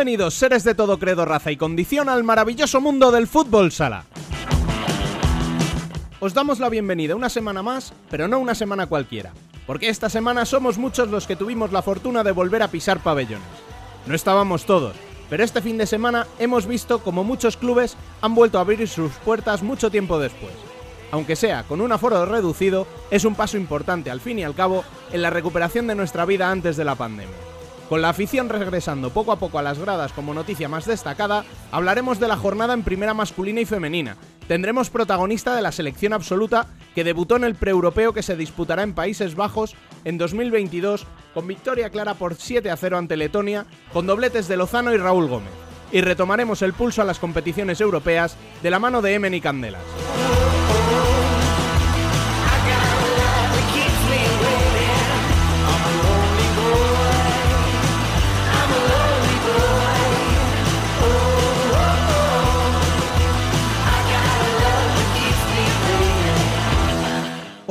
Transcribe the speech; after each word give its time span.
Bienvenidos, 0.00 0.32
seres 0.32 0.64
de 0.64 0.74
todo 0.74 0.98
credo, 0.98 1.26
raza 1.26 1.52
y 1.52 1.58
condición, 1.58 2.08
al 2.08 2.24
maravilloso 2.24 2.80
mundo 2.80 3.12
del 3.12 3.26
fútbol 3.26 3.70
sala. 3.70 4.06
Os 6.20 6.32
damos 6.32 6.58
la 6.58 6.70
bienvenida 6.70 7.14
una 7.14 7.28
semana 7.28 7.62
más, 7.62 7.92
pero 8.10 8.26
no 8.26 8.38
una 8.38 8.54
semana 8.54 8.86
cualquiera, 8.86 9.34
porque 9.66 9.90
esta 9.90 10.08
semana 10.08 10.46
somos 10.46 10.78
muchos 10.78 11.10
los 11.10 11.26
que 11.26 11.36
tuvimos 11.36 11.70
la 11.70 11.82
fortuna 11.82 12.24
de 12.24 12.32
volver 12.32 12.62
a 12.62 12.68
pisar 12.68 13.00
pabellones. 13.00 13.44
No 14.06 14.14
estábamos 14.14 14.64
todos, 14.64 14.96
pero 15.28 15.44
este 15.44 15.60
fin 15.60 15.76
de 15.76 15.86
semana 15.86 16.26
hemos 16.38 16.64
visto 16.64 17.00
como 17.00 17.22
muchos 17.22 17.58
clubes 17.58 17.94
han 18.22 18.34
vuelto 18.34 18.56
a 18.56 18.62
abrir 18.62 18.88
sus 18.88 19.12
puertas 19.16 19.62
mucho 19.62 19.90
tiempo 19.90 20.18
después. 20.18 20.54
Aunque 21.10 21.36
sea 21.36 21.64
con 21.64 21.82
un 21.82 21.92
aforo 21.92 22.24
reducido, 22.24 22.86
es 23.10 23.26
un 23.26 23.34
paso 23.34 23.58
importante 23.58 24.10
al 24.10 24.22
fin 24.22 24.38
y 24.38 24.44
al 24.44 24.54
cabo 24.54 24.82
en 25.12 25.20
la 25.20 25.28
recuperación 25.28 25.86
de 25.86 25.94
nuestra 25.94 26.24
vida 26.24 26.50
antes 26.50 26.78
de 26.78 26.86
la 26.86 26.94
pandemia. 26.94 27.36
Con 27.90 28.02
la 28.02 28.10
afición 28.10 28.48
regresando 28.48 29.10
poco 29.10 29.32
a 29.32 29.40
poco 29.40 29.58
a 29.58 29.62
las 29.62 29.80
gradas 29.80 30.12
como 30.12 30.32
noticia 30.32 30.68
más 30.68 30.86
destacada, 30.86 31.44
hablaremos 31.72 32.20
de 32.20 32.28
la 32.28 32.36
jornada 32.36 32.72
en 32.72 32.84
primera 32.84 33.14
masculina 33.14 33.60
y 33.60 33.64
femenina. 33.64 34.16
Tendremos 34.46 34.90
protagonista 34.90 35.56
de 35.56 35.62
la 35.62 35.72
selección 35.72 36.12
absoluta 36.12 36.68
que 36.94 37.02
debutó 37.02 37.34
en 37.34 37.42
el 37.42 37.56
preeuropeo 37.56 38.12
que 38.12 38.22
se 38.22 38.36
disputará 38.36 38.84
en 38.84 38.94
Países 38.94 39.34
Bajos 39.34 39.74
en 40.04 40.18
2022 40.18 41.04
con 41.34 41.48
victoria 41.48 41.90
clara 41.90 42.14
por 42.14 42.36
7 42.36 42.70
a 42.70 42.76
0 42.76 42.96
ante 42.96 43.16
Letonia, 43.16 43.66
con 43.92 44.06
dobletes 44.06 44.46
de 44.46 44.56
Lozano 44.56 44.94
y 44.94 44.96
Raúl 44.96 45.26
Gómez. 45.26 45.50
Y 45.90 46.00
retomaremos 46.00 46.62
el 46.62 46.74
pulso 46.74 47.02
a 47.02 47.04
las 47.04 47.18
competiciones 47.18 47.80
europeas 47.80 48.36
de 48.62 48.70
la 48.70 48.78
mano 48.78 49.02
de 49.02 49.14
Emen 49.14 49.34
y 49.34 49.40
Candelas. 49.40 49.82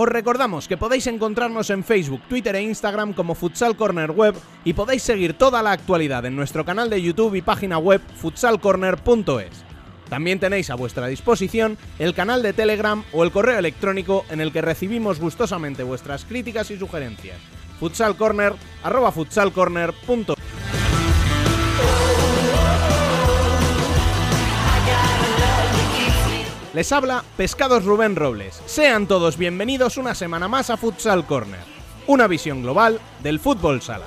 Os 0.01 0.07
recordamos 0.07 0.69
que 0.69 0.77
podéis 0.77 1.07
encontrarnos 1.07 1.69
en 1.69 1.83
Facebook, 1.83 2.21
Twitter 2.29 2.55
e 2.55 2.61
Instagram 2.61 3.11
como 3.11 3.35
Futsal 3.35 3.75
Corner 3.75 4.11
Web 4.11 4.33
y 4.63 4.71
podéis 4.71 5.03
seguir 5.03 5.33
toda 5.33 5.61
la 5.61 5.73
actualidad 5.73 6.25
en 6.25 6.37
nuestro 6.37 6.63
canal 6.63 6.89
de 6.89 7.01
YouTube 7.01 7.35
y 7.35 7.41
página 7.41 7.77
web 7.79 7.99
futsalcorner.es. 8.15 9.65
También 10.09 10.39
tenéis 10.39 10.69
a 10.69 10.75
vuestra 10.75 11.07
disposición 11.07 11.77
el 11.99 12.13
canal 12.13 12.41
de 12.43 12.53
Telegram 12.53 13.03
o 13.11 13.25
el 13.25 13.31
correo 13.31 13.59
electrónico 13.59 14.23
en 14.29 14.39
el 14.39 14.53
que 14.53 14.61
recibimos 14.61 15.19
gustosamente 15.19 15.83
vuestras 15.83 16.23
críticas 16.23 16.71
y 16.71 16.79
sugerencias. 16.79 17.35
futsalcorner 17.81 18.53
Les 26.79 26.93
habla 26.93 27.25
Pescados 27.35 27.83
Rubén 27.83 28.15
Robles. 28.15 28.61
Sean 28.65 29.05
todos 29.05 29.35
bienvenidos 29.35 29.97
una 29.97 30.15
semana 30.15 30.47
más 30.47 30.69
a 30.69 30.77
Futsal 30.77 31.25
Corner, 31.25 31.59
una 32.07 32.25
visión 32.25 32.63
global 32.63 33.01
del 33.21 33.41
fútbol 33.41 33.81
sala. 33.81 34.05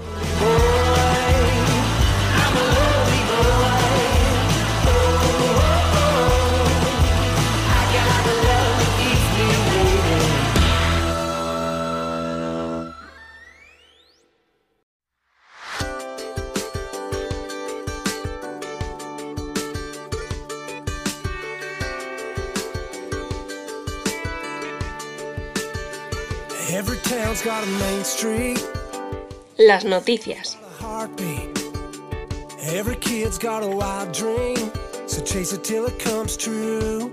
Comes 35.98 36.36
true. 36.36 37.10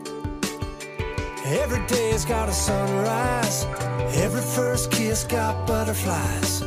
Every 1.45 1.79
day's 1.87 2.25
got 2.25 2.47
a 2.47 2.53
sunrise, 2.53 3.65
every 4.13 4.41
first 4.41 4.91
kiss 4.91 5.25
got 5.27 5.65
butterflies. 5.65 6.63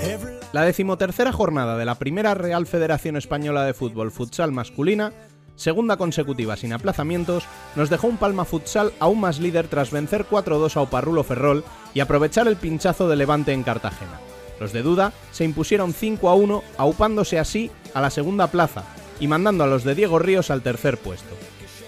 Every 0.00 0.38
La 0.52 0.62
decimotercera 0.62 1.30
jornada 1.30 1.76
de 1.76 1.84
la 1.84 1.96
primera 1.96 2.32
Real 2.34 2.66
Federación 2.66 3.16
Española 3.16 3.64
de 3.64 3.74
Fútbol 3.74 4.10
Futsal 4.10 4.50
masculina, 4.50 5.12
segunda 5.58 5.96
consecutiva 5.96 6.56
sin 6.56 6.72
aplazamientos, 6.72 7.44
nos 7.74 7.90
dejó 7.90 8.06
un 8.06 8.16
Palma 8.16 8.44
Futsal 8.44 8.92
aún 9.00 9.20
más 9.20 9.40
líder 9.40 9.68
tras 9.68 9.90
vencer 9.90 10.24
4-2 10.24 10.76
a 10.76 10.80
Oparrulo 10.80 11.24
Ferrol 11.24 11.64
y 11.92 12.00
aprovechar 12.00 12.46
el 12.48 12.56
pinchazo 12.56 13.08
de 13.08 13.16
Levante 13.16 13.52
en 13.52 13.64
Cartagena. 13.64 14.20
Los 14.60 14.72
de 14.72 14.82
Duda 14.82 15.12
se 15.32 15.44
impusieron 15.44 15.92
5-1, 15.92 16.62
aupándose 16.78 17.38
así 17.38 17.70
a 17.92 18.00
la 18.00 18.10
segunda 18.10 18.46
plaza 18.46 18.84
y 19.20 19.26
mandando 19.26 19.64
a 19.64 19.66
los 19.66 19.84
de 19.84 19.94
Diego 19.94 20.18
Ríos 20.18 20.50
al 20.50 20.62
tercer 20.62 20.96
puesto. 20.96 21.36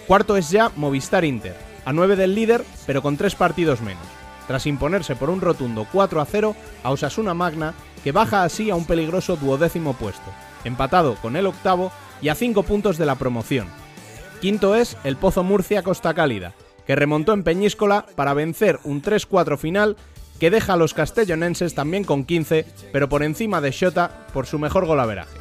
Cuarto 0.07 0.37
es 0.37 0.51
ya 0.51 0.73
Movistar 0.75 1.25
Inter, 1.25 1.57
a 1.85 1.93
9 1.93 2.17
del 2.17 2.35
líder, 2.35 2.65
pero 2.87 3.03
con 3.03 3.17
3 3.17 3.37
partidos 3.37 3.81
menos, 3.81 4.05
tras 4.49 4.67
imponerse 4.67 5.15
por 5.15 5.31
un 5.31 5.41
rotundo 5.41 5.87
4 5.93 6.21
a 6.21 6.25
0 6.27 6.57
a 6.83 6.91
Osasuna 6.91 7.35
Magna, 7.35 7.75
que 8.03 8.11
baja 8.11 8.43
así 8.43 8.71
a 8.71 8.75
un 8.75 8.85
peligroso 8.85 9.37
duodécimo 9.37 9.95
puesto, 9.95 10.31
empatado 10.65 11.17
con 11.17 11.37
el 11.37 11.47
octavo 11.47 11.93
y 12.21 12.29
a 12.29 12.35
5 12.35 12.63
puntos 12.63 12.99
de 12.99 13.07
la 13.07 13.15
promoción. 13.15 13.69
Quinto 14.41 14.75
es 14.75 14.97
el 15.05 15.17
Pozo 15.17 15.45
Murcia 15.45 15.83
Costa 15.83 16.15
Cálida, 16.15 16.55
que 16.87 16.97
remontó 16.97 17.33
en 17.33 17.45
Peñíscola 17.45 18.07
para 18.17 18.35
vencer 18.35 18.79
un 18.85 19.03
3-4 19.03 19.59
final 19.59 19.97
que 20.39 20.51
deja 20.51 20.73
a 20.73 20.77
los 20.77 20.95
castellonenses 20.95 21.75
también 21.75 22.05
con 22.05 22.25
15, 22.25 22.65
pero 22.93 23.09
por 23.09 23.23
encima 23.23 23.61
de 23.61 23.71
Shota 23.71 24.27
por 24.33 24.47
su 24.47 24.59
mejor 24.59 24.87
golaveraje. 24.87 25.37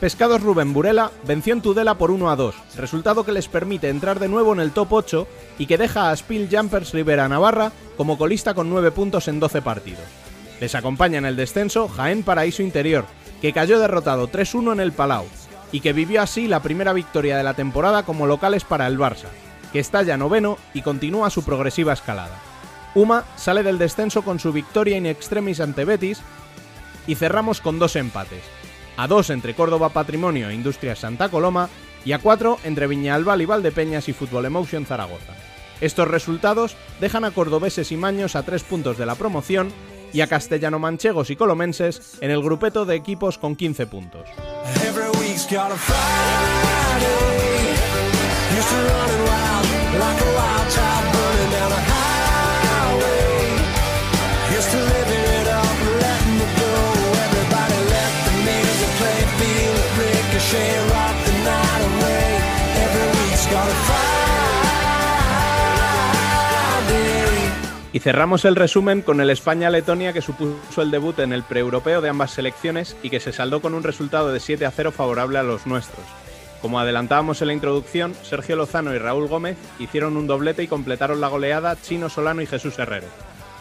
Pescados 0.00 0.40
Rubén 0.40 0.72
Burela 0.72 1.10
venció 1.26 1.52
en 1.52 1.60
Tudela 1.60 1.98
por 1.98 2.10
1 2.10 2.30
a 2.30 2.36
2, 2.36 2.54
resultado 2.76 3.22
que 3.26 3.32
les 3.32 3.48
permite 3.48 3.90
entrar 3.90 4.18
de 4.18 4.28
nuevo 4.28 4.54
en 4.54 4.60
el 4.60 4.72
top 4.72 4.94
8 4.94 5.26
y 5.58 5.66
que 5.66 5.76
deja 5.76 6.10
a 6.10 6.16
Spill 6.16 6.48
Jumpers 6.50 6.92
Rivera 6.92 7.28
Navarra 7.28 7.70
como 7.98 8.16
colista 8.16 8.54
con 8.54 8.70
9 8.70 8.92
puntos 8.92 9.28
en 9.28 9.40
12 9.40 9.60
partidos. 9.60 10.04
Les 10.58 10.74
acompaña 10.74 11.18
en 11.18 11.26
el 11.26 11.36
descenso 11.36 11.86
Jaén 11.86 12.22
Paraíso 12.22 12.62
Interior, 12.62 13.04
que 13.42 13.52
cayó 13.52 13.78
derrotado 13.78 14.26
3-1 14.30 14.72
en 14.72 14.80
el 14.80 14.92
Palau 14.92 15.26
y 15.70 15.80
que 15.80 15.92
vivió 15.92 16.22
así 16.22 16.48
la 16.48 16.62
primera 16.62 16.94
victoria 16.94 17.36
de 17.36 17.44
la 17.44 17.52
temporada 17.52 18.02
como 18.04 18.26
locales 18.26 18.64
para 18.64 18.86
el 18.86 18.98
Barça, 18.98 19.28
que 19.70 19.80
está 19.80 20.02
ya 20.02 20.16
noveno 20.16 20.56
y 20.72 20.80
continúa 20.80 21.28
su 21.28 21.44
progresiva 21.44 21.92
escalada. 21.92 22.40
Uma 22.94 23.24
sale 23.36 23.62
del 23.62 23.76
descenso 23.76 24.22
con 24.22 24.40
su 24.40 24.50
victoria 24.50 24.96
in 24.96 25.04
extremis 25.04 25.60
ante 25.60 25.84
Betis 25.84 26.22
y 27.06 27.16
cerramos 27.16 27.60
con 27.60 27.78
dos 27.78 27.96
empates. 27.96 28.59
A 29.00 29.08
dos 29.08 29.30
entre 29.30 29.54
Córdoba 29.54 29.88
Patrimonio 29.88 30.50
e 30.50 30.54
Industrias 30.54 30.98
Santa 30.98 31.30
Coloma 31.30 31.70
y 32.04 32.12
a 32.12 32.18
cuatro 32.18 32.58
entre 32.64 32.86
Viñalbal 32.86 33.40
y 33.40 33.46
Valdepeñas 33.46 34.10
y 34.10 34.12
Fútbol 34.12 34.44
Emotion 34.44 34.84
Zaragoza. 34.84 35.32
Estos 35.80 36.06
resultados 36.06 36.76
dejan 37.00 37.24
a 37.24 37.30
cordobeses 37.30 37.92
y 37.92 37.96
maños 37.96 38.36
a 38.36 38.42
tres 38.42 38.62
puntos 38.62 38.98
de 38.98 39.06
la 39.06 39.14
promoción 39.14 39.72
y 40.12 40.20
a 40.20 40.26
castellano-manchegos 40.26 41.30
y 41.30 41.36
colomenses 41.36 42.18
en 42.20 42.30
el 42.30 42.42
grupeto 42.42 42.84
de 42.84 42.96
equipos 42.96 43.38
con 43.38 43.56
15 43.56 43.86
puntos. 43.86 44.28
Y 67.92 67.98
cerramos 67.98 68.44
el 68.44 68.54
resumen 68.54 69.02
con 69.02 69.20
el 69.20 69.30
España-Letonia 69.30 70.12
que 70.12 70.22
supuso 70.22 70.80
el 70.80 70.92
debut 70.92 71.18
en 71.18 71.32
el 71.32 71.42
preeuropeo 71.42 72.00
de 72.00 72.08
ambas 72.08 72.30
selecciones 72.30 72.96
y 73.02 73.10
que 73.10 73.18
se 73.18 73.32
saldó 73.32 73.60
con 73.60 73.74
un 73.74 73.82
resultado 73.82 74.32
de 74.32 74.38
7 74.38 74.64
a 74.64 74.70
0 74.70 74.92
favorable 74.92 75.38
a 75.38 75.42
los 75.42 75.66
nuestros. 75.66 76.04
Como 76.62 76.78
adelantábamos 76.78 77.40
en 77.40 77.48
la 77.48 77.54
introducción, 77.54 78.14
Sergio 78.22 78.54
Lozano 78.54 78.94
y 78.94 78.98
Raúl 78.98 79.26
Gómez 79.26 79.56
hicieron 79.80 80.16
un 80.16 80.26
doblete 80.28 80.62
y 80.62 80.68
completaron 80.68 81.20
la 81.20 81.28
goleada 81.28 81.76
Chino 81.80 82.08
Solano 82.08 82.42
y 82.42 82.46
Jesús 82.46 82.78
Herrero. 82.78 83.08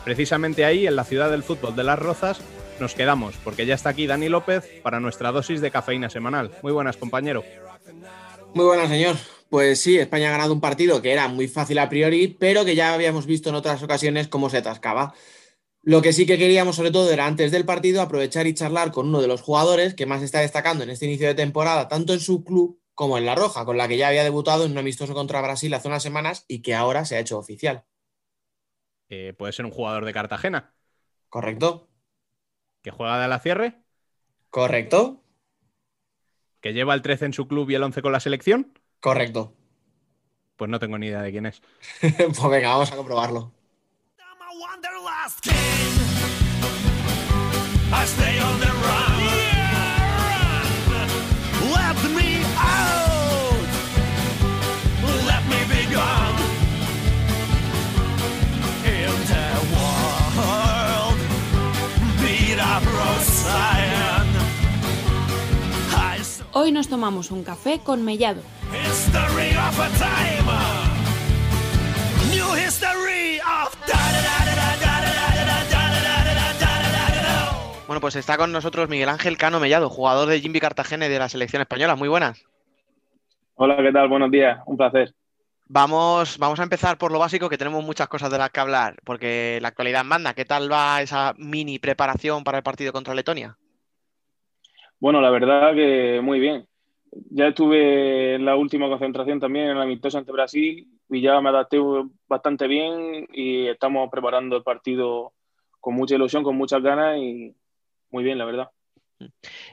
Precisamente 0.04 0.64
ahí, 0.64 0.86
en 0.86 0.96
la 0.96 1.06
ciudad 1.06 1.32
del 1.32 1.44
fútbol 1.44 1.76
de 1.76 1.84
Las 1.84 1.98
Rozas, 1.98 2.42
nos 2.80 2.94
quedamos, 2.94 3.36
porque 3.44 3.66
ya 3.66 3.76
está 3.76 3.90
aquí 3.90 4.06
Dani 4.06 4.30
López 4.30 4.64
para 4.84 5.00
nuestra 5.00 5.32
dosis 5.32 5.62
de 5.62 5.72
cafeína 5.72 6.10
semanal. 6.10 6.52
Muy 6.62 6.72
buenas, 6.72 6.98
compañero. 6.98 7.44
Muy 8.54 8.66
buenas, 8.66 8.90
señor. 8.90 9.16
Pues 9.50 9.82
sí, 9.82 9.98
España 9.98 10.28
ha 10.30 10.32
ganado 10.32 10.54
un 10.54 10.62
partido 10.62 11.02
que 11.02 11.12
era 11.12 11.28
muy 11.28 11.48
fácil 11.48 11.80
a 11.80 11.90
priori, 11.90 12.28
pero 12.28 12.66
que 12.66 12.76
ya 12.76 12.94
habíamos 12.94 13.26
visto 13.26 13.50
en 13.50 13.56
otras 13.56 13.82
ocasiones 13.82 14.28
cómo 14.28 14.50
se 14.50 14.58
atascaba. 14.58 15.14
Lo 15.82 16.02
que 16.02 16.14
sí 16.14 16.26
que 16.26 16.38
queríamos, 16.38 16.76
sobre 16.76 16.92
todo, 16.92 17.12
era 17.12 17.26
antes 17.26 17.52
del 17.52 17.66
partido 17.66 18.02
aprovechar 18.02 18.46
y 18.46 18.54
charlar 18.54 18.92
con 18.92 19.08
uno 19.08 19.22
de 19.22 19.28
los 19.28 19.42
jugadores 19.42 19.96
que 19.96 20.06
más 20.06 20.22
está 20.22 20.40
destacando 20.40 20.84
en 20.84 20.92
este 20.92 21.06
inicio 21.06 21.28
de 21.28 21.36
temporada, 21.36 21.88
tanto 21.88 22.14
en 22.14 22.20
su 22.20 22.44
club 22.44 22.80
como 22.94 23.18
en 23.18 23.26
La 23.26 23.34
Roja, 23.34 23.66
con 23.66 23.78
la 23.78 23.88
que 23.88 23.98
ya 23.98 24.10
había 24.10 24.24
debutado 24.24 24.66
en 24.66 24.74
un 24.74 24.78
amistoso 24.78 25.14
contra 25.14 25.42
Brasil 25.42 25.74
hace 25.74 25.88
unas 25.88 26.04
semanas 26.04 26.46
y 26.48 26.62
que 26.62 26.76
ahora 26.76 27.06
se 27.06 27.16
ha 27.16 27.20
hecho 27.20 27.40
oficial. 27.40 27.86
Eh, 29.08 29.34
¿Puede 29.36 29.54
ser 29.54 29.66
un 29.66 29.72
jugador 29.72 30.06
de 30.06 30.14
Cartagena? 30.14 30.76
¿Correcto? 31.30 31.90
¿Que 32.84 32.92
juega 32.92 33.20
de 33.20 33.28
la 33.28 33.40
cierre? 33.40 33.82
¿Correcto? 34.50 35.24
¿Que 36.62 36.74
lleva 36.74 36.94
el 36.94 37.02
13 37.02 37.26
en 37.26 37.34
su 37.34 37.48
club 37.48 37.70
y 37.70 37.76
el 37.76 37.84
11 37.84 38.02
con 38.02 38.12
la 38.12 38.20
selección? 38.20 38.74
Correcto. 39.00 39.54
Pues 40.58 40.70
no 40.70 40.80
tengo 40.80 40.98
ni 40.98 41.08
idea 41.08 41.22
de 41.22 41.32
quién 41.32 41.46
es. 41.46 41.62
pues 42.02 42.50
venga, 42.50 42.70
vamos 42.70 42.92
a 42.92 42.96
comprobarlo. 42.96 43.54
I 47.92 48.06
stay 48.06 48.40
Hoy 66.62 66.74
nos 66.74 66.90
tomamos 66.90 67.32
un 67.32 67.46
café 67.46 67.80
con 67.80 68.04
Mellado. 68.04 68.42
Bueno, 77.88 78.02
pues 78.02 78.18
está 78.18 78.36
con 78.36 78.52
nosotros 78.52 78.90
Miguel 78.90 79.08
Ángel 79.08 79.38
Cano 79.38 79.62
Mellado, 79.62 79.90
jugador 79.90 80.28
de 80.28 80.42
Jimmy 80.42 80.60
Cartagena 80.60 81.08
de 81.08 81.18
la 81.18 81.30
selección 81.30 81.62
española. 81.62 81.96
Muy 81.96 82.10
buenas. 82.10 82.44
Hola, 83.56 83.78
¿qué 83.78 83.94
tal? 83.94 84.10
Buenos 84.10 84.30
días, 84.30 84.60
un 84.66 84.76
placer. 84.76 85.14
Vamos, 85.70 86.38
vamos 86.40 86.60
a 86.60 86.64
empezar 86.64 86.98
por 86.98 87.14
lo 87.14 87.20
básico, 87.20 87.48
que 87.48 87.58
tenemos 87.58 87.86
muchas 87.86 88.10
cosas 88.10 88.30
de 88.30 88.38
las 88.38 88.50
que 88.50 88.60
hablar, 88.60 88.98
porque 89.06 89.60
la 89.62 89.70
actualidad 89.70 90.04
manda. 90.04 90.34
¿Qué 90.34 90.44
tal 90.44 90.70
va 90.70 91.02
esa 91.02 91.34
mini 91.38 91.80
preparación 91.80 92.44
para 92.44 92.58
el 92.58 92.66
partido 92.66 92.92
contra 92.92 93.16
Letonia? 93.16 93.56
Bueno, 95.00 95.22
la 95.22 95.30
verdad 95.30 95.74
que 95.74 96.20
muy 96.22 96.40
bien. 96.40 96.68
Ya 97.32 97.48
estuve 97.48 98.36
en 98.36 98.46
la 98.46 98.56
última 98.56 98.88
concentración 98.88 99.40
también 99.40 99.66
en 99.66 99.78
el 99.78 99.82
amistoso 99.82 100.18
ante 100.18 100.32
Brasil 100.32 100.88
y 101.10 101.22
ya 101.22 101.40
me 101.42 101.50
adapté 101.50 101.78
bastante 102.28 102.68
bien 102.68 103.28
y 103.34 103.68
estamos 103.68 104.10
preparando 104.12 104.58
el 104.58 104.64
partido 104.64 105.34
con 105.80 105.96
mucha 105.96 106.16
ilusión, 106.16 106.44
con 106.44 106.56
muchas 106.56 106.84
ganas 106.84 107.18
y 107.18 107.56
muy 108.12 108.24
bien, 108.24 108.38
la 108.38 108.46
verdad. 108.46 108.70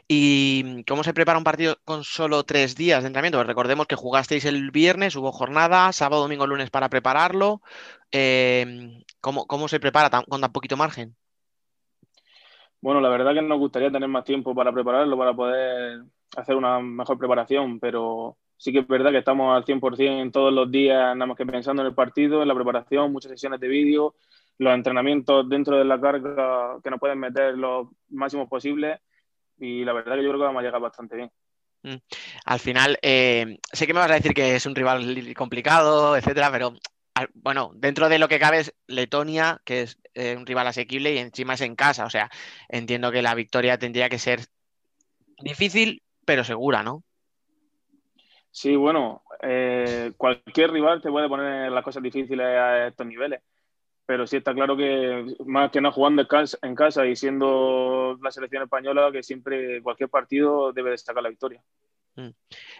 ¿Y 0.09 0.85
cómo 0.85 1.05
se 1.05 1.15
prepara 1.15 1.39
un 1.39 1.45
partido 1.45 1.77
con 1.85 2.05
solo 2.05 2.45
tres 2.45 2.75
días 2.75 3.03
de 3.03 3.09
entrenamiento? 3.09 3.39
Pues 3.39 3.47
recordemos 3.47 3.87
que 3.87 3.97
jugasteis 3.97 4.45
el 4.45 4.71
viernes, 4.71 5.17
hubo 5.17 5.33
jornada, 5.33 5.93
sábado, 5.93 6.23
domingo, 6.23 6.47
lunes 6.47 6.71
para 6.71 6.89
prepararlo. 6.89 7.61
Eh, 8.13 9.03
¿cómo, 9.21 9.47
cómo 9.47 9.69
se 9.69 9.81
prepara 9.81 10.11
con 10.11 10.41
tan 10.41 10.53
poquito 10.53 10.77
margen? 10.77 11.17
Bueno, 12.87 13.01
la 13.01 13.09
verdad 13.09 13.35
que 13.35 13.43
nos 13.43 13.59
gustaría 13.59 13.91
tener 13.91 14.09
más 14.09 14.23
tiempo 14.23 14.55
para 14.55 14.71
prepararlo, 14.71 15.19
para 15.19 15.35
poder 15.35 16.05
hacer 16.37 16.55
una 16.55 16.79
mejor 16.79 17.19
preparación, 17.19 17.81
pero 17.81 18.37
sí 18.57 18.73
que 18.73 18.79
es 18.79 18.87
verdad 18.87 19.11
que 19.11 19.19
estamos 19.19 19.57
al 19.57 19.65
100% 19.65 20.31
todos 20.31 20.53
los 20.53 20.71
días, 20.71 20.97
nada 21.17 21.27
más 21.27 21.37
que 21.37 21.45
pensando 21.45 21.83
en 21.83 21.89
el 21.89 21.97
partido, 21.97 22.43
en 22.43 22.47
la 22.47 22.55
preparación, 22.55 23.11
muchas 23.11 23.33
sesiones 23.33 23.59
de 23.59 23.67
vídeo, 23.67 24.15
los 24.59 24.73
entrenamientos 24.73 25.49
dentro 25.49 25.77
de 25.77 25.85
la 25.85 26.01
carga 26.01 26.79
que 26.81 26.91
nos 26.91 27.01
pueden 27.01 27.19
meter 27.19 27.59
los 27.59 27.89
máximos 28.11 28.49
posibles 28.49 29.01
y 29.59 29.85
la 29.85 29.93
verdad 29.93 30.15
que 30.15 30.23
yo 30.23 30.29
creo 30.29 30.39
que 30.43 30.47
vamos 30.47 30.61
a 30.61 30.65
llegar 30.67 30.81
bastante 30.81 31.17
bien. 31.17 31.33
Al 32.45 32.61
final, 32.61 33.01
eh, 33.03 33.59
sé 33.73 33.89
que 33.89 33.95
me 33.95 33.99
vas 33.99 34.13
a 34.13 34.15
decir 34.15 34.33
que 34.33 34.55
es 34.55 34.65
un 34.65 34.77
rival 34.77 35.35
complicado, 35.35 36.17
etcétera, 36.17 36.53
pero 36.53 36.73
bueno, 37.35 37.73
dentro 37.75 38.09
de 38.09 38.19
lo 38.19 38.29
que 38.29 38.39
cabe 38.39 38.61
es 38.61 38.75
Letonia, 38.87 39.61
que 39.65 39.83
es 39.83 39.99
eh, 40.15 40.37
un 40.37 40.47
rival 40.47 40.67
asequible 40.67 41.15
y 41.15 41.19
encima 41.19 41.55
es 41.55 41.61
en 41.63 41.77
casa. 41.77 42.05
O 42.05 42.11
sea, 42.11 42.31
entiendo 42.69 43.11
que 43.13 43.23
la 43.23 43.35
victoria 43.35 43.79
tendría 43.79 44.09
que 44.09 44.19
ser 44.19 44.41
difícil, 45.39 46.03
pero 46.25 46.45
segura, 46.45 46.83
¿no? 46.83 47.03
Sí, 48.51 48.75
bueno, 48.75 49.23
eh, 49.43 50.13
cualquier 50.17 50.71
rival 50.71 51.03
te 51.03 51.11
puede 51.11 51.29
poner 51.29 51.71
las 51.71 51.85
cosas 51.85 52.03
difíciles 52.03 52.47
a 52.47 52.87
estos 52.87 53.07
niveles, 53.07 53.43
pero 54.07 54.27
sí 54.27 54.39
está 54.39 54.55
claro 54.55 54.77
que 54.77 55.37
más 55.45 55.71
que 55.71 55.83
no 55.83 55.93
jugando 55.93 56.23
en 56.23 56.29
casa, 56.29 56.59
en 56.63 56.75
casa 56.75 57.07
y 57.07 57.17
siendo 57.17 58.19
la 58.23 58.31
selección 58.31 58.63
española, 58.63 59.11
que 59.13 59.23
siempre 59.23 59.83
cualquier 59.83 60.09
partido 60.09 60.73
debe 60.73 60.91
destacar 60.91 61.23
la 61.23 61.29
victoria. 61.29 61.63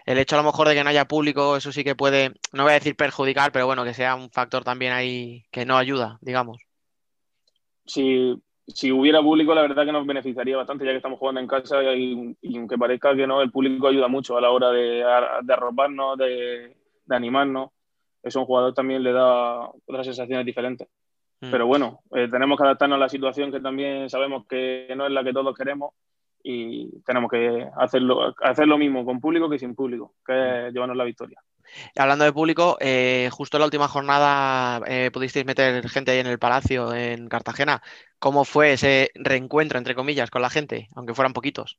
El 0.05 0.17
hecho 0.17 0.35
a 0.35 0.39
lo 0.39 0.45
mejor 0.45 0.67
de 0.67 0.75
que 0.75 0.83
no 0.83 0.89
haya 0.89 1.05
público, 1.05 1.57
eso 1.57 1.71
sí 1.71 1.83
que 1.83 1.95
puede, 1.95 2.33
no 2.53 2.63
voy 2.63 2.71
a 2.71 2.75
decir 2.75 2.95
perjudicar, 2.95 3.51
pero 3.51 3.65
bueno, 3.65 3.83
que 3.83 3.93
sea 3.93 4.15
un 4.15 4.29
factor 4.31 4.63
también 4.63 4.93
ahí 4.93 5.45
que 5.51 5.65
no 5.65 5.77
ayuda, 5.77 6.17
digamos. 6.21 6.57
Si, 7.85 8.35
si 8.67 8.91
hubiera 8.91 9.21
público, 9.21 9.53
la 9.53 9.61
verdad 9.61 9.85
que 9.85 9.91
nos 9.91 10.05
beneficiaría 10.05 10.57
bastante, 10.57 10.85
ya 10.85 10.91
que 10.91 10.97
estamos 10.97 11.19
jugando 11.19 11.39
en 11.41 11.47
casa 11.47 11.81
y, 11.93 12.35
y 12.41 12.57
aunque 12.57 12.77
parezca 12.77 13.15
que 13.15 13.27
no, 13.27 13.41
el 13.41 13.51
público 13.51 13.87
ayuda 13.87 14.07
mucho 14.07 14.37
a 14.37 14.41
la 14.41 14.49
hora 14.49 14.71
de, 14.71 15.03
de 15.43 15.53
arroparnos, 15.53 16.17
de, 16.17 16.75
de 17.05 17.15
animarnos. 17.15 17.69
Eso 18.23 18.39
a 18.39 18.41
un 18.41 18.47
jugador 18.47 18.73
también 18.73 19.03
le 19.03 19.13
da 19.13 19.69
otras 19.85 20.05
sensaciones 20.05 20.45
diferentes. 20.45 20.87
Mm. 21.39 21.51
Pero 21.51 21.67
bueno, 21.67 22.01
eh, 22.15 22.27
tenemos 22.29 22.57
que 22.57 22.63
adaptarnos 22.63 22.97
a 22.97 22.99
la 22.99 23.09
situación 23.09 23.51
que 23.51 23.59
también 23.59 24.09
sabemos 24.09 24.45
que 24.47 24.91
no 24.97 25.05
es 25.05 25.11
la 25.11 25.23
que 25.23 25.33
todos 25.33 25.55
queremos 25.55 25.93
y 26.49 27.01
tenemos 27.01 27.29
que 27.29 27.67
hacerlo, 27.75 28.33
hacer 28.41 28.67
lo 28.69 28.77
mismo 28.77 29.03
con 29.03 29.19
público 29.19 29.49
que 29.49 29.59
sin 29.59 29.75
público, 29.75 30.15
que 30.25 30.67
es 30.67 30.73
llevarnos 30.73 30.95
la 30.95 31.03
victoria. 31.03 31.41
Hablando 31.97 32.23
de 32.23 32.31
público, 32.31 32.77
eh, 32.79 33.27
justo 33.33 33.57
en 33.57 33.59
la 33.59 33.65
última 33.65 33.89
jornada 33.89 34.81
eh, 34.87 35.11
pudisteis 35.11 35.45
meter 35.45 35.89
gente 35.89 36.11
ahí 36.11 36.19
en 36.19 36.27
el 36.27 36.39
Palacio, 36.39 36.93
en 36.93 37.27
Cartagena. 37.27 37.81
¿Cómo 38.17 38.45
fue 38.45 38.71
ese 38.71 39.11
reencuentro, 39.15 39.77
entre 39.77 39.93
comillas, 39.93 40.29
con 40.29 40.41
la 40.41 40.49
gente, 40.49 40.87
aunque 40.95 41.13
fueran 41.13 41.33
poquitos? 41.33 41.77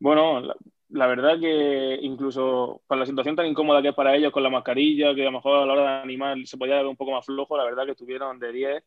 Bueno, 0.00 0.40
la, 0.40 0.56
la 0.88 1.06
verdad 1.06 1.38
que 1.38 1.98
incluso 2.02 2.82
con 2.88 2.98
la 2.98 3.06
situación 3.06 3.36
tan 3.36 3.46
incómoda 3.46 3.82
que 3.82 3.90
es 3.90 3.94
para 3.94 4.16
ellos, 4.16 4.32
con 4.32 4.42
la 4.42 4.50
mascarilla, 4.50 5.14
que 5.14 5.22
a 5.22 5.26
lo 5.26 5.32
mejor 5.32 5.62
a 5.62 5.66
la 5.66 5.72
hora 5.74 5.82
de 5.82 6.02
animar 6.02 6.36
se 6.44 6.58
podía 6.58 6.74
ver 6.74 6.86
un 6.86 6.96
poco 6.96 7.12
más 7.12 7.24
flojo, 7.24 7.56
la 7.56 7.64
verdad 7.64 7.84
que 7.84 7.92
estuvieron 7.92 8.40
de 8.40 8.52
10, 8.52 8.84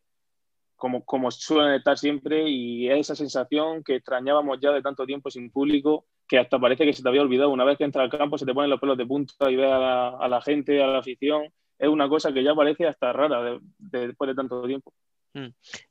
como, 0.81 1.05
como 1.05 1.29
suelen 1.29 1.75
estar 1.75 1.95
siempre, 1.95 2.50
y 2.50 2.89
es 2.89 3.01
esa 3.01 3.15
sensación 3.15 3.83
que 3.83 3.97
extrañábamos 3.97 4.57
ya 4.59 4.71
de 4.71 4.81
tanto 4.81 5.05
tiempo 5.05 5.29
sin 5.29 5.51
público, 5.51 6.05
que 6.27 6.39
hasta 6.39 6.57
parece 6.57 6.85
que 6.85 6.93
se 6.93 7.03
te 7.03 7.09
había 7.09 7.21
olvidado. 7.21 7.51
Una 7.51 7.65
vez 7.65 7.77
que 7.77 7.83
entra 7.83 8.01
al 8.01 8.09
campo 8.09 8.35
se 8.39 8.47
te 8.47 8.53
ponen 8.55 8.71
los 8.71 8.79
pelos 8.79 8.97
de 8.97 9.05
punta 9.05 9.51
y 9.51 9.55
ves 9.55 9.71
a 9.71 9.77
la, 9.77 10.07
a 10.17 10.27
la 10.27 10.41
gente, 10.41 10.81
a 10.81 10.88
la 10.88 10.97
afición. 10.97 11.43
Es 11.77 11.88
una 11.88 12.09
cosa 12.09 12.33
que 12.33 12.43
ya 12.43 12.55
parece 12.55 12.88
hasta 12.88 13.13
rara 13.13 13.43
de, 13.43 13.59
de, 13.77 14.07
después 14.07 14.27
de 14.29 14.33
tanto 14.33 14.63
tiempo. 14.63 14.91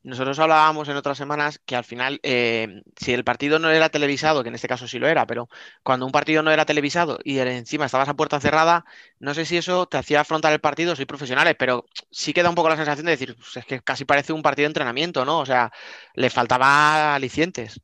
Nosotros 0.02 0.38
hablábamos 0.38 0.88
en 0.88 0.96
otras 0.96 1.16
semanas 1.16 1.60
que 1.64 1.74
al 1.74 1.84
final, 1.84 2.20
eh, 2.22 2.82
si 2.96 3.12
el 3.12 3.24
partido 3.24 3.58
no 3.58 3.70
era 3.70 3.88
televisado, 3.88 4.42
que 4.42 4.50
en 4.50 4.54
este 4.54 4.68
caso 4.68 4.86
sí 4.86 4.98
lo 4.98 5.08
era, 5.08 5.26
pero 5.26 5.48
cuando 5.82 6.04
un 6.04 6.12
partido 6.12 6.42
no 6.42 6.50
era 6.50 6.66
televisado 6.66 7.18
y 7.24 7.38
encima 7.38 7.86
estabas 7.86 8.08
a 8.08 8.14
puerta 8.14 8.38
cerrada, 8.40 8.84
no 9.18 9.32
sé 9.32 9.46
si 9.46 9.56
eso 9.56 9.86
te 9.86 9.96
hacía 9.96 10.20
afrontar 10.20 10.52
el 10.52 10.60
partido, 10.60 10.94
soy 10.94 11.06
profesionales, 11.06 11.56
pero 11.58 11.86
sí 12.10 12.32
queda 12.34 12.50
un 12.50 12.54
poco 12.54 12.68
la 12.68 12.76
sensación 12.76 13.06
de 13.06 13.12
decir, 13.12 13.34
pues 13.34 13.56
es 13.56 13.64
que 13.64 13.80
casi 13.80 14.04
parece 14.04 14.32
un 14.32 14.42
partido 14.42 14.64
de 14.66 14.70
entrenamiento, 14.70 15.24
¿no? 15.24 15.38
O 15.40 15.46
sea, 15.46 15.72
le 16.14 16.28
faltaba 16.28 17.14
alicientes. 17.14 17.80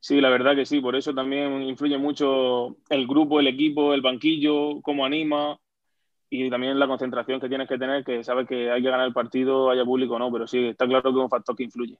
Sí, 0.00 0.20
la 0.20 0.28
verdad 0.28 0.54
que 0.54 0.66
sí, 0.66 0.80
por 0.80 0.94
eso 0.94 1.14
también 1.14 1.62
influye 1.62 1.98
mucho 1.98 2.76
el 2.90 3.06
grupo, 3.06 3.40
el 3.40 3.48
equipo, 3.48 3.94
el 3.94 4.02
banquillo, 4.02 4.80
cómo 4.82 5.04
anima 5.04 5.58
y 6.28 6.50
también 6.50 6.78
la 6.78 6.86
concentración 6.86 7.40
que 7.40 7.48
tienes 7.48 7.68
que 7.68 7.78
tener, 7.78 8.04
que 8.04 8.24
sabes 8.24 8.48
que 8.48 8.70
hay 8.70 8.82
que 8.82 8.90
ganar 8.90 9.06
el 9.06 9.12
partido, 9.12 9.70
haya 9.70 9.84
público 9.84 10.14
o 10.14 10.18
no, 10.18 10.30
pero 10.32 10.46
sí, 10.46 10.68
está 10.68 10.86
claro 10.86 11.02
que 11.02 11.10
es 11.10 11.24
un 11.24 11.30
factor 11.30 11.56
que 11.56 11.64
influye. 11.64 11.98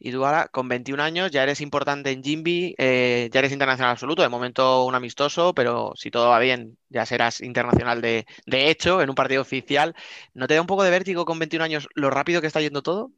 Y 0.00 0.12
tú 0.12 0.24
ahora, 0.24 0.46
con 0.46 0.68
21 0.68 1.02
años, 1.02 1.32
ya 1.32 1.42
eres 1.42 1.60
importante 1.60 2.12
en 2.12 2.22
Jimby, 2.22 2.76
eh, 2.78 3.28
ya 3.32 3.40
eres 3.40 3.50
internacional 3.50 3.90
absoluto, 3.92 4.22
de 4.22 4.28
momento 4.28 4.84
un 4.84 4.94
amistoso, 4.94 5.54
pero 5.54 5.92
si 5.96 6.10
todo 6.10 6.28
va 6.28 6.38
bien, 6.38 6.78
ya 6.88 7.04
serás 7.04 7.40
internacional 7.40 8.00
de, 8.00 8.24
de 8.46 8.70
hecho 8.70 9.02
en 9.02 9.08
un 9.08 9.16
partido 9.16 9.42
oficial. 9.42 9.96
¿No 10.34 10.46
te 10.46 10.54
da 10.54 10.60
un 10.60 10.68
poco 10.68 10.84
de 10.84 10.90
vértigo 10.90 11.24
con 11.24 11.40
21 11.40 11.64
años 11.64 11.88
lo 11.94 12.10
rápido 12.10 12.40
que 12.40 12.46
está 12.46 12.60
yendo 12.60 12.82
todo? 12.82 13.10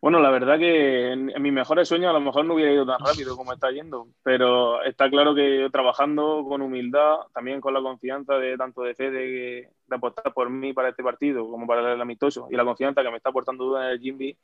Bueno, 0.00 0.18
la 0.18 0.30
verdad 0.30 0.58
que 0.58 1.12
en, 1.12 1.26
mis 1.42 1.52
mejores 1.52 1.86
sueños 1.86 2.08
a 2.08 2.14
lo 2.14 2.20
mejor 2.20 2.46
no 2.46 2.54
hubiera 2.54 2.72
ido 2.72 2.86
tan 2.86 3.00
rápido 3.00 3.36
como 3.36 3.52
está 3.52 3.70
yendo, 3.70 4.08
pero 4.22 4.82
está 4.82 5.10
claro 5.10 5.34
que 5.34 5.68
trabajando 5.70 6.42
con 6.48 6.62
humildad, 6.62 7.16
también 7.34 7.60
con 7.60 7.74
la 7.74 7.82
confianza 7.82 8.38
de 8.38 8.56
tanto 8.56 8.80
de 8.82 8.94
Fede 8.94 9.10
de, 9.10 9.68
de 9.86 9.96
apostar 9.96 10.32
por 10.32 10.48
mí 10.48 10.72
para 10.72 10.88
este 10.88 11.02
partido 11.02 11.46
como 11.50 11.66
para 11.66 11.92
el 11.92 12.00
amistoso 12.00 12.48
y 12.50 12.56
la 12.56 12.64
confianza 12.64 13.02
que 13.02 13.10
me 13.10 13.18
está 13.18 13.28
aportando 13.28 13.64
Duda 13.64 13.86
en 13.86 13.90
el 13.92 14.00
Jimby, 14.00 14.38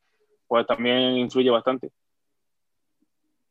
pues 0.47 0.67
también 0.67 1.17
influye 1.17 1.51
bastante. 1.51 1.91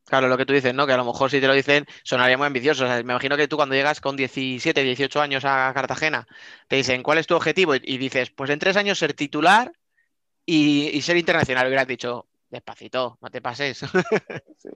Claro, 0.05 0.27
lo 0.27 0.37
que 0.37 0.45
tú 0.45 0.53
dices, 0.53 0.75
¿no? 0.75 0.85
Que 0.85 0.93
a 0.93 0.97
lo 0.97 1.05
mejor 1.05 1.31
si 1.31 1.41
te 1.41 1.47
lo 1.47 1.53
dicen 1.55 1.87
sonaría 2.03 2.37
muy 2.37 2.45
ambicioso. 2.45 2.83
O 2.83 2.87
sea, 2.87 2.97
me 2.97 3.13
imagino 3.13 3.35
que 3.35 3.47
tú 3.47 3.55
cuando 3.55 3.73
llegas 3.73 3.99
con 3.99 4.15
17, 4.15 4.83
18 4.83 5.21
años 5.21 5.43
a 5.45 5.71
Cartagena, 5.73 6.27
te 6.67 6.75
dicen, 6.75 7.01
¿cuál 7.01 7.17
es 7.17 7.25
tu 7.25 7.35
objetivo? 7.35 7.73
Y 7.73 7.97
dices, 7.97 8.29
pues 8.29 8.51
en 8.51 8.59
tres 8.59 8.77
años 8.77 8.99
ser 8.99 9.13
titular 9.13 9.71
y, 10.45 10.89
y 10.93 11.01
ser 11.01 11.17
internacional. 11.17 11.67
Hubieras 11.67 11.87
dicho, 11.87 12.25
despacito, 12.49 13.17
no 13.21 13.29
te 13.29 13.41
pases. 13.41 13.81
Sí. 14.57 14.69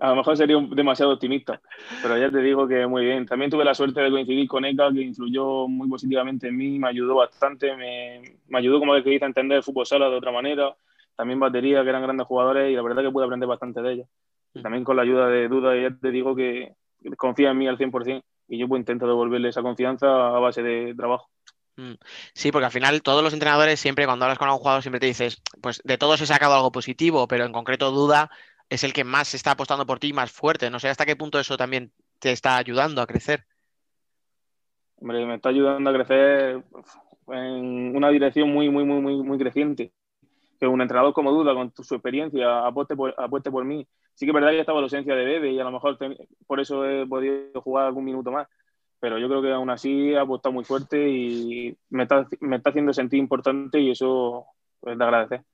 A 0.00 0.10
lo 0.10 0.16
mejor 0.16 0.36
sería 0.36 0.56
un- 0.56 0.70
demasiado 0.74 1.12
optimista, 1.12 1.60
pero 2.00 2.16
ya 2.16 2.30
te 2.30 2.38
digo 2.38 2.68
que 2.68 2.86
muy 2.86 3.04
bien. 3.04 3.26
También 3.26 3.50
tuve 3.50 3.64
la 3.64 3.74
suerte 3.74 4.00
de 4.00 4.10
coincidir 4.10 4.46
con 4.48 4.64
Eka, 4.64 4.92
que 4.92 5.02
influyó 5.02 5.66
muy 5.66 5.88
positivamente 5.88 6.48
en 6.48 6.56
mí, 6.56 6.78
me 6.78 6.88
ayudó 6.88 7.16
bastante, 7.16 7.76
me, 7.76 8.22
me 8.46 8.58
ayudó 8.58 8.78
como 8.78 8.94
que 9.02 9.12
hice 9.12 9.24
a 9.24 9.28
entender 9.28 9.58
el 9.58 9.62
fútbol 9.64 9.86
sala 9.86 10.08
de 10.08 10.16
otra 10.16 10.30
manera. 10.30 10.74
También 11.16 11.40
batería, 11.40 11.82
que 11.82 11.88
eran 11.88 12.02
grandes 12.02 12.26
jugadores 12.26 12.70
y 12.70 12.74
la 12.76 12.82
verdad 12.82 13.02
que 13.02 13.10
pude 13.10 13.24
aprender 13.24 13.48
bastante 13.48 13.82
de 13.82 13.92
ellos. 13.94 14.08
Y 14.54 14.62
también 14.62 14.84
con 14.84 14.94
la 14.96 15.02
ayuda 15.02 15.28
de 15.28 15.48
Duda, 15.48 15.74
ya 15.76 15.90
te 16.00 16.10
digo 16.12 16.34
que 16.36 16.74
confía 17.16 17.50
en 17.50 17.58
mí 17.58 17.66
al 17.66 17.76
100% 17.76 18.22
y 18.48 18.56
yo 18.58 18.68
pues 18.68 18.78
intento 18.78 19.06
devolverle 19.06 19.48
esa 19.48 19.62
confianza 19.62 20.28
a 20.28 20.38
base 20.38 20.62
de 20.62 20.94
trabajo. 20.94 21.28
Mm. 21.78 21.94
Sí, 22.34 22.50
porque 22.50 22.66
al 22.66 22.72
final 22.72 23.02
todos 23.02 23.22
los 23.22 23.32
entrenadores 23.32 23.78
siempre 23.78 24.04
cuando 24.04 24.24
hablas 24.24 24.36
con 24.36 24.48
algún 24.48 24.58
jugador 24.58 24.82
siempre 24.82 24.98
te 24.98 25.06
dices, 25.06 25.40
pues 25.62 25.80
de 25.84 25.96
todos 25.96 26.20
he 26.20 26.26
sacado 26.26 26.54
algo 26.54 26.72
positivo, 26.72 27.28
pero 27.28 27.44
en 27.44 27.52
concreto 27.52 27.92
Duda 27.92 28.30
es 28.68 28.82
el 28.82 28.92
que 28.92 29.04
más 29.04 29.32
está 29.32 29.52
apostando 29.52 29.86
por 29.86 30.00
ti, 30.00 30.12
más 30.12 30.32
fuerte. 30.32 30.70
No 30.70 30.80
sé 30.80 30.88
hasta 30.88 31.06
qué 31.06 31.14
punto 31.14 31.38
eso 31.38 31.56
también 31.56 31.92
te 32.18 32.32
está 32.32 32.56
ayudando 32.56 33.00
a 33.00 33.06
crecer. 33.06 33.44
Hombre, 34.96 35.24
me 35.24 35.36
está 35.36 35.50
ayudando 35.50 35.88
a 35.88 35.92
crecer 35.92 36.64
en 37.28 37.96
una 37.96 38.08
dirección 38.08 38.52
muy, 38.52 38.68
muy, 38.68 38.84
muy, 38.84 39.00
muy, 39.00 39.22
muy 39.22 39.38
creciente. 39.38 39.92
Que 40.58 40.66
un 40.66 40.80
entrenador 40.80 41.12
como 41.12 41.30
Duda, 41.30 41.54
con 41.54 41.72
su 41.72 41.94
experiencia, 41.94 42.66
apueste 42.66 42.96
por, 42.96 43.14
apueste 43.16 43.52
por 43.52 43.64
mí. 43.64 43.86
Sí 44.14 44.26
que 44.26 44.30
es 44.30 44.34
verdad 44.34 44.50
que 44.50 44.58
estaba 44.58 44.80
la 44.80 44.86
ausencia 44.86 45.14
de 45.14 45.24
Bebe 45.24 45.52
y 45.52 45.60
a 45.60 45.64
lo 45.64 45.70
mejor 45.70 45.96
por 46.44 46.58
eso 46.58 46.84
he 46.84 47.06
podido 47.06 47.62
jugar 47.62 47.86
algún 47.86 48.04
minuto 48.04 48.32
más. 48.32 48.48
Pero 49.00 49.18
yo 49.18 49.28
creo 49.28 49.42
que 49.42 49.52
aún 49.52 49.70
así 49.70 50.14
ha 50.14 50.22
apostado 50.22 50.52
muy 50.52 50.64
fuerte 50.64 51.08
y 51.08 51.76
me 51.90 52.04
está, 52.04 52.26
me 52.40 52.56
está 52.56 52.70
haciendo 52.70 52.92
sentir 52.92 53.18
importante 53.18 53.80
y 53.80 53.90
eso 53.90 54.46
es 54.82 54.98
de 54.98 55.04
agradecer. 55.04 55.44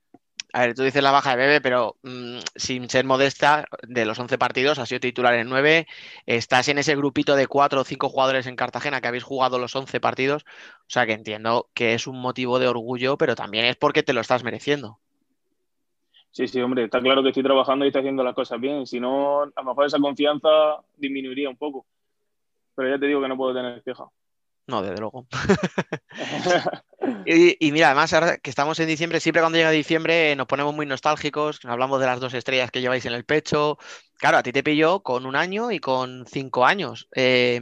A 0.55 0.61
ver, 0.61 0.73
tú 0.73 0.83
dices 0.83 1.03
la 1.03 1.11
baja 1.11 1.31
de 1.31 1.35
Bebe, 1.35 1.59
pero 1.59 1.97
mm, 2.03 2.37
sin 2.55 2.89
ser 2.89 3.03
modesta, 3.03 3.65
de 3.85 4.05
los 4.05 4.17
11 4.17 4.37
partidos 4.37 4.79
has 4.79 4.87
sido 4.87 5.01
titular 5.01 5.33
en 5.33 5.49
9. 5.49 5.85
Estás 6.25 6.69
en 6.69 6.77
ese 6.77 6.95
grupito 6.95 7.35
de 7.35 7.47
4 7.47 7.81
o 7.81 7.83
5 7.83 8.07
jugadores 8.07 8.47
en 8.47 8.55
Cartagena 8.55 9.01
que 9.01 9.09
habéis 9.09 9.25
jugado 9.25 9.59
los 9.59 9.75
11 9.75 9.99
partidos. 9.99 10.45
O 10.79 10.87
sea 10.87 11.05
que 11.05 11.11
entiendo 11.11 11.67
que 11.73 11.93
es 11.93 12.07
un 12.07 12.21
motivo 12.21 12.57
de 12.57 12.69
orgullo, 12.69 13.17
pero 13.17 13.35
también 13.35 13.65
es 13.65 13.75
porque 13.75 14.01
te 14.01 14.13
lo 14.13 14.21
estás 14.21 14.45
mereciendo. 14.45 14.99
Sí, 16.31 16.47
sí, 16.47 16.61
hombre, 16.61 16.85
está 16.85 17.01
claro 17.01 17.21
que 17.21 17.29
estoy 17.29 17.43
trabajando 17.43 17.83
y 17.83 17.89
estoy 17.89 18.01
haciendo 18.01 18.23
las 18.23 18.33
cosas 18.33 18.59
bien. 18.59 18.85
Si 18.85 18.97
no, 18.97 19.43
a 19.43 19.51
lo 19.57 19.63
mejor 19.63 19.87
esa 19.87 19.99
confianza 19.99 20.49
disminuiría 20.95 21.49
un 21.49 21.57
poco. 21.57 21.85
Pero 22.75 22.89
ya 22.89 22.99
te 22.99 23.07
digo 23.07 23.21
que 23.21 23.27
no 23.27 23.37
puedo 23.37 23.53
tener 23.53 23.81
queja. 23.83 24.05
No, 24.67 24.81
desde 24.81 24.99
luego. 24.99 25.27
Y, 27.27 27.67
y 27.67 27.71
mira, 27.71 27.87
además, 27.87 28.13
ahora 28.13 28.37
que 28.37 28.49
estamos 28.49 28.79
en 28.79 28.87
diciembre, 28.87 29.19
siempre 29.19 29.41
cuando 29.41 29.57
llega 29.57 29.69
diciembre 29.69 30.35
nos 30.35 30.47
ponemos 30.47 30.73
muy 30.73 30.85
nostálgicos, 30.85 31.59
hablamos 31.63 31.99
de 31.99 32.07
las 32.07 32.19
dos 32.19 32.33
estrellas 32.33 32.71
que 32.71 32.81
lleváis 32.81 33.05
en 33.05 33.13
el 33.13 33.25
pecho. 33.25 33.77
Claro, 34.17 34.37
a 34.37 34.43
ti 34.43 34.51
te 34.51 34.63
pilló 34.63 35.01
con 35.01 35.25
un 35.25 35.35
año 35.35 35.71
y 35.71 35.79
con 35.79 36.25
cinco 36.25 36.65
años. 36.65 37.07
Eh, 37.15 37.61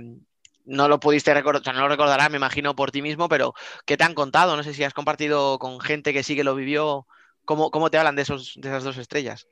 no 0.65 0.87
lo 0.87 0.99
pudiste 0.99 1.33
recordar, 1.33 1.61
o 1.61 1.63
sea, 1.63 1.73
no 1.73 1.81
lo 1.81 1.89
recordarás, 1.89 2.29
me 2.29 2.37
imagino, 2.37 2.75
por 2.75 2.91
ti 2.91 3.01
mismo, 3.01 3.27
pero 3.27 3.53
¿qué 3.85 3.97
te 3.97 4.03
han 4.03 4.13
contado? 4.13 4.55
No 4.55 4.63
sé 4.63 4.73
si 4.73 4.83
has 4.83 4.93
compartido 4.93 5.59
con 5.59 5.79
gente 5.79 6.13
que 6.13 6.23
sí 6.23 6.35
que 6.35 6.43
lo 6.43 6.55
vivió. 6.55 7.05
¿Cómo, 7.45 7.71
cómo 7.71 7.89
te 7.89 7.97
hablan 7.97 8.15
de, 8.15 8.21
esos, 8.21 8.53
de 8.55 8.69
esas 8.69 8.83
dos 8.83 8.97
estrellas? 8.97 9.47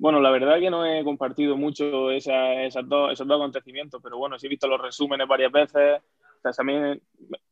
Bueno, 0.00 0.18
la 0.18 0.30
verdad 0.30 0.58
que 0.58 0.70
no 0.70 0.86
he 0.86 1.04
compartido 1.04 1.58
mucho 1.58 2.10
esa- 2.10 2.62
esas 2.62 2.88
dos, 2.88 3.12
esos 3.12 3.26
dos 3.28 3.36
acontecimientos, 3.36 4.00
pero 4.02 4.16
bueno, 4.16 4.38
sí 4.38 4.46
he 4.46 4.48
visto 4.48 4.66
los 4.66 4.80
resúmenes 4.80 5.28
varias 5.28 5.52
veces. 5.52 6.00
O 6.38 6.40
sea, 6.40 6.52
también, 6.52 7.02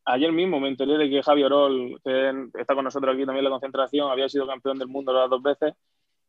ayer 0.06 0.32
mismo 0.32 0.58
me 0.58 0.68
enteré 0.68 0.96
de 0.96 1.10
que 1.10 1.22
Javi 1.22 1.42
Orol, 1.44 2.00
que 2.02 2.48
está 2.58 2.74
con 2.74 2.84
nosotros 2.84 3.14
aquí 3.14 3.26
también 3.26 3.40
en 3.40 3.44
la 3.44 3.50
concentración, 3.50 4.10
había 4.10 4.30
sido 4.30 4.46
campeón 4.46 4.78
del 4.78 4.88
mundo 4.88 5.12
las 5.12 5.28
dos 5.28 5.42
veces. 5.42 5.74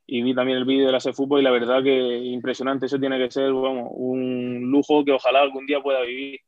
Y 0.07 0.21
vi 0.21 0.35
también 0.35 0.57
el 0.57 0.65
vídeo 0.65 0.87
de 0.87 0.91
la 0.91 0.99
Fútbol 0.99 1.39
y 1.39 1.43
la 1.43 1.51
verdad 1.51 1.81
que 1.81 2.17
impresionante. 2.17 2.87
Eso 2.87 2.99
tiene 2.99 3.17
que 3.17 3.31
ser 3.31 3.53
vamos, 3.53 3.87
un 3.93 4.69
lujo 4.69 5.05
que 5.05 5.13
ojalá 5.13 5.39
algún 5.39 5.65
día 5.65 5.79
pueda 5.79 6.01
vivir. 6.01 6.41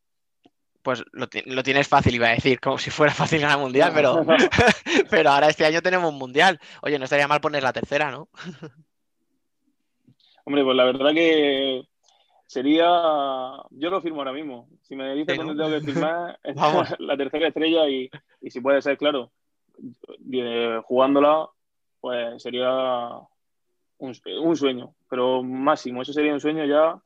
Pues 0.81 1.01
lo, 1.13 1.27
lo 1.45 1.63
tienes 1.63 1.87
fácil, 1.87 2.15
iba 2.15 2.27
a 2.27 2.31
decir, 2.31 2.59
como 2.59 2.77
si 2.77 2.89
fuera 2.89 3.13
fácil 3.13 3.39
ganar 3.39 3.59
mundial, 3.59 3.93
pero, 3.95 4.25
pero 5.09 5.29
ahora 5.29 5.47
este 5.47 5.63
año 5.65 5.81
tenemos 5.81 6.11
un 6.11 6.17
mundial. 6.19 6.59
Oye, 6.81 6.99
no 6.99 7.05
estaría 7.05 7.29
mal 7.29 7.39
poner 7.39 7.63
la 7.63 7.71
tercera, 7.71 8.11
¿no? 8.11 8.27
Hombre, 10.51 10.65
pues 10.65 10.75
la 10.75 10.83
verdad 10.83 11.13
que 11.13 11.81
sería. 12.45 12.85
Yo 13.69 13.89
lo 13.89 14.01
firmo 14.01 14.17
ahora 14.19 14.33
mismo. 14.33 14.67
Si 14.81 14.97
me 14.97 15.15
dices 15.15 15.37
dónde 15.37 15.55
tengo 15.55 15.69
que 15.79 15.85
firmar, 15.93 16.37
Vamos. 16.55 16.89
la 16.99 17.15
tercera 17.15 17.47
estrella 17.47 17.87
y, 17.87 18.09
y 18.41 18.49
si 18.51 18.59
puede 18.59 18.81
ser, 18.81 18.97
claro, 18.97 19.31
jugándola, 20.83 21.47
pues 22.01 22.43
sería 22.43 22.69
un, 23.97 24.13
un 24.41 24.55
sueño, 24.57 24.93
pero 25.09 25.41
máximo. 25.41 26.01
Eso 26.01 26.11
sería 26.11 26.33
un 26.33 26.41
sueño 26.41 26.65
ya 26.65 26.99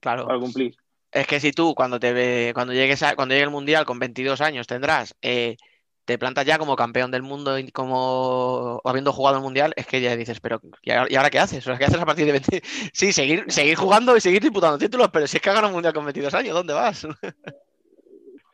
Claro. 0.00 0.26
para 0.26 0.38
cumplir. 0.38 0.74
Es 1.12 1.26
que 1.26 1.40
si 1.40 1.52
tú 1.52 1.74
cuando 1.74 2.00
te 2.00 2.14
ve, 2.14 2.52
cuando 2.54 2.72
llegues 2.72 3.02
a- 3.02 3.14
cuando 3.14 3.34
llegue 3.34 3.44
el 3.44 3.50
mundial 3.50 3.84
con 3.84 3.98
22 3.98 4.40
años 4.40 4.66
tendrás, 4.66 5.14
eh, 5.20 5.58
te 6.04 6.18
plantas 6.18 6.44
ya 6.44 6.58
como 6.58 6.76
campeón 6.76 7.10
del 7.10 7.22
mundo 7.22 7.58
y 7.58 7.70
como 7.70 8.80
habiendo 8.84 9.12
jugado 9.12 9.38
el 9.38 9.42
mundial, 9.42 9.72
es 9.76 9.86
que 9.86 10.00
ya 10.00 10.16
dices, 10.16 10.40
pero 10.40 10.60
¿y 10.82 10.90
ahora, 10.90 11.30
qué 11.30 11.38
haces? 11.38 11.64
¿qué 11.64 11.84
haces 11.84 12.00
a 12.00 12.06
partir 12.06 12.26
de 12.26 12.32
20? 12.32 12.62
Sí, 12.92 13.12
seguir, 13.12 13.44
seguir 13.48 13.76
jugando 13.76 14.16
y 14.16 14.20
seguir 14.20 14.42
disputando 14.42 14.78
títulos, 14.78 15.08
pero 15.12 15.26
si 15.26 15.36
es 15.36 15.42
que 15.42 15.50
has 15.50 15.54
ganado 15.54 15.70
un 15.70 15.74
mundial 15.74 15.94
con 15.94 16.04
22 16.04 16.34
años, 16.34 16.54
¿dónde 16.54 16.74
vas? 16.74 17.06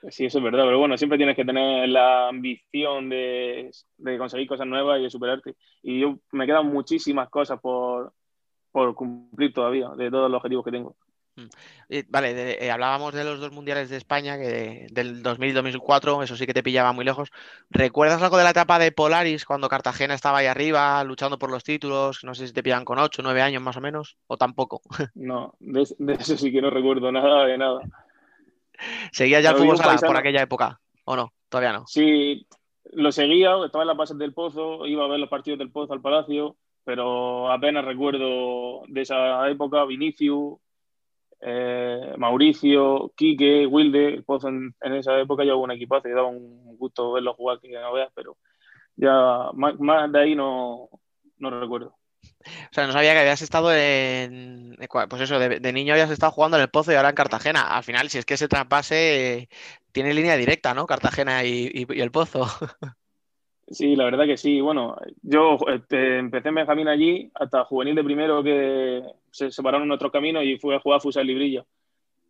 Sí, 0.08 0.24
eso 0.24 0.38
es 0.38 0.44
verdad, 0.44 0.64
pero 0.64 0.78
bueno, 0.78 0.96
siempre 0.96 1.18
tienes 1.18 1.36
que 1.36 1.44
tener 1.44 1.86
la 1.90 2.28
ambición 2.28 3.10
de, 3.10 3.70
de 3.98 4.18
conseguir 4.18 4.48
cosas 4.48 4.66
nuevas 4.66 4.98
y 4.98 5.02
de 5.02 5.10
superarte. 5.10 5.56
Y 5.82 6.00
yo 6.00 6.18
me 6.32 6.46
quedan 6.46 6.68
muchísimas 6.68 7.28
cosas 7.28 7.60
por, 7.60 8.14
por 8.72 8.94
cumplir 8.94 9.52
todavía, 9.52 9.90
de 9.90 10.10
todos 10.10 10.30
los 10.30 10.38
objetivos 10.38 10.64
que 10.64 10.70
tengo. 10.70 10.96
Y, 11.88 12.02
vale, 12.08 12.34
de- 12.34 12.58
eh, 12.60 12.70
hablábamos 12.70 13.14
de 13.14 13.24
los 13.24 13.40
dos 13.40 13.52
mundiales 13.52 13.88
de 13.88 13.96
España, 13.96 14.36
que 14.36 14.46
de- 14.48 14.86
del 14.90 15.22
2000 15.22 15.50
y 15.50 15.52
2004, 15.52 16.22
eso 16.22 16.36
sí 16.36 16.46
que 16.46 16.54
te 16.54 16.62
pillaba 16.62 16.92
muy 16.92 17.04
lejos. 17.04 17.30
¿Recuerdas 17.70 18.22
algo 18.22 18.36
de 18.36 18.44
la 18.44 18.50
etapa 18.50 18.78
de 18.78 18.92
Polaris 18.92 19.44
cuando 19.44 19.68
Cartagena 19.68 20.14
estaba 20.14 20.38
ahí 20.38 20.46
arriba 20.46 21.02
luchando 21.04 21.38
por 21.38 21.50
los 21.50 21.64
títulos? 21.64 22.24
No 22.24 22.34
sé 22.34 22.46
si 22.46 22.52
te 22.52 22.62
pillaban 22.62 22.84
con 22.84 22.98
8, 22.98 23.22
9 23.22 23.42
años 23.42 23.62
más 23.62 23.76
o 23.76 23.80
menos, 23.80 24.16
o 24.26 24.36
tampoco. 24.36 24.82
No, 25.14 25.54
de, 25.60 25.86
de 25.98 26.12
eso 26.14 26.36
sí 26.36 26.50
que 26.52 26.62
no 26.62 26.70
recuerdo 26.70 27.10
nada 27.12 27.44
de 27.44 27.58
nada. 27.58 27.80
¿Seguías 29.12 29.42
ya 29.42 29.50
el 29.50 29.56
fútbol 29.56 29.76
sala 29.76 29.98
por 29.98 30.16
aquella 30.16 30.42
época? 30.42 30.80
¿O 31.04 31.16
no? 31.16 31.32
Todavía 31.48 31.72
no. 31.72 31.86
Sí, 31.86 32.46
lo 32.92 33.12
seguía, 33.12 33.52
estaba 33.64 33.84
en 33.84 33.88
las 33.88 33.96
bases 33.96 34.18
del 34.18 34.32
Pozo, 34.32 34.86
iba 34.86 35.04
a 35.04 35.08
ver 35.08 35.18
los 35.20 35.28
partidos 35.28 35.58
del 35.58 35.70
Pozo 35.70 35.92
al 35.92 36.00
Palacio, 36.00 36.56
pero 36.84 37.50
apenas 37.52 37.84
recuerdo 37.84 38.82
de 38.88 39.00
esa 39.02 39.48
época, 39.50 39.84
Vinicius, 39.84 40.58
eh, 41.42 42.14
Mauricio, 42.18 43.12
Quique, 43.16 43.66
Wilde, 43.66 44.22
Pozo 44.24 44.48
en, 44.48 44.74
en 44.80 44.94
esa 44.94 45.18
época 45.20 45.44
ya 45.44 45.54
hubo 45.54 45.64
un 45.64 45.72
equipazo 45.72 46.08
y 46.08 46.12
daba 46.12 46.28
un 46.28 46.76
gusto 46.78 47.12
verlo 47.12 47.34
jugar 47.34 47.60
que 47.60 47.70
no 47.70 47.92
veas, 47.92 48.10
pero 48.14 48.36
ya 48.96 49.50
más, 49.54 49.78
más 49.80 50.10
de 50.12 50.20
ahí 50.20 50.34
no, 50.36 50.88
no 51.38 51.60
recuerdo. 51.60 51.96
O 52.70 52.72
sea, 52.72 52.86
no 52.86 52.92
sabía 52.92 53.12
que 53.12 53.20
habías 53.20 53.42
estado 53.42 53.72
en. 53.74 54.76
Pues 55.08 55.22
eso, 55.22 55.38
de, 55.38 55.60
de 55.60 55.72
niño 55.72 55.92
habías 55.94 56.10
estado 56.10 56.32
jugando 56.32 56.56
en 56.56 56.62
el 56.62 56.70
Pozo 56.70 56.92
y 56.92 56.94
ahora 56.96 57.10
en 57.10 57.14
Cartagena. 57.14 57.62
Al 57.76 57.84
final, 57.84 58.08
si 58.10 58.18
es 58.18 58.24
que 58.24 58.34
ese 58.34 58.48
traspase 58.48 59.38
eh, 59.42 59.48
tiene 59.92 60.14
línea 60.14 60.36
directa, 60.36 60.74
¿no? 60.74 60.86
Cartagena 60.86 61.44
y, 61.44 61.70
y- 61.72 61.86
y 61.98 62.00
el 62.00 62.10
Pozo. 62.10 62.46
Sí, 63.70 63.94
la 63.94 64.04
verdad 64.04 64.26
que 64.26 64.36
sí. 64.36 64.60
Bueno, 64.60 64.96
yo 65.22 65.56
este, 65.72 66.18
empecé 66.18 66.48
en 66.48 66.56
Benjamín 66.56 66.88
allí, 66.88 67.30
hasta 67.34 67.64
juvenil 67.64 67.94
de 67.94 68.02
primero 68.02 68.42
que 68.42 69.02
se 69.30 69.52
separaron 69.52 69.86
nuestros 69.86 70.10
caminos 70.10 70.42
y 70.44 70.58
fui 70.58 70.74
a 70.74 70.80
jugar 70.80 71.00
Futsal 71.00 71.24
Librilla, 71.24 71.64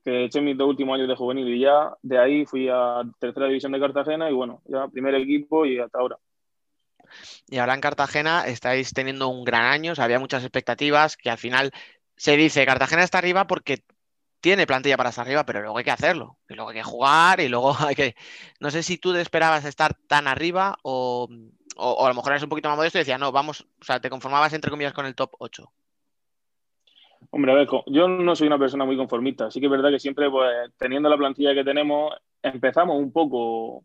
que 0.04 0.24
eché 0.24 0.42
mis 0.42 0.56
dos 0.56 0.68
últimos 0.68 0.96
años 0.96 1.08
de 1.08 1.16
juvenil 1.16 1.48
y 1.48 1.60
ya 1.60 1.94
de 2.02 2.18
ahí 2.18 2.44
fui 2.44 2.68
a 2.68 3.02
tercera 3.18 3.46
división 3.46 3.72
de 3.72 3.80
Cartagena 3.80 4.30
y 4.30 4.34
bueno, 4.34 4.60
ya 4.66 4.86
primer 4.88 5.14
equipo 5.14 5.64
y 5.64 5.78
hasta 5.78 5.98
ahora. 5.98 6.18
Y 7.48 7.56
ahora 7.56 7.74
en 7.74 7.80
Cartagena 7.80 8.46
estáis 8.46 8.92
teniendo 8.92 9.28
un 9.28 9.42
gran 9.42 9.64
año, 9.64 9.92
o 9.92 9.94
sea, 9.94 10.04
había 10.04 10.18
muchas 10.18 10.42
expectativas, 10.42 11.16
que 11.16 11.30
al 11.30 11.38
final 11.38 11.72
se 12.16 12.36
dice 12.36 12.66
Cartagena 12.66 13.02
está 13.02 13.16
arriba 13.16 13.46
porque 13.46 13.82
tiene 14.40 14.66
plantilla 14.66 14.96
para 14.96 15.10
estar 15.10 15.26
arriba, 15.26 15.44
pero 15.44 15.60
luego 15.60 15.78
hay 15.78 15.84
que 15.84 15.90
hacerlo, 15.90 16.38
y 16.48 16.54
luego 16.54 16.70
hay 16.70 16.76
que 16.76 16.82
jugar, 16.82 17.40
y 17.40 17.48
luego 17.48 17.74
hay 17.78 17.94
que... 17.94 18.16
No 18.60 18.70
sé 18.70 18.82
si 18.82 18.98
tú 18.98 19.12
te 19.12 19.20
esperabas 19.20 19.64
estar 19.64 19.94
tan 20.06 20.26
arriba 20.26 20.78
o, 20.82 21.28
o, 21.76 21.90
o 21.90 22.04
a 22.04 22.08
lo 22.08 22.14
mejor 22.14 22.32
eres 22.32 22.42
un 22.42 22.48
poquito 22.48 22.68
más 22.68 22.76
modesto 22.78 22.98
y 22.98 23.02
decías, 23.02 23.20
no, 23.20 23.32
vamos, 23.32 23.66
o 23.80 23.84
sea, 23.84 24.00
te 24.00 24.10
conformabas 24.10 24.52
entre 24.52 24.70
comillas 24.70 24.92
con 24.92 25.06
el 25.06 25.14
top 25.14 25.32
8. 25.38 25.70
Hombre, 27.30 27.52
a 27.52 27.54
ver, 27.54 27.68
yo 27.86 28.08
no 28.08 28.34
soy 28.34 28.46
una 28.46 28.58
persona 28.58 28.84
muy 28.84 28.96
conformista, 28.96 29.46
así 29.46 29.60
que 29.60 29.66
es 29.66 29.72
verdad 29.72 29.90
que 29.90 30.00
siempre, 30.00 30.30
pues, 30.30 30.50
teniendo 30.78 31.08
la 31.08 31.16
plantilla 31.16 31.54
que 31.54 31.62
tenemos, 31.62 32.12
empezamos 32.42 32.98
un 32.98 33.12
poco 33.12 33.84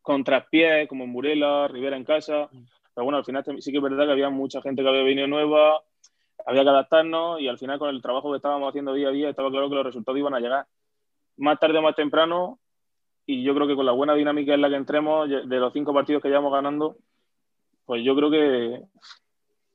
con 0.00 0.24
traspiés, 0.24 0.88
como 0.88 1.04
en 1.04 1.12
Burela, 1.12 1.68
Rivera 1.68 1.96
en 1.96 2.04
casa, 2.04 2.48
Pero 2.94 3.04
bueno, 3.04 3.18
al 3.18 3.24
final 3.24 3.44
sí 3.58 3.70
que 3.70 3.76
es 3.76 3.82
verdad 3.82 4.06
que 4.06 4.12
había 4.12 4.30
mucha 4.30 4.62
gente 4.62 4.82
que 4.82 4.88
había 4.88 5.02
venido 5.02 5.26
nueva, 5.26 5.82
había 6.46 6.62
que 6.62 6.70
adaptarnos 6.70 7.40
y 7.40 7.48
al 7.48 7.58
final 7.58 7.78
con 7.78 7.90
el 7.90 8.02
trabajo 8.02 8.30
que 8.30 8.36
estábamos 8.36 8.68
haciendo 8.68 8.94
día 8.94 9.08
a 9.08 9.12
día 9.12 9.30
estaba 9.30 9.50
claro 9.50 9.68
que 9.68 9.74
los 9.76 9.86
resultados 9.86 10.18
iban 10.18 10.34
a 10.34 10.40
llegar 10.40 10.66
más 11.36 11.58
tarde 11.58 11.78
o 11.78 11.82
más 11.82 11.94
temprano 11.94 12.58
y 13.26 13.42
yo 13.42 13.54
creo 13.54 13.66
que 13.66 13.76
con 13.76 13.86
la 13.86 13.92
buena 13.92 14.14
dinámica 14.14 14.54
en 14.54 14.62
la 14.62 14.70
que 14.70 14.76
entremos, 14.76 15.28
de 15.28 15.58
los 15.58 15.72
cinco 15.72 15.92
partidos 15.92 16.22
que 16.22 16.28
llevamos 16.28 16.52
ganando, 16.52 16.96
pues 17.84 18.02
yo 18.02 18.16
creo 18.16 18.30
que 18.30 18.82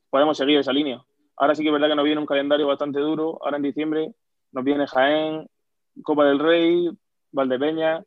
podemos 0.10 0.36
seguir 0.36 0.58
esa 0.58 0.74
línea. 0.74 1.03
Ahora 1.38 1.53
sí 1.53 1.62
que 1.62 1.70
es 1.70 1.74
verdad 1.74 1.89
que 1.89 1.96
nos 1.96 2.05
viene 2.05 2.20
un 2.20 2.25
calendario 2.25 2.67
bastante 2.67 3.00
duro, 3.00 3.38
ahora 3.43 3.58
en 3.58 3.63
diciembre 3.63 4.13
nos 4.51 4.63
viene 4.63 4.88
Jaén, 4.88 5.48
Copa 6.03 6.25
del 6.25 6.39
Rey, 6.39 6.89
Valdepeña, 7.32 8.03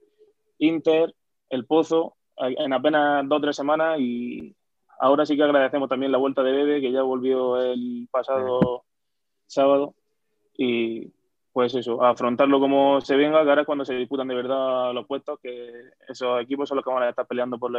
Inter, 0.59 1.15
El 1.49 1.65
Pozo, 1.67 2.17
en 2.39 2.73
apenas 2.73 3.29
dos 3.29 3.39
o 3.39 3.41
tres 3.41 3.57
semanas 3.57 3.99
y 4.01 4.55
ahora 4.99 5.26
sí 5.26 5.37
que 5.37 5.43
agradecemos 5.43 5.88
también 5.88 6.12
la 6.12 6.19
vuelta 6.19 6.43
de 6.43 6.53
Bebe, 6.53 6.81
que 6.81 6.93
ya 6.93 7.03
volvió 7.03 7.61
el 7.61 8.09
pasado 8.11 8.85
sábado 9.47 9.95
y 10.57 11.12
pues 11.53 11.75
eso, 11.75 12.03
afrontarlo 12.03 12.61
como 12.61 13.00
se 13.00 13.17
venga, 13.17 13.43
que 13.43 13.49
ahora 13.49 13.62
es 13.62 13.67
cuando 13.67 13.85
se 13.85 13.95
disputan 13.95 14.29
de 14.29 14.35
verdad 14.35 14.93
los 14.93 15.07
puestos, 15.07 15.38
que 15.43 15.73
esos 16.07 16.41
equipos 16.43 16.69
son 16.69 16.76
los 16.76 16.85
que 16.85 16.93
van 16.93 17.05
a 17.05 17.09
estar 17.09 17.26
peleando 17.26 17.59
por, 17.59 17.73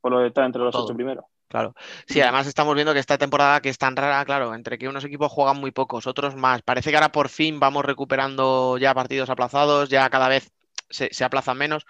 por 0.00 0.12
lo 0.12 0.20
de 0.20 0.28
estar 0.28 0.44
entre 0.44 0.62
los 0.62 0.74
ocho 0.74 0.94
primeros. 0.94 1.24
Claro. 1.48 1.74
Sí, 2.06 2.20
además 2.20 2.46
estamos 2.46 2.74
viendo 2.74 2.94
que 2.94 2.98
esta 2.98 3.18
temporada 3.18 3.60
que 3.60 3.68
es 3.68 3.76
tan 3.76 3.94
rara, 3.94 4.24
claro, 4.24 4.54
entre 4.54 4.78
que 4.78 4.88
unos 4.88 5.04
equipos 5.04 5.30
juegan 5.30 5.58
muy 5.58 5.70
pocos, 5.70 6.06
otros 6.06 6.34
más. 6.34 6.62
Parece 6.62 6.90
que 6.90 6.96
ahora 6.96 7.12
por 7.12 7.28
fin 7.28 7.60
vamos 7.60 7.84
recuperando 7.84 8.78
ya 8.78 8.94
partidos 8.94 9.28
aplazados, 9.28 9.88
ya 9.88 10.08
cada 10.08 10.28
vez 10.28 10.50
se, 10.88 11.24
aplazan 11.24 11.58
menos. 11.58 11.84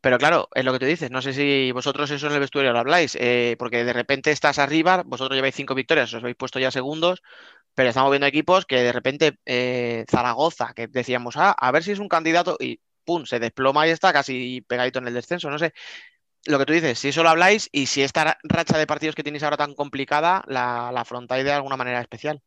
Pero 0.00 0.18
claro, 0.18 0.48
es 0.54 0.64
lo 0.64 0.72
que 0.72 0.78
tú 0.78 0.86
dices. 0.86 1.10
No 1.10 1.22
sé 1.22 1.32
si 1.32 1.72
vosotros 1.72 2.10
eso 2.10 2.28
en 2.28 2.34
el 2.34 2.40
vestuario 2.40 2.72
lo 2.72 2.78
habláis, 2.78 3.16
eh, 3.20 3.56
porque 3.58 3.84
de 3.84 3.92
repente 3.92 4.30
estás 4.30 4.58
arriba, 4.58 5.02
vosotros 5.04 5.36
lleváis 5.36 5.54
cinco 5.56 5.74
victorias, 5.74 6.12
os 6.14 6.22
habéis 6.22 6.36
puesto 6.36 6.58
ya 6.60 6.70
segundos, 6.70 7.22
pero 7.74 7.90
estamos 7.90 8.10
viendo 8.10 8.26
equipos 8.26 8.66
que 8.66 8.82
de 8.82 8.92
repente 8.92 9.38
eh, 9.46 10.04
Zaragoza, 10.10 10.72
que 10.74 10.88
decíamos, 10.88 11.36
ah, 11.36 11.52
a 11.52 11.72
ver 11.72 11.84
si 11.84 11.92
es 11.92 11.98
un 12.00 12.08
candidato 12.08 12.56
y 12.60 12.80
pum, 13.04 13.26
se 13.26 13.40
desploma 13.40 13.86
y 13.88 13.90
está 13.90 14.12
casi 14.12 14.62
pegadito 14.68 14.98
en 15.00 15.08
el 15.08 15.14
descenso. 15.14 15.50
No 15.50 15.58
sé, 15.58 15.72
lo 16.46 16.58
que 16.58 16.66
tú 16.66 16.72
dices, 16.72 16.98
si 16.98 17.08
eso 17.08 17.22
lo 17.22 17.30
habláis 17.30 17.68
y 17.72 17.86
si 17.86 18.02
esta 18.02 18.38
racha 18.44 18.78
de 18.78 18.86
partidos 18.86 19.14
que 19.14 19.22
tenéis 19.24 19.42
ahora 19.44 19.56
tan 19.56 19.74
complicada, 19.74 20.42
la, 20.46 20.88
afrontáis 20.90 21.44
de 21.44 21.52
alguna 21.52 21.76
manera 21.76 22.00
especial. 22.00 22.42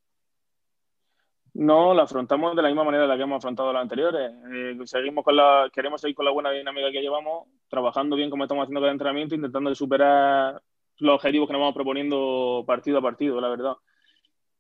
No, 1.53 1.93
la 1.93 2.03
afrontamos 2.03 2.55
de 2.55 2.62
la 2.62 2.70
misma 2.70 2.86
manera 2.86 3.03
de 3.03 3.10
la 3.10 3.17
que 3.17 3.24
hemos 3.24 3.38
afrontado 3.38 3.74
las 3.74 3.81
anteriores. 3.81 4.31
Eh, 4.53 4.77
seguimos 4.86 5.24
con 5.24 5.36
la, 5.36 5.70
queremos 5.74 6.00
seguir 6.00 6.15
con 6.15 6.25
la 6.25 6.31
buena 6.31 6.51
dinámica 6.51 6.91
que 6.91 7.01
llevamos, 7.01 7.48
trabajando 7.67 8.15
bien 8.15 8.29
como 8.29 8.43
estamos 8.43 8.63
haciendo 8.63 8.79
cada 8.79 8.93
entrenamiento, 8.93 9.36
intentando 9.36 9.74
superar 9.75 10.62
los 11.00 11.15
objetivos 11.15 11.48
que 11.48 11.53
nos 11.53 11.60
vamos 11.60 11.75
proponiendo 11.75 12.63
partido 12.65 13.00
a 13.00 13.01
partido, 13.01 13.41
la 13.41 13.50
verdad. 13.50 13.74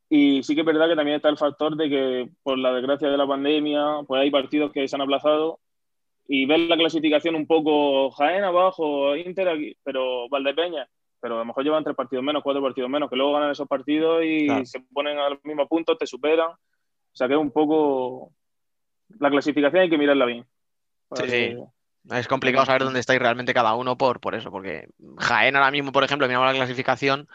Y 0.09 0.43
sí 0.43 0.53
que 0.53 0.61
es 0.61 0.67
verdad 0.67 0.89
que 0.89 0.95
también 0.95 1.15
está 1.15 1.29
el 1.29 1.37
factor 1.37 1.77
de 1.77 1.89
que 1.89 2.29
por 2.43 2.57
la 2.57 2.73
desgracia 2.73 3.09
de 3.09 3.17
la 3.17 3.27
pandemia, 3.27 4.01
pues 4.05 4.21
hay 4.21 4.29
partidos 4.29 4.71
que 4.73 4.85
se 4.85 4.95
han 4.95 5.01
aplazado 5.01 5.59
y 6.27 6.45
ver 6.45 6.59
la 6.61 6.75
clasificación 6.75 7.35
un 7.35 7.47
poco 7.47 8.11
Jaén 8.11 8.43
abajo, 8.43 9.15
Inter 9.15 9.47
aquí, 9.47 9.77
pero 9.83 10.27
Valdepeña, 10.27 10.89
pero 11.21 11.35
a 11.35 11.39
lo 11.39 11.45
mejor 11.45 11.63
llevan 11.63 11.85
tres 11.85 11.95
partidos 11.95 12.25
menos, 12.25 12.43
cuatro 12.43 12.61
partidos 12.61 12.89
menos, 12.89 13.09
que 13.09 13.15
luego 13.15 13.31
ganan 13.31 13.51
esos 13.51 13.67
partidos 13.67 14.23
y 14.25 14.47
se 14.65 14.81
ponen 14.93 15.17
al 15.17 15.39
mismo 15.43 15.65
punto, 15.67 15.95
te 15.95 16.05
superan. 16.05 16.49
O 17.13 17.15
sea 17.15 17.27
que 17.27 17.33
es 17.33 17.39
un 17.39 17.51
poco. 17.51 18.31
La 19.19 19.29
clasificación 19.29 19.83
hay 19.83 19.89
que 19.89 19.97
mirarla 19.97 20.25
bien. 20.25 20.45
Sí, 21.15 21.29
sí. 21.29 21.57
Es 22.09 22.27
complicado 22.27 22.65
saber 22.65 22.83
dónde 22.83 22.99
estáis 22.99 23.19
realmente 23.19 23.53
cada 23.53 23.75
uno 23.75 23.97
por, 23.97 24.19
por 24.19 24.33
eso, 24.33 24.49
porque 24.49 24.87
Jaén 25.17 25.55
ahora 25.55 25.69
mismo, 25.69 25.91
por 25.91 26.03
ejemplo, 26.03 26.27
miramos 26.27 26.47
la 26.47 26.55
clasificación 26.55 27.27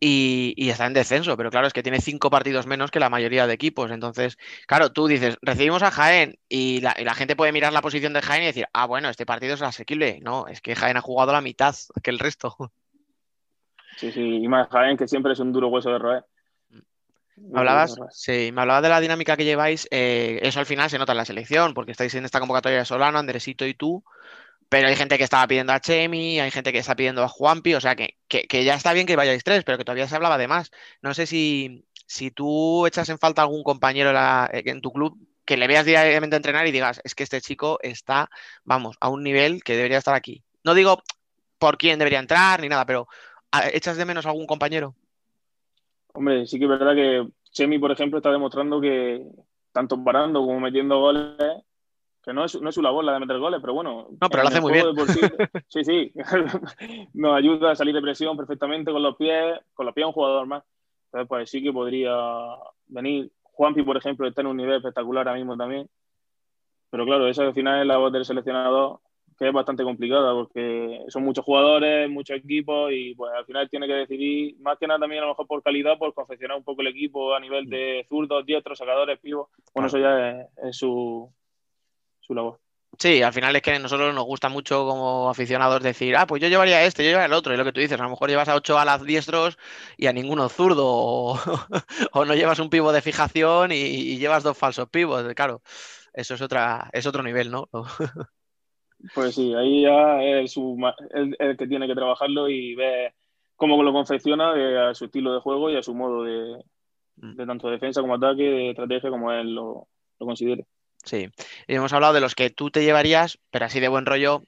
y, 0.00 0.70
está 0.70 0.86
en 0.86 0.94
descenso, 0.94 1.36
pero 1.36 1.50
claro, 1.50 1.66
es 1.66 1.72
que 1.72 1.82
tiene 1.82 2.00
cinco 2.00 2.30
partidos 2.30 2.66
menos 2.66 2.90
que 2.90 3.00
la 3.00 3.10
mayoría 3.10 3.46
de 3.46 3.54
equipos. 3.54 3.90
Entonces, 3.90 4.38
claro, 4.66 4.92
tú 4.92 5.08
dices, 5.08 5.36
recibimos 5.42 5.82
a 5.82 5.90
Jaén 5.90 6.38
y 6.48 6.80
la, 6.80 6.94
gente 7.14 7.36
puede 7.36 7.52
mirar 7.52 7.72
la 7.72 7.82
posición 7.82 8.12
de 8.12 8.22
Jaén 8.22 8.44
y 8.44 8.46
decir, 8.46 8.66
ah, 8.72 8.86
bueno, 8.86 9.08
este 9.08 9.26
partido 9.26 9.54
es 9.54 9.62
asequible. 9.62 10.20
No, 10.22 10.46
es 10.46 10.60
que 10.60 10.76
Jaén 10.76 10.96
ha 10.96 11.02
jugado 11.02 11.32
la 11.32 11.40
mitad 11.40 11.74
que 12.02 12.10
el 12.10 12.18
resto. 12.18 12.56
Sí, 13.96 14.12
sí, 14.12 14.20
y 14.20 14.48
más 14.48 14.68
Jaén, 14.68 14.96
que 14.96 15.08
siempre 15.08 15.32
es 15.32 15.40
un 15.40 15.52
duro 15.52 15.68
hueso 15.68 15.90
de 15.90 15.98
roer. 15.98 16.24
Me 17.50 17.60
hablabas, 17.60 17.96
sí, 18.10 18.50
me 18.52 18.62
hablabas 18.62 18.82
de 18.82 18.88
la 18.88 19.00
dinámica 19.00 19.36
que 19.36 19.44
lleváis. 19.44 19.88
Eh, 19.90 20.40
eso 20.42 20.60
al 20.60 20.66
final 20.66 20.90
se 20.90 20.98
nota 20.98 21.12
en 21.12 21.18
la 21.18 21.24
selección, 21.24 21.74
porque 21.74 21.92
estáis 21.92 22.14
en 22.14 22.24
esta 22.24 22.40
convocatoria 22.40 22.78
de 22.78 22.84
Solano, 22.84 23.18
Andresito 23.18 23.66
y 23.66 23.74
tú. 23.74 24.04
Pero 24.68 24.88
hay 24.88 24.96
gente 24.96 25.16
que 25.16 25.24
estaba 25.24 25.46
pidiendo 25.46 25.72
a 25.72 25.80
Chemi, 25.80 26.40
hay 26.40 26.50
gente 26.50 26.72
que 26.72 26.78
está 26.78 26.94
pidiendo 26.94 27.22
a 27.22 27.28
Juanpi, 27.28 27.74
o 27.74 27.80
sea 27.80 27.96
que, 27.96 28.16
ya 28.50 28.74
está 28.74 28.92
bien 28.92 29.06
que 29.06 29.16
vayáis 29.16 29.42
tres, 29.42 29.64
pero 29.64 29.78
que 29.78 29.84
todavía 29.84 30.06
se 30.06 30.14
hablaba 30.14 30.36
de 30.36 30.46
más. 30.46 30.70
No 31.00 31.14
sé 31.14 31.26
si, 31.26 31.86
si 32.06 32.30
tú 32.30 32.86
echas 32.86 33.08
en 33.08 33.18
falta 33.18 33.40
algún 33.40 33.62
compañero 33.62 34.12
en 34.52 34.80
tu 34.82 34.92
club 34.92 35.16
que 35.46 35.56
le 35.56 35.66
veas 35.66 35.86
diariamente 35.86 36.36
entrenar 36.36 36.66
y 36.66 36.72
digas, 36.72 37.00
es 37.04 37.14
que 37.14 37.22
este 37.22 37.40
chico 37.40 37.78
está, 37.82 38.28
vamos, 38.64 38.98
a 39.00 39.08
un 39.08 39.22
nivel 39.22 39.64
que 39.64 39.76
debería 39.76 39.96
estar 39.96 40.14
aquí. 40.14 40.44
No 40.62 40.74
digo 40.74 41.02
por 41.58 41.78
quién 41.78 41.98
debería 41.98 42.18
entrar 42.18 42.60
ni 42.60 42.68
nada, 42.68 42.84
pero 42.84 43.08
¿echas 43.72 43.96
de 43.96 44.04
menos 44.04 44.26
algún 44.26 44.46
compañero? 44.46 44.94
Hombre, 46.18 46.48
sí 46.48 46.58
que 46.58 46.64
es 46.64 46.68
verdad 46.68 46.96
que 46.96 47.28
Chemi, 47.52 47.78
por 47.78 47.92
ejemplo, 47.92 48.18
está 48.18 48.32
demostrando 48.32 48.80
que 48.80 49.24
tanto 49.70 50.02
parando 50.02 50.40
como 50.40 50.58
metiendo 50.58 50.98
goles 50.98 51.36
que 52.24 52.32
no 52.32 52.44
es, 52.44 52.60
no 52.60 52.70
es 52.70 52.74
su 52.74 52.82
labor 52.82 53.04
la 53.04 53.12
de 53.12 53.20
meter 53.20 53.38
goles, 53.38 53.60
pero 53.60 53.74
bueno. 53.74 54.08
No, 54.20 54.28
pero 54.28 54.42
lo 54.42 54.48
hace 54.48 54.60
muy 54.60 54.72
bien. 54.72 54.86
sí, 55.68 55.84
sí, 55.84 56.12
nos 57.14 57.36
ayuda 57.36 57.70
a 57.70 57.76
salir 57.76 57.94
de 57.94 58.02
presión 58.02 58.36
perfectamente 58.36 58.90
con 58.90 59.00
los 59.00 59.14
pies, 59.14 59.60
con 59.74 59.86
los 59.86 59.94
pies 59.94 60.08
un 60.08 60.12
jugador 60.12 60.44
más. 60.48 60.64
Entonces, 61.04 61.28
pues 61.28 61.50
sí 61.50 61.62
que 61.62 61.72
podría 61.72 62.16
venir. 62.88 63.30
Juanpi, 63.44 63.82
por 63.82 63.96
ejemplo, 63.96 64.26
está 64.26 64.40
en 64.40 64.48
un 64.48 64.56
nivel 64.56 64.78
espectacular 64.78 65.28
ahora 65.28 65.38
mismo 65.38 65.56
también. 65.56 65.88
Pero 66.90 67.04
claro, 67.04 67.28
esa 67.28 67.44
al 67.44 67.54
final 67.54 67.82
es 67.82 67.86
la 67.86 67.98
voz 67.98 68.12
del 68.12 68.24
seleccionador, 68.24 68.98
que 69.38 69.46
es 69.46 69.52
bastante 69.52 69.84
complicada 69.84 70.32
porque 70.32 71.04
son 71.08 71.22
muchos 71.22 71.44
jugadores, 71.44 72.10
muchos 72.10 72.36
equipos 72.36 72.90
y 72.92 73.14
pues 73.14 73.32
al 73.32 73.44
final 73.44 73.70
tiene 73.70 73.86
que 73.86 73.92
decidir, 73.92 74.56
más 74.60 74.78
que 74.78 74.86
nada 74.88 74.98
también 74.98 75.22
a 75.22 75.26
lo 75.26 75.32
mejor 75.32 75.46
por 75.46 75.62
calidad, 75.62 75.96
por 75.96 76.12
confeccionar 76.12 76.56
un 76.56 76.64
poco 76.64 76.80
el 76.80 76.88
equipo 76.88 77.34
a 77.34 77.40
nivel 77.40 77.66
de 77.66 78.04
zurdos, 78.08 78.44
diestros, 78.44 78.78
sacadores, 78.78 79.20
pivos. 79.20 79.48
Bueno, 79.72 79.86
eso 79.86 79.98
ya 79.98 80.48
es 80.68 80.76
su, 80.76 81.32
labor. 82.30 82.58
Sí, 82.98 83.22
al 83.22 83.32
final 83.32 83.54
es 83.54 83.62
que 83.62 83.74
a 83.74 83.78
nosotros 83.78 84.12
nos 84.12 84.24
gusta 84.24 84.48
mucho 84.48 84.84
como 84.84 85.30
aficionados 85.30 85.84
decir, 85.84 86.16
ah, 86.16 86.26
pues 86.26 86.42
yo 86.42 86.48
llevaría 86.48 86.84
este, 86.84 87.04
yo 87.04 87.10
llevaría 87.10 87.26
el 87.26 87.32
otro, 87.32 87.54
y 87.54 87.56
lo 87.56 87.64
que 87.64 87.72
tú 87.72 87.78
dices, 87.78 88.00
a 88.00 88.02
lo 88.02 88.10
mejor 88.10 88.28
llevas 88.28 88.48
a 88.48 88.56
ocho 88.56 88.76
alas 88.76 89.04
diestros 89.04 89.56
y 89.96 90.08
a 90.08 90.12
ninguno 90.12 90.48
zurdo, 90.48 90.84
o, 90.84 91.38
no 92.26 92.34
llevas 92.34 92.58
un 92.58 92.70
pivo 92.70 92.90
de 92.90 93.02
fijación 93.02 93.70
y, 93.70 94.18
llevas 94.18 94.42
dos 94.42 94.58
falsos 94.58 94.88
pivos, 94.88 95.22
claro, 95.34 95.62
eso 96.12 96.34
es 96.34 96.42
otra, 96.42 96.90
es 96.92 97.06
otro 97.06 97.22
nivel, 97.22 97.52
¿no? 97.52 97.68
pues 99.14 99.34
sí, 99.34 99.54
ahí 99.54 99.82
ya 99.82 100.22
es 100.22 100.56
el, 101.14 101.56
que 101.56 101.66
tiene 101.66 101.86
que 101.86 101.94
trabajarlo 101.94 102.48
y 102.48 102.74
ver 102.74 103.14
cómo 103.56 103.82
lo 103.82 103.92
confecciona 103.92 104.88
a 104.88 104.94
su 104.94 105.06
estilo 105.06 105.32
de 105.32 105.40
juego 105.40 105.70
y 105.70 105.76
a 105.76 105.82
su 105.82 105.94
modo 105.94 106.24
de, 106.24 106.62
mm. 107.16 107.36
de 107.36 107.46
tanto 107.46 107.70
defensa 107.70 108.00
como 108.00 108.14
ataque, 108.14 108.42
de 108.42 108.70
estrategia 108.70 109.10
como 109.10 109.32
él 109.32 109.54
lo, 109.54 109.88
lo 110.18 110.26
considere. 110.26 110.66
Sí, 111.04 111.28
y 111.66 111.74
hemos 111.74 111.92
hablado 111.92 112.12
de 112.12 112.20
los 112.20 112.34
que 112.34 112.50
tú 112.50 112.70
te 112.70 112.82
llevarías, 112.82 113.38
pero 113.50 113.66
así 113.66 113.80
de 113.80 113.88
buen 113.88 114.06
rollo. 114.06 114.42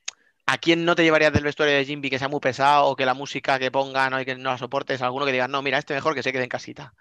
¿A 0.46 0.58
quién 0.58 0.84
no 0.84 0.96
te 0.96 1.04
llevarías 1.04 1.32
del 1.32 1.44
vestuario 1.44 1.76
de 1.76 1.84
Jimby 1.84 2.10
que 2.10 2.18
sea 2.18 2.28
muy 2.28 2.40
pesado 2.40 2.86
o 2.86 2.96
que 2.96 3.06
la 3.06 3.14
música 3.14 3.60
que 3.60 3.70
pongan 3.70 4.14
o 4.14 4.24
que 4.24 4.34
no 4.34 4.50
la 4.50 4.58
soportes? 4.58 5.00
Alguno 5.00 5.24
que 5.24 5.32
diga, 5.32 5.46
no, 5.46 5.62
mira, 5.62 5.78
este 5.78 5.94
mejor 5.94 6.14
que 6.14 6.24
se 6.24 6.32
quede 6.32 6.42
en 6.42 6.48
casita. 6.48 6.92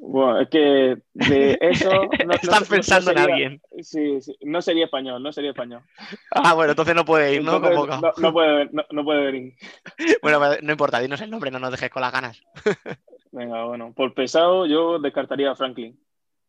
Bueno, 0.00 0.40
es 0.40 0.48
que 0.48 0.96
de 1.14 1.58
eso. 1.60 1.90
No, 2.26 2.32
Están 2.32 2.64
pensando 2.64 3.10
en 3.12 3.18
alguien. 3.18 3.62
Sí, 3.80 4.20
sí, 4.20 4.36
no 4.42 4.60
sería 4.60 4.86
español, 4.86 5.22
no 5.22 5.32
sería 5.32 5.50
español. 5.50 5.82
Ah, 6.30 6.54
bueno, 6.54 6.72
entonces 6.72 6.94
no 6.94 7.04
puede 7.04 7.34
ir, 7.34 7.44
¿no? 7.44 7.58
no, 7.58 8.32
puede, 8.32 8.70
no, 8.90 9.04
puede 9.04 9.24
venir. 9.24 9.54
Bueno, 10.22 10.40
no 10.62 10.72
importa, 10.72 11.00
dinos 11.00 11.20
el 11.20 11.30
nombre, 11.30 11.50
no 11.50 11.58
nos 11.58 11.70
dejes 11.70 11.90
con 11.90 12.02
las 12.02 12.12
ganas. 12.12 12.42
Venga, 13.32 13.64
bueno, 13.64 13.92
por 13.94 14.14
pesado 14.14 14.66
yo 14.66 14.98
descartaría 14.98 15.50
a 15.50 15.56
Franklin. 15.56 15.98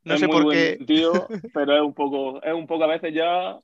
No 0.04 0.18
sé 0.18 0.28
por 0.28 0.50
qué. 0.50 0.80
Tío, 0.88 1.28
pero 1.54 1.76
es 1.76 1.82
un 1.82 1.94
poco, 1.94 2.42
es 2.42 2.54
un 2.54 2.66
poco 2.66 2.86
a 2.86 2.88
veces 2.88 3.14
ya 3.14 3.60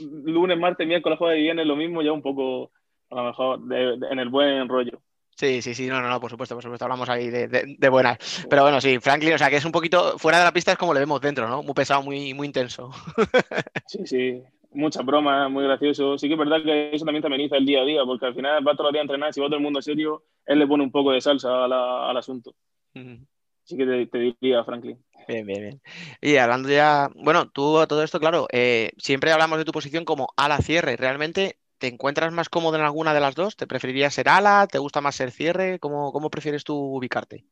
lunes, 0.00 0.58
martes, 0.58 0.86
miércoles, 0.86 1.18
jueves 1.18 1.38
y 1.38 1.42
viernes 1.42 1.66
lo 1.66 1.76
mismo, 1.76 2.02
ya 2.02 2.12
un 2.12 2.22
poco 2.22 2.72
a 3.10 3.16
lo 3.16 3.24
mejor 3.24 3.60
en 3.70 4.18
el 4.18 4.28
buen 4.28 4.68
rollo. 4.68 5.02
Sí, 5.36 5.60
sí, 5.60 5.74
sí, 5.74 5.86
no, 5.86 6.00
no, 6.00 6.08
no, 6.08 6.18
por 6.18 6.30
supuesto, 6.30 6.54
por 6.54 6.62
supuesto, 6.62 6.86
hablamos 6.86 7.10
ahí 7.10 7.28
de, 7.28 7.46
de, 7.46 7.88
buenas. 7.90 8.46
Pero 8.48 8.62
bueno, 8.62 8.80
sí, 8.80 8.98
Franklin, 9.00 9.34
o 9.34 9.38
sea, 9.38 9.50
que 9.50 9.56
es 9.56 9.64
un 9.66 9.72
poquito 9.72 10.18
fuera 10.18 10.38
de 10.38 10.44
la 10.44 10.52
pista, 10.52 10.72
es 10.72 10.78
como 10.78 10.94
le 10.94 11.00
vemos 11.00 11.20
dentro, 11.20 11.46
¿no? 11.46 11.62
Muy 11.62 11.74
pesado, 11.74 12.02
muy, 12.02 12.32
muy 12.32 12.46
intenso. 12.46 12.90
Sí, 13.86 14.06
sí, 14.06 14.42
muchas 14.72 15.04
bromas, 15.04 15.50
muy 15.50 15.62
gracioso. 15.64 16.16
Sí 16.16 16.26
que 16.26 16.34
es 16.34 16.38
verdad 16.38 16.62
que 16.64 16.90
eso 16.92 17.04
también 17.04 17.20
te 17.20 17.26
ameniza 17.26 17.56
el 17.56 17.66
día 17.66 17.82
a 17.82 17.84
día, 17.84 18.02
porque 18.04 18.26
al 18.26 18.34
final 18.34 18.66
va 18.66 18.72
todos 18.72 18.86
los 18.86 18.92
días 18.92 19.02
a 19.02 19.02
entrenar, 19.02 19.34
si 19.34 19.40
va 19.40 19.46
todo 19.46 19.56
el 19.56 19.62
mundo 19.62 19.82
serio, 19.82 20.24
él 20.46 20.58
le 20.58 20.66
pone 20.66 20.84
un 20.84 20.90
poco 20.90 21.12
de 21.12 21.20
salsa 21.20 21.64
al 21.64 22.16
asunto. 22.16 22.54
Sí 22.94 23.76
que 23.76 23.84
te, 23.84 24.06
te 24.06 24.18
diría, 24.18 24.64
Franklin. 24.64 24.98
Bien, 25.28 25.44
bien, 25.44 25.60
bien. 25.60 25.82
Y 26.20 26.36
hablando 26.36 26.68
ya, 26.70 27.10
bueno, 27.14 27.50
tú 27.50 27.78
a 27.78 27.86
todo 27.86 28.02
esto, 28.02 28.18
claro, 28.20 28.46
eh, 28.52 28.92
siempre 28.96 29.32
hablamos 29.32 29.58
de 29.58 29.64
tu 29.64 29.72
posición 29.72 30.04
como 30.04 30.28
ala 30.36 30.58
cierre. 30.58 30.96
Realmente 30.96 31.58
¿te 31.78 31.88
encuentras 31.88 32.32
más 32.32 32.48
cómodo 32.48 32.76
en 32.76 32.82
alguna 32.82 33.14
de 33.14 33.20
las 33.20 33.34
dos? 33.34 33.56
¿Te 33.56 33.66
preferirías 33.66 34.14
ser 34.14 34.28
ala? 34.28 34.66
¿Te 34.66 34.78
gusta 34.78 35.00
más 35.00 35.14
ser 35.14 35.30
cierre? 35.30 35.78
¿Cómo, 35.78 36.12
cómo 36.12 36.30
prefieres 36.30 36.64
tú 36.64 36.74
ubicarte? 36.74 37.44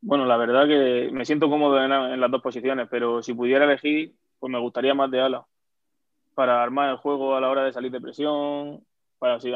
Bueno, 0.00 0.24
la 0.24 0.36
verdad 0.36 0.66
que 0.66 1.10
me 1.12 1.24
siento 1.24 1.50
cómodo 1.50 1.82
en, 1.82 1.92
en 1.92 2.20
las 2.20 2.30
dos 2.30 2.42
posiciones, 2.42 2.88
pero 2.90 3.22
si 3.22 3.34
pudiera 3.34 3.64
elegir, 3.66 4.14
pues 4.38 4.50
me 4.50 4.58
gustaría 4.58 4.94
más 4.94 5.10
de 5.10 5.20
ala. 5.20 5.46
Para 6.34 6.62
armar 6.62 6.90
el 6.90 6.96
juego 6.96 7.36
a 7.36 7.40
la 7.40 7.50
hora 7.50 7.64
de 7.64 7.72
salir 7.72 7.92
de 7.92 8.00
presión, 8.00 8.82
para 9.20 9.36
veces 9.36 9.52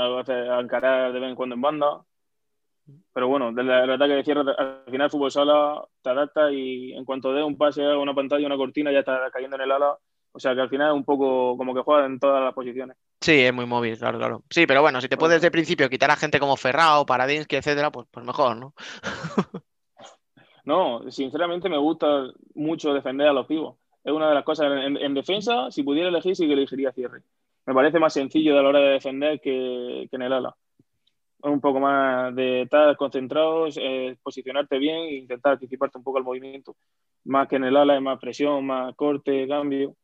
encarar 0.61 1.12
de 1.12 1.18
vez 1.18 1.31
en 1.31 1.35
cuando 1.35 1.55
en 1.55 1.62
banda. 1.62 2.05
Pero 3.14 3.29
bueno, 3.29 3.50
del 3.50 3.70
el 3.70 3.90
ataque 3.90 4.12
de 4.12 4.24
cierre, 4.24 4.42
al 4.59 4.85
final 4.90 5.11
fútbol 5.11 5.31
sala 5.31 5.83
te 6.03 6.11
adapta 6.11 6.53
y 6.53 6.92
en 6.92 7.07
cuanto 7.07 7.33
dé 7.33 7.42
un 7.42 7.57
pase 7.57 7.83
a 7.83 7.96
una 7.96 8.14
pantalla, 8.14 8.46
una 8.46 8.59
cortina, 8.59 8.92
ya 8.92 8.98
está 8.98 9.31
cayendo 9.33 9.57
en 9.57 9.62
el 9.62 9.72
ala. 9.72 9.96
O 10.37 10.40
sea 10.40 10.53
que 10.55 10.62
al 10.62 10.68
final 10.68 10.88
es 10.90 10.97
un 10.97 11.05
poco 11.05 11.57
como 11.57 11.73
que 11.73 11.83
juega 11.83 12.07
en 12.07 12.18
todas 12.18 12.42
las 12.42 12.53
posiciones. 12.53 12.97
Sí, 13.20 13.40
es 13.40 13.55
muy 13.55 13.66
móvil, 13.66 13.97
claro, 13.97 14.18
claro. 14.18 14.42
Sí, 14.51 14.66
pero 14.66 14.83
bueno, 14.83 15.01
si 15.01 15.09
te 15.09 15.16
puedes 15.16 15.37
desde 15.37 15.47
el 15.47 15.53
principio 15.53 15.88
quitar 15.88 16.11
a 16.11 16.16
gente 16.16 16.40
como 16.40 16.57
Ferrao, 16.57 17.07
Paradinsky, 17.07 17.57
etcétera, 17.57 17.92
pues, 17.92 18.09
pues 18.11 18.27
mejor, 18.27 18.57
¿no? 18.57 18.75
No, 20.64 21.11
sinceramente 21.11 21.68
me 21.68 21.77
gusta 21.77 22.33
mucho 22.55 22.94
defender 22.94 23.29
a 23.29 23.35
los 23.35 23.47
pibos. 23.47 23.77
Es 24.03 24.12
una 24.12 24.29
de 24.29 24.35
las 24.35 24.44
cosas. 24.44 24.66
En, 24.73 24.97
en 24.97 25.14
defensa, 25.14 25.70
si 25.70 25.83
pudiera 25.83 26.09
elegir, 26.09 26.35
sí 26.35 26.47
que 26.47 26.55
elegiría 26.55 26.90
cierre. 26.90 27.23
Me 27.66 27.75
parece 27.75 27.99
más 27.99 28.14
sencillo 28.14 28.59
a 28.59 28.62
la 28.62 28.68
hora 28.70 28.81
de 28.81 28.90
defender 28.92 29.40
que, 29.40 30.07
que 30.11 30.16
en 30.16 30.23
el 30.23 30.33
ala. 30.33 30.57
Es 31.42 31.51
un 31.51 31.61
poco 31.61 31.81
más 31.81 32.35
de 32.35 32.62
estar 32.62 32.97
concentrados, 32.97 33.79
eh, 33.79 34.16
posicionarte 34.23 34.79
bien 34.79 34.97
e 34.97 35.16
intentar 35.16 35.53
anticiparte 35.53 35.99
un 35.99 36.05
poco 36.05 36.16
al 36.16 36.25
movimiento. 36.25 36.77
Más 37.25 37.47
que 37.49 37.57
en 37.57 37.64
el 37.64 37.77
ala, 37.77 37.97
es 37.97 38.03
más 38.03 38.18
presión, 38.18 38.66
más 38.66 38.94
corte, 38.97 39.47
cambio. 39.47 39.94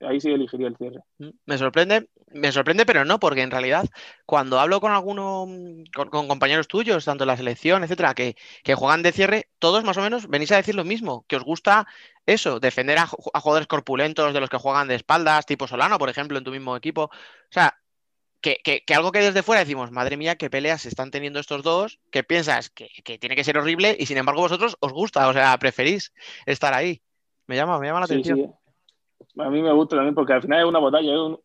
Ahí 0.00 0.20
sí 0.20 0.30
elegiría 0.30 0.68
el 0.68 0.76
cierre. 0.76 1.00
Mm, 1.18 1.30
Me 1.46 1.58
sorprende, 1.58 2.08
me 2.32 2.52
sorprende, 2.52 2.84
pero 2.84 3.04
no, 3.04 3.18
porque 3.18 3.40
en 3.42 3.50
realidad 3.50 3.86
cuando 4.26 4.60
hablo 4.60 4.80
con 4.80 4.92
alguno, 4.92 5.46
mm, 5.46 5.84
con, 5.94 6.10
con 6.10 6.28
compañeros 6.28 6.68
tuyos, 6.68 7.04
tanto 7.04 7.24
en 7.24 7.28
la 7.28 7.36
selección, 7.36 7.82
etcétera, 7.84 8.14
que, 8.14 8.36
que 8.62 8.74
juegan 8.74 9.02
de 9.02 9.12
cierre, 9.12 9.48
todos 9.58 9.84
más 9.84 9.96
o 9.96 10.02
menos 10.02 10.28
venís 10.28 10.52
a 10.52 10.56
decir 10.56 10.74
lo 10.74 10.84
mismo, 10.84 11.24
que 11.28 11.36
os 11.36 11.44
gusta 11.44 11.86
eso, 12.26 12.60
defender 12.60 12.98
a, 12.98 13.06
ju- 13.06 13.30
a 13.32 13.40
jugadores 13.40 13.68
corpulentos 13.68 14.34
de 14.34 14.40
los 14.40 14.50
que 14.50 14.58
juegan 14.58 14.88
de 14.88 14.96
espaldas, 14.96 15.46
tipo 15.46 15.66
Solano, 15.66 15.98
por 15.98 16.10
ejemplo, 16.10 16.36
en 16.38 16.44
tu 16.44 16.50
mismo 16.50 16.76
equipo. 16.76 17.04
O 17.04 17.10
sea, 17.50 17.78
que, 18.40 18.58
que- 18.62 18.84
que 18.84 18.94
algo 18.94 19.12
que 19.12 19.20
desde 19.20 19.42
fuera 19.42 19.60
decimos, 19.60 19.90
madre 19.90 20.16
mía, 20.16 20.36
qué 20.36 20.50
peleas 20.50 20.86
están 20.86 21.10
teniendo 21.10 21.40
estos 21.40 21.62
dos, 21.62 21.98
que 22.10 22.24
piensas 22.24 22.70
que, 22.70 22.88
que 23.04 23.18
tiene 23.18 23.36
que 23.36 23.44
ser 23.44 23.58
horrible 23.58 23.96
y 23.98 24.06
sin 24.06 24.18
embargo 24.18 24.42
vosotros 24.42 24.76
os 24.80 24.92
gusta, 24.92 25.28
o 25.28 25.32
sea, 25.32 25.58
preferís 25.58 26.12
estar 26.46 26.74
ahí. 26.74 27.02
Me 27.46 27.56
llama, 27.56 27.78
me 27.78 27.86
llama 27.86 28.00
la 28.00 28.06
Sí, 28.06 28.14
atención. 28.14 28.38
sí. 28.38 28.50
A 29.38 29.50
mí 29.50 29.62
me 29.62 29.72
gusta 29.72 29.96
también 29.96 30.14
porque 30.14 30.32
al 30.32 30.42
final 30.42 30.60
es 30.60 30.66
una 30.66 30.78
batalla. 30.78 31.12
es 31.12 31.18
un- 31.18 31.40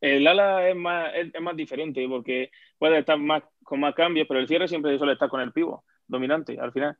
El 0.00 0.26
ala 0.26 0.68
es 0.68 0.76
más, 0.76 1.10
es, 1.14 1.34
es 1.34 1.40
más 1.40 1.56
diferente 1.56 2.06
porque 2.08 2.50
puede 2.78 2.98
estar 2.98 3.18
más 3.18 3.42
con 3.64 3.80
más 3.80 3.94
cambios, 3.94 4.26
pero 4.26 4.40
el 4.40 4.48
cierre 4.48 4.66
siempre 4.68 4.96
suele 4.98 5.12
estar 5.14 5.28
con 5.28 5.40
el 5.40 5.52
pivo 5.52 5.84
dominante 6.06 6.58
al 6.60 6.72
final. 6.72 6.96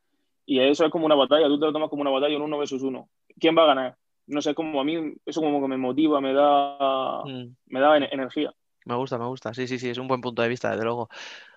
Y 0.46 0.58
eso 0.60 0.84
es 0.84 0.90
como 0.90 1.06
una 1.06 1.14
batalla. 1.14 1.46
Tú 1.48 1.58
te 1.58 1.66
lo 1.66 1.72
tomas 1.72 1.90
como 1.90 2.02
una 2.02 2.10
batalla, 2.10 2.36
un 2.36 2.42
uno 2.42 2.58
versus 2.58 2.82
uno. 2.82 3.08
¿Quién 3.38 3.56
va 3.56 3.64
a 3.64 3.66
ganar? 3.66 3.96
No 4.26 4.40
sé, 4.40 4.54
como 4.54 4.80
a 4.80 4.84
mí 4.84 5.14
eso 5.26 5.40
como 5.40 5.60
que 5.60 5.68
me 5.68 5.76
motiva, 5.76 6.20
me 6.20 6.32
da, 6.32 7.22
Mm. 7.24 7.54
me 7.66 7.80
da 7.80 7.96
ener- 7.98 8.08
energía. 8.12 8.52
Me 8.84 8.94
gusta, 8.96 9.18
me 9.18 9.26
gusta. 9.26 9.52
Sí, 9.54 9.66
sí, 9.66 9.78
sí, 9.78 9.90
es 9.90 9.98
un 9.98 10.08
buen 10.08 10.20
punto 10.20 10.42
de 10.42 10.48
vista, 10.48 10.70
desde 10.70 10.84
luego. 10.84 11.08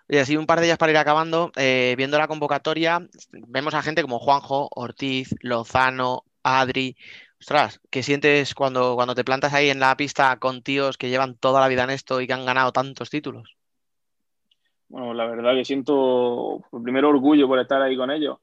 Y 0.07 0.17
así 0.17 0.37
un 0.37 0.45
par 0.45 0.59
de 0.59 0.65
días 0.65 0.77
para 0.77 0.91
ir 0.91 0.97
acabando. 0.97 1.51
eh, 1.55 1.93
viendo 1.97 2.17
la 2.17 2.27
convocatoria, 2.27 3.07
vemos 3.31 3.73
a 3.75 3.81
gente 3.81 4.01
como 4.01 4.19
Juanjo, 4.19 4.67
Ortiz, 4.75 5.33
Lozano, 5.41 6.23
Adri. 6.43 6.95
Ostras, 7.45 7.79
¿qué 7.91 8.01
sientes 8.01 8.55
cuando, 8.55 8.95
cuando 8.95 9.13
te 9.13 9.23
plantas 9.23 9.53
ahí 9.53 9.69
en 9.69 9.79
la 9.79 9.95
pista 9.95 10.35
con 10.39 10.63
tíos 10.63 10.97
que 10.97 11.09
llevan 11.09 11.37
toda 11.37 11.61
la 11.61 11.67
vida 11.67 11.83
en 11.83 11.91
esto 11.91 12.19
y 12.19 12.25
que 12.25 12.33
han 12.33 12.43
ganado 12.43 12.71
tantos 12.71 13.11
títulos? 13.11 13.55
Bueno, 14.89 15.13
la 15.13 15.27
verdad 15.27 15.53
que 15.53 15.63
siento 15.63 16.63
primero 16.83 17.09
orgullo 17.09 17.47
por 17.47 17.59
estar 17.59 17.79
ahí 17.83 17.95
con 17.95 18.09
ellos 18.09 18.39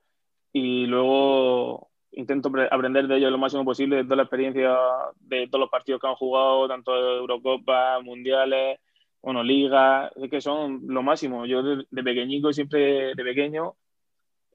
y 0.52 0.86
luego 0.86 1.90
intento 2.12 2.52
pre- 2.52 2.68
aprender 2.70 3.08
de 3.08 3.16
ellos 3.16 3.32
lo 3.32 3.38
máximo 3.38 3.64
posible 3.64 3.96
de 3.96 4.04
toda 4.04 4.14
la 4.18 4.22
experiencia 4.22 4.72
de 5.18 5.48
todos 5.48 5.62
los 5.62 5.70
partidos 5.70 6.00
que 6.00 6.06
han 6.06 6.14
jugado, 6.14 6.68
tanto 6.68 6.94
Eurocopa, 6.94 8.00
Mundiales, 8.02 8.78
bueno, 9.20 9.42
Ligas, 9.42 10.12
es 10.14 10.30
que 10.30 10.40
son 10.40 10.80
lo 10.86 11.02
máximo. 11.02 11.44
Yo 11.44 11.60
de, 11.64 11.84
de 11.90 12.02
pequeñico, 12.04 12.52
siempre 12.52 13.16
de 13.16 13.24
pequeño, 13.24 13.74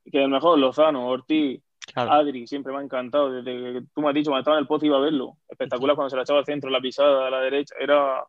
que 0.09 0.23
el 0.23 0.29
mejor 0.29 0.57
Lozano, 0.57 1.09
Ortiz, 1.09 1.61
Claro. 1.93 2.11
Adri, 2.11 2.45
siempre 2.47 2.73
me 2.73 2.79
ha 2.79 2.83
encantado. 2.83 3.31
Desde 3.31 3.73
que 3.73 3.85
tú 3.93 4.01
me 4.01 4.09
has 4.09 4.13
dicho, 4.13 4.29
cuando 4.29 4.41
estaba 4.41 4.57
en 4.57 4.61
el 4.61 4.67
pozo 4.67 4.85
iba 4.85 4.97
a 4.97 5.01
verlo. 5.01 5.37
Espectacular 5.47 5.95
cuando 5.95 6.09
se 6.09 6.15
la 6.15 6.23
echaba 6.23 6.39
al 6.39 6.45
centro, 6.45 6.69
la 6.69 6.81
pisada 6.81 7.27
a 7.27 7.31
la 7.31 7.39
derecha. 7.41 7.75
Era 7.79 8.23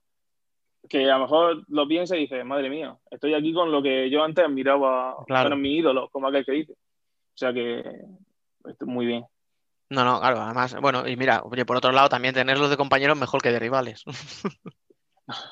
que 0.88 1.11
a 1.11 1.16
lo 1.18 1.24
mejor 1.24 1.64
lo 1.68 1.87
piensa 1.87 2.16
y 2.16 2.20
dice, 2.20 2.44
madre 2.44 2.70
mía, 2.70 2.96
estoy 3.11 3.34
aquí 3.34 3.52
con 3.52 3.70
lo 3.70 3.82
que 3.82 4.08
yo 4.08 4.22
antes 4.22 4.44
admiraba, 4.44 5.16
Claro. 5.26 5.48
eran 5.48 5.61
mis 5.61 5.80
ídolos, 5.80 6.08
como 6.11 6.28
aquel 6.28 6.44
que 6.46 6.52
dice. 6.52 6.72
O 6.72 7.37
sea 7.37 7.52
que 7.52 7.82
muy 8.80 9.06
bien. 9.06 9.24
No, 9.90 10.04
no, 10.04 10.20
claro, 10.20 10.40
además, 10.40 10.76
bueno, 10.80 11.06
y 11.08 11.16
mira, 11.16 11.42
oye, 11.44 11.64
por 11.64 11.76
otro 11.76 11.92
lado, 11.92 12.08
también 12.08 12.34
tenerlos 12.34 12.68
de 12.70 12.76
compañeros 12.76 13.18
mejor 13.18 13.42
que 13.42 13.50
de 13.50 13.58
rivales. 13.58 14.04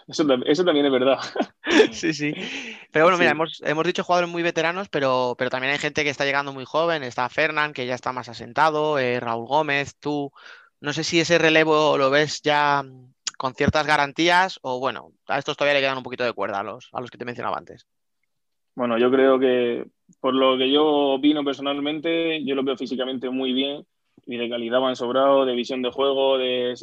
Eso, 0.08 0.24
eso 0.46 0.64
también 0.64 0.86
es 0.86 0.92
verdad. 0.92 1.18
Sí, 1.90 2.14
sí. 2.14 2.32
Pero 2.92 3.06
bueno, 3.06 3.18
mira, 3.18 3.32
hemos, 3.32 3.60
hemos 3.64 3.84
dicho 3.84 4.04
jugadores 4.04 4.30
muy 4.30 4.42
veteranos, 4.42 4.88
pero, 4.88 5.34
pero 5.36 5.50
también 5.50 5.72
hay 5.72 5.78
gente 5.78 6.04
que 6.04 6.10
está 6.10 6.24
llegando 6.24 6.52
muy 6.52 6.64
joven. 6.64 7.02
Está 7.02 7.28
Fernán, 7.28 7.72
que 7.72 7.86
ya 7.86 7.94
está 7.94 8.12
más 8.12 8.28
asentado, 8.28 8.98
eh, 8.98 9.18
Raúl 9.18 9.46
Gómez, 9.46 9.96
tú. 9.98 10.30
No 10.80 10.92
sé 10.92 11.04
si 11.04 11.20
ese 11.20 11.38
relevo 11.38 11.98
lo 11.98 12.08
ves 12.08 12.40
ya 12.42 12.82
mm, 12.82 13.12
con 13.36 13.54
ciertas 13.54 13.86
garantías 13.86 14.58
o 14.62 14.78
bueno, 14.78 15.12
a 15.26 15.38
estos 15.38 15.56
todavía 15.56 15.74
le 15.74 15.80
quedan 15.80 15.98
un 15.98 16.04
poquito 16.04 16.24
de 16.24 16.32
cuerda 16.32 16.60
a 16.60 16.62
los, 16.62 16.88
a 16.92 17.00
los 17.00 17.10
que 17.10 17.18
te 17.18 17.24
mencionaba 17.24 17.58
antes. 17.58 17.86
Bueno, 18.74 18.98
yo 18.98 19.10
creo 19.10 19.38
que 19.38 19.86
por 20.20 20.34
lo 20.34 20.56
que 20.56 20.70
yo 20.70 20.86
opino 20.86 21.44
personalmente, 21.44 22.44
yo 22.44 22.54
los 22.54 22.64
veo 22.64 22.76
físicamente 22.76 23.28
muy 23.30 23.52
bien 23.52 23.84
y 24.26 24.36
de 24.36 24.48
calidad 24.48 24.80
van 24.80 24.96
sobrado, 24.96 25.44
de 25.44 25.54
visión 25.54 25.82
de 25.82 25.90
juego, 25.90 26.38
de 26.38 26.74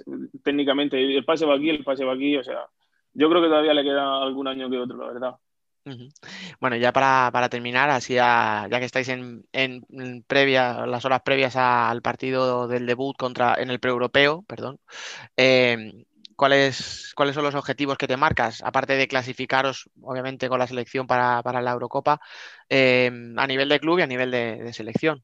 técnicamente 0.44 1.00
el 1.00 1.26
pase 1.26 1.46
va 1.46 1.56
aquí, 1.56 1.70
el 1.70 1.84
pase 1.84 2.06
va 2.06 2.14
aquí, 2.14 2.38
o 2.38 2.44
sea, 2.44 2.68
yo 3.13 3.30
creo 3.30 3.41
que 3.41 3.47
todavía 3.47 3.73
le 3.73 3.84
queda 3.84 4.21
algún 4.23 4.47
año 4.47 4.69
que 4.69 4.78
otro, 4.80 4.97
la 4.97 5.13
verdad. 5.13 5.36
Bueno, 6.62 6.78
ya 6.78 6.93
para, 6.93 7.30
para 7.34 7.49
terminar, 7.49 7.89
así 7.89 8.17
a- 8.17 8.67
ya 8.71 8.80
que 8.80 8.86
estáis 8.86 9.10
en, 9.10 9.43
en- 9.52 9.86
en 9.89 10.23
previa, 10.23 10.86
las 10.86 11.04
horas 11.06 11.21
previas 11.23 11.56
a- 11.58 11.89
al 11.89 12.02
partido 12.02 12.67
del 12.67 12.86
debut 12.86 13.15
contra, 13.17 13.56
en 13.58 13.69
el 13.69 13.80
pre-europeo, 13.80 14.43
perdón, 14.47 14.80
eh, 15.38 16.06
¿cuáles, 16.38 17.13
cuáles 17.15 17.36
son 17.36 17.43
los 17.43 17.56
objetivos 17.56 17.97
que 17.97 18.08
te 18.08 18.17
marcas? 18.17 18.62
Aparte 18.63 18.95
de 18.95 19.08
clasificaros, 19.10 19.89
obviamente, 20.02 20.49
con 20.49 20.60
la 20.60 20.67
selección 20.67 21.08
para, 21.08 21.41
para 21.43 21.62
la 21.62 21.71
Eurocopa, 21.71 22.19
eh, 22.69 23.12
a 23.38 23.47
nivel 23.47 23.69
de 23.69 23.80
club 23.80 23.99
y 23.99 24.04
a 24.04 24.08
nivel 24.08 24.32
de, 24.32 24.58
de 24.63 24.73
selección. 24.73 25.21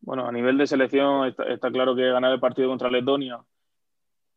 Bueno, 0.00 0.26
a 0.26 0.32
nivel 0.32 0.58
de 0.58 0.66
selección 0.66 1.28
está, 1.28 1.44
está 1.44 1.70
claro 1.70 1.94
que 1.94 2.02
ganar 2.10 2.32
el 2.32 2.40
partido 2.40 2.68
contra 2.68 2.90
Letonia, 2.90 3.38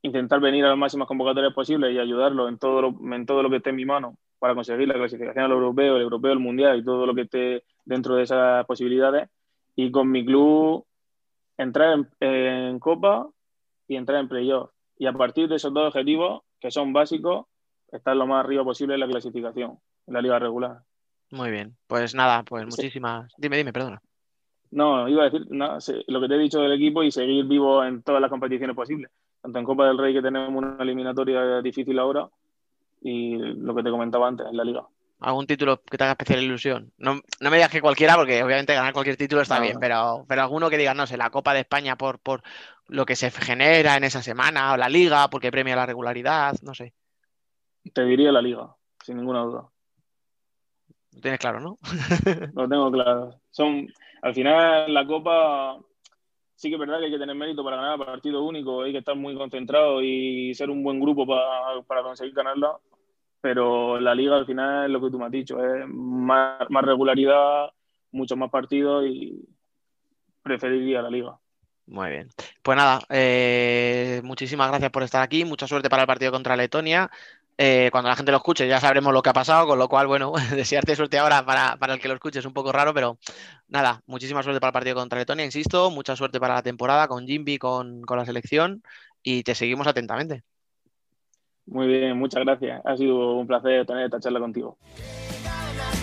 intentar 0.05 0.39
venir 0.39 0.63
a 0.65 0.69
las 0.69 0.77
máximas 0.77 1.07
convocatorias 1.07 1.53
posibles 1.53 1.93
y 1.93 1.99
ayudarlo 1.99 2.47
en 2.47 2.57
todo 2.57 2.81
lo, 2.81 3.13
en 3.15 3.25
todo 3.25 3.41
lo 3.43 3.49
que 3.49 3.57
esté 3.57 3.71
en 3.71 3.75
mi 3.75 3.85
mano 3.85 4.17
para 4.39 4.53
conseguir 4.53 4.87
la 4.87 4.93
clasificación 4.93 5.45
al 5.45 5.51
europeo, 5.51 5.95
el 5.95 6.03
europeo, 6.03 6.31
el 6.31 6.39
mundial 6.39 6.77
y 6.79 6.83
todo 6.85 7.05
lo 7.05 7.15
que 7.15 7.21
esté 7.21 7.63
dentro 7.85 8.15
de 8.15 8.23
esas 8.23 8.65
posibilidades. 8.65 9.29
Y 9.75 9.91
con 9.91 10.09
mi 10.11 10.23
club 10.25 10.85
entrar 11.57 11.93
en, 12.19 12.27
en 12.29 12.79
Copa 12.79 13.27
y 13.87 13.95
entrar 13.95 14.19
en 14.19 14.27
playoff. 14.29 14.69
Y 14.97 15.07
a 15.07 15.13
partir 15.13 15.47
de 15.49 15.55
esos 15.55 15.73
dos 15.73 15.87
objetivos, 15.87 16.43
que 16.59 16.71
son 16.71 16.93
básicos, 16.93 17.45
estar 17.91 18.15
lo 18.15 18.27
más 18.27 18.43
arriba 18.45 18.63
posible 18.63 18.93
en 18.93 18.99
la 19.01 19.07
clasificación, 19.07 19.79
en 20.07 20.13
la 20.13 20.21
liga 20.21 20.39
regular. 20.39 20.79
Muy 21.31 21.49
bien, 21.51 21.75
pues 21.87 22.13
nada, 22.13 22.43
pues 22.43 22.63
Sí. 22.63 22.69
muchísimas. 22.69 23.33
Dime, 23.37 23.57
dime, 23.57 23.73
perdona. 23.73 24.01
No, 24.71 25.07
iba 25.07 25.23
a 25.23 25.29
decir 25.29 25.47
se- 25.79 26.03
lo 26.07 26.21
que 26.21 26.27
te 26.27 26.35
he 26.35 26.39
dicho 26.39 26.59
del 26.59 26.73
equipo 26.73 27.01
y 27.03 27.11
seguir 27.11 27.45
vivo 27.45 27.83
en 27.83 28.03
todas 28.03 28.21
las 28.21 28.29
competiciones 28.29 28.75
posibles. 28.75 29.09
Tanto 29.45 29.59
en 29.59 29.65
Copa 29.65 29.85
del 29.85 29.99
Rey, 29.99 30.11
que 30.11 30.23
tenemos 30.23 30.49
una 30.49 30.75
eliminatoria 30.81 31.61
difícil 31.61 31.99
ahora, 31.99 32.27
y 32.99 33.37
lo 33.37 33.75
que 33.75 33.83
te 33.83 33.91
comentaba 33.91 34.27
antes, 34.27 34.47
en 34.47 34.57
la 34.57 34.63
liga. 34.63 34.81
¿Algún 35.19 35.45
título 35.45 35.83
que 35.83 35.99
te 35.99 36.03
haga 36.03 36.13
especial 36.13 36.41
ilusión? 36.41 36.91
No, 36.97 37.21
no 37.39 37.49
me 37.51 37.57
digas 37.57 37.69
que 37.69 37.79
cualquiera, 37.79 38.15
porque 38.15 38.41
obviamente 38.41 38.73
ganar 38.73 38.91
cualquier 38.91 39.17
título 39.17 39.43
está 39.43 39.57
No, 39.57 39.61
bien, 39.61 39.75
no. 39.75 39.79
pero, 39.79 40.25
pero 40.27 40.41
alguno 40.41 40.67
que 40.67 40.79
diga, 40.79 40.95
no 40.95 41.05
sé, 41.05 41.15
la 41.15 41.29
Copa 41.29 41.53
de 41.53 41.59
España 41.59 41.95
por, 41.95 42.17
por 42.17 42.41
lo 42.87 43.05
que 43.05 43.15
se 43.15 43.29
genera 43.29 43.95
en 43.97 44.03
esa 44.03 44.23
semana, 44.23 44.73
o 44.73 44.77
la 44.77 44.89
Liga, 44.89 45.29
porque 45.29 45.51
premia 45.51 45.75
la 45.75 45.85
regularidad, 45.85 46.55
no 46.63 46.73
sé. 46.73 46.95
Te 47.93 48.03
diría 48.03 48.31
la 48.31 48.41
liga, 48.41 48.75
sin 49.03 49.17
ninguna 49.17 49.41
duda. 49.41 49.69
Lo 51.13 51.21
tienes 51.21 51.39
claro, 51.39 51.59
¿no? 51.59 51.77
Lo 52.55 52.67
tengo 52.67 52.91
claro. 52.91 53.39
Son, 53.51 53.87
al 54.23 54.33
final, 54.33 54.91
la 54.91 55.05
Copa 55.05 55.77
sí 56.55 56.69
que 56.69 56.75
es 56.75 56.79
verdad 56.79 56.99
que 56.99 57.05
hay 57.05 57.11
que 57.11 57.19
tener 57.19 57.35
mérito 57.35 57.63
para 57.63 57.77
ganar 57.77 57.99
partido 57.99 58.43
único, 58.43 58.83
hay 58.83 58.91
que 58.91 58.99
estar 58.99 59.15
muy 59.15 59.35
concentrado 59.35 60.01
y 60.01 60.53
ser 60.55 60.69
un 60.69 60.83
buen 60.83 60.99
grupo 60.99 61.27
para, 61.27 61.81
para 61.87 62.03
conseguir 62.03 62.33
ganarla. 62.33 62.77
Pero 63.41 63.99
la 63.99 64.15
liga 64.15 64.35
al 64.35 64.45
final 64.45 64.85
es 64.85 64.91
lo 64.91 65.01
que 65.01 65.11
tú 65.11 65.19
me 65.19 65.25
has 65.25 65.31
dicho, 65.31 65.63
es 65.63 65.85
más, 65.87 66.67
más 66.69 66.83
regularidad, 66.83 67.69
muchos 68.11 68.37
más 68.37 68.49
partidos 68.49 69.05
y 69.05 69.39
preferiría 70.41 71.01
la 71.01 71.09
liga. 71.09 71.37
Muy 71.87 72.09
bien. 72.09 72.29
Pues 72.63 72.75
nada, 72.75 72.99
eh, 73.09 74.21
muchísimas 74.23 74.69
gracias 74.69 74.89
por 74.89 75.03
estar 75.03 75.21
aquí. 75.21 75.45
Mucha 75.45 75.67
suerte 75.67 75.89
para 75.89 76.03
el 76.03 76.07
partido 76.07 76.31
contra 76.31 76.55
Letonia. 76.55 77.11
Eh, 77.57 77.89
cuando 77.91 78.09
la 78.09 78.17
gente 78.17 78.31
lo 78.31 78.37
escuche 78.37 78.67
ya 78.67 78.81
sabremos 78.81 79.13
lo 79.13 79.21
que 79.21 79.29
ha 79.29 79.33
pasado, 79.33 79.65
con 79.65 79.79
lo 79.79 79.87
cual, 79.87 80.07
bueno, 80.07 80.33
desearte 80.55 80.95
suerte 80.95 81.17
ahora 81.17 81.45
para, 81.45 81.77
para 81.77 81.93
el 81.93 81.99
que 82.01 82.09
lo 82.09 82.15
escuche 82.15 82.39
es 82.39 82.45
un 82.45 82.53
poco 82.53 82.71
raro, 82.71 82.93
pero 82.93 83.17
nada, 83.67 84.01
muchísima 84.07 84.43
suerte 84.43 84.59
para 84.59 84.69
el 84.69 84.73
partido 84.73 84.95
contra 84.95 85.19
Letonia, 85.19 85.45
insisto, 85.45 85.89
mucha 85.89 86.15
suerte 86.15 86.39
para 86.39 86.55
la 86.55 86.63
temporada 86.63 87.07
con 87.07 87.25
Jimby, 87.25 87.57
con, 87.57 88.01
con 88.01 88.17
la 88.17 88.25
selección 88.25 88.83
y 89.23 89.43
te 89.43 89.55
seguimos 89.55 89.87
atentamente. 89.87 90.43
Muy 91.67 91.87
bien, 91.87 92.17
muchas 92.17 92.43
gracias. 92.43 92.81
Ha 92.85 92.95
sido 92.95 93.33
un 93.33 93.47
placer 93.47 93.85
tener 93.85 94.05
esta 94.05 94.19
charla 94.19 94.39
contigo. 94.39 94.77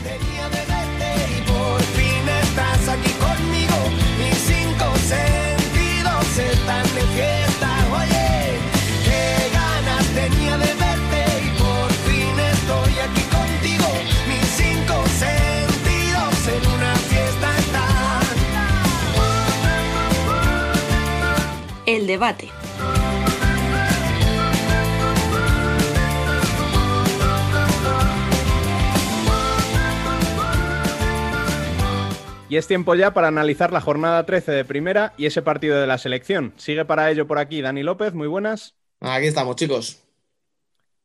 Tenía 0.02 0.48
de 0.48 0.56
verte 0.56 1.38
y 1.38 1.42
por 1.46 1.80
fin 1.80 2.28
estás 2.42 2.88
aquí 2.88 3.12
conmigo. 3.20 3.76
Mis 4.18 4.34
cinco 4.34 4.96
sentidos 4.96 6.38
están 6.38 6.82
de 6.94 7.02
fiesta. 7.14 7.51
Debate. 22.12 22.48
Y 32.50 32.58
es 32.58 32.68
tiempo 32.68 32.94
ya 32.94 33.14
para 33.14 33.28
analizar 33.28 33.72
la 33.72 33.80
jornada 33.80 34.26
13 34.26 34.52
de 34.52 34.64
primera 34.66 35.14
y 35.16 35.24
ese 35.24 35.40
partido 35.40 35.80
de 35.80 35.86
la 35.86 35.96
selección. 35.96 36.52
Sigue 36.56 36.84
para 36.84 37.10
ello 37.10 37.26
por 37.26 37.38
aquí 37.38 37.62
Dani 37.62 37.82
López, 37.82 38.12
muy 38.12 38.28
buenas. 38.28 38.76
Aquí 39.00 39.26
estamos, 39.26 39.56
chicos. 39.56 40.04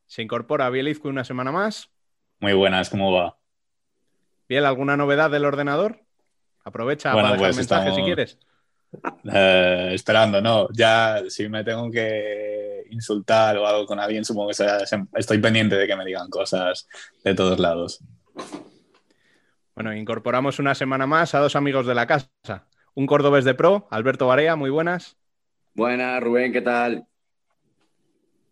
Se 0.04 0.20
incorpora 0.20 0.68
Bielizco 0.68 1.08
una 1.08 1.24
semana 1.24 1.50
más. 1.50 1.88
Muy 2.40 2.52
buenas, 2.52 2.90
¿cómo 2.90 3.12
va? 3.12 3.38
Biel, 4.46 4.66
¿alguna 4.66 4.98
novedad 4.98 5.30
del 5.30 5.46
ordenador? 5.46 6.02
Aprovecha 6.64 7.14
Bueno, 7.14 7.28
para 7.28 7.36
dejar 7.36 7.48
pues 7.48 7.56
mensaje 7.56 7.94
si 7.94 8.02
quieres. 8.02 8.38
Eh, 9.32 9.90
esperando, 9.92 10.40
no. 10.40 10.68
Ya 10.72 11.22
si 11.28 11.48
me 11.48 11.64
tengo 11.64 11.90
que 11.90 12.84
insultar 12.90 13.56
o 13.58 13.66
algo 13.66 13.86
con 13.86 14.00
alguien, 14.00 14.24
supongo 14.24 14.50
que 14.50 14.64
estoy 15.14 15.38
pendiente 15.38 15.76
de 15.76 15.86
que 15.86 15.96
me 15.96 16.04
digan 16.04 16.30
cosas 16.30 16.88
de 17.22 17.34
todos 17.34 17.58
lados. 17.58 18.00
Bueno, 19.74 19.94
incorporamos 19.94 20.58
una 20.58 20.74
semana 20.74 21.06
más 21.06 21.34
a 21.34 21.38
dos 21.38 21.54
amigos 21.54 21.86
de 21.86 21.94
la 21.94 22.06
casa. 22.06 22.28
Un 22.94 23.06
cordobés 23.06 23.44
de 23.44 23.54
pro, 23.54 23.86
Alberto 23.90 24.26
Barea, 24.26 24.56
muy 24.56 24.70
buenas. 24.70 25.16
Buenas, 25.74 26.20
Rubén, 26.20 26.52
¿qué 26.52 26.62
tal? 26.62 27.06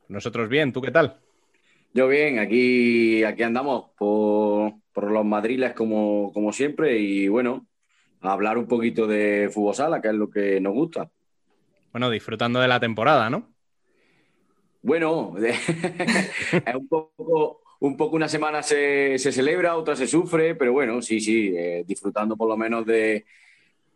Nosotros 0.09 0.49
bien, 0.49 0.73
¿tú 0.73 0.81
qué 0.81 0.93
tal? 0.93 1.17
Yo 1.93 2.07
bien, 2.07 2.39
aquí, 2.39 3.25
aquí 3.25 3.43
andamos 3.43 3.91
por, 3.99 4.75
por 4.93 5.11
los 5.11 5.25
madriles 5.25 5.73
como, 5.73 6.31
como 6.33 6.53
siempre 6.53 6.99
y 6.99 7.27
bueno, 7.27 7.67
a 8.27 8.33
hablar 8.33 8.59
un 8.59 8.67
poquito 8.67 9.07
de 9.07 9.51
fútbol 9.53 9.75
sala, 9.75 10.01
que 10.01 10.09
es 10.09 10.15
lo 10.15 10.29
que 10.29 10.61
nos 10.61 10.75
gusta. 10.75 11.11
Bueno, 11.93 12.11
disfrutando 12.11 12.61
de 12.61 12.69
la 12.69 12.81
temporada, 12.81 13.31
¿no? 13.31 13.53
Bueno, 14.83 15.35
es 15.43 16.75
un 16.75 16.89
poco, 16.89 17.63
un 17.81 17.97
poco 17.97 18.17
una 18.17 18.29
semana 18.29 18.63
se, 18.63 19.19
se 19.19 19.33
celebra, 19.33 19.77
otra 19.77 19.97
se 19.97 20.07
sufre, 20.07 20.55
pero 20.55 20.73
bueno, 20.73 21.03
sí, 21.03 21.21
sí, 21.21 21.55
eh, 21.57 21.85
disfrutando 21.87 22.37
por 22.37 22.49
lo 22.49 22.57
menos 22.57 22.87
de, 22.87 23.25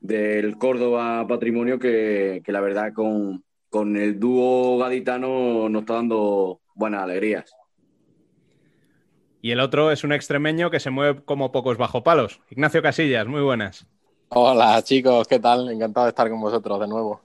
del 0.01 0.57
Córdoba 0.57 1.27
Patrimonio, 1.29 1.79
que, 1.79 2.43
que 2.45 2.53
la 2.53 2.61
verdad 2.61 2.93
con, 2.93 3.45
con 3.69 3.97
el 3.97 4.19
dúo 4.19 4.79
gaditano 4.79 5.69
nos 5.69 5.83
está 5.83 5.95
dando 5.95 6.61
buenas 6.75 7.03
alegrías. 7.03 7.55
Y 9.43 9.53
el 9.53 9.61
otro 9.61 9.91
es 9.91 10.05
un 10.05 10.13
extremeño 10.13 10.71
que 10.71 10.81
se 10.81 10.91
mueve 10.91 11.23
como 11.25 11.53
pocos 11.53 11.79
bajo 11.79 12.03
palos. 12.03 12.41
Ignacio 12.51 12.83
Casillas, 12.83 13.27
muy 13.27 13.41
buenas. 13.41 13.87
Hola 14.33 14.83
chicos, 14.83 15.27
¿qué 15.29 15.39
tal? 15.39 15.69
Encantado 15.71 16.07
de 16.07 16.11
estar 16.11 16.29
con 16.31 16.41
vosotros 16.41 16.81
de 16.81 16.87
nuevo. 16.89 17.21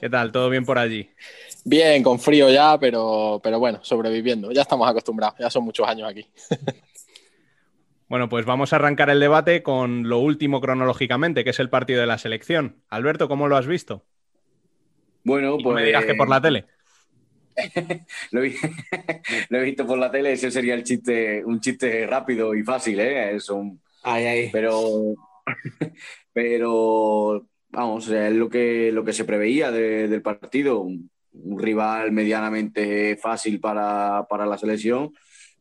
¿Qué 0.00 0.08
tal? 0.10 0.32
¿Todo 0.32 0.50
bien 0.50 0.64
por 0.64 0.78
allí? 0.78 1.14
Bien, 1.64 2.02
con 2.02 2.18
frío 2.18 2.50
ya, 2.50 2.78
pero, 2.78 3.40
pero 3.42 3.58
bueno, 3.58 3.80
sobreviviendo. 3.82 4.50
Ya 4.52 4.62
estamos 4.62 4.88
acostumbrados, 4.88 5.38
ya 5.38 5.50
son 5.50 5.64
muchos 5.64 5.86
años 5.86 6.08
aquí. 6.08 6.26
Bueno, 8.08 8.28
pues 8.28 8.44
vamos 8.46 8.72
a 8.72 8.76
arrancar 8.76 9.08
el 9.10 9.20
debate 9.20 9.62
con 9.62 10.08
lo 10.08 10.18
último 10.18 10.60
cronológicamente, 10.60 11.44
que 11.44 11.50
es 11.50 11.58
el 11.60 11.70
partido 11.70 12.00
de 12.00 12.06
la 12.06 12.18
selección. 12.18 12.82
Alberto, 12.88 13.28
¿cómo 13.28 13.48
lo 13.48 13.56
has 13.56 13.66
visto? 13.66 14.06
Bueno, 15.24 15.56
no 15.56 15.62
pues. 15.64 15.76
me 15.76 15.84
digas 15.84 16.04
que 16.04 16.14
por 16.14 16.28
la 16.28 16.40
tele. 16.40 16.66
Lo 18.30 18.42
he, 18.44 18.54
lo 19.48 19.58
he 19.58 19.62
visto 19.64 19.86
por 19.86 19.98
la 19.98 20.10
tele, 20.10 20.32
ese 20.32 20.50
sería 20.50 20.74
el 20.74 20.84
chiste, 20.84 21.44
un 21.44 21.60
chiste 21.60 22.06
rápido 22.06 22.54
y 22.54 22.62
fácil, 22.62 23.00
¿eh? 23.00 23.34
Es 23.36 23.50
un- 23.50 23.80
Ahí, 24.02 24.26
ahí. 24.26 24.50
pero, 24.52 25.14
pero 26.42 27.48
vamos, 27.70 28.08
es 28.08 28.32
lo 28.32 28.48
que, 28.48 28.92
lo 28.92 29.02
que 29.04 29.12
se 29.12 29.24
preveía 29.24 29.72
de- 29.72 30.06
del 30.06 30.22
partido, 30.22 30.78
un, 30.82 31.10
un 31.32 31.58
rival 31.58 32.12
medianamente 32.12 33.16
fácil 33.16 33.58
para, 33.58 34.24
para 34.30 34.46
la 34.46 34.56
selección, 34.56 35.10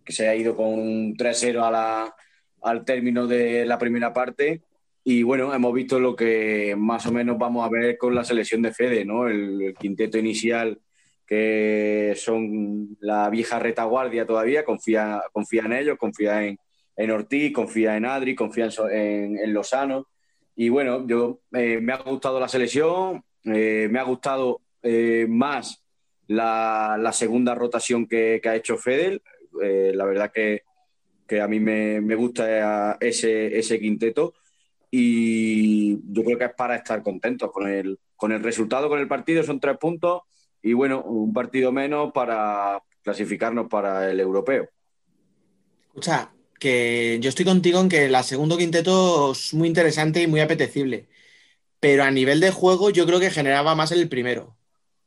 que 0.06 0.13
se 0.13 0.28
ha 0.30 0.36
ido 0.36 0.56
con 0.56 0.68
un 0.68 1.16
3-0 1.18 1.63
a 1.63 1.72
la- 1.72 2.16
al 2.62 2.86
término 2.86 3.26
de 3.26 3.66
la 3.66 3.80
primera 3.80 4.13
parte. 4.13 4.62
Y 5.04 5.24
bueno, 5.24 5.52
hemos 5.52 5.74
visto 5.74 6.00
lo 6.00 6.16
que 6.16 6.76
más 6.78 7.08
o 7.08 7.12
menos 7.12 7.40
vamos 7.40 7.66
a 7.66 7.70
ver 7.70 7.98
con 7.98 8.13
la 8.13 8.24
selección 8.24 8.62
de 8.62 8.72
Fede, 8.74 9.04
¿no? 9.04 9.28
El, 9.28 9.60
el 9.63 9.74
quinteto 9.74 10.20
inicial, 10.20 10.80
que 11.26 12.13
son 12.16 12.98
la 13.00 13.30
vieja 13.32 13.58
retaguardia 13.58 14.28
todavía, 14.28 14.63
confía, 14.63 15.24
confía 15.34 15.63
en 15.66 15.74
ellos, 15.74 15.98
confía 15.98 16.46
en, 16.46 16.60
en 16.96 17.12
Ortiz, 17.12 17.52
confía 17.52 17.98
en 17.98 18.06
Adri, 18.06 18.36
confía 18.36 18.70
en- 18.92 19.38
en 19.40 19.54
Lozano. 19.54 20.06
Y 20.60 20.70
bueno, 20.70 21.06
yo 21.06 21.41
eh, 21.54 21.80
me 21.80 21.93
ha 21.93 21.98
gustado 21.98 22.39
la 22.39 22.48
selección, 22.48 23.24
eh, 23.43 23.88
me 23.91 24.00
ha 24.00 24.04
gustado 24.04 24.62
eh, 24.82 25.28
más 25.30 25.84
la, 26.26 27.12
segunda 27.13 27.54
rotación 27.54 28.08
que, 28.08 28.41
ha 28.43 28.56
hecho 28.56 28.76
Fedel. 28.76 29.22
La 29.54 30.04
verdad 30.06 30.32
que, 30.34 30.63
que 31.28 31.41
a 31.41 31.48
mí 31.48 31.60
me, 31.60 32.02
me 32.02 32.15
gusta 32.15 32.98
ese, 33.00 33.58
ese 33.58 33.80
quinteto 33.80 34.34
y 34.89 36.00
yo 36.12 36.24
creo 36.24 36.39
que 36.39 36.46
es 36.46 36.56
para 36.56 36.76
estar 36.76 37.04
contentos 37.04 37.52
con 37.52 37.67
el, 37.67 38.00
con 38.15 38.32
el 38.32 38.41
resultado, 38.41 38.89
con 38.89 39.00
el 39.00 39.08
partido. 39.08 39.43
Son 39.43 39.60
tres 39.60 39.78
puntos 39.78 40.24
y 40.63 40.74
bueno, 40.74 41.04
un 41.04 41.34
partido 41.34 41.72
menos 41.72 42.12
para 42.12 42.82
clasificarnos 43.04 43.67
para 43.67 44.10
el 44.10 44.20
europeo. 44.20 44.67
Escucha, 45.89 46.32
que 46.60 47.17
yo 47.22 47.30
estoy 47.30 47.46
contigo 47.46 47.80
en 47.80 47.89
que 47.89 48.06
el 48.06 48.24
segundo 48.24 48.58
quinteto 48.58 49.32
es 49.34 49.54
muy 49.54 49.67
interesante 49.67 50.22
y 50.22 50.28
muy 50.28 50.39
apetecible. 50.41 51.08
Pero 51.80 52.04
a 52.04 52.12
nivel 52.12 52.39
de 52.39 52.52
juego, 52.52 52.89
yo 52.89 53.06
creo 53.06 53.20
que 53.20 53.32
generaba 53.32 53.76
más 53.76 53.91
el 53.91 54.10
primero. 54.10 54.58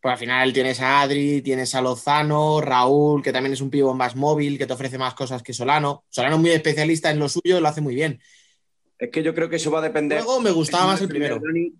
Pues 0.01 0.13
al 0.13 0.19
final 0.19 0.53
tienes 0.53 0.81
a 0.81 1.03
Adri, 1.03 1.43
tienes 1.43 1.75
a 1.75 1.83
Lozano, 1.83 2.61
Raúl, 2.61 3.23
que 3.23 3.33
también 3.33 3.53
es 3.53 3.61
un 3.61 3.71
pivo 3.71 3.93
más 3.95 4.17
móvil, 4.17 4.57
que 4.59 4.67
te 4.67 4.73
ofrece 4.73 4.99
más 4.99 5.15
cosas 5.15 5.43
que 5.43 5.53
Solano. 5.53 6.05
Solano 6.09 6.37
es 6.37 6.41
muy 6.41 6.51
especialista 6.51 7.11
en 7.11 7.19
lo 7.19 7.29
suyo, 7.29 7.61
lo 7.61 7.69
hace 7.69 7.81
muy 7.81 7.95
bien. 7.95 8.21
Es 8.99 9.11
que 9.11 9.23
yo 9.23 9.35
creo 9.35 9.49
que 9.49 9.57
eso 9.57 9.71
va 9.71 9.81
a 9.81 9.83
depender. 9.83 10.19
Luego 10.19 10.41
me 10.41 10.51
gustaba 10.51 10.87
más 10.87 11.01
el 11.01 11.09
primero. 11.09 11.39
Dani. 11.39 11.73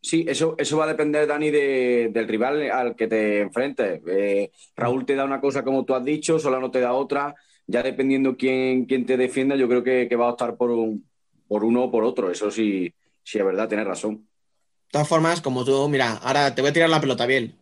Sí, 0.00 0.26
eso, 0.28 0.54
eso 0.58 0.76
va 0.76 0.84
a 0.84 0.88
depender, 0.88 1.26
Dani, 1.26 1.50
de- 1.50 2.10
del 2.12 2.28
rival 2.28 2.70
al 2.70 2.94
que 2.94 3.06
te 3.08 3.40
enfrentes. 3.40 4.02
Eh, 4.06 4.50
Raúl 4.76 5.06
te 5.06 5.14
da 5.14 5.24
una 5.24 5.40
cosa 5.40 5.64
como 5.64 5.84
tú 5.84 5.94
has 5.94 6.04
dicho, 6.04 6.38
Solano 6.38 6.70
te 6.70 6.80
da 6.80 6.92
otra. 6.92 7.34
Ya 7.66 7.82
dependiendo 7.82 8.36
quién, 8.36 8.84
quién 8.84 9.06
te 9.06 9.16
defienda, 9.16 9.56
yo 9.56 9.68
creo 9.68 9.82
que, 9.82 10.06
que 10.08 10.16
va 10.16 10.26
a 10.26 10.32
optar 10.32 10.56
por, 10.56 10.70
un, 10.70 11.08
por 11.48 11.64
uno 11.64 11.84
o 11.84 11.90
por 11.90 12.04
otro. 12.04 12.30
Eso 12.30 12.50
sí, 12.50 12.92
sí 13.22 13.38
es 13.38 13.44
verdad, 13.44 13.68
tienes 13.68 13.86
razón. 13.86 14.16
De 14.16 14.90
todas 14.90 15.08
formas, 15.08 15.40
como 15.40 15.64
tú, 15.64 15.88
mira, 15.88 16.12
ahora 16.18 16.54
te 16.54 16.62
voy 16.62 16.70
a 16.70 16.74
tirar 16.74 16.90
la 16.90 17.00
pelota 17.00 17.26
bien. 17.26 17.56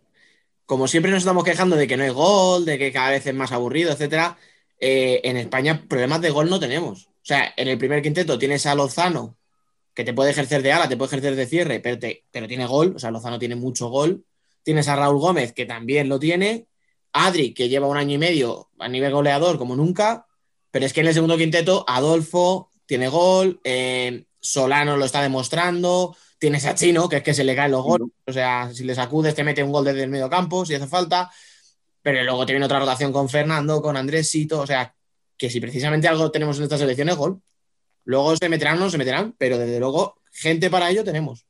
Como 0.67 0.89
siempre 0.89 1.11
nos 1.11 1.21
estamos 1.21 1.45
quejando 1.45 1.77
de 1.77 1.87
que 1.87 1.97
no 1.97 2.05
hay 2.05 2.11
gol, 2.11 2.65
de 2.65 2.79
que 2.79 2.93
cada 2.93 3.11
vez 3.11 3.27
es 3.27 3.35
más 3.35 3.53
aburrido, 3.53 3.93
etcétera, 3.93 4.37
eh, 4.79 5.21
en 5.25 5.37
España 5.37 5.85
problemas 5.89 6.21
de 6.21 6.31
gol 6.31 6.51
no 6.51 6.59
tenemos. 6.61 7.07
O 7.07 7.25
sea, 7.25 7.55
en 7.57 7.69
el 7.69 7.79
primer 7.79 8.03
quinteto 8.03 8.39
tienes 8.39 8.67
a 8.67 8.75
Lozano, 8.75 9.37
que 9.95 10.05
te 10.05 10.15
puede 10.15 10.31
ejercer 10.31 10.63
de 10.63 10.73
ala, 10.73 10.89
te 10.89 10.97
puede 10.97 11.09
ejercer 11.09 11.37
de 11.37 11.47
cierre, 11.47 11.81
pero, 11.81 11.99
pero 12.31 12.49
tiene 12.49 12.67
gol. 12.67 12.95
O 12.97 12.99
sea, 12.99 13.11
Lozano 13.11 13.39
tiene 13.39 13.57
mucho 13.57 13.89
gol. 13.89 14.25
Tienes 14.63 14.89
a 14.89 14.97
Raúl 14.97 15.19
Gómez, 15.19 15.53
que 15.53 15.67
también 15.67 16.09
lo 16.09 16.19
tiene. 16.19 16.67
Adri, 17.13 17.55
que 17.55 17.69
lleva 17.69 17.87
un 17.87 17.97
año 17.97 18.15
y 18.15 18.19
medio 18.19 18.71
a 18.79 18.89
nivel 18.89 19.13
goleador 19.13 19.59
como 19.59 19.77
nunca. 19.77 20.27
Pero 20.71 20.87
es 20.87 20.93
que 20.93 21.01
en 21.01 21.09
el 21.09 21.15
segundo 21.15 21.37
quinteto, 21.37 21.85
Adolfo 21.87 22.71
tiene 22.87 23.09
gol, 23.09 23.61
eh, 23.65 24.25
Solano 24.41 24.97
lo 24.97 25.05
está 25.05 25.23
demostrando, 25.23 26.17
tienes 26.39 26.65
a 26.67 26.75
Chino, 26.75 27.09
que 27.09 27.17
es 27.19 27.23
que 27.23 27.35
se 27.35 27.45
le 27.45 27.55
caen 27.55 27.71
los 27.71 27.85
goles, 27.85 28.09
o 28.27 28.33
sea, 28.33 28.71
si 28.73 28.85
le 28.85 28.95
sacudes 28.95 29.35
te 29.35 29.45
mete 29.45 29.63
un 29.63 29.71
gol 29.71 29.85
desde 29.85 30.03
el 30.03 30.11
medio 30.11 30.29
campo, 30.29 30.67
si 30.67 30.75
hace 30.75 30.87
falta, 30.87 31.31
pero 32.03 32.23
luego 32.25 32.45
te 32.45 32.53
viene 32.53 32.67
otra 32.67 32.81
rotación 32.81 33.13
con 33.13 33.29
Fernando, 33.29 33.81
con 33.81 33.97
Andrésito, 33.97 34.61
o 34.61 34.67
sea, 34.67 34.95
que 35.37 35.51
si 35.51 35.61
precisamente 35.61 36.09
algo 36.09 36.31
tenemos 36.31 36.59
en 36.59 36.65
esta 36.65 36.79
selección 36.79 37.09
es 37.09 37.17
gol. 37.17 37.41
Luego 38.05 38.37
se 38.37 38.49
meterán 38.49 38.79
o 38.79 38.81
no 38.81 38.91
se 38.91 38.99
meterán, 38.99 39.35
pero 39.39 39.59
desde 39.59 39.79
luego 39.79 40.21
gente 40.33 40.69
para 40.71 40.91
ello 40.91 41.05
tenemos. 41.05 41.47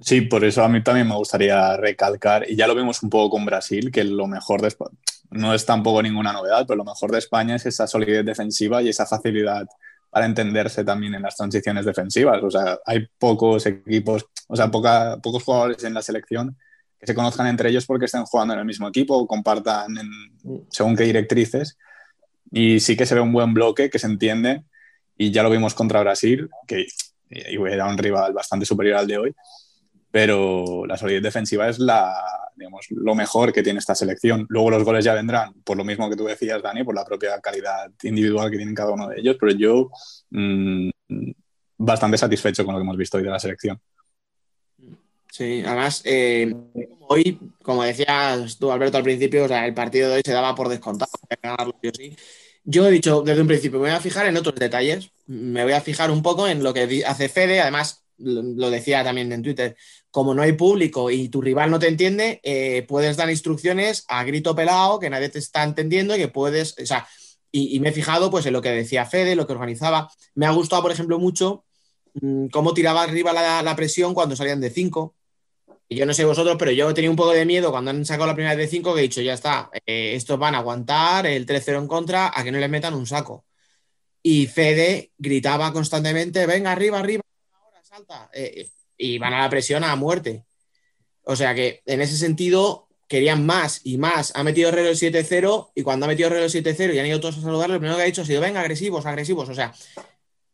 Sí, 0.00 0.22
por 0.22 0.44
eso 0.44 0.62
a 0.62 0.68
mí 0.68 0.82
también 0.82 1.08
me 1.08 1.14
gustaría 1.14 1.76
recalcar, 1.76 2.48
y 2.48 2.56
ya 2.56 2.66
lo 2.66 2.74
vimos 2.74 3.02
un 3.02 3.10
poco 3.10 3.30
con 3.30 3.44
Brasil, 3.44 3.90
que 3.90 4.04
lo 4.04 4.26
mejor 4.26 4.60
después, 4.60 4.90
no 5.30 5.54
es 5.54 5.64
tampoco 5.64 6.02
ninguna 6.02 6.32
novedad, 6.32 6.64
pero 6.66 6.78
lo 6.78 6.84
mejor 6.84 7.12
de 7.12 7.18
España 7.18 7.56
es 7.56 7.66
esa 7.66 7.86
solidez 7.86 8.24
defensiva 8.24 8.82
y 8.82 8.88
esa 8.88 9.06
facilidad 9.06 9.66
para 10.10 10.26
entenderse 10.26 10.84
también 10.84 11.14
en 11.14 11.22
las 11.22 11.36
transiciones 11.36 11.86
defensivas. 11.86 12.42
O 12.42 12.50
sea, 12.50 12.78
hay 12.84 13.06
pocos 13.18 13.64
equipos, 13.66 14.26
o 14.48 14.56
sea, 14.56 14.70
poca, 14.70 15.18
pocos 15.22 15.44
jugadores 15.44 15.84
en 15.84 15.94
la 15.94 16.02
selección 16.02 16.56
que 16.98 17.06
se 17.06 17.14
conozcan 17.14 17.46
entre 17.46 17.70
ellos 17.70 17.86
porque 17.86 18.06
estén 18.06 18.24
jugando 18.24 18.54
en 18.54 18.60
el 18.60 18.66
mismo 18.66 18.88
equipo 18.88 19.16
o 19.16 19.26
compartan 19.26 19.94
según 20.68 20.96
qué 20.96 21.04
directrices. 21.04 21.78
Y 22.50 22.80
sí 22.80 22.96
que 22.96 23.06
se 23.06 23.14
ve 23.14 23.20
un 23.20 23.32
buen 23.32 23.54
bloque 23.54 23.88
que 23.88 24.00
se 24.00 24.08
entiende 24.08 24.64
y 25.16 25.30
ya 25.30 25.42
lo 25.42 25.50
vimos 25.50 25.74
contra 25.74 26.00
Brasil, 26.00 26.50
que 26.66 26.86
era 27.30 27.86
un 27.86 27.96
rival 27.96 28.32
bastante 28.32 28.66
superior 28.66 28.96
al 28.98 29.06
de 29.06 29.18
hoy, 29.18 29.34
pero 30.10 30.84
la 30.86 30.96
solidez 30.96 31.22
defensiva 31.22 31.68
es 31.68 31.78
la, 31.78 32.14
digamos, 32.56 32.86
lo 32.90 33.14
mejor 33.14 33.52
que 33.52 33.62
tiene 33.62 33.78
esta 33.78 33.94
selección. 33.94 34.46
Luego 34.48 34.70
los 34.70 34.84
goles 34.84 35.04
ya 35.04 35.14
vendrán, 35.14 35.54
por 35.64 35.76
lo 35.76 35.84
mismo 35.84 36.10
que 36.10 36.16
tú 36.16 36.24
decías, 36.24 36.62
Dani, 36.62 36.84
por 36.84 36.94
la 36.94 37.04
propia 37.04 37.40
calidad 37.40 37.90
individual 38.02 38.50
que 38.50 38.56
tienen 38.56 38.74
cada 38.74 38.92
uno 38.92 39.08
de 39.08 39.20
ellos, 39.20 39.36
pero 39.38 39.52
yo 39.52 39.90
mmm, 40.30 40.90
bastante 41.78 42.18
satisfecho 42.18 42.64
con 42.64 42.74
lo 42.74 42.80
que 42.80 42.84
hemos 42.84 42.96
visto 42.96 43.16
hoy 43.16 43.24
de 43.24 43.30
la 43.30 43.38
selección. 43.38 43.80
Sí, 45.30 45.62
además, 45.64 46.02
eh, 46.04 46.52
hoy, 47.08 47.38
como 47.62 47.84
decías 47.84 48.58
tú, 48.58 48.70
Alberto, 48.72 48.98
al 48.98 49.04
principio, 49.04 49.44
o 49.44 49.48
sea, 49.48 49.64
el 49.64 49.74
partido 49.74 50.10
de 50.10 50.16
hoy 50.16 50.22
se 50.24 50.32
daba 50.32 50.54
por 50.54 50.68
descontado. 50.68 51.12
Yo, 51.82 51.90
sí. 51.96 52.16
yo 52.64 52.86
he 52.86 52.90
dicho 52.90 53.22
desde 53.22 53.40
un 53.40 53.46
principio, 53.46 53.78
me 53.78 53.88
voy 53.88 53.96
a 53.96 54.00
fijar 54.00 54.26
en 54.26 54.36
otros 54.36 54.56
detalles, 54.56 55.12
me 55.26 55.62
voy 55.62 55.72
a 55.72 55.80
fijar 55.80 56.10
un 56.10 56.22
poco 56.22 56.48
en 56.48 56.64
lo 56.64 56.74
que 56.74 57.04
hace 57.06 57.28
Fede, 57.28 57.60
además, 57.60 58.04
lo 58.18 58.70
decía 58.70 59.04
también 59.04 59.32
en 59.32 59.42
Twitter, 59.42 59.76
como 60.10 60.34
no 60.34 60.42
hay 60.42 60.52
público 60.52 61.10
y 61.10 61.28
tu 61.28 61.40
rival 61.40 61.70
no 61.70 61.78
te 61.78 61.88
entiende, 61.88 62.40
eh, 62.42 62.84
puedes 62.88 63.16
dar 63.16 63.30
instrucciones 63.30 64.04
a 64.08 64.24
grito 64.24 64.54
pelado, 64.54 64.98
que 64.98 65.10
nadie 65.10 65.28
te 65.28 65.38
está 65.38 65.62
entendiendo 65.62 66.16
y 66.16 66.18
que 66.18 66.28
puedes, 66.28 66.76
o 66.78 66.86
sea, 66.86 67.06
y, 67.52 67.80
me 67.80 67.88
he 67.90 67.92
fijado 67.92 68.30
pues 68.30 68.46
en 68.46 68.52
lo 68.52 68.62
que 68.62 68.70
decía 68.70 69.06
Fede, 69.06 69.34
lo 69.34 69.46
que 69.46 69.52
organizaba. 69.52 70.08
Me 70.34 70.46
ha 70.46 70.50
gustado, 70.50 70.82
por 70.82 70.92
ejemplo, 70.92 71.18
mucho 71.18 71.64
mmm, 72.14 72.46
cómo 72.48 72.74
tiraba 72.74 73.02
arriba 73.02 73.32
la, 73.32 73.62
la, 73.62 73.76
presión 73.76 74.14
cuando 74.14 74.36
salían 74.36 74.60
de 74.60 74.70
5. 74.70 75.14
Y 75.88 75.96
yo 75.96 76.06
no 76.06 76.14
sé 76.14 76.24
vosotros, 76.24 76.56
pero 76.58 76.70
yo 76.70 76.94
tenía 76.94 77.10
un 77.10 77.16
poco 77.16 77.32
de 77.32 77.44
miedo 77.44 77.72
cuando 77.72 77.90
han 77.90 78.04
sacado 78.04 78.28
la 78.28 78.34
primera 78.34 78.54
de 78.54 78.68
5 78.68 78.94
que 78.94 79.00
he 79.00 79.02
dicho, 79.02 79.20
ya 79.22 79.34
está, 79.34 79.70
eh, 79.86 80.14
estos 80.14 80.38
van 80.38 80.54
a 80.54 80.58
aguantar 80.58 81.26
el 81.26 81.46
3-0 81.46 81.78
en 81.78 81.88
contra 81.88 82.30
a 82.32 82.44
que 82.44 82.52
no 82.52 82.58
les 82.58 82.70
metan 82.70 82.94
un 82.94 83.06
saco. 83.06 83.44
Y 84.22 84.46
Fede 84.46 85.12
gritaba 85.18 85.72
constantemente, 85.72 86.46
venga, 86.46 86.70
arriba, 86.72 87.00
arriba, 87.00 87.22
ahora, 87.52 87.82
salta. 87.82 88.30
Eh, 88.32 88.68
y 89.00 89.18
van 89.18 89.32
a 89.32 89.40
la 89.40 89.50
presión 89.50 89.82
a 89.82 89.96
muerte. 89.96 90.44
O 91.22 91.34
sea 91.34 91.54
que 91.54 91.80
en 91.86 92.00
ese 92.02 92.16
sentido 92.16 92.88
querían 93.08 93.44
más 93.46 93.80
y 93.84 93.96
más. 93.98 94.32
Ha 94.36 94.44
metido 94.44 94.68
Herrero 94.68 94.90
el 94.90 94.96
7-0 94.96 95.70
y 95.74 95.82
cuando 95.82 96.04
ha 96.04 96.08
metido 96.08 96.28
Herrero 96.28 96.44
el 96.44 96.50
7-0 96.50 96.94
y 96.94 96.98
han 96.98 97.06
ido 97.06 97.18
todos 97.18 97.38
a 97.38 97.40
saludarle, 97.40 97.74
lo 97.74 97.80
primero 97.80 97.96
que 97.96 98.02
ha 98.02 98.06
dicho 98.06 98.22
ha 98.22 98.26
sido, 98.26 98.40
venga, 98.40 98.60
agresivos, 98.60 99.06
agresivos. 99.06 99.48
O 99.48 99.54
sea, 99.54 99.72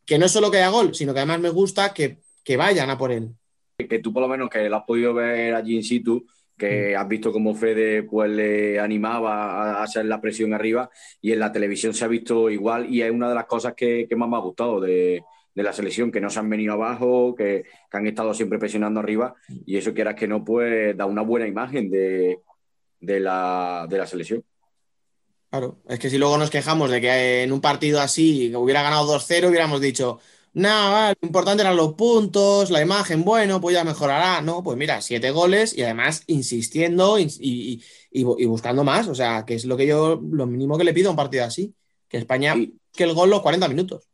que 0.06 0.18
no 0.18 0.28
solo 0.28 0.50
que 0.50 0.58
haya 0.58 0.68
gol, 0.68 0.94
sino 0.94 1.12
que 1.12 1.20
además 1.20 1.40
me 1.40 1.50
gusta 1.50 1.92
que, 1.92 2.18
que 2.44 2.56
vayan 2.56 2.88
a 2.88 2.96
por 2.96 3.10
él. 3.10 3.30
Que 3.76 3.98
tú 3.98 4.12
por 4.12 4.22
lo 4.22 4.28
menos 4.28 4.48
que 4.48 4.68
lo 4.68 4.76
has 4.76 4.84
podido 4.84 5.12
ver 5.12 5.54
allí 5.54 5.76
in 5.76 5.84
situ, 5.84 6.24
que 6.56 6.96
has 6.96 7.06
visto 7.08 7.32
cómo 7.32 7.54
Fede 7.54 8.04
pues 8.04 8.30
le 8.30 8.78
animaba 8.78 9.80
a 9.80 9.82
hacer 9.82 10.06
la 10.06 10.20
presión 10.20 10.54
arriba 10.54 10.88
y 11.20 11.32
en 11.32 11.40
la 11.40 11.52
televisión 11.52 11.92
se 11.92 12.04
ha 12.04 12.08
visto 12.08 12.48
igual 12.48 12.88
y 12.88 13.02
es 13.02 13.10
una 13.10 13.28
de 13.28 13.34
las 13.34 13.44
cosas 13.44 13.74
que, 13.74 14.06
que 14.08 14.16
más 14.16 14.28
me 14.30 14.36
ha 14.36 14.40
gustado 14.40 14.80
de, 14.80 15.22
de 15.56 15.62
la 15.62 15.72
selección, 15.72 16.12
que 16.12 16.20
no 16.20 16.28
se 16.28 16.38
han 16.38 16.50
venido 16.50 16.74
abajo, 16.74 17.34
que, 17.34 17.64
que, 17.90 17.96
han 17.96 18.06
estado 18.06 18.34
siempre 18.34 18.58
presionando 18.58 19.00
arriba, 19.00 19.34
y 19.64 19.78
eso 19.78 19.94
quieras 19.94 20.14
que 20.14 20.28
no, 20.28 20.44
pues 20.44 20.94
da 20.94 21.06
una 21.06 21.22
buena 21.22 21.48
imagen 21.48 21.90
de, 21.90 22.40
de, 23.00 23.20
la, 23.20 23.86
de 23.88 23.98
la 23.98 24.06
selección. 24.06 24.44
Claro, 25.48 25.78
es 25.88 25.98
que 25.98 26.10
si 26.10 26.18
luego 26.18 26.36
nos 26.36 26.50
quejamos 26.50 26.90
de 26.90 27.00
que 27.00 27.42
en 27.42 27.52
un 27.52 27.62
partido 27.62 28.02
así, 28.02 28.50
que 28.50 28.56
hubiera 28.56 28.82
ganado 28.82 29.18
2-0, 29.18 29.48
hubiéramos 29.48 29.80
dicho, 29.80 30.20
nada, 30.52 31.14
lo 31.18 31.26
importante 31.26 31.62
eran 31.62 31.76
los 31.76 31.94
puntos, 31.94 32.70
la 32.70 32.82
imagen, 32.82 33.24
bueno, 33.24 33.58
pues 33.58 33.74
ya 33.74 33.82
mejorará. 33.82 34.42
No, 34.42 34.62
pues 34.62 34.76
mira, 34.76 35.00
siete 35.00 35.30
goles 35.30 35.72
y 35.76 35.84
además 35.84 36.22
insistiendo 36.26 37.18
y, 37.18 37.32
y, 37.40 37.82
y, 38.10 38.20
y 38.20 38.44
buscando 38.44 38.84
más, 38.84 39.08
o 39.08 39.14
sea, 39.14 39.46
que 39.46 39.54
es 39.54 39.64
lo 39.64 39.78
que 39.78 39.86
yo, 39.86 40.20
lo 40.22 40.46
mínimo 40.46 40.76
que 40.76 40.84
le 40.84 40.92
pido 40.92 41.08
a 41.08 41.12
un 41.12 41.16
partido 41.16 41.44
así, 41.44 41.74
que 42.08 42.18
España, 42.18 42.54
que 42.92 43.04
el 43.04 43.14
gol 43.14 43.30
los 43.30 43.40
40 43.40 43.68
minutos. 43.68 44.06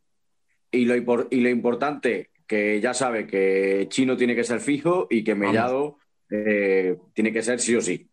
Y 0.73 0.87
lo, 0.87 0.97
y 1.31 1.41
lo, 1.41 1.49
importante, 1.51 2.31
que 2.47 2.81
ya 2.81 2.95
sabe 2.95 3.27
que 3.27 3.87
Chino 3.91 4.17
tiene 4.17 4.35
que 4.35 4.43
ser 4.43 4.61
fijo 4.61 5.07
y 5.11 5.23
que 5.23 5.35
Mellado 5.35 5.99
eh, 6.31 6.97
tiene 7.13 7.31
que 7.31 7.43
ser 7.43 7.61
sí 7.61 7.77
o 7.77 7.83
sí. 7.83 8.09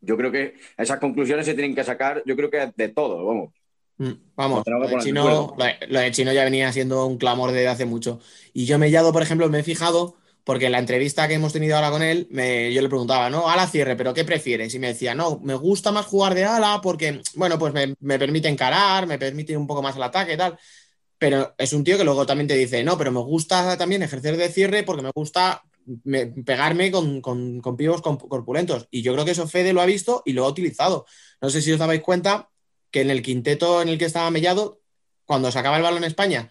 Yo 0.00 0.16
creo 0.18 0.30
que 0.30 0.54
esas 0.76 0.98
conclusiones 1.00 1.46
se 1.46 1.54
tienen 1.54 1.74
que 1.74 1.82
sacar, 1.82 2.22
yo 2.26 2.36
creo 2.36 2.50
que 2.50 2.70
de 2.76 2.88
todo, 2.90 3.24
vamos. 3.24 3.54
Mm, 3.96 4.12
vamos, 4.36 4.62
lo 4.66 4.86
de, 4.86 4.98
Chino, 4.98 5.56
lo, 5.56 6.00
de, 6.00 6.10
Chino, 6.12 6.32
ya 6.32 6.44
venía 6.44 6.70
siendo 6.72 7.06
un 7.06 7.16
clamor 7.16 7.50
desde 7.50 7.68
hace 7.68 7.86
mucho. 7.86 8.20
Y 8.52 8.66
yo 8.66 8.78
Mellado, 8.78 9.12
por 9.12 9.22
ejemplo, 9.22 9.48
me 9.48 9.60
he 9.60 9.64
fijado, 9.64 10.16
porque 10.44 10.66
en 10.66 10.72
la 10.72 10.78
entrevista 10.78 11.26
que 11.26 11.34
hemos 11.34 11.54
tenido 11.54 11.74
ahora 11.74 11.90
con 11.90 12.02
él, 12.02 12.28
me, 12.30 12.72
yo 12.72 12.82
le 12.82 12.88
preguntaba, 12.88 13.30
¿no? 13.30 13.48
Ala 13.48 13.66
cierre, 13.66 13.96
¿pero 13.96 14.12
qué 14.12 14.24
prefieres? 14.24 14.74
Y 14.74 14.78
me 14.78 14.88
decía, 14.88 15.14
no, 15.14 15.40
me 15.40 15.54
gusta 15.54 15.90
más 15.90 16.06
jugar 16.06 16.34
de 16.34 16.44
ala 16.44 16.80
porque, 16.82 17.22
bueno, 17.34 17.58
pues 17.58 17.72
me, 17.72 17.94
me 17.98 18.18
permite 18.18 18.48
encarar, 18.48 19.06
me 19.06 19.18
permite 19.18 19.56
un 19.56 19.66
poco 19.66 19.82
más 19.82 19.96
el 19.96 20.02
ataque 20.02 20.34
y 20.34 20.36
tal 20.36 20.58
pero 21.18 21.54
es 21.58 21.72
un 21.72 21.84
tío 21.84 21.98
que 21.98 22.04
luego 22.04 22.26
también 22.26 22.48
te 22.48 22.54
dice, 22.54 22.84
no, 22.84 22.96
pero 22.96 23.10
me 23.10 23.20
gusta 23.20 23.76
también 23.76 24.02
ejercer 24.02 24.36
de 24.36 24.48
cierre 24.48 24.84
porque 24.84 25.02
me 25.02 25.10
gusta 25.14 25.62
me, 26.04 26.26
pegarme 26.26 26.90
con, 26.90 27.20
con, 27.20 27.60
con 27.60 27.76
pibos 27.76 28.02
corpulentos. 28.02 28.86
Y 28.90 29.02
yo 29.02 29.12
creo 29.12 29.24
que 29.24 29.32
eso 29.32 29.48
Fede 29.48 29.72
lo 29.72 29.80
ha 29.80 29.86
visto 29.86 30.22
y 30.24 30.32
lo 30.32 30.44
ha 30.44 30.48
utilizado. 30.48 31.06
No 31.40 31.50
sé 31.50 31.62
si 31.62 31.72
os 31.72 31.78
dabais 31.78 32.02
cuenta 32.02 32.50
que 32.90 33.00
en 33.00 33.10
el 33.10 33.22
quinteto 33.22 33.82
en 33.82 33.88
el 33.88 33.98
que 33.98 34.04
estaba 34.04 34.30
Mellado, 34.30 34.80
cuando 35.24 35.50
sacaba 35.50 35.76
el 35.76 35.82
balón 35.82 36.04
en 36.04 36.08
España, 36.08 36.50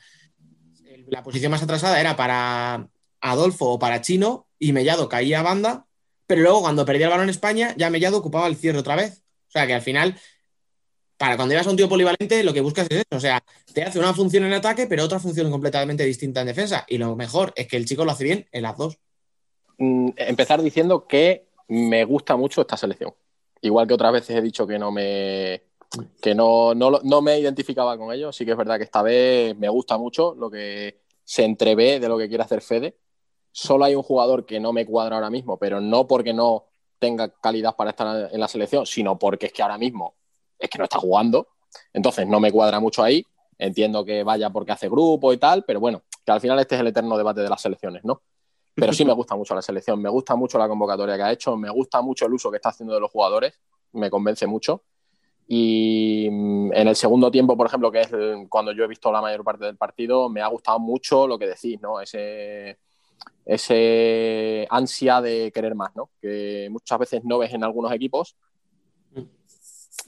la 1.07 1.23
posición 1.23 1.51
más 1.51 1.63
atrasada 1.63 1.99
era 1.99 2.15
para 2.15 2.89
Adolfo 3.21 3.71
o 3.71 3.79
para 3.79 4.01
Chino 4.01 4.47
y 4.59 4.73
Mellado 4.73 5.09
caía 5.09 5.39
a 5.39 5.43
banda, 5.43 5.87
pero 6.25 6.41
luego 6.41 6.61
cuando 6.61 6.85
perdía 6.85 7.05
el 7.05 7.11
balón 7.11 7.25
en 7.25 7.31
España, 7.31 7.73
ya 7.77 7.89
Mellado 7.89 8.17
ocupaba 8.17 8.47
el 8.47 8.57
cierre 8.57 8.79
otra 8.79 8.95
vez. 8.95 9.23
O 9.47 9.51
sea 9.51 9.65
que 9.65 9.73
al 9.73 9.81
final 9.81 10.19
para 11.17 11.35
cuando 11.35 11.53
llevas 11.53 11.67
a 11.67 11.71
un 11.71 11.77
tío 11.77 11.89
polivalente, 11.89 12.43
lo 12.43 12.53
que 12.53 12.61
buscas 12.61 12.87
es 12.89 12.97
eso. 12.97 13.17
O 13.17 13.19
sea, 13.19 13.43
te 13.73 13.83
hace 13.83 13.99
una 13.99 14.13
función 14.13 14.45
en 14.45 14.53
ataque, 14.53 14.85
pero 14.87 15.03
otra 15.03 15.19
función 15.19 15.49
completamente 15.49 16.03
distinta 16.05 16.41
en 16.41 16.47
defensa. 16.47 16.85
Y 16.87 16.97
lo 16.97 17.15
mejor 17.15 17.53
es 17.55 17.67
que 17.67 17.77
el 17.77 17.85
chico 17.85 18.05
lo 18.05 18.11
hace 18.11 18.23
bien 18.23 18.47
en 18.51 18.61
las 18.61 18.77
dos. 18.77 18.99
Mm, 19.79 20.09
empezar 20.15 20.61
diciendo 20.61 21.07
que 21.07 21.47
me 21.67 22.05
gusta 22.05 22.35
mucho 22.35 22.61
esta 22.61 22.77
selección. 22.77 23.13
Igual 23.61 23.87
que 23.87 23.95
otras 23.95 24.13
veces 24.13 24.37
he 24.37 24.41
dicho 24.41 24.67
que 24.67 24.77
no 24.77 24.91
me. 24.91 25.63
que 26.21 26.35
no, 26.35 26.75
no, 26.75 27.21
me 27.21 27.39
identificaba 27.39 27.97
con 27.97 28.13
ellos. 28.13 28.35
Sí 28.35 28.45
que 28.45 28.51
es 28.51 28.57
verdad 28.57 28.77
que 28.77 28.83
esta 28.83 29.01
vez 29.01 29.57
me 29.57 29.69
gusta 29.69 29.97
mucho 29.97 30.35
lo 30.35 30.51
que 30.51 31.01
se 31.23 31.43
entrevé 31.43 31.99
de 31.99 32.09
lo 32.09 32.17
que 32.17 32.27
quiere 32.27 32.43
hacer 32.43 32.61
Fede. 32.61 32.97
Solo 33.51 33.85
hay 33.85 33.95
un 33.95 34.03
jugador 34.03 34.45
que 34.45 34.59
no 34.59 34.71
me 34.71 34.85
cuadra 34.85 35.15
ahora 35.15 35.31
mismo, 35.31 35.57
pero 35.57 35.81
no 35.81 36.07
porque 36.07 36.33
no 36.33 36.67
tenga 36.99 37.29
calidad 37.29 37.75
para 37.75 37.91
estar 37.91 38.29
en 38.31 38.39
la 38.39 38.47
selección, 38.47 38.85
sino 38.85 39.17
porque 39.17 39.47
es 39.47 39.53
que 39.53 39.63
ahora 39.63 39.79
mismo 39.79 40.16
es 40.59 40.69
que 40.69 40.77
no 40.77 40.85
está 40.85 40.99
jugando. 40.99 41.47
Entonces 41.93 42.27
no 42.27 42.39
me 42.39 42.51
cuadra 42.51 42.79
mucho 42.79 43.03
ahí. 43.03 43.25
Entiendo 43.57 44.05
que 44.05 44.23
vaya 44.23 44.49
porque 44.49 44.71
hace 44.71 44.87
grupo 44.87 45.33
y 45.33 45.37
tal, 45.37 45.63
pero 45.65 45.79
bueno, 45.79 46.03
que 46.25 46.31
al 46.31 46.41
final 46.41 46.59
este 46.59 46.75
es 46.75 46.81
el 46.81 46.87
eterno 46.87 47.17
debate 47.17 47.41
de 47.41 47.49
las 47.49 47.61
selecciones, 47.61 48.03
¿no? 48.03 48.21
Pero 48.75 48.93
sí 48.93 49.03
me 49.03 49.13
gusta 49.13 49.35
mucho 49.35 49.55
la 49.55 49.61
selección, 49.63 49.99
me 49.99 50.09
gusta 50.09 50.35
mucho 50.35 50.59
la 50.59 50.67
convocatoria 50.67 51.15
que 51.17 51.23
ha 51.23 51.31
hecho, 51.31 51.57
me 51.57 51.69
gusta 51.71 51.99
mucho 52.03 52.27
el 52.27 52.33
uso 52.33 52.51
que 52.51 52.57
está 52.57 52.69
haciendo 52.69 52.93
de 52.93 52.99
los 52.99 53.09
jugadores, 53.09 53.59
me 53.93 54.11
convence 54.11 54.45
mucho. 54.45 54.83
Y 55.47 56.27
mm, 56.29 56.73
en 56.73 56.87
el 56.87 56.95
segundo 56.95 57.31
tiempo, 57.31 57.57
por 57.57 57.65
ejemplo, 57.65 57.91
que 57.91 58.01
es 58.01 58.09
cuando 58.49 58.73
yo 58.73 58.83
he 58.83 58.87
visto 58.87 59.11
la 59.11 59.21
mayor 59.21 59.43
parte 59.43 59.65
del 59.65 59.77
partido, 59.77 60.29
me 60.29 60.41
ha 60.41 60.47
gustado 60.47 60.77
mucho 60.77 61.25
lo 61.25 61.39
que 61.39 61.47
decís, 61.47 61.81
¿no? 61.81 61.99
Ese, 61.99 62.77
ese 63.45 64.67
ansia 64.69 65.21
de 65.21 65.51
querer 65.51 65.73
más, 65.73 65.95
¿no? 65.95 66.11
Que 66.21 66.67
muchas 66.69 66.99
veces 66.99 67.23
no 67.23 67.39
ves 67.39 67.53
en 67.53 67.63
algunos 67.63 67.91
equipos 67.91 68.35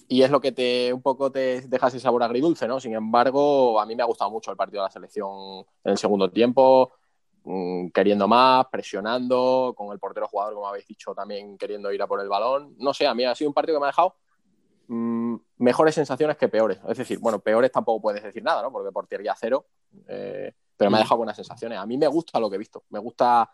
y 0.08 0.24
es 0.24 0.32
lo 0.32 0.42
que 0.42 0.52
te 0.52 0.92
un 0.92 1.02
poco 1.02 1.32
te 1.32 1.62
deja 1.62 1.88
ese 1.88 2.00
sabor 2.00 2.24
agridulce, 2.24 2.68
¿no? 2.68 2.80
Sin 2.80 2.94
embargo, 2.94 3.80
a 3.80 3.86
mí 3.86 3.96
me 3.96 4.04
ha 4.04 4.08
gustado 4.08 4.32
mucho 4.32 4.52
el 4.52 4.58
partido 4.58 4.82
de 4.82 4.88
la 4.88 4.92
selección 4.92 5.60
en 5.84 5.92
el 5.92 5.98
segundo 5.98 6.32
tiempo, 6.32 6.94
mmm, 7.44 7.90
queriendo 7.90 8.28
más, 8.28 8.66
presionando, 8.72 9.74
con 9.78 9.92
el 9.92 10.00
portero 10.00 10.28
jugador, 10.28 10.56
como 10.56 10.68
habéis 10.68 10.88
dicho, 10.88 11.14
también 11.14 11.58
queriendo 11.58 11.92
ir 11.92 12.02
a 12.02 12.08
por 12.08 12.20
el 12.22 12.30
balón. 12.30 12.76
No 12.80 12.94
sé, 12.94 13.06
a 13.08 13.14
mí 13.14 13.24
ha 13.26 13.36
sido 13.36 13.50
un 13.50 13.54
partido 13.54 13.78
que 13.78 13.82
me 13.82 13.86
ha 13.86 13.90
dejado 13.90 14.16
mmm, 14.88 15.36
mejores 15.58 15.96
sensaciones 15.96 16.38
que 16.38 16.50
peores. 16.50 16.80
Es 16.88 16.98
decir, 16.98 17.20
bueno, 17.20 17.40
peores 17.40 17.72
tampoco 17.72 18.02
puedes 18.02 18.24
decir 18.24 18.44
nada, 18.44 18.62
¿no? 18.62 18.72
Porque 18.72 18.92
portería 18.92 19.36
cero, 19.40 19.66
eh, 20.08 20.54
pero 20.76 20.90
me 20.90 20.98
ha 20.98 21.02
dejado 21.02 21.18
buenas 21.18 21.36
sensaciones. 21.36 21.78
A 21.78 21.86
mí 21.86 21.98
me 21.98 22.08
gusta 22.08 22.40
lo 22.40 22.50
que 22.50 22.56
he 22.56 22.60
visto, 22.60 22.84
me 22.90 23.00
gusta, 23.00 23.50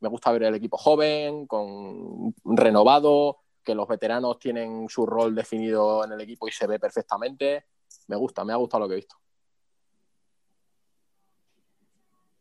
me 0.00 0.08
gusta 0.08 0.32
ver 0.32 0.44
el 0.44 0.54
equipo 0.56 0.76
joven, 0.76 1.46
con 1.46 2.34
renovado, 2.44 3.38
que 3.62 3.74
los 3.74 3.88
veteranos 3.88 4.38
tienen 4.38 4.88
su 4.88 5.06
rol 5.06 5.34
definido 5.34 6.04
en 6.04 6.12
el 6.12 6.20
equipo 6.20 6.48
y 6.48 6.52
se 6.52 6.66
ve 6.66 6.78
perfectamente. 6.78 7.66
Me 8.08 8.16
gusta, 8.16 8.44
me 8.44 8.52
ha 8.52 8.56
gustado 8.56 8.84
lo 8.84 8.88
que 8.88 8.94
he 8.94 8.96
visto. 8.96 9.16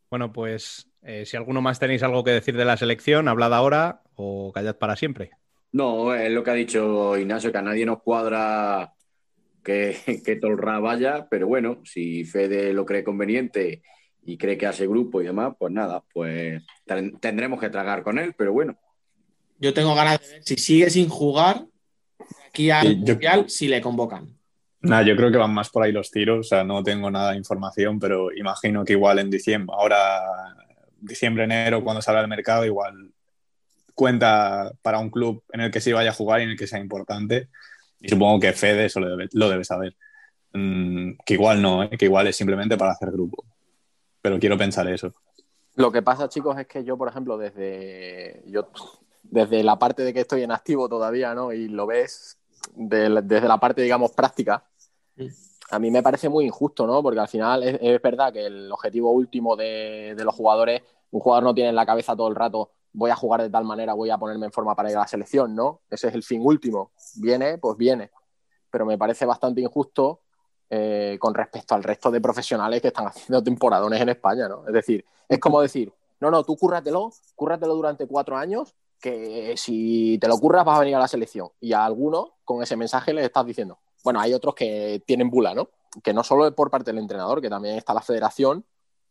Bueno, 0.10 0.34
pues 0.34 0.90
eh, 1.04 1.26
si 1.26 1.38
alguno 1.38 1.62
más 1.62 1.80
tenéis 1.80 2.04
algo 2.04 2.24
que 2.24 2.32
decir 2.32 2.58
de 2.58 2.66
la 2.66 2.78
selección, 2.78 3.28
hablad 3.28 3.54
ahora 3.54 4.02
o 4.16 4.52
callad 4.54 4.76
para 4.78 4.96
siempre. 4.96 5.32
No, 5.72 6.14
es 6.14 6.30
lo 6.32 6.44
que 6.44 6.52
ha 6.52 6.56
dicho 6.56 7.18
Ignacio, 7.18 7.52
que 7.52 7.58
a 7.58 7.62
nadie 7.62 7.86
nos 7.86 8.02
cuadra 8.02 8.94
que, 9.64 9.96
que 10.26 10.36
Tolra 10.36 10.80
vaya, 10.80 11.28
pero 11.30 11.48
bueno, 11.48 11.80
si 11.86 12.26
Fede 12.26 12.74
lo 12.74 12.86
cree 12.86 13.04
conveniente 13.06 13.82
y 14.24 14.38
cree 14.38 14.58
que 14.58 14.68
hace 14.68 14.86
grupo 14.86 15.22
y 15.22 15.26
demás, 15.26 15.56
pues 15.58 15.72
nada, 15.72 16.04
pues 16.14 16.62
ten- 16.86 17.18
tendremos 17.20 17.60
que 17.60 17.70
tragar 17.70 18.04
con 18.04 18.20
él, 18.20 18.34
pero 18.38 18.52
bueno. 18.54 18.78
Yo 19.62 19.74
tengo 19.76 19.94
ganas 19.94 20.20
de 20.20 20.28
ver 20.28 20.44
si 20.44 20.56
sigue 20.58 20.90
sin 20.90 21.08
jugar 21.08 21.66
aquí 22.48 22.72
al 22.72 22.88
Sí, 22.88 23.00
yo- 23.04 23.14
Mundial, 23.14 23.50
si 23.50 23.68
le 23.68 23.80
convocan. 23.80 24.36
Nada, 24.82 25.04
yo 25.04 25.16
creo 25.16 25.32
que 25.32 25.38
van 25.38 25.54
más 25.54 25.70
por 25.70 25.84
ahí 25.84 25.92
los 25.92 26.10
tiros, 26.10 26.40
o 26.40 26.44
sea, 26.50 26.64
no 26.64 26.82
tengo 26.82 27.12
nada 27.12 27.32
de 27.32 27.38
información, 27.38 28.00
pero 28.00 28.34
imagino 28.36 28.84
que 28.84 28.94
igual 28.94 29.20
en 29.20 29.30
diciembre, 29.30 29.76
ahora 29.78 30.20
diciembre, 31.00 31.44
enero, 31.44 31.84
cuando 31.84 32.02
salga 32.02 32.22
al 32.22 32.28
mercado, 32.28 32.66
igual 32.66 33.12
cuenta 33.94 34.72
para 34.82 34.98
un 34.98 35.12
club 35.12 35.44
en 35.54 35.62
el 35.62 35.70
que 35.72 35.80
sí 35.80 35.94
vaya 35.94 36.10
a 36.10 36.14
jugar 36.14 36.40
y 36.40 36.46
en 36.46 36.50
el 36.52 36.58
que 36.58 36.66
sea 36.66 36.80
importante. 36.80 37.50
Y 38.00 38.10
supongo 38.10 38.40
que 38.40 38.54
Fede 38.54 38.86
eso 38.86 39.00
lo 39.00 39.10
debe, 39.10 39.30
lo 39.34 39.48
debe 39.48 39.64
saber. 39.64 39.96
Mm, 40.54 41.12
que 41.24 41.36
igual 41.36 41.62
no, 41.62 41.84
¿eh? 41.84 41.90
que 42.00 42.06
igual 42.06 42.26
es 42.26 42.36
simplemente 42.36 42.78
para 42.78 42.94
hacer 42.94 43.12
grupo. 43.12 43.46
Pero 44.24 44.40
quiero 44.40 44.58
pensar 44.58 44.88
eso. 44.88 45.14
Lo 45.76 45.92
que 45.92 46.02
pasa, 46.02 46.28
chicos, 46.28 46.58
es 46.58 46.66
que 46.66 46.84
yo, 46.84 46.98
por 46.98 47.08
ejemplo, 47.08 47.38
desde 47.38 48.42
yo 48.48 48.68
desde 49.24 49.64
la 49.64 49.78
parte 49.78 50.04
de 50.04 50.14
que 50.14 50.22
estoy 50.22 50.44
en 50.44 50.52
activo 50.52 50.90
todavía, 50.90 51.34
¿no? 51.34 51.52
Y 51.52 51.68
lo 51.68 51.88
ves 51.88 52.38
desde 52.76 53.48
la 53.48 53.60
parte, 53.60 53.82
digamos, 53.82 54.12
práctica, 54.12 54.66
a 55.72 55.80
mí 55.80 55.90
me 55.90 56.04
parece 56.04 56.30
muy 56.30 56.46
injusto, 56.46 56.86
¿no? 56.86 57.02
Porque 57.02 57.20
al 57.20 57.28
final 57.28 57.64
es, 57.64 57.78
es 57.82 58.02
verdad 58.02 58.34
que 58.34 58.46
el 58.46 58.72
objetivo 58.72 59.12
último 59.12 59.56
de, 59.56 60.14
de 60.16 60.26
los 60.26 60.36
jugadores, 60.36 60.82
un 61.12 61.22
jugador 61.22 61.44
no 61.44 61.54
tiene 61.54 61.70
en 61.70 61.76
la 61.76 61.86
cabeza 61.86 62.16
todo 62.16 62.28
el 62.28 62.36
rato, 62.36 62.72
voy 62.94 63.10
a 63.10 63.16
jugar 63.16 63.42
de 63.42 63.50
tal 63.50 63.64
manera, 63.64 63.94
voy 63.94 64.10
a 64.10 64.18
ponerme 64.18 64.48
en 64.48 64.52
forma 64.52 64.76
para 64.76 64.92
ir 64.92 64.98
a 64.98 65.02
la 65.02 65.08
selección, 65.08 65.56
¿no? 65.56 65.82
Ese 65.90 66.10
es 66.10 66.14
el 66.14 66.24
fin 66.24 66.42
último. 66.44 66.92
Viene, 67.16 67.58
pues 67.58 67.78
viene. 67.78 68.12
Pero 68.70 68.86
me 68.86 68.98
parece 68.98 69.26
bastante 69.26 69.62
injusto 69.62 70.22
eh, 70.70 71.18
con 71.20 71.34
respecto 71.34 71.76
al 71.76 71.84
resto 71.84 72.12
de 72.12 72.22
profesionales 72.22 72.82
que 72.82 72.90
están 72.90 73.08
haciendo 73.08 73.44
temporadones 73.44 74.02
en 74.02 74.10
España, 74.10 74.48
¿no? 74.48 74.68
Es 74.68 74.74
decir, 74.74 75.06
es 75.28 75.40
como 75.40 75.62
decir, 75.62 75.94
no, 76.20 76.30
no, 76.32 76.44
tú 76.44 76.56
cúrratelo, 76.58 77.12
cúrratelo 77.36 77.76
durante 77.76 78.08
cuatro 78.08 78.38
años, 78.38 78.76
que 79.02 79.56
si 79.58 80.18
te 80.20 80.28
lo 80.28 80.38
curras 80.38 80.64
vas 80.64 80.78
a 80.78 80.82
venir 80.82 80.96
a 80.96 81.00
la 81.00 81.08
selección. 81.08 81.50
Y 81.60 81.74
a 81.74 81.84
algunos 81.84 82.30
con 82.46 82.64
ese 82.64 82.78
mensaje 82.78 83.14
les 83.14 83.26
estás 83.26 83.46
diciendo, 83.46 83.80
bueno, 84.04 84.22
hay 84.22 84.34
otros 84.34 84.56
que 84.56 85.02
tienen 85.06 85.30
bula, 85.30 85.54
¿no? 85.54 85.70
Que 86.04 86.14
no 86.14 86.24
solo 86.24 86.48
es 86.48 86.54
por 86.54 86.70
parte 86.70 86.92
del 86.92 87.00
entrenador, 87.00 87.42
que 87.42 87.50
también 87.50 87.76
está 87.76 87.94
la 87.94 88.02
federación 88.02 88.64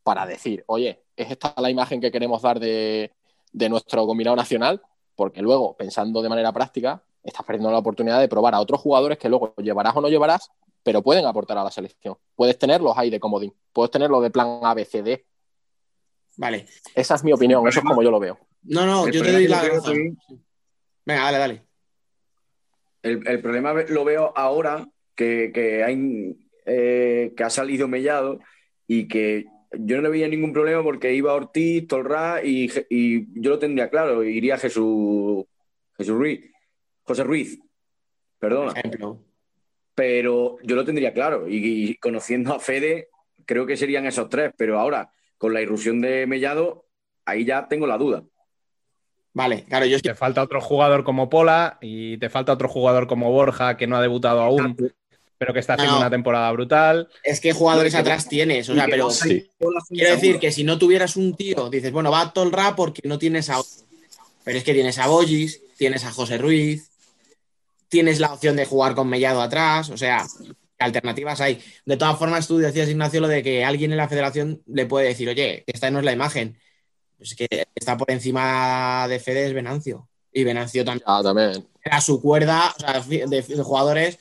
para 0.03 0.24
decir, 0.24 0.64
oye, 0.66 1.03
¿es 1.16 1.30
esta 1.30 1.53
la 1.59 1.70
imagen 1.70 2.01
que 2.01 2.11
queremos 2.11 2.41
dar 2.41 2.59
de, 2.59 3.12
de 3.53 3.68
nuestro 3.68 4.07
combinado 4.07 4.36
nacional? 4.36 4.80
Porque 5.14 5.43
luego, 5.43 5.76
pensando 5.76 6.22
de 6.22 6.28
manera 6.28 6.53
práctica, 6.53 7.03
estás 7.22 7.45
perdiendo 7.45 7.70
la 7.70 7.78
oportunidad 7.78 8.20
de 8.20 8.28
probar 8.28 8.55
a 8.55 8.61
otros 8.61 8.80
jugadores 8.80 9.18
que 9.18 9.28
luego 9.28 9.55
llevarás 9.57 9.95
o 9.95 10.01
no 10.01 10.09
llevarás, 10.09 10.51
pero 10.82 11.03
pueden 11.03 11.26
aportar 11.26 11.59
a 11.59 11.64
la 11.64 11.70
selección. 11.70 12.16
Puedes 12.34 12.59
tenerlos 12.59 12.97
ahí 12.97 13.11
de 13.11 13.20
comodín, 13.20 13.55
puedes 13.72 13.91
tenerlos 13.91 14.22
de 14.22 14.30
plan 14.30 14.61
A, 14.62 14.72
B, 14.72 14.84
C, 14.84 15.03
D. 15.03 15.26
Vale. 16.36 16.66
Esa 16.95 17.16
es 17.16 17.24
mi 17.24 17.32
opinión, 17.32 17.66
eso 17.68 17.80
es 17.80 17.84
como 17.84 18.03
yo 18.03 18.11
lo 18.11 18.18
veo. 18.18 18.38
No, 18.63 18.87
no, 18.87 19.07
El 19.07 19.13
yo 19.13 19.23
te 19.23 19.33
doy 19.33 19.49
la 19.49 19.63
razón. 19.63 20.19
Venga, 21.05 21.23
dale, 21.25 21.39
dale. 21.39 21.63
El, 23.03 23.27
el 23.27 23.41
problema 23.41 23.73
lo 23.89 24.05
veo 24.05 24.33
ahora 24.37 24.87
que, 25.15 25.51
que, 25.53 25.83
hay, 25.83 26.37
eh, 26.67 27.33
que 27.37 27.45
ha 27.45 27.51
salido 27.51 27.89
Mellado 27.89 28.41
y 28.87 29.09
que 29.09 29.47
yo 29.73 29.97
no 29.97 30.03
le 30.03 30.09
veía 30.09 30.29
ningún 30.29 30.53
problema 30.53 30.83
porque 30.83 31.15
iba 31.15 31.33
Ortiz, 31.33 31.87
Tolrá 31.87 32.45
y, 32.45 32.71
y 32.91 33.41
yo 33.41 33.51
lo 33.51 33.59
tendría 33.59 33.89
claro, 33.89 34.23
iría 34.25 34.59
Jesús, 34.59 35.45
Jesús 35.97 36.17
Ruiz, 36.17 36.51
José 37.03 37.25
Ruiz, 37.25 37.61
perdona. 38.39 38.73
Ejemplo. 38.73 39.25
Pero 39.95 40.59
yo 40.63 40.77
lo 40.77 40.85
tendría 40.85 41.13
claro 41.13 41.49
y, 41.49 41.91
y 41.91 41.97
conociendo 41.97 42.55
a 42.55 42.61
Fede 42.61 43.09
creo 43.47 43.67
que 43.67 43.77
serían 43.77 44.07
esos 44.07 44.29
tres, 44.29 44.53
pero 44.57 44.79
ahora 44.79 45.13
con 45.39 45.55
la 45.55 45.63
irrupción 45.63 46.01
de 46.01 46.27
Mellado 46.27 46.87
ahí 47.25 47.45
ya 47.45 47.69
tengo 47.69 47.87
la 47.87 47.99
duda. 47.99 48.25
Vale, 49.33 49.64
claro, 49.68 49.87
yo 49.87 49.97
es 49.97 50.03
que 50.03 50.09
Te 50.11 50.14
falta 50.14 50.43
otro 50.43 50.61
jugador 50.61 51.05
como 51.05 51.31
Pola 51.31 51.78
y 51.81 52.18
te 52.18 52.28
falta 52.28 52.53
otro 52.53 52.68
jugador 52.68 53.07
como 53.07 53.31
Borja 53.31 53.76
que 53.76 53.87
no 53.87 53.97
ha 53.97 54.03
debutado 54.03 54.41
aún, 54.41 54.76
pero 55.39 55.53
que 55.55 55.61
está 55.61 55.74
haciendo 55.74 55.95
No. 55.95 56.01
una 56.01 56.11
temporada 56.11 56.51
brutal. 56.53 57.09
Es 57.22 57.41
que 57.41 57.53
jugadores 57.53 57.95
atrás 57.95 58.28
tienes, 58.28 58.68
o 58.68 58.74
sea, 58.74 58.87
pero 58.87 59.11
Sí. 59.11 59.49
quiero 59.89 60.11
decir 60.14 60.39
que 60.41 60.51
si 60.51 60.64
no 60.64 60.78
tuvieras 60.78 61.16
un 61.16 61.35
tío, 61.37 61.70
dices, 61.70 61.93
bueno, 61.93 62.11
va 62.11 62.22
a 62.22 62.33
Tolra 62.33 62.74
porque 62.74 63.03
no 63.07 63.18
tienes 63.18 63.49
a 63.51 63.61
otro. 63.61 63.70
Pero 64.43 64.59
es 64.59 64.64
que 64.64 64.74
tienes 64.74 64.99
a 64.99 65.07
Bollis, 65.07 65.62
tienes 65.76 66.05
a 66.05 66.11
José 66.12 66.37
Ruiz, 66.39 66.91
tienes 67.89 68.20
la 68.20 68.33
opción 68.33 68.57
de 68.57 68.66
jugar 68.66 68.95
con 68.95 69.09
Mellado 69.09 69.41
atrás, 69.43 69.91
o 69.91 69.97
sea, 69.97 70.26
alternativas 70.78 71.41
hay. 71.41 71.61
De 71.85 71.97
todas 71.97 72.18
formas, 72.18 72.49
tú 72.49 72.59
decías, 72.59 72.89
Ignacio, 72.89 73.20
lo 73.20 73.28
de 73.28 73.43
que 73.43 73.64
alguien 73.64 73.93
en 73.93 73.99
la 73.99 74.09
federación 74.09 74.62
le 74.66 74.87
puede 74.87 75.09
decir, 75.09 75.28
oye, 75.28 75.62
esta 75.66 75.91
no 75.91 75.99
es 76.01 76.05
la 76.05 76.12
imagen. 76.12 76.59
Pues 77.21 77.33
es 77.33 77.37
que 77.37 77.66
está 77.75 77.99
por 77.99 78.11
encima 78.11 79.07
de 79.09 79.21
Fede 79.21 79.47
es 79.47 79.53
Venancio. 79.53 80.09
Y 80.33 80.43
Venancio 80.43 80.85
también 80.87 81.05
Ah, 81.07 81.21
también. 81.23 81.66
era 81.85 82.01
su 82.01 82.18
cuerda 82.23 82.73
o 82.75 82.81
sea, 82.81 83.01
de, 83.01 83.27
de 83.27 83.62
jugadores 83.62 84.18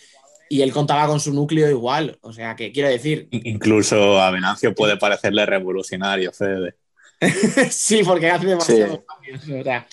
y 0.50 0.64
él 0.64 0.74
contaba 0.74 1.08
con 1.08 1.22
su 1.22 1.34
núcleo 1.34 1.70
igual. 1.70 2.18
O 2.22 2.34
sea, 2.34 2.58
que 2.58 2.74
quiero 2.74 2.90
decir, 2.90 3.30
Incluso 3.32 4.20
a 4.20 4.32
Venancio 4.32 4.76
puede 4.76 4.98
parecerle 4.98 5.46
revolucionario, 5.46 6.34
Fede. 6.34 6.76
sí, 7.70 8.02
porque 8.04 8.30
hace 8.32 8.48
demasiado. 8.48 9.06
cambios, 9.06 9.44
o 9.44 9.64
sea, 9.64 9.88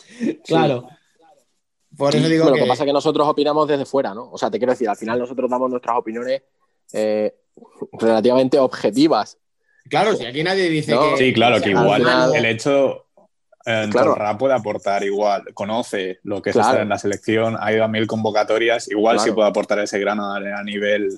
claro. 0.45 0.89
Por 1.97 2.15
eso 2.15 2.29
digo 2.29 2.43
Bueno, 2.45 2.55
que, 2.57 2.61
lo 2.61 2.65
que 2.67 2.69
pasa 2.69 2.83
es 2.83 2.87
que 2.89 2.93
nosotros 2.93 3.29
opinamos 3.29 3.69
desde 3.69 3.85
fuera, 3.87 4.15
¿no? 4.15 4.31
O 4.33 4.37
sea, 4.37 4.51
te 4.51 4.59
quiero 4.59 4.73
decir, 4.73 4.89
al 4.89 4.97
final 4.97 5.19
nosotros 5.21 5.49
damos 5.49 5.71
nuestras 5.71 5.97
opiniones 5.97 6.43
eh, 6.93 7.35
relativamente 7.93 8.59
objetivas. 8.59 9.39
Claro, 9.89 10.15
si 10.17 10.25
aquí 10.27 10.43
nadie 10.43 10.69
dice 10.69 10.93
No, 10.93 11.11
que. 11.11 11.17
Sí, 11.19 11.33
claro, 11.33 11.61
que 11.61 11.73
Al 11.75 11.83
igual 11.83 12.35
el 12.35 12.45
hecho. 12.45 13.03
Eh, 13.69 13.89
Claro. 13.91 14.13
Torra 14.15 14.39
puede 14.39 14.55
aportar 14.55 15.03
igual, 15.03 15.43
conoce 15.53 16.21
lo 16.23 16.41
que 16.41 16.51
es 16.51 16.55
Claro. 16.55 16.69
estar 16.69 16.83
en 16.83 16.89
la 16.89 16.99
selección, 16.99 17.57
ha 17.59 17.73
ido 17.73 17.83
a 17.83 17.89
mil 17.89 18.07
convocatorias, 18.07 18.89
igual 18.89 19.17
Claro. 19.17 19.29
sí 19.31 19.35
puede 19.35 19.49
aportar 19.49 19.81
ese 19.81 19.99
grano 19.99 20.33
a, 20.33 20.37
a 20.37 20.63
nivel 20.63 21.09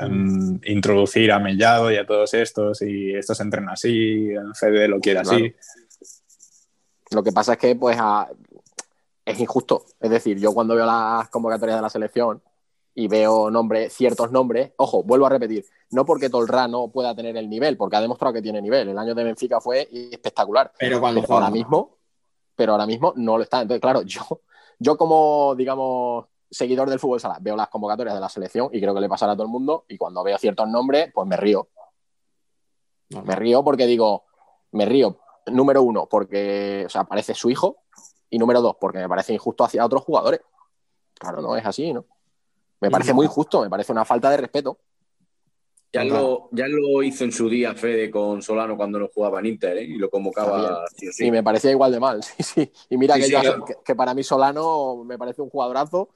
em, 0.00 0.58
introducir 0.64 1.30
a 1.30 1.38
Mellado 1.38 1.92
y 1.92 1.96
a 1.98 2.06
todos 2.06 2.32
estos, 2.32 2.80
y 2.80 3.14
estos 3.14 3.38
entrenan 3.40 3.68
así, 3.70 4.28
Fede 4.58 4.88
lo 4.88 4.98
quiere 4.98 5.20
así. 5.20 5.50
Claro. 5.50 5.54
Lo 7.10 7.22
que 7.22 7.32
pasa 7.32 7.52
es 7.54 7.58
que, 7.58 7.74
pues, 7.76 7.98
a- 8.00 8.28
es 9.26 9.38
injusto. 9.38 9.84
Es 10.00 10.08
decir, 10.10 10.38
yo 10.38 10.52
cuando 10.54 10.74
veo 10.74 10.86
las 10.86 11.28
convocatorias 11.28 11.76
de 11.78 11.82
la 11.82 11.90
selección 11.90 12.40
y 12.94 13.08
veo 13.08 13.50
nombres, 13.50 13.92
ciertos 13.92 14.30
nombres, 14.32 14.72
ojo, 14.76 15.02
vuelvo 15.02 15.26
a 15.26 15.30
repetir, 15.30 15.64
no 15.90 16.04
porque 16.04 16.28
Tolra 16.28 16.68
no 16.68 16.88
pueda 16.88 17.14
tener 17.14 17.36
el 17.36 17.48
nivel, 17.48 17.76
porque 17.76 17.96
ha 17.96 18.00
demostrado 18.00 18.34
que 18.34 18.42
tiene 18.42 18.60
nivel. 18.60 18.88
El 18.88 18.98
año 18.98 19.14
de 19.14 19.24
Benfica 19.24 19.60
fue 19.60 19.88
espectacular. 19.90 20.72
Pero 20.78 21.00
cuando 21.00 21.20
Pero 21.20 21.34
ahora 21.34 21.50
mismo, 21.50 21.96
pero 22.54 22.72
ahora 22.72 22.86
mismo 22.86 23.12
no 23.16 23.36
lo 23.36 23.42
está. 23.42 23.62
Entonces, 23.62 23.80
claro, 23.80 24.02
yo, 24.02 24.22
yo 24.78 24.96
como, 24.96 25.54
digamos, 25.56 26.26
seguidor 26.50 26.90
del 26.90 26.98
fútbol 26.98 27.20
sala, 27.20 27.38
veo 27.40 27.56
las 27.56 27.68
convocatorias 27.68 28.14
de 28.14 28.20
la 28.20 28.28
selección 28.28 28.68
y 28.72 28.80
creo 28.80 28.94
que 28.94 29.00
le 29.00 29.08
pasará 29.08 29.32
a 29.32 29.36
todo 29.36 29.44
el 29.44 29.52
mundo. 29.52 29.84
Y 29.88 29.96
cuando 29.96 30.22
veo 30.22 30.36
ciertos 30.38 30.68
nombres, 30.68 31.10
pues 31.14 31.26
me 31.26 31.36
río. 31.36 31.68
Me 33.24 33.34
río 33.34 33.64
porque 33.64 33.86
digo, 33.86 34.24
me 34.72 34.84
río, 34.84 35.18
número 35.46 35.82
uno, 35.82 36.06
porque 36.06 36.84
o 36.86 36.88
sea, 36.88 37.04
parece 37.04 37.34
su 37.34 37.50
hijo, 37.50 37.78
y 38.30 38.38
número 38.38 38.60
dos, 38.62 38.76
porque 38.80 38.98
me 38.98 39.08
parece 39.08 39.34
injusto 39.34 39.64
hacia 39.64 39.84
otros 39.84 40.02
jugadores. 40.02 40.40
Claro, 41.14 41.42
no 41.42 41.56
es 41.56 41.66
así, 41.66 41.92
¿no? 41.92 42.04
Me 42.80 42.90
parece 42.90 43.12
muy 43.12 43.26
injusto, 43.26 43.60
me 43.62 43.70
parece 43.70 43.92
una 43.92 44.04
falta 44.04 44.30
de 44.30 44.38
respeto. 44.38 44.78
Ya 45.92 46.04
lo, 46.04 46.48
ya 46.52 46.66
lo 46.68 47.02
hizo 47.02 47.24
en 47.24 47.32
su 47.32 47.48
día 47.48 47.74
Fede 47.74 48.10
con 48.12 48.40
Solano 48.42 48.76
cuando 48.76 49.00
no 49.00 49.08
jugaba 49.12 49.40
en 49.40 49.46
Inter 49.46 49.76
¿eh? 49.78 49.82
y 49.84 49.96
lo 49.96 50.08
convocaba 50.08 50.86
sí 50.96 51.10
sí. 51.12 51.26
Y 51.26 51.30
me 51.32 51.42
parecía 51.42 51.72
igual 51.72 51.90
de 51.90 51.98
mal, 51.98 52.22
sí, 52.24 52.42
sí. 52.44 52.72
Y 52.88 52.96
mira 52.96 53.16
Sí, 53.16 53.22
que, 53.22 53.26
sí, 53.26 53.32
yo- 53.32 53.40
claro. 53.40 53.64
que, 53.64 53.74
que 53.84 53.94
para 53.96 54.14
mí 54.14 54.22
Solano 54.22 55.02
me 55.04 55.18
parece 55.18 55.42
un 55.42 55.50
jugadorazo, 55.50 56.10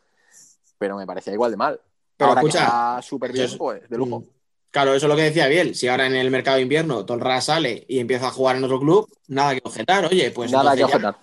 pero 0.78 0.96
me 0.96 1.06
parecía 1.06 1.32
igual 1.32 1.50
de 1.50 1.56
mal. 1.56 1.80
Pero 2.16 2.28
Ahora 2.28 2.40
escucha, 2.42 2.58
que 2.60 2.64
está 2.64 3.02
súper 3.02 3.32
bien, 3.32 3.48
yo- 3.48 3.58
pues, 3.58 3.88
de 3.90 3.98
lujo. 3.98 4.22
Claro, 4.70 4.94
eso 4.94 5.06
es 5.06 5.10
lo 5.10 5.16
que 5.16 5.22
decía 5.22 5.46
Biel. 5.48 5.74
Si 5.74 5.86
ahora 5.88 6.06
en 6.06 6.14
el 6.16 6.30
mercado 6.30 6.56
de 6.56 6.62
invierno 6.62 7.04
Tolra 7.04 7.40
sale 7.40 7.84
y 7.88 7.98
empieza 8.00 8.28
a 8.28 8.30
jugar 8.30 8.56
en 8.56 8.64
otro 8.64 8.78
club, 8.80 9.08
nada 9.28 9.54
que 9.54 9.60
objetar. 9.64 10.06
Oye, 10.06 10.30
pues 10.30 10.50
Nada 10.52 10.74
que 10.74 10.80
ya- 10.80 11.16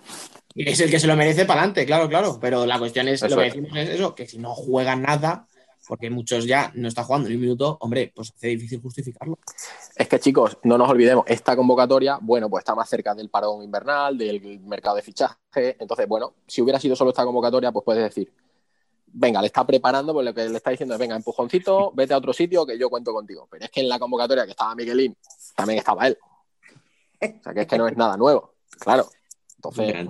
objetar. 0.51 0.73
es 0.73 0.79
el 0.79 0.91
que 0.91 0.99
se 0.99 1.07
lo 1.07 1.15
merece 1.15 1.45
para 1.45 1.61
adelante, 1.61 1.85
claro, 1.85 2.07
claro. 2.07 2.37
Pero 2.39 2.65
la 2.65 2.77
cuestión 2.79 3.07
es, 3.07 3.23
Eso 3.23 3.35
lo 3.35 3.41
que 3.41 3.47
decimos 3.47 3.75
es 3.75 3.89
eso, 3.89 4.15
que 4.15 4.27
si 4.27 4.37
no 4.37 4.53
juegan 4.53 5.01
nada, 5.01 5.47
porque 5.87 6.09
muchos 6.09 6.45
ya 6.45 6.71
no 6.75 6.87
están 6.87 7.05
jugando 7.05 7.27
ni 7.27 7.35
un 7.35 7.41
minuto, 7.41 7.77
hombre, 7.81 8.11
pues 8.15 8.31
hace 8.35 8.47
difícil 8.47 8.81
justificarlo. 8.81 9.39
Es 9.95 10.07
que, 10.07 10.19
chicos, 10.19 10.57
no 10.63 10.77
nos 10.77 10.89
olvidemos, 10.89 11.25
esta 11.27 11.55
convocatoria, 11.55 12.17
bueno, 12.21 12.49
pues 12.49 12.61
está 12.61 12.75
más 12.75 12.87
cerca 12.87 13.13
del 13.13 13.29
parón 13.29 13.63
invernal, 13.63 14.17
del 14.17 14.59
mercado 14.61 14.95
de 14.95 15.01
fichaje. 15.01 15.35
Entonces, 15.53 16.07
bueno, 16.07 16.35
si 16.47 16.61
hubiera 16.61 16.79
sido 16.79 16.95
solo 16.95 17.09
esta 17.09 17.25
convocatoria, 17.25 17.71
pues 17.71 17.83
puedes 17.83 18.03
decir, 18.03 18.31
venga, 19.07 19.41
le 19.41 19.47
está 19.47 19.65
preparando, 19.65 20.13
pues 20.13 20.25
lo 20.25 20.33
que 20.33 20.47
le 20.47 20.57
está 20.57 20.71
diciendo 20.71 20.95
es, 20.95 20.99
venga, 20.99 21.15
empujoncito, 21.15 21.91
vete 21.93 22.13
a 22.13 22.17
otro 22.17 22.33
sitio 22.33 22.65
que 22.65 22.77
yo 22.77 22.89
cuento 22.89 23.13
contigo. 23.13 23.47
Pero 23.49 23.65
es 23.65 23.71
que 23.71 23.81
en 23.81 23.89
la 23.89 23.99
convocatoria 23.99 24.45
que 24.45 24.51
estaba 24.51 24.75
Miguelín, 24.75 25.17
también 25.55 25.79
estaba 25.79 26.07
él. 26.07 26.17
O 27.21 27.43
sea, 27.43 27.53
que 27.53 27.61
es 27.61 27.67
que 27.67 27.77
no 27.77 27.87
es 27.87 27.97
nada 27.97 28.17
nuevo. 28.17 28.53
Claro. 28.79 29.07
Entonces, 29.57 30.07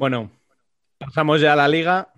Bueno, 0.00 0.30
Pasamos 0.96 1.42
ya 1.42 1.52
a 1.52 1.56
la 1.56 1.68
liga 1.68 2.10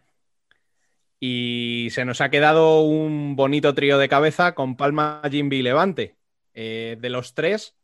y 1.18 1.88
se 1.90 2.04
nos 2.04 2.20
ha 2.20 2.30
quedado 2.30 2.82
un 2.82 3.34
bonito 3.34 3.74
trío 3.74 3.98
de 3.98 4.08
cabeza 4.08 4.54
con 4.54 4.76
Palma, 4.76 5.20
Jimby 5.28 5.56
y 5.56 5.62
Levante. 5.62 6.14
Eh, 6.54 6.96
de 7.00 7.10
los 7.10 7.34
tres, 7.34 7.74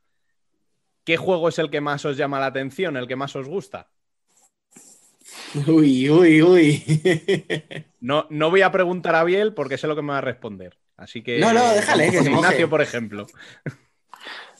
¿qué 1.02 1.16
juego 1.16 1.48
es 1.48 1.58
el 1.58 1.68
que 1.68 1.80
más 1.80 2.04
os 2.04 2.16
llama 2.16 2.38
la 2.38 2.46
atención, 2.46 2.96
el 2.96 3.08
que 3.08 3.16
más 3.16 3.34
os 3.34 3.48
gusta? 3.48 3.90
Uy, 5.66 6.08
uy, 6.08 6.42
uy. 6.42 6.84
No, 8.00 8.28
no 8.30 8.50
voy 8.50 8.62
a 8.62 8.70
preguntar 8.70 9.16
a 9.16 9.24
Biel 9.24 9.52
porque 9.52 9.78
sé 9.78 9.88
lo 9.88 9.96
que 9.96 10.02
me 10.02 10.12
va 10.12 10.18
a 10.18 10.20
responder. 10.20 10.78
Así 10.96 11.22
que. 11.22 11.40
No, 11.40 11.52
no, 11.52 11.72
déjale, 11.72 12.12
que 12.12 12.18
con 12.18 12.24
se 12.24 12.30
moje. 12.30 12.46
Ignacio, 12.46 12.70
por 12.70 12.82
ejemplo. 12.82 13.26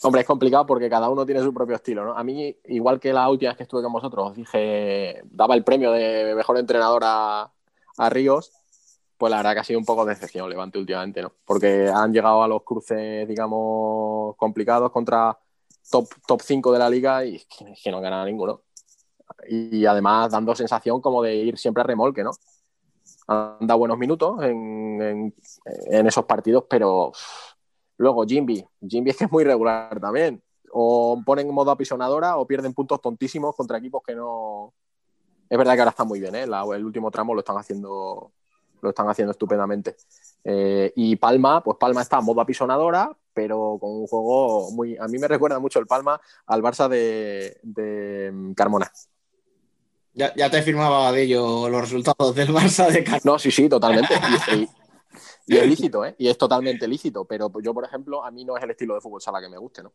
Hombre, 0.02 0.20
es 0.20 0.26
complicado 0.26 0.64
porque 0.64 0.88
cada 0.88 1.08
uno 1.08 1.26
tiene 1.26 1.42
su 1.42 1.52
propio 1.52 1.74
estilo, 1.76 2.04
¿no? 2.04 2.16
A 2.16 2.22
mí, 2.22 2.56
igual 2.66 3.00
que 3.00 3.12
la 3.12 3.28
última 3.28 3.50
vez 3.50 3.56
que 3.56 3.62
estuve 3.64 3.82
con 3.82 3.92
vosotros, 3.92 4.30
os 4.30 4.36
dije, 4.36 5.22
daba 5.24 5.54
el 5.54 5.64
premio 5.64 5.90
de 5.90 6.34
mejor 6.36 6.56
entrenador 6.58 7.02
a, 7.04 7.50
Ríos, 8.10 8.52
pues 9.16 9.30
la 9.30 9.38
verdad 9.38 9.54
que 9.54 9.58
ha 9.60 9.64
sido 9.64 9.80
un 9.80 9.84
poco 9.84 10.04
de 10.04 10.14
decepción 10.14 10.48
Levante 10.48 10.78
últimamente, 10.78 11.20
¿no? 11.20 11.32
Porque 11.44 11.90
han 11.92 12.12
llegado 12.12 12.44
a 12.44 12.48
los 12.48 12.62
cruces, 12.62 13.26
digamos, 13.26 14.36
complicados 14.36 14.92
contra 14.92 15.36
top, 15.90 16.06
top 16.26 16.40
5 16.42 16.72
de 16.72 16.78
la 16.78 16.88
liga 16.88 17.24
y 17.24 17.42
que, 17.82 17.90
no 17.90 17.96
han 17.96 18.02
ganado 18.04 18.26
ninguno. 18.26 18.62
Y 19.48 19.84
además 19.84 20.30
dando 20.30 20.54
sensación 20.54 21.00
como 21.00 21.22
de 21.22 21.34
ir 21.34 21.58
siempre 21.58 21.80
a 21.80 21.86
remolque, 21.86 22.22
¿no? 22.22 22.30
Han 23.26 23.66
dado 23.66 23.78
buenos 23.78 23.98
minutos 23.98 24.42
en, 24.42 25.34
esos 25.90 26.24
partidos, 26.24 26.64
pero 26.68 27.12
luego 27.98 28.24
Jimby. 28.24 28.64
Jimby 28.88 29.10
es 29.10 29.16
que 29.16 29.24
es 29.24 29.30
muy 29.32 29.44
regular 29.44 30.00
también. 30.00 30.42
O 30.72 31.20
ponen 31.24 31.48
en 31.48 31.54
modo 31.54 31.70
apisonadora 31.70 32.36
o 32.38 32.46
pierden 32.46 32.74
puntos 32.74 33.00
tontísimos 33.00 33.54
contra 33.54 33.78
equipos 33.78 34.02
que 34.06 34.14
no. 34.14 34.72
Es 35.48 35.56
verdad 35.56 35.74
que 35.74 35.80
ahora 35.80 35.90
están 35.90 36.08
muy 36.08 36.20
bien, 36.20 36.34
¿eh? 36.34 36.46
La- 36.46 36.62
el 36.74 36.84
último 36.84 37.10
tramo 37.10 37.32
lo 37.34 37.40
están 37.40 37.56
haciendo, 37.56 38.32
lo 38.82 38.88
están 38.90 39.08
haciendo 39.08 39.30
estupendamente. 39.32 39.96
Eh, 40.44 40.92
y 40.96 41.16
Palma, 41.16 41.62
pues 41.62 41.78
Palma 41.78 42.02
está 42.02 42.18
en 42.18 42.24
modo 42.26 42.40
apisonadora, 42.42 43.10
pero 43.32 43.78
con 43.80 43.90
un 43.92 44.06
juego 44.06 44.70
muy. 44.72 44.96
A 44.98 45.08
mí 45.08 45.18
me 45.18 45.26
recuerda 45.26 45.58
mucho 45.58 45.78
el 45.78 45.86
Palma 45.86 46.20
al 46.46 46.62
Barça 46.62 46.86
de, 46.88 47.58
de 47.62 48.30
mm, 48.32 48.52
Carmona. 48.52 48.92
Ya, 50.12 50.34
ya 50.34 50.50
te 50.50 50.62
firmaba 50.62 51.12
de 51.12 51.22
ello 51.22 51.68
los 51.68 51.80
resultados 51.80 52.34
del 52.34 52.48
Barça 52.48 52.90
de 52.90 53.04
Car- 53.04 53.20
No, 53.24 53.38
sí, 53.38 53.50
sí, 53.50 53.68
totalmente. 53.68 54.14
Y, 54.54 54.68
y- 55.48 55.56
es 55.58 55.66
lícito, 55.68 56.04
¿eh? 56.04 56.14
Y 56.18 56.28
es 56.28 56.38
totalmente 56.38 56.86
lícito. 56.86 57.24
Pero 57.24 57.50
yo, 57.60 57.74
por 57.74 57.84
ejemplo, 57.84 58.24
a 58.24 58.30
mí 58.30 58.44
no 58.44 58.56
es 58.56 58.62
el 58.62 58.70
estilo 58.70 58.94
de 58.94 59.00
fútbol 59.00 59.20
sala 59.20 59.40
que 59.40 59.48
me 59.48 59.58
guste, 59.58 59.82
¿no? 59.82 59.92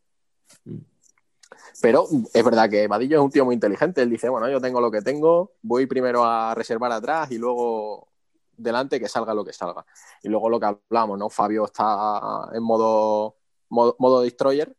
Pero 1.82 2.08
es 2.34 2.44
verdad 2.44 2.70
que 2.70 2.88
Vadillo 2.88 3.18
es 3.18 3.24
un 3.24 3.32
tío 3.32 3.46
muy 3.46 3.56
inteligente. 3.56 4.02
Él 4.02 4.10
dice, 4.10 4.30
bueno, 4.30 4.50
yo 4.50 4.60
tengo 4.60 4.82
lo 4.82 4.92
que 4.92 5.02
tengo, 5.02 5.54
voy 5.62 5.86
primero 5.86 6.26
a 6.26 6.54
reservar 6.56 6.92
atrás 6.92 7.32
y 7.32 7.38
luego 7.38 8.10
delante 8.56 9.00
que 9.00 9.08
salga 9.10 9.34
lo 9.34 9.44
que 9.46 9.54
salga. 9.54 9.86
Y 10.22 10.30
luego 10.30 10.50
lo 10.50 10.60
que 10.60 10.66
hablamos, 10.68 11.18
¿no? 11.18 11.30
Fabio 11.30 11.66
está 11.66 12.50
en 12.54 12.64
modo, 12.64 13.38
modo, 13.70 13.96
modo 14.00 14.22
destroyer 14.22 14.76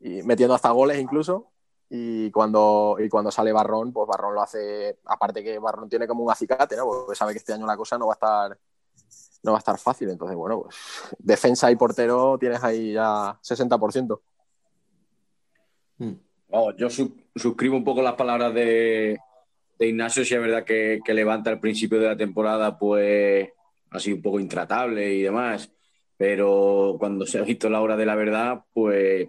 y 0.00 0.22
metiendo 0.22 0.54
hasta 0.54 0.70
goles 0.70 0.98
incluso. 0.98 1.52
Y 1.88 2.30
cuando, 2.32 2.96
y 2.98 3.08
cuando 3.08 3.30
sale 3.30 3.52
Barrón, 3.52 3.92
pues 3.92 4.08
Barrón 4.08 4.34
lo 4.34 4.42
hace, 4.42 4.98
aparte 5.04 5.44
que 5.44 5.58
Barrón 5.58 5.88
tiene 5.88 6.06
como 6.08 6.24
un 6.24 6.30
acicate, 6.30 6.76
¿no? 6.76 6.84
Porque 6.84 7.14
sabe 7.14 7.32
que 7.32 7.38
este 7.38 7.52
año 7.52 7.64
la 7.66 7.76
cosa 7.76 7.96
no 7.96 8.06
va 8.08 8.14
a 8.14 8.16
estar 8.16 8.58
no 9.42 9.52
va 9.52 9.58
a 9.58 9.60
estar 9.60 9.78
fácil. 9.78 10.10
Entonces, 10.10 10.36
bueno, 10.36 10.62
pues 10.62 10.76
defensa 11.18 11.70
y 11.70 11.76
portero 11.76 12.36
tienes 12.38 12.62
ahí 12.62 12.92
ya 12.92 13.38
60%. 13.42 14.20
Vamos, 16.48 16.74
yo 16.76 16.90
sub- 16.90 17.16
suscribo 17.34 17.76
un 17.76 17.84
poco 17.84 18.02
las 18.02 18.14
palabras 18.14 18.54
de, 18.54 19.18
de 19.78 19.86
Ignacio, 19.88 20.24
si 20.24 20.34
es 20.34 20.40
verdad 20.40 20.64
que, 20.64 21.00
que 21.04 21.14
Levanta 21.14 21.50
al 21.50 21.60
principio 21.60 21.98
de 21.98 22.06
la 22.06 22.16
temporada 22.16 22.78
pues 22.78 23.48
ha 23.90 23.98
sido 23.98 24.16
un 24.16 24.22
poco 24.22 24.40
intratable 24.40 25.14
y 25.14 25.22
demás, 25.22 25.70
pero 26.16 26.96
cuando 26.98 27.26
se 27.26 27.38
ha 27.38 27.42
visto 27.42 27.68
la 27.70 27.80
hora 27.80 27.96
de 27.96 28.06
la 28.06 28.14
verdad, 28.14 28.64
pues 28.72 29.28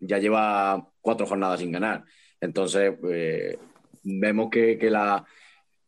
ya 0.00 0.18
lleva 0.18 0.88
cuatro 1.00 1.26
jornadas 1.26 1.60
sin 1.60 1.72
ganar. 1.72 2.04
Entonces, 2.40 2.94
pues, 3.00 3.58
vemos 4.02 4.48
que, 4.50 4.78
que 4.78 4.90
la, 4.90 5.24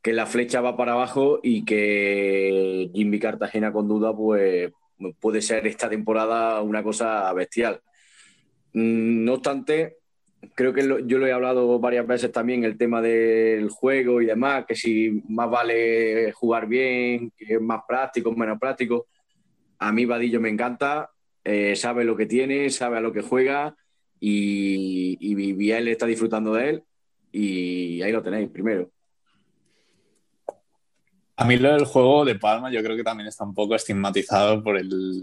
que 0.03 0.13
la 0.13 0.27
flecha 0.27 0.61
va 0.61 0.77
para 0.77 0.93
abajo 0.93 1.41
y 1.43 1.65
que 1.65 2.91
Jimmy 2.95 3.19
Cartagena 3.19 3.73
con 3.73 3.89
duda 3.89 4.15
pues 4.17 4.73
puede 5.21 5.43
ser 5.43 5.67
esta 5.67 5.89
temporada 5.89 6.61
una 6.63 6.83
cosa 6.83 7.33
bestial. 7.33 7.81
Mm, 8.73 9.25
No 9.25 9.35
obstante, 9.35 9.99
creo 10.55 10.73
que 10.73 10.83
yo 11.07 11.19
lo 11.19 11.27
he 11.27 11.33
hablado 11.33 11.79
varias 11.79 12.07
veces 12.07 12.33
también, 12.33 12.65
el 12.65 12.79
tema 12.79 13.03
del 13.03 13.69
juego 13.69 14.21
y 14.23 14.27
demás, 14.27 14.65
que 14.67 14.75
si 14.75 15.23
más 15.29 15.51
vale 15.51 16.33
jugar 16.33 16.67
bien, 16.67 17.33
que 17.37 17.55
es 17.55 17.61
más 17.61 17.83
práctico, 17.87 18.33
menos 18.33 18.59
práctico. 18.59 19.07
A 19.79 19.93
mí 19.93 20.05
Vadillo 20.05 20.41
me 20.41 20.51
encanta, 20.51 21.11
eh, 21.45 21.75
sabe 21.77 22.05
lo 22.05 22.17
que 22.17 22.27
tiene, 22.27 22.71
sabe 22.71 22.99
a 22.99 23.01
lo 23.01 23.13
que 23.13 23.23
juega 23.23 23.75
y, 24.19 25.17
y 25.21 25.53
Biel 25.55 25.89
está 25.89 26.07
disfrutando 26.07 26.55
de 26.55 26.69
él 26.71 26.83
y 27.33 28.03
ahí 28.03 28.13
lo 28.13 28.23
tenéis 28.23 28.51
primero. 28.51 28.91
A 31.41 31.45
mí 31.47 31.57
lo 31.57 31.73
del 31.73 31.87
juego 31.87 32.27
de 32.27 32.35
Palma 32.35 32.71
yo 32.71 32.83
creo 32.83 32.97
que 32.97 33.03
también 33.03 33.27
está 33.27 33.45
un 33.45 33.55
poco 33.55 33.75
estigmatizado 33.75 34.63
por 34.63 34.77
el 34.77 35.23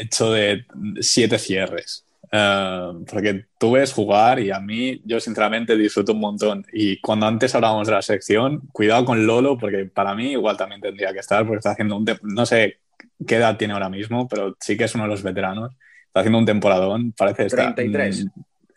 hecho 0.00 0.32
de 0.32 0.64
siete 1.00 1.38
cierres. 1.38 2.04
Eh, 2.32 2.92
porque 3.08 3.46
tú 3.56 3.70
ves 3.70 3.92
jugar 3.92 4.40
y 4.40 4.50
a 4.50 4.58
mí 4.58 5.00
yo 5.04 5.20
sinceramente 5.20 5.76
disfruto 5.76 6.14
un 6.14 6.18
montón. 6.18 6.66
Y 6.72 7.00
cuando 7.00 7.26
antes 7.26 7.54
hablábamos 7.54 7.86
de 7.86 7.94
la 7.94 8.02
sección, 8.02 8.62
cuidado 8.72 9.04
con 9.04 9.24
Lolo 9.24 9.56
porque 9.56 9.84
para 9.86 10.16
mí 10.16 10.32
igual 10.32 10.56
también 10.56 10.80
tendría 10.80 11.12
que 11.12 11.20
estar 11.20 11.44
porque 11.46 11.58
está 11.58 11.70
haciendo 11.70 11.96
un... 11.96 12.04
No 12.22 12.44
sé 12.44 12.80
qué 13.24 13.36
edad 13.36 13.56
tiene 13.56 13.74
ahora 13.74 13.88
mismo, 13.88 14.26
pero 14.26 14.56
sí 14.60 14.76
que 14.76 14.84
es 14.84 14.94
uno 14.96 15.04
de 15.04 15.10
los 15.10 15.22
veteranos. 15.22 15.70
Está 16.08 16.20
haciendo 16.20 16.38
un 16.40 16.46
temporadón, 16.46 17.12
parece 17.12 17.46
estar... 17.46 17.72
33. 17.76 18.24
mm, 18.24 18.28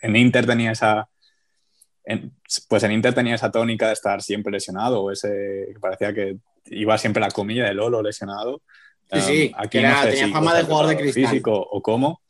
En 0.01 0.15
Inter 0.15 0.45
tenía 0.45 0.72
esa... 0.74 1.09
en- 2.05 2.32
pues 2.67 2.84
en 2.84 2.91
Inter 2.91 3.15
tenía 3.15 3.34
esa 3.34 3.49
tónica 3.51 3.88
de 3.88 3.93
estar 3.93 4.22
siempre 4.22 4.51
lesionado, 4.51 5.01
o 5.01 5.11
ese 5.11 5.74
parecía 5.82 6.13
que 6.13 6.38
iba 6.72 6.97
siempre 6.97 7.22
la 7.22 7.30
comilla 7.32 7.65
de 7.65 7.74
Lolo 7.74 8.01
lesionado. 8.01 8.61
Sí, 9.11 9.22
sí, 9.22 9.51
Um, 9.55 9.61
aquí 9.63 9.78
era- 9.80 9.91
no 9.91 10.01
sé 10.03 10.09
tenía 10.09 10.26
si 10.28 10.32
fama 10.32 10.53
de 10.55 10.63
jugador 10.63 10.88
de 10.89 10.97
cristal. 10.97 11.24
Físico 11.28 11.53
o 11.72 11.82
cómo. 11.82 12.22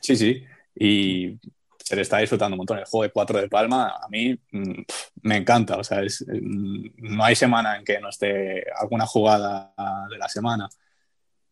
Sí, 0.00 0.16
sí. 0.16 0.44
Y 0.74 1.38
se 1.78 1.96
le 1.96 2.02
está 2.02 2.18
disfrutando 2.18 2.54
un 2.54 2.58
montón. 2.58 2.78
El 2.78 2.84
juego 2.84 3.02
de 3.04 3.10
4 3.10 3.38
de 3.40 3.48
Palma 3.48 3.88
a 4.02 4.08
mí 4.08 4.32
mm, 4.52 4.72
pf, 4.84 5.08
me 5.22 5.36
encanta. 5.36 5.76
O 5.76 5.84
sea, 5.84 6.02
es, 6.02 6.24
mm, 6.26 6.86
no 6.98 7.24
hay 7.24 7.34
semana 7.36 7.76
en 7.76 7.84
que 7.84 8.00
no 8.00 8.08
esté 8.08 8.64
alguna 8.78 9.06
jugada 9.06 9.74
de 10.10 10.18
la 10.18 10.28
semana. 10.28 10.68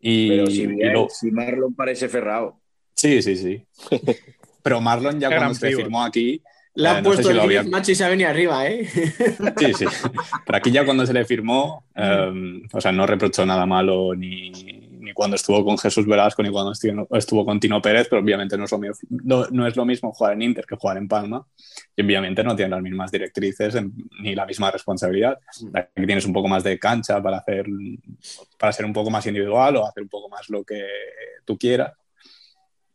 Y, 0.01 0.29
Pero 0.29 0.47
si, 0.47 0.63
y 0.63 0.67
lo- 0.91 1.09
si 1.09 1.31
Marlon 1.31 1.75
parece 1.75 2.09
ferrado. 2.09 2.61
Sí, 2.95 3.23
sí, 3.23 3.37
sí. 3.37 3.67
Pero 4.63 4.81
Marlon 4.81 5.21
ya 5.21 5.29
Qué 5.29 5.37
cuando 5.37 5.55
se 5.55 5.75
firmó 5.75 6.03
aquí... 6.05 6.41
Le 6.77 6.89
eh, 6.89 6.91
han 6.91 7.05
no 7.05 7.11
sé 7.11 7.17
puesto 7.17 7.23
si 7.33 7.35
el 7.35 7.41
había- 7.41 7.63
macho, 7.65 7.93
y 7.93 7.95
se 7.95 8.05
ha 8.05 8.09
venido 8.09 8.29
arriba, 8.31 8.67
¿eh? 8.67 8.89
Sí, 9.59 9.73
sí. 9.75 9.85
Pero 10.47 10.57
aquí 10.59 10.71
ya 10.73 10.85
cuando 10.85 11.07
se 11.07 11.13
le 11.13 11.25
firmó, 11.25 11.85
eh, 11.95 12.63
o 12.73 12.81
sea, 12.81 12.91
no 12.93 13.07
reprochó 13.07 13.47
nada 13.47 13.65
malo 13.65 14.15
ni, 14.17 14.51
ni 14.51 15.13
cuando 15.13 15.37
estuvo 15.37 15.65
con 15.65 15.79
Jesús 15.79 16.05
Velasco 16.07 16.43
ni 16.43 16.51
cuando 16.51 16.73
estuvo, 16.73 17.45
con 17.45 17.61
Tino 17.61 17.81
Pérez, 17.81 18.09
pero 18.11 18.23
obviamente 18.23 18.57
no 18.59 18.65
es, 18.65 18.73
lo, 18.73 18.79
no, 19.11 19.47
no 19.51 19.67
es 19.67 19.77
lo 19.77 19.85
mismo 19.85 20.13
jugar 20.13 20.33
en 20.33 20.43
Inter 20.43 20.65
que 20.67 20.75
jugar 20.77 20.97
en 20.97 21.07
Palma. 21.07 21.47
Y 21.97 22.03
obviamente 22.05 22.43
no 22.43 22.57
tiene 22.57 22.71
las 22.73 22.83
mismas 22.83 23.13
directrices 23.13 23.77
en- 23.77 23.93
ni 24.21 24.35
la 24.35 24.45
misma 24.45 24.71
responsabilidad. 24.73 25.39
Aquí 25.75 26.07
tienes 26.07 26.27
un 26.27 26.33
poco 26.33 26.49
más 26.49 26.65
de 26.65 26.77
cancha 26.79 27.23
para, 27.23 27.37
hacer, 27.39 27.67
para 28.59 28.73
ser 28.73 28.85
un 28.85 28.93
poco 28.93 29.11
más 29.11 29.25
individual 29.27 29.77
o 29.77 29.87
hacer 29.87 30.03
un 30.03 30.09
poco 30.09 30.29
más 30.29 30.49
lo 30.51 30.65
que 30.65 30.83
tú 31.45 31.57
quieras. 31.57 31.93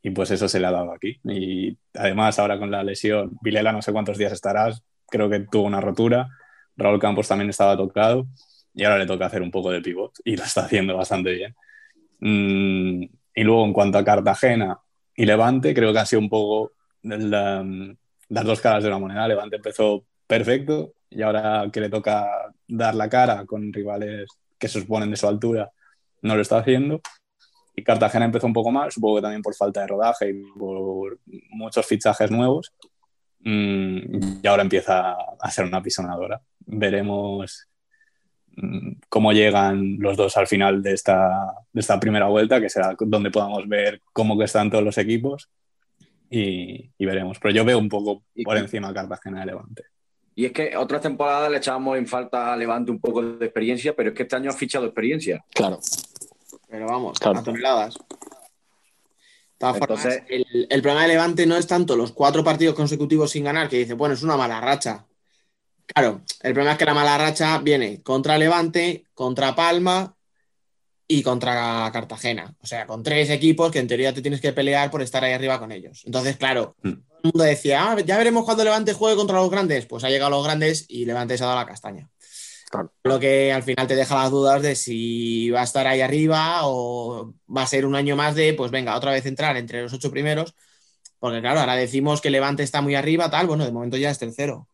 Y 0.02 0.12
pues 0.12 0.32
eso 0.32 0.47
se 0.47 0.60
le 0.60 0.68
ha 0.68 0.72
dado 0.72 0.93
aquí. 0.93 1.20
Y 1.26 1.78
además 1.93 2.39
ahora 2.39 2.58
con 2.58 2.72
la 2.72 2.84
lesión, 2.84 3.32
Vilela 3.41 3.72
no 3.72 3.82
sé 3.82 3.91
cuántos 3.91 4.18
días 4.18 4.32
estarás, 4.32 4.84
creo 5.10 5.30
que 5.30 5.41
tuvo 5.41 5.64
una 5.64 5.82
rotura. 5.82 6.30
Raúl 6.78 7.00
Campos 7.00 7.28
también 7.28 7.50
estaba 7.50 7.76
tocado 7.76 8.28
y 8.74 8.84
ahora 8.86 8.97
le 9.00 9.06
toca 9.06 9.26
hacer 9.26 9.41
un 9.41 9.52
poco 9.52 9.72
de 9.72 9.82
pivot 9.82 10.14
y 10.24 10.38
lo 10.38 10.43
está 10.43 10.62
haciendo 10.62 10.95
bastante 10.95 11.32
bien. 11.34 11.56
Mm, 12.20 13.04
y 13.36 13.43
luego 13.43 13.66
en 13.66 13.74
cuanto 13.74 13.97
a 13.97 14.06
Cartagena 14.06 14.80
y 15.16 15.26
Levante, 15.26 15.74
creo 15.74 15.91
que 15.93 16.00
han 16.00 16.06
sido 16.08 16.22
un 16.22 16.30
poco 16.30 16.74
la- 17.04 17.66
las 18.30 18.45
dos 18.45 18.62
caras 18.62 18.84
de 18.84 18.89
una 18.89 19.00
moneda. 19.00 19.28
Levante 19.28 19.58
empezó 19.58 20.06
perfecto 20.28 20.93
y 21.10 21.22
ahora 21.22 21.68
que 21.72 21.82
le 21.82 21.89
toca 21.89 22.28
dar 22.68 22.95
la 22.95 23.10
cara 23.10 23.45
con 23.45 23.74
rivales 23.74 24.28
que 24.58 24.68
se 24.68 24.82
suponen 24.82 25.10
de 25.12 25.18
su 25.18 25.28
altura, 25.28 25.72
no 26.22 26.36
lo 26.36 26.41
está 26.41 26.60
haciendo. 26.60 27.02
Y 27.80 27.84
Cartagena 27.84 28.26
empezó 28.26 28.46
un 28.46 28.52
poco 28.52 28.72
mal, 28.72 28.92
supongo 28.92 29.16
que 29.16 29.22
también 29.22 29.42
por 29.42 29.56
falta 29.56 29.80
de 29.80 29.88
rodaje 29.88 30.32
y 30.32 30.34
por 30.58 31.18
muchos 31.50 31.86
fichajes 31.86 32.30
nuevos. 32.30 32.74
Mm, 33.40 34.42
y 34.44 34.48
ahora 34.48 34.64
empieza 34.64 35.16
a 35.40 35.50
ser 35.50 35.64
una 35.64 35.82
pisonadora. 35.82 36.42
Veremos 36.66 37.70
mm, 38.58 38.92
cómo 39.08 39.32
llegan 39.32 39.96
los 39.98 40.18
dos 40.18 40.36
al 40.36 40.48
final 40.48 40.84
de 40.84 40.92
esta, 40.92 41.54
de 41.72 41.80
esta 41.80 41.98
primera 42.02 42.28
vuelta, 42.28 42.60
que 42.60 42.68
será 42.68 42.98
donde 43.00 43.32
podamos 43.32 43.66
ver 43.66 44.02
cómo 44.12 44.38
que 44.38 44.44
están 44.44 44.70
todos 44.70 44.84
los 44.84 44.98
equipos 44.98 45.50
y, 46.30 46.92
y 46.98 47.06
veremos. 47.06 47.40
Pero 47.40 47.54
yo 47.54 47.64
veo 47.64 47.80
un 47.80 47.88
poco 47.88 48.24
por 48.44 48.58
encima 48.58 48.90
a 48.90 48.94
Cartagena 48.94 49.40
de 49.40 49.46
Levante. 49.46 49.84
Y 50.36 50.46
es 50.46 50.52
que 50.52 50.76
otras 50.76 51.02
temporadas 51.02 51.50
le 51.50 51.58
echábamos 51.60 51.98
en 51.98 52.08
falta 52.08 52.52
a 52.52 52.58
Levante 52.58 52.92
un 52.92 53.00
poco 53.00 53.22
de 53.22 53.46
experiencia, 53.46 53.96
pero 53.96 54.10
es 54.10 54.16
que 54.16 54.24
este 54.24 54.36
año 54.36 54.50
ha 54.50 54.54
fichado 54.54 54.86
experiencia. 54.86 55.46
Claro. 55.54 55.80
Pero 56.70 56.86
vamos, 56.88 57.20
Claro. 57.20 57.39
a 57.39 57.43
toneladas. 57.43 57.95
De 57.95 57.99
todas 59.57 59.78
formas, 59.78 60.05
Entonces- 60.05 60.24
el, 60.30 60.67
el 60.70 60.82
problema 60.82 61.01
de 61.03 61.07
Levante 61.09 61.45
no 61.45 61.57
es 61.57 61.67
tanto 61.67 61.95
los 61.95 62.11
cuatro 62.13 62.43
partidos 62.43 62.76
consecutivos 62.76 63.32
sin 63.32 63.43
ganar, 63.43 63.67
que 63.67 63.78
dice, 63.80 63.93
bueno, 63.93 64.13
es 64.15 64.24
una 64.24 64.38
mala 64.38 64.61
racha. 64.61 65.05
Claro, 65.86 66.22
el 66.43 66.53
problema 66.53 66.74
es 66.74 66.78
que 66.78 66.86
la 66.86 66.93
mala 66.93 67.17
racha 67.17 67.57
viene 67.57 68.01
contra 68.03 68.38
Levante, 68.38 69.05
contra 69.13 69.55
Palma 69.55 70.15
y 71.07 71.24
contra 71.24 71.89
Cartagena. 71.91 72.55
O 72.61 72.67
sea, 72.67 72.86
con 72.86 73.01
tres 73.01 73.30
equipos 73.32 73.72
que 73.72 73.80
en 73.80 73.88
teoría 73.88 74.13
te 74.13 74.22
tienes 74.22 74.39
que 74.39 74.53
pelear 74.53 74.91
por 74.91 75.01
estar 75.01 75.24
ahí 75.24 75.34
arriba 75.34 75.59
con 75.59 75.72
ellos. 75.72 76.03
Entonces, 76.05 76.38
claro, 76.38 76.76
Mm. 76.84 76.91
todo 76.91 77.01
el 77.24 77.32
mundo 77.34 77.43
decía, 77.43 77.91
"Ah, 77.91 77.99
ya 77.99 78.17
veremos 78.20 78.45
cuando 78.45 78.63
Levante 78.63 78.93
juegue 78.93 79.17
contra 79.17 79.38
los 79.38 79.49
grandes. 79.49 79.88
Pues 79.88 80.03
ha 80.03 80.09
llegado 80.09 80.30
los 80.30 80.43
grandes 80.43 80.86
y 80.88 81.05
Levante 81.05 81.36
se 81.38 81.43
ha 81.43 81.47
dado 81.47 81.59
la 81.59 81.65
castaña. 81.65 82.07
Claro. 82.70 82.93
Lo 83.03 83.20
que 83.20 83.51
al 83.51 83.63
final 83.63 83.88
te 83.88 83.95
deja 83.95 84.15
las 84.15 84.30
dudas 84.30 84.61
de 84.61 84.76
si 84.76 85.49
va 85.49 85.61
a 85.61 85.63
estar 85.63 85.88
ahí 85.88 86.01
arriba 86.01 86.59
o 86.63 87.34
va 87.55 87.63
a 87.63 87.67
ser 87.67 87.86
un 87.86 87.95
año 87.95 88.15
más 88.15 88.36
de, 88.36 88.53
pues 88.53 88.70
venga, 88.70 88.95
otra 88.95 89.11
vez 89.11 89.26
entrar 89.26 89.57
entre 89.57 89.82
los 89.82 89.93
ocho 89.93 90.11
primeros. 90.11 90.53
Porque 91.17 91.41
claro, 91.41 91.59
ahora 91.59 91.76
decimos 91.76 92.22
que 92.22 92.30
Levante 92.30 92.63
está 92.63 92.82
muy 92.82 92.95
arriba, 92.95 93.30
tal, 93.30 93.47
bueno, 93.47 93.65
de 93.65 93.72
momento 93.72 93.97
ya 93.97 94.11
es 94.11 94.20
tercero. 94.20 94.67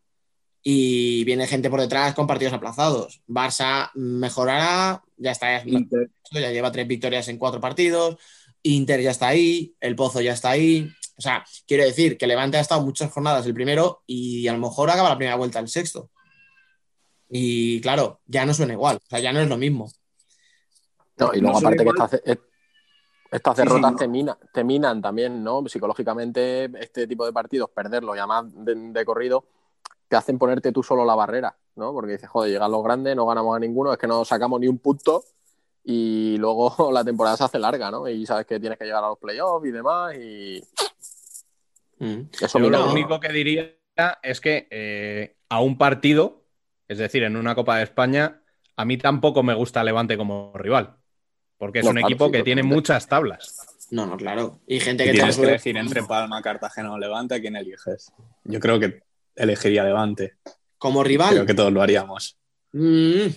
Y 0.62 1.24
viene 1.24 1.48
gente 1.48 1.70
por 1.70 1.80
detrás 1.80 2.14
con 2.14 2.28
partidos 2.28 2.54
aplazados. 2.54 3.22
Barça 3.28 3.92
mejorará, 3.94 5.04
ya 5.16 5.32
está, 5.32 5.62
Inter, 5.66 6.10
ya 6.32 6.52
lleva 6.52 6.72
tres 6.72 6.88
victorias 6.88 7.28
en 7.30 7.38
cuatro 7.38 7.62
partidos. 7.62 8.18
Inter 8.64 9.00
ya 9.02 9.12
está 9.12 9.28
ahí, 9.28 9.76
el 9.80 9.96
Pozo 9.96 10.22
ya 10.22 10.34
está 10.34 10.50
ahí. 10.50 10.92
O 11.18 11.22
sea, 11.22 11.46
quiero 11.66 11.86
decir 11.86 12.18
que 12.18 12.28
Levante 12.28 12.58
ha 12.58 12.62
estado 12.62 12.82
muchas 12.82 13.12
jornadas 13.12 13.46
el 13.46 13.54
primero 13.54 14.04
y 14.06 14.48
a 14.48 14.54
lo 14.54 14.60
mejor 14.60 14.90
acaba 14.90 15.10
la 15.10 15.18
primera 15.18 15.38
vuelta 15.38 15.60
el 15.60 15.70
sexto. 15.70 16.10
Y 17.30 17.82
claro, 17.82 18.22
ya 18.26 18.46
no 18.46 18.54
suena 18.54 18.74
igual, 18.74 18.98
o 18.98 19.10
sea, 19.10 19.20
ya 19.20 19.34
no 19.34 19.40
es 19.40 19.50
lo 19.50 19.58
mismo. 19.58 19.90
No, 21.18 21.34
y 21.34 21.38
No 21.38 21.42
luego 21.42 21.60
son 21.60 21.68
aparte 21.74 21.84
que 21.84 21.90
igual. 21.90 22.10
estas, 22.10 22.22
estas 23.32 23.56
Sí, 23.56 23.62
sí, 23.64 23.68
derrotas 23.68 23.92
no. 23.94 23.98
te, 23.98 24.08
mina- 24.08 24.38
te 24.54 24.64
minan 24.64 25.02
también, 25.02 25.44
¿no? 25.44 25.68
Psicológicamente, 25.68 26.66
este 26.80 27.08
tipo 27.08 27.26
de 27.26 27.34
partidos, 27.34 27.70
perderlo 27.70 28.16
y 28.16 28.20
además 28.20 28.46
de, 28.54 28.76
de 28.76 29.06
corrido, 29.06 29.46
te 30.08 30.16
hacen 30.16 30.38
ponerte 30.38 30.72
tú 30.72 30.84
solo 30.84 31.04
la 31.06 31.16
barrera, 31.16 31.56
¿no? 31.76 31.94
Porque 31.94 32.14
dices, 32.14 32.30
joder, 32.30 32.52
llegan 32.52 32.72
los 32.72 32.84
grandes, 32.84 33.16
no 33.16 33.26
ganamos 33.26 33.56
a 33.56 33.60
ninguno, 33.60 33.92
es 33.92 33.98
que 33.98 34.08
no 34.08 34.24
sacamos 34.26 34.60
ni 34.60 34.68
un 34.68 34.78
punto 34.80 35.24
y 35.84 36.38
luego 36.38 36.76
la 36.94 37.04
temporada 37.04 37.38
se 37.38 37.44
hace 37.46 37.60
larga, 37.60 37.92
¿no? 37.92 38.08
Y 38.08 38.26
sabes 38.26 38.46
que 38.46 38.60
tienes 38.60 38.78
que 38.78 38.86
llegar 38.86 39.04
a 39.04 39.10
los 39.10 39.20
playoffs 39.20 39.68
y 39.68 39.72
demás 39.72 40.16
y 40.16 40.64
eso 42.42 42.60
Yo 42.60 42.66
mina, 42.66 42.80
lo 42.80 42.86
¿no? 42.86 42.92
único 42.94 43.20
que 43.20 43.30
diría 43.32 43.76
es 44.22 44.42
que 44.42 44.68
eh, 44.70 45.38
a 45.50 45.62
un 45.62 45.78
partido, 45.78 46.45
es 46.88 46.98
decir, 46.98 47.24
en 47.24 47.36
una 47.36 47.56
Copa 47.56 47.78
de 47.78 47.84
España, 47.84 48.42
a 48.76 48.86
mí 48.86 48.98
tampoco 48.98 49.44
me 49.44 49.54
gusta 49.54 49.84
Levante 49.84 50.18
como 50.18 50.52
rival. 50.56 50.96
Porque 51.58 51.80
es 51.80 51.86
No, 51.86 51.92
un 51.92 51.96
claro, 51.98 52.08
equipo 52.10 52.26
sí, 52.28 52.32
que 52.34 52.44
tiene 52.44 52.64
muchas 52.64 53.08
tablas. 53.08 53.88
No, 53.92 54.06
no, 54.06 54.18
claro. 54.18 54.60
Y 54.68 54.80
gente 54.80 55.06
que 55.06 55.12
tienes 55.14 55.38
que 55.38 55.44
elegir 55.44 55.78
entre 55.78 56.04
Palma, 56.04 56.42
Cartagena 56.42 56.92
o 56.92 56.98
Levante, 56.98 57.36
¿a 57.36 57.40
quién 57.40 57.56
eliges? 57.56 58.12
Yo 58.44 58.60
creo 58.60 58.80
que 58.80 59.02
elegiría 59.36 59.84
Levante. 59.84 60.34
como 60.78 61.04
rival. 61.04 61.30
Creo 61.34 61.46
que 61.46 61.54
todos 61.54 61.72
lo 61.72 61.82
haríamos. 61.82 62.38
Mm, 62.74 63.28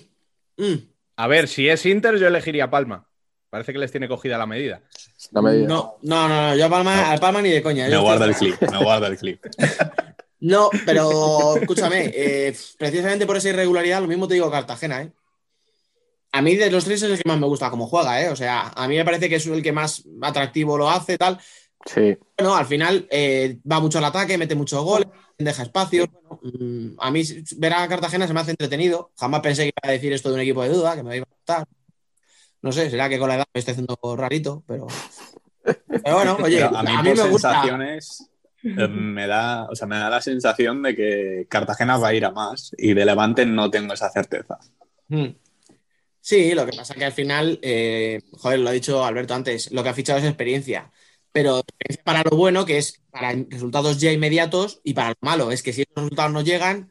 mm. 0.56 0.74
A 1.16 1.26
ver, 1.28 1.48
si 1.48 1.68
es 1.68 1.86
Inter, 1.86 2.16
yo 2.18 2.26
elegiría 2.26 2.68
Palma. 2.70 3.08
Parece 3.50 3.72
que 3.72 3.78
les 3.78 3.90
tiene 3.90 4.08
cogida 4.08 4.36
la 4.36 4.46
medida. 4.46 4.82
La 5.30 5.40
medida. 5.40 5.66
No, 5.68 5.96
no, 6.02 6.28
no, 6.28 6.48
no, 6.50 6.56
yo 6.56 6.66
a 6.66 6.68
Palma, 6.68 6.96
No. 6.96 7.06
al 7.06 7.18
Palma 7.20 7.40
ni 7.40 7.50
de 7.50 7.62
coña. 7.62 7.88
Me 7.88 7.96
guarda 7.96 8.26
estoy- 8.28 8.50
el 8.50 8.58
clip, 8.58 8.70
me 8.70 8.82
guarda 8.82 9.06
el 9.06 9.16
clip. 9.16 9.40
No, 10.40 10.70
pero 10.86 11.56
escúchame, 11.56 12.12
eh, 12.14 12.56
precisamente 12.78 13.26
por 13.26 13.36
esa 13.36 13.48
irregularidad, 13.48 14.00
lo 14.00 14.06
mismo 14.06 14.28
te 14.28 14.34
digo 14.34 14.50
Cartagena, 14.50 15.02
¿eh? 15.02 15.12
A 16.30 16.42
mí 16.42 16.56
de 16.56 16.70
los 16.70 16.84
tres 16.84 17.02
es 17.02 17.10
el 17.10 17.16
que 17.18 17.28
más 17.28 17.38
me 17.38 17.46
gusta 17.46 17.70
cómo 17.70 17.86
juega, 17.86 18.20
¿eh? 18.22 18.28
O 18.28 18.36
sea, 18.36 18.68
a 18.68 18.86
mí 18.86 18.96
me 18.96 19.04
parece 19.04 19.28
que 19.28 19.36
es 19.36 19.46
el 19.46 19.62
que 19.62 19.72
más 19.72 20.04
atractivo 20.22 20.76
lo 20.76 20.90
hace, 20.90 21.16
tal. 21.16 21.40
Sí, 21.86 22.18
Bueno, 22.36 22.54
al 22.54 22.66
final 22.66 23.06
eh, 23.10 23.58
va 23.70 23.80
mucho 23.80 23.98
al 23.98 24.04
ataque, 24.04 24.36
mete 24.36 24.54
muchos 24.54 24.82
goles, 24.84 25.08
deja 25.38 25.62
espacios. 25.62 26.08
Bueno, 26.12 26.40
mm, 26.42 26.96
a 26.98 27.10
mí 27.10 27.22
ver 27.56 27.72
a 27.72 27.88
Cartagena 27.88 28.26
se 28.26 28.34
me 28.34 28.40
hace 28.40 28.50
entretenido. 28.50 29.10
Jamás 29.18 29.40
pensé 29.40 29.62
que 29.62 29.68
iba 29.82 29.88
a 29.88 29.92
decir 29.92 30.12
esto 30.12 30.28
de 30.28 30.34
un 30.34 30.40
equipo 30.42 30.62
de 30.62 30.68
duda, 30.68 30.94
que 30.96 31.02
me 31.02 31.16
iba 31.16 31.24
a 31.24 31.34
gustar. 31.34 31.66
No 32.60 32.72
sé, 32.72 32.90
será 32.90 33.08
que 33.08 33.18
con 33.18 33.28
la 33.28 33.36
edad 33.36 33.46
me 33.54 33.58
estoy 33.60 33.72
haciendo 33.72 33.98
rarito, 34.16 34.62
pero. 34.66 34.86
Pero 35.62 36.14
bueno, 36.16 36.36
oye, 36.42 36.58
Pero 36.58 36.76
a 36.76 36.82
mí, 36.82 36.92
a 36.94 37.02
mí 37.02 37.10
por 37.10 37.24
me 37.24 37.30
gusta. 37.30 37.52
sensaciones 37.52 38.30
eh, 38.62 38.88
me 38.88 39.26
da, 39.26 39.64
o 39.64 39.74
sea, 39.74 39.86
me 39.86 39.96
da 39.98 40.10
la 40.10 40.20
sensación 40.20 40.82
de 40.82 40.94
que 40.94 41.46
Cartagena 41.48 41.96
va 41.96 42.08
a 42.08 42.14
ir 42.14 42.24
a 42.24 42.30
más 42.30 42.72
y 42.76 42.94
de 42.94 43.04
Levante 43.04 43.46
no 43.46 43.70
tengo 43.70 43.94
esa 43.94 44.10
certeza. 44.10 44.58
Mm. 45.08 45.28
Sí, 46.20 46.54
lo 46.54 46.66
que 46.66 46.76
pasa 46.76 46.94
que 46.94 47.04
al 47.04 47.12
final, 47.12 47.58
eh, 47.62 48.20
joder, 48.32 48.58
lo 48.58 48.68
ha 48.68 48.72
dicho 48.72 49.04
Alberto 49.04 49.34
antes, 49.34 49.72
lo 49.72 49.82
que 49.82 49.88
ha 49.88 49.94
fichado 49.94 50.18
es 50.18 50.24
experiencia. 50.26 50.90
Pero 51.32 51.60
experiencia 51.60 52.04
para 52.04 52.22
lo 52.22 52.36
bueno, 52.36 52.66
que 52.66 52.78
es 52.78 53.00
para 53.10 53.32
resultados 53.48 53.98
ya 53.98 54.12
inmediatos, 54.12 54.80
y 54.84 54.94
para 54.94 55.10
lo 55.10 55.16
malo, 55.20 55.50
es 55.50 55.62
que 55.62 55.72
si 55.72 55.82
esos 55.82 55.94
resultados 55.94 56.32
no 56.32 56.42
llegan, 56.42 56.90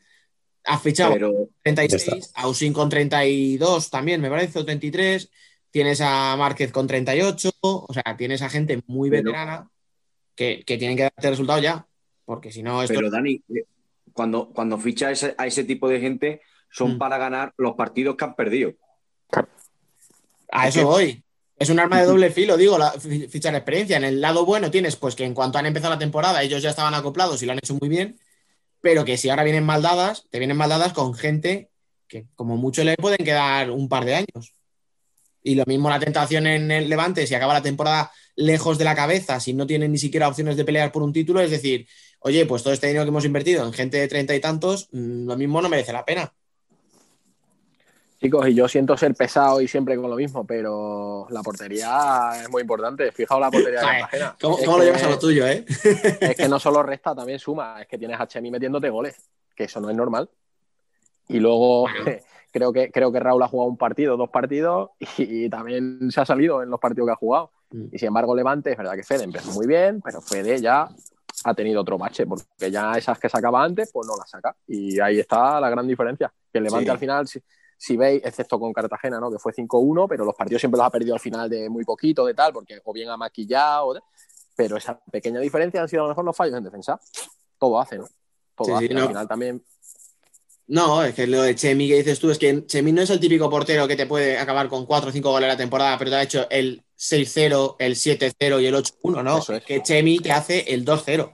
has 0.63 0.81
fichado 0.81 1.13
pero 1.13 1.49
36, 1.63 2.31
a 2.33 2.47
Usin 2.47 2.73
con 2.73 2.89
32 2.89 3.89
también, 3.89 4.21
me 4.21 4.29
parece, 4.29 4.59
o 4.59 4.65
33, 4.65 5.29
tienes 5.69 6.01
a 6.01 6.35
Márquez 6.37 6.71
con 6.71 6.87
38, 6.87 7.51
o 7.61 7.87
sea, 7.93 8.15
tienes 8.17 8.41
a 8.41 8.49
gente 8.49 8.81
muy 8.87 9.09
Pero- 9.09 9.23
veterana 9.23 9.69
que, 10.37 10.63
que 10.65 10.77
tienen 10.77 10.95
que 10.95 11.03
darte 11.03 11.29
resultados 11.31 11.61
ya, 11.61 11.85
porque 12.23 12.51
si 12.51 12.63
no, 12.63 12.81
esto... 12.81 12.93
Pero 12.93 13.09
Dani, 13.09 13.41
eh, 13.49 13.65
cuando, 14.13 14.49
cuando 14.49 14.77
ficha 14.77 15.11
ese- 15.11 15.35
a 15.37 15.45
ese 15.47 15.65
tipo 15.65 15.89
de 15.89 15.99
gente, 15.99 16.41
son 16.69 16.95
Mm. 16.95 16.97
para 16.99 17.17
ganar 17.17 17.53
los 17.57 17.75
partidos 17.75 18.15
que 18.15 18.23
han 18.25 18.35
perdido. 18.35 18.73
A 20.51 20.67
Es 20.67 20.75
eso 20.75 20.85
voy. 20.87 21.23
Es 21.59 21.69
un 21.71 21.79
arma 21.79 21.99
de 21.99 22.05
doble 22.05 22.29
filo, 22.29 22.55
digo, 22.55 22.77
la, 22.77 22.91
fi- 22.91 23.27
fichar 23.27 23.55
experiencia. 23.55 23.97
En 23.97 24.03
el 24.03 24.21
lado 24.21 24.45
bueno 24.45 24.69
tienes, 24.69 24.95
pues 24.95 25.15
que 25.15 25.23
en 25.25 25.33
cuanto 25.33 25.57
han 25.57 25.65
empezado 25.65 25.93
la 25.93 25.99
temporada, 25.99 26.43
ellos 26.43 26.61
ya 26.61 26.69
estaban 26.69 26.93
acoplados 26.93 27.41
y 27.41 27.45
lo 27.47 27.53
han 27.53 27.57
hecho 27.57 27.75
muy 27.81 27.89
bien, 27.89 28.19
pero 28.79 29.03
que 29.03 29.17
si 29.17 29.29
ahora 29.29 29.43
vienen 29.43 29.65
mal 29.65 29.81
dadas, 29.81 30.27
te 30.29 30.37
vienen 30.37 30.55
mal 30.57 30.69
dadas 30.69 30.93
con 30.93 31.13
gente 31.15 31.69
que 32.07 32.27
como 32.35 32.57
mucho 32.57 32.83
le 32.83 32.95
pueden 32.95 33.25
quedar 33.25 33.71
un 33.71 33.89
par 33.89 34.05
de 34.05 34.15
años. 34.15 34.53
Y 35.41 35.55
lo 35.55 35.63
mismo 35.65 35.89
la 35.89 35.99
tentación 35.99 36.45
en 36.45 36.69
el 36.71 36.89
Levante, 36.89 37.25
si 37.25 37.33
acaba 37.33 37.53
la 37.55 37.61
temporada 37.63 38.11
lejos 38.37 38.77
de 38.77 38.85
la 38.85 38.95
cabeza, 38.95 39.39
si 39.39 39.53
no 39.53 39.67
tienen 39.67 39.91
ni 39.91 39.97
siquiera 39.97 40.27
opciones 40.27 40.55
de 40.55 40.63
pelear 40.63 40.91
por 40.91 41.03
un 41.03 41.11
título, 41.11 41.41
es 41.41 41.51
decir, 41.51 41.87
oye, 42.19 42.45
pues 42.45 42.63
todo 42.63 42.71
este 42.71 42.87
dinero 42.87 43.03
que 43.03 43.09
hemos 43.09 43.25
invertido 43.25 43.65
en 43.65 43.73
gente 43.73 43.97
de 43.97 44.07
treinta 44.07 44.35
y 44.35 44.39
tantos, 44.39 44.87
mm, 44.91 45.27
lo 45.27 45.35
mismo 45.35 45.61
no 45.61 45.69
merece 45.69 45.91
la 45.91 46.05
pena. 46.05 46.31
chicos, 48.19 48.47
y 48.47 48.55
yo 48.55 48.67
siento 48.67 48.97
ser 48.97 49.13
pesado 49.13 49.61
y 49.61 49.67
siempre 49.67 49.95
con 49.95 50.09
lo 50.09 50.15
mismo, 50.15 50.45
pero 50.45 51.27
la 51.29 51.43
portería 51.43 52.31
es 52.41 52.49
muy 52.49 52.61
importante. 52.61 53.11
Fijaos 53.11 53.39
la 53.39 53.51
portería 53.51 53.79
de 53.79 53.85
Cartagena. 53.85 54.35
¿Cómo, 54.41 54.57
cómo 54.57 54.77
lo 54.79 54.83
llevas 54.83 55.03
a 55.03 55.09
lo 55.09 55.19
tuyo, 55.19 55.45
eh? 55.47 55.63
Es 55.67 56.35
que 56.35 56.47
no 56.47 56.59
solo 56.59 56.81
resta, 56.81 57.13
también 57.13 57.37
suma. 57.37 57.79
Es 57.81 57.87
que 57.87 57.97
tienes 57.97 58.19
a 58.19 58.27
Chemi 58.27 58.49
metiéndote 58.49 58.89
goles, 58.89 59.29
que 59.55 59.65
eso 59.65 59.79
no 59.79 59.89
es 59.91 59.95
normal. 59.95 60.29
Y 61.27 61.39
luego 61.39 61.85
creo, 62.51 62.73
que, 62.73 62.91
creo 62.91 63.11
que 63.11 63.19
Raúl 63.19 63.43
ha 63.43 63.47
jugado 63.47 63.69
un 63.69 63.77
partido, 63.77 64.17
dos 64.17 64.29
partidos, 64.29 64.89
y, 65.17 65.45
y 65.45 65.49
también 65.49 66.09
se 66.09 66.19
ha 66.19 66.25
salido 66.25 66.63
en 66.63 66.71
los 66.71 66.79
partidos 66.79 67.07
que 67.07 67.13
ha 67.13 67.17
jugado. 67.17 67.51
Mm. 67.71 67.85
Y 67.91 67.97
sin 67.99 68.07
embargo, 68.07 68.35
Levante, 68.35 68.71
es 68.71 68.77
verdad 68.77 68.95
que 68.95 69.03
Fede 69.03 69.23
empezó 69.23 69.51
muy 69.51 69.67
bien, 69.67 70.01
pero 70.01 70.21
Fede 70.21 70.59
ya 70.61 70.87
ha 71.43 71.53
tenido 71.53 71.81
otro 71.81 71.97
bache, 71.97 72.25
porque 72.25 72.71
ya 72.71 72.93
esas 72.97 73.19
que 73.19 73.29
sacaba 73.29 73.63
antes, 73.63 73.91
pues 73.91 74.07
no 74.07 74.15
las 74.17 74.29
saca. 74.29 74.55
Y 74.67 74.99
ahí 74.99 75.19
está 75.19 75.59
la 75.59 75.69
gran 75.69 75.87
diferencia. 75.87 76.33
Que 76.51 76.59
Levante 76.61 76.85
Sí. 76.85 76.89
al 76.91 76.97
final, 76.99 77.27
si, 77.27 77.39
si 77.77 77.95
veis, 77.97 78.21
excepto 78.25 78.59
con 78.59 78.73
Cartagena, 78.73 79.19
¿no? 79.19 79.29
que 79.29 79.37
fue 79.37 79.53
5-1, 79.53 80.07
pero 80.07 80.25
los 80.25 80.33
partidos 80.35 80.61
siempre 80.61 80.77
los 80.79 80.87
ha 80.87 80.89
perdido 80.91 81.13
al 81.13 81.19
final 81.19 81.49
de 81.49 81.69
muy 81.69 81.83
poquito, 81.83 82.25
de 82.25 82.33
tal, 82.33 82.53
porque 82.53 82.81
o 82.83 82.93
bien 82.93 83.09
ha 83.09 83.17
maquillado, 83.17 83.89
o 83.89 83.99
pero 84.55 84.77
esa 84.77 84.99
pequeña 85.11 85.39
diferencia 85.39 85.79
han 85.81 85.87
sido 85.87 86.01
a 86.01 86.05
lo 86.05 86.09
mejor 86.09 86.25
los 86.25 86.35
fallos 86.35 86.57
en 86.57 86.63
defensa. 86.63 86.99
Todo 87.59 87.79
hace, 87.79 87.99
¿no? 87.99 88.07
Todo 88.55 88.67
Sí, 88.67 88.73
hace. 88.73 88.87
sí, 88.87 88.93
Al 88.93 88.99
no. 89.01 89.07
final 89.09 89.27
también 89.27 89.63
No, 90.65 91.03
es 91.03 91.13
que 91.13 91.27
lo 91.27 91.43
de 91.43 91.53
Chemi 91.53 91.87
que 91.87 91.97
dices 91.97 92.19
tú 92.19 92.31
es 92.31 92.39
que 92.39 92.65
Chemi 92.65 92.91
no 92.91 93.01
es 93.03 93.09
el 93.11 93.19
típico 93.19 93.49
portero 93.51 93.87
que 93.87 93.95
te 93.95 94.07
puede 94.07 94.37
acabar 94.39 94.67
con 94.67 94.85
4 94.87 95.09
o 95.09 95.13
5 95.13 95.29
goles 95.29 95.45
a 95.45 95.53
la 95.53 95.57
temporada, 95.57 95.95
pero 95.99 96.09
te 96.09 96.15
ha 96.17 96.23
hecho 96.23 96.47
el 96.49 96.83
6-0, 96.97 97.75
el 97.79 97.95
7-0 97.95 98.61
y 98.61 98.65
el 98.65 98.75
8-1, 98.75 99.23
¿no? 99.23 99.37
Es. 99.39 99.63
que 99.63 99.83
Chemi 99.83 100.19
te 100.19 100.31
hace 100.31 100.73
el 100.73 100.85
2-0. 100.85 101.25
O 101.25 101.31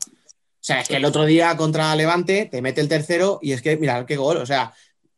sea, 0.60 0.82
es 0.82 0.88
que 0.88 0.96
el 0.96 1.06
otro 1.06 1.26
día 1.26 1.56
contra 1.58 1.96
Levante 1.96 2.48
te 2.50 2.62
mete 2.62 2.82
el 2.82 2.88
tercero 2.88 3.40
y 3.42 3.52
es 3.52 3.62
que, 3.62 3.76
mira, 3.78 4.06
qué 4.06 4.16
gol. 4.16 4.38
O 4.38 4.46
sea, 4.46 4.74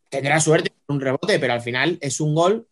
tendrá 0.10 0.39
suerte 0.39 0.72
con 0.86 0.96
un 0.96 1.02
rebote, 1.02 1.39
pero 1.39 1.54
al 1.54 1.62
final 1.62 1.98
es 2.02 2.20
un 2.20 2.34
gol 2.34 2.68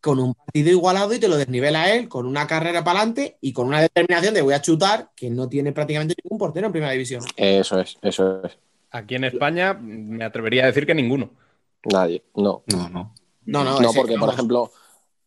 con 0.00 0.18
un 0.18 0.34
partido 0.34 0.70
igualado 0.70 1.12
y 1.12 1.18
te 1.18 1.28
lo 1.28 1.36
desnivela 1.36 1.92
él, 1.92 2.08
con 2.08 2.26
una 2.26 2.46
carrera 2.46 2.82
para 2.82 3.00
adelante 3.00 3.36
y 3.40 3.52
con 3.52 3.68
una 3.68 3.80
determinación 3.80 4.34
de 4.34 4.42
voy 4.42 4.54
a 4.54 4.62
chutar 4.62 5.10
que 5.14 5.30
no 5.30 5.48
tiene 5.48 5.72
prácticamente 5.72 6.14
ningún 6.24 6.38
portero 6.38 6.66
en 6.66 6.72
primera 6.72 6.92
división. 6.92 7.22
eso 7.36 7.78
es, 7.78 7.98
eso 8.02 8.42
es. 8.44 8.58
Aquí 8.90 9.14
en 9.14 9.24
España 9.24 9.74
me 9.74 10.24
atrevería 10.24 10.64
a 10.64 10.66
decir 10.66 10.86
que 10.86 10.94
ninguno. 10.94 11.30
Nadie, 11.84 12.24
no. 12.34 12.62
No, 12.66 12.88
no. 12.88 13.14
No, 13.44 13.64
no, 13.64 13.80
No, 13.80 13.92
porque, 13.92 14.16
por 14.16 14.32
ejemplo, 14.32 14.72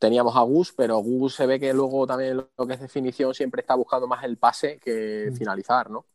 teníamos 0.04 0.36
a 0.36 0.42
Gus, 0.42 0.74
pero 0.76 0.98
Gus 0.98 1.34
se 1.34 1.46
ve 1.46 1.58
que 1.62 1.74
luego 1.74 2.06
también 2.06 2.36
lo 2.36 2.68
que 2.68 2.74
es 2.74 2.82
definición 2.82 3.34
siempre 3.34 3.62
está 3.62 3.74
buscando 3.74 4.06
más 4.06 4.22
el 4.26 4.36
pase 4.36 4.78
que 4.78 5.30
Mm. 5.32 5.36
finalizar, 5.38 5.90
¿no? 5.90 6.06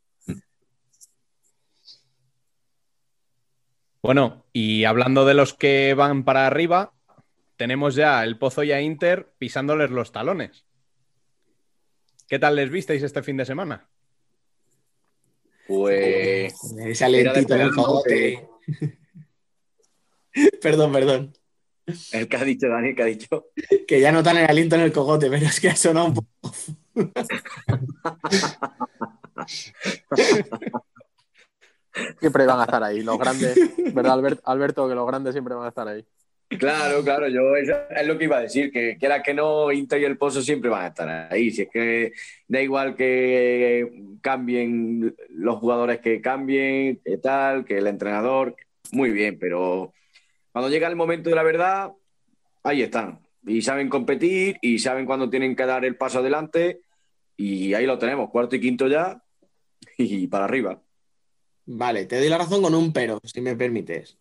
Bueno, 4.03 4.45
y 4.53 4.83
hablando 4.83 5.25
de 5.25 5.33
los 5.33 5.55
que 5.55 5.95
van 5.95 6.23
para 6.23 6.45
arriba, 6.45 6.93
tenemos 7.57 7.95
ya 7.95 8.23
el 8.23 8.37
Pozo 8.37 8.61
y 8.61 8.71
a 8.71 8.79
Inter 8.79 9.33
pisándoles 9.39 9.89
los 9.89 10.11
talones. 10.11 10.65
¿Qué 12.27 12.37
tal 12.37 12.57
les 12.57 12.69
visteis 12.69 13.01
este 13.01 13.23
fin 13.23 13.37
de 13.37 13.45
semana? 13.45 13.89
Pues. 15.67 16.53
Ese 16.77 17.05
alentito 17.05 17.55
en 17.55 17.61
el 17.61 17.71
cogote. 17.71 18.47
perdón, 20.61 20.91
perdón. 20.91 21.38
El 22.11 22.27
que 22.27 22.37
ha 22.37 22.43
dicho 22.43 22.67
Dani, 22.67 22.95
que 22.95 23.01
ha 23.01 23.05
dicho. 23.05 23.47
Que 23.87 23.99
ya 23.99 24.11
notan 24.11 24.37
el 24.37 24.45
aliento 24.49 24.75
en 24.75 24.81
el 24.81 24.91
cogote, 24.91 25.29
pero 25.29 25.45
es 25.45 25.59
que 25.59 25.69
ha 25.69 25.75
sonado 25.75 26.07
un 26.07 26.13
poco. 26.13 26.53
Siempre 32.19 32.45
van 32.45 32.59
a 32.59 32.63
estar 32.63 32.83
ahí, 32.83 33.01
los 33.01 33.17
grandes, 33.17 33.57
¿verdad, 33.93 34.13
Albert- 34.13 34.41
Alberto? 34.45 34.87
Que 34.87 34.95
los 34.95 35.07
grandes 35.07 35.33
siempre 35.33 35.55
van 35.55 35.65
a 35.65 35.69
estar 35.69 35.87
ahí. 35.87 36.05
Claro, 36.57 37.03
claro, 37.03 37.27
yo 37.27 37.55
eso 37.55 37.73
es 37.95 38.07
lo 38.07 38.17
que 38.17 38.23
iba 38.23 38.37
a 38.37 38.41
decir, 38.41 38.71
que 38.71 38.97
quiera 38.97 39.21
que 39.21 39.35
no, 39.35 39.71
Inter 39.71 40.01
y 40.01 40.05
el 40.05 40.17
Pozo 40.17 40.41
siempre 40.41 40.69
van 40.69 40.85
a 40.85 40.87
estar 40.87 41.29
ahí. 41.31 41.51
Si 41.51 41.63
es 41.63 41.69
que 41.71 42.11
da 42.47 42.61
igual 42.61 42.95
que 42.95 43.87
cambien 44.21 45.15
los 45.29 45.57
jugadores 45.57 45.99
que 45.99 46.21
cambien, 46.21 47.01
que 47.05 47.17
tal, 47.17 47.65
que 47.65 47.77
el 47.77 47.85
entrenador, 47.87 48.55
muy 48.91 49.11
bien, 49.11 49.37
pero 49.37 49.93
cuando 50.51 50.69
llega 50.69 50.87
el 50.87 50.95
momento 50.95 51.29
de 51.29 51.35
la 51.35 51.43
verdad, 51.43 51.91
ahí 52.63 52.81
están. 52.81 53.19
Y 53.45 53.61
saben 53.61 53.89
competir 53.89 54.57
y 54.61 54.79
saben 54.79 55.05
cuándo 55.05 55.29
tienen 55.29 55.55
que 55.55 55.65
dar 55.65 55.85
el 55.85 55.95
paso 55.95 56.19
adelante 56.19 56.81
y 57.37 57.73
ahí 57.73 57.85
lo 57.85 57.97
tenemos, 57.97 58.29
cuarto 58.29 58.55
y 58.55 58.61
quinto 58.61 58.87
ya 58.87 59.23
y 59.97 60.27
para 60.27 60.45
arriba. 60.45 60.81
Vale, 61.65 62.05
te 62.05 62.17
doy 62.19 62.29
la 62.29 62.37
razón 62.37 62.61
con 62.61 62.73
un 62.73 62.91
pero, 62.91 63.19
si 63.23 63.41
me 63.41 63.55
permites. 63.55 64.17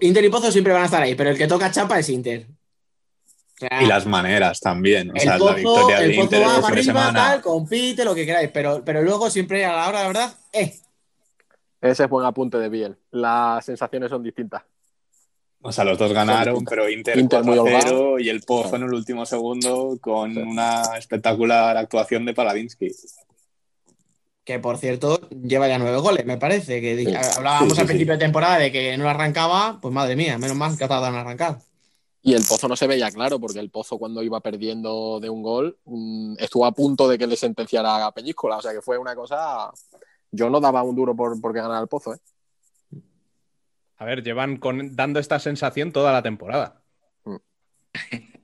Inter 0.00 0.24
y 0.24 0.28
Pozo 0.28 0.50
siempre 0.50 0.72
van 0.72 0.82
a 0.82 0.86
estar 0.86 1.02
ahí, 1.02 1.14
pero 1.14 1.30
el 1.30 1.38
que 1.38 1.46
toca 1.46 1.70
chapa 1.70 1.98
es 1.98 2.08
Inter. 2.08 2.46
O 2.48 3.58
sea, 3.58 3.82
Y 3.82 3.86
las 3.86 4.06
maneras 4.06 4.60
también. 4.60 5.10
O 5.10 5.14
el 5.14 5.20
sea, 5.20 5.38
Pozo, 5.38 5.50
la 5.50 5.56
victoria 5.56 5.98
el 6.00 6.08
de 6.08 6.14
Pozo 6.14 6.24
Inter 6.24 6.42
va 6.46 6.56
el 6.56 6.62
para 6.62 6.76
fin 6.76 6.84
de 6.84 6.90
arriba, 6.90 7.06
semana. 7.06 7.26
tal, 7.30 7.40
compite, 7.42 8.04
lo 8.04 8.14
que 8.14 8.26
queráis, 8.26 8.50
pero, 8.52 8.82
pero 8.84 9.02
luego 9.02 9.30
siempre 9.30 9.64
a 9.64 9.76
la 9.76 9.88
hora 9.88 9.98
de 9.98 10.04
la 10.04 10.08
verdad, 10.08 10.38
eh. 10.52 10.74
Ese 11.80 12.04
es 12.04 12.10
buen 12.10 12.26
apunte 12.26 12.58
de 12.58 12.68
Biel. 12.68 12.96
Las 13.10 13.64
sensaciones 13.64 14.10
son 14.10 14.22
distintas. 14.22 14.62
O 15.62 15.72
sea, 15.72 15.84
los 15.84 15.98
dos 15.98 16.12
ganaron, 16.12 16.64
pero 16.64 16.88
Inter, 16.88 17.18
Inter 17.18 17.44
muy 17.44 17.56
4 17.58 17.76
a 17.76 17.80
0 17.82 17.90
holgado. 17.98 18.18
y 18.18 18.28
el 18.30 18.40
Pozo 18.42 18.76
en 18.76 18.82
el 18.84 18.94
último 18.94 19.26
segundo 19.26 19.98
con 20.00 20.36
una 20.38 20.82
espectacular 20.98 21.76
actuación 21.76 22.24
de 22.24 22.32
Paladinsky. 22.34 22.90
Que 24.44 24.58
por 24.58 24.78
cierto, 24.78 25.20
lleva 25.30 25.68
ya 25.68 25.78
nueve 25.78 25.98
goles, 25.98 26.24
me 26.24 26.38
parece. 26.38 26.80
Que 26.80 26.96
Sí. 27.04 27.14
hablábamos 27.36 27.68
Sí, 27.70 27.74
sí, 27.74 27.80
al 27.82 27.86
sí. 27.86 27.90
principio 27.90 28.14
de 28.14 28.18
temporada 28.18 28.58
de 28.58 28.72
que 28.72 28.96
no 28.96 29.08
arrancaba, 29.08 29.78
pues 29.82 29.92
madre 29.92 30.16
mía, 30.16 30.38
menos 30.38 30.56
mal 30.56 30.76
que 30.78 30.84
ha 30.84 30.88
tardado 30.88 31.12
en 31.12 31.20
arrancar. 31.20 31.58
Y 32.22 32.34
el 32.34 32.44
Pozo 32.46 32.66
no 32.68 32.76
se 32.76 32.86
veía 32.86 33.10
claro, 33.10 33.38
porque 33.38 33.60
el 33.60 33.70
Pozo 33.70 33.98
cuando 33.98 34.22
iba 34.22 34.40
perdiendo 34.40 35.20
de 35.20 35.28
un 35.30 35.42
gol 35.42 35.78
mm, 35.84 36.34
estuvo 36.38 36.64
a 36.66 36.72
punto 36.72 37.06
de 37.08 37.18
que 37.18 37.26
le 37.26 37.36
sentenciara 37.36 38.06
a 38.06 38.12
Peñíscola. 38.12 38.56
O 38.56 38.62
sea 38.62 38.72
que 38.72 38.80
fue 38.82 38.96
una 38.98 39.14
cosa. 39.14 39.70
Yo 40.32 40.48
no 40.50 40.60
daba 40.60 40.82
un 40.82 40.94
duro 40.94 41.14
por, 41.16 41.40
porque 41.40 41.60
ganara 41.60 41.80
el 41.80 41.88
Pozo, 41.88 42.14
¿eh? 42.14 42.18
A 43.96 44.04
ver, 44.04 44.22
llevan 44.22 44.56
con- 44.56 44.94
dando 44.96 45.20
esta 45.20 45.38
sensación 45.38 45.92
toda 45.92 46.12
la 46.12 46.22
temporada. 46.22 46.80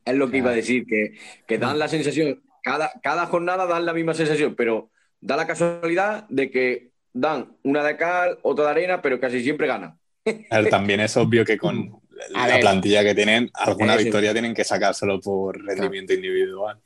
Es 0.04 0.14
lo 0.14 0.30
que 0.30 0.36
iba 0.38 0.50
a 0.50 0.54
decir, 0.54 0.86
que, 0.86 1.18
que 1.48 1.58
dan 1.58 1.80
la 1.80 1.88
sensación, 1.88 2.40
cada, 2.62 2.92
cada 3.02 3.26
jornada 3.26 3.66
dan 3.66 3.84
la 3.84 3.92
misma 3.92 4.14
sensación, 4.14 4.54
pero 4.54 4.90
da 5.20 5.36
la 5.36 5.48
casualidad 5.48 6.28
de 6.28 6.48
que 6.48 6.92
dan 7.12 7.56
una 7.64 7.82
de 7.82 7.96
cal, 7.96 8.38
otra 8.42 8.66
de 8.66 8.70
arena, 8.70 9.02
pero 9.02 9.18
casi 9.18 9.42
siempre 9.42 9.66
ganan. 9.66 9.98
También 10.70 11.00
es 11.00 11.16
obvio 11.16 11.44
que 11.44 11.58
con 11.58 12.00
A 12.36 12.46
la 12.46 12.54
ver. 12.54 12.60
plantilla 12.60 13.02
que 13.02 13.16
tienen, 13.16 13.50
alguna 13.54 13.96
victoria 13.96 14.32
tienen 14.32 14.54
que 14.54 14.62
sacárselo 14.62 15.20
por 15.20 15.60
rendimiento 15.64 16.12
individual. 16.14 16.80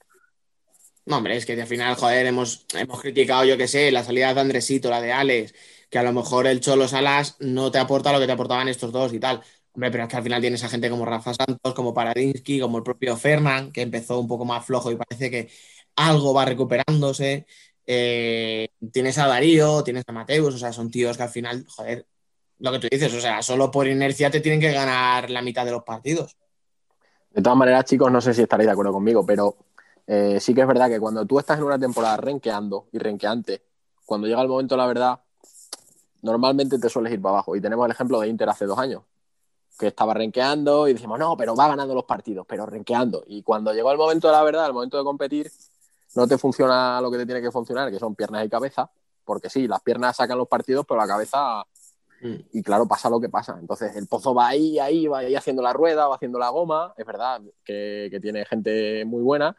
No, 1.06 1.16
hombre, 1.16 1.36
es 1.36 1.46
que 1.46 1.60
al 1.60 1.66
final, 1.66 1.94
joder, 1.96 2.26
hemos, 2.26 2.66
hemos 2.74 3.00
criticado, 3.00 3.44
yo 3.44 3.56
qué 3.56 3.66
sé, 3.66 3.90
la 3.90 4.04
salida 4.04 4.32
de 4.32 4.40
Andresito, 4.40 4.90
la 4.90 5.00
de 5.00 5.12
Alex, 5.12 5.54
que 5.88 5.98
a 5.98 6.02
lo 6.02 6.12
mejor 6.12 6.46
el 6.46 6.60
Cholo 6.60 6.86
Salas 6.86 7.36
no 7.40 7.70
te 7.70 7.78
aporta 7.78 8.12
lo 8.12 8.20
que 8.20 8.26
te 8.26 8.32
aportaban 8.32 8.68
estos 8.68 8.92
dos 8.92 9.12
y 9.12 9.18
tal. 9.18 9.42
Hombre, 9.72 9.90
pero 9.90 10.04
es 10.04 10.10
que 10.10 10.16
al 10.16 10.22
final 10.22 10.40
tienes 10.40 10.62
a 10.64 10.68
gente 10.68 10.90
como 10.90 11.04
Rafa 11.04 11.32
Santos, 11.34 11.74
como 11.74 11.94
Paradinsky, 11.94 12.60
como 12.60 12.78
el 12.78 12.84
propio 12.84 13.16
Fernán, 13.16 13.72
que 13.72 13.82
empezó 13.82 14.18
un 14.18 14.28
poco 14.28 14.44
más 14.44 14.64
flojo 14.64 14.90
y 14.90 14.96
parece 14.96 15.30
que 15.30 15.50
algo 15.96 16.34
va 16.34 16.44
recuperándose. 16.44 17.46
Eh, 17.86 18.68
tienes 18.92 19.18
a 19.18 19.26
Darío, 19.26 19.82
tienes 19.82 20.04
a 20.06 20.12
Mateus, 20.12 20.54
o 20.54 20.58
sea, 20.58 20.72
son 20.72 20.90
tíos 20.90 21.16
que 21.16 21.22
al 21.22 21.28
final, 21.28 21.64
joder, 21.68 22.06
lo 22.58 22.72
que 22.72 22.78
tú 22.78 22.88
dices, 22.90 23.12
o 23.14 23.20
sea, 23.20 23.42
solo 23.42 23.70
por 23.70 23.88
inercia 23.88 24.30
te 24.30 24.40
tienen 24.40 24.60
que 24.60 24.72
ganar 24.72 25.30
la 25.30 25.42
mitad 25.42 25.64
de 25.64 25.72
los 25.72 25.82
partidos. 25.82 26.36
De 27.30 27.42
todas 27.42 27.58
maneras, 27.58 27.84
chicos, 27.84 28.10
no 28.10 28.20
sé 28.20 28.34
si 28.34 28.42
estaréis 28.42 28.66
de 28.66 28.72
acuerdo 28.72 28.92
conmigo, 28.92 29.24
pero 29.24 29.56
eh, 30.06 30.38
sí 30.40 30.54
que 30.54 30.62
es 30.62 30.66
verdad 30.66 30.88
que 30.88 31.00
cuando 31.00 31.24
tú 31.26 31.38
estás 31.38 31.58
en 31.58 31.64
una 31.64 31.78
temporada 31.78 32.16
renqueando 32.16 32.88
y 32.92 32.98
renqueante, 32.98 33.62
cuando 34.04 34.26
llega 34.26 34.42
el 34.42 34.48
momento 34.48 34.74
de 34.74 34.78
la 34.78 34.86
verdad, 34.86 35.20
normalmente 36.22 36.78
te 36.78 36.88
sueles 36.88 37.12
ir 37.12 37.22
para 37.22 37.36
abajo. 37.36 37.56
Y 37.56 37.60
tenemos 37.60 37.86
el 37.86 37.92
ejemplo 37.92 38.20
de 38.20 38.28
Inter 38.28 38.48
hace 38.48 38.66
dos 38.66 38.78
años, 38.78 39.02
que 39.78 39.88
estaba 39.88 40.14
renqueando 40.14 40.88
y 40.88 40.94
decimos, 40.94 41.18
no, 41.18 41.36
pero 41.36 41.54
va 41.54 41.68
ganando 41.68 41.94
los 41.94 42.04
partidos, 42.04 42.46
pero 42.48 42.66
renqueando. 42.66 43.24
Y 43.26 43.42
cuando 43.42 43.72
llegó 43.72 43.92
el 43.92 43.98
momento 43.98 44.28
de 44.28 44.34
la 44.34 44.42
verdad, 44.42 44.66
el 44.66 44.72
momento 44.72 44.98
de 44.98 45.04
competir, 45.04 45.50
no 46.16 46.26
te 46.26 46.38
funciona 46.38 47.00
lo 47.00 47.10
que 47.10 47.18
te 47.18 47.26
tiene 47.26 47.40
que 47.40 47.50
funcionar, 47.50 47.90
que 47.90 47.98
son 47.98 48.14
piernas 48.14 48.44
y 48.44 48.48
cabeza, 48.48 48.90
porque 49.24 49.48
sí, 49.48 49.68
las 49.68 49.80
piernas 49.80 50.16
sacan 50.16 50.38
los 50.38 50.48
partidos, 50.48 50.84
pero 50.86 51.00
la 51.00 51.06
cabeza 51.06 51.64
y 52.22 52.62
claro, 52.62 52.86
pasa 52.86 53.08
lo 53.08 53.20
que 53.20 53.28
pasa. 53.28 53.56
Entonces, 53.58 53.96
el 53.96 54.06
pozo 54.06 54.34
va 54.34 54.48
ahí, 54.48 54.78
ahí, 54.78 55.06
va 55.06 55.20
ahí 55.20 55.34
haciendo 55.34 55.62
la 55.62 55.72
rueda, 55.72 56.06
va 56.06 56.16
haciendo 56.16 56.38
la 56.38 56.50
goma. 56.50 56.92
Es 56.96 57.06
verdad 57.06 57.40
que, 57.64 58.08
que 58.10 58.20
tiene 58.20 58.44
gente 58.44 59.04
muy 59.06 59.22
buena, 59.22 59.56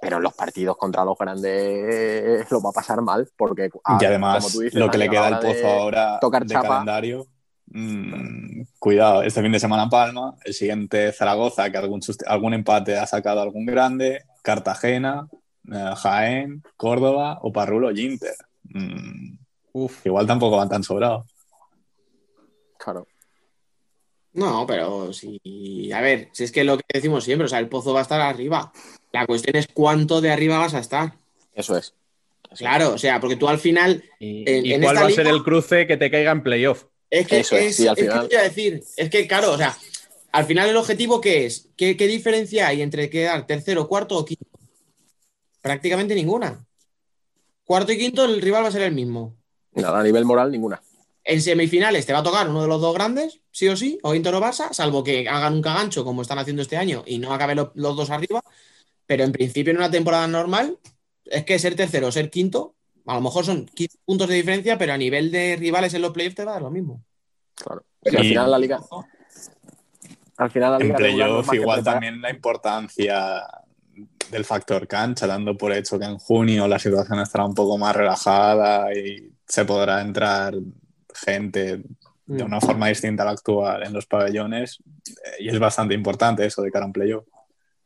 pero 0.00 0.18
en 0.18 0.22
los 0.22 0.34
partidos 0.34 0.76
contra 0.76 1.04
los 1.04 1.16
grandes 1.18 2.50
lo 2.50 2.60
va 2.60 2.70
a 2.70 2.72
pasar 2.72 3.02
mal, 3.02 3.28
porque 3.36 3.70
ah, 3.84 3.98
y 4.00 4.04
además, 4.04 4.44
como 4.44 4.52
tú 4.52 4.60
dices, 4.60 4.78
lo 4.78 4.90
que 4.90 4.98
le 4.98 5.08
queda 5.08 5.26
al 5.26 5.40
pozo 5.40 5.54
de 5.54 5.72
ahora 5.72 6.18
tocar 6.20 6.44
de 6.44 6.54
chapa, 6.54 6.68
calendario. 6.68 7.26
mm, 7.66 8.62
cuidado, 8.78 9.22
este 9.22 9.42
fin 9.42 9.52
de 9.52 9.60
semana 9.60 9.88
Palma, 9.88 10.36
el 10.44 10.54
siguiente 10.54 11.12
Zaragoza, 11.12 11.70
que 11.70 11.78
algún, 11.78 12.00
algún 12.26 12.54
empate 12.54 12.96
ha 12.96 13.06
sacado 13.06 13.40
algún 13.40 13.66
grande, 13.66 14.24
Cartagena, 14.42 15.28
eh, 15.72 15.92
Jaén, 15.96 16.62
Córdoba 16.76 17.38
o 17.42 17.52
Parrulo 17.52 17.90
y 17.90 18.00
Inter. 18.00 18.36
Mm, 18.64 19.36
Uf, 19.72 20.06
igual 20.06 20.26
tampoco 20.26 20.56
van 20.56 20.68
tan 20.68 20.82
sobrados. 20.82 21.26
Claro. 22.78 23.06
No, 24.32 24.66
pero 24.66 25.12
sí. 25.12 25.90
A 25.92 26.00
ver, 26.00 26.28
si 26.32 26.44
es 26.44 26.52
que 26.52 26.64
lo 26.64 26.76
que 26.76 26.84
decimos 26.92 27.24
siempre, 27.24 27.46
o 27.46 27.48
sea, 27.48 27.58
el 27.58 27.68
pozo 27.68 27.92
va 27.92 28.00
a 28.00 28.02
estar 28.02 28.20
arriba. 28.20 28.72
La 29.12 29.26
cuestión 29.26 29.56
es 29.56 29.66
cuánto 29.72 30.20
de 30.20 30.30
arriba 30.30 30.58
vas 30.58 30.74
a 30.74 30.80
estar. 30.80 31.14
Eso 31.54 31.76
es. 31.76 31.94
Claro, 32.56 32.94
o 32.94 32.98
sea, 32.98 33.20
porque 33.20 33.36
tú 33.36 33.48
al 33.48 33.58
final. 33.58 34.02
¿Y, 34.18 34.48
En- 34.50 34.66
y 34.66 34.72
en 34.72 34.82
cuál 34.82 34.96
esta 34.96 35.06
va 35.06 35.10
a 35.12 35.14
ser 35.14 35.26
el 35.26 35.42
cruce 35.42 35.86
que 35.86 35.96
te 35.96 36.10
caiga 36.10 36.30
en 36.32 36.42
playoff? 36.42 36.84
Es 37.10 37.26
que 37.26 37.40
Eso 37.40 37.56
es, 37.56 37.66
es, 37.66 37.76
sí, 37.76 37.86
al 37.88 37.92
es 37.96 38.04
que 38.04 38.10
final- 38.10 38.28
te 38.28 38.36
voy 38.36 38.44
a 38.44 38.48
decir, 38.48 38.84
es 38.96 39.10
que 39.10 39.26
claro, 39.26 39.52
o 39.52 39.56
sea, 39.58 39.76
al 40.32 40.44
final 40.44 40.68
el 40.68 40.76
objetivo 40.76 41.20
¿qué 41.20 41.46
es? 41.46 41.68
¿Qué, 41.76 41.96
qué 41.96 42.06
diferencia 42.06 42.68
hay 42.68 42.82
entre 42.82 43.08
quedar 43.10 43.46
tercero, 43.46 43.88
cuarto 43.88 44.16
o 44.16 44.24
quinto? 44.24 44.44
Prácticamente 45.60 46.14
ninguna. 46.14 46.64
Cuarto 47.64 47.92
y 47.92 47.98
quinto, 47.98 48.24
el 48.24 48.40
rival 48.40 48.64
va 48.64 48.68
a 48.68 48.72
ser 48.72 48.82
el 48.82 48.92
mismo. 48.94 49.34
Nada, 49.72 50.00
a 50.00 50.02
nivel 50.02 50.24
moral, 50.24 50.50
ninguna. 50.50 50.80
En 51.24 51.42
semifinales 51.42 52.06
te 52.06 52.12
va 52.14 52.20
a 52.20 52.22
tocar 52.22 52.48
uno 52.48 52.62
de 52.62 52.68
los 52.68 52.80
dos 52.80 52.94
grandes, 52.94 53.40
sí 53.50 53.68
o 53.68 53.76
sí, 53.76 53.98
o 54.02 54.14
Inter 54.14 54.34
o 54.34 54.40
Barça, 54.40 54.72
salvo 54.72 55.04
que 55.04 55.28
hagan 55.28 55.52
un 55.54 55.62
cagancho 55.62 56.02
como 56.04 56.22
están 56.22 56.38
haciendo 56.38 56.62
este 56.62 56.78
año 56.78 57.02
y 57.06 57.18
no 57.18 57.34
acaben 57.34 57.56
lo- 57.56 57.72
los 57.74 57.94
dos 57.96 58.08
arriba. 58.10 58.42
Pero 59.08 59.24
en 59.24 59.32
principio, 59.32 59.72
en 59.72 59.78
una 59.78 59.90
temporada 59.90 60.28
normal, 60.28 60.78
es 61.24 61.44
que 61.44 61.58
ser 61.58 61.74
tercero 61.74 62.06
o 62.06 62.12
ser 62.12 62.30
quinto, 62.30 62.76
a 63.06 63.14
lo 63.14 63.20
mejor 63.22 63.44
son 63.44 63.66
15 63.66 63.98
puntos 64.04 64.28
de 64.28 64.36
diferencia, 64.36 64.78
pero 64.78 64.92
a 64.92 64.98
nivel 64.98 65.32
de 65.32 65.56
rivales 65.56 65.94
en 65.94 66.02
los 66.02 66.12
playoffs 66.12 66.36
te 66.36 66.44
va 66.44 66.52
a 66.52 66.54
dar 66.54 66.62
lo 66.62 66.70
mismo. 66.70 67.02
Claro. 67.56 67.82
Y 68.04 68.14
al 68.14 68.22
final 68.22 68.50
la 68.50 68.58
liga. 68.58 68.80
Al 70.36 70.50
final 70.50 70.72
la 70.72 70.76
En 70.76 70.82
liga 70.82 70.98
regular 70.98 71.28
no 71.30 71.40
es 71.40 71.46
playoff 71.46 71.46
más 71.46 71.50
que 71.50 71.56
igual 71.56 71.82
también 71.82 72.20
la 72.20 72.30
importancia 72.30 73.44
del 74.30 74.44
factor 74.44 74.86
cancha, 74.86 75.26
dando 75.26 75.56
por 75.56 75.72
hecho 75.72 75.98
que 75.98 76.04
en 76.04 76.18
junio 76.18 76.68
la 76.68 76.78
situación 76.78 77.18
estará 77.20 77.46
un 77.46 77.54
poco 77.54 77.78
más 77.78 77.96
relajada 77.96 78.94
y 78.94 79.32
se 79.46 79.64
podrá 79.64 80.02
entrar 80.02 80.54
gente 81.14 81.82
de 82.28 82.44
Mm. 82.44 82.46
una 82.46 82.60
forma 82.60 82.88
distinta 82.88 83.22
a 83.22 83.26
la 83.26 83.32
actual 83.32 83.82
en 83.84 83.92
los 83.94 84.04
pabellones 84.04 84.82
eh, 85.06 85.44
y 85.44 85.48
es 85.48 85.58
bastante 85.58 85.94
importante 85.94 86.44
eso 86.44 86.60
de 86.60 86.70
cara 86.70 86.84
a 86.84 86.86
un 86.86 86.92
playoff. 86.92 87.24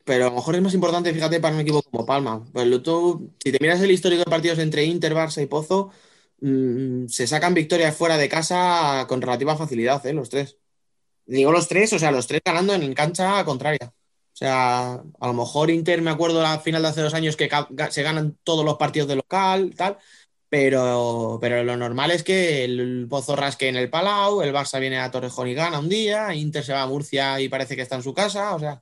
Pero 0.03 0.25
a 0.25 0.29
lo 0.29 0.35
mejor 0.35 0.55
es 0.55 0.61
más 0.61 0.73
importante, 0.73 1.13
fíjate, 1.13 1.39
para 1.39 1.55
un 1.55 1.61
equipo 1.61 1.81
como 1.81 2.05
Palma. 2.05 2.43
Lo- 2.53 2.81
tú, 2.81 3.33
si 3.43 3.51
te 3.51 3.57
miras 3.61 3.81
el 3.81 3.91
histórico 3.91 4.23
de 4.25 4.29
partidos 4.31 4.59
entre 4.59 4.83
Inter, 4.85 5.13
Barça 5.15 5.41
y 5.41 5.45
Pozo, 5.45 5.91
mm, 6.41 7.07
se 7.07 7.25
sacan 7.27 7.53
victorias 7.53 7.95
fuera 7.95 8.17
de 8.17 8.27
casa 8.29 9.05
con 9.07 9.21
relativa 9.21 9.55
facilidad, 9.57 10.05
¿eh? 10.05 10.13
Los 10.13 10.29
tres. 10.29 10.57
Digo 11.25 11.51
los 11.51 11.67
tres, 11.67 11.93
o 11.93 11.99
sea, 11.99 12.11
los 12.11 12.27
tres 12.27 12.41
ganando 12.45 12.73
en 12.73 12.93
cancha 12.93 13.43
contraria. 13.45 13.93
O 14.33 14.35
sea, 14.35 14.93
a 14.95 15.27
lo 15.27 15.33
mejor 15.33 15.69
Inter, 15.71 16.01
me 16.01 16.11
acuerdo 16.11 16.41
la 16.41 16.59
final 16.59 16.81
de 16.81 16.89
hace 16.89 17.01
dos 17.01 17.13
años 17.13 17.35
que 17.37 17.49
se 17.91 18.03
ganan 18.03 18.37
todos 18.43 18.65
los 18.65 18.77
partidos 18.77 19.07
de 19.07 19.15
local, 19.17 19.73
tal, 19.77 19.97
Pero, 20.49 21.39
pero 21.41 21.63
lo 21.63 21.75
normal 21.77 22.11
es 22.11 22.23
que 22.23 22.63
el 22.63 23.07
Pozo 23.09 23.35
rasque 23.35 23.69
en 23.69 23.75
el 23.75 23.89
Palau, 23.89 24.41
el 24.43 24.53
Barça 24.53 24.79
viene 24.79 24.99
a 24.99 25.09
Torrejón 25.09 25.47
y 25.47 25.55
gana 25.55 25.79
un 25.79 25.89
día, 25.89 26.33
Inter 26.35 26.63
se 26.63 26.73
va 26.73 26.83
a 26.83 26.87
Murcia 26.87 27.41
y 27.41 27.49
parece 27.49 27.75
que 27.75 27.81
está 27.81 27.95
en 27.95 28.03
su 28.03 28.13
casa, 28.13 28.53
o 28.55 28.59
sea, 28.59 28.79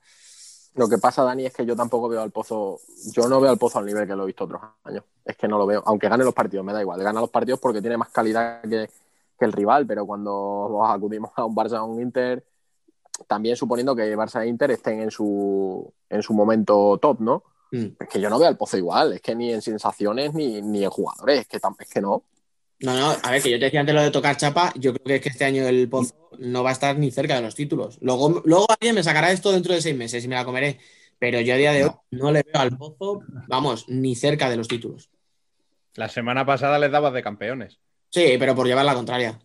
Lo 0.74 0.88
que 0.88 0.96
pasa, 0.96 1.22
Dani, 1.22 1.46
es 1.46 1.52
que 1.52 1.66
yo 1.66 1.76
tampoco 1.76 2.08
veo 2.08 2.22
al 2.22 2.30
Pozo, 2.30 2.80
yo 3.12 3.28
no 3.28 3.40
veo 3.40 3.50
al 3.50 3.58
Pozo 3.58 3.78
al 3.78 3.84
nivel 3.84 4.06
que 4.06 4.16
lo 4.16 4.22
he 4.22 4.26
visto 4.26 4.44
otros 4.44 4.62
años. 4.84 5.04
Es 5.24 5.36
que 5.36 5.46
no 5.46 5.58
lo 5.58 5.66
veo, 5.66 5.82
aunque 5.84 6.08
gane 6.08 6.24
los 6.24 6.32
partidos, 6.32 6.64
me 6.64 6.72
da 6.72 6.80
igual. 6.80 7.02
Gana 7.02 7.20
los 7.20 7.30
partidos 7.30 7.60
porque 7.60 7.82
tiene 7.82 7.98
más 7.98 8.08
calidad 8.08 8.62
que, 8.62 8.88
que 9.38 9.44
el 9.44 9.52
rival, 9.52 9.86
pero 9.86 10.06
cuando 10.06 10.82
acudimos 10.84 11.30
a 11.36 11.44
un 11.44 11.54
Barça 11.54 11.80
o 11.80 11.84
un 11.84 12.00
Inter, 12.00 12.42
también 13.26 13.56
suponiendo 13.56 13.94
que 13.94 14.16
Barça 14.16 14.42
e 14.42 14.48
Inter 14.48 14.70
estén 14.70 15.00
en 15.00 15.10
su, 15.10 15.92
en 16.08 16.22
su 16.22 16.32
momento 16.32 16.98
top, 16.98 17.20
¿no? 17.20 17.42
mm. 17.70 17.86
Es 18.00 18.08
que 18.08 18.20
yo 18.20 18.30
no 18.30 18.38
veo 18.38 18.48
al 18.48 18.56
Pozo 18.56 18.78
igual, 18.78 19.12
es 19.12 19.20
que 19.20 19.34
ni 19.34 19.52
en 19.52 19.60
sensaciones 19.60 20.32
ni, 20.32 20.62
ni 20.62 20.84
en 20.84 20.90
jugadores, 20.90 21.40
es 21.40 21.48
que, 21.48 21.56
es 21.56 21.88
que 21.90 22.00
no. 22.00 22.22
No, 22.82 22.98
no, 22.98 23.16
a 23.22 23.30
ver, 23.30 23.40
que 23.40 23.50
yo 23.50 23.58
te 23.58 23.66
decía 23.66 23.80
antes 23.80 23.94
lo 23.94 24.02
de 24.02 24.10
tocar 24.10 24.36
chapa, 24.36 24.72
yo 24.76 24.92
creo 24.92 25.04
que 25.04 25.14
es 25.14 25.20
que 25.22 25.28
este 25.28 25.44
año 25.44 25.66
el 25.66 25.88
Pozo 25.88 26.14
no 26.38 26.64
va 26.64 26.70
a 26.70 26.72
estar 26.72 26.98
ni 26.98 27.12
cerca 27.12 27.36
de 27.36 27.42
los 27.42 27.54
títulos. 27.54 27.96
Luego, 28.00 28.42
luego 28.44 28.66
alguien 28.68 28.96
me 28.96 29.04
sacará 29.04 29.30
esto 29.30 29.52
dentro 29.52 29.72
de 29.72 29.80
seis 29.80 29.96
meses 29.96 30.24
y 30.24 30.28
me 30.28 30.34
la 30.34 30.44
comeré, 30.44 30.80
pero 31.18 31.40
yo 31.40 31.54
a 31.54 31.56
día 31.56 31.72
de 31.72 31.84
hoy 31.84 31.92
no 32.10 32.32
le 32.32 32.42
veo 32.42 32.60
al 32.60 32.76
Pozo, 32.76 33.22
vamos, 33.46 33.88
ni 33.88 34.16
cerca 34.16 34.50
de 34.50 34.56
los 34.56 34.66
títulos. 34.66 35.10
La 35.94 36.08
semana 36.08 36.44
pasada 36.44 36.78
les 36.78 36.90
dabas 36.90 37.12
de 37.12 37.22
campeones. 37.22 37.78
Sí, 38.10 38.34
pero 38.38 38.54
por 38.56 38.66
llevar 38.66 38.84
la 38.84 38.94
contraria. 38.94 39.38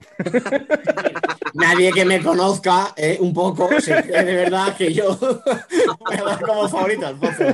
Nadie 1.54 1.92
que 1.92 2.04
me 2.04 2.20
conozca 2.20 2.94
eh, 2.96 3.16
un 3.20 3.32
poco 3.32 3.68
cree 3.68 4.24
de 4.24 4.34
verdad 4.34 4.76
que 4.76 4.92
yo 4.92 5.16
voy 5.16 6.16
a 6.16 6.24
dar 6.24 6.40
como 6.40 6.68
favorito 6.68 7.06
al 7.06 7.16
Pozo. 7.16 7.44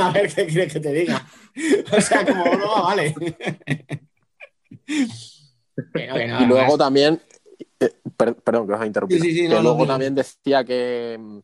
A 0.00 0.10
ver 0.10 0.34
qué 0.34 0.46
quieres 0.46 0.72
que 0.72 0.80
te 0.80 0.92
diga. 0.92 1.24
O 1.92 2.00
sea, 2.00 2.26
como 2.26 2.44
broma, 2.44 2.82
vale. 2.82 3.14
Que 5.94 6.26
no, 6.26 6.42
y 6.42 6.46
luego 6.46 6.76
también, 6.76 7.20
eh, 7.80 7.92
per- 8.16 8.34
perdón 8.36 8.66
que 8.66 8.72
os 8.74 8.82
he 8.82 8.86
interrumpido, 8.86 9.22
Sí, 9.22 9.30
sí, 9.30 9.36
sí, 9.36 9.48
que 9.48 9.54
no, 9.54 9.62
luego 9.62 9.80
no. 9.80 9.86
también 9.86 10.14
decía 10.14 10.64
que, 10.64 11.16
mm, 11.20 11.38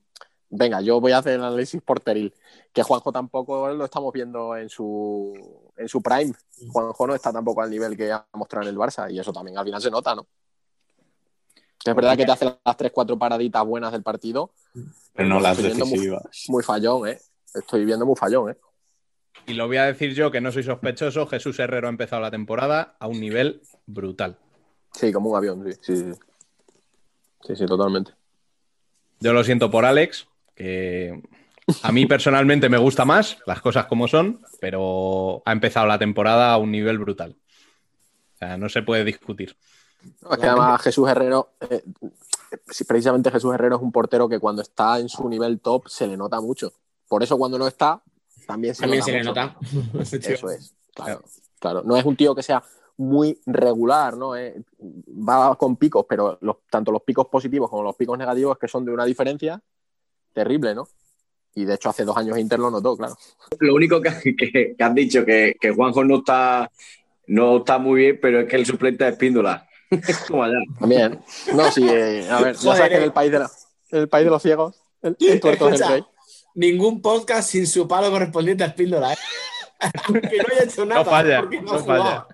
venga, 0.50 0.80
yo 0.80 1.00
voy 1.00 1.12
a 1.12 1.18
hacer 1.18 1.34
el 1.34 1.44
análisis 1.44 1.80
porteril, 1.82 2.34
que 2.72 2.82
Juanjo 2.82 3.12
tampoco 3.12 3.68
lo 3.68 3.84
estamos 3.84 4.12
viendo 4.12 4.56
en 4.56 4.68
su, 4.68 5.32
en 5.76 5.88
su 5.88 6.02
prime. 6.02 6.32
Juanjo 6.72 7.06
no 7.06 7.14
está 7.14 7.32
tampoco 7.32 7.62
al 7.62 7.70
nivel 7.70 7.96
que 7.96 8.10
ha 8.10 8.26
mostrado 8.32 8.64
en 8.66 8.70
el 8.74 8.78
Barça 8.78 9.10
y 9.10 9.18
eso 9.20 9.32
también 9.32 9.56
al 9.58 9.64
final 9.64 9.80
se 9.80 9.90
nota, 9.90 10.14
¿no? 10.14 10.26
Es 11.84 11.94
verdad 11.94 12.16
que 12.16 12.24
te 12.24 12.32
hace 12.32 12.44
las 12.46 12.76
3-4 12.78 13.18
paraditas 13.18 13.62
buenas 13.64 13.92
del 13.92 14.02
partido. 14.02 14.50
Pero 15.12 15.28
no 15.28 15.38
las 15.38 15.58
viendo 15.58 15.84
muy- 15.84 15.90
decisivas. 15.92 16.22
Muy, 16.48 16.62
fallón, 16.62 17.06
¿eh? 17.08 17.20
Estoy 17.52 17.84
viendo 17.84 18.06
muy 18.06 18.16
fallón, 18.16 18.50
¿eh? 18.50 18.56
Y 19.46 19.54
lo 19.54 19.66
voy 19.66 19.76
a 19.76 19.84
decir 19.84 20.14
yo, 20.14 20.30
que 20.30 20.40
no 20.40 20.52
soy 20.52 20.62
sospechoso, 20.62 21.26
Jesús 21.26 21.58
Herrero 21.58 21.88
ha 21.88 21.90
empezado 21.90 22.22
la 22.22 22.30
temporada 22.30 22.96
a 22.98 23.06
un 23.06 23.20
nivel 23.20 23.62
brutal. 23.86 24.38
Sí, 24.92 25.12
como 25.12 25.30
un 25.30 25.36
avión, 25.36 25.64
sí, 25.64 25.78
sí, 25.82 25.96
sí. 25.96 26.18
Sí, 27.42 27.56
sí, 27.56 27.66
totalmente. 27.66 28.12
Yo 29.20 29.32
lo 29.32 29.44
siento 29.44 29.70
por 29.70 29.84
Alex, 29.84 30.26
que 30.54 31.22
a 31.82 31.92
mí 31.92 32.06
personalmente 32.06 32.68
me 32.68 32.78
gusta 32.78 33.04
más, 33.04 33.38
las 33.46 33.60
cosas 33.60 33.86
como 33.86 34.08
son, 34.08 34.40
pero 34.60 35.42
ha 35.44 35.52
empezado 35.52 35.86
la 35.86 35.98
temporada 35.98 36.52
a 36.52 36.58
un 36.58 36.70
nivel 36.70 36.98
brutal. 36.98 37.36
O 38.34 38.38
sea, 38.38 38.56
no 38.56 38.68
se 38.68 38.82
puede 38.82 39.04
discutir. 39.04 39.56
No, 40.22 40.32
es 40.32 40.38
que 40.38 40.46
además 40.46 40.82
Jesús 40.82 41.08
Herrero, 41.08 41.50
eh, 41.70 41.82
sí, 42.68 42.84
precisamente 42.84 43.30
Jesús 43.30 43.54
Herrero 43.54 43.76
es 43.76 43.82
un 43.82 43.92
portero 43.92 44.28
que 44.28 44.38
cuando 44.38 44.62
está 44.62 44.98
en 44.98 45.08
su 45.08 45.28
nivel 45.28 45.60
top 45.60 45.88
se 45.88 46.06
le 46.06 46.16
nota 46.16 46.40
mucho. 46.40 46.72
Por 47.08 47.22
eso 47.22 47.38
cuando 47.38 47.58
no 47.58 47.66
está, 47.66 48.02
también 48.46 48.74
se, 48.74 48.82
También 48.82 49.00
nota 49.00 49.06
se 49.12 49.12
le 49.18 49.24
nota. 49.24 49.56
Eso 50.34 50.50
es, 50.50 50.74
claro, 50.94 51.22
claro. 51.58 51.82
No 51.84 51.96
es 51.96 52.04
un 52.04 52.16
tío 52.16 52.34
que 52.34 52.42
sea 52.42 52.62
muy 52.96 53.40
regular, 53.46 54.16
¿no? 54.16 54.36
Eh, 54.36 54.62
va 55.28 55.56
con 55.56 55.76
picos, 55.76 56.06
pero 56.08 56.38
los- 56.40 56.58
tanto 56.70 56.92
los 56.92 57.02
picos 57.02 57.26
positivos 57.26 57.68
como 57.70 57.82
los 57.82 57.96
picos 57.96 58.16
negativos 58.16 58.56
que 58.58 58.68
son 58.68 58.84
de 58.84 58.92
una 58.92 59.04
diferencia 59.04 59.60
terrible, 60.32 60.74
¿no? 60.74 60.88
Y 61.56 61.64
de 61.64 61.74
hecho 61.74 61.88
hace 61.88 62.04
dos 62.04 62.16
años 62.16 62.36
Inter 62.38 62.58
lo 62.58 62.70
notó, 62.70 62.96
claro. 62.96 63.16
Lo 63.60 63.74
único 63.74 64.00
que, 64.00 64.10
que, 64.36 64.74
que 64.76 64.84
has 64.84 64.94
dicho, 64.94 65.24
que, 65.24 65.56
que 65.60 65.70
Juanjo 65.70 66.04
no 66.04 66.18
está, 66.18 66.70
no 67.26 67.58
está 67.58 67.78
muy 67.78 68.00
bien, 68.00 68.18
pero 68.20 68.40
es 68.40 68.48
que 68.48 68.56
el 68.56 68.66
suplente 68.66 69.06
es. 69.08 69.16
Como 70.28 70.42
allá. 70.42 70.58
También. 70.78 71.20
No, 71.54 71.70
sí, 71.70 71.86
eh, 71.88 72.28
a 72.30 72.40
ver, 72.42 72.56
ya 72.56 72.74
sabes 72.74 72.90
que 72.90 72.96
en 72.96 73.02
el 73.02 73.12
país 73.12 73.30
de, 73.32 73.38
la- 73.38 73.50
en 73.90 73.98
el 74.00 74.08
país 74.08 74.24
de 74.24 74.30
los 74.30 74.42
ciegos, 74.42 74.80
el, 75.02 75.16
el 75.20 75.40
tuerto 75.40 75.68
es 75.68 75.80
el 75.80 75.88
rey. 75.88 76.04
Ningún 76.54 77.02
podcast 77.02 77.50
sin 77.50 77.66
su 77.66 77.88
palo 77.88 78.10
correspondiente 78.10 78.64
a 78.64 78.68
Espíndola, 78.68 79.12
¿eh? 79.14 79.16
Aunque 80.06 80.36
no 80.38 80.44
haya 80.52 80.64
hecho 80.64 80.84
nada. 80.84 81.04
falla, 81.04 81.40
porque 81.40 81.60
no 81.60 81.72
no 81.72 81.74
ha 81.74 81.78
jugado. 81.80 82.28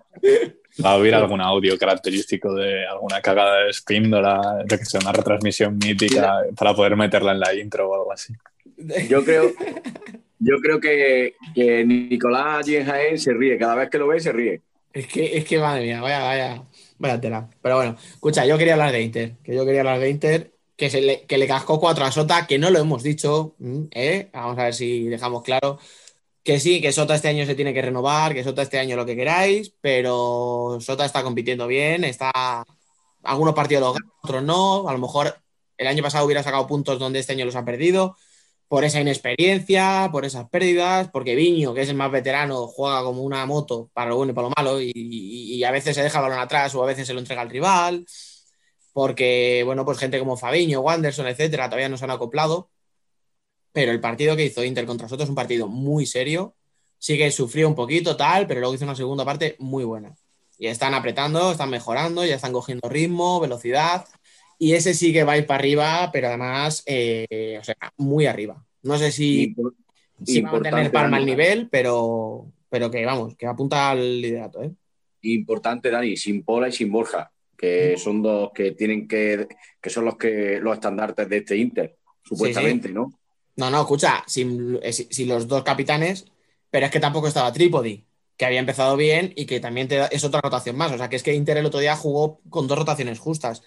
Va 0.84 0.90
a 0.90 0.94
haber 0.94 1.14
algún 1.14 1.40
audio 1.40 1.76
característico 1.78 2.54
de 2.54 2.86
alguna 2.86 3.20
cagada 3.20 3.64
de 3.64 3.72
Spíndola, 3.72 4.64
yo 4.68 4.78
que 4.78 4.84
sé, 4.84 4.98
una 4.98 5.12
retransmisión 5.12 5.78
mítica 5.78 6.42
para 6.56 6.74
poder 6.74 6.96
meterla 6.96 7.32
en 7.32 7.40
la 7.40 7.54
intro 7.54 7.90
o 7.90 7.94
algo 7.94 8.12
así. 8.12 8.32
Yo 9.08 9.24
creo, 9.24 9.52
yo 10.38 10.56
creo 10.62 10.80
que, 10.80 11.34
que 11.54 11.84
Nicolás 11.84 12.60
allí 12.60 12.76
en 12.76 12.86
Jaén 12.86 13.18
se 13.18 13.32
ríe. 13.32 13.58
Cada 13.58 13.74
vez 13.74 13.90
que 13.90 13.98
lo 13.98 14.08
ve, 14.08 14.20
se 14.20 14.32
ríe. 14.32 14.62
Es 14.92 15.06
que, 15.06 15.36
es 15.36 15.44
que 15.44 15.58
madre 15.58 15.82
mía, 15.84 16.00
vaya, 16.00 16.20
vaya, 16.20 16.62
vaya 16.98 17.20
tela. 17.20 17.48
Pero 17.62 17.76
bueno, 17.76 17.96
escucha, 18.14 18.44
yo 18.46 18.56
quería 18.58 18.74
hablar 18.74 18.92
de 18.92 19.02
Inter, 19.02 19.36
que 19.42 19.54
yo 19.54 19.64
quería 19.64 19.80
hablar 19.80 20.00
de 20.00 20.10
Inter, 20.10 20.52
que, 20.80 20.88
se 20.88 21.02
le, 21.02 21.26
que 21.26 21.46
cascó 21.46 21.78
cuatro 21.78 22.06
a 22.06 22.10
Sota, 22.10 22.46
que 22.46 22.58
no 22.58 22.70
lo 22.70 22.78
hemos 22.78 23.02
dicho, 23.02 23.54
¿m? 23.60 23.88
¿eh? 23.90 24.30
Vamos 24.32 24.58
a 24.58 24.64
ver 24.64 24.74
si 24.74 25.04
dejamos 25.08 25.42
claro 25.42 25.78
que 26.42 26.58
sí, 26.58 26.80
que 26.80 26.90
Sota 26.90 27.14
este 27.14 27.28
año 27.28 27.44
se 27.44 27.54
tiene 27.54 27.74
que 27.74 27.82
renovar, 27.82 28.32
que 28.32 28.42
Sota 28.42 28.62
este 28.62 28.78
año 28.78 28.96
lo 28.96 29.04
que 29.04 29.14
queráis, 29.14 29.74
pero 29.82 30.78
Sota 30.80 31.04
está 31.04 31.22
compitiendo 31.22 31.66
bien, 31.66 32.04
está 32.04 32.64
algunos 33.24 33.54
partidos 33.54 33.82
los 33.82 33.94
gana, 33.94 34.10
otros 34.22 34.42
no, 34.42 34.88
a 34.88 34.92
lo 34.94 34.98
mejor 34.98 35.36
el 35.76 35.86
año 35.86 36.02
pasado 36.02 36.24
hubiera 36.24 36.42
sacado 36.42 36.66
puntos 36.66 36.98
donde 36.98 37.18
este 37.18 37.34
año 37.34 37.44
los 37.44 37.56
ha 37.56 37.64
perdido, 37.66 38.16
por 38.68 38.84
esa 38.84 39.00
inexperiencia, 39.02 40.08
por 40.10 40.24
esas 40.24 40.48
pérdidas, 40.48 41.10
porque 41.12 41.34
Viño, 41.34 41.74
que 41.74 41.82
es 41.82 41.90
el 41.90 41.96
más 41.96 42.10
veterano, 42.10 42.68
juega 42.68 43.02
como 43.02 43.22
una 43.22 43.44
moto 43.44 43.90
para 43.92 44.08
lo 44.10 44.16
bueno 44.16 44.32
y 44.32 44.34
para 44.34 44.48
lo 44.48 44.54
malo, 44.56 44.80
y- 44.80 44.92
y 44.94 45.64
a 45.64 45.70
veces 45.72 45.94
se 45.96 46.02
deja 46.02 46.20
el 46.20 46.22
balón 46.24 46.38
atrás 46.38 46.74
o 46.74 46.82
a 46.82 46.86
veces 46.86 47.06
se 47.06 47.12
lo 47.14 47.20
entrega 47.20 47.42
al 47.42 47.50
rival, 47.50 48.06
porque, 49.00 49.62
bueno, 49.64 49.86
pues 49.86 49.96
gente 49.96 50.18
como 50.18 50.36
Fabiño, 50.36 50.80
Wanderson, 50.80 51.26
etcétera, 51.26 51.70
todavía 51.70 51.88
no 51.88 51.96
se 51.96 52.04
han 52.04 52.10
acoplado, 52.10 52.68
pero 53.72 53.92
el 53.92 53.98
partido 53.98 54.36
que 54.36 54.44
hizo 54.44 54.62
Inter 54.62 54.84
contra 54.84 55.06
nosotros 55.06 55.24
es 55.24 55.30
un 55.30 55.34
partido 55.34 55.68
muy 55.68 56.04
serio, 56.04 56.54
sí 56.98 57.16
que 57.16 57.30
sufrió 57.30 57.66
un 57.66 57.74
poquito, 57.74 58.14
tal, 58.14 58.46
pero 58.46 58.60
luego 58.60 58.74
hizo 58.74 58.84
una 58.84 58.94
segunda 58.94 59.24
parte 59.24 59.56
muy 59.58 59.84
buena. 59.84 60.14
Y 60.58 60.66
están 60.66 60.92
apretando, 60.92 61.50
están 61.50 61.70
mejorando, 61.70 62.26
ya 62.26 62.34
están 62.34 62.52
cogiendo 62.52 62.90
ritmo, 62.90 63.40
velocidad, 63.40 64.04
y 64.58 64.74
ese 64.74 64.92
sí 64.92 65.14
que 65.14 65.24
va 65.24 65.32
a 65.32 65.38
ir 65.38 65.46
para 65.46 65.60
arriba, 65.60 66.10
pero 66.12 66.28
además, 66.28 66.82
eh, 66.84 67.56
o 67.58 67.64
sea, 67.64 67.76
muy 67.96 68.26
arriba. 68.26 68.62
No 68.82 68.98
sé 68.98 69.12
si, 69.12 69.54
va 69.54 69.70
a 69.70 69.72
mantener 69.72 70.42
importante, 70.42 70.90
Palma 70.90 71.16
al 71.16 71.24
nivel, 71.24 71.70
pero, 71.70 72.52
pero 72.68 72.90
que 72.90 73.06
vamos, 73.06 73.34
que 73.34 73.46
apunta 73.46 73.92
al 73.92 74.20
liderato. 74.20 74.62
¿eh? 74.62 74.72
Importante, 75.22 75.90
Dani, 75.90 76.18
sin 76.18 76.42
Pola 76.42 76.68
y 76.68 76.72
sin 76.72 76.92
Borja, 76.92 77.32
que 77.60 77.96
son 77.98 78.22
dos 78.22 78.50
que 78.54 78.72
tienen 78.72 79.06
que, 79.06 79.46
que 79.80 79.90
son 79.90 80.04
los 80.06 80.16
que 80.16 80.58
los 80.60 80.74
estandartes 80.74 81.28
de 81.28 81.36
este 81.38 81.56
Inter, 81.56 81.96
supuestamente, 82.22 82.88
¿no? 82.88 83.10
No, 83.56 83.70
no, 83.70 83.80
escucha, 83.82 84.24
sin, 84.26 84.78
eh, 84.82 84.92
los 85.26 85.46
dos 85.46 85.62
capitanes, 85.62 86.24
pero 86.70 86.86
es 86.86 86.92
que 86.92 87.00
tampoco 87.00 87.28
estaba 87.28 87.52
Trípodi, 87.52 88.06
que 88.36 88.46
había 88.46 88.60
empezado 88.60 88.96
bien 88.96 89.32
y 89.36 89.44
que 89.46 89.60
también 89.60 89.88
te 89.88 89.96
da- 89.96 90.06
es 90.06 90.24
otra 90.24 90.40
rotación 90.40 90.76
más. 90.76 90.92
O 90.92 90.96
sea, 90.98 91.08
que 91.10 91.16
es 91.16 91.22
que 91.22 91.34
Inter 91.34 91.58
el 91.58 91.66
otro 91.66 91.80
día 91.80 91.96
jugó 91.96 92.40
con 92.48 92.66
dos 92.68 92.78
rotaciones 92.78 93.18
justas. 93.18 93.62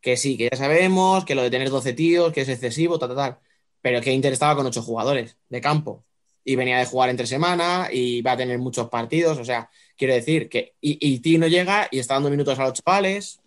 Que 0.00 0.16
sí, 0.16 0.36
que 0.36 0.48
ya 0.52 0.56
sabemos, 0.56 1.24
que 1.24 1.34
lo 1.34 1.42
de 1.42 1.50
tener 1.50 1.70
12 1.70 1.92
tíos, 1.92 2.32
que 2.32 2.42
es 2.42 2.48
excesivo, 2.48 2.98
tal, 2.98 3.08
tal, 3.10 3.16
tal. 3.16 3.38
Pero 3.80 4.00
que 4.00 4.12
Inter 4.12 4.32
estaba 4.32 4.54
con 4.56 4.66
ocho 4.66 4.82
jugadores 4.82 5.36
de 5.48 5.60
campo 5.60 6.04
y 6.44 6.56
venía 6.56 6.78
de 6.78 6.86
jugar 6.86 7.10
entre 7.10 7.26
semana 7.26 7.88
y 7.92 8.22
va 8.22 8.32
a 8.32 8.36
tener 8.36 8.58
muchos 8.58 8.88
partidos. 8.90 9.38
O 9.38 9.44
sea, 9.44 9.70
quiero 9.98 10.14
decir 10.14 10.48
que. 10.48 10.74
Y, 10.80 11.18
Tino 11.20 11.46
llega 11.46 11.88
y 11.90 11.98
está 11.98 12.14
dando 12.14 12.30
minutos 12.30 12.58
a 12.58 12.64
los 12.64 12.74
chavales, 12.74 13.40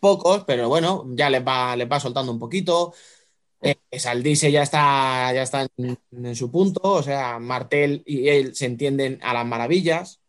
pocos, 0.00 0.44
pero 0.46 0.68
bueno, 0.68 1.04
ya 1.14 1.30
les 1.30 1.46
va, 1.46 1.76
les 1.76 1.90
va 1.90 2.00
soltando 2.00 2.32
un 2.32 2.38
poquito. 2.38 2.92
Eh, 3.62 3.76
Saldise 3.98 4.52
ya 4.52 4.62
está, 4.62 5.32
ya 5.32 5.42
está 5.42 5.66
en, 5.78 5.98
en 6.12 6.36
su 6.36 6.50
punto, 6.50 6.80
o 6.82 7.02
sea, 7.02 7.38
Martel 7.38 8.02
y 8.06 8.28
él 8.28 8.54
se 8.54 8.66
entienden 8.66 9.18
a 9.22 9.32
las 9.32 9.46
maravillas. 9.46 10.20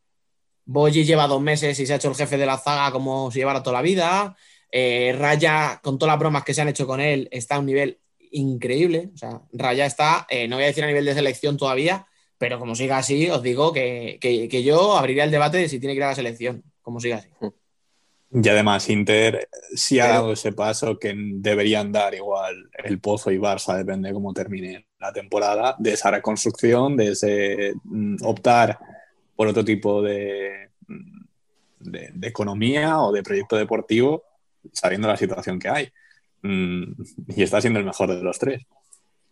Boyi 0.66 1.04
lleva 1.04 1.28
dos 1.28 1.42
meses 1.42 1.80
y 1.80 1.86
se 1.86 1.94
ha 1.94 1.98
hecho 1.98 2.10
el 2.10 2.16
jefe 2.16 2.38
de 2.38 2.46
la 2.46 2.58
zaga 2.58 2.92
como 2.92 3.32
si 3.32 3.40
llevara 3.40 3.62
toda 3.62 3.78
la 3.78 3.82
vida. 3.82 4.36
Eh, 4.72 5.16
Raya, 5.18 5.80
con 5.84 5.98
todas 5.98 6.14
las 6.14 6.20
bromas 6.20 6.44
que 6.44 6.54
se 6.54 6.62
han 6.62 6.68
hecho 6.70 6.88
con 6.88 7.00
él, 7.00 7.30
está 7.32 7.56
a 7.56 7.60
un 7.60 7.68
nivel 7.68 8.00
increíble. 8.32 9.12
O 9.14 9.18
sea, 9.18 9.42
Raya 9.54 9.86
está, 9.86 10.26
eh, 10.30 10.48
no 10.48 10.56
voy 10.58 10.64
a 10.64 10.68
decir 10.68 10.84
a 10.84 10.88
nivel 10.88 11.06
de 11.06 11.14
selección 11.14 11.58
todavía, 11.58 12.08
pero 12.38 12.60
como 12.60 12.76
siga 12.76 12.98
así, 12.98 13.30
os 13.30 13.42
digo 13.42 13.72
que, 13.74 14.18
que- 14.22 14.48
que 14.50 14.64
yo 14.64 14.98
abriría 14.98 15.24
el 15.24 15.32
debate 15.32 15.58
de 15.58 15.70
si 15.70 15.80
tiene 15.80 15.94
que 15.94 15.98
ir 16.00 16.04
a 16.04 16.08
la 16.10 16.16
selección, 16.16 16.64
como 16.82 17.00
siga 17.00 17.18
así. 17.18 17.30
Y 18.32 18.50
además 18.50 18.90
Inter 18.90 19.48
sí 19.76 20.00
ha 20.00 20.06
Pero- 20.06 20.14
dado 20.16 20.34
ese 20.34 20.52
paso 20.52 21.00
que 21.00 21.14
deberían 21.16 21.92
dar 21.92 22.14
igual 22.16 22.70
el 22.84 23.00
Pozo 23.00 23.32
y 23.32 23.38
Barça, 23.38 23.78
depende 23.78 24.10
de 24.10 24.14
cómo 24.14 24.34
termine 24.34 24.88
la 25.00 25.14
temporada, 25.14 25.76
de 25.80 25.94
esa 25.94 26.12
reconstrucción, 26.12 26.98
de 26.98 27.10
ese 27.12 27.74
mm, 27.84 28.18
optar 28.24 28.78
por 29.36 29.48
otro 29.48 29.64
tipo 29.64 30.02
de, 30.02 30.70
de- 31.80 32.10
de 32.14 32.28
economía 32.28 33.00
o 33.00 33.12
de 33.14 33.24
proyecto 33.24 33.56
deportivo, 33.56 34.24
sabiendo 34.74 35.08
la 35.08 35.16
situación 35.18 35.60
que 35.60 35.70
hay. 35.70 35.90
Mm, 36.42 36.84
y 37.36 37.44
está 37.44 37.62
siendo 37.62 37.80
el 37.80 37.86
mejor 37.86 38.10
de 38.16 38.22
los 38.22 38.38
tres. 38.38 38.64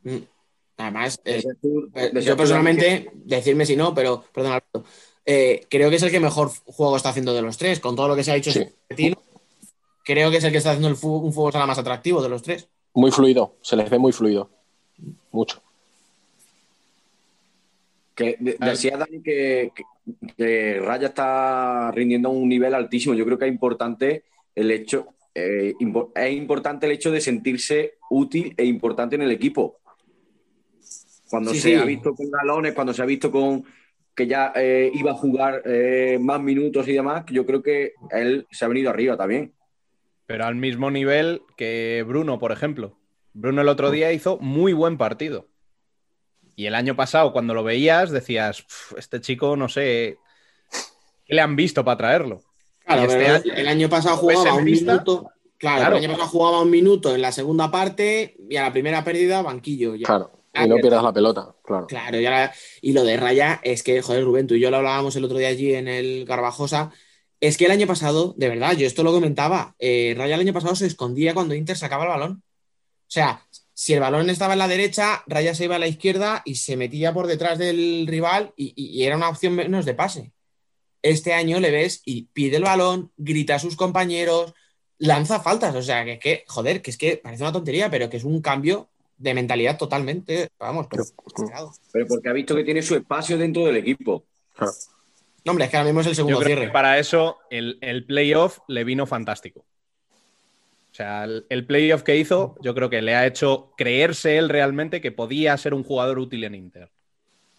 Mm. 0.04 0.18
Además, 0.78 1.22
eh, 1.26 1.44
eh, 1.96 2.12
yo 2.22 2.36
personalmente, 2.36 3.12
decirme 3.14 3.66
si 3.66 3.76
no, 3.76 3.94
pero, 3.94 4.24
perdón, 4.34 4.54
Alberto, 4.54 4.84
eh, 5.26 5.66
creo 5.70 5.90
que 5.90 5.98
es 5.98 6.04
el 6.04 6.12
que 6.12 6.20
mejor 6.20 6.50
juego 6.66 6.98
está 6.98 7.10
haciendo 7.10 7.34
de 7.34 7.42
los 7.42 7.58
tres, 7.58 7.80
con 7.80 7.96
todo 7.96 8.08
lo 8.08 8.16
que 8.16 8.24
se 8.24 8.32
ha 8.32 8.36
dicho 8.36 8.52
Sí. 8.52 8.66
creo 10.04 10.32
que 10.32 10.38
es 10.38 10.44
el 10.44 10.52
que 10.52 10.58
está 10.58 10.72
haciendo 10.72 10.90
el 10.90 10.96
fu- 10.96 11.16
un 11.18 11.32
fútbol 11.32 11.52
sala 11.54 11.66
más 11.68 11.78
atractivo 11.78 12.22
de 12.22 12.30
los 12.30 12.42
tres. 12.42 12.68
Muy 12.96 13.12
fluido, 13.12 13.56
se 13.62 13.76
les 13.76 13.90
ve 13.90 13.98
muy 14.00 14.12
fluido. 14.12 14.50
Mucho. 15.32 15.62
Que 18.16 18.36
de- 18.40 18.58
decía 18.60 18.98
Dani 18.98 19.22
que, 19.24 19.72
que- 19.76 19.84
que 20.38 20.80
Raya 20.80 21.08
está 21.08 21.92
rindiendo 21.92 22.30
a 22.30 22.32
un 22.32 22.48
nivel 22.48 22.76
altísimo. 22.76 23.16
Yo 23.16 23.26
creo 23.26 23.38
que 23.40 23.46
es 23.46 23.52
importante 23.52 24.24
el 24.56 24.70
hecho, 24.72 25.08
eh, 25.34 25.74
impo- 25.80 26.12
es 26.14 26.32
importante 26.34 26.86
el 26.86 26.92
hecho 26.92 27.10
de 27.12 27.22
sentirse 27.22 27.96
útil 28.10 28.54
e 28.58 28.66
importante 28.66 29.16
en 29.16 29.24
el 29.24 29.32
equipo. 29.32 29.78
Cuando 31.34 31.50
Sí, 31.52 31.60
se 31.62 31.70
sí. 31.70 31.76
ha 31.76 31.84
visto 31.84 32.14
con 32.14 32.30
galones, 32.30 32.74
cuando 32.76 32.94
se 32.94 33.02
ha 33.02 33.06
visto 33.06 33.32
con 33.32 33.66
que 34.14 34.28
ya 34.28 34.54
eh, 34.56 34.92
iba 34.94 35.10
a 35.10 35.16
jugar 35.16 35.64
eh, 35.66 36.20
más 36.22 36.40
minutos 36.40 36.88
y 36.88 36.94
demás, 36.94 37.24
yo 37.32 37.44
creo 37.44 37.64
que 37.64 37.94
él 38.12 38.46
se 38.52 38.66
ha 38.66 38.68
venido 38.68 38.92
arriba 38.92 39.18
también. 39.18 39.52
Pero 40.28 40.46
al 40.46 40.54
mismo 40.54 40.92
nivel 40.92 41.42
que 41.58 42.06
Bruno, 42.08 42.38
por 42.38 42.52
ejemplo. 42.52 43.00
Bruno 43.34 43.62
el 43.62 43.68
otro 43.68 43.90
día 43.90 44.14
hizo 44.14 44.38
muy 44.38 44.74
buen 44.74 45.00
partido. 45.00 45.48
Y 46.56 46.68
el 46.68 46.76
año 46.76 46.96
pasado, 46.96 47.34
cuando 47.34 47.56
lo 47.56 47.64
veías, 47.64 48.12
decías, 48.12 48.62
"Pf, 48.62 49.00
este 49.00 49.20
chico, 49.20 49.56
no 49.58 49.68
sé, 49.70 50.20
¿qué 51.26 51.34
le 51.34 51.42
han 51.42 51.56
visto 51.56 51.84
para 51.84 51.98
traerlo? 51.98 52.44
Claro, 52.86 53.02
este 53.06 53.18
pero 53.18 53.34
año- 53.38 53.54
el 53.56 53.68
año 53.68 53.90
pasado 53.90 54.28
¿Ves 54.28 54.38
jugaba 54.38 54.56
un 54.58 54.66
vista? 54.66 54.92
minuto. 54.92 55.32
Claro, 55.58 55.80
Claro. 55.80 55.98
el 55.98 56.04
año 56.04 56.12
pasado 56.14 56.30
jugaba 56.30 56.62
un 56.62 56.70
minuto 56.70 57.16
en 57.16 57.22
la 57.24 57.32
segunda 57.32 57.72
parte 57.72 58.36
y 58.48 58.56
a 58.56 58.62
la 58.62 58.72
primera 58.72 59.04
pérdida, 59.04 59.42
banquillo. 59.42 59.96
Ya. 59.96 60.06
Claro. 60.06 60.43
Ah, 60.54 60.66
Y 60.66 60.70
no 60.70 60.76
pierdas 60.78 61.04
la 61.04 61.14
pelota, 61.14 61.56
claro. 61.64 61.88
Claro, 61.88 62.20
y, 62.20 62.26
ahora- 62.26 62.54
y 62.82 62.94
lo 62.94 63.04
de 63.04 63.18
Raya 63.18 63.60
es 63.64 63.82
que, 63.84 64.02
joder, 64.02 64.24
Rubén, 64.24 64.48
tú 64.48 64.54
y 64.56 64.60
yo 64.60 64.70
lo 64.70 64.78
hablábamos 64.78 65.16
el 65.16 65.26
otro 65.26 65.38
día 65.38 65.48
allí 65.48 65.74
en 65.74 65.88
el 65.88 66.26
Garbajosa. 66.26 66.92
Es 67.40 67.58
que 67.58 67.66
el 67.66 67.72
año 67.72 67.88
pasado, 67.88 68.36
de 68.38 68.50
verdad, 68.50 68.74
yo 68.78 68.86
esto 68.88 69.04
lo 69.04 69.12
comentaba, 69.12 69.76
eh, 69.80 70.14
Raya 70.18 70.36
el 70.36 70.42
año 70.42 70.54
pasado 70.54 70.76
se 70.76 70.86
escondía 70.86 71.34
cuando 71.34 71.56
Inter 71.56 71.76
sacaba 71.76 72.04
el 72.04 72.10
balón. 72.10 72.44
O 72.44 73.12
sea, 73.14 73.46
si 73.74 73.94
el 73.94 74.00
balón 74.00 74.30
estaba 74.30 74.54
en 74.54 74.60
la 74.60 74.68
derecha, 74.68 75.24
Raya 75.28 75.56
se 75.56 75.66
iba 75.66 75.76
a 75.76 75.80
la 75.80 75.88
izquierda 75.88 76.42
y 76.46 76.56
se 76.56 76.78
metía 76.78 77.14
por 77.14 77.28
detrás 77.28 77.58
del 77.58 78.06
rival 78.08 78.54
y, 78.56 78.74
y- 78.76 78.98
y 79.02 79.04
era 79.06 79.18
una 79.18 79.30
opción 79.30 79.56
menos 79.56 79.86
de 79.86 79.94
pase. 79.96 80.32
Este 81.02 81.34
año 81.34 81.60
le 81.60 81.72
ves 81.72 82.02
y 82.06 82.28
pide 82.34 82.58
el 82.58 82.64
balón, 82.64 83.12
grita 83.18 83.56
a 83.56 83.60
sus 83.60 83.76
compañeros, 83.76 84.54
lanza 85.00 85.42
faltas. 85.42 85.76
O 85.76 85.82
sea, 85.82 86.06
que, 86.06 86.18
que 86.20 86.46
joder, 86.48 86.82
que 86.82 86.92
es 86.92 86.98
que 86.98 87.18
parece 87.18 87.44
una 87.44 87.52
tontería, 87.52 87.90
pero 87.90 88.10
que 88.10 88.18
es 88.18 88.24
un 88.24 88.42
cambio 88.42 88.90
de 89.18 89.34
mentalidad 89.34 89.78
totalmente, 89.78 90.50
vamos, 90.60 90.88
pero, 90.90 91.04
Pero 91.92 92.08
porque 92.08 92.30
ha 92.30 92.34
visto 92.34 92.56
que 92.56 92.64
tiene 92.64 92.82
su 92.82 92.96
espacio 92.96 93.38
dentro 93.38 93.66
del 93.66 93.78
equipo. 93.78 94.26
No, 95.46 95.52
hombre, 95.52 95.66
es 95.66 95.72
que 95.72 95.78
ahora 95.78 95.88
mismo 95.88 96.02
es 96.02 96.08
el 96.08 96.14
Yo 96.14 96.16
segundo 96.18 96.40
creo 96.40 96.48
cierre. 96.48 96.66
que 96.68 96.72
para 96.72 96.98
eso 97.00 97.38
el, 97.50 97.78
el 97.82 98.06
playoff 98.06 98.60
le 98.68 98.84
vino 98.84 99.06
fantástico. 99.06 99.62
O 99.62 100.96
sea, 100.96 101.24
el, 101.24 101.46
el 101.50 101.66
playoff 101.66 102.04
que 102.04 102.18
hizo, 102.18 102.56
yo 102.62 102.76
creo 102.76 102.90
que 102.90 103.02
le 103.02 103.16
ha 103.16 103.26
hecho 103.26 103.72
creerse 103.76 104.38
él 104.38 104.48
realmente 104.48 105.02
que 105.02 105.12
podía 105.12 105.58
ser 105.58 105.74
un 105.74 105.84
jugador 105.84 106.20
útil 106.20 106.44
en 106.44 106.56
Inter. 106.56 106.92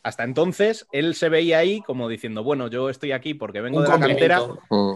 Hasta 0.05 0.23
entonces, 0.23 0.87
él 0.93 1.15
se 1.15 1.31
veía 1.31 1.59
ahí 1.59 1.81
como 1.81 2.09
diciendo, 2.09 2.45
bueno, 2.45 2.69
yo 2.69 2.91
estoy 2.91 3.13
aquí 3.13 3.35
porque 3.35 3.61
vengo 3.63 3.79
Un 3.79 3.85
de 3.85 3.91
la 3.91 3.99
cantera, 3.99 4.41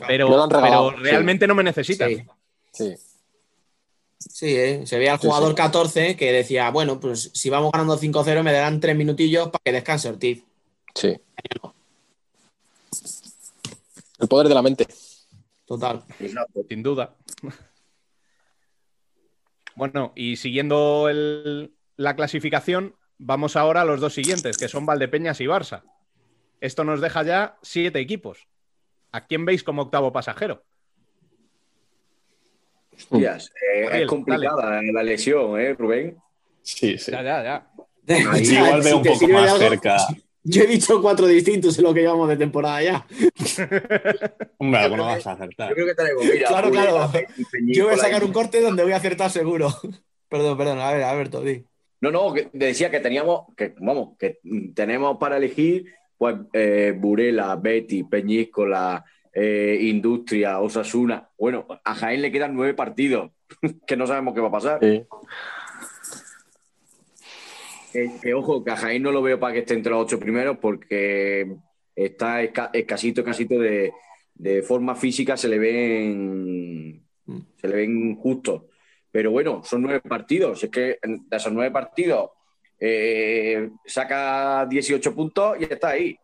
pero, 0.07 0.47
regalado, 0.49 0.91
pero 0.93 1.03
realmente 1.03 1.47
no 1.47 1.55
me 1.55 1.65
necesitan. 1.65 2.11
Sí. 2.11 2.27
Sí. 2.73 2.95
Sí, 4.29 4.55
¿eh? 4.57 4.87
se 4.87 4.99
veía 4.99 5.12
al 5.12 5.18
jugador 5.18 5.51
sí. 5.51 5.55
14 5.57 6.16
que 6.16 6.33
decía, 6.33 6.70
bueno, 6.70 7.01
pues 7.01 7.31
si 7.35 7.51
vamos 7.51 7.72
ganando 7.72 7.97
5-0 7.99 8.43
me 8.43 8.53
darán 8.53 8.79
tres 8.81 8.95
minutillos 8.97 9.49
para 9.49 9.62
que 9.64 9.72
descanse 9.72 10.09
Ortiz. 10.09 10.45
Sí. 10.95 11.16
El 14.18 14.29
poder 14.29 14.49
de 14.49 14.55
la 14.55 14.62
mente. 14.62 14.87
Total. 15.66 16.03
Sin 16.68 16.83
duda. 16.83 17.14
Bueno, 19.74 20.12
y 20.16 20.37
siguiendo 20.37 21.09
el- 21.09 21.72
la 21.97 22.16
clasificación, 22.16 22.97
vamos 23.18 23.55
ahora 23.57 23.83
a 23.83 23.85
los 23.85 24.01
dos 24.01 24.14
siguientes, 24.14 24.59
que 24.59 24.68
son 24.68 24.87
Valdepeñas 24.87 25.41
y 25.41 25.45
Barça. 25.45 25.83
Esto 26.61 26.85
nos 26.85 27.01
deja 27.01 27.22
ya 27.22 27.59
siete 27.62 28.01
equipos. 28.01 28.47
¿A 29.12 29.26
quién 29.26 29.45
veis 29.45 29.62
como 29.62 29.83
octavo 29.83 30.12
pasajero? 30.12 30.64
Hostias, 32.99 33.53
eh, 33.75 33.83
Gabriel, 33.83 34.03
es 34.03 34.09
complicada 34.09 34.83
la 34.83 35.03
lesión, 35.03 35.61
¿eh, 35.61 35.75
Rubén? 35.75 36.17
Sí, 36.63 36.99
sí. 36.99 37.13
Ya, 37.13 37.23
ya, 37.23 37.43
ya. 37.43 38.31
Ahí 38.31 38.43
igual 38.43 38.83
veo 38.83 38.97
un 38.97 39.03
poco 39.03 39.29
más 39.29 39.53
algo, 39.53 39.69
cerca. 39.69 39.97
Yo 40.43 40.63
he 40.63 40.67
dicho 40.67 41.03
cuatro 41.03 41.27
distintos 41.27 41.77
en 41.79 41.85
lo 41.85 41.93
que 41.93 42.01
llevamos 42.01 42.29
de 42.29 42.37
temporada 42.37 42.83
ya. 42.83 43.07
Hombre, 44.59 44.81
alguno 44.81 45.03
creo 45.03 45.17
vas 45.17 45.27
a 45.27 45.33
acertar. 45.33 45.69
Yo 45.69 45.75
creo 45.75 45.87
que 45.87 45.95
tenemos, 45.95 46.25
mira, 46.25 46.49
Claro, 46.49 46.71
claro. 46.71 47.13
Yo 47.67 47.85
voy 47.85 47.95
a 47.95 47.99
sacar 47.99 48.25
un 48.25 48.33
corte 48.33 48.61
donde 48.61 48.83
voy 48.83 48.93
a 48.93 48.97
acertar 48.97 49.31
seguro. 49.31 49.69
Perdón, 50.29 50.59
perdón, 50.59 50.79
a 50.79 50.93
ver, 50.93 51.03
Alberto, 51.05 51.41
di. 51.41 51.65
No, 52.03 52.11
no, 52.11 52.35
que 52.35 52.51
decía 52.53 52.91
que 52.91 53.01
teníamos, 53.01 53.47
que 53.57 53.75
vamos, 53.79 54.11
que 54.19 54.41
tenemos 54.75 55.17
para 55.17 55.39
elegir, 55.39 55.87
pues, 56.19 56.37
eh, 56.53 56.95
Burela, 56.95 57.57
Betty, 57.57 58.05
Peñíscola, 58.05 59.03
eh, 59.41 59.78
Industria, 59.82 60.59
Osasuna. 60.61 61.28
Bueno, 61.39 61.66
a 61.84 61.95
Jaén 61.95 62.22
le 62.22 62.32
quedan 62.32 62.55
nueve 62.55 62.74
partidos, 62.74 63.30
que 63.86 63.97
no 63.97 64.07
sabemos 64.07 64.34
qué 64.34 64.41
va 64.41 64.49
a 64.49 64.53
pasar. 64.53 64.80
Sí. 64.82 65.05
Que, 67.93 68.11
que, 68.20 68.34
ojo, 68.34 68.64
que 68.64 68.70
a 68.70 68.76
Jaén 68.76 69.03
no 69.03 69.12
lo 69.12 69.22
veo 69.22 69.39
para 69.41 69.53
que 69.55 69.61
esté 69.61 69.74
entre 69.74 69.93
los 69.93 70.03
ocho 70.05 70.18
primeros 70.20 70.59
porque 70.59 71.57
está 71.95 72.43
esca- 72.43 72.70
escasito, 72.72 73.20
escasito 73.22 73.59
de, 73.59 73.93
de 74.34 74.62
forma 74.62 74.95
física, 74.95 75.36
se 75.36 75.49
le 75.49 75.59
ven 75.59 77.05
se 77.57 77.68
le 77.68 77.76
ven 77.76 78.16
justos. 78.16 78.64
Pero 79.11 79.30
bueno, 79.30 79.62
son 79.64 79.82
nueve 79.82 80.01
partidos. 80.01 80.64
Es 80.64 80.70
que 80.70 80.99
de 81.03 81.36
esos 81.36 81.53
nueve 81.53 81.70
partidos 81.70 82.30
eh, 82.78 83.70
saca 83.86 84.66
18 84.66 85.14
puntos 85.14 85.57
y 85.61 85.64
está 85.64 85.91
ahí. 85.91 86.16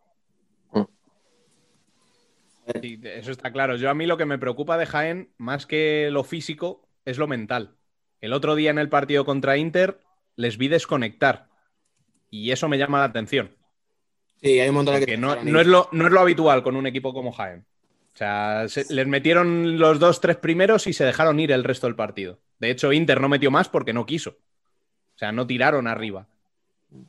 Sí, 2.81 2.99
eso 3.03 3.31
está 3.31 3.51
claro. 3.51 3.75
Yo 3.75 3.89
a 3.89 3.93
mí 3.93 4.05
lo 4.05 4.17
que 4.17 4.25
me 4.25 4.37
preocupa 4.39 4.77
de 4.77 4.85
Jaén, 4.85 5.29
más 5.37 5.65
que 5.65 6.09
lo 6.11 6.23
físico, 6.23 6.87
es 7.05 7.17
lo 7.17 7.27
mental. 7.27 7.75
El 8.21 8.33
otro 8.33 8.55
día 8.55 8.71
en 8.71 8.79
el 8.79 8.89
partido 8.89 9.25
contra 9.25 9.57
Inter 9.57 9.99
les 10.35 10.57
vi 10.57 10.67
desconectar. 10.67 11.47
Y 12.29 12.51
eso 12.51 12.67
me 12.67 12.77
llama 12.77 12.99
la 12.99 13.05
atención. 13.05 13.55
Sí, 14.41 14.59
hay 14.59 14.69
un 14.69 14.75
montón 14.75 14.99
de 14.99 15.05
que 15.05 15.17
no, 15.17 15.33
es 15.35 15.67
lo, 15.67 15.89
no 15.91 16.05
es 16.07 16.11
lo 16.11 16.19
habitual 16.19 16.63
con 16.63 16.75
un 16.75 16.87
equipo 16.87 17.13
como 17.13 17.31
Jaén. 17.31 17.65
O 18.13 18.17
sea, 18.17 18.67
se- 18.67 18.91
les 18.93 19.07
metieron 19.07 19.77
los 19.79 19.99
dos, 19.99 20.21
tres 20.21 20.37
primeros 20.37 20.87
y 20.87 20.93
se 20.93 21.05
dejaron 21.05 21.39
ir 21.39 21.51
el 21.51 21.63
resto 21.63 21.87
del 21.87 21.95
partido. 21.95 22.39
De 22.59 22.69
hecho, 22.71 22.93
Inter 22.93 23.21
no 23.21 23.29
metió 23.29 23.51
más 23.51 23.69
porque 23.69 23.93
no 23.93 24.05
quiso. 24.05 24.31
O 24.31 25.17
sea, 25.17 25.31
no 25.31 25.47
tiraron 25.47 25.87
arriba. 25.87 26.27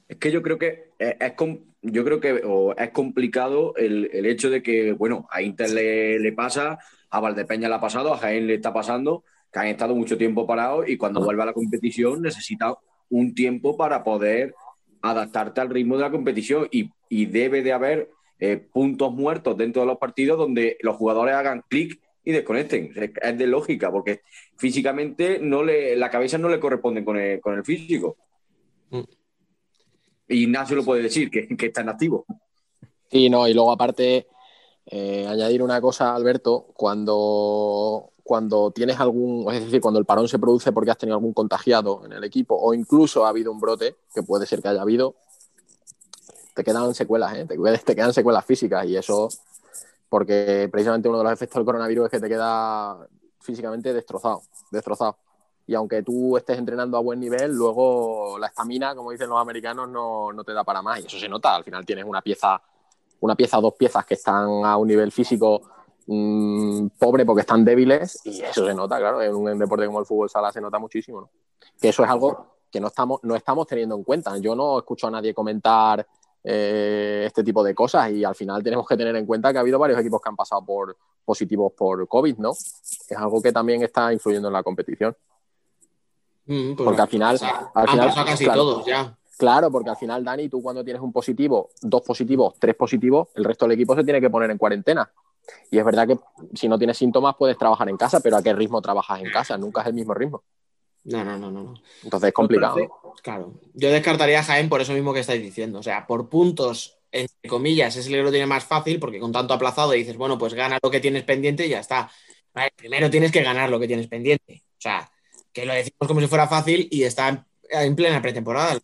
Es 0.09 0.17
que 0.17 0.33
yo 0.33 0.43
creo 0.43 0.59
que 0.59 0.91
es, 0.99 1.17
es 1.21 1.33
com- 1.33 1.61
yo 1.87 2.05
creo 2.05 2.21
que 2.21 2.43
o 2.45 2.75
es 2.77 2.91
complicado 2.91 3.75
el, 3.77 4.11
el 4.13 4.27
hecho 4.27 4.51
de 4.51 4.63
que, 4.63 4.93
bueno, 4.93 5.27
a 5.31 5.43
Inter 5.43 5.71
le, 5.71 6.19
le 6.19 6.33
pasa, 6.33 6.79
a 7.11 7.21
Valdepeña 7.21 7.69
le 7.69 7.75
ha 7.75 7.81
pasado, 7.81 8.13
a 8.13 8.19
Jaén 8.19 8.47
le 8.47 8.55
está 8.55 8.73
pasando, 8.73 9.25
que 9.53 9.59
han 9.59 9.67
estado 9.69 9.95
mucho 9.95 10.19
tiempo 10.19 10.47
parados 10.47 10.89
y 10.89 10.97
cuando 10.97 11.23
vuelve 11.23 11.43
a 11.43 11.47
la 11.47 11.53
competición 11.53 12.23
necesita 12.23 12.75
un 13.09 13.35
tiempo 13.35 13.77
para 13.77 14.03
poder 14.03 14.55
adaptarte 15.03 15.61
al 15.61 15.71
ritmo 15.71 15.97
de 15.97 16.03
la 16.03 16.11
competición 16.11 16.69
y, 16.71 16.91
y 17.09 17.27
debe 17.27 17.63
de 17.63 17.73
haber 17.73 18.11
eh, 18.39 18.57
puntos 18.57 19.13
muertos 19.13 19.57
dentro 19.57 19.83
de 19.83 19.87
los 19.87 19.99
partidos 19.99 20.39
donde 20.39 20.77
los 20.81 20.97
jugadores 20.97 21.35
hagan 21.35 21.63
clic 21.69 22.01
y 22.25 22.33
desconecten. 22.33 22.93
Es, 23.23 23.39
de 23.39 23.47
lógica, 23.47 23.91
porque 23.91 24.21
físicamente 24.57 25.39
no 25.41 25.63
le, 25.63 25.97
la 25.97 26.11
cabeza 26.11 26.39
no 26.39 26.49
le 26.49 26.61
corresponde 26.61 27.05
con 27.05 27.17
el, 27.17 27.41
con 27.41 27.55
el 27.55 27.65
físico. 27.65 28.17
Ignacio 30.29 30.77
lo 30.77 30.85
puede 30.85 31.03
decir, 31.03 31.31
que, 31.31 31.47
está 31.67 31.83
en 31.83 31.89
activo. 31.89 32.27
Y 33.11 33.31
no, 33.31 33.47
y 33.47 33.55
luego 33.55 33.71
aparte, 33.71 34.27
eh, 34.87 35.27
añadir 35.29 35.63
una 35.63 35.81
cosa, 35.81 36.15
Alberto, 36.15 36.69
cuando, 36.75 38.13
cuando 38.23 38.71
tienes 38.73 38.99
algún, 38.99 39.53
es 39.53 39.65
decir, 39.65 39.81
cuando 39.81 40.01
el 40.01 40.07
parón 40.07 40.29
se 40.29 40.39
produce 40.39 40.73
porque 40.73 40.91
has 40.91 40.99
tenido 40.99 41.17
algún 41.17 41.33
contagiado 41.33 42.03
en 42.05 42.13
el 42.13 42.25
equipo 42.25 42.57
o 42.57 42.75
incluso 42.75 43.25
ha 43.25 43.29
habido 43.29 43.53
un 43.53 43.61
brote, 43.61 43.97
que 44.15 44.23
puede 44.23 44.47
ser 44.47 44.61
que 44.61 44.69
haya 44.69 44.83
habido, 44.83 45.15
te 46.55 46.65
quedan 46.65 46.95
secuelas, 46.95 47.37
¿eh? 47.37 47.47
te, 47.47 47.57
te 47.79 47.95
quedan 47.95 48.13
secuelas 48.13 48.45
físicas 48.45 48.87
y 48.87 48.97
eso, 48.97 49.29
porque 50.09 50.69
precisamente 50.73 51.09
uno 51.09 51.19
de 51.19 51.25
los 51.25 51.33
efectos 51.33 51.61
del 51.61 51.67
coronavirus 51.67 52.07
es 52.07 52.11
que 52.11 52.21
te 52.21 52.29
queda 52.29 53.07
físicamente 53.41 53.93
destrozado, 53.93 54.43
destrozado. 54.71 55.19
Y 55.67 55.75
aunque 55.75 56.03
tú 56.03 56.37
estés 56.37 56.59
entrenando 56.59 56.97
a 56.97 57.01
buen 57.01 57.19
nivel, 57.19 57.53
luego 57.53 58.39
la 58.39 58.47
estamina, 58.47 58.95
como 58.95 59.11
dicen 59.11 59.29
los 59.29 59.41
americanos, 59.41 59.89
no, 59.89 60.33
no 60.33 60.45
te 60.45 60.53
da 60.53 60.63
para 60.63 60.81
más. 60.81 61.01
Y 61.01 61.07
eso 61.07 61.19
se 61.19 61.29
nota. 61.29 61.57
Al 61.57 61.65
final 61.65 61.85
tienes 61.85 62.05
una 62.05 62.23
pieza, 62.23 62.61
una 63.21 63.35
pieza 63.35 63.59
o 63.59 63.63
dos 63.63 63.75
piezas 63.75 64.07
que 64.07 64.15
están 64.15 64.65
a 64.65 64.77
un 64.77 64.87
nivel 64.87 65.11
físico 65.11 65.63
mm, 66.07 66.87
pobre 66.99 67.27
porque 67.27 67.41
están 67.41 67.65
débiles 67.65 68.21
y 68.25 68.43
eso 68.43 68.65
se 68.65 68.75
nota, 68.75 68.99
claro, 68.99 69.21
en 69.21 69.35
un 69.35 69.59
deporte 69.59 69.87
como 69.87 69.99
el 69.99 70.07
fútbol 70.07 70.31
sala 70.31 70.53
se 70.53 70.61
nota 70.61 70.79
muchísimo, 70.79 71.23
¿no? 71.23 71.31
Que 71.81 71.89
eso 71.89 72.05
es 72.05 72.11
algo 72.11 72.59
que 72.71 72.81
no 72.81 72.87
estamos, 72.87 73.21
no 73.25 73.35
estamos 73.35 73.67
teniendo 73.67 73.97
en 73.97 74.05
cuenta. 74.05 74.37
Yo 74.39 74.55
no 74.55 74.79
escucho 74.79 75.09
a 75.09 75.11
nadie 75.11 75.35
comentar 75.35 76.07
eh, 76.45 77.25
este 77.27 77.43
tipo 77.43 77.65
de 77.65 77.75
cosas 77.75 78.09
y 78.13 78.23
al 78.23 78.37
final 78.37 78.63
tenemos 78.63 78.87
que 78.87 78.97
tener 78.97 79.17
en 79.17 79.27
cuenta 79.27 79.51
que 79.51 79.59
ha 79.59 79.63
habido 79.63 79.81
varios 79.81 79.99
equipos 79.99 80.21
que 80.21 80.29
han 80.29 80.37
pasado 80.37 80.65
por 80.65 80.97
positivos 81.25 81.73
por 81.73 82.07
COVID, 82.07 82.37
¿no? 82.39 82.53
Es 82.53 83.17
algo 83.17 83.43
que 83.43 83.53
también 83.53 83.83
está 83.83 84.13
influyendo 84.13 84.47
en 84.47 84.55
la 84.55 84.63
competición. 84.63 85.17
Mm, 86.47 86.75
pues 86.75 86.85
Porque 86.85 87.03
al 87.03 87.09
final, 87.09 87.39
sea, 87.39 87.71
al 87.75 87.83
han 87.83 87.89
final, 87.89 88.09
pasado 88.09 88.27
casi 88.27 88.45
claro. 88.45 88.61
todos 88.61 88.87
ya. 88.87 89.17
Claro, 89.37 89.71
porque 89.71 89.91
al 89.91 89.97
final, 89.97 90.25
Dani, 90.25 90.49
tú 90.49 90.63
cuando 90.63 90.83
tienes 90.83 91.03
un 91.03 91.13
positivo, 91.13 91.71
dos 91.83 92.03
positivos, 92.03 92.55
tres 92.59 92.75
positivos, 92.75 93.29
el 93.35 93.45
resto 93.45 93.67
del 93.67 93.73
equipo 93.73 93.95
se 93.95 94.03
tiene 94.05 94.21
que 94.21 94.31
poner 94.31 94.51
en 94.51 94.59
cuarentena. 94.59 95.11
Y 95.71 95.79
es 95.79 95.85
verdad 95.85 96.09
que 96.09 96.19
si 96.55 96.69
no 96.69 96.79
tienes 96.79 96.97
síntomas 96.97 97.37
puedes 97.39 97.59
trabajar 97.59 97.89
en 97.89 97.97
casa, 97.97 98.21
pero 98.21 98.37
¿a 98.37 98.43
qué 98.43 98.53
ritmo 98.53 98.81
trabajas 98.81 99.21
en 99.21 99.31
casa? 99.31 99.59
Nunca 99.59 99.83
es 99.83 99.89
el 99.89 99.95
mismo 99.95 100.15
ritmo. 100.15 100.43
No, 101.05 101.25
no, 101.25 101.39
no, 101.39 101.51
no. 101.51 101.75
Entonces 102.03 102.29
es 102.29 102.35
complicado. 102.35 102.77
Claro. 103.23 103.55
Yo 103.75 103.91
descartaría 103.91 104.41
a 104.41 104.43
Jaén 104.43 104.69
por 104.69 104.81
eso 104.81 104.93
mismo 104.93 105.13
que 105.13 105.21
estáis 105.21 105.43
diciendo. 105.43 105.79
O 105.79 105.83
sea, 105.83 106.07
por 106.07 106.29
puntos, 106.29 106.99
entre 107.13 107.49
comillas, 107.49 107.95
es 107.97 108.07
el 108.07 108.15
que 108.15 108.23
lo 108.23 108.31
tiene 108.31 108.47
más 108.47 108.65
fácil 108.65 108.99
porque 108.99 109.21
con 109.21 109.33
tanto 109.33 109.55
aplazado 109.55 109.93
dices, 109.93 110.17
bueno, 110.17 110.37
pues 110.37 110.55
gana 110.55 110.79
lo 110.83 110.91
que 110.91 111.01
tienes 111.01 111.23
pendiente 111.23 111.67
y 111.67 111.71
ya 111.71 111.81
está. 111.81 112.11
Vale, 112.53 112.73
primero 112.75 113.09
tienes 113.11 113.31
que 113.31 113.43
ganar 113.43 113.71
lo 113.71 113.79
que 113.79 113.87
tienes 113.87 114.09
pendiente. 114.09 114.65
O 114.73 114.81
sea, 114.81 115.09
que 115.57 115.65
lo 115.65 115.73
decimos 115.73 116.07
como 116.07 116.21
si 116.21 116.27
fuera 116.27 116.47
fácil 116.47 116.87
y 116.91 117.05
está 117.05 117.31
en, 117.31 117.43
en 117.71 117.97
plena 117.97 118.21
pretemporada. 118.21 118.79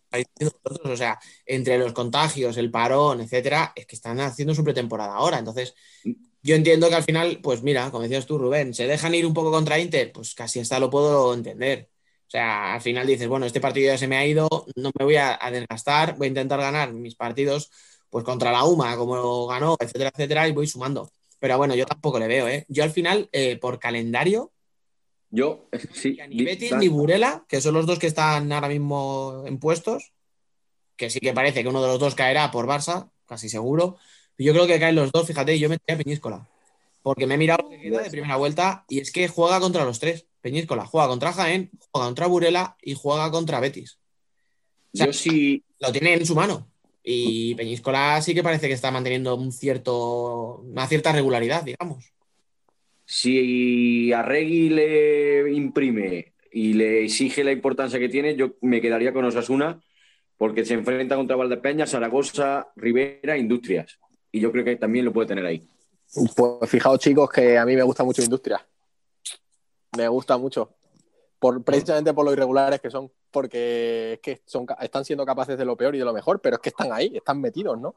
O 0.85 0.97
sea, 0.97 1.19
entre 1.45 1.77
los 1.77 1.93
contagios, 1.93 2.57
el 2.57 2.71
parón, 2.71 3.21
etcétera, 3.21 3.73
es 3.75 3.85
que 3.85 3.95
están 3.95 4.19
haciendo 4.19 4.55
su 4.55 4.63
pretemporada 4.63 5.13
ahora. 5.13 5.37
Entonces, 5.37 5.75
yo 6.41 6.55
entiendo 6.55 6.89
que 6.89 6.95
al 6.95 7.03
final, 7.03 7.39
pues 7.43 7.61
mira, 7.61 7.91
como 7.91 8.01
decías 8.01 8.25
tú, 8.25 8.39
Rubén, 8.39 8.73
se 8.73 8.87
dejan 8.87 9.13
ir 9.13 9.27
un 9.27 9.35
poco 9.35 9.51
contra 9.51 9.77
Inter, 9.77 10.11
pues 10.11 10.33
casi 10.33 10.59
hasta 10.61 10.79
lo 10.79 10.89
puedo 10.89 11.35
entender. 11.35 11.89
O 12.27 12.29
sea, 12.31 12.73
al 12.73 12.81
final 12.81 13.05
dices, 13.05 13.27
bueno, 13.27 13.45
este 13.45 13.61
partido 13.61 13.87
ya 13.93 13.97
se 13.99 14.07
me 14.07 14.17
ha 14.17 14.25
ido, 14.25 14.47
no 14.75 14.91
me 14.97 15.05
voy 15.05 15.17
a, 15.17 15.37
desgastar, 15.51 16.17
voy 16.17 16.25
a 16.25 16.29
intentar 16.29 16.59
ganar 16.59 16.91
mis 16.91 17.13
partidos 17.13 17.69
pues 18.09 18.25
contra 18.25 18.51
la 18.51 18.63
UMA, 18.63 18.97
como 18.97 19.45
ganó, 19.47 19.75
etcétera, 19.79 20.11
etcétera, 20.11 20.47
y 20.47 20.53
voy 20.53 20.65
sumando. 20.65 21.11
Pero 21.39 21.57
bueno, 21.57 21.75
yo 21.75 21.85
tampoco 21.85 22.17
le 22.19 22.27
veo, 22.27 22.47
¿eh? 22.47 22.65
Yo 22.67 22.83
al 22.83 22.91
final, 22.91 23.29
eh, 23.31 23.57
por 23.57 23.79
calendario, 23.79 24.52
Yo, 25.35 25.67
sí. 25.93 26.15
ni 26.29 26.43
Betis 26.43 26.75
ni 26.75 26.87
Burela, 26.89 27.43
que 27.49 27.59
son 27.59 27.73
los 27.73 27.87
dos 27.87 27.97
que 27.97 28.05
están 28.05 28.51
ahora 28.51 28.67
mismo 28.67 29.43
en 29.47 29.57
puestos, 29.57 30.13
que 30.95 31.09
sí 31.09 31.19
que 31.19 31.33
parece 31.33 31.63
que 31.63 31.69
uno 31.69 31.81
de 31.81 31.87
los 31.87 31.99
dos 31.99 32.13
caerá 32.13 32.51
por 32.51 32.67
Barça, 32.67 33.09
casi 33.25 33.49
seguro. 33.49 33.97
Yo 34.37 34.53
creo 34.53 34.67
que 34.67 34.79
caen 34.79 34.93
los 34.93 35.11
dos, 35.11 35.25
fíjate, 35.25 35.57
yo 35.57 35.69
metería 35.69 35.95
a 35.95 36.03
Peñíscola. 36.03 36.47
Porque 37.01 37.25
me 37.25 37.33
he 37.33 37.37
mirado 37.39 37.67
que 37.67 37.81
queda 37.81 38.03
de 38.03 38.11
primera 38.11 38.35
vuelta 38.35 38.85
y 38.87 38.99
es 38.99 39.11
que 39.11 39.27
juega 39.27 39.59
contra 39.59 39.85
los 39.85 39.99
tres. 39.99 40.27
Peñíscola 40.39 40.85
juega 40.85 41.07
contra 41.07 41.33
Jaén, 41.33 41.71
juega 41.89 42.07
contra 42.07 42.27
Burela 42.27 42.77
y 42.79 42.93
juega 42.93 43.31
contra 43.31 43.59
Betis. 43.59 43.97
O 44.93 44.97
sea, 44.97 45.07
Yo 45.07 45.13
sí, 45.13 45.63
lo 45.79 45.91
tiene 45.91 46.13
en 46.13 46.27
su 46.27 46.35
mano. 46.35 46.69
Y 47.03 47.55
Peñíscola 47.55 48.21
sí 48.21 48.35
que 48.35 48.43
parece 48.43 48.67
que 48.67 48.73
está 48.75 48.91
manteniendo 48.91 49.33
un 49.33 49.51
cierto, 49.51 50.57
una 50.59 50.87
cierta 50.87 51.11
regularidad, 51.11 51.63
digamos. 51.63 52.12
Si 53.13 54.11
Arregui 54.11 54.69
le 54.69 55.53
imprime 55.53 56.33
y 56.51 56.73
le 56.73 57.03
exige 57.03 57.43
la 57.43 57.51
importancia 57.51 57.99
que 57.99 58.09
tiene, 58.09 58.35
yo 58.35 58.55
me 58.61 58.81
quedaría 58.81 59.13
con 59.13 59.23
Osasuna 59.23 59.79
porque 60.35 60.65
se 60.65 60.73
enfrenta 60.73 61.15
contra 61.15 61.35
Valdepeña, 61.35 61.85
Zaragoza, 61.85 62.69
Rivera, 62.75 63.37
Industrias. 63.37 63.99
Y 64.31 64.39
yo 64.39 64.51
creo 64.51 64.65
que 64.65 64.77
también 64.77 65.05
lo 65.05 65.13
puede 65.13 65.27
tener 65.27 65.45
ahí. 65.45 65.63
Pues 66.35 66.67
fijaos, 66.67 66.97
chicos, 66.97 67.29
que 67.29 67.55
a 67.55 67.67
mí 67.67 67.75
me 67.75 67.83
gusta 67.83 68.03
mucho 68.03 68.23
Industria. 68.23 68.65
Me 69.95 70.07
gusta 70.07 70.35
mucho. 70.39 70.73
Por, 71.37 71.63
precisamente 71.63 72.15
por 72.15 72.25
lo 72.25 72.33
irregulares 72.33 72.81
que 72.81 72.89
son. 72.89 73.11
Porque 73.29 74.13
es 74.13 74.19
que 74.21 74.41
son, 74.47 74.65
están 74.81 75.05
siendo 75.05 75.23
capaces 75.23 75.55
de 75.55 75.65
lo 75.65 75.77
peor 75.77 75.93
y 75.93 75.99
de 75.99 76.05
lo 76.05 76.13
mejor, 76.13 76.41
pero 76.41 76.55
es 76.55 76.61
que 76.63 76.69
están 76.69 76.91
ahí, 76.91 77.11
están 77.15 77.39
metidos, 77.39 77.79
¿no? 77.79 77.93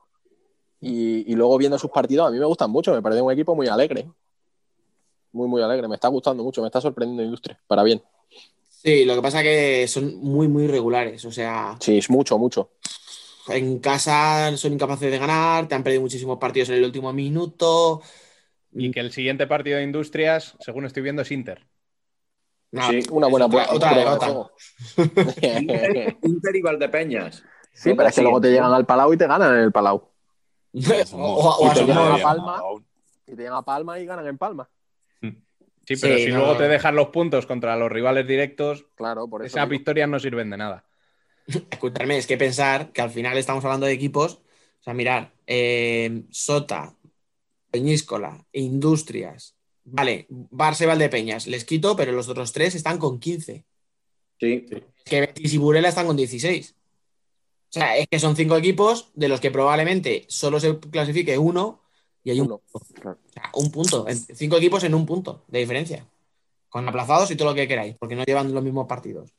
Y, 0.78 1.32
y 1.32 1.34
luego 1.34 1.56
viendo 1.56 1.78
sus 1.78 1.90
partidos, 1.90 2.28
a 2.28 2.30
mí 2.30 2.38
me 2.38 2.44
gustan 2.44 2.70
mucho. 2.70 2.92
Me 2.92 3.00
parece 3.00 3.22
un 3.22 3.32
equipo 3.32 3.54
muy 3.54 3.66
alegre. 3.66 4.06
Muy, 5.36 5.48
muy 5.48 5.62
alegre. 5.62 5.86
Me 5.86 5.96
está 5.96 6.08
gustando 6.08 6.42
mucho. 6.42 6.62
Me 6.62 6.68
está 6.68 6.80
sorprendiendo 6.80 7.22
Industria. 7.22 7.60
Para 7.66 7.82
bien. 7.82 8.02
Sí, 8.68 9.04
lo 9.04 9.14
que 9.14 9.22
pasa 9.22 9.42
que 9.42 9.86
son 9.86 10.16
muy, 10.16 10.48
muy 10.48 10.66
regulares. 10.66 11.24
O 11.26 11.30
sea, 11.32 11.76
Sí, 11.80 11.98
es 11.98 12.08
mucho, 12.08 12.38
mucho. 12.38 12.70
en 13.48 13.78
casa 13.80 14.56
son 14.56 14.72
incapaces 14.72 15.10
de 15.10 15.18
ganar, 15.18 15.68
te 15.68 15.74
han 15.74 15.82
perdido 15.84 16.02
muchísimos 16.02 16.38
partidos 16.38 16.70
en 16.70 16.76
el 16.76 16.84
último 16.84 17.12
minuto. 17.12 18.00
Y 18.72 18.90
que 18.90 19.00
el 19.00 19.12
siguiente 19.12 19.46
partido 19.46 19.76
de 19.78 19.84
Industrias, 19.84 20.56
según 20.60 20.86
estoy 20.86 21.02
viendo, 21.02 21.20
es 21.22 21.30
Inter. 21.30 21.66
Sí, 22.72 23.00
Una 23.10 23.26
buena 23.28 23.46
otra- 23.46 23.68
otra 23.72 23.94
derrota. 23.94 24.50
Inter, 25.42 26.16
Inter 26.22 26.56
y 26.56 26.62
Valdepeñas. 26.62 27.42
Sí, 27.72 27.92
pero 27.94 28.08
es 28.08 28.14
que 28.14 28.22
luego 28.22 28.40
te 28.40 28.50
llegan 28.50 28.72
al 28.72 28.86
Palau 28.86 29.12
y 29.12 29.16
te 29.18 29.26
ganan 29.26 29.52
en 29.54 29.60
el 29.64 29.72
Palau. 29.72 30.10
o, 31.12 31.16
o- 31.16 31.56
o 31.58 31.66
Y 31.66 31.68
a 31.68 31.74
te 31.74 31.80
su 31.80 31.86
llegan 31.86 32.04
modo. 32.04 32.14
a 32.14 32.22
Palma 32.22 32.62
y 33.26 33.30
te 33.30 33.36
llegan 33.36 33.54
a 33.54 33.62
Palma 33.62 33.98
y 33.98 34.06
ganan 34.06 34.26
en 34.26 34.38
Palma. 34.38 34.68
Sí, 35.86 35.94
pero 36.00 36.16
Sí, 36.16 36.24
si 36.24 36.30
no. 36.30 36.38
luego 36.38 36.56
te 36.56 36.68
dejan 36.68 36.96
los 36.96 37.08
puntos 37.08 37.46
contra 37.46 37.76
los 37.76 37.90
rivales 37.90 38.26
directos, 38.26 38.86
Claro, 38.96 39.28
por 39.28 39.42
eso. 39.42 39.56
esas 39.56 39.68
digo. 39.68 39.78
victorias 39.78 40.08
no 40.08 40.18
sirven 40.18 40.50
de 40.50 40.56
nada. 40.56 40.84
Escucharme, 41.70 42.18
es 42.18 42.26
que 42.26 42.36
pensar 42.36 42.92
que 42.92 43.00
al 43.02 43.10
final 43.10 43.38
estamos 43.38 43.64
hablando 43.64 43.86
de 43.86 43.92
equipos. 43.92 44.40
O 44.80 44.82
sea, 44.82 44.94
mirar, 44.94 45.32
eh, 45.46 46.22
Sota, 46.30 46.94
Peñíscola, 47.70 48.44
Industrias. 48.52 49.54
Vale, 49.84 50.26
Barça 50.28 50.82
y 50.82 50.86
Valdepeñas, 50.86 51.46
les 51.46 51.64
quito, 51.64 51.94
pero 51.96 52.10
los 52.12 52.28
otros 52.28 52.52
tres 52.52 52.74
están 52.74 52.98
con 52.98 53.20
15. 53.20 53.64
Sí. 54.40 54.66
que 55.04 55.20
Betis 55.20 55.54
y 55.54 55.58
Burela 55.58 55.88
están 55.88 56.06
con 56.06 56.16
16. 56.16 56.74
O 57.70 57.72
sea, 57.72 57.96
es 57.96 58.06
que 58.08 58.18
son 58.18 58.36
cinco 58.36 58.56
equipos 58.56 59.10
de 59.14 59.28
los 59.28 59.40
que 59.40 59.50
probablemente 59.50 60.24
solo 60.28 60.58
se 60.60 60.78
clasifique 60.78 61.38
uno 61.38 61.80
y 62.26 62.30
hay 62.32 62.40
un, 62.40 62.48
Uno. 62.48 62.60
Claro. 62.92 63.18
o 63.24 63.32
sea, 63.32 63.50
un 63.54 63.70
punto. 63.70 64.04
Cinco 64.34 64.56
equipos 64.56 64.82
en 64.82 64.96
un 64.96 65.06
punto 65.06 65.44
de 65.46 65.60
diferencia. 65.60 66.04
Con 66.68 66.88
aplazados 66.88 67.30
y 67.30 67.36
todo 67.36 67.50
lo 67.50 67.54
que 67.54 67.68
queráis, 67.68 67.94
porque 68.00 68.16
no 68.16 68.24
llevan 68.24 68.52
los 68.52 68.64
mismos 68.64 68.88
partidos. 68.88 69.32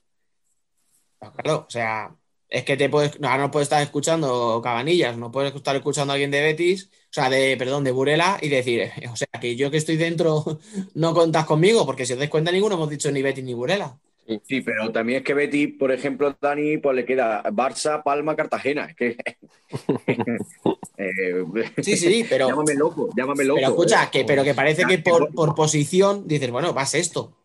Pero 1.19 1.33
claro, 1.33 1.65
o 1.67 1.69
sea, 1.69 2.15
es 2.47 2.63
que 2.63 2.77
te 2.77 2.87
puedes, 2.87 3.15
ahora 3.15 3.39
no 3.39 3.51
puedes 3.51 3.65
estar 3.65 3.81
escuchando 3.83 4.61
Cabanillas, 4.63 5.17
no 5.17 5.33
puedes 5.33 5.53
estar 5.53 5.75
escuchando 5.75 6.13
a 6.13 6.15
alguien 6.15 6.31
de 6.31 6.41
Betis, 6.41 6.85
o 6.85 7.11
sea, 7.11 7.29
de, 7.29 7.57
perdón, 7.57 7.83
de 7.83 7.91
Burela 7.91 8.37
y 8.41 8.47
decir, 8.47 8.89
o 9.11 9.17
sea, 9.17 9.27
que 9.41 9.57
yo 9.57 9.69
que 9.69 9.77
estoy 9.77 9.97
dentro 9.97 10.45
no 10.93 11.13
contas 11.13 11.45
conmigo, 11.45 11.85
porque 11.85 12.05
si 12.05 12.13
os 12.13 12.19
dais 12.19 12.31
cuenta 12.31 12.53
ninguno 12.53 12.75
hemos 12.75 12.89
dicho 12.89 13.11
ni 13.11 13.21
Betis 13.21 13.43
ni 13.43 13.53
Burela. 13.53 13.99
Sí, 14.43 14.61
pero 14.61 14.91
también 14.91 15.19
es 15.19 15.23
que 15.23 15.33
Betty, 15.33 15.67
por 15.67 15.91
ejemplo, 15.91 16.35
Dani, 16.41 16.77
pues 16.77 16.95
le 16.95 17.05
queda 17.05 17.43
Barça, 17.43 18.03
Palma, 18.03 18.35
Cartagena. 18.35 18.85
Es 18.85 18.95
que. 18.95 19.17
Eh, 20.99 21.43
Sí, 21.83 21.95
sí, 21.95 22.25
pero... 22.27 22.47
llámame 22.49 22.73
loco, 22.73 23.09
llámame 23.15 23.43
loco. 23.43 23.59
Pero 23.59 23.69
escucha, 23.69 24.03
eh. 24.05 24.09
que, 24.11 24.25
pero 24.25 24.43
que 24.43 24.55
parece 24.55 24.83
que 24.85 24.97
por, 24.97 25.33
por 25.33 25.53
posición 25.53 26.27
dices, 26.27 26.49
bueno, 26.49 26.73
vas 26.73 26.95
esto. 26.95 27.37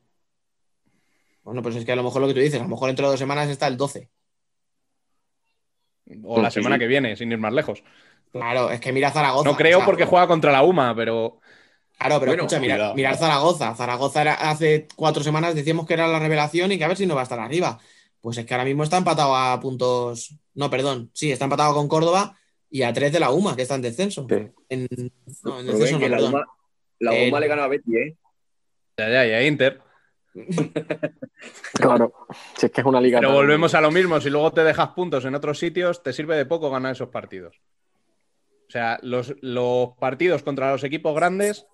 Bueno, 1.45 1.63
pues 1.63 1.77
es 1.77 1.85
que 1.85 1.93
a 1.93 1.97
lo 1.97 2.03
mejor 2.03 2.23
lo 2.23 2.29
que 2.29 2.35
tú 2.35 2.41
dices, 2.41 2.61
a 2.61 2.63
lo 2.63 2.69
mejor 2.71 2.87
dentro 2.89 3.07
de 3.07 3.11
dos 3.13 3.21
semanas 3.21 3.51
está 3.51 3.67
el 3.67 3.77
12. 3.77 4.09
O 6.25 6.41
la 6.41 6.51
Sí, 6.51 6.55
semana 6.55 6.77
sí. 6.77 6.81
que 6.81 6.87
viene, 6.87 7.15
sin 7.17 7.31
ir 7.31 7.39
más 7.39 7.53
lejos. 7.53 7.83
Claro, 8.33 8.71
es 8.71 8.81
que 8.81 8.93
mira 8.93 9.11
Zaragoza. 9.11 9.49
No 9.49 9.57
creo 9.57 9.79
o 9.79 9.81
sea, 9.81 9.87
porque 9.87 10.07
juega 10.07 10.27
contra 10.27 10.51
la 10.51 10.63
UMA, 10.63 10.95
pero 10.97 11.41
Claro, 11.99 12.19
pero 12.21 12.31
Bueno, 12.33 12.43
escucha, 12.47 12.95
mirar 12.95 13.17
Zaragoza. 13.17 13.75
Zaragoza 13.75 14.23
era- 14.23 14.35
hace 14.51 14.89
cuatro 14.97 15.23
semanas 15.23 15.55
decíamos 15.55 15.87
que 15.87 15.95
era 15.95 16.09
la 16.09 16.19
revelación 16.19 16.73
y 16.73 16.79
que 16.79 16.85
a 16.85 16.89
ver 16.89 16.97
si 16.97 17.07
no 17.07 17.15
va 17.15 17.21
a 17.21 17.25
estar 17.25 17.39
arriba. 17.39 17.79
Pues 18.21 18.39
es 18.39 18.47
que 18.47 18.55
ahora 18.55 18.65
mismo 18.65 18.83
está 18.85 18.97
empatado 18.99 19.37
a 19.37 19.59
puntos. 19.61 20.35
No, 20.55 20.69
perdón. 20.71 21.11
Sí, 21.13 21.31
está 21.33 21.45
empatado 21.45 21.75
con 21.75 21.89
Córdoba 21.89 22.37
y 22.71 22.83
a 22.83 22.93
tres 22.93 23.13
de 23.13 23.21
la 23.21 23.31
UMA, 23.31 23.55
que 23.57 23.63
está 23.63 23.75
en 23.77 23.83
descenso. 23.83 24.27
Sí. 24.29 24.35
En, 24.69 24.89
no, 25.45 25.61
en 25.61 25.67
Rubén, 25.67 25.79
descenso 25.79 25.99
no, 25.99 26.09
la 26.09 26.17
perdón. 26.17 26.35
UMA, 26.35 26.47
la 27.01 27.15
Eh, 27.17 27.31
le 27.41 27.49
ganó 27.49 27.63
a 27.63 27.69
Betty, 27.69 27.97
¿eh? 27.97 28.17
ya, 28.97 29.09
ya, 29.09 29.27
ya, 29.27 29.43
Inter. 29.45 29.81
Claro. 31.75 32.13
Si 32.57 32.67
es 32.67 32.73
que 32.73 32.81
es 32.81 32.87
una 32.87 33.01
liga. 33.01 33.19
Pero 33.19 33.31
tan- 33.31 33.37
volvemos 33.39 33.75
a 33.75 33.81
lo 33.81 33.91
mismo. 33.91 34.21
Si 34.21 34.31
luego 34.31 34.53
te 34.53 34.63
dejas 34.65 34.89
puntos 34.91 35.25
en 35.25 35.35
otros 35.35 35.59
sitios, 35.59 36.03
te 36.03 36.13
sirve 36.13 36.37
de 36.37 36.47
poco 36.47 36.71
ganar 36.71 36.93
esos 36.93 37.09
partidos. 37.09 37.61
O 38.69 38.71
sea, 38.71 38.99
los, 39.03 39.35
los 39.43 39.91
partidos 39.99 40.43
contra 40.43 40.71
los 40.73 40.85
equipos 40.85 41.15
grandes, 41.15 41.67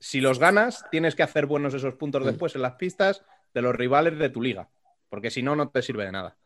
si 0.00 0.20
los 0.20 0.38
ganas, 0.38 0.84
tienes 0.90 1.14
que 1.14 1.22
hacer 1.22 1.46
buenos 1.46 1.74
esos 1.74 1.94
puntos 1.94 2.24
después 2.24 2.54
en 2.54 2.62
las 2.62 2.74
pistas 2.74 3.22
de 3.54 3.62
los 3.62 3.74
rivales 3.74 4.18
de 4.18 4.30
tu 4.30 4.42
liga. 4.42 4.68
Porque 5.08 5.30
si 5.30 5.42
no, 5.42 5.56
no 5.56 5.68
te 5.68 5.82
sirve 5.82 6.04
de 6.04 6.12
nada. 6.12 6.36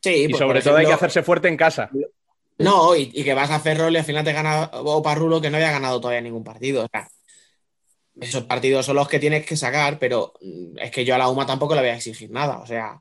Sí, 0.00 0.24
Y 0.24 0.28
pues, 0.28 0.38
sobre 0.38 0.62
todo 0.62 0.76
hay 0.76 0.86
que 0.86 0.92
hacerse 0.92 1.22
fuerte 1.22 1.48
en 1.48 1.56
casa. 1.56 1.90
No, 2.58 2.94
y, 2.94 3.10
y 3.14 3.24
que 3.24 3.34
vas 3.34 3.50
a 3.50 3.60
Ferrol 3.60 3.94
y 3.94 3.98
al 3.98 4.04
final 4.04 4.24
te 4.24 4.32
gana 4.32 4.70
Oparrulo 4.72 5.40
que 5.40 5.50
no 5.50 5.56
había 5.56 5.70
ganado 5.70 6.00
todavía 6.00 6.20
ningún 6.20 6.44
partido. 6.44 6.84
O 6.84 6.88
sea, 6.88 7.08
esos 8.20 8.44
partidos 8.44 8.84
son 8.84 8.96
los 8.96 9.08
que 9.08 9.18
tienes 9.18 9.46
que 9.46 9.56
sacar, 9.56 9.98
pero 9.98 10.34
mm, 10.40 10.78
es 10.78 10.90
que 10.90 11.04
yo 11.04 11.14
a 11.14 11.18
la 11.18 11.28
UMA 11.28 11.46
tampoco 11.46 11.74
le 11.74 11.80
voy 11.80 11.90
a 11.90 11.96
exigir 11.96 12.30
nada. 12.30 12.58
O 12.58 12.66
sea, 12.66 13.00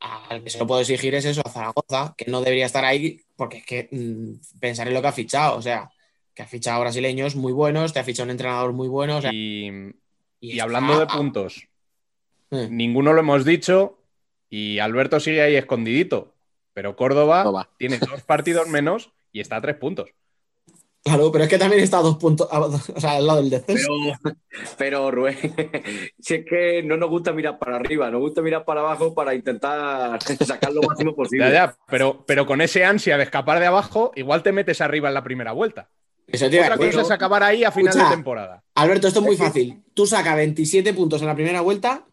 al 0.00 0.42
que 0.42 0.50
se 0.50 0.58
lo 0.58 0.66
puedo 0.66 0.80
exigir 0.80 1.14
es 1.14 1.24
eso, 1.24 1.42
a 1.44 1.50
Zaragoza, 1.50 2.14
que 2.16 2.30
no 2.30 2.40
debería 2.40 2.66
estar 2.66 2.84
ahí, 2.84 3.22
porque 3.36 3.58
es 3.58 3.66
que 3.66 3.88
mm, 3.90 4.58
pensar 4.58 4.88
en 4.88 4.94
lo 4.94 5.02
que 5.02 5.08
ha 5.08 5.12
fichado. 5.12 5.56
O 5.56 5.62
sea, 5.62 5.90
que 6.34 6.42
ha 6.42 6.46
fichado 6.46 6.80
brasileños 6.80 7.36
muy 7.36 7.52
buenos, 7.52 7.92
te 7.92 8.00
ha 8.00 8.04
fichado 8.04 8.24
un 8.26 8.30
entrenador 8.30 8.72
muy 8.72 8.88
bueno. 8.88 9.18
o 9.18 9.20
sea, 9.20 9.32
Y, 9.32 9.68
y 9.68 9.92
y 10.40 10.50
está- 10.52 10.64
hablando 10.64 10.98
de 10.98 11.06
puntos, 11.06 11.66
Eh, 12.52 12.68
ninguno 12.70 13.12
lo 13.12 13.20
hemos 13.20 13.44
dicho 13.44 13.98
y 14.48 14.78
Alberto 14.80 15.20
sigue 15.20 15.42
ahí 15.42 15.54
escondidito, 15.56 16.34
pero 16.72 16.96
Córdoba 16.96 17.44
No 17.44 17.68
tiene 17.76 17.98
dos 17.98 18.22
partidos 18.22 18.66
menos 18.68 19.10
y 19.32 19.40
está 19.40 19.56
a 19.56 19.60
tres 19.60 19.76
puntos. 19.76 20.10
Claro, 21.02 21.32
pero 21.32 21.44
es 21.44 21.50
que 21.50 21.56
también 21.56 21.82
está 21.82 21.98
a 21.98 22.02
dos 22.02 22.16
puntos, 22.18 22.46
a- 22.52 22.60
o 22.60 22.78
sea, 23.00 23.12
al 23.12 23.26
lado 23.26 23.40
del 23.40 23.48
descenso. 23.50 23.88
Pero, 24.22 24.36
pero 24.76 25.10
Rubén, 25.10 25.36
si 26.20 26.34
es 26.34 26.44
que 26.44 26.82
no 26.82 26.96
nos 26.98 27.08
gusta 27.08 27.32
mirar 27.32 27.58
para 27.58 27.76
arriba, 27.76 28.10
nos 28.10 28.20
gusta 28.20 28.42
mirar 28.42 28.64
para 28.66 28.80
abajo 28.80 29.14
para 29.14 29.34
intentar 29.34 30.22
sacar 30.22 30.72
lo 30.72 30.82
máximo 30.82 31.14
posible. 31.14 31.46
Ya, 31.48 31.52
ya, 31.52 31.76
pero, 31.86 32.22
pero 32.26 32.44
con 32.46 32.60
ese 32.60 32.84
ansia 32.84 33.16
de 33.16 33.22
escapar 33.24 33.60
de 33.60 33.66
abajo, 33.66 34.12
igual 34.14 34.42
te 34.42 34.52
metes 34.52 34.80
arriba 34.82 35.08
en 35.08 35.14
la 35.14 35.24
primera 35.24 35.52
vuelta. 35.52 35.88
Eso 36.32 36.48
te 36.50 36.60
Otra 36.60 36.76
cosa 36.76 37.00
es 37.02 37.10
acabar 37.10 37.42
ahí 37.42 37.64
a 37.64 37.70
final 37.72 37.88
Escucha. 37.90 38.08
de 38.10 38.14
temporada. 38.16 38.62
Alberto, 38.74 39.08
esto 39.08 39.20
es 39.20 39.26
muy 39.26 39.36
fácil. 39.36 39.82
Tú 39.94 40.06
sacas 40.06 40.36
27 40.36 40.92
puntos 40.94 41.20
en 41.20 41.26
la 41.28 41.34
primera 41.34 41.60
vuelta, 41.60 42.06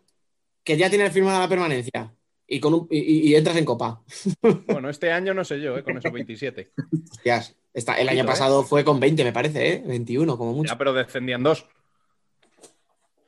que 0.64 0.76
ya 0.78 0.90
tienes 0.90 1.12
firmada 1.14 1.40
la 1.40 1.48
permanencia, 1.48 2.14
y, 2.48 2.60
con 2.60 2.74
un- 2.74 2.88
y- 2.90 2.98
y- 3.00 3.28
y 3.30 3.36
entras 3.36 3.58
en 3.58 3.66
Copa. 3.66 4.02
Bueno, 4.68 4.90
este 4.90 5.12
año 5.12 5.34
no 5.34 5.44
sé 5.46 5.60
yo, 5.62 5.78
¿eh? 5.78 5.84
con 5.84 5.98
esos 5.98 6.12
27. 6.12 6.72
Hostias, 7.12 7.56
está- 7.74 7.96
el 8.00 8.10
año 8.10 8.24
¿eh? 8.24 8.28
pasado 8.28 8.64
fue 8.64 8.84
con 8.84 9.00
20, 9.00 9.24
me 9.24 9.34
parece, 9.34 9.74
¿eh? 9.76 9.84
21, 9.86 10.38
como 10.38 10.54
mucho. 10.54 10.72
Ya, 10.74 10.78
pero 10.78 10.94
descendían 10.94 11.44
dos. 11.44 11.66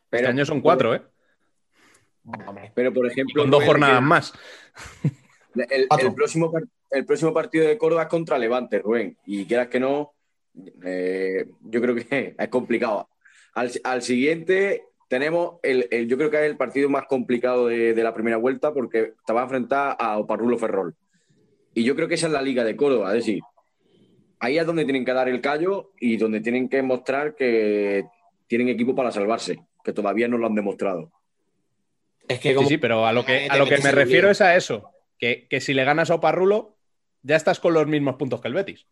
Pero- 0.09 0.21
Este 0.23 0.31
año 0.31 0.45
son 0.45 0.61
cuatro, 0.61 0.95
¿eh? 0.95 1.01
Pero, 2.75 2.93
por 2.93 3.05
Y 3.05 3.09
ejemplo, 3.09 3.43
con 3.43 3.51
dos 3.51 3.63
jornadas 3.63 4.01
más. 4.01 4.33
el, 5.55 6.13
próximo, 6.13 6.51
el 6.91 7.05
próximo 7.05 7.33
partido 7.33 7.67
de 7.67 7.77
Córdoba 7.77 8.03
es 8.03 8.07
contra 8.09 8.37
Levante, 8.37 8.79
Rubén. 8.79 9.17
Y 9.25 9.45
quieras 9.45 9.67
que 9.67 9.79
no, 9.79 10.13
eh, 10.83 11.45
yo 11.61 11.81
creo 11.81 11.95
que 11.95 12.35
es 12.37 12.47
complicado. 12.49 13.09
Al, 13.53 13.71
al 13.83 14.01
siguiente 14.01 14.83
tenemos, 15.07 15.55
el, 15.63 15.87
el- 15.91 16.07
yo 16.07 16.17
creo 16.17 16.29
que 16.29 16.37
es 16.37 16.43
el 16.49 16.57
partido 16.57 16.89
más 16.89 17.05
complicado 17.07 17.67
de, 17.67 17.93
de 17.93 18.03
la 18.03 18.13
primera 18.13 18.37
vuelta 18.37 18.73
porque 18.73 19.13
te 19.25 19.33
va 19.33 19.41
a 19.41 19.43
enfrentar 19.45 19.95
a 19.99 20.17
Oparrulo 20.17 20.57
Ferrol. 20.57 20.95
Y 21.73 21.83
yo 21.83 21.95
creo 21.95 22.07
que 22.07 22.15
esa 22.15 22.27
es 22.27 22.33
la 22.33 22.41
liga 22.41 22.63
de 22.63 22.75
Córdoba, 22.75 23.09
es 23.09 23.25
decir, 23.25 23.41
ahí 24.39 24.57
es 24.57 24.65
donde 24.65 24.83
tienen 24.85 25.05
que 25.05 25.13
dar 25.13 25.29
el 25.29 25.41
callo 25.41 25.91
y 25.99 26.17
donde 26.17 26.41
tienen 26.41 26.67
que 26.69 26.81
mostrar 26.81 27.35
que 27.35 28.05
tienen 28.47 28.69
equipo 28.69 28.95
para 28.95 29.11
salvarse, 29.11 29.59
que 29.83 29.93
todavía 29.93 30.27
no 30.27 30.37
lo 30.37 30.47
han 30.47 30.55
demostrado. 30.55 31.11
Es 32.27 32.39
que 32.39 32.49
Sí, 32.49 32.55
como... 32.55 32.67
sí, 32.67 32.77
pero 32.77 33.05
a 33.05 33.13
lo 33.13 33.25
que, 33.25 33.47
a 33.49 33.57
lo 33.57 33.65
que 33.65 33.77
me 33.79 33.91
refiero 33.91 34.29
es 34.29 34.41
a 34.41 34.55
eso. 34.55 34.89
Que, 35.17 35.47
que 35.49 35.59
si 35.61 35.73
le 35.73 35.83
ganas 35.83 36.09
a 36.11 36.15
Oparrulo, 36.15 36.77
ya 37.23 37.35
estás 37.35 37.59
con 37.59 37.73
los 37.73 37.87
mismos 37.87 38.15
puntos 38.15 38.39
que 38.41 38.47
el 38.47 38.53
Betis. 38.53 38.85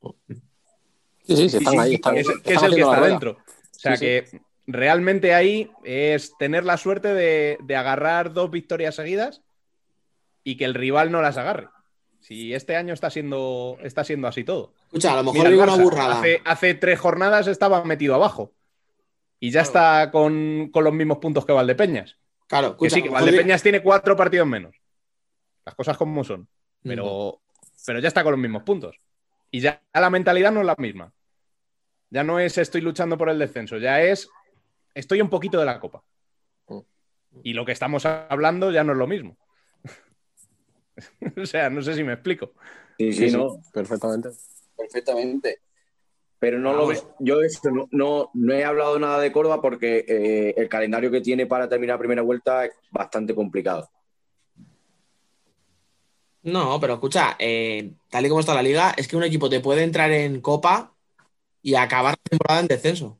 Sí, 0.00 1.36
sí, 1.36 1.48
sí, 1.50 1.56
están 1.58 1.72
sí, 1.74 1.78
ahí. 1.78 1.88
sí, 1.90 1.94
Están, 1.96 2.14
que 2.14 2.20
es, 2.20 2.28
que 2.42 2.54
es 2.54 2.62
el 2.62 2.74
que 2.74 2.80
está 2.80 3.00
dentro. 3.00 3.30
O 3.32 3.38
sea 3.72 3.96
Sí, 3.96 3.98
sí. 3.98 4.04
que 4.04 4.40
realmente 4.66 5.34
ahí 5.34 5.70
es 5.84 6.36
tener 6.38 6.64
la 6.64 6.76
suerte 6.76 7.12
de, 7.14 7.58
de 7.62 7.76
agarrar 7.76 8.32
dos 8.32 8.50
victorias 8.50 8.94
seguidas 8.94 9.42
y 10.44 10.56
que 10.56 10.64
el 10.64 10.74
rival 10.74 11.10
no 11.12 11.20
las 11.22 11.36
agarre. 11.36 11.68
Si 12.20 12.52
este 12.54 12.76
año 12.76 12.94
está 12.94 13.10
siendo, 13.10 13.78
está 13.82 14.04
siendo 14.04 14.26
así 14.26 14.42
todo. 14.44 14.72
Escucha, 14.86 15.12
a 15.12 15.22
lo 15.22 15.32
mejor 15.32 15.48
digo 15.50 15.62
una 15.62 15.76
burrada. 15.76 16.18
Hace, 16.18 16.40
hace 16.44 16.74
tres 16.74 16.98
jornadas 16.98 17.46
estaba 17.46 17.84
metido 17.84 18.14
abajo. 18.14 18.52
Y 19.40 19.50
ya 19.50 19.60
está 19.60 20.10
con, 20.10 20.68
con 20.72 20.82
los 20.82 20.92
mismos 20.92 21.18
puntos 21.18 21.46
que 21.46 21.52
Valdepeñas. 21.52 22.16
Claro, 22.48 22.76
Que 22.76 22.86
escucha, 22.86 22.94
sí, 22.96 23.02
que 23.02 23.08
mejor 23.10 23.20
digo- 23.20 23.30
Valdepeñas 23.32 23.62
tiene 23.62 23.82
cuatro 23.82 24.16
partidos 24.16 24.48
menos. 24.48 24.74
Las 25.64 25.74
cosas 25.76 25.96
como 25.96 26.24
son. 26.24 26.40
Mm. 26.82 26.88
Pero, 26.88 27.40
pero 27.86 28.00
ya 28.00 28.08
está 28.08 28.22
con 28.24 28.32
los 28.32 28.40
mismos 28.40 28.62
puntos. 28.64 28.96
Y 29.50 29.60
ya 29.60 29.82
la 29.94 30.10
mentalidad 30.10 30.52
no 30.52 30.60
es 30.60 30.66
la 30.66 30.74
misma. 30.78 31.12
Ya 32.10 32.24
no 32.24 32.38
es 32.38 32.58
estoy 32.58 32.80
luchando 32.80 33.18
por 33.18 33.28
el 33.28 33.38
descenso, 33.38 33.76
ya 33.78 34.00
es 34.02 34.28
estoy 34.94 35.20
un 35.20 35.28
poquito 35.30 35.58
de 35.58 35.66
la 35.66 35.78
copa. 35.78 36.02
Mm. 36.68 36.78
Y 37.42 37.52
lo 37.52 37.64
que 37.64 37.72
estamos 37.72 38.06
hablando 38.06 38.70
ya 38.70 38.82
no 38.84 38.92
es 38.92 38.98
lo 38.98 39.06
mismo. 39.06 39.36
o 41.42 41.46
sea, 41.46 41.70
no 41.70 41.82
sé 41.82 41.94
si 41.94 42.04
me 42.04 42.14
explico. 42.14 42.52
Sí, 42.98 43.12
Sí, 43.12 43.24
sí, 43.24 43.30
sí, 43.30 43.36
no, 43.36 43.62
perfectamente. 43.72 44.30
perfectamente. 44.76 45.60
Pero 46.40 46.58
no 46.58 46.72
lo 46.72 46.86
Vamos. 46.86 47.04
ve- 47.04 47.10
yo 47.20 47.42
esto 47.42 47.70
no, 47.70 47.88
no, 47.90 48.30
no 48.34 48.54
he 48.54 48.64
hablado 48.64 48.98
nada 48.98 49.20
de 49.20 49.32
Córdoba 49.32 49.60
porque 49.60 50.04
eh, 50.06 50.54
el 50.56 50.68
calendario 50.68 51.10
que 51.10 51.20
tiene 51.20 51.46
para 51.46 51.68
terminar 51.68 51.94
la 51.94 51.98
primera 51.98 52.22
vuelta 52.22 52.64
es 52.64 52.72
bastante 52.90 53.34
complicado. 53.34 53.88
No, 56.42 56.78
pero 56.80 56.94
escucha, 56.94 57.36
eh, 57.38 57.92
tal 58.08 58.24
y 58.24 58.28
como 58.28 58.40
está 58.40 58.54
la 58.54 58.62
liga, 58.62 58.94
es 58.96 59.08
que 59.08 59.16
un 59.16 59.24
equipo 59.24 59.48
te 59.50 59.60
puede 59.60 59.82
entrar 59.82 60.10
en 60.12 60.40
Copa 60.40 60.94
y 61.62 61.74
acabar 61.74 62.12
la 62.14 62.30
temporada 62.30 62.60
en 62.60 62.68
descenso. 62.68 63.18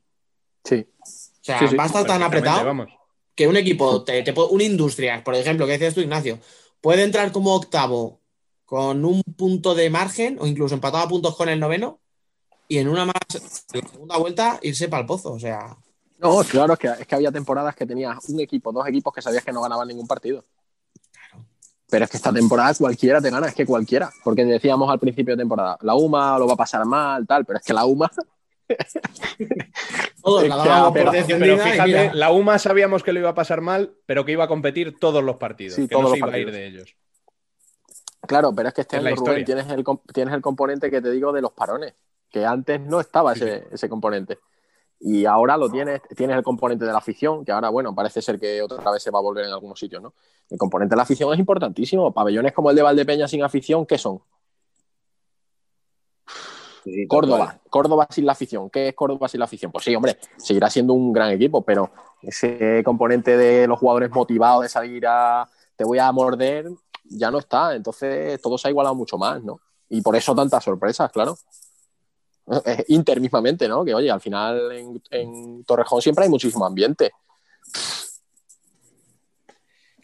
Sí. 0.63 0.87
O 1.01 1.05
sea, 1.41 1.59
Sí, 1.59 1.67
sí, 1.69 1.75
va 1.75 1.83
a 1.83 1.87
estar 1.87 2.05
tan 2.05 2.23
apretado 2.23 2.65
Vamos. 2.65 2.89
que 3.35 3.47
un 3.47 3.57
equipo, 3.57 4.03
te, 4.03 4.23
te 4.23 4.33
puede- 4.33 4.49
una 4.49 4.63
industria, 4.63 5.23
por 5.23 5.35
ejemplo, 5.35 5.65
que 5.65 5.73
decías 5.73 5.93
tú, 5.93 6.01
Ignacio, 6.01 6.39
puede 6.81 7.03
entrar 7.03 7.31
como 7.31 7.53
octavo 7.55 8.19
con 8.65 9.03
un 9.03 9.21
punto 9.23 9.75
de 9.75 9.89
margen 9.89 10.37
o 10.39 10.47
incluso 10.47 10.75
empatado 10.75 11.03
a 11.03 11.07
puntos 11.09 11.35
con 11.35 11.49
el 11.49 11.59
noveno 11.59 11.99
y 12.67 12.77
en 12.77 12.87
una 12.87 13.05
más, 13.05 13.15
en 13.73 13.81
la 13.81 13.89
segunda 13.89 14.17
vuelta, 14.17 14.59
irse 14.61 14.87
para 14.87 15.01
el 15.01 15.07
pozo. 15.07 15.33
O 15.33 15.39
sea, 15.39 15.75
No, 16.19 16.41
claro, 16.43 16.73
es 16.73 16.79
que, 16.79 16.87
es 16.87 17.07
que 17.07 17.15
había 17.15 17.31
temporadas 17.31 17.75
que 17.75 17.85
tenías 17.85 18.17
un 18.29 18.39
equipo, 18.39 18.71
dos 18.71 18.87
equipos 18.87 19.13
que 19.13 19.21
sabías 19.21 19.43
que 19.43 19.51
no 19.51 19.61
ganaban 19.61 19.87
ningún 19.87 20.07
partido. 20.07 20.43
Pero 21.89 22.05
es 22.05 22.11
que 22.11 22.17
esta 22.17 22.31
temporada 22.31 22.73
cualquiera 22.75 23.19
te 23.19 23.29
gana, 23.29 23.47
es 23.47 23.55
que 23.55 23.65
cualquiera. 23.65 24.11
Porque 24.23 24.45
decíamos 24.45 24.89
al 24.89 24.99
principio 24.99 25.35
de 25.35 25.41
temporada, 25.41 25.77
la 25.81 25.95
UMA 25.95 26.37
lo 26.37 26.47
va 26.47 26.53
a 26.53 26.57
pasar 26.57 26.85
mal, 26.85 27.25
tal, 27.25 27.45
pero 27.45 27.59
es 27.59 27.65
que 27.65 27.73
la 27.73 27.85
UMA. 27.85 28.11
todos 30.21 30.47
la 30.47 30.55
dábamos 30.57 30.93
pero- 30.93 31.11
por 31.11 31.23
fíjate, 31.25 32.11
la 32.13 32.31
UMA 32.31 32.59
sabíamos 32.59 33.01
que 33.01 33.11
lo 33.11 33.19
iba 33.19 33.29
a 33.29 33.35
pasar 33.35 33.61
mal, 33.61 33.93
pero 34.05 34.23
que 34.25 34.33
iba 34.33 34.43
a 34.43 34.47
competir 34.47 34.99
todos 34.99 35.23
los 35.23 35.37
partidos. 35.37 35.75
Sí, 35.75 35.83
que 35.83 35.95
todos 35.95 36.03
no 36.03 36.11
se 36.11 36.17
iba 36.17 36.31
a 36.31 36.37
ir 36.37 36.51
de 36.51 36.67
ellos. 36.67 36.95
Claro, 38.27 38.53
pero 38.53 38.67
es 38.67 38.75
que 38.75 38.81
este 38.81 38.97
Es 38.97 39.05
año, 39.05 39.15
Rubén, 39.15 39.45
tienes 39.45 39.67
el, 39.69 39.83
tienes 40.13 40.33
el 40.35 40.41
componente 40.41 40.91
que 40.91 41.01
te 41.01 41.09
digo 41.09 41.31
de 41.31 41.41
los 41.41 41.51
parones, 41.53 41.95
que 42.29 42.45
antes 42.45 42.79
no 42.79 42.99
estaba 42.99 43.33
ese, 43.33 43.65
ese 43.71 43.89
componente. 43.89 44.37
Y 44.99 45.25
ahora 45.25 45.55
lo 45.55 45.69
tienes, 45.69 46.01
tienes 46.15 46.35
el 46.35 46.43
componente 46.43 46.85
de 46.85 46.91
la 46.91 46.97
afición, 46.97 47.45
que 47.45 47.51
ahora, 47.51 47.69
bueno, 47.69 47.95
parece 47.95 48.21
ser 48.21 48.39
que 48.39 48.61
otra 48.61 48.91
vez 48.91 49.01
se 49.01 49.11
va 49.11 49.19
a 49.19 49.21
volver 49.21 49.45
en 49.45 49.51
algunos 49.51 49.79
sitios, 49.79 50.01
¿no? 50.01 50.13
El 50.49 50.57
componente 50.57 50.93
de 50.93 50.97
la 50.97 51.03
afición 51.03 51.31
es 51.33 51.39
importantísimo. 51.39 52.11
Pabellones 52.13 52.53
como 52.53 52.69
el 52.69 52.75
de 52.75 52.81
Valdepeña 52.81 53.27
sin 53.27 53.43
afición, 53.43 53.85
¿qué 53.85 53.97
son? 53.97 54.19
Sí, 56.83 57.07
Córdoba. 57.07 57.59
Córdoba 57.69 58.07
sin 58.09 58.25
la 58.25 58.31
afición. 58.33 58.69
¿Qué 58.69 58.89
es 58.89 58.95
Córdoba 58.95 59.27
sin 59.27 59.39
la 59.39 59.45
afición? 59.45 59.71
Pues 59.71 59.85
sí, 59.85 59.95
hombre, 59.95 60.17
seguirá 60.37 60.69
siendo 60.69 60.93
un 60.93 61.13
gran 61.13 61.29
equipo, 61.29 61.61
pero 61.61 61.91
ese 62.21 62.81
componente 62.83 63.37
de 63.37 63.67
los 63.67 63.79
jugadores 63.79 64.09
motivados 64.11 64.63
de 64.63 64.69
salir 64.69 65.05
a 65.07 65.47
te 65.75 65.85
voy 65.85 65.99
a 65.99 66.11
morder 66.11 66.69
ya 67.05 67.31
no 67.31 67.37
está. 67.39 67.75
Entonces 67.75 68.41
todo 68.41 68.57
se 68.57 68.67
ha 68.67 68.71
igualado 68.71 68.95
mucho 68.95 69.17
más, 69.17 69.43
¿no? 69.43 69.61
Y 69.89 70.01
por 70.01 70.15
eso 70.15 70.35
tantas 70.35 70.63
sorpresas, 70.63 71.11
claro. 71.11 71.37
Inter 72.87 73.19
mismamente, 73.21 73.67
¿no? 73.67 73.83
Que 73.85 73.93
oye, 73.93 74.09
al 74.09 74.21
final 74.21 74.71
en, 74.71 75.01
en 75.11 75.63
Torrejón 75.63 76.01
siempre 76.01 76.23
hay 76.25 76.29
muchísimo 76.29 76.65
ambiente. 76.65 77.11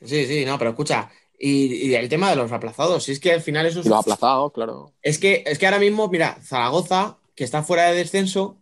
Sí, 0.04 0.26
sí, 0.28 0.46
no, 0.46 0.58
pero 0.58 0.72
escucha, 0.72 1.10
y, 1.40 1.88
y 1.88 1.96
el 1.96 2.10
tema 2.10 2.30
de 2.30 2.36
los 2.36 2.52
aplazados, 2.52 3.04
si 3.04 3.12
es 3.14 3.20
que 3.20 3.32
al 3.32 3.42
final 3.42 3.66
eso 3.66 3.80
es, 3.80 3.88
los 3.88 4.00
aplazados, 4.00 4.52
claro. 4.54 4.94
es 5.02 5.18
que, 5.18 5.44
es 5.46 5.58
que 5.58 5.66
ahora 5.66 5.80
mismo, 5.80 6.08
mira, 6.10 6.38
Zaragoza, 6.44 7.18
que 7.34 7.44
está 7.44 7.64
fuera 7.64 7.90
de 7.90 7.96
descenso, 7.98 8.58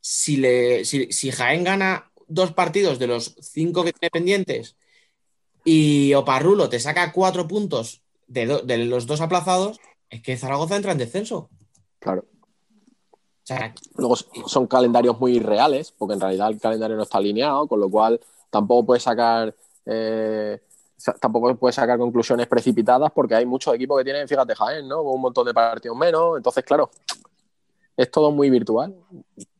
si, 0.00 0.36
le, 0.36 0.84
si, 0.84 1.12
si 1.12 1.30
Jaén 1.30 1.64
gana 1.64 2.10
dos 2.28 2.52
partidos 2.52 2.98
de 2.98 3.08
los 3.08 3.36
cinco 3.40 3.84
que 3.84 3.92
tiene 3.92 4.10
pendientes 4.10 4.76
y 5.64 6.14
Oparrulo 6.14 6.68
te 6.68 6.80
saca 6.80 7.12
cuatro 7.12 7.46
puntos 7.48 8.02
de, 8.28 8.46
do- 8.46 8.60
de 8.62 8.78
los 8.78 9.06
dos 9.06 9.20
aplazados, 9.20 9.78
es 10.10 10.22
que 10.22 10.36
Zaragoza 10.36 10.76
entra 10.76 10.92
en 10.92 10.98
descenso. 10.98 11.50
Claro. 11.98 12.24
Luego 13.96 14.16
son 14.16 14.66
calendarios 14.66 15.18
muy 15.20 15.36
irreales, 15.36 15.92
porque 15.92 16.14
en 16.14 16.20
realidad 16.20 16.48
el 16.48 16.60
calendario 16.60 16.96
no 16.96 17.04
está 17.04 17.18
alineado, 17.18 17.66
con 17.66 17.80
lo 17.80 17.88
cual 17.88 18.20
tampoco 18.50 18.86
puedes 18.86 19.04
sacar 19.04 19.54
eh, 19.84 20.60
tampoco 21.20 21.54
puedes 21.56 21.76
sacar 21.76 21.98
conclusiones 21.98 22.46
precipitadas, 22.46 23.10
porque 23.12 23.34
hay 23.34 23.46
muchos 23.46 23.74
equipos 23.74 23.98
que 23.98 24.04
tienen, 24.04 24.26
fíjate, 24.26 24.54
Jaén, 24.54 24.88
¿no? 24.88 25.02
Un 25.02 25.20
montón 25.20 25.46
de 25.46 25.54
partidos 25.54 25.96
menos. 25.96 26.36
Entonces, 26.36 26.64
claro, 26.64 26.90
es 27.96 28.10
todo 28.10 28.30
muy 28.30 28.50
virtual. 28.50 28.94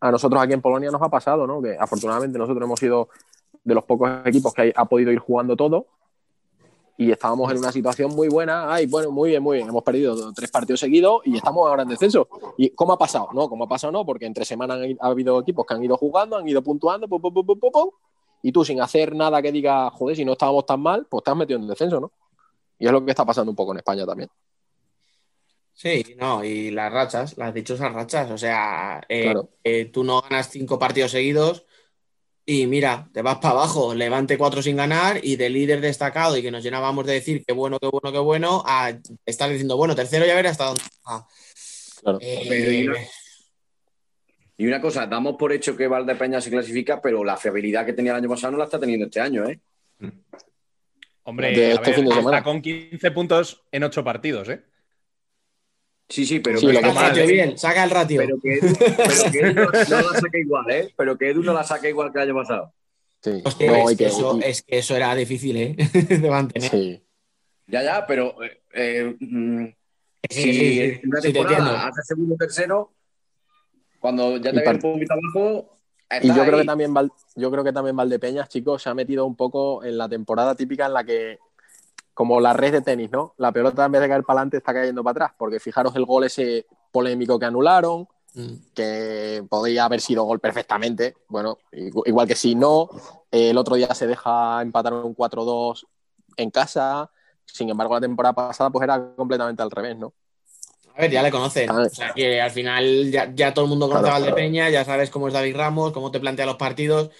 A 0.01 0.11
nosotros 0.11 0.43
aquí 0.43 0.53
en 0.53 0.61
Polonia 0.61 0.91
nos 0.91 1.03
ha 1.03 1.09
pasado, 1.09 1.47
¿no? 1.47 1.63
Que 1.63 1.77
afortunadamente 1.79 2.39
nosotros 2.39 2.65
hemos 2.65 2.81
sido 2.81 3.09
de 3.65 3.75
los 3.75 3.85
pocos 3.85 4.11
equipos 4.25 4.53
que 4.55 4.73
ha 4.75 4.85
podido 4.87 5.13
ir 5.13 5.19
jugando 5.19 5.57
todo. 5.57 5.87
Y 6.99 7.11
estábamos 7.11 7.51
en 7.53 7.59
una 7.59 7.71
situación 7.73 8.15
muy 8.15 8.29
buena. 8.29 8.73
Ay, 8.73 8.87
bueno, 8.87 9.11
muy 9.11 9.31
bien, 9.31 9.43
muy 9.43 9.59
bien. 9.59 9.69
Hemos 9.69 9.83
perdido 9.83 10.33
tres 10.33 10.51
partidos 10.51 10.81
seguidos 10.81 11.21
y 11.25 11.37
estamos 11.37 11.67
ahora 11.69 11.83
en 11.83 11.89
descenso. 11.91 12.27
¿Y 12.57 12.71
cómo 12.71 12.95
ha 12.95 12.99
pasado? 12.99 13.29
No, 13.35 13.49
¿cómo 13.51 13.65
ha 13.65 13.69
pasado? 13.69 13.93
No, 13.93 14.07
porque 14.07 14.25
entre 14.25 14.45
semanas 14.47 14.79
han- 14.81 14.97
ha 15.01 15.09
habido 15.09 15.39
equipos 15.41 15.67
que 15.67 15.75
han 15.75 15.85
ido 15.85 15.97
jugando, 15.99 16.37
han 16.37 16.49
ido 16.49 16.63
puntuando, 16.63 17.07
pum, 17.07 17.21
pum, 17.21 17.33
pum, 17.61 17.91
y 18.43 18.51
tú 18.51 18.65
sin 18.65 18.81
hacer 18.81 19.15
nada 19.15 19.43
que 19.43 19.53
diga, 19.53 19.91
joder, 19.91 20.17
si 20.17 20.25
no 20.25 20.33
estábamos 20.33 20.65
tan 20.65 20.81
mal, 20.81 21.07
pues 21.11 21.23
te 21.23 21.31
has 21.31 21.37
metido 21.37 21.59
en 21.59 21.67
descenso, 21.69 22.01
¿no? 22.01 22.13
Y 22.79 22.87
es 22.87 22.93
lo 22.93 23.05
que 23.05 23.11
está 23.11 23.27
pasando 23.27 23.51
un 23.51 23.57
poco 23.57 23.73
en 23.73 23.79
España 23.79 24.07
también. 24.07 24.31
Sí, 25.75 26.15
no, 26.19 26.43
y 26.43 26.71
las 26.71 26.91
rachas, 26.91 27.37
las 27.37 27.53
dichosas 27.53 27.93
rachas. 27.93 28.31
O 28.31 28.39
sea, 28.39 29.03
eh, 29.09 29.25
Claro. 29.25 29.49
eh, 29.63 29.85
tú 29.87 30.03
no 30.05 30.23
ganas 30.23 30.49
cinco 30.49 30.79
partidos 30.79 31.11
seguidos 31.11 31.67
y 32.49 32.67
mira, 32.69 33.09
te 33.13 33.23
vas 33.23 33.37
para 33.39 33.51
abajo, 33.55 33.93
levante 33.95 34.39
cuatro 34.39 34.63
sin 34.63 34.77
ganar 34.77 35.19
y 35.23 35.35
de 35.37 35.51
líder 35.51 35.81
destacado 35.81 36.37
y 36.37 36.43
que 36.43 36.51
nos 36.53 36.63
llenábamos 36.63 37.05
de 37.05 37.15
decir 37.15 37.45
qué 37.45 37.53
bueno, 37.53 37.79
qué 37.81 37.89
bueno, 37.89 38.13
qué 38.13 38.19
bueno, 38.21 38.63
a 38.65 38.93
estar 39.27 39.51
diciendo, 39.51 39.77
bueno, 39.77 39.97
tercero 39.97 40.25
ya 40.25 40.35
ver 40.37 40.47
hasta 40.47 40.67
dónde. 40.67 40.83
Claro. 42.03 42.19
Eh, 42.21 42.87
Y 44.59 44.67
una 44.67 44.81
cosa, 44.81 45.07
damos 45.07 45.37
por 45.37 45.53
hecho 45.53 45.77
que 45.77 45.87
Valdepeña 45.89 46.41
se 46.41 46.51
clasifica, 46.51 47.03
pero 47.03 47.25
la 47.25 47.37
fiabilidad 47.37 47.85
que 47.85 47.93
tenía 47.93 48.13
el 48.13 48.19
año 48.19 48.29
pasado 48.29 48.53
no 48.53 48.59
la 48.59 48.65
está 48.65 48.79
teniendo 48.79 49.07
este 49.07 49.21
año, 49.21 49.45
¿eh? 49.49 49.59
Hombre, 51.25 51.51
De 51.51 51.67
a 51.67 51.75
este 51.75 51.91
ver, 51.91 51.95
fin 51.97 52.05
de 52.05 52.11
está 52.11 52.21
semana. 52.23 52.43
con 52.45 52.63
15 52.63 53.11
puntos 53.11 53.65
en 53.73 53.83
8 53.83 54.05
partidos, 54.05 54.49
¿eh? 54.49 54.63
Sí, 56.09 56.25
sí, 56.25 56.39
pero 56.41 56.59
Sí, 56.61 56.69
que, 56.69 56.75
saca 56.75 56.89
el 56.89 56.95
ratio 56.97 57.27
bien, 57.27 57.59
saca 57.59 57.85
el 57.85 57.91
ratio. 57.91 58.21
pero 58.21 58.41
que 58.41 58.53
Edu, 58.55 58.77
pero 58.79 59.33
que 59.33 59.39
Edu 59.41 59.55
no, 59.55 59.65
no 59.65 60.13
la 60.13 60.21
saca 60.21 60.39
igual, 60.39 60.71
¿eh? 60.71 60.95
Pero 60.97 61.19
que 61.19 61.31
Edu 61.31 61.43
no 61.43 61.53
la 61.53 61.65
saca 61.65 61.89
igual 61.89 62.13
que 62.13 62.19
el 62.23 62.29
año 62.31 62.35
pasado. 62.41 62.73
Sí. 63.23 63.43
Hostia, 63.45 63.67
No, 63.73 63.91
es, 63.91 63.97
que 63.99 64.07
eso, 64.07 64.39
y- 64.39 64.45
es 64.45 64.63
que 64.63 64.79
eso 64.79 64.95
era 64.97 65.15
difícil, 65.17 65.57
¿eh? 65.57 65.77
de 66.09 66.31
mantener. 66.31 66.71
sí. 66.71 67.03
Ya, 67.67 67.83
ya, 67.83 68.07
pero 68.07 68.41
eh, 68.45 68.63
eh, 68.73 69.17
mm, 69.19 69.67
Sí, 70.31 70.43
si 70.43 70.53
sí, 70.53 70.53
sí, 70.53 70.81
en 70.81 71.09
una 71.09 71.21
sí, 71.21 71.29
te 71.29 71.33
temporada 71.35 71.59
entiendo. 71.59 71.87
hace 71.89 72.03
segundo 72.03 72.35
o 72.35 72.39
tercero, 72.39 72.93
cuando 73.99 74.37
ya 74.39 74.53
te 74.53 74.61
par- 74.61 74.75
un 74.77 74.81
poquito 74.81 75.15
abajo, 75.15 75.79
Y 76.23 76.29
yo 76.29 76.45
creo 76.45 76.59
que 76.59 76.65
también 76.65 76.95
Val- 76.95 77.13
yo 77.35 77.51
creo 77.51 77.65
que 77.65 77.73
también 77.73 77.97
Valdepeñas, 77.97 78.49
chicos, 78.49 78.83
se 78.83 78.89
ha 78.89 78.95
metido 78.95 79.25
un 79.27 79.35
poco 79.37 79.83
en 79.85 79.99
la 79.99 80.09
temporada 80.09 80.55
típica 80.55 80.87
en 80.87 80.95
la 80.95 81.05
que, 81.05 81.39
como 82.17 82.41
la 82.41 82.55
red 82.55 82.73
de 82.73 82.81
tenis, 82.81 83.11
¿no? 83.13 83.35
La 83.37 83.53
pelota 83.53 83.85
en 83.85 83.93
vez 83.93 84.01
de 84.01 84.09
caer 84.09 84.25
para 84.25 84.39
adelante 84.41 84.57
está 84.57 84.73
cayendo 84.73 85.05
para 85.05 85.13
atrás. 85.27 85.33
Porque 85.37 85.61
fijaros 85.61 85.95
el 85.97 86.07
gol 86.07 86.25
ese 86.25 86.65
polémico 86.91 87.39
que 87.39 87.45
anularon, 87.45 88.09
Mm. 88.33 88.55
que 88.75 89.45
podría 89.49 89.85
haber 89.85 90.01
sido 90.01 90.25
gol 90.25 90.41
perfectamente. 90.41 91.15
Bueno, 91.29 91.59
igu- 91.73 92.03
igual 92.07 92.27
que 92.27 92.35
si 92.37 92.55
no, 92.55 92.89
el 93.31 93.57
otro 93.59 93.77
día 93.77 93.95
se 93.95 94.07
deja 94.07 94.61
empatar 94.63 94.93
un 94.95 95.15
4-2 95.15 95.87
en 96.39 96.51
casa. 96.51 97.11
Sin 97.45 97.69
embargo, 97.71 97.95
la 97.95 98.01
temporada 98.01 98.35
pasada 98.35 98.71
pues 98.71 98.83
era 98.83 99.15
completamente 99.15 99.63
al 99.63 99.71
revés, 99.71 99.97
¿no? 99.99 100.13
A 100.97 101.01
ver, 101.03 101.11
ya 101.11 101.23
le 101.23 101.31
ver. 101.79 101.87
O 101.87 101.91
sea, 101.91 102.13
que 102.15 102.41
al 102.41 102.51
final 102.51 103.11
ya, 103.11 103.31
ya 103.35 103.53
todo 103.53 103.67
el 103.67 103.69
mundo 103.71 103.89
conoce 103.89 104.05
Claro, 104.05 104.17
a 104.17 104.19
Valdepeña, 104.21 104.71
ya 104.71 104.85
sabes 104.85 105.11
cómo 105.11 105.29
es 105.29 105.35
David 105.35 105.57
Ramos, 105.57 105.93
cómo 105.93 106.11
te 106.11 106.21
plantea 106.21 106.47
los 106.47 106.57
partidos. 106.57 107.11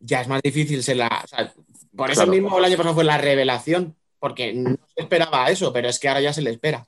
Ya 0.00 0.20
es 0.20 0.28
más 0.28 0.42
difícil 0.42 0.82
ser 0.82 0.96
la. 0.98 1.08
o 1.24 1.26
sea, 1.26 1.52
por 1.96 2.10
eso 2.10 2.20
Claro. 2.22 2.30
mismo 2.32 2.58
el 2.58 2.64
año 2.64 2.76
pasado 2.76 2.94
fue 2.94 3.04
la 3.04 3.16
revelación, 3.18 3.96
porque 4.24 4.54
no 4.54 4.70
se 4.96 5.02
esperaba 5.02 5.50
eso, 5.50 5.70
pero 5.70 5.86
es 5.86 5.98
que 5.98 6.08
ahora 6.08 6.22
ya 6.22 6.32
se 6.32 6.40
le 6.40 6.48
espera. 6.50 6.86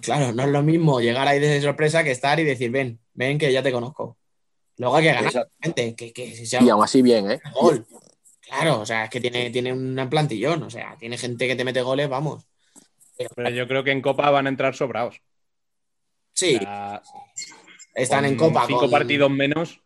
Claro, 0.00 0.32
no 0.32 0.42
es 0.42 0.48
lo 0.48 0.60
mismo 0.60 1.00
llegar 1.00 1.28
ahí 1.28 1.38
de 1.38 1.60
sorpresa 1.62 2.02
que 2.02 2.10
estar 2.10 2.40
y 2.40 2.42
decir, 2.42 2.68
ven, 2.72 2.98
ven 3.14 3.38
que 3.38 3.52
ya 3.52 3.62
te 3.62 3.70
conozco. 3.70 4.16
Luego 4.76 4.96
hay 4.96 5.04
que 5.04 5.12
ganar, 5.12 5.48
gente, 5.60 5.94
que, 5.94 6.12
que 6.12 6.34
si 6.34 6.44
sea 6.46 6.60
Y 6.60 6.68
aún 6.68 6.82
así 6.82 7.00
bien, 7.00 7.30
¿eh? 7.30 7.40
gol. 7.54 7.86
Claro, 8.40 8.80
o 8.80 8.84
sea, 8.86 9.04
es 9.04 9.10
que 9.10 9.20
tiene, 9.20 9.50
tiene 9.50 9.72
un 9.72 9.94
plantillón, 10.10 10.64
o 10.64 10.70
sea, 10.70 10.96
tiene 10.98 11.16
gente 11.16 11.46
que 11.46 11.54
te 11.54 11.64
mete 11.64 11.80
goles, 11.80 12.08
vamos. 12.08 12.44
Pero 13.36 13.50
yo 13.50 13.68
creo 13.68 13.84
que 13.84 13.92
en 13.92 14.02
Copa 14.02 14.28
van 14.30 14.46
a 14.46 14.48
entrar 14.48 14.74
sobrados. 14.74 15.20
Sí, 16.32 16.56
O 16.56 16.60
sea, 16.60 17.02
están 17.94 18.24
con 18.24 18.32
en 18.32 18.36
Copa. 18.36 18.66
Cinco 18.66 18.80
con- 18.80 18.90
partidos 18.90 19.30
menos 19.30 19.80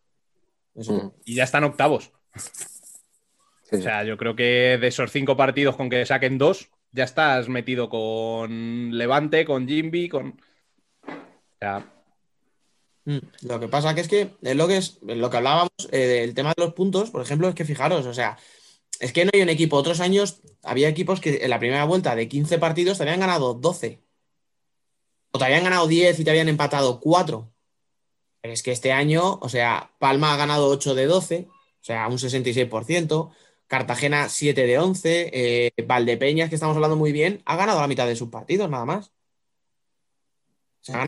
Eso. 0.73 1.13
Y 1.23 1.35
ya 1.35 1.43
están 1.43 1.65
octavos. 1.65 2.11
Sí, 3.69 3.77
O 3.77 3.81
sea, 3.81 4.03
yo 4.03 4.17
creo 4.17 4.35
que 4.35 4.77
de 4.79 4.87
esos 4.87 5.11
cinco 5.11 5.35
partidos 5.35 5.75
con 5.75 5.89
que 5.89 6.05
saquen 6.05 6.37
dos, 6.37 6.69
ya 6.91 7.03
estás 7.03 7.49
metido 7.49 7.89
con 7.89 8.97
Levante, 8.97 9.45
con 9.45 9.67
Jimby, 9.67 10.09
con. 10.09 10.39
O 11.07 11.59
sea, 11.59 11.85
Mm, 13.07 13.19
Lo 13.43 13.59
que 13.61 13.69
pasa 13.69 13.95
que 13.95 14.01
es 14.01 14.09
que 14.09 14.35
es 14.41 14.55
lo 14.57 14.67
que 14.67 14.77
es 14.77 14.99
lo 15.01 15.29
que 15.29 15.37
hablábamos 15.37 15.71
eh, 15.91 15.99
del 16.07 16.33
tema 16.33 16.53
de 16.55 16.63
los 16.65 16.73
puntos, 16.73 17.09
por 17.09 17.21
ejemplo, 17.21 17.47
es 17.47 17.55
que 17.55 17.63
fijaros, 17.63 18.05
o 18.05 18.13
sea, 18.13 18.37
es 18.99 19.13
que 19.13 19.23
no 19.23 19.31
hay 19.33 19.41
un 19.41 19.49
equipo. 19.49 19.77
Otros 19.77 20.01
años 20.01 20.41
había 20.63 20.89
equipos 20.89 21.21
que 21.21 21.39
en 21.43 21.49
la 21.49 21.59
primera 21.59 21.85
vuelta 21.85 22.15
de 22.15 22.27
15 22.27 22.59
partidos 22.59 22.97
te 22.97 23.03
habían 23.03 23.21
ganado 23.21 23.53
12. 23.53 24.01
O 25.31 25.39
te 25.39 25.45
habían 25.45 25.63
ganado 25.63 25.87
10 25.87 26.19
y 26.19 26.23
te 26.25 26.31
habían 26.31 26.49
empatado 26.49 26.99
4. 26.99 27.49
Pero 28.41 28.53
es 28.53 28.61
que 28.63 28.71
este 28.71 28.91
año, 28.91 29.39
o 29.41 29.49
sea, 29.49 29.91
Palma 29.99 30.33
ha 30.33 30.37
ganado 30.37 30.67
8 30.67 30.93
de 30.95 31.05
12, 31.05 31.47
o 31.49 31.83
sea, 31.83 32.07
un 32.09 32.19
66%. 32.19 33.31
Cartagena 33.67 34.29
7 34.29 34.65
de 34.65 34.79
11. 34.79 35.29
eh, 35.33 35.71
Valdepeñas, 35.85 36.49
que 36.49 36.55
estamos 36.55 36.75
hablando 36.75 36.95
muy 36.95 37.11
bien, 37.11 37.41
ha 37.45 37.55
ganado 37.55 37.81
la 37.81 37.87
mitad 37.87 38.07
de 38.07 38.15
sus 38.15 38.29
partidos, 38.29 38.69
nada 38.69 38.85
más. 38.85 39.11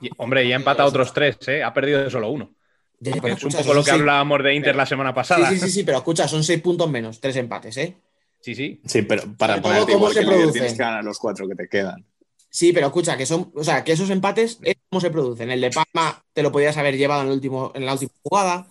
Y- 0.01 0.09
hombre, 0.17 0.43
y 0.45 0.51
ha 0.51 0.57
empatado 0.57 0.89
otros 0.89 1.13
tres, 1.13 1.37
¿eh? 1.47 1.63
Ha 1.63 1.73
perdido 1.73 2.09
solo 2.09 2.29
uno. 2.29 2.53
Ya, 2.99 3.13
Que 3.13 3.21
pero 3.21 3.35
es 3.35 3.43
un 3.43 3.51
poco 3.53 3.73
lo 3.73 3.81
que 3.81 3.91
seis- 3.91 4.01
hablábamos 4.01 4.43
de 4.43 4.53
Inter 4.53 4.75
la 4.75 4.85
semana 4.85 5.13
pasada. 5.13 5.49
Sí, 5.49 5.55
sí, 5.57 5.67
sí, 5.67 5.71
sí, 5.71 5.83
pero 5.83 5.99
escucha, 5.99 6.27
son 6.27 6.43
seis 6.43 6.61
puntos 6.61 6.89
menos, 6.89 7.21
tres 7.21 7.37
empates, 7.37 7.77
¿eh? 7.77 7.95
Sí, 8.41 8.55
sí. 8.55 8.81
Sí, 8.85 9.03
pero 9.03 9.23
para 9.37 9.61
ponerte 9.61 9.93
¿cómo 9.93 10.09
igual 10.09 10.13
se 10.13 10.19
que 10.19 10.51
tienes 10.51 10.73
que 10.73 10.77
ganar 10.79 11.03
los 11.03 11.17
cuatro 11.17 11.47
que 11.47 11.55
te 11.55 11.69
quedan. 11.69 12.05
Sí, 12.49 12.73
pero 12.73 12.87
escucha, 12.87 13.15
que 13.15 13.25
son, 13.25 13.51
o 13.55 13.63
sea, 13.63 13.83
que 13.85 13.93
esos 13.93 14.09
empates 14.09 14.59
es 14.63 14.75
cómo 14.89 14.99
se 14.99 15.11
producen. 15.11 15.49
El 15.51 15.61
de 15.61 15.69
Palma 15.69 16.25
te 16.33 16.41
lo 16.43 16.51
podías 16.51 16.75
haber 16.77 16.97
llevado 16.97 17.21
en 17.21 17.27
el 17.27 17.33
último, 17.33 17.71
en 17.75 17.85
la 17.85 17.93
última 17.93 18.11
jugada, 18.23 18.67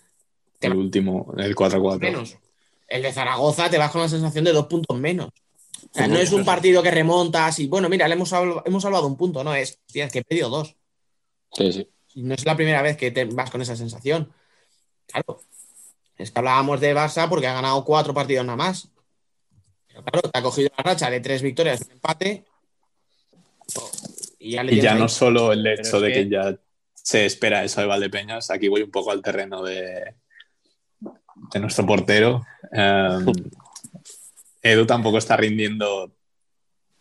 Te 0.59 0.67
El 0.67 0.75
último, 0.75 1.33
el 1.39 1.55
4-4. 1.55 2.01
menos. 2.01 2.37
El 2.89 3.03
de 3.03 3.13
Zaragoza 3.13 3.69
te 3.71 3.79
vas 3.79 3.91
con 3.91 4.01
la 4.01 4.09
sensación 4.09 4.45
de 4.45 4.53
dos 4.53 4.67
puntos 4.67 4.99
menos. 4.99 5.29
O 5.29 5.89
sea, 5.95 6.09
no 6.09 6.17
es 6.17 6.33
un 6.33 6.45
partido 6.45 6.83
que 6.83 6.91
remontas 6.91 7.59
y 7.61 7.67
bueno, 7.69 7.89
mira, 7.89 8.09
le 8.09 8.15
hemos, 8.15 8.33
salv- 8.33 8.63
hemos 8.65 8.83
salvado 8.83 9.07
un 9.07 9.17
punto, 9.17 9.45
no 9.45 9.55
es, 9.55 9.79
hostia, 9.87 10.07
es 10.07 10.13
que 10.13 10.19
he 10.21 10.25
pedido 10.25 10.49
dos. 10.49 10.75
Sí, 11.53 11.73
sí. 11.73 11.89
Y 12.15 12.23
no 12.23 12.35
es 12.35 12.45
la 12.45 12.57
primera 12.57 12.83
vez 12.83 12.97
que 12.97 13.11
te 13.11 13.25
vas 13.27 13.51
con 13.51 13.63
esa 13.63 13.77
sensación. 13.77 14.33
Claro. 15.07 15.43
Es 16.17 16.31
que 16.31 16.39
hablábamos 16.39 16.81
de 16.81 16.95
Barça 16.97 17.29
porque 17.29 17.47
ha 17.47 17.55
ganado 17.55 17.85
cuatro 17.85 18.13
partidos 18.13 18.45
nada 18.45 18.57
más. 18.57 18.89
Pero 19.89 20.03
claro, 20.03 20.31
te 20.31 20.39
ha 20.39 20.43
cogido 20.43 20.71
la 20.77 20.83
racha 20.83 21.11
de 21.11 21.21
tres 21.21 21.43
victorias 21.43 21.81
y 21.81 21.85
un 21.85 21.91
empate. 21.93 22.45
Y 24.39 24.53
ya, 24.53 24.63
le 24.63 24.73
Y 24.73 24.77
ya 24.77 24.81
tienes 24.83 24.99
no 24.99 25.05
ahí. 25.05 25.09
solo 25.11 25.53
el 25.53 25.67
hecho 25.67 26.01
de 26.01 26.13
que... 26.13 26.25
que- 26.25 26.31
ya 26.31 26.59
se 26.95 27.25
espera 27.25 27.65
eso 27.65 27.81
de 27.81 27.87
Valdepeñas, 27.87 28.51
aquí 28.51 28.69
voy 28.69 28.83
un 28.83 28.91
poco 28.91 29.11
al 29.11 29.23
terreno 29.23 29.63
de, 29.63 30.17
de 31.53 31.61
nuestro 31.61 31.87
portero. 31.87 32.43
Um, 32.73 33.33
Edu 34.63 34.87
tampoco 34.87 35.19
está 35.19 35.37
rindiendo 35.37 36.13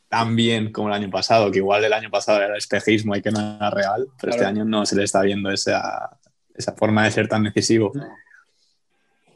tan 0.09 0.35
bien 0.35 0.71
como 0.71 0.87
el 0.87 0.93
año 0.93 1.09
pasado, 1.09 1.51
que 1.51 1.57
igual 1.57 1.83
el 1.83 1.91
año 1.93 2.09
pasado 2.09 2.41
era 2.41 2.57
espejismo 2.57 3.15
y 3.15 3.21
que 3.21 3.31
no 3.31 3.39
era 3.57 3.69
real, 3.69 4.07
pero 4.19 4.31
este 4.31 4.45
año 4.45 4.63
no 4.63 4.85
se 4.85 4.95
le 4.95 5.03
está 5.03 5.21
viendo 5.21 5.51
esa, 5.51 6.17
esa 6.55 6.73
forma 6.73 7.03
de 7.03 7.11
ser 7.11 7.27
tan 7.27 7.43
decisivo. 7.43 7.91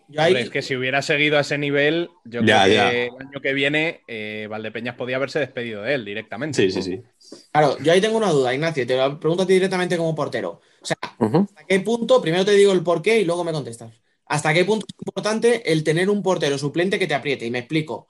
Yo 0.08 0.22
ahí- 0.22 0.32
Hombre, 0.32 0.42
es 0.44 0.50
que 0.50 0.62
si 0.62 0.76
hubiera 0.76 1.02
seguido 1.02 1.38
a 1.38 1.42
ese 1.42 1.58
nivel, 1.58 2.10
yo 2.26 2.42
Ya, 2.42 2.64
creo 2.64 2.76
ya. 2.76 2.90
que 2.92 3.06
el 3.08 3.28
año 3.28 3.42
que 3.42 3.54
viene 3.54 4.02
eh, 4.08 4.48
Valdepeñas 4.50 4.96
podía 4.96 5.16
haberse 5.18 5.40
despedido 5.40 5.82
de 5.84 5.94
él 5.96 6.06
directamente. 6.06 6.62
Sí, 6.62 6.72
sí, 6.72 6.82
sí. 6.84 7.02
Claro, 7.52 7.78
yo 7.80 7.92
ahí 7.94 8.02
tengo 8.02 8.18
una 8.18 8.30
duda, 8.30 8.54
Ignacio, 8.54 8.86
te 8.86 8.98
lo 8.98 9.20
pregunto 9.20 9.44
a 9.44 9.48
ti 9.48 9.54
directamente 9.54 9.98
como 9.98 10.14
portero. 10.16 10.62
O 10.82 10.86
sea. 10.86 10.98
¿hasta 11.02 11.66
qué 11.66 11.80
punto? 11.80 12.22
Primero 12.22 12.44
te 12.44 12.52
digo 12.52 12.72
el 12.74 12.84
por 12.84 13.02
qué 13.02 13.20
y 13.22 13.26
luego 13.26 13.44
me 13.46 13.52
contestas. 13.54 13.94
¿Hasta 14.32 14.54
qué 14.54 14.64
punto 14.64 14.86
es 14.88 14.96
importante 14.98 15.74
el 15.74 15.84
tener 15.84 16.10
un 16.10 16.24
portero 16.24 16.58
suplente 16.58 16.98
que 16.98 17.06
te 17.06 17.14
apriete? 17.14 17.46
Y 17.46 17.52
me 17.52 17.60
explico. 17.60 18.08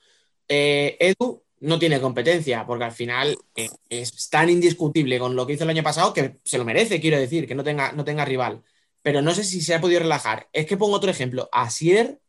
Eh, 0.47 0.95
Edu 0.99 1.43
no 1.61 1.79
tiene 1.79 1.99
competencia, 1.99 2.63
porque 2.67 2.83
al 2.83 2.91
final 2.91 3.35
eh, 3.55 3.69
es 3.89 4.29
tan 4.29 4.47
indiscutible 4.51 5.17
con 5.17 5.35
lo 5.35 5.47
que 5.47 5.53
hizo 5.53 5.63
el 5.63 5.71
año 5.71 5.81
pasado 5.81 6.13
que 6.13 6.37
se 6.43 6.59
lo 6.59 6.63
merece, 6.63 7.01
quiero 7.01 7.17
decir, 7.17 7.47
que 7.47 7.55
no 7.55 7.63
tenga, 7.63 7.91
no 7.93 8.05
tenga 8.05 8.23
rival. 8.23 8.61
Pero 9.01 9.23
no 9.23 9.33
sé 9.33 9.43
si 9.43 9.61
se 9.61 9.73
ha 9.73 9.81
podido 9.81 10.01
relajar. 10.01 10.47
Es 10.53 10.67
que 10.67 10.77
pongo 10.77 10.95
otro 10.95 11.09
ejemplo. 11.09 11.49
Asier, 11.51 12.19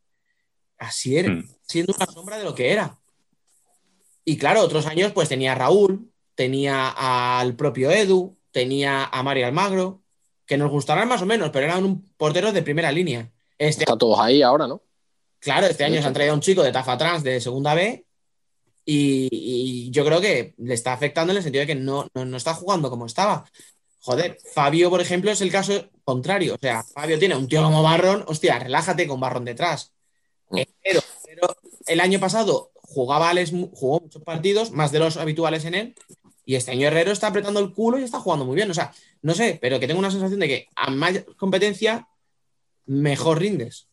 Asier 0.78 1.30
Hmm. 1.30 1.50
siendo 1.66 1.94
una 1.94 2.06
sombra 2.06 2.38
de 2.38 2.44
lo 2.44 2.54
que 2.54 2.72
era. 2.72 2.98
Y 4.24 4.38
claro, 4.38 4.62
otros 4.62 4.86
años 4.86 5.12
pues 5.12 5.28
tenía 5.28 5.52
a 5.52 5.56
Raúl, 5.56 6.10
tenía 6.34 6.88
al 6.88 7.56
propio 7.56 7.90
Edu, 7.90 8.38
tenía 8.52 9.04
a 9.04 9.22
Mario 9.22 9.44
Almagro, 9.44 10.02
que 10.46 10.56
nos 10.56 10.70
gustarán 10.70 11.08
más 11.08 11.20
o 11.20 11.26
menos, 11.26 11.50
pero 11.50 11.66
eran 11.66 11.84
un 11.84 12.10
portero 12.16 12.52
de 12.52 12.62
primera 12.62 12.90
línea. 12.90 13.30
Este, 13.62 13.84
Están 13.84 13.98
todos 13.98 14.18
ahí 14.18 14.42
ahora, 14.42 14.66
¿no? 14.66 14.82
claro, 15.38 15.66
este 15.66 15.84
año 15.84 16.00
se 16.00 16.06
han 16.08 16.12
traído 16.12 16.32
a 16.32 16.34
un 16.34 16.40
chico 16.40 16.62
de 16.62 16.72
Tafa 16.72 16.96
Trans 16.98 17.22
de 17.22 17.40
segunda 17.40 17.74
B 17.74 18.04
y, 18.84 19.28
y 19.30 19.90
yo 19.90 20.04
creo 20.04 20.20
que 20.20 20.54
le 20.58 20.74
está 20.74 20.92
afectando 20.92 21.32
en 21.32 21.36
el 21.36 21.42
sentido 21.44 21.60
de 21.62 21.66
que 21.68 21.74
no, 21.76 22.08
no, 22.14 22.24
no 22.24 22.36
está 22.36 22.54
jugando 22.54 22.90
como 22.90 23.06
estaba. 23.06 23.44
Joder, 24.00 24.36
Fabio, 24.52 24.90
por 24.90 25.00
ejemplo, 25.00 25.30
es 25.30 25.40
el 25.40 25.52
caso 25.52 25.88
contrario. 26.02 26.56
O 26.56 26.58
sea, 26.60 26.82
Fabio 26.82 27.20
tiene 27.20 27.36
un 27.36 27.46
tío 27.46 27.62
como 27.62 27.84
Barrón, 27.84 28.24
hostia, 28.26 28.58
relájate 28.58 29.06
con 29.06 29.20
Barrón 29.20 29.44
detrás. 29.44 29.92
Mm. 30.50 30.58
Eh, 30.58 30.68
Pero, 30.82 31.00
pero 31.24 31.56
el 31.86 32.00
año 32.00 32.18
pasado 32.18 32.72
jugaba 32.74 33.30
Alex, 33.30 33.52
jugó 33.74 34.00
muchos 34.00 34.22
partidos, 34.22 34.72
más 34.72 34.90
de 34.90 34.98
los 34.98 35.16
habituales 35.16 35.64
en 35.66 35.74
él, 35.74 35.94
y 36.44 36.56
este 36.56 36.72
año 36.72 36.88
Herrero 36.88 37.12
está 37.12 37.28
apretando 37.28 37.60
el 37.60 37.72
culo 37.72 37.98
y 37.98 38.02
está 38.02 38.18
jugando 38.18 38.44
muy 38.44 38.56
bien. 38.56 38.68
O 38.70 38.74
sea, 38.74 38.92
no 39.22 39.34
sé, 39.34 39.56
pero 39.60 39.78
que 39.78 39.86
tengo 39.86 40.00
una 40.00 40.10
sensación 40.10 40.40
de 40.40 40.48
que 40.48 40.68
a 40.74 40.90
más 40.90 41.24
competencia, 41.36 42.08
mejor 42.86 43.38
rindes. 43.40 43.86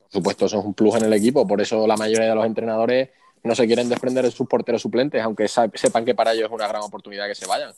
Por 0.00 0.10
supuesto, 0.20 0.46
eso 0.46 0.58
es 0.58 0.64
un 0.64 0.74
plus 0.74 0.94
en 0.96 1.04
el 1.04 1.12
equipo. 1.14 1.46
Por 1.46 1.60
eso 1.60 1.86
la 1.86 1.96
mayoría 1.96 2.28
de 2.28 2.34
los 2.34 2.44
entrenadores 2.44 3.10
no 3.44 3.54
se 3.54 3.66
quieren 3.66 3.88
desprender 3.88 4.24
de 4.24 4.30
sus 4.30 4.46
porteros 4.46 4.82
suplentes, 4.82 5.22
aunque 5.22 5.48
sepan 5.48 6.04
que 6.04 6.14
para 6.14 6.32
ellos 6.32 6.46
es 6.46 6.52
una 6.52 6.68
gran 6.68 6.82
oportunidad 6.82 7.26
que 7.26 7.34
se 7.34 7.46
vayan. 7.46 7.72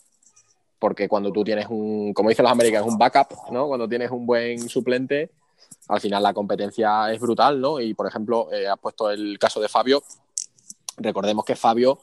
porque 0.77 1.09
cuando 1.09 1.33
tú 1.33 1.43
tienes 1.45 1.67
un, 1.71 2.13
como 2.13 2.29
dicen 2.29 2.43
los 2.43 2.53
americanos, 2.53 2.89
un 2.89 2.99
backup, 2.99 3.51
¿no? 3.51 3.69
Cuando 3.69 3.89
tienes 3.89 4.11
un 4.11 4.27
buen 4.27 4.69
suplente, 4.69 5.31
al 5.89 5.99
final 5.99 6.23
la 6.23 6.35
competencia 6.35 7.11
es 7.11 7.19
brutal, 7.21 7.59
¿no? 7.59 7.81
Y 7.81 7.95
por 7.95 8.07
ejemplo, 8.07 8.53
eh, 8.53 8.69
has 8.69 8.79
puesto 8.79 9.11
el 9.11 9.39
caso 9.39 9.61
de 9.63 9.69
Fabio. 9.71 10.03
Recordemos 10.99 11.45
que 11.47 11.57
Fabio, 11.57 12.01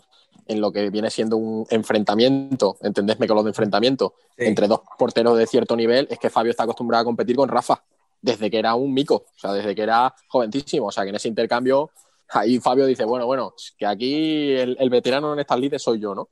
en 0.47 0.59
lo 0.61 0.71
que 0.71 0.89
viene 0.89 1.11
siendo 1.11 1.37
un 1.37 1.67
enfrentamiento, 1.69 2.77
entendedme 2.81 3.27
con 3.27 3.35
lo 3.37 3.43
de 3.43 3.49
enfrentamiento, 3.49 4.15
Sí. 4.35 4.45
entre 4.45 4.67
dos 4.67 4.81
porteros 4.97 5.37
de 5.37 5.45
cierto 5.45 5.75
nivel, 5.75 6.07
es 6.09 6.17
que 6.17 6.31
Fabio 6.31 6.49
está 6.49 6.63
acostumbrado 6.63 7.03
a 7.03 7.05
competir 7.05 7.35
con 7.35 7.49
Rafa, 7.49 7.83
desde 8.21 8.49
que 8.51 8.59
era 8.59 8.75
un 8.75 8.93
mico, 8.93 9.15
o 9.15 9.39
sea, 9.39 9.53
desde 9.53 9.75
que 9.75 9.81
era 9.81 10.13
joventísimo. 10.27 10.87
O 10.87 10.91
sea, 10.91 11.03
que 11.03 11.09
en 11.09 11.15
ese 11.15 11.27
intercambio, 11.27 11.91
ahí 12.29 12.59
Fabio 12.59 12.85
dice, 12.85 13.03
bueno, 13.05 13.25
bueno, 13.25 13.53
que 13.77 13.85
aquí 13.85 14.51
el, 14.51 14.77
el 14.79 14.89
veterano 14.89 15.33
en 15.33 15.39
estas 15.39 15.59
lides 15.59 15.81
soy 15.81 15.99
yo, 15.99 16.13
¿no? 16.13 16.29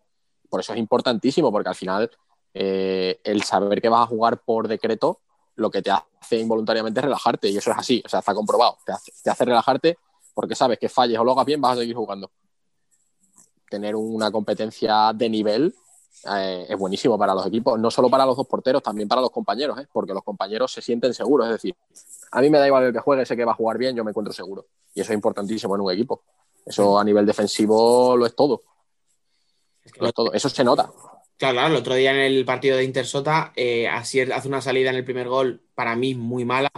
Por 0.49 0.59
eso 0.61 0.73
es 0.73 0.79
importantísimo, 0.79 1.51
porque 1.51 1.69
al 1.69 1.75
final 1.75 2.09
eh, 2.53 3.19
el 3.23 3.43
saber 3.43 3.81
que 3.81 3.89
vas 3.89 4.03
a 4.03 4.07
jugar 4.07 4.41
por 4.41 4.67
decreto 4.67 5.21
lo 5.55 5.69
que 5.69 5.81
te 5.81 5.91
hace 5.91 6.37
involuntariamente 6.37 6.99
es 6.99 7.03
relajarte, 7.03 7.49
y 7.49 7.57
eso 7.57 7.71
es 7.71 7.77
así, 7.77 8.01
o 8.05 8.09
sea, 8.09 8.19
está 8.19 8.33
comprobado. 8.33 8.77
Te 8.85 8.93
hace, 8.93 9.11
te 9.21 9.29
hace 9.29 9.45
relajarte 9.45 9.97
porque 10.33 10.55
sabes 10.55 10.79
que 10.79 10.87
falles 10.87 11.19
o 11.19 11.23
lo 11.23 11.33
hagas 11.33 11.45
bien, 11.45 11.59
vas 11.59 11.77
a 11.77 11.81
seguir 11.81 11.95
jugando. 11.95 12.31
Tener 13.69 13.95
una 13.95 14.31
competencia 14.31 15.11
de 15.13 15.29
nivel 15.29 15.75
eh, 16.35 16.65
es 16.67 16.77
buenísimo 16.77 17.17
para 17.17 17.33
los 17.33 17.45
equipos, 17.45 17.79
no 17.79 17.89
solo 17.89 18.09
para 18.09 18.25
los 18.25 18.35
dos 18.35 18.47
porteros, 18.47 18.83
también 18.83 19.07
para 19.07 19.21
los 19.21 19.31
compañeros, 19.31 19.79
¿eh? 19.79 19.87
porque 19.91 20.13
los 20.13 20.23
compañeros 20.23 20.71
se 20.71 20.81
sienten 20.81 21.13
seguros. 21.13 21.47
Es 21.47 21.53
decir, 21.53 21.75
a 22.31 22.41
mí 22.41 22.49
me 22.49 22.57
da 22.57 22.67
igual 22.67 22.83
el 22.85 22.93
que 22.93 22.99
juegue, 22.99 23.25
sé 23.25 23.35
que 23.35 23.45
va 23.45 23.53
a 23.53 23.55
jugar 23.55 23.77
bien, 23.77 23.95
yo 23.95 24.03
me 24.03 24.11
encuentro 24.11 24.33
seguro. 24.33 24.67
Y 24.93 25.01
eso 25.01 25.11
es 25.11 25.15
importantísimo 25.15 25.75
en 25.75 25.81
un 25.81 25.91
equipo. 25.91 26.23
Eso 26.65 26.99
a 26.99 27.03
nivel 27.03 27.25
defensivo 27.25 28.17
lo 28.17 28.25
es 28.25 28.35
todo. 28.35 28.61
Lo 29.99 30.07
es 30.07 30.13
todo. 30.13 30.33
Eso 30.33 30.49
se 30.49 30.63
nota. 30.63 30.91
Claro, 31.37 31.53
claro, 31.53 31.73
el 31.73 31.79
otro 31.79 31.95
día 31.95 32.11
en 32.11 32.17
el 32.17 32.43
partido 32.43 32.75
de 32.75 32.83
Intersota, 32.83 33.53
eh, 33.55 33.87
Asier 33.87 34.33
hace 34.33 34.49
una 34.49 34.61
salida 34.61 34.89
en 34.89 34.97
el 34.97 35.05
primer 35.05 35.29
gol, 35.29 35.61
para 35.73 35.95
mí 35.95 36.13
muy 36.13 36.43
mala, 36.43 36.69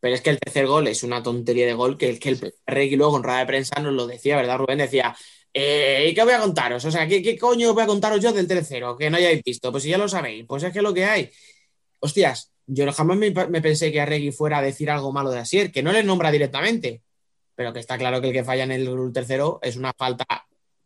pero 0.00 0.14
es 0.14 0.22
que 0.22 0.30
el 0.30 0.38
tercer 0.38 0.66
gol 0.66 0.86
es 0.88 1.02
una 1.02 1.22
tontería 1.22 1.66
de 1.66 1.74
gol 1.74 1.98
que, 1.98 2.18
que 2.18 2.30
el 2.30 2.38
Sí. 2.38 2.52
Regui 2.66 2.96
luego 2.96 3.18
en 3.18 3.22
rueda 3.22 3.40
de 3.40 3.46
prensa 3.46 3.80
nos 3.80 3.92
lo 3.92 4.06
decía, 4.06 4.36
¿verdad, 4.36 4.56
Rubén? 4.56 4.78
Decía, 4.78 5.14
eh, 5.60 6.08
¿y 6.10 6.14
qué 6.14 6.22
voy 6.24 6.32
a 6.32 6.40
contaros? 6.40 6.84
O 6.84 6.90
sea, 6.90 7.06
¿qué, 7.06 7.22
¿qué 7.22 7.36
coño 7.36 7.74
voy 7.74 7.82
a 7.82 7.86
contaros 7.86 8.20
yo 8.20 8.32
del 8.32 8.46
tercero 8.46 8.96
que 8.96 9.10
no 9.10 9.16
hayáis 9.16 9.42
visto? 9.42 9.70
Pues 9.70 9.82
si 9.82 9.90
ya 9.90 9.98
lo 9.98 10.08
sabéis, 10.08 10.44
pues 10.46 10.62
es 10.62 10.72
que 10.72 10.82
lo 10.82 10.94
que 10.94 11.04
hay. 11.04 11.30
Hostias, 12.00 12.52
yo 12.66 12.90
jamás 12.92 13.16
me, 13.16 13.30
me 13.30 13.62
pensé 13.62 13.90
que 13.90 14.00
Arregui 14.00 14.30
fuera 14.30 14.58
a 14.58 14.62
decir 14.62 14.90
algo 14.90 15.12
malo 15.12 15.30
de 15.30 15.40
Asier, 15.40 15.72
que 15.72 15.82
no 15.82 15.92
le 15.92 16.04
nombra 16.04 16.30
directamente, 16.30 17.02
pero 17.54 17.72
que 17.72 17.80
está 17.80 17.98
claro 17.98 18.20
que 18.20 18.28
el 18.28 18.32
que 18.32 18.44
falla 18.44 18.64
en 18.64 18.72
el 18.72 19.12
tercero 19.12 19.58
es 19.62 19.76
una 19.76 19.92
falta 19.96 20.26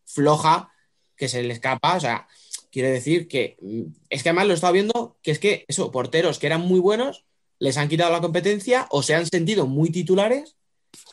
floja 0.07 0.73
que 1.16 1.28
se 1.28 1.43
le 1.43 1.53
escapa, 1.53 1.97
o 1.97 2.01
sea, 2.01 2.27
quiere 2.70 2.90
decir 2.90 3.28
que 3.28 3.57
mm, 3.61 3.82
es 4.09 4.23
que 4.23 4.31
además 4.31 4.47
lo 4.47 4.53
he 4.53 4.55
estado 4.55 4.73
viendo 4.73 5.16
que 5.23 5.31
es 5.31 5.39
que 5.39 5.65
eso, 5.69 5.93
porteros 5.93 6.39
que 6.39 6.47
eran 6.47 6.62
muy 6.62 6.81
buenos 6.81 7.24
les 7.59 7.77
han 7.77 7.89
quitado 7.89 8.11
la 8.11 8.20
competencia 8.20 8.86
o 8.90 9.03
se 9.03 9.15
han 9.15 9.27
sentido 9.27 9.66
muy 9.66 9.90
titulares, 9.90 10.57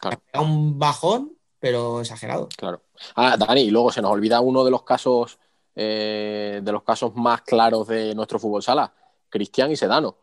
Claro. 0.02 0.22
pegado 0.26 0.46
un 0.46 0.80
bajón, 0.80 1.38
pero 1.60 2.02
exagerado. 2.02 2.50
Claro. 2.58 2.82
Ah, 3.16 3.38
Dani, 3.38 3.62
y 3.62 3.72
luego 3.72 3.92
se 3.92 4.02
nos 4.02 4.12
olvida 4.12 4.40
uno 4.42 4.64
de 4.64 4.72
los 4.72 4.84
casos 4.84 5.40
eh, 5.76 6.60
de 6.62 6.72
los 6.74 6.84
casos 6.84 7.16
más 7.16 7.42
claros 7.44 7.88
de 7.88 8.14
nuestro 8.14 8.38
fútbol 8.38 8.62
sala, 8.62 8.94
Cristian 9.30 9.72
y 9.72 9.78
Sedano. 9.78 10.18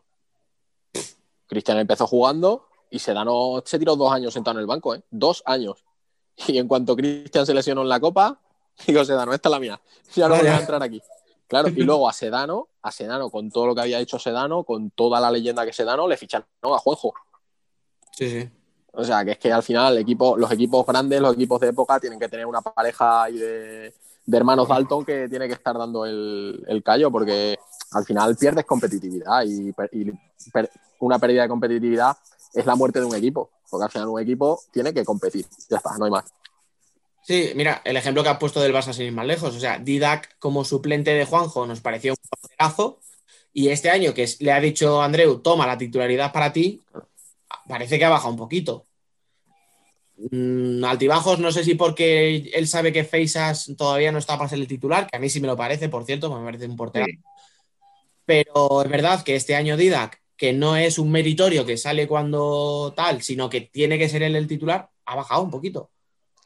Cristian 1.47 1.79
empezó 1.79 2.05
jugando 2.05 2.67
y 2.91 2.99
Sedano 2.99 3.63
se 3.65 3.79
tiró 3.79 3.95
dos 3.95 4.11
años 4.11 4.33
sentado 4.33 4.57
en 4.57 4.61
el 4.61 4.67
banco, 4.67 4.93
¿eh? 4.93 5.01
Dos 5.09 5.41
años. 5.45 5.83
Y 6.47 6.59
en 6.59 6.67
cuanto 6.67 6.95
Cristian 6.95 7.45
se 7.45 7.55
lesionó 7.55 7.81
en 7.81 7.89
la 7.89 7.99
copa, 7.99 8.39
digo, 8.85 9.03
Sedano, 9.03 9.33
esta 9.33 9.49
es 9.49 9.51
la 9.51 9.59
mía. 9.59 9.81
Ya 10.13 10.27
no 10.27 10.35
voy 10.35 10.45
a 10.45 10.59
entrar 10.59 10.83
aquí. 10.83 11.01
Claro, 11.47 11.69
y 11.69 11.81
luego 11.81 12.07
a 12.07 12.13
Sedano, 12.13 12.67
a 12.81 12.91
Sedano, 12.91 13.31
con 13.31 13.49
todo 13.49 13.67
lo 13.67 13.73
que 13.73 13.81
había 13.81 13.99
hecho 13.99 14.19
Sedano, 14.19 14.63
con 14.63 14.91
toda 14.91 15.19
la 15.19 15.31
leyenda 15.31 15.65
que 15.65 15.73
Sedano, 15.73 16.07
le 16.07 16.17
fichan 16.17 16.45
¿no? 16.61 16.75
a 16.75 16.79
Juanjo. 16.79 17.13
Sí, 18.11 18.29
sí. 18.29 18.49
O 18.99 19.03
sea, 19.03 19.23
que 19.23 19.31
es 19.31 19.37
que 19.37 19.53
al 19.53 19.61
final 19.61 19.95
los 19.95 20.51
equipos 20.51 20.85
grandes, 20.87 21.21
los 21.21 21.35
equipos 21.35 21.61
de 21.61 21.67
época, 21.67 21.99
tienen 21.99 22.19
que 22.19 22.27
tener 22.27 22.47
una 22.47 22.61
pareja 22.61 23.25
de, 23.25 23.93
hermanos 24.31 24.67
Dalton 24.67 25.05
que 25.05 25.29
tiene 25.29 25.47
que 25.47 25.53
estar 25.53 25.77
dando 25.77 26.03
el, 26.03 26.81
callo, 26.83 27.11
porque 27.11 27.59
al 27.91 28.05
final 28.05 28.35
pierdes 28.35 28.65
competitividad 28.65 29.43
y, 29.45 29.71
una 30.99 31.19
pérdida 31.19 31.43
de 31.43 31.47
competitividad 31.47 32.17
es 32.55 32.65
la 32.65 32.75
muerte 32.75 32.99
de 32.99 33.05
un 33.05 33.15
equipo, 33.15 33.51
porque 33.69 33.85
al 33.85 33.91
final 33.91 34.07
un 34.07 34.19
equipo 34.19 34.59
tiene 34.71 34.91
que 34.91 35.05
competir. 35.05 35.45
Ya 35.69 35.77
está, 35.77 35.95
no 35.99 36.05
hay 36.05 36.11
más. 36.11 36.25
Sí, 37.21 37.51
mira, 37.55 37.83
el 37.85 37.97
ejemplo 37.97 38.23
que 38.23 38.29
has 38.29 38.39
puesto 38.39 38.61
del 38.61 38.73
Barça 38.73 38.93
sin 38.93 39.05
ir 39.05 39.11
más 39.11 39.27
lejos. 39.27 39.55
O 39.55 39.59
sea, 39.59 39.77
Didac 39.77 40.39
como 40.39 40.65
suplente 40.65 41.11
de 41.11 41.25
Juanjo 41.25 41.67
nos 41.67 41.81
pareció 41.81 42.13
un 42.13 42.29
porterazo. 42.29 42.99
Y 43.53 43.69
este 43.69 43.91
año 43.91 44.15
que 44.15 44.27
le 44.39 44.51
ha 44.51 44.59
dicho 44.59 45.03
Andreu, 45.03 45.39
toma 45.39 45.67
la 45.67 45.77
titularidad 45.77 46.31
para 46.31 46.51
ti, 46.51 46.81
parece 47.67 47.97
que 47.97 48.05
ha 48.05 48.09
bajado 48.09 48.31
un 48.31 48.37
poquito. 48.37 48.85
Mm, 50.17 50.83
altibajos, 50.83 51.39
no 51.39 51.51
sé 51.51 51.63
si 51.63 51.75
porque 51.75 52.49
él 52.53 52.67
sabe 52.67 52.91
que 52.91 53.03
Feisas 53.03 53.71
todavía 53.77 54.11
no 54.11 54.17
está 54.17 54.37
para 54.37 54.49
ser 54.49 54.59
el 54.59 54.67
titular, 54.67 55.07
que 55.07 55.17
a 55.17 55.19
mí 55.19 55.29
sí 55.29 55.39
me 55.39 55.47
lo 55.47 55.55
parece, 55.55 55.89
por 55.89 56.05
cierto, 56.05 56.35
me 56.35 56.43
parece 56.43 56.65
un 56.65 56.75
porterazo. 56.75 57.11
Sí. 57.11 57.19
Pero 58.25 58.81
es 58.81 58.89
verdad 58.89 59.23
que 59.23 59.35
este 59.35 59.55
año 59.55 59.77
Didac, 59.77 60.21
que 60.35 60.53
no 60.53 60.75
es 60.75 60.97
un 60.99 61.11
meritorio 61.11 61.65
que 61.65 61.77
sale 61.77 62.07
cuando 62.07 62.93
tal, 62.95 63.21
sino 63.21 63.49
que 63.49 63.61
tiene 63.61 63.97
que 63.97 64.09
ser 64.09 64.23
él 64.23 64.35
el 64.35 64.47
titular, 64.47 64.89
ha 65.05 65.15
bajado 65.15 65.43
un 65.43 65.51
poquito 65.51 65.91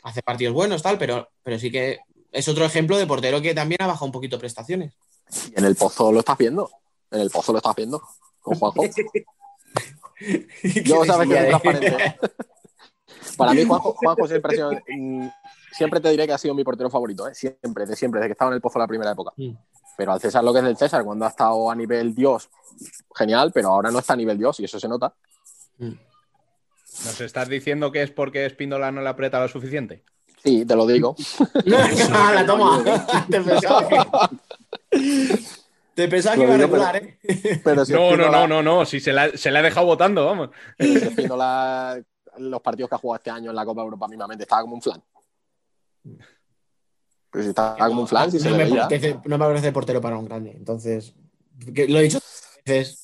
hace 0.03 0.21
partidos 0.21 0.53
buenos, 0.53 0.81
tal, 0.81 0.97
pero, 0.97 1.29
pero 1.43 1.59
sí 1.59 1.71
que 1.71 1.99
es 2.31 2.47
otro 2.47 2.65
ejemplo 2.65 2.97
de 2.97 3.07
portero 3.07 3.41
que 3.41 3.53
también 3.53 3.81
ha 3.81 3.87
bajado 3.87 4.05
un 4.05 4.11
poquito 4.11 4.39
prestaciones. 4.39 4.93
Y 5.49 5.57
en 5.57 5.65
el 5.65 5.75
pozo 5.75 6.11
lo 6.11 6.19
estás 6.19 6.37
viendo. 6.37 6.69
En 7.09 7.21
el 7.21 7.29
pozo 7.29 7.51
lo 7.51 7.59
estás 7.59 7.75
viendo. 7.75 8.01
Con 8.41 8.57
Juanjo. 8.57 8.83
Yo 10.83 11.05
sabes 11.05 11.29
que 11.29 11.37
soy 11.37 11.47
transparente. 11.47 12.15
Para 13.37 13.53
mí, 13.53 13.63
Juanjo, 13.63 13.93
Juanjo 13.93 14.27
siempre 14.27 14.53
ha 14.53 14.55
sido. 14.55 14.71
mm, 14.87 15.27
Siempre 15.71 16.01
te 16.01 16.09
diré 16.09 16.27
que 16.27 16.33
ha 16.33 16.37
sido 16.37 16.53
mi 16.53 16.63
portero 16.63 16.89
favorito, 16.89 17.27
¿eh? 17.27 17.33
Siempre, 17.33 17.85
de 17.85 17.95
siempre, 17.95 18.19
desde 18.19 18.29
que 18.29 18.33
estaba 18.33 18.51
en 18.51 18.55
el 18.55 18.61
pozo 18.61 18.77
la 18.77 18.87
primera 18.87 19.11
época. 19.11 19.31
Mm. 19.37 19.51
Pero 19.97 20.11
al 20.11 20.19
César 20.19 20.43
lo 20.43 20.51
que 20.51 20.59
es 20.59 20.65
del 20.65 20.77
César, 20.77 21.03
cuando 21.03 21.25
ha 21.25 21.29
estado 21.29 21.69
a 21.71 21.75
nivel 21.75 22.13
Dios, 22.13 22.49
genial, 23.15 23.51
pero 23.53 23.69
ahora 23.69 23.91
no 23.91 23.99
está 23.99 24.13
a 24.13 24.17
nivel 24.17 24.37
Dios 24.37 24.59
y 24.59 24.65
eso 24.65 24.79
se 24.79 24.87
nota. 24.87 25.13
¿Nos 25.77 27.21
estás 27.21 27.47
diciendo 27.47 27.91
que 27.91 28.01
es 28.03 28.11
porque 28.11 28.45
Espíndola 28.45 28.91
no 28.91 29.01
le 29.01 29.09
aprieta 29.09 29.39
lo 29.39 29.47
suficiente? 29.47 30.03
Sí, 30.43 30.65
te 30.65 30.75
lo 30.75 30.85
digo. 30.85 31.15
la 31.65 32.45
toma. 32.45 32.83
Te 33.29 33.41
pensaba 33.41 33.87
que, 33.87 33.97
te 36.01 36.07
pensaba 36.07 36.35
que 36.35 36.43
iba 36.43 36.53
a 36.55 36.57
regular, 36.57 36.95
¿eh? 36.95 37.19
Pero 37.63 37.85
si 37.85 37.93
No, 37.93 38.15
no, 38.17 38.29
no, 38.29 38.47
no, 38.47 38.63
no, 38.63 38.85
si 38.85 38.99
se 38.99 39.13
la, 39.13 39.29
se 39.37 39.51
la 39.51 39.59
ha 39.59 39.61
dejado 39.61 39.85
votando, 39.85 40.25
vamos. 40.25 40.49
los 42.37 42.61
partidos 42.61 42.89
que 42.89 42.95
ha 42.95 42.99
jugado 42.99 43.17
este 43.17 43.29
año 43.29 43.49
en 43.51 43.55
la 43.55 43.65
Copa 43.65 43.81
Europa 43.81 44.07
mismamente 44.07 44.43
estaba 44.43 44.61
como 44.61 44.75
un 44.75 44.81
flan. 44.81 45.03
Pero 47.31 47.43
si 47.43 47.49
estaba 47.49 47.87
como 47.87 48.01
un 48.01 48.07
flan, 48.07 48.31
si 48.31 48.39
se 48.39 48.49
no, 48.49 48.57
me 48.57 48.65
parece, 48.67 49.19
no 49.25 49.37
me 49.37 49.45
parece 49.45 49.71
portero 49.71 50.01
para 50.01 50.17
un 50.17 50.25
grande. 50.25 50.51
Entonces, 50.51 51.13
que 51.73 51.87
lo 51.87 51.99
he 51.99 52.03
dicho 52.03 52.19
veces. 52.65 53.00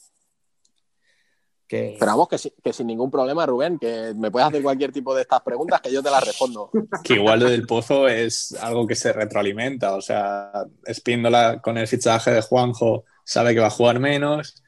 Que... 1.67 1.97
Vamos, 1.99 2.29
que, 2.29 2.37
si- 2.37 2.53
que 2.63 2.71
sin 2.71 2.87
ningún 2.87 3.11
problema, 3.11 3.45
Rubén, 3.45 3.77
que 3.77 4.13
me 4.15 4.31
puedes 4.31 4.47
hacer 4.47 4.63
cualquier 4.63 4.91
tipo 4.93 5.13
de 5.13 5.23
estas 5.23 5.41
preguntas 5.41 5.81
que 5.81 5.91
yo 5.91 6.01
te 6.01 6.09
las 6.09 6.25
respondo. 6.25 6.69
Que 7.03 7.15
igual 7.15 7.41
lo 7.41 7.49
del 7.49 7.67
pozo 7.67 8.07
es 8.07 8.53
algo 8.61 8.87
que 8.87 8.95
se 8.95 9.11
retroalimenta. 9.11 9.95
O 9.95 10.01
sea, 10.01 10.65
Espíndola 10.85 11.61
con 11.61 11.77
el 11.77 11.87
fichaje 11.87 12.31
de 12.31 12.41
Juanjo 12.41 13.03
sabe 13.25 13.53
que 13.53 13.59
va 13.59 13.67
a 13.67 13.71
jugar 13.71 13.99
menos. 13.99 14.63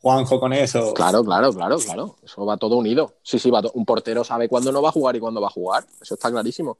Juanjo 0.00 0.38
con 0.40 0.52
eso. 0.52 0.94
Claro, 0.94 1.22
claro, 1.24 1.52
claro, 1.52 1.76
claro. 1.78 2.16
Eso 2.24 2.46
va 2.46 2.56
todo 2.56 2.76
unido. 2.76 3.16
Sí, 3.22 3.38
sí, 3.38 3.50
va 3.50 3.60
to- 3.60 3.72
un 3.74 3.84
portero 3.84 4.24
sabe 4.24 4.48
cuándo 4.48 4.72
no 4.72 4.80
va 4.80 4.88
a 4.88 4.92
jugar 4.92 5.16
y 5.16 5.20
cuándo 5.20 5.40
va 5.40 5.48
a 5.48 5.50
jugar. 5.50 5.84
Eso 6.00 6.14
está 6.14 6.30
clarísimo. 6.30 6.78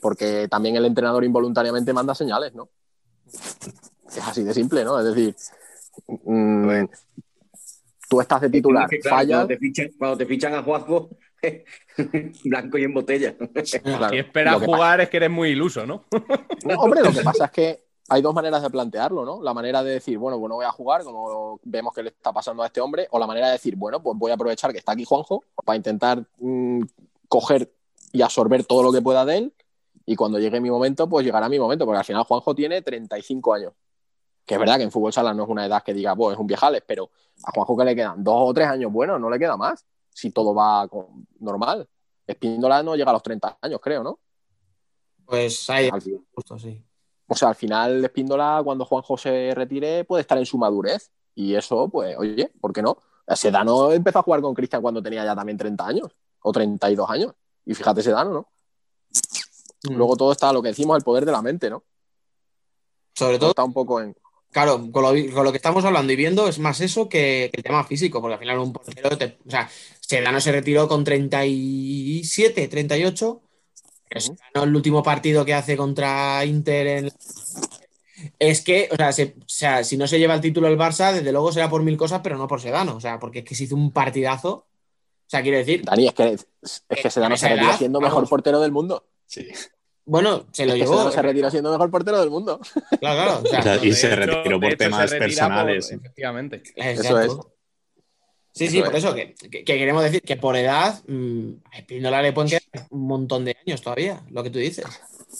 Porque 0.00 0.46
también 0.48 0.76
el 0.76 0.84
entrenador 0.84 1.24
involuntariamente 1.24 1.92
manda 1.92 2.14
señales, 2.14 2.54
¿no? 2.54 2.68
Es 4.08 4.18
así 4.26 4.42
de 4.44 4.52
simple, 4.54 4.84
¿no? 4.84 4.98
Es 4.98 5.06
decir, 5.06 5.34
mm, 6.24 6.84
tú 8.10 8.20
estás 8.20 8.40
de 8.40 8.50
titular, 8.50 8.84
Es 8.84 8.90
que, 8.90 8.98
claro, 8.98 9.16
fallas. 9.18 9.36
Cuando 9.38 9.48
te 9.54 9.58
fichan, 9.58 9.90
cuando 9.96 10.16
te 10.16 10.26
fichan 10.26 10.54
a 10.54 10.62
Juanjo, 10.64 11.10
blanco 12.44 12.76
y 12.76 12.82
en 12.82 12.92
botella. 12.92 13.36
claro, 13.82 14.08
si 14.10 14.18
esperas 14.18 14.60
jugar 14.60 15.00
es 15.00 15.08
que 15.08 15.18
eres 15.18 15.30
muy 15.30 15.50
iluso, 15.50 15.86
¿no? 15.86 16.04
No, 16.64 16.74
hombre, 16.80 17.02
lo 17.02 17.12
que 17.12 17.22
pasa 17.22 17.44
es 17.44 17.50
que 17.52 17.84
hay 18.08 18.20
dos 18.20 18.34
maneras 18.34 18.62
de 18.62 18.70
plantearlo, 18.70 19.24
¿no? 19.24 19.40
La 19.40 19.54
manera 19.54 19.84
de 19.84 19.92
decir, 19.92 20.18
bueno, 20.18 20.40
pues 20.40 20.48
no 20.48 20.56
voy 20.56 20.64
a 20.64 20.72
jugar, 20.72 21.04
como 21.04 21.60
vemos 21.62 21.94
que 21.94 22.02
le 22.02 22.08
está 22.08 22.32
pasando 22.32 22.64
a 22.64 22.66
este 22.66 22.80
hombre, 22.80 23.06
o 23.12 23.18
la 23.20 23.28
manera 23.28 23.46
de 23.46 23.52
decir, 23.52 23.76
bueno, 23.76 24.02
pues 24.02 24.18
voy 24.18 24.32
a 24.32 24.34
aprovechar 24.34 24.72
que 24.72 24.78
está 24.78 24.92
aquí 24.92 25.04
Juanjo 25.04 25.44
para 25.64 25.76
intentar 25.76 26.26
mm, 26.38 26.82
coger 27.28 27.72
y 28.12 28.22
absorber 28.22 28.64
todo 28.64 28.82
lo 28.82 28.92
que 28.92 29.00
pueda 29.00 29.24
de 29.24 29.38
él, 29.38 29.54
y 30.04 30.16
cuando 30.16 30.40
llegue 30.40 30.60
mi 30.60 30.70
momento, 30.70 31.08
pues 31.08 31.24
llegará 31.24 31.48
mi 31.48 31.60
momento, 31.60 31.86
porque 31.86 31.98
al 31.98 32.04
final 32.04 32.24
Juanjo 32.24 32.56
tiene 32.56 32.82
35 32.82 33.54
años. 33.54 33.72
Que 34.44 34.54
es 34.54 34.60
verdad 34.60 34.76
que 34.76 34.82
en 34.84 34.90
fútbol 34.90 35.12
sala 35.12 35.32
no 35.34 35.44
es 35.44 35.48
una 35.48 35.66
edad 35.66 35.82
que 35.82 35.94
diga, 35.94 36.14
pues 36.16 36.34
es 36.34 36.40
un 36.40 36.46
viejales, 36.46 36.82
pero 36.86 37.10
a 37.44 37.52
Juanjo 37.52 37.76
que 37.76 37.84
le 37.84 37.94
quedan 37.96 38.22
dos 38.24 38.36
o 38.38 38.54
tres 38.54 38.68
años 38.68 38.92
buenos, 38.92 39.20
no 39.20 39.30
le 39.30 39.38
queda 39.38 39.56
más, 39.56 39.84
si 40.08 40.30
todo 40.30 40.54
va 40.54 40.88
con- 40.88 41.26
normal. 41.38 41.88
Espíndola 42.26 42.82
no 42.82 42.96
llega 42.96 43.10
a 43.10 43.14
los 43.14 43.22
30 43.22 43.58
años, 43.60 43.80
creo, 43.82 44.02
¿no? 44.02 44.18
Pues 45.24 45.68
ahí, 45.70 45.90
justo, 46.34 46.58
sí. 46.58 46.82
O 47.28 47.34
sea, 47.36 47.48
al 47.50 47.54
final 47.54 48.04
Espíndola, 48.04 48.60
cuando 48.64 48.84
Juanjo 48.84 49.16
se 49.16 49.52
retire, 49.54 50.04
puede 50.04 50.22
estar 50.22 50.36
en 50.36 50.46
su 50.46 50.58
madurez. 50.58 51.12
Y 51.34 51.54
eso, 51.54 51.88
pues, 51.88 52.16
oye, 52.18 52.52
¿por 52.60 52.72
qué 52.72 52.82
no? 52.82 52.96
Sedano 53.36 53.92
empezó 53.92 54.18
a 54.18 54.22
jugar 54.22 54.40
con 54.40 54.52
Cristian 54.52 54.82
cuando 54.82 55.00
tenía 55.00 55.24
ya 55.24 55.36
también 55.36 55.56
30 55.56 55.86
años 55.86 56.08
o 56.42 56.50
32 56.50 57.08
años. 57.08 57.32
Y 57.64 57.74
fíjate 57.74 58.02
Sedano, 58.02 58.32
¿no? 58.32 58.48
Mm. 59.88 59.94
Luego 59.94 60.16
todo 60.16 60.32
está, 60.32 60.52
lo 60.52 60.60
que 60.60 60.68
decimos, 60.68 60.96
el 60.96 61.04
poder 61.04 61.24
de 61.24 61.32
la 61.32 61.40
mente, 61.40 61.70
¿no? 61.70 61.84
Sobre 63.14 63.38
todo, 63.38 63.50
Está 63.50 63.64
un 63.64 63.72
poco 63.72 64.00
en... 64.00 64.16
claro, 64.50 64.90
con 64.90 65.02
lo, 65.02 65.32
con 65.34 65.44
lo 65.44 65.50
que 65.52 65.56
estamos 65.58 65.84
hablando 65.84 66.12
y 66.12 66.16
viendo 66.16 66.48
es 66.48 66.58
más 66.58 66.80
eso 66.80 67.08
que, 67.08 67.50
que 67.52 67.58
el 67.58 67.62
tema 67.62 67.84
físico, 67.84 68.20
porque 68.20 68.34
al 68.34 68.40
final 68.40 68.58
un 68.58 68.72
portero, 68.72 69.16
te- 69.16 69.38
o 69.46 69.50
sea, 69.50 69.68
Sedano 70.00 70.40
se 70.40 70.52
retiró 70.52 70.88
con 70.88 71.04
37, 71.04 72.68
38. 72.68 73.42
Es 74.10 74.32
ganó 74.52 74.64
el 74.64 74.74
último 74.74 75.02
partido 75.04 75.44
que 75.44 75.54
hace 75.54 75.76
contra 75.76 76.44
Inter 76.44 76.86
en... 76.86 77.12
Es 78.38 78.60
que, 78.60 78.88
o 78.92 78.96
sea, 78.96 79.12
se- 79.12 79.36
o 79.38 79.44
sea, 79.48 79.84
si 79.84 79.96
no 79.96 80.06
se 80.06 80.18
lleva 80.18 80.34
el 80.34 80.40
título 80.40 80.66
el 80.68 80.76
Barça, 80.78 81.12
desde 81.12 81.32
luego 81.32 81.52
será 81.52 81.70
por 81.70 81.82
mil 81.82 81.96
cosas, 81.96 82.20
pero 82.22 82.36
no 82.36 82.46
por 82.48 82.60
Sedano. 82.60 82.96
O 82.96 83.00
sea, 83.00 83.18
porque 83.18 83.38
es 83.40 83.44
que 83.44 83.54
se 83.54 83.64
hizo 83.64 83.76
un 83.76 83.92
partidazo. 83.92 84.50
O 84.52 85.30
sea, 85.30 85.42
quiero 85.42 85.58
decir, 85.58 85.84
Dani, 85.84 86.08
es 86.08 86.14
que, 86.14 86.32
es 86.32 86.82
que 87.02 87.10
Sedano 87.10 87.36
se 87.36 87.48
retiró 87.48 87.72
siendo 87.78 88.00
mejor 88.00 88.28
portero 88.28 88.60
del 88.60 88.72
mundo. 88.72 89.06
Sí. 89.26 89.46
Bueno, 90.10 90.44
se 90.52 90.66
lo 90.66 90.72
Es 90.72 90.78
que 90.78 90.84
llevó. 90.84 90.94
Sedano 90.94 91.12
se 91.12 91.22
retiró 91.22 91.50
siendo 91.50 91.70
mejor 91.70 91.90
portero 91.90 92.18
del 92.20 92.30
mundo. 92.30 92.58
Claro, 92.98 93.40
claro. 93.40 93.40
o 93.44 93.46
sea, 93.46 93.60
O 93.60 93.62
sea, 93.62 93.76
y 93.84 93.92
se 93.92 94.14
retiró 94.16 94.58
por 94.60 94.74
temas 94.76 95.08
se 95.08 95.16
por- 95.16 95.26
personales. 95.26 95.90
efectivamente. 95.92 96.62
Exacto. 96.74 97.02
Eso 97.02 97.20
es. 97.20 97.32
Sí, 98.52 98.64
Eso 98.64 98.72
sí, 98.72 98.78
es. 98.80 98.84
por 98.84 98.96
eso 98.96 99.14
que, 99.14 99.34
que- 99.34 99.64
que 99.64 99.78
queremos 99.78 100.02
decir 100.02 100.22
que 100.22 100.36
por 100.36 100.56
edad 100.56 101.00
mm, 101.06 101.50
a 101.72 101.78
Espíndola 101.78 102.20
le 102.22 102.32
pueden 102.32 102.50
quedar 102.50 102.86
un 102.90 103.06
montón 103.06 103.44
de 103.44 103.56
años 103.64 103.80
todavía, 103.80 104.20
lo 104.30 104.42
que 104.42 104.50
tú 104.50 104.58
dices. 104.58 104.84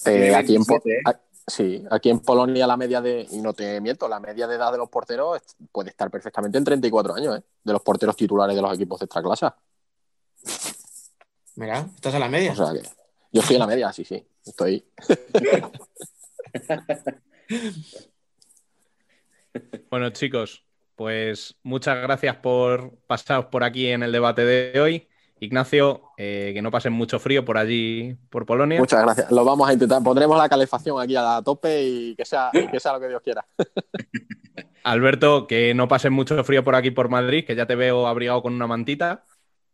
Eh, 0.06 0.32
aquí, 0.34 0.54
en, 0.54 0.64
Po- 0.64 0.80
27, 0.84 1.00
a- 1.04 1.20
sí, 1.44 1.82
aquí 1.90 2.08
en 2.10 2.20
Polonia 2.20 2.66
la 2.68 2.76
media 2.76 3.00
de, 3.00 3.26
y 3.28 3.38
no 3.42 3.52
te 3.52 3.80
miento, 3.80 4.08
la 4.08 4.20
media 4.20 4.46
de 4.46 4.54
edad 4.54 4.70
de 4.70 4.78
los 4.78 4.88
porteros 4.88 5.40
puede 5.72 5.90
estar 5.90 6.08
perfectamente 6.08 6.56
en 6.58 6.62
34 6.64 7.14
años, 7.16 7.38
¿eh? 7.38 7.42
de 7.64 7.72
los 7.72 7.82
porteros 7.82 8.14
titulares 8.14 8.54
de 8.54 8.62
los 8.62 8.72
equipos 8.72 9.00
de 9.00 9.04
esta 9.06 9.20
clase. 9.20 9.46
Mira, 11.56 11.86
estás 11.96 12.14
a 12.14 12.18
la 12.20 12.28
media. 12.28 12.52
O 12.52 12.54
sea 12.54 12.72
que 12.72 12.88
yo 13.32 13.40
estoy 13.40 13.56
en 13.56 13.60
la 13.60 13.66
media, 13.66 13.92
sí, 13.92 14.04
sí. 14.04 14.24
Estoy. 14.44 14.84
Bueno, 19.90 20.10
chicos, 20.10 20.64
pues 20.94 21.56
muchas 21.64 22.00
gracias 22.02 22.36
por 22.36 22.96
pasaros 23.08 23.46
por 23.46 23.64
aquí 23.64 23.88
en 23.88 24.04
el 24.04 24.12
debate 24.12 24.44
de 24.44 24.80
hoy. 24.80 25.08
Ignacio, 25.40 26.02
eh, 26.18 26.52
que 26.54 26.60
no 26.60 26.70
pasen 26.70 26.92
mucho 26.92 27.18
frío 27.18 27.44
por 27.44 27.56
allí, 27.56 28.14
por 28.28 28.44
Polonia. 28.44 28.78
Muchas 28.78 29.02
gracias. 29.02 29.32
Lo 29.32 29.44
vamos 29.44 29.68
a 29.68 29.72
intentar. 29.72 30.02
Pondremos 30.02 30.36
la 30.36 30.48
calefacción 30.48 31.00
aquí 31.00 31.16
a 31.16 31.22
la 31.22 31.42
tope 31.42 31.82
y 31.82 32.14
que 32.14 32.24
sea, 32.24 32.50
y 32.52 32.68
que 32.68 32.78
sea 32.78 32.92
lo 32.92 33.00
que 33.00 33.08
Dios 33.08 33.22
quiera. 33.22 33.46
Alberto, 34.84 35.46
que 35.46 35.74
no 35.74 35.88
pasen 35.88 36.12
mucho 36.12 36.42
frío 36.44 36.62
por 36.62 36.74
aquí, 36.74 36.90
por 36.90 37.08
Madrid, 37.08 37.44
que 37.46 37.56
ya 37.56 37.66
te 37.66 37.74
veo 37.74 38.06
abrigado 38.06 38.42
con 38.42 38.54
una 38.54 38.66
mantita. 38.66 39.24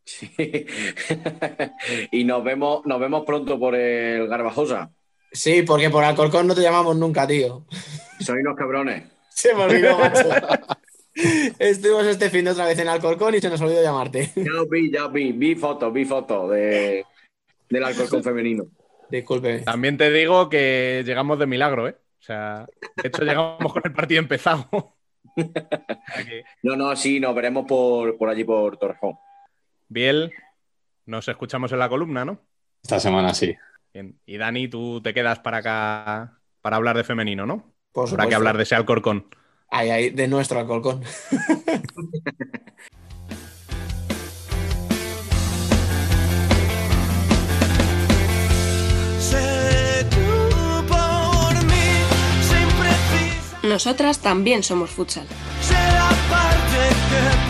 Sí. 0.07 0.31
y 2.13 2.25
nos 2.25 2.45
vemos, 2.45 2.87
nos 2.87 3.01
vemos 3.01 3.25
pronto 3.27 3.59
por 3.59 3.75
el 3.75 4.29
Garbajosa. 4.29 4.93
Sí, 5.33 5.63
porque 5.63 5.91
por 5.91 6.05
Alcorcón 6.05 6.47
no 6.47 6.55
te 6.55 6.63
llamamos 6.63 6.97
nunca, 6.97 7.27
tío. 7.27 7.67
Soy 8.21 8.41
unos 8.41 8.57
cabrones. 8.57 9.05
Se 9.29 9.53
me 9.53 9.65
olvidó, 9.65 9.99
macho. 9.99 10.29
Estuvimos 11.59 12.07
este 12.07 12.31
fin 12.31 12.45
de 12.45 12.53
otra 12.53 12.67
vez 12.67 12.79
en 12.79 12.89
Alcorcón 12.89 13.35
y 13.35 13.41
se 13.41 13.49
nos 13.49 13.61
olvidó 13.61 13.83
llamarte. 13.83 14.33
Ya 14.37 14.61
os 14.61 14.69
vi, 14.69 14.93
ya 14.93 15.07
os 15.07 15.13
vi. 15.13 15.33
Vi 15.33 15.55
fotos, 15.55 15.93
vi 15.93 16.05
fotos 16.05 16.51
de, 16.51 17.05
del 17.69 17.85
Alcorcón 17.85 18.23
femenino. 18.23 18.65
Disculpe. 19.11 19.61
También 19.61 19.97
te 19.97 20.11
digo 20.11 20.49
que 20.49 21.03
llegamos 21.07 21.39
de 21.39 21.47
milagro, 21.47 21.89
¿eh? 21.89 21.97
O 22.21 22.23
sea, 22.23 22.67
de 22.97 23.09
hecho 23.09 23.25
llegamos 23.25 23.73
con 23.73 23.83
el 23.85 23.93
partido 23.93 24.21
empezado. 24.21 24.95
No, 26.63 26.77
no, 26.77 26.95
sí, 26.97 27.19
nos 27.19 27.35
veremos 27.35 27.67
por, 27.67 28.17
por 28.19 28.29
allí, 28.29 28.45
por 28.45 28.77
Torrejón. 28.77 29.17
Biel, 29.89 30.33
nos 31.05 31.29
escuchamos 31.29 31.71
en 31.73 31.79
la 31.79 31.89
columna, 31.89 32.25
¿no? 32.25 32.41
Esta 32.83 33.01
semana 33.01 33.35
sí. 33.35 33.55
Bien. 33.93 34.19
Y 34.27 34.37
Dani, 34.37 34.69
tú 34.69 35.01
te 35.01 35.15
quedas 35.15 35.39
para 35.39 35.59
acá 35.59 36.39
para 36.61 36.77
hablar 36.77 36.97
de 36.97 37.05
femenino, 37.05 37.47
¿no? 37.47 37.73
Por 37.93 38.09
Habrá 38.09 38.27
que 38.27 38.35
hablar 38.35 38.57
de 38.57 38.65
ese 38.65 38.75
Alcorcón. 38.75 39.27
Ay, 39.71 39.91
ay, 39.91 40.11
de 40.11 40.29
nuestro 40.29 40.59
Alcorcón. 40.61 41.03
Nosotras 53.63 54.21
también 54.21 54.63
somos 54.63 54.91
futsal. 54.91 55.27
parte 56.31 56.89
que 57.11 57.46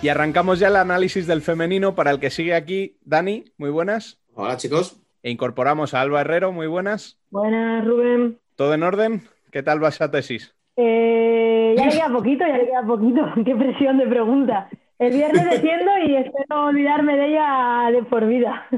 Y 0.00 0.08
arrancamos 0.08 0.60
ya 0.60 0.68
el 0.68 0.76
análisis 0.76 1.26
del 1.26 1.42
femenino 1.42 1.94
para 1.94 2.10
el 2.12 2.20
que 2.20 2.30
sigue 2.30 2.54
aquí. 2.54 2.96
Dani, 3.04 3.44
muy 3.56 3.70
buenas. 3.70 4.20
Hola, 4.34 4.56
chicos. 4.56 5.00
E 5.22 5.30
incorporamos 5.30 5.92
a 5.94 6.00
Alba 6.00 6.20
Herrero, 6.20 6.52
muy 6.52 6.68
buenas. 6.68 7.18
Buenas, 7.30 7.84
Rubén. 7.84 8.38
¿Todo 8.54 8.74
en 8.74 8.84
orden? 8.84 9.22
¿Qué 9.50 9.62
tal 9.64 9.82
va 9.82 9.88
esa 9.88 10.10
tesis? 10.10 10.54
Eh, 10.76 11.74
ya 11.76 11.86
le 11.86 11.90
queda 11.90 12.12
poquito, 12.12 12.44
ya 12.46 12.56
le 12.58 12.66
queda 12.66 12.86
poquito. 12.86 13.20
Qué 13.44 13.56
presión 13.56 13.98
de 13.98 14.06
pregunta. 14.06 14.68
El 15.00 15.12
viernes 15.14 15.44
defiendo 15.50 15.90
y 16.06 16.16
espero 16.16 16.66
olvidarme 16.66 17.16
de 17.16 17.26
ella 17.26 17.90
de 17.92 18.02
por 18.04 18.26
vida. 18.26 18.66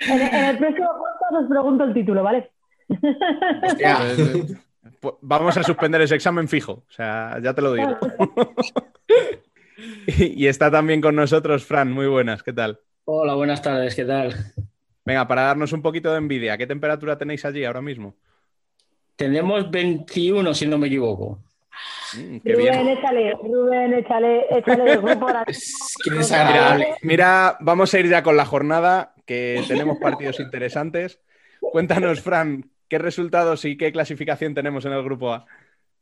en, 0.00 0.20
el- 0.20 0.34
en 0.34 0.44
el 0.44 0.58
próximo 0.58 0.88
podcast 0.88 1.42
os 1.44 1.48
pregunto 1.48 1.84
el 1.84 1.94
título, 1.94 2.22
¿vale? 2.22 2.50
Hostia. 3.62 3.98
Pues, 5.00 5.14
vamos 5.20 5.54
a 5.58 5.62
suspender 5.62 6.00
ese 6.02 6.14
examen 6.14 6.46
fijo, 6.48 6.72
o 6.72 6.90
sea, 6.90 7.38
ya 7.42 7.52
te 7.54 7.60
lo 7.60 7.72
digo. 7.74 7.96
y, 10.06 10.46
está 10.46 10.70
también 10.70 11.00
con 11.00 11.16
nosotros 11.16 11.64
Fran, 11.64 11.92
muy 11.92 12.06
buenas, 12.06 12.42
¿qué 12.42 12.52
tal? 12.52 12.80
Hola, 13.04 13.34
buenas 13.34 13.62
tardes, 13.62 13.94
¿qué 13.94 14.04
tal? 14.04 14.34
Venga, 15.04 15.28
para 15.28 15.42
darnos 15.42 15.72
un 15.72 15.82
poquito 15.82 16.10
de 16.10 16.18
envidia, 16.18 16.56
¿qué 16.56 16.66
temperatura 16.66 17.18
tenéis 17.18 17.44
allí 17.44 17.64
ahora 17.64 17.82
mismo? 17.82 18.14
Tenemos 19.16 19.70
21, 19.70 20.54
si 20.54 20.66
no 20.66 20.78
me 20.78 20.86
equivoco. 20.86 21.38
Mm, 22.16 22.38
qué 22.38 22.52
Rubén, 22.52 22.84
bien. 22.84 22.98
échale, 22.98 23.32
Rubén, 23.32 23.94
échale, 23.94 24.46
échale 24.50 24.84
del 24.84 25.02
grupo 25.02 25.26
ahora. 25.26 25.44
Mira, 26.10 26.78
mira, 27.02 27.56
vamos 27.60 27.92
a 27.92 28.00
ir 28.00 28.08
ya 28.08 28.22
con 28.22 28.36
la 28.36 28.44
jornada, 28.44 29.14
que 29.26 29.62
tenemos 29.68 29.98
partidos 29.98 30.40
interesantes. 30.40 31.20
Cuéntanos, 31.60 32.20
Fran, 32.20 32.70
¿qué 32.88 32.98
resultados 32.98 33.64
y 33.64 33.76
qué 33.76 33.92
clasificación 33.92 34.54
tenemos 34.54 34.84
en 34.84 34.92
el 34.92 35.02
grupo 35.02 35.32
A? 35.32 35.46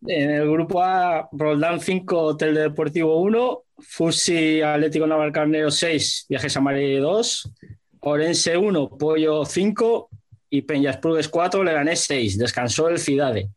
En 0.07 0.31
el 0.31 0.51
grupo 0.51 0.83
A, 0.83 1.29
Roldán 1.33 1.81
5, 1.81 2.19
Hotel 2.19 2.55
Deportivo 2.55 3.21
1, 3.21 3.63
Fusi 3.83 4.63
Atlético 4.63 5.07
Navalcarnero 5.07 5.71
6, 5.71 6.27
Viajes 6.29 6.57
a 6.57 6.61
Madrid 6.61 7.01
2, 7.01 7.53
Orense 8.01 8.57
1, 8.57 8.97
Pollo 8.99 9.45
5 9.45 10.09
y 10.51 10.63
Peñasprugues 10.63 11.29
4, 11.29 11.63
Leganés 11.65 12.01
6. 12.01 12.39
Descansó 12.39 12.89
el 12.89 12.99
Cidade. 12.99 13.51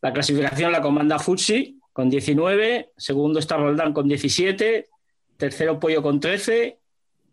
La 0.00 0.12
clasificación 0.12 0.72
la 0.72 0.80
comanda 0.80 1.18
Futsi 1.18 1.78
con 1.92 2.08
19, 2.08 2.90
segundo 2.96 3.38
está 3.38 3.56
Roldán 3.56 3.92
con 3.92 4.08
17, 4.08 4.88
tercero 5.36 5.78
Pollo 5.78 6.02
con 6.02 6.20
13 6.20 6.78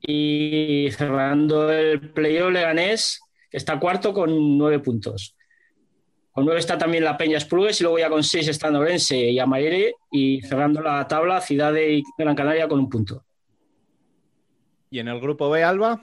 y 0.01 0.89
cerrando 0.91 1.71
el 1.71 2.11
playoff 2.11 2.51
Leganés, 2.51 3.21
está 3.51 3.79
cuarto 3.79 4.13
con 4.13 4.57
9 4.57 4.79
puntos. 4.79 5.35
Con 6.39 6.45
9 6.45 6.61
está 6.61 6.77
también 6.77 7.03
la 7.03 7.17
Peña 7.17 7.35
Esplugues 7.35 7.81
y 7.81 7.83
luego 7.83 7.99
ya 7.99 8.09
con 8.09 8.23
6 8.23 8.47
están 8.47 8.73
Orense 8.73 9.17
y 9.17 9.39
Amarere 9.39 9.95
y 10.09 10.39
cerrando 10.39 10.81
la 10.81 11.05
tabla 11.05 11.41
Ciudad 11.41 11.73
de 11.73 12.01
Gran 12.17 12.33
Canaria 12.33 12.69
con 12.69 12.79
un 12.79 12.89
punto. 12.89 13.23
¿Y 14.89 14.99
en 14.99 15.09
el 15.09 15.19
grupo 15.19 15.49
B, 15.49 15.61
Alba? 15.65 15.99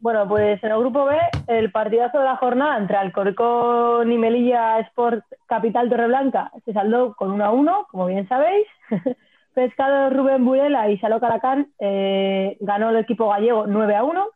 Bueno, 0.00 0.28
pues 0.28 0.62
en 0.62 0.70
el 0.70 0.78
grupo 0.80 1.06
B, 1.06 1.16
el 1.46 1.72
partidazo 1.72 2.18
de 2.18 2.24
la 2.24 2.36
jornada 2.36 2.76
entre 2.76 2.98
Alcorcón 2.98 4.12
y 4.12 4.18
Melilla 4.18 4.78
Sport 4.80 5.24
Capital 5.46 5.88
Torreblanca 5.88 6.52
se 6.66 6.74
saldó 6.74 7.14
con 7.14 7.30
1 7.30 7.42
a 7.42 7.52
1, 7.52 7.86
como 7.90 8.04
bien 8.04 8.28
sabéis. 8.28 8.66
Pescado 9.54 10.10
Rubén 10.10 10.44
Burela 10.44 10.90
y 10.90 10.98
Saló 10.98 11.20
Caracán 11.20 11.68
eh, 11.78 12.58
ganó 12.60 12.90
el 12.90 12.96
equipo 12.96 13.30
gallego 13.30 13.66
9 13.66 13.96
a 13.96 14.04
1. 14.04 14.26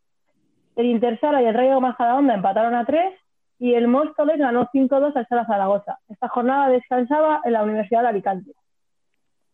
El 0.77 0.87
Intersala 0.87 1.43
y 1.43 1.45
el 1.45 1.53
Rayo 1.53 1.83
Majadahonda 1.83 2.33
empataron 2.33 2.75
a 2.75 2.87
3 2.87 3.12
y 3.59 3.75
el 3.75 3.89
Móstoles 3.89 4.39
ganó 4.39 4.69
5-2 4.73 5.17
al 5.17 5.27
Sala 5.27 5.47
Zaragoza. 5.47 5.99
Esta 6.09 6.29
jornada 6.29 6.69
descansaba 6.69 7.41
en 7.45 7.53
la 7.53 7.63
Universidad 7.63 8.03
de 8.03 8.09
Alicante. 8.09 8.53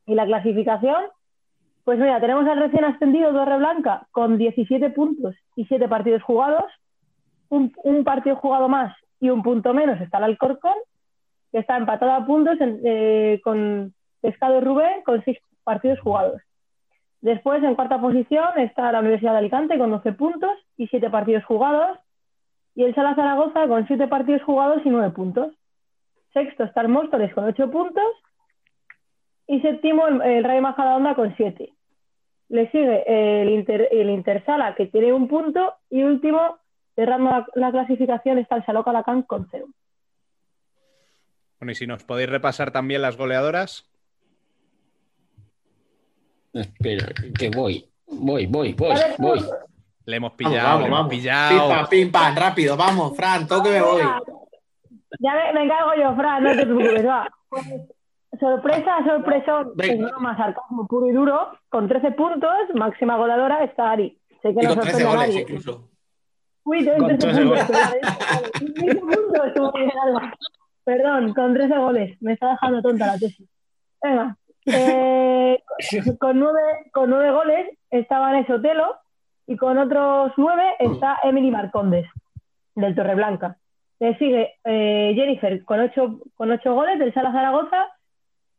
Y 0.06 0.14
la 0.14 0.26
clasificación, 0.26 1.04
pues 1.84 1.98
mira, 1.98 2.20
tenemos 2.20 2.46
al 2.46 2.58
recién 2.58 2.84
ascendido 2.84 3.32
Torreblanca 3.32 4.06
con 4.10 4.36
17 4.36 4.90
puntos 4.90 5.34
y 5.56 5.64
7 5.64 5.88
partidos 5.88 6.22
jugados. 6.22 6.64
Un, 7.48 8.02
partido 8.04 8.36
jugado 8.36 8.68
más 8.68 8.96
y 9.20 9.30
un 9.30 9.42
punto 9.42 9.72
menos 9.72 10.00
está 10.00 10.18
el 10.18 10.24
Alcorcón, 10.24 10.74
que 11.52 11.58
está 11.58 11.76
empatado 11.76 12.12
a 12.12 12.26
puntos 12.26 12.56
eh, 12.60 13.40
con 13.44 13.94
Pescado 14.20 14.60
Rubén 14.60 15.02
con 15.04 15.22
6 15.22 15.38
partidos 15.62 16.00
jugados. 16.00 16.42
Después, 17.20 17.62
en 17.62 17.74
cuarta 17.74 18.00
posición, 18.00 18.58
está 18.58 18.92
la 18.92 19.00
Universidad 19.00 19.32
de 19.32 19.38
Alicante 19.38 19.78
con 19.78 19.90
12 19.90 20.12
puntos 20.12 20.50
y 20.76 20.88
7 20.88 21.08
partidos 21.08 21.44
jugados. 21.44 21.98
Y 22.74 22.84
el 22.84 22.94
Sala 22.94 23.14
Zaragoza 23.14 23.66
con 23.68 23.86
7 23.86 24.08
partidos 24.08 24.42
jugados 24.42 24.82
y 24.84 24.90
9 24.90 25.10
puntos. 25.10 25.54
Sexto 26.32 26.64
está 26.64 26.80
el 26.80 26.88
Móstoles 26.88 27.32
con 27.34 27.44
8 27.44 27.70
puntos. 27.70 28.04
Y 29.46 29.60
séptimo, 29.60 30.06
el, 30.08 30.22
el 30.22 30.44
Rayo 30.44 30.62
Majadahonda 30.62 31.14
con 31.14 31.34
7. 31.36 31.72
Le 32.48 32.70
sigue 32.70 33.04
el, 33.42 33.50
Inter, 33.50 33.88
el 33.90 34.10
Intersala, 34.10 34.74
que 34.74 34.86
tiene 34.86 35.12
un 35.12 35.28
punto. 35.28 35.74
Y 35.90 36.02
último, 36.02 36.58
cerrando 36.94 37.30
la, 37.30 37.46
la 37.54 37.70
clasificación, 37.70 38.38
está 38.38 38.56
el 38.56 38.66
Saló 38.66 38.84
Calacán 38.84 39.22
con 39.22 39.48
0. 39.50 39.66
Bueno, 41.60 41.72
y 41.72 41.74
si 41.74 41.86
nos 41.86 42.04
podéis 42.04 42.28
repasar 42.28 42.72
también 42.72 43.02
las 43.02 43.16
goleadoras. 43.16 43.88
Espera, 46.52 47.06
que 47.38 47.50
voy. 47.50 47.88
Voy, 48.06 48.46
voy, 48.46 48.74
voy, 48.74 48.94
ver, 48.94 49.14
voy. 49.18 49.40
Le 50.06 50.16
hemos 50.16 50.32
Vamos, 50.36 50.36
pillado, 50.36 50.66
vamos, 50.68 50.80
le 50.80 50.86
hemos 50.86 50.98
vamos. 50.98 51.10
Pim, 51.10 51.18
pillado. 51.20 51.68
pam, 51.68 51.88
pim, 51.88 52.12
pam, 52.12 52.36
rápido, 52.36 52.76
vamos, 52.76 53.16
Fran, 53.16 53.46
toque 53.48 53.70
me 53.70 53.80
voy. 53.80 54.02
Ya 55.20 55.34
me, 55.34 55.52
me 55.54 55.64
encargo 55.64 55.94
yo, 55.94 56.14
Fran, 56.16 56.42
no 56.44 56.50
te 56.50 56.66
preocupes, 56.66 57.06
va. 57.06 57.28
Pues, 57.48 57.64
sorpresa, 58.40 59.04
sorpresa, 59.06 59.64
es 59.78 59.98
broma, 59.98 60.36
sarcasmo 60.36 60.86
puro 60.86 61.08
y 61.08 61.12
duro. 61.12 61.50
Con 61.68 61.88
13 61.88 62.12
puntos, 62.12 62.50
máxima 62.74 63.16
goleadora 63.16 63.64
está 63.64 63.92
Ari. 63.92 64.18
Sé 64.42 64.54
que 64.54 64.60
Y 64.60 64.66
no 64.66 64.74
con 64.74 64.80
13 64.80 65.00
sorprende 65.00 65.04
a 65.04 65.06
goles 65.08 65.28
nadie. 65.28 65.40
incluso. 65.42 65.90
Uy, 66.64 66.84
tengo 66.84 67.06
Con 67.06 67.18
13 67.18 67.26
13 67.28 67.42
puntos. 67.44 67.66
13 68.74 69.00
puntos. 69.00 70.22
Perdón, 70.84 71.32
con 71.34 71.54
13 71.54 71.78
goles. 71.78 72.16
Me 72.22 72.32
está 72.34 72.50
dejando 72.50 72.82
tonta 72.82 73.06
la 73.06 73.18
tesis. 73.18 73.48
Venga. 74.02 74.36
eh, 74.66 75.62
con, 76.18 76.38
nueve, 76.40 76.60
con 76.92 77.08
nueve 77.10 77.30
goles 77.30 77.78
está 77.90 78.18
Vanessa 78.18 78.54
Otelo 78.54 78.96
y 79.46 79.56
con 79.56 79.78
otros 79.78 80.32
nueve 80.36 80.64
está 80.78 81.18
Emily 81.22 81.50
Marcondes, 81.50 82.06
del 82.74 82.94
Torreblanca. 82.94 83.56
Le 84.00 84.16
sigue 84.18 84.54
eh, 84.64 85.12
Jennifer 85.14 85.64
con 85.64 85.80
ocho, 85.80 86.20
con 86.34 86.50
ocho 86.50 86.74
goles 86.74 86.98
del 86.98 87.14
Sala 87.14 87.32
Zaragoza 87.32 87.88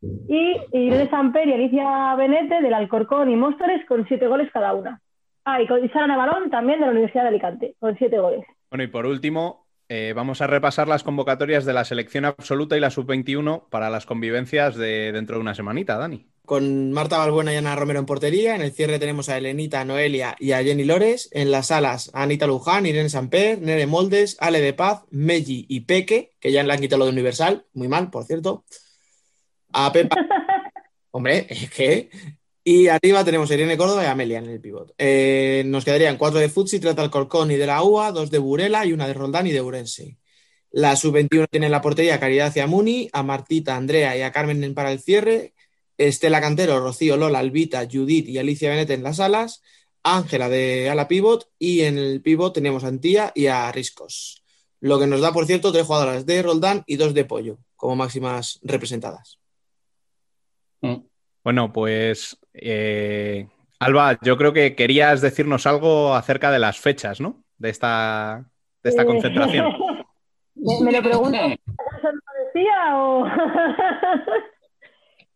y 0.02 0.56
Irene 0.72 1.10
Samper 1.10 1.48
y 1.48 1.54
Alicia 1.54 2.16
Benete 2.16 2.62
del 2.62 2.74
Alcorcón 2.74 3.30
y 3.30 3.36
Móstoles 3.36 3.86
con 3.88 4.08
siete 4.08 4.28
goles 4.28 4.50
cada 4.52 4.74
una. 4.74 5.02
Ah, 5.44 5.62
y 5.62 5.68
con 5.68 5.88
Sara 5.92 6.08
Navarón 6.08 6.50
también 6.50 6.80
de 6.80 6.86
la 6.86 6.92
Universidad 6.92 7.24
de 7.24 7.30
Alicante, 7.30 7.76
con 7.80 7.96
siete 7.98 8.18
goles. 8.18 8.46
Bueno, 8.72 8.84
y 8.84 8.88
por 8.88 9.06
último, 9.06 9.68
eh, 9.90 10.14
vamos 10.16 10.42
a 10.42 10.48
repasar 10.48 10.88
las 10.88 11.04
convocatorias 11.04 11.66
de 11.66 11.74
la 11.74 11.86
selección 11.86 12.26
absoluta 12.26 12.76
y 12.76 12.80
la 12.80 12.90
sub-21 12.90 13.70
para 13.70 13.92
las 13.92 14.08
convivencias 14.08 14.76
de 14.76 15.12
dentro 15.12 15.36
de 15.36 15.42
una 15.42 15.54
semanita, 15.54 15.98
Dani. 15.98 16.26
Con 16.46 16.92
Marta 16.92 17.18
Balbuena 17.18 17.54
y 17.54 17.58
Ana 17.58 17.76
Romero 17.76 18.00
en 18.00 18.06
portería. 18.06 18.56
En 18.56 18.62
el 18.62 18.72
cierre 18.72 19.00
tenemos 19.00 19.30
a 19.30 19.38
Elenita, 19.38 19.84
Noelia 19.84 20.36
y 20.40 20.52
a 20.52 20.64
Jenny 20.64 20.84
Lores. 20.84 21.30
En 21.32 21.52
las 21.52 21.68
salas, 21.68 22.12
a 22.14 22.24
Anita 22.24 22.48
Luján, 22.48 22.86
Irene 22.86 23.10
Samper, 23.10 23.62
Nere 23.62 23.88
Moldes, 23.88 24.38
Ale 24.40 24.62
de 24.62 24.74
Paz, 24.74 25.04
Meji 25.10 25.66
y 25.68 25.82
Peque, 25.82 26.34
que 26.40 26.52
ya 26.52 26.64
le 26.64 26.74
han 26.74 26.80
quitado 26.80 27.00
lo 27.00 27.06
de 27.06 27.12
Universal. 27.12 27.66
Muy 27.74 27.88
mal, 27.88 28.10
por 28.10 28.26
cierto. 28.26 28.66
A 29.74 29.92
Pepa. 29.92 30.16
Hombre, 31.12 31.48
es 31.50 31.70
que. 31.72 32.10
Y 32.64 32.88
arriba 32.88 33.24
tenemos 33.24 33.50
a 33.50 33.54
Irene 33.54 33.78
Córdoba 33.78 34.04
y 34.04 34.08
a 34.08 34.12
Amelia 34.12 34.40
en 34.40 34.50
el 34.50 34.60
pivot. 34.60 34.94
Eh, 34.98 35.64
nos 35.66 35.86
quedarían 35.86 36.18
cuatro 36.18 36.40
de 36.40 36.50
Futsi, 36.50 36.80
tres 36.80 36.96
de 36.96 37.02
Alcorcón 37.04 37.52
y 37.52 37.56
de 37.56 37.68
la 37.68 37.84
UA, 37.84 38.12
dos 38.12 38.32
de 38.32 38.40
Burela 38.40 38.86
y 38.86 38.92
una 38.92 39.08
de 39.08 39.14
Roldán 39.14 39.48
y 39.48 39.52
de 39.52 39.62
Urense. 39.62 40.18
La 40.76 40.98
sub-21 40.98 41.48
tiene 41.50 41.68
en 41.68 41.72
la 41.72 41.82
portería 41.82 42.16
a 42.16 42.20
Caridad 42.20 42.54
y 42.54 42.60
a 42.60 42.68
Muni, 42.68 43.10
a 43.14 43.24
Martita, 43.24 43.76
a 43.76 43.78
Andrea 43.78 44.18
y 44.18 44.24
a 44.24 44.34
Carmen 44.34 44.74
para 44.74 44.92
el 44.92 45.00
cierre, 45.00 45.54
Estela 45.98 46.42
Cantero, 46.42 46.80
Rocío, 46.80 47.18
Lola, 47.18 47.40
Albita, 47.40 47.88
Judith 47.92 48.28
y 48.28 48.38
Alicia 48.38 48.70
Benete 48.70 48.94
en 48.94 49.04
las 49.04 49.20
alas, 49.20 49.62
Ángela 50.04 50.50
de 50.50 50.90
ala 50.90 51.08
pivot 51.08 51.50
y 51.58 51.82
en 51.82 51.98
el 51.98 52.22
pivot 52.22 52.54
tenemos 52.54 52.84
a 52.84 52.88
Antía 52.88 53.32
y 53.34 53.48
a 53.48 53.72
Riscos. 53.72 54.44
Lo 54.82 55.00
que 55.00 55.08
nos 55.08 55.22
da, 55.22 55.32
por 55.32 55.46
cierto, 55.48 55.72
tres 55.72 55.86
jugadoras 55.86 56.26
de 56.26 56.44
Roldán 56.44 56.84
y 56.86 56.98
dos 56.98 57.14
de 57.14 57.26
Pollo 57.26 57.58
como 57.76 57.96
máximas 57.96 58.60
representadas. 58.64 59.40
Bueno, 61.44 61.74
pues 61.74 62.38
eh, 62.54 63.48
Alba, 63.80 64.18
yo 64.22 64.38
creo 64.38 64.54
que 64.54 64.76
querías 64.76 65.22
decirnos 65.22 65.66
algo 65.66 66.14
acerca 66.16 66.52
de 66.52 66.60
las 66.60 66.80
fechas, 66.80 67.20
¿no? 67.20 67.44
De 67.58 67.70
esta, 67.70 68.46
de 68.84 68.90
esta 68.90 69.04
Eh, 69.04 69.06
concentración. 69.06 69.74
¿Me, 70.56 70.82
me 70.86 70.92
lo 70.92 71.02
pregunto? 71.02 71.38
¿Eso 71.46 71.58
no 72.04 72.12
lo 72.12 72.46
decía 72.46 72.98
o...? 72.98 73.26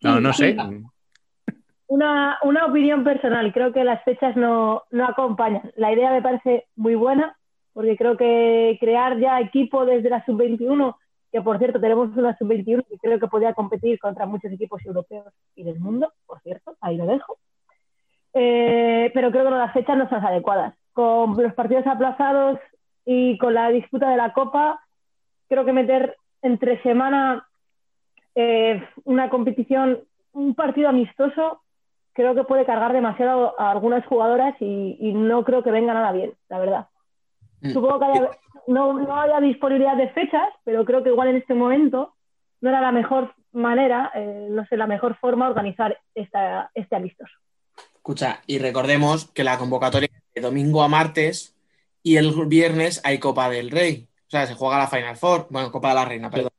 No, 0.01 0.19
no 0.19 0.33
sé. 0.33 0.55
Una, 1.87 2.37
una 2.43 2.65
opinión 2.67 3.03
personal, 3.03 3.51
creo 3.51 3.73
que 3.73 3.83
las 3.83 4.03
fechas 4.03 4.35
no, 4.35 4.83
no 4.91 5.05
acompañan. 5.05 5.71
La 5.75 5.91
idea 5.91 6.11
me 6.11 6.21
parece 6.21 6.67
muy 6.75 6.95
buena, 6.95 7.35
porque 7.73 7.97
creo 7.97 8.15
que 8.15 8.77
crear 8.79 9.17
ya 9.19 9.39
equipo 9.39 9.85
desde 9.85 10.09
la 10.09 10.23
sub-21, 10.25 10.95
que 11.31 11.41
por 11.41 11.57
cierto 11.57 11.79
tenemos 11.79 12.15
una 12.15 12.37
sub-21 12.37 12.85
que 12.87 12.97
creo 12.97 13.19
que 13.19 13.27
podría 13.27 13.53
competir 13.53 13.99
contra 13.99 14.25
muchos 14.25 14.51
equipos 14.51 14.85
europeos 14.85 15.33
y 15.55 15.63
del 15.63 15.79
mundo, 15.79 16.13
por 16.25 16.39
cierto, 16.41 16.77
ahí 16.81 16.95
lo 16.97 17.05
dejo. 17.05 17.37
Eh, 18.33 19.11
pero 19.13 19.31
creo 19.31 19.45
que 19.45 19.51
las 19.51 19.73
fechas 19.73 19.97
no 19.97 20.07
son 20.07 20.19
las 20.19 20.29
adecuadas. 20.29 20.75
Con 20.93 21.41
los 21.41 21.53
partidos 21.53 21.87
aplazados 21.87 22.59
y 23.05 23.37
con 23.39 23.53
la 23.53 23.69
disputa 23.69 24.09
de 24.09 24.17
la 24.17 24.33
Copa, 24.33 24.79
creo 25.47 25.65
que 25.65 25.73
meter 25.73 26.15
entre 26.41 26.81
semana 26.83 27.48
eh, 28.41 28.83
una 29.03 29.29
competición, 29.29 29.99
un 30.31 30.55
partido 30.55 30.87
amistoso, 30.89 31.61
creo 32.13 32.35
que 32.35 32.43
puede 32.45 32.65
cargar 32.65 32.93
demasiado 32.93 33.59
a 33.59 33.71
algunas 33.71 34.05
jugadoras 34.05 34.55
y, 34.61 34.97
y 34.99 35.13
no 35.13 35.43
creo 35.43 35.61
que 35.63 35.71
venga 35.71 35.93
nada 35.93 36.11
bien, 36.13 36.33
la 36.47 36.59
verdad. 36.59 36.87
Mm. 37.61 37.71
Supongo 37.71 37.99
que 37.99 38.05
haya- 38.05 38.29
no, 38.67 38.93
no 38.93 39.15
haya 39.19 39.39
disponibilidad 39.41 39.97
de 39.97 40.09
fechas, 40.09 40.47
pero 40.63 40.85
creo 40.85 41.03
que 41.03 41.09
igual 41.09 41.27
en 41.29 41.37
este 41.37 41.53
momento 41.53 42.13
no 42.61 42.69
era 42.69 42.81
la 42.81 42.91
mejor 42.91 43.33
manera, 43.51 44.11
eh, 44.15 44.47
no 44.49 44.65
sé, 44.67 44.77
la 44.77 44.87
mejor 44.87 45.15
forma 45.17 45.45
de 45.45 45.51
organizar 45.51 45.97
esta, 46.15 46.69
este 46.75 46.95
amistoso. 46.95 47.33
Escucha, 47.95 48.41
y 48.47 48.59
recordemos 48.59 49.29
que 49.31 49.43
la 49.43 49.57
convocatoria 49.57 50.09
es 50.13 50.33
de 50.35 50.41
domingo 50.41 50.81
a 50.83 50.87
martes 50.87 51.55
y 52.03 52.17
el 52.17 52.31
viernes 52.47 53.01
hay 53.03 53.17
Copa 53.19 53.49
del 53.49 53.71
Rey. 53.71 54.07
O 54.27 54.29
sea, 54.29 54.45
se 54.45 54.53
juega 54.55 54.77
la 54.77 54.87
Final 54.87 55.15
Four, 55.17 55.47
bueno, 55.49 55.71
Copa 55.71 55.89
de 55.89 55.95
la 55.95 56.05
Reina, 56.05 56.29
perdón. 56.29 56.51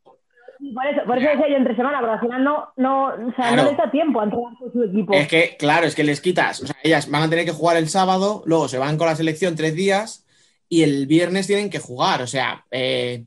Por 0.74 0.86
eso, 0.86 1.00
por 1.06 1.18
eso 1.18 1.28
decía 1.30 1.48
yo 1.48 1.56
entre 1.56 1.74
semana, 1.74 1.98
pero 2.00 2.12
al 2.12 2.20
final 2.20 2.44
no, 2.44 2.68
no, 2.76 3.06
o 3.06 3.32
sea, 3.34 3.48
Claro. 3.48 3.62
no 3.62 3.68
les 3.70 3.76
da 3.78 3.90
tiempo 3.90 4.20
a 4.20 4.24
entrenar 4.24 4.52
con 4.58 4.72
su 4.72 4.82
equipo. 4.84 5.12
Es 5.14 5.26
que, 5.28 5.56
claro, 5.58 5.86
es 5.86 5.94
que 5.94 6.04
les 6.04 6.20
quitas. 6.20 6.62
O 6.62 6.66
sea, 6.66 6.76
ellas 6.82 7.10
van 7.10 7.22
a 7.22 7.30
tener 7.30 7.44
que 7.44 7.52
jugar 7.52 7.76
el 7.76 7.88
sábado, 7.88 8.42
luego 8.44 8.68
se 8.68 8.78
van 8.78 8.98
con 8.98 9.06
la 9.06 9.16
selección 9.16 9.56
tres 9.56 9.74
días 9.74 10.26
y 10.68 10.82
el 10.82 11.06
viernes 11.06 11.46
tienen 11.46 11.70
que 11.70 11.78
jugar. 11.78 12.20
O 12.22 12.26
sea, 12.26 12.64
eh, 12.70 13.24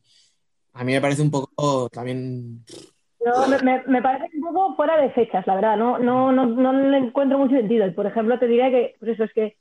a 0.74 0.84
mí 0.84 0.94
me 0.94 1.02
parece 1.02 1.22
un 1.22 1.32
poco 1.32 1.90
también. 1.90 2.64
Me, 3.88 4.02
parece 4.02 4.30
un 4.36 4.54
poco 4.54 4.76
fuera 4.76 4.98
de 5.02 5.10
fechas, 5.12 5.48
la 5.48 5.56
verdad. 5.56 5.78
No, 5.78 5.98
no, 5.98 6.32
no, 6.32 6.46
no 6.46 6.74
le 6.74 6.98
encuentro 6.98 7.38
mucho 7.38 7.56
sentido. 7.56 7.92
Por 7.94 8.06
ejemplo, 8.06 8.38
te 8.38 8.48
diré 8.48 8.70
que, 8.70 8.96
pues 9.00 9.14
eso 9.14 9.24
es 9.24 9.34
que 9.34 9.58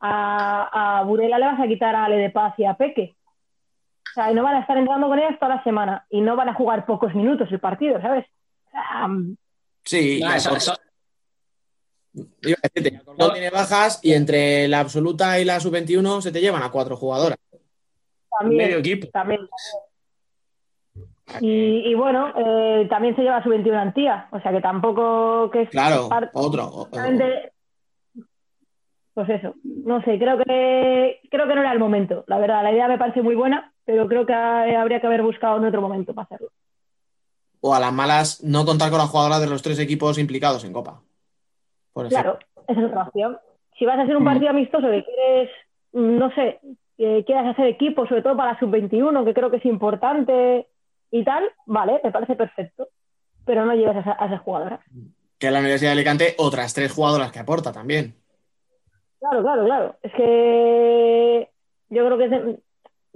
a, 0.00 0.98
a 1.00 1.04
Burela 1.04 1.38
le 1.38 1.46
vas 1.46 1.60
a 1.60 1.68
quitar 1.68 1.94
a 1.94 2.04
Ale 2.04 2.16
de 2.16 2.30
Paz 2.30 2.54
y 2.58 2.64
a 2.64 2.74
Peque. 2.74 3.14
O 4.16 4.18
sea, 4.18 4.32
y 4.32 4.34
no 4.34 4.42
van 4.42 4.54
a 4.56 4.60
estar 4.60 4.78
entrando 4.78 5.08
con 5.08 5.18
ellas 5.18 5.38
toda 5.38 5.56
la 5.56 5.62
semana 5.62 6.06
y 6.08 6.22
no 6.22 6.36
van 6.36 6.48
a 6.48 6.54
jugar 6.54 6.86
pocos 6.86 7.14
minutos 7.14 7.52
el 7.52 7.60
partido, 7.60 8.00
¿sabes? 8.00 8.24
Mm, 9.08 9.34
Sí, 9.84 10.20
y 10.20 10.22
eso- 10.24 10.52
Alcorcón 12.14 13.32
tiene 13.34 13.50
bajas 13.50 14.00
y 14.02 14.14
entre 14.14 14.68
la 14.68 14.80
absoluta 14.80 15.38
y 15.38 15.44
la 15.44 15.60
sub-21 15.60 16.22
se 16.22 16.32
te 16.32 16.40
llevan 16.40 16.62
a 16.62 16.70
cuatro 16.70 16.96
jugadoras. 16.96 17.36
también, 18.30 18.56
Medio 18.68 18.78
equipo. 18.78 19.08
también. 19.08 19.46
Y, 21.40 21.90
y 21.90 21.94
bueno, 21.94 22.32
eh, 22.36 22.86
también 22.88 23.14
se 23.16 23.22
lleva 23.22 23.42
su 23.42 23.50
21 23.50 23.78
Antía, 23.78 24.28
o 24.32 24.40
sea 24.40 24.50
que 24.50 24.62
tampoco 24.62 25.50
que 25.50 25.62
es 25.62 25.68
Claro, 25.68 26.08
otro. 26.32 26.64
o- 26.68 26.86
Exactamente. 26.86 27.52
Pues 29.12 29.28
eso, 29.28 29.54
no 29.62 30.02
sé, 30.04 30.18
creo 30.18 30.38
que 30.38 31.20
creo 31.30 31.46
que 31.46 31.54
no 31.54 31.60
era 31.60 31.72
el 31.72 31.78
momento. 31.78 32.24
La 32.28 32.38
verdad, 32.38 32.62
la 32.62 32.72
idea 32.72 32.88
me 32.88 32.98
parece 32.98 33.20
muy 33.22 33.34
buena, 33.34 33.72
pero 33.86 34.06
creo 34.08 34.26
que 34.26 34.34
ha- 34.34 34.80
habría 34.82 35.00
que 35.00 35.06
haber 35.06 35.22
buscado 35.22 35.56
en 35.56 35.64
otro 35.64 35.80
momento 35.80 36.12
para 36.14 36.24
hacerlo. 36.26 36.48
O 37.60 37.74
a 37.74 37.80
las 37.80 37.92
malas, 37.92 38.42
no 38.44 38.66
contar 38.66 38.90
con 38.90 38.98
las 38.98 39.08
jugadoras 39.08 39.40
de 39.40 39.46
los 39.48 39.62
tres 39.62 39.78
equipos 39.78 40.18
implicados 40.18 40.64
en 40.64 40.72
Copa. 40.74 41.00
Por. 41.94 42.08
Claro, 42.08 42.38
esa 42.68 42.80
es 42.80 42.86
otra 42.86 43.04
opción. 43.04 43.38
Si 43.78 43.86
vas 43.86 43.98
a 43.98 44.02
hacer 44.02 44.16
un 44.16 44.22
Mm. 44.22 44.26
partido 44.26 44.50
amistoso 44.50 44.86
que 44.90 45.04
quieres, 45.04 45.50
mm, 45.92 46.18
no 46.18 46.30
sé, 46.34 46.60
que 46.98 47.24
quieras 47.26 47.46
hacer 47.46 47.66
equipo, 47.66 48.06
sobre 48.06 48.22
todo 48.22 48.36
para 48.36 48.52
la 48.52 48.58
sub-21, 48.58 49.24
que 49.24 49.34
creo 49.34 49.50
que 49.50 49.56
es 49.58 49.64
importante 49.64 50.66
y 51.10 51.24
tal, 51.24 51.44
vale, 51.66 52.00
me 52.04 52.10
parece 52.12 52.36
perfecto. 52.36 52.88
Pero 53.44 53.64
no 53.64 53.74
lleves 53.74 53.96
a, 53.96 54.00
esa- 54.00 54.16
a 54.18 54.26
esas 54.26 54.40
jugadoras. 54.42 54.80
Que 55.38 55.50
la 55.50 55.60
Universidad 55.60 55.90
de 55.90 55.96
Alicante, 55.96 56.34
otras 56.38 56.74
tres 56.74 56.92
jugadoras 56.92 57.30
que 57.32 57.38
aporta 57.38 57.70
también. 57.72 58.14
Claro, 59.20 59.42
claro, 59.42 59.64
claro. 59.64 59.96
Es 60.02 60.12
que 60.14 61.50
yo 61.90 62.04
creo 62.06 62.18
que... 62.18 62.56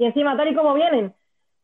Y 0.01 0.07
encima, 0.07 0.35
tal 0.35 0.49
y 0.49 0.55
como 0.55 0.73
vienen, 0.73 1.13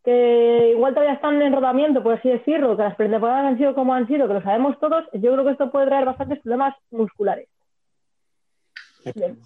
que 0.04 0.72
igual 0.72 0.92
todavía 0.92 1.14
están 1.14 1.40
en 1.40 1.54
rodamiento, 1.54 2.02
por 2.02 2.18
así 2.18 2.28
decirlo, 2.28 2.76
que 2.76 2.82
las 2.82 2.94
pretemporadas 2.94 3.46
han 3.46 3.56
sido 3.56 3.74
como 3.74 3.94
han 3.94 4.06
sido, 4.06 4.28
que 4.28 4.34
lo 4.34 4.42
sabemos 4.42 4.78
todos, 4.78 5.06
yo 5.14 5.32
creo 5.32 5.42
que 5.46 5.52
esto 5.52 5.70
puede 5.70 5.86
traer 5.86 6.04
bastantes 6.04 6.40
problemas 6.40 6.74
musculares. 6.90 7.48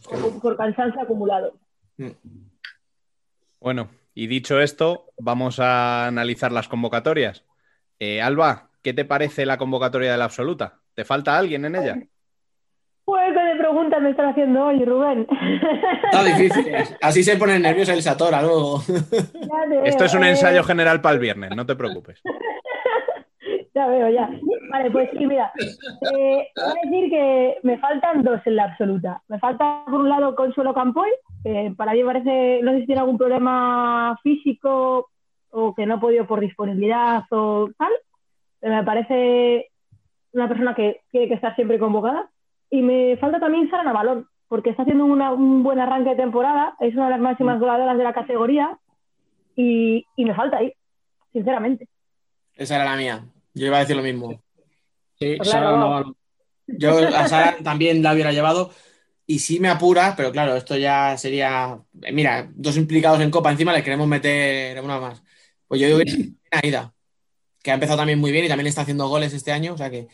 Por, 0.09 0.41
por 0.41 0.57
cansancio 0.57 1.01
acumulado. 1.01 1.53
Bueno, 3.61 3.91
y 4.13 4.27
dicho 4.27 4.61
esto, 4.61 5.13
vamos 5.19 5.61
a 5.61 6.09
analizar 6.09 6.51
las 6.51 6.67
convocatorias. 6.67 7.45
Eh, 8.01 8.21
Alba, 8.21 8.71
¿qué 8.83 8.93
te 8.93 9.05
parece 9.05 9.47
la 9.47 9.57
convocatoria 9.57 10.11
de 10.11 10.19
la 10.19 10.25
absoluta? 10.25 10.81
¿Te 10.95 11.05
falta 11.05 11.39
alguien 11.39 11.65
en 11.65 11.77
ella? 11.77 12.03
Preguntas 13.71 14.03
me 14.03 14.11
estás 14.11 14.33
haciendo 14.33 14.67
hoy, 14.67 14.85
Rubén. 14.85 15.29
Está 16.05 16.25
difícil. 16.25 16.75
Así 17.01 17.23
se 17.23 17.37
pone 17.37 17.57
nerviosa 17.61 17.95
el 17.95 18.03
Satora 18.03 18.43
luego. 18.43 18.81
Te 18.81 19.89
Esto 19.89 19.99
veo, 20.01 20.07
es 20.07 20.15
un 20.15 20.25
eh, 20.25 20.31
ensayo 20.31 20.65
general 20.65 21.01
para 21.01 21.15
el 21.15 21.21
viernes, 21.21 21.55
no 21.55 21.65
te 21.65 21.77
preocupes. 21.77 22.21
Ya 23.73 23.87
veo, 23.87 24.09
ya. 24.11 24.29
Vale, 24.73 24.91
pues 24.91 25.09
sí, 25.17 25.27
mira. 25.27 25.53
eh, 25.57 26.49
voy 26.57 26.65
a 26.67 26.91
decir 26.91 27.09
que 27.09 27.59
me 27.63 27.79
faltan 27.79 28.25
dos 28.25 28.41
en 28.45 28.57
la 28.57 28.65
absoluta. 28.65 29.23
Me 29.29 29.39
falta, 29.39 29.85
por 29.87 30.01
un 30.01 30.09
lado, 30.09 30.35
Consuelo 30.35 30.75
Campoy, 30.75 31.09
que 31.45 31.73
para 31.77 31.93
mí 31.93 32.03
parece, 32.03 32.61
no 32.63 32.73
sé 32.73 32.81
si 32.81 32.87
tiene 32.87 33.01
algún 33.01 33.17
problema 33.17 34.19
físico 34.25 35.09
o 35.51 35.75
que 35.75 35.87
no 35.87 35.95
ha 35.95 36.01
podido 36.01 36.27
por 36.27 36.41
disponibilidad 36.41 37.23
o 37.31 37.71
tal. 37.79 37.93
Pero 38.59 38.75
me 38.75 38.83
parece 38.83 39.71
una 40.33 40.49
persona 40.49 40.75
que 40.75 41.03
tiene 41.13 41.29
que 41.29 41.35
estar 41.35 41.55
siempre 41.55 41.79
convocada. 41.79 42.29
Y 42.71 42.83
me 42.83 43.17
falta 43.17 43.41
también 43.41 43.69
Sara 43.71 43.83
Navalón, 43.85 44.27
porque 44.49 44.71
está 44.71 44.83
haciendo 44.83 45.05
una- 45.05 45.33
un 45.33 45.63
buen 45.63 45.79
arranque 45.81 46.11
de 46.11 46.17
temporada, 46.17 46.75
es 46.81 46.95
una 46.95 47.05
de 47.07 47.11
las 47.13 47.21
máximas 47.21 47.59
goladoras 47.61 47.97
de 47.99 48.05
la 48.05 48.13
categoría 48.13 48.79
y, 49.57 50.05
y 50.17 50.25
me 50.25 50.35
falta 50.35 50.59
ahí, 50.59 50.73
sinceramente. 51.33 51.89
Esa 52.57 52.77
era 52.77 52.85
la 52.85 52.97
mía. 52.97 53.25
Yo 53.55 53.67
iba 53.67 53.77
a 53.77 53.81
decir 53.81 53.97
lo 53.97 54.03
mismo. 54.03 54.41
Sí, 55.19 55.35
Pues 55.37 55.49
Sara 55.49 55.67
claro. 55.67 55.77
Navarro. 55.79 56.17
Yo 56.67 56.99
a 56.99 57.27
Sara 57.29 57.57
también 57.65 58.03
la 58.03 58.13
hubiera 58.13 58.33
llevado. 58.33 58.71
Y 59.27 59.39
sí 59.39 59.61
me 59.61 59.69
apura, 59.69 60.15
pero 60.17 60.33
claro, 60.33 60.57
esto 60.57 60.77
ya 60.77 61.17
sería. 61.17 61.79
eh, 62.03 62.13
Mira, 62.13 62.49
dos 62.53 62.77
implicados 62.77 63.21
en 63.21 63.31
Copa, 63.31 63.51
encima 63.53 63.73
le 63.73 63.83
queremos 63.85 64.09
meter 64.09 64.81
una 64.83 64.99
más. 64.99 65.23
Pues 65.69 65.81
yo 65.81 65.87
digo 65.87 65.99
que 66.01 66.33
a 66.51 66.61
Aida, 66.65 66.93
que 67.63 67.71
ha 67.71 67.75
empezado 67.75 67.99
también 67.99 68.19
muy 68.19 68.33
bien 68.33 68.45
y 68.45 68.49
también 68.49 68.67
está 68.67 68.81
haciendo 68.83 69.09
goles 69.09 69.33
este 69.33 69.53
año. 69.53 69.75
O 69.75 69.77
sea 69.77 69.89
que. 69.91 70.09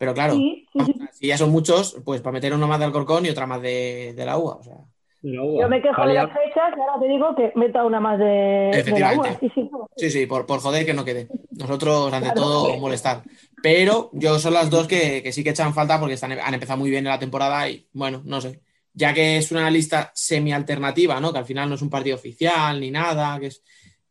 Pero 0.00 0.14
claro, 0.14 0.32
Sí, 0.34 0.66
sí, 0.72 0.78
sí. 0.86 0.94
si 1.12 1.26
ya 1.26 1.36
son 1.36 1.50
muchos, 1.50 1.98
pues 2.06 2.22
para 2.22 2.32
meter 2.32 2.54
uno 2.54 2.66
más 2.66 2.78
de 2.78 2.86
Alcorcón 2.86 3.26
y 3.26 3.28
otra 3.28 3.46
más 3.46 3.60
de, 3.60 4.14
de 4.16 4.24
la 4.24 4.38
UA. 4.38 4.54
O 4.56 4.62
sea, 4.62 4.76
Yo 5.22 5.68
me 5.68 5.82
quejo 5.82 6.06
de 6.06 6.14
las 6.14 6.28
fechas 6.32 6.72
y 6.74 6.80
ahora 6.80 6.94
te 6.98 7.06
digo 7.08 7.34
que 7.36 7.52
meta 7.54 7.84
una 7.84 8.00
más 8.00 8.18
de, 8.18 8.24
de 8.24 8.70
la 8.72 8.78
Efectivamente. 8.78 9.28
UA. 9.42 9.88
Sí, 9.98 10.10
sí. 10.10 10.24
por, 10.24 10.46
por 10.46 10.60
joder 10.60 10.86
que 10.86 10.94
no 10.94 11.04
quede. 11.04 11.28
Nosotros, 11.50 12.10
ante 12.14 12.30
Claro. 12.30 12.40
todo, 12.40 12.78
molestar. 12.78 13.22
Pero 13.62 14.08
yo 14.14 14.38
son 14.38 14.54
las 14.54 14.70
dos 14.70 14.88
que, 14.88 15.22
que 15.22 15.32
sí 15.32 15.44
que 15.44 15.50
echan 15.50 15.74
falta 15.74 16.00
porque 16.00 16.14
están, 16.14 16.32
han 16.32 16.54
empezado 16.54 16.78
muy 16.78 16.88
bien 16.88 17.04
en 17.06 17.10
la 17.12 17.18
temporada 17.18 17.68
y 17.68 17.86
bueno, 17.92 18.22
no 18.24 18.40
sé. 18.40 18.60
Ya 18.94 19.12
que 19.12 19.36
es 19.36 19.52
una 19.52 19.70
lista 19.70 20.10
semi-alternativa, 20.14 21.20
¿no? 21.20 21.30
Que 21.30 21.38
al 21.40 21.44
final 21.44 21.68
no 21.68 21.74
es 21.74 21.82
un 21.82 21.90
partido 21.90 22.16
oficial 22.16 22.80
ni 22.80 22.90
nada, 22.90 23.38
que 23.38 23.48
es. 23.48 23.62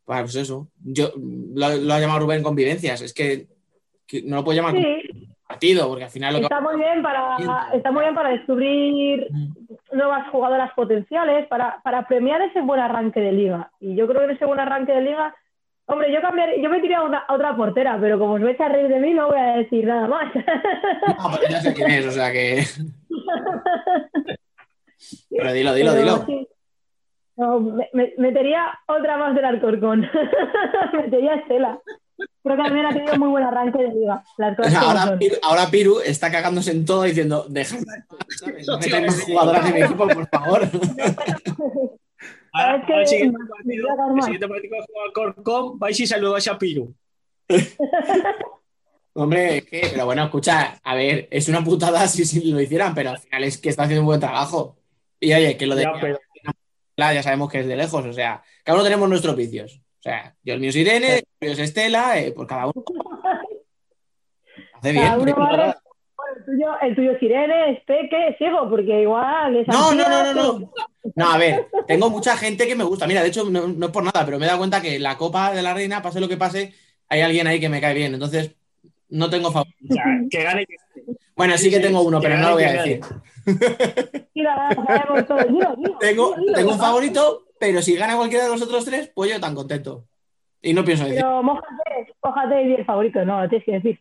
Bueno, 0.05 0.21
pues 0.23 0.35
eso. 0.35 0.69
Yo 0.83 1.11
lo, 1.17 1.75
lo 1.77 1.93
ha 1.95 1.99
llamado 1.99 2.19
Rubén 2.19 2.43
convivencias. 2.43 3.01
Es 3.01 3.13
que, 3.13 3.47
que 4.05 4.21
no 4.21 4.37
lo 4.37 4.43
puedo 4.43 4.55
llamar 4.55 4.75
Sí, 4.75 5.28
partido, 5.49 5.87
porque 5.89 6.03
al 6.03 6.09
final 6.11 6.33
lo 6.33 6.39
que 6.39 6.45
está 6.45 6.61
muy 6.61 6.77
bien 6.77 7.01
para, 7.01 7.37
está 7.73 7.91
muy 7.91 8.03
bien 8.03 8.13
para 8.13 8.29
descubrir 8.29 9.27
nuevas 9.91 10.29
jugadoras 10.29 10.71
potenciales, 10.75 11.47
para, 11.47 11.81
para 11.83 12.07
premiar 12.07 12.39
ese 12.43 12.61
buen 12.61 12.79
arranque 12.79 13.19
de 13.19 13.31
liga. 13.31 13.71
Y 13.79 13.95
yo 13.95 14.07
creo 14.07 14.19
que 14.19 14.25
en 14.25 14.31
ese 14.31 14.45
buen 14.45 14.59
arranque 14.59 14.91
de 14.91 15.01
liga, 15.01 15.35
hombre, 15.87 16.13
yo 16.13 16.21
cambiaré, 16.21 16.61
yo 16.61 16.69
me 16.69 16.79
tiré 16.81 16.93
a, 16.95 17.01
una- 17.01 17.25
a 17.27 17.33
otra 17.33 17.55
portera, 17.55 17.97
pero 17.99 18.19
como 18.19 18.33
os 18.33 18.41
vais 18.41 18.59
a 18.61 18.69
reír 18.69 18.87
de 18.89 18.99
mí, 18.99 19.13
no 19.15 19.27
voy 19.27 19.39
a 19.39 19.55
decir 19.57 19.85
nada 19.87 20.07
más. 20.07 20.33
No, 20.35 21.31
pero 21.39 21.49
ya 21.49 21.61
sé 21.61 21.73
quién 21.73 21.89
es, 21.91 22.05
o 22.05 22.11
sea 22.11 22.31
que. 22.31 22.63
Pero 25.29 25.53
dilo, 25.53 25.73
dilo, 25.73 25.91
Pero 25.93 26.03
dilo. 26.03 26.25
sí. 26.25 26.47
No, 27.37 27.59
me- 27.59 27.89
me- 27.93 28.13
metería 28.17 28.77
otra 28.87 29.17
más 29.17 29.33
del 29.33 29.45
Alcorcón. 29.45 30.05
metería 30.93 31.35
Estela. 31.35 31.79
Creo 32.43 32.55
que 32.57 32.63
también 32.63 32.85
ha 32.85 32.93
tenido 32.93 33.17
muy 33.17 33.29
buen 33.29 33.43
arranque 33.43 33.83
de 33.83 33.89
liga. 33.89 34.23
Las 34.37 34.55
cosas 34.55 34.75
Ahora. 34.75 35.17
Piru, 35.17 35.35
ahora 35.43 35.69
Piru 35.69 35.99
está 35.99 36.31
cagándose 36.31 36.71
en 36.71 36.85
todo 36.85 37.03
diciendo, 37.03 37.45
déjame, 37.49 37.83
¿sabes? 38.37 38.67
No 38.67 38.79
metáis 38.79 39.07
más 39.07 39.23
jugadoras 39.23 39.65
en 39.67 39.73
mi 39.73 39.81
equipo, 39.81 40.07
por 40.07 40.29
favor. 40.29 40.61
Ahora, 42.51 42.83
al 42.87 43.07
siguiente 43.07 43.37
partido, 43.47 43.87
a 43.89 44.15
el 44.15 44.23
siguiente 44.23 44.47
partido 44.47 44.75
que 44.75 44.85
juega 44.91 45.13
Corcón, 45.13 45.79
vais 45.79 45.99
y 45.99 46.07
saludáis 46.07 46.47
a 46.47 46.57
Piru. 46.57 46.93
Hombre, 49.13 49.57
es 49.57 49.65
que, 49.65 49.89
pero 49.91 50.05
bueno, 50.05 50.23
escucha, 50.23 50.79
a 50.83 50.95
ver, 50.95 51.27
es 51.29 51.47
una 51.47 51.63
putada 51.63 52.07
si, 52.07 52.25
si 52.25 52.51
lo 52.51 52.59
hicieran, 52.59 52.95
pero 52.95 53.11
al 53.11 53.19
final 53.19 53.43
es 53.43 53.57
que 53.57 53.69
está 53.69 53.83
haciendo 53.83 54.01
un 54.01 54.07
buen 54.07 54.19
trabajo. 54.19 54.77
Y 55.19 55.33
oye, 55.33 55.57
que 55.57 55.67
lo 55.67 55.75
de 55.75 55.83
Ya, 55.83 55.93
pero- 55.99 56.19
ya 56.97 57.23
sabemos 57.23 57.49
que 57.49 57.59
es 57.59 57.67
de 57.67 57.75
lejos, 57.77 58.05
o 58.05 58.13
sea, 58.13 58.43
cada 58.63 58.77
uno 58.77 58.83
tenemos 58.83 59.09
nuestros 59.09 59.35
vicios. 59.35 59.81
O 59.99 60.01
sea, 60.01 60.33
yo 60.43 60.53
el 60.53 60.59
mío 60.61 60.69
es 60.69 60.75
Irene, 60.77 61.17
el 61.17 61.25
mío 61.41 61.51
es 61.51 61.59
Estela, 61.59 62.19
eh, 62.19 62.31
pues 62.31 62.47
cada 62.47 62.67
uno. 62.67 62.83
Hace 64.73 64.91
bien. 64.93 65.13
Uno 65.17 65.75
el, 66.37 66.45
tuyo, 66.45 66.67
el 66.81 66.95
tuyo 66.95 67.11
es 67.11 67.23
Irene, 67.23 67.71
es 67.71 67.83
Peque, 67.83 68.35
sigo, 68.37 68.69
porque 68.69 69.01
igual 69.01 69.57
es 69.57 69.67
No, 69.67 69.93
no, 69.93 70.07
no, 70.07 70.23
no, 70.23 70.33
no. 70.33 70.71
No, 71.15 71.31
a 71.31 71.37
ver, 71.37 71.67
tengo 71.87 72.09
mucha 72.09 72.37
gente 72.37 72.65
que 72.65 72.75
me 72.75 72.83
gusta. 72.85 73.07
Mira, 73.07 73.21
de 73.21 73.27
hecho, 73.27 73.49
no, 73.49 73.67
no 73.67 73.85
es 73.87 73.91
por 73.91 74.03
nada, 74.03 74.25
pero 74.25 74.39
me 74.39 74.45
he 74.45 74.47
dado 74.47 74.59
cuenta 74.59 74.81
que 74.81 74.95
en 74.95 75.03
la 75.03 75.17
Copa 75.17 75.53
de 75.53 75.61
la 75.61 75.73
Reina, 75.73 76.01
pase 76.01 76.21
lo 76.21 76.29
que 76.29 76.37
pase, 76.37 76.73
hay 77.09 77.21
alguien 77.21 77.47
ahí 77.47 77.59
que 77.59 77.69
me 77.69 77.81
cae 77.81 77.93
bien. 77.93 78.13
Entonces, 78.13 78.55
no 79.09 79.29
tengo 79.29 79.51
favorito. 79.51 79.75
O 79.89 79.93
sea, 79.93 80.03
que 80.29 80.43
gane. 80.43 80.65
que 80.65 80.75
gane. 80.75 81.17
Bueno, 81.35 81.57
sí 81.57 81.69
que 81.69 81.79
tengo 81.79 82.01
uno, 82.01 82.19
que 82.19 82.27
pero 82.27 82.39
no 82.39 82.49
lo 82.49 82.53
voy 82.55 82.63
a 82.63 82.73
decir. 82.73 82.99
Mira, 84.35 84.69
Tengo, 85.99 86.35
tengo 86.53 86.71
un 86.71 86.77
favorito, 86.77 87.45
pero 87.59 87.81
si 87.81 87.95
gana 87.95 88.15
cualquiera 88.15 88.45
de 88.45 88.51
los 88.51 88.61
otros 88.61 88.85
tres, 88.85 89.11
pues 89.13 89.31
yo 89.31 89.39
tan 89.39 89.55
contento. 89.55 90.05
Y 90.61 90.73
no 90.73 90.83
pienso 90.83 91.03
decir. 91.05 91.19
Pero 91.21 91.41
mójate, 91.43 92.13
mójate 92.23 92.63
y 92.63 92.73
el 92.73 92.85
favorito, 92.85 93.23
no, 93.25 93.47
tienes 93.49 93.65
que 93.65 93.71
decir. 93.73 93.99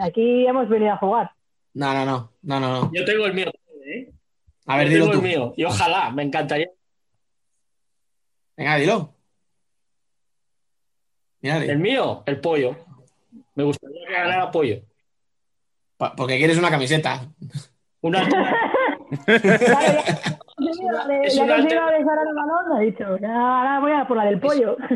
Aquí 0.00 0.46
hemos 0.46 0.68
venido 0.68 0.92
a 0.92 0.96
jugar. 0.98 1.30
No, 1.74 1.92
no, 1.94 2.04
no, 2.04 2.32
no, 2.42 2.60
no, 2.60 2.80
no. 2.80 2.90
Yo 2.92 3.04
tengo 3.04 3.26
el 3.26 3.34
mío. 3.34 3.50
¿eh? 3.86 4.12
A 4.66 4.76
ver, 4.78 4.86
Yo 4.88 4.92
dilo 4.94 5.04
tengo 5.06 5.20
tú. 5.20 5.26
el 5.26 5.32
mío. 5.32 5.54
Y 5.56 5.64
ojalá, 5.64 6.10
me 6.10 6.22
encantaría. 6.22 6.68
Venga, 8.56 8.76
dilo. 8.76 9.14
Mira, 11.40 11.58
El 11.64 11.78
mío, 11.78 12.22
el 12.26 12.40
pollo. 12.40 12.76
Me 13.54 13.64
gustaría 13.64 14.06
que 14.06 14.12
ganara 14.12 14.50
pollo. 14.50 14.80
pa- 15.96 16.14
porque 16.16 16.38
quieres 16.38 16.58
una 16.58 16.70
camiseta. 16.70 17.26
Una 18.00 18.28
Es 20.58 21.38
una 21.38 21.56
consigo 21.56 21.82
alter- 21.82 21.98
besar 21.98 22.18
al 22.18 22.34
balón, 22.34 22.76
ha 22.76 22.80
dicho, 22.80 23.04
ahora 23.04 23.80
voy 23.80 23.92
a 23.92 24.06
por 24.06 24.16
la 24.16 24.24
del 24.24 24.40
pollo. 24.40 24.76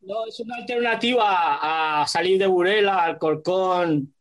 No, 0.00 0.24
es 0.24 0.40
una 0.40 0.56
alternativa 0.56 2.00
a 2.00 2.06
salir 2.06 2.38
de 2.38 2.46
Burela, 2.46 3.04
al 3.04 3.18
Corcón. 3.18 4.14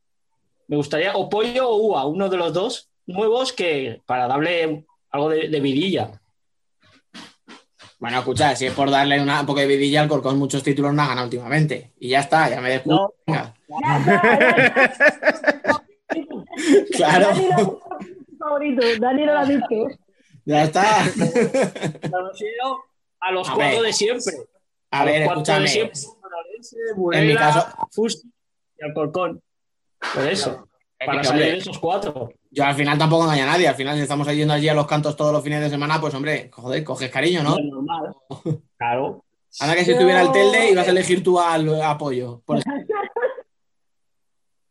Me 0.68 0.76
gustaría, 0.76 1.14
o 1.15 1.30
pollo 1.30 1.69
o 1.69 1.77
uva, 1.77 2.06
uno 2.06 2.27
de 2.27 2.35
los 2.35 2.52
dos 2.52 2.89
nuevos 3.06 3.53
que 3.53 4.02
para 4.06 4.27
darle 4.27 4.84
algo 5.11 5.30
de, 5.30 5.48
de 5.48 5.60
vidilla. 5.61 6.10
Bueno, 7.99 8.19
escucha, 8.19 8.53
si 8.53 8.65
es 8.65 8.73
por 8.73 8.91
darle 8.91 9.22
una, 9.22 9.39
un 9.39 9.45
poco 9.45 9.61
de 9.61 9.68
vidilla 9.68 10.02
al 10.02 10.10
Corcón, 10.10 10.38
muchos 10.38 10.61
títulos 10.61 10.94
no 10.94 11.03
ha 11.03 11.07
ganado 11.07 11.27
últimamente. 11.27 11.94
Y 12.02 12.10
ya 12.10 12.19
está, 12.19 12.49
ya 12.49 12.60
me 12.60 12.72
descubro. 12.72 13.14
No. 13.27 13.53
Claro, 16.98 17.27
Dani 17.27 17.49
no 17.49 17.80
favorito, 18.39 18.81
Dani 18.99 19.26
no 19.26 19.34
lo 19.34 19.39
ha 19.39 19.45
dicho. 19.45 19.88
Ya 20.48 20.64
está. 20.64 21.03
A 23.19 23.32
los 23.32 23.49
A 23.49 23.53
cuatro 23.53 23.78
ver. 23.78 23.88
de 23.88 23.94
siempre. 23.94 24.34
A 24.91 25.03
ver, 25.06 25.26
cuatro 25.26 25.44
de 25.44 25.65
escúchame. 25.65 25.68
siempre. 25.68 25.99
Burela, 26.95 27.22
En 27.22 27.28
mi 27.30 27.36
caso- 27.36 27.68
Fusti 27.91 28.28
y 28.80 28.84
Alcorcón. 28.86 29.41
Por 30.14 30.28
eso, 30.28 30.68
Es 30.99 31.06
para 31.06 31.24
salir 31.24 31.45
de 31.45 31.57
esos 31.57 31.78
cuatro. 31.80 32.32
Yo 32.49 32.64
al 32.64 32.76
final 32.76 32.98
tampoco 32.98 33.24
engaño 33.26 33.44
a 33.44 33.48
nadie. 33.48 33.68
Al 33.68 33.76
final, 33.76 33.95
si 33.95 34.02
estamos 34.03 34.28
yendo 34.30 34.53
allí 34.53 34.69
a 34.69 34.74
los 34.74 34.88
cantos 34.88 35.15
todos 35.15 35.32
los 35.34 35.44
fines 35.44 35.61
de 35.61 35.69
semana, 35.69 35.99
pues 35.99 36.14
hombre, 36.14 36.49
joder, 36.52 36.84
coges 36.84 37.10
cariño, 37.11 37.44
¿no? 37.44 37.57
Normal. 37.60 38.15
Claro. 38.78 39.24
Ahora 39.60 39.76
que 39.76 39.86
si 39.86 39.91
estuviera 39.91 40.22
el 40.22 40.32
Telde, 40.32 40.69
ibas 40.72 40.88
a 40.88 40.91
elegir 40.91 41.24
tú 41.24 41.40
al 41.40 41.82
apoyo. 41.82 42.41
Por. 42.45 42.60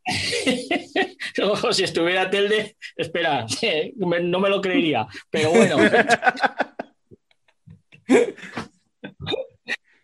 Ojo, 1.42 1.72
si 1.72 1.84
estuviera 1.84 2.30
Telde, 2.30 2.76
espera, 2.96 3.44
me- 3.96 4.20
no 4.20 4.38
me 4.40 4.48
lo 4.48 4.60
creería. 4.60 5.06
Pero 5.30 5.50
bueno. 5.50 5.76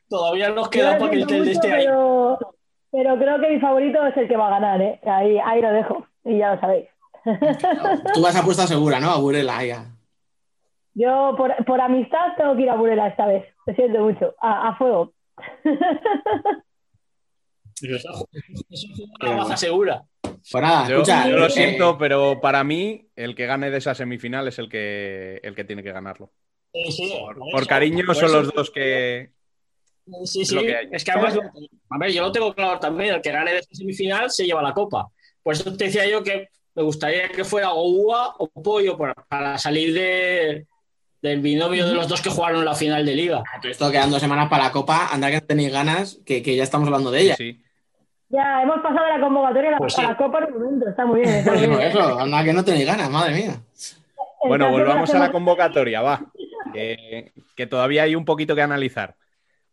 Todavía 0.09 0.51
nos 0.51 0.69
queda 0.69 0.99
para 0.99 1.11
que 1.11 1.17
el 1.19 1.27
Telde 1.27 1.39
mucho, 1.47 1.53
esté 1.53 1.73
ahí. 1.73 1.85
pero, 1.87 2.39
pero 2.91 3.17
creo 3.19 3.41
que 3.41 3.49
mi 3.49 3.61
favorito 3.61 4.07
es 4.07 4.17
el 4.17 4.29
que 4.29 4.37
va 4.37 4.49
a 4.49 4.61
ganar, 4.61 4.83
¿eh? 4.83 5.01
Ahí, 5.07 5.39
ahí 5.39 5.63
lo 5.63 5.73
dejo, 5.73 6.07
y 6.25 6.39
ya 6.39 6.55
lo 6.55 6.61
sabéis. 6.61 6.89
Tú 8.13 8.21
vas 8.23 8.37
a 8.37 8.41
apuesta 8.41 8.67
segura, 8.67 9.01
¿no? 9.01 9.11
A 9.11 9.19
Burela, 9.19 9.65
ya. 9.65 9.87
Yo, 10.95 11.35
por, 11.39 11.55
por 11.65 11.81
amistad, 11.81 12.35
tengo 12.37 12.55
que 12.57 12.63
ir 12.63 12.71
a 12.71 12.75
Burela 12.75 13.07
esta 13.07 13.27
vez. 13.27 13.47
Lo 13.67 13.75
siento 13.75 14.01
mucho. 14.01 14.35
A, 14.41 14.69
a 14.69 14.77
fuego. 14.77 15.13
Eso 17.83 18.13
es 18.71 18.85
una 19.21 19.37
baza 19.37 19.57
segura. 19.57 20.05
Pues 20.23 20.63
nada, 20.63 20.89
Yo, 20.89 20.95
escucha. 20.97 21.29
yo 21.29 21.37
lo 21.37 21.47
eh, 21.47 21.51
siento, 21.51 21.99
pero 21.99 22.41
para 22.41 22.65
mí 22.65 23.09
el 23.17 23.35
que 23.35 23.47
gane 23.47 23.71
de 23.71 23.79
esa 23.79 23.95
semifinal 23.95 24.49
es 24.49 24.59
el 24.59 24.69
que, 24.69 25.41
el 25.43 25.55
que 25.55 25.65
tiene 25.65 25.83
que 25.83 25.93
ganarlo. 25.93 26.33
Sí, 26.73 26.91
sí, 26.93 27.15
Por, 27.21 27.39
por 27.39 27.51
por 27.51 27.61
eso, 27.61 27.69
cariño 27.69 28.05
por 28.07 28.17
son 28.17 28.25
eso. 28.27 28.43
los 28.43 28.53
dos 28.55 28.71
que... 28.71 29.31
Sí, 30.25 30.43
Es 30.43 30.49
sí, 30.49 30.57
que 30.59 30.89
es 30.91 31.05
que 31.05 31.11
además, 31.13 31.39
a 31.91 31.99
ver, 31.99 32.13
yo 32.13 32.23
lo 32.23 32.33
tengo 32.33 32.53
claro 32.55 32.81
también, 32.81 33.15
el 33.15 33.21
que 33.23 33.31
gane 33.31 33.53
de 33.53 33.59
esta 33.61 33.75
semifinal 33.75 34.31
se 34.31 34.45
lleva 34.45 34.61
la 34.63 34.73
copa. 34.75 35.09
Por 35.43 35.55
eso 35.55 35.77
te 35.77 35.85
decía 35.85 36.09
yo 36.09 36.25
que 36.25 36.49
me 36.75 36.83
gustaría 36.83 37.29
que 37.29 37.45
fuera 37.45 37.73
o 37.73 37.89
Ua 37.89 38.35
o 38.39 38.49
Pollo 38.49 38.97
para, 38.97 39.15
para 39.15 39.59
salir 39.59 39.95
de, 39.95 40.67
del 41.21 41.41
binomio 41.41 41.87
de 41.87 41.95
los 41.95 42.09
dos 42.09 42.21
que 42.21 42.31
jugaron 42.31 42.65
la 42.65 42.75
final 42.75 43.07
de 43.07 43.15
liga. 43.15 43.45
Esto 43.63 43.93
quedan 43.93 44.11
dos 44.11 44.21
semanas 44.21 44.49
para 44.49 44.65
la 44.65 44.73
Copa, 44.73 45.07
anda 45.13 45.31
que 45.31 45.41
tenéis 45.41 45.71
ganas, 45.71 46.21
que, 46.27 46.43
que 46.43 46.57
ya 46.57 46.65
estamos 46.65 46.87
hablando 46.89 47.11
de 47.13 47.21
ella. 47.21 47.37
Sí. 47.37 47.63
Ya, 48.33 48.63
hemos 48.63 48.81
pasado 48.81 49.05
de 49.07 49.19
la 49.19 49.21
convocatoria 49.21 49.69
a 49.69 49.73
la, 49.73 49.79
Pues 49.79 49.93
sí. 49.93 50.01
a 50.03 50.09
la 50.09 50.17
Copa 50.17 50.39
en 50.39 50.55
un 50.55 50.63
momento. 50.63 50.89
Está 50.89 51.05
muy 51.05 51.21
bien. 51.21 51.35
Está 51.35 51.53
muy 51.53 51.67
Por 51.67 51.77
bien. 51.77 51.89
eso, 51.89 52.19
anda 52.19 52.43
que 52.45 52.53
no 52.55 52.65
tenéis 52.65 52.87
ganas, 52.87 53.11
madre 53.11 53.35
mía. 53.35 53.61
Bueno, 54.45 54.71
volvamos 54.71 55.13
a 55.15 55.19
la 55.19 55.31
convocatoria, 55.31 56.01
va. 56.01 56.25
Que, 56.73 57.33
que 57.55 57.67
todavía 57.67 58.05
hay 58.05 58.15
un 58.15 58.25
poquito 58.25 58.55
que 58.55 58.63
analizar. 58.63 59.15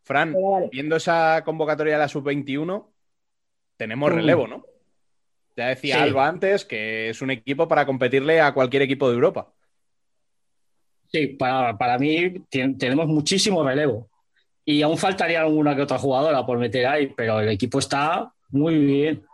Fran, 0.03 0.33
vale. 0.33 0.69
viendo 0.71 0.95
esa 0.97 1.41
convocatoria 1.45 1.93
de 1.93 1.99
la 1.99 2.07
sub-21, 2.09 2.85
tenemos 3.77 4.11
relevo, 4.11 4.47
¿no? 4.47 4.65
Ya 5.55 5.67
decía 5.67 5.95
Sí. 5.97 6.01
Alba 6.01 6.27
antes 6.27 6.65
que 6.65 7.09
es 7.09 7.21
un 7.21 7.31
equipo 7.31 7.67
para 7.67 7.85
competirle 7.85 8.41
a 8.41 8.53
cualquier 8.53 8.81
equipo 8.81 9.07
de 9.07 9.15
Europa. 9.15 9.47
Sí, 11.11 11.27
para, 11.27 11.77
para 11.77 11.97
mí 11.97 12.39
ten- 12.49 12.77
tenemos 12.77 13.07
muchísimo 13.07 13.63
relevo. 13.63 14.09
Y 14.65 14.81
aún 14.81 14.97
faltaría 14.97 15.41
alguna 15.41 15.75
que 15.75 15.81
otra 15.83 15.97
jugadora 15.97 16.45
por 16.45 16.57
meter 16.57 16.85
ahí, 16.87 17.07
pero 17.15 17.39
el 17.39 17.49
equipo 17.49 17.79
está 17.79 18.31
muy 18.49 18.77
bien. 18.77 19.25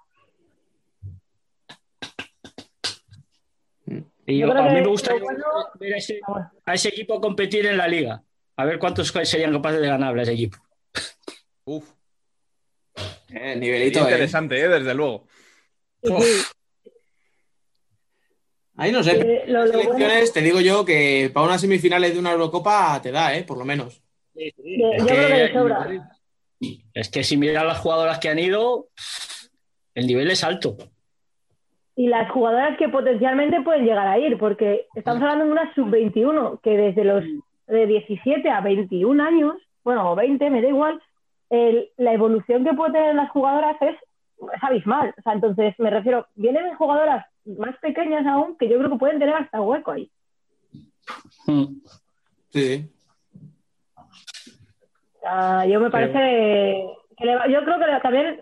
Y 4.27 4.39
Yo 4.39 4.47
yo- 4.47 4.53
creo 4.53 4.63
a 4.63 4.67
mí 4.69 4.73
me 4.73 4.81
bueno- 5.19 5.45
ver 5.79 5.93
a 5.93 5.97
ese, 5.97 6.19
a 6.65 6.73
ese 6.73 6.89
equipo 6.89 7.21
competir 7.21 7.65
en 7.67 7.77
la 7.77 7.87
liga. 7.87 8.23
A 8.57 8.65
ver 8.65 8.79
cuántos 8.79 9.07
serían 9.29 9.51
capaces 9.53 9.81
de 9.81 9.87
ganarle 9.87 10.21
a 10.21 10.23
ese 10.23 10.33
equipo. 10.33 10.57
Uf, 11.65 11.87
Eh, 13.29 13.55
nivelito, 13.55 13.99
sería 13.99 13.99
eh. 13.99 14.03
interesante, 14.03 14.59
¿eh? 14.59 14.67
desde 14.67 14.93
luego. 14.95 15.27
Ahí 18.77 18.91
no 18.91 19.01
sé, 19.03 19.11
Eh, 19.11 19.43
lo- 19.47 19.65
te 20.33 20.41
digo 20.41 20.59
yo 20.59 20.83
que 20.83 21.31
para 21.33 21.45
unas 21.45 21.61
semifinales 21.61 22.13
de 22.13 22.19
una 22.19 22.31
Eurocopa 22.33 22.99
te 23.01 23.09
da, 23.11 23.33
¿eh? 23.35 23.43
Por 23.43 23.57
lo 23.57 23.63
menos. 23.65 24.01
Yo 24.33 24.51
creo 25.05 25.05
que 25.05 25.33
de 25.33 25.53
sobra. 25.53 26.14
Es 26.93 27.09
que 27.09 27.23
si 27.23 27.37
miras 27.37 27.65
las 27.65 27.79
jugadoras 27.79 28.19
que 28.19 28.29
han 28.29 28.39
ido, 28.39 28.87
el 29.93 30.07
nivel 30.07 30.29
es 30.31 30.43
alto. 30.43 30.77
Y 31.95 32.07
las 32.07 32.29
jugadoras 32.31 32.77
que 32.77 32.89
potencialmente 32.89 33.61
pueden 33.61 33.85
llegar 33.85 34.07
a 34.07 34.19
ir, 34.19 34.37
porque 34.37 34.85
estamos 34.95 35.21
hablando 35.21 35.45
de 35.45 35.51
una 35.51 35.73
sub-21 35.75 36.59
que 36.61 36.71
desde 36.77 37.03
los 37.05 37.23
de 37.67 37.87
17 37.87 38.49
a 38.49 38.61
21 38.61 39.19
años, 39.23 39.55
bueno, 39.83 40.11
o 40.11 40.15
20, 40.15 40.49
me 40.49 40.61
da 40.61 40.67
igual, 40.67 41.01
el- 41.49 41.89
la 41.97 42.13
evolución 42.13 42.63
que 42.65 42.73
pueden 42.73 42.93
tener 42.93 43.15
las 43.15 43.29
jugadoras 43.31 43.77
es, 43.81 43.95
es 43.95 44.63
abismal. 44.63 45.13
O 45.17 45.21
sea, 45.21 45.33
entonces 45.33 45.73
me 45.77 45.89
refiero, 45.89 46.27
vienen 46.35 46.75
jugadoras 46.75 47.25
más 47.45 47.77
pequeñas 47.79 48.25
aún 48.27 48.57
que 48.57 48.67
yo 48.67 48.77
creo 48.77 48.89
que 48.91 48.97
pueden 48.97 49.19
tener 49.19 49.35
hasta 49.35 49.61
hueco 49.61 49.91
ahí. 49.91 50.11
Mm. 51.47 51.65
Sí, 52.49 52.89
sea, 55.27 55.65
yo 55.65 55.79
me 55.79 55.89
parece 55.89 56.85
que 57.17 57.25
le 57.25 57.35
va- 57.35 57.47
yo 57.47 57.63
creo 57.63 57.79
que 57.79 57.85
también 58.01 58.39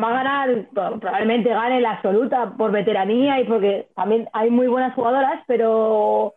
va 0.00 0.08
a 0.10 0.22
ganar, 0.22 0.68
probablemente 0.72 1.48
gane 1.50 1.80
la 1.80 1.92
absoluta 1.92 2.52
por 2.56 2.70
veteranía 2.70 3.40
y 3.40 3.44
porque 3.44 3.88
también 3.96 4.28
hay 4.32 4.48
muy 4.50 4.66
buenas 4.68 4.94
jugadoras, 4.94 5.42
pero 5.46 6.34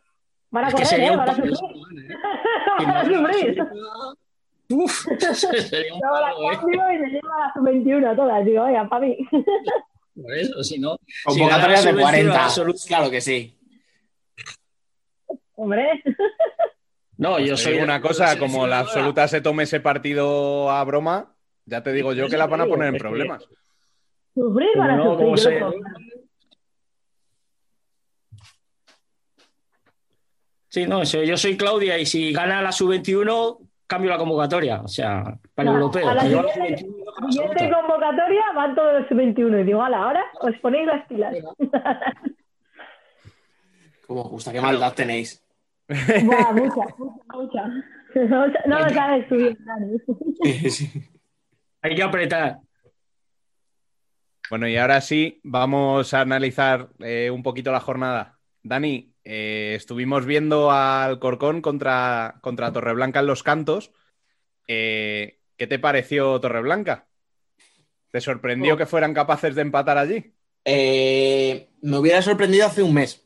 van 0.50 0.66
a 0.66 0.68
Es 0.70 0.74
que 0.74 0.82
correr, 0.84 0.88
sería 0.90 1.08
¿eh? 1.08 1.12
un 1.12 1.18
van 1.18 1.30
a 1.30 1.36
sufrir. 1.36 1.56
Si 1.56 2.86
van 2.86 2.98
a 2.98 3.06
sufrir. 3.06 3.64
Uf, 4.74 4.92
sería 5.70 5.94
un 5.94 6.00
la 6.22 6.32
¿eh? 6.32 6.58
cambio 6.58 6.92
y 6.94 6.98
me 6.98 7.08
llevo 7.10 7.34
a 7.34 7.40
las 7.56 7.64
21 7.64 8.16
todas. 8.16 8.46
Digo, 8.46 8.64
oigan, 8.64 8.90
para 8.90 9.02
mí. 9.06 9.18
Por 10.16 10.34
eso, 10.34 10.64
si 10.64 10.80
no. 10.80 10.98
si 11.06 11.24
Convocatorias 11.40 11.86
gana 11.86 11.98
de 11.98 12.04
la 12.04 12.10
40. 12.10 12.44
absoluta- 12.46 12.88
Claro 12.88 13.10
que 13.12 13.22
sí. 13.22 13.58
Hombre. 15.56 16.02
No, 17.22 17.38
yo 17.40 17.54
Te 17.54 17.62
soy 17.62 17.78
una 17.78 18.02
cosa, 18.02 18.40
como 18.40 18.66
la 18.66 18.80
absoluta 18.80 19.28
se 19.28 19.42
tome 19.42 19.64
ese 19.64 19.80
partido 19.80 20.72
a 20.72 20.84
broma, 20.84 21.36
ya 21.66 21.84
te 21.84 21.94
digo 21.94 22.14
yo 22.14 22.28
que 22.28 22.36
la 22.38 22.48
van 22.48 22.62
a 22.62 22.66
poner 22.66 22.88
en 22.88 22.98
problemas. 22.98 23.48
Sufrir 24.34 24.70
van 24.76 24.90
a 24.90 24.96
No, 24.98 25.04
sufrir. 25.04 25.18
como 25.18 25.36
yo 25.36 25.44
se-. 25.44 25.62
Sí, 30.70 30.88
no, 30.88 31.02
eso, 31.02 31.22
yo 31.24 31.36
soy 31.38 31.58
Claudia 31.58 31.98
y 32.00 32.06
si 32.06 32.32
gana 32.32 32.62
la 32.62 32.72
sub-21, 32.72 33.58
cambio 33.88 34.10
la 34.10 34.18
convocatoria. 34.18 34.82
O 34.82 34.88
sea, 34.88 35.38
para 35.54 35.70
el 35.70 35.76
europeo. 35.76 36.08
a 36.10 36.14
la 36.16 36.22
siguiente- 36.22 36.54
sub-21 36.54 37.14
con 37.14 37.26
la 37.26 37.32
Siguiente 37.32 37.64
absoluta. 37.66 37.82
convocatoria 37.82 38.42
van 38.56 38.76
todos 38.76 39.02
los 39.02 39.10
21 39.10 39.60
y 39.60 39.64
digo, 39.64 39.84
ala, 39.84 39.98
ahora 40.04 40.24
os 40.40 40.56
ponéis 40.62 40.88
las 40.88 41.06
pilas. 41.08 41.36
Como 44.08 44.24
gusta, 44.24 44.52
qué 44.54 44.62
maldad 44.62 44.94
tenéis. 44.94 45.44
Buah, 46.24 46.52
mucha, 46.54 46.96
mucha, 46.98 47.26
mucha. 47.34 47.64
No, 48.68 48.80
lo 48.80 48.90
sabes 48.90 49.28
tú 49.30 49.36
bien, 49.38 49.58
Dani. 49.64 49.98
Sí, 50.44 50.70
sí. 50.70 51.04
Hay 51.82 51.96
que 51.96 52.04
apretar. 52.04 52.58
Bueno, 54.50 54.68
y 54.68 54.76
ahora 54.76 55.00
sí, 55.00 55.40
vamos 55.44 56.14
a 56.14 56.20
analizar 56.22 56.90
eh, 57.00 57.30
un 57.32 57.42
poquito 57.42 57.72
la 57.72 57.80
jornada. 57.80 58.38
Dani, 58.64 59.14
eh, 59.24 59.76
estuvimos 59.78 60.26
viendo 60.26 60.72
al 60.72 61.20
Corcón 61.20 61.62
contra, 61.62 62.36
contra 62.42 62.74
Torreblanca 62.74 63.22
en 63.22 63.28
los 63.28 63.44
cantos. 63.44 63.94
Eh, 64.68 65.40
¿Qué 65.56 65.68
te 65.68 65.80
pareció 65.80 66.38
Torreblanca? 66.42 67.08
¿Te 68.12 68.20
sorprendió 68.20 68.74
Oh. 68.74 68.78
que 68.78 68.86
fueran 68.86 69.14
capaces 69.14 69.56
de 69.56 69.62
empatar 69.62 69.98
allí? 69.98 70.34
Eh, 70.66 71.70
me 71.82 71.98
hubiera 71.98 72.22
sorprendido 72.22 72.66
hace 72.68 72.84
un 72.84 72.94
mes. 72.94 73.26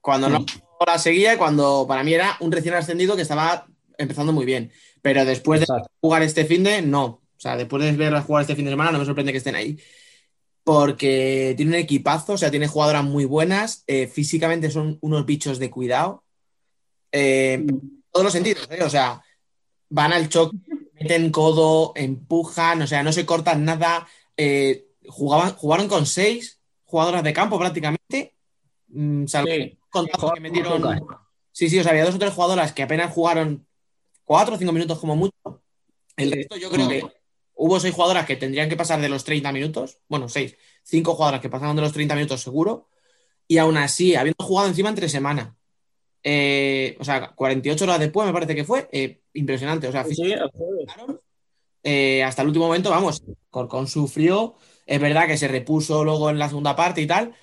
Cuando 0.00 0.28
no 0.28 0.44
la 0.86 0.98
seguía 0.98 1.38
cuando 1.38 1.86
para 1.88 2.02
mí 2.04 2.12
era 2.12 2.36
un 2.40 2.52
recién 2.52 2.74
ascendido 2.74 3.16
que 3.16 3.22
estaba 3.22 3.66
empezando 3.98 4.32
muy 4.32 4.44
bien. 4.44 4.72
Pero 5.02 5.24
después 5.24 5.60
de 5.60 5.66
jugar 6.00 6.22
este 6.22 6.44
fin 6.44 6.64
de, 6.64 6.82
no. 6.82 7.04
O 7.04 7.38
sea, 7.38 7.56
después 7.56 7.82
de 7.82 7.92
verlas 7.92 8.24
jugar 8.24 8.42
este 8.42 8.56
fin 8.56 8.64
de 8.64 8.72
semana, 8.72 8.92
no 8.92 8.98
me 8.98 9.04
sorprende 9.04 9.32
que 9.32 9.38
estén 9.38 9.54
ahí. 9.54 9.78
Porque 10.64 11.54
tiene 11.56 11.72
un 11.72 11.78
equipazo, 11.78 12.32
o 12.32 12.38
sea, 12.38 12.50
tiene 12.50 12.66
jugadoras 12.66 13.04
muy 13.04 13.24
buenas. 13.24 13.84
eh, 13.86 14.08
físicamente 14.08 14.70
son 14.70 14.98
unos 15.00 15.24
bichos 15.24 15.58
de 15.58 15.70
cuidado. 15.70 16.24
Eh, 17.12 17.54
en 17.54 18.02
todos 18.10 18.24
los 18.24 18.32
sentidos, 18.32 18.66
¿eh? 18.70 18.82
O 18.82 18.90
sea, 18.90 19.22
van 19.88 20.12
al 20.12 20.28
choque, 20.28 20.56
meten 20.94 21.30
codo, 21.30 21.92
empujan, 21.94 22.82
o 22.82 22.86
sea, 22.86 23.02
no 23.02 23.12
se 23.12 23.24
cortan 23.24 23.64
nada. 23.64 24.08
eh, 24.36 24.86
jugaban, 25.08 25.52
jugaron 25.54 25.88
con 25.88 26.04
seis 26.04 26.60
jugadoras 26.84 27.22
de 27.22 27.32
campo 27.32 27.58
prácticamente. 27.58 28.34
mm, 28.88 29.26
salvo 29.26 29.50
Sí, 29.50 29.78
que 30.34 30.40
metieron. 30.40 30.82
pocas. 30.82 31.00
Sí, 31.52 31.70
sí, 31.70 31.78
o 31.78 31.82
sea, 31.82 31.92
había 31.92 32.04
dos 32.04 32.14
o 32.14 32.18
tres 32.18 32.32
jugadoras 32.34 32.72
que 32.72 32.82
apenas 32.82 33.12
jugaron 33.12 33.66
cuatro 34.24 34.54
o 34.54 34.58
cinco 34.58 34.72
minutos 34.72 34.98
como 34.98 35.16
mucho. 35.16 35.34
El 36.16 36.32
resto 36.32 36.56
yo 36.56 36.70
creo 36.70 36.88
que 36.88 37.02
hubo 37.54 37.80
seis 37.80 37.94
jugadoras 37.94 38.26
que 38.26 38.36
tendrían 38.36 38.68
que 38.68 38.76
pasar 38.76 39.00
de 39.00 39.08
los 39.08 39.24
30 39.24 39.52
minutos. 39.52 39.98
Bueno, 40.08 40.28
seis. 40.28 40.56
Cinco 40.82 41.14
jugadoras 41.14 41.40
que 41.40 41.48
pasaron 41.48 41.76
de 41.76 41.82
los 41.82 41.92
30 41.92 42.14
minutos 42.14 42.42
seguro. 42.42 42.88
Y 43.48 43.58
aún 43.58 43.76
así, 43.76 44.14
habiendo 44.16 44.44
jugado 44.44 44.68
encima 44.68 44.88
entre 44.90 45.08
semana. 45.08 45.56
eh, 46.22 46.96
o 47.00 47.04
sea, 47.04 47.32
48 47.34 47.84
horas 47.84 48.00
después 48.00 48.26
me 48.26 48.32
parece 48.32 48.54
que 48.54 48.64
fue. 48.64 48.88
eh, 48.92 49.22
impresionante. 49.34 49.88
O 49.88 49.92
sea, 49.92 50.04
Sí, 50.04 50.34
eh, 51.82 52.22
hasta 52.24 52.42
el 52.42 52.48
último 52.48 52.66
momento, 52.66 52.90
vamos, 52.90 53.22
Corcón 53.50 53.86
sufrió. 53.86 54.56
Es 54.86 55.00
verdad 55.00 55.26
que 55.26 55.36
se 55.36 55.48
repuso 55.48 56.04
luego 56.04 56.30
en 56.30 56.38
la 56.38 56.48
segunda 56.48 56.74
parte 56.74 57.00
y 57.00 57.06
tal. 57.06 57.34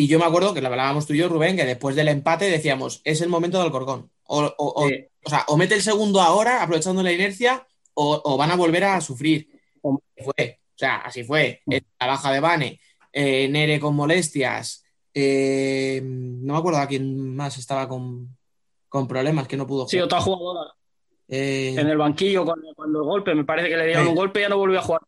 Y 0.00 0.06
yo 0.06 0.18
me 0.20 0.26
acuerdo 0.26 0.54
que 0.54 0.60
lo 0.60 0.68
hablábamos 0.68 1.06
tú 1.06 1.12
y 1.12 1.18
yo, 1.18 1.28
Rubén, 1.28 1.56
que 1.56 1.64
después 1.64 1.96
del 1.96 2.06
empate 2.08 2.44
decíamos, 2.48 3.00
es 3.04 3.20
el 3.20 3.28
momento 3.28 3.60
del 3.60 3.72
Corcón. 3.72 4.10
O, 4.24 4.42
o- 4.44 4.54
o- 4.84 4.88
Sí. 4.88 5.04
o 5.24 5.28
sea, 5.30 5.44
o 5.48 5.56
mete 5.56 5.74
el 5.74 5.82
segundo 5.82 6.20
ahora, 6.20 6.62
aprovechando 6.62 7.02
la 7.02 7.10
inercia, 7.12 7.66
o, 7.94 8.36
van 8.36 8.52
a 8.52 8.56
volver 8.56 8.84
a 8.84 9.00
sufrir. 9.00 9.48
Fue, 9.82 10.60
o 10.60 10.78
sea, 10.78 10.96
así 10.98 11.24
fue. 11.24 11.62
Eh, 11.68 11.80
La 11.98 12.06
baja 12.06 12.30
de 12.30 12.38
Bane, 12.38 12.80
eh, 13.12 13.48
Nere 13.48 13.80
con 13.80 13.96
molestias. 13.96 14.84
eh, 15.14 16.00
no 16.04 16.52
me 16.52 16.58
acuerdo 16.60 16.78
a 16.78 16.86
quién 16.86 17.34
más 17.34 17.58
estaba 17.58 17.88
con, 17.88 18.36
con 18.88 19.08
problemas, 19.08 19.48
que 19.48 19.56
no 19.56 19.66
pudo 19.66 19.88
Sí, 19.88 19.96
jugar. 19.96 20.04
otra 20.04 20.20
jugadora. 20.20 20.72
Eh, 21.26 21.74
En 21.76 21.88
el 21.88 21.98
banquillo 21.98 22.44
cuando, 22.44 22.72
cuando 22.76 23.00
el 23.00 23.04
golpe, 23.04 23.34
me 23.34 23.44
parece 23.44 23.68
que 23.68 23.76
le 23.76 23.86
dieron 23.86 24.04
Sí. 24.04 24.10
un 24.10 24.14
golpe 24.16 24.38
y 24.38 24.42
ya 24.42 24.48
no 24.48 24.58
volvió 24.58 24.78
a 24.78 24.82
jugar. 24.82 25.00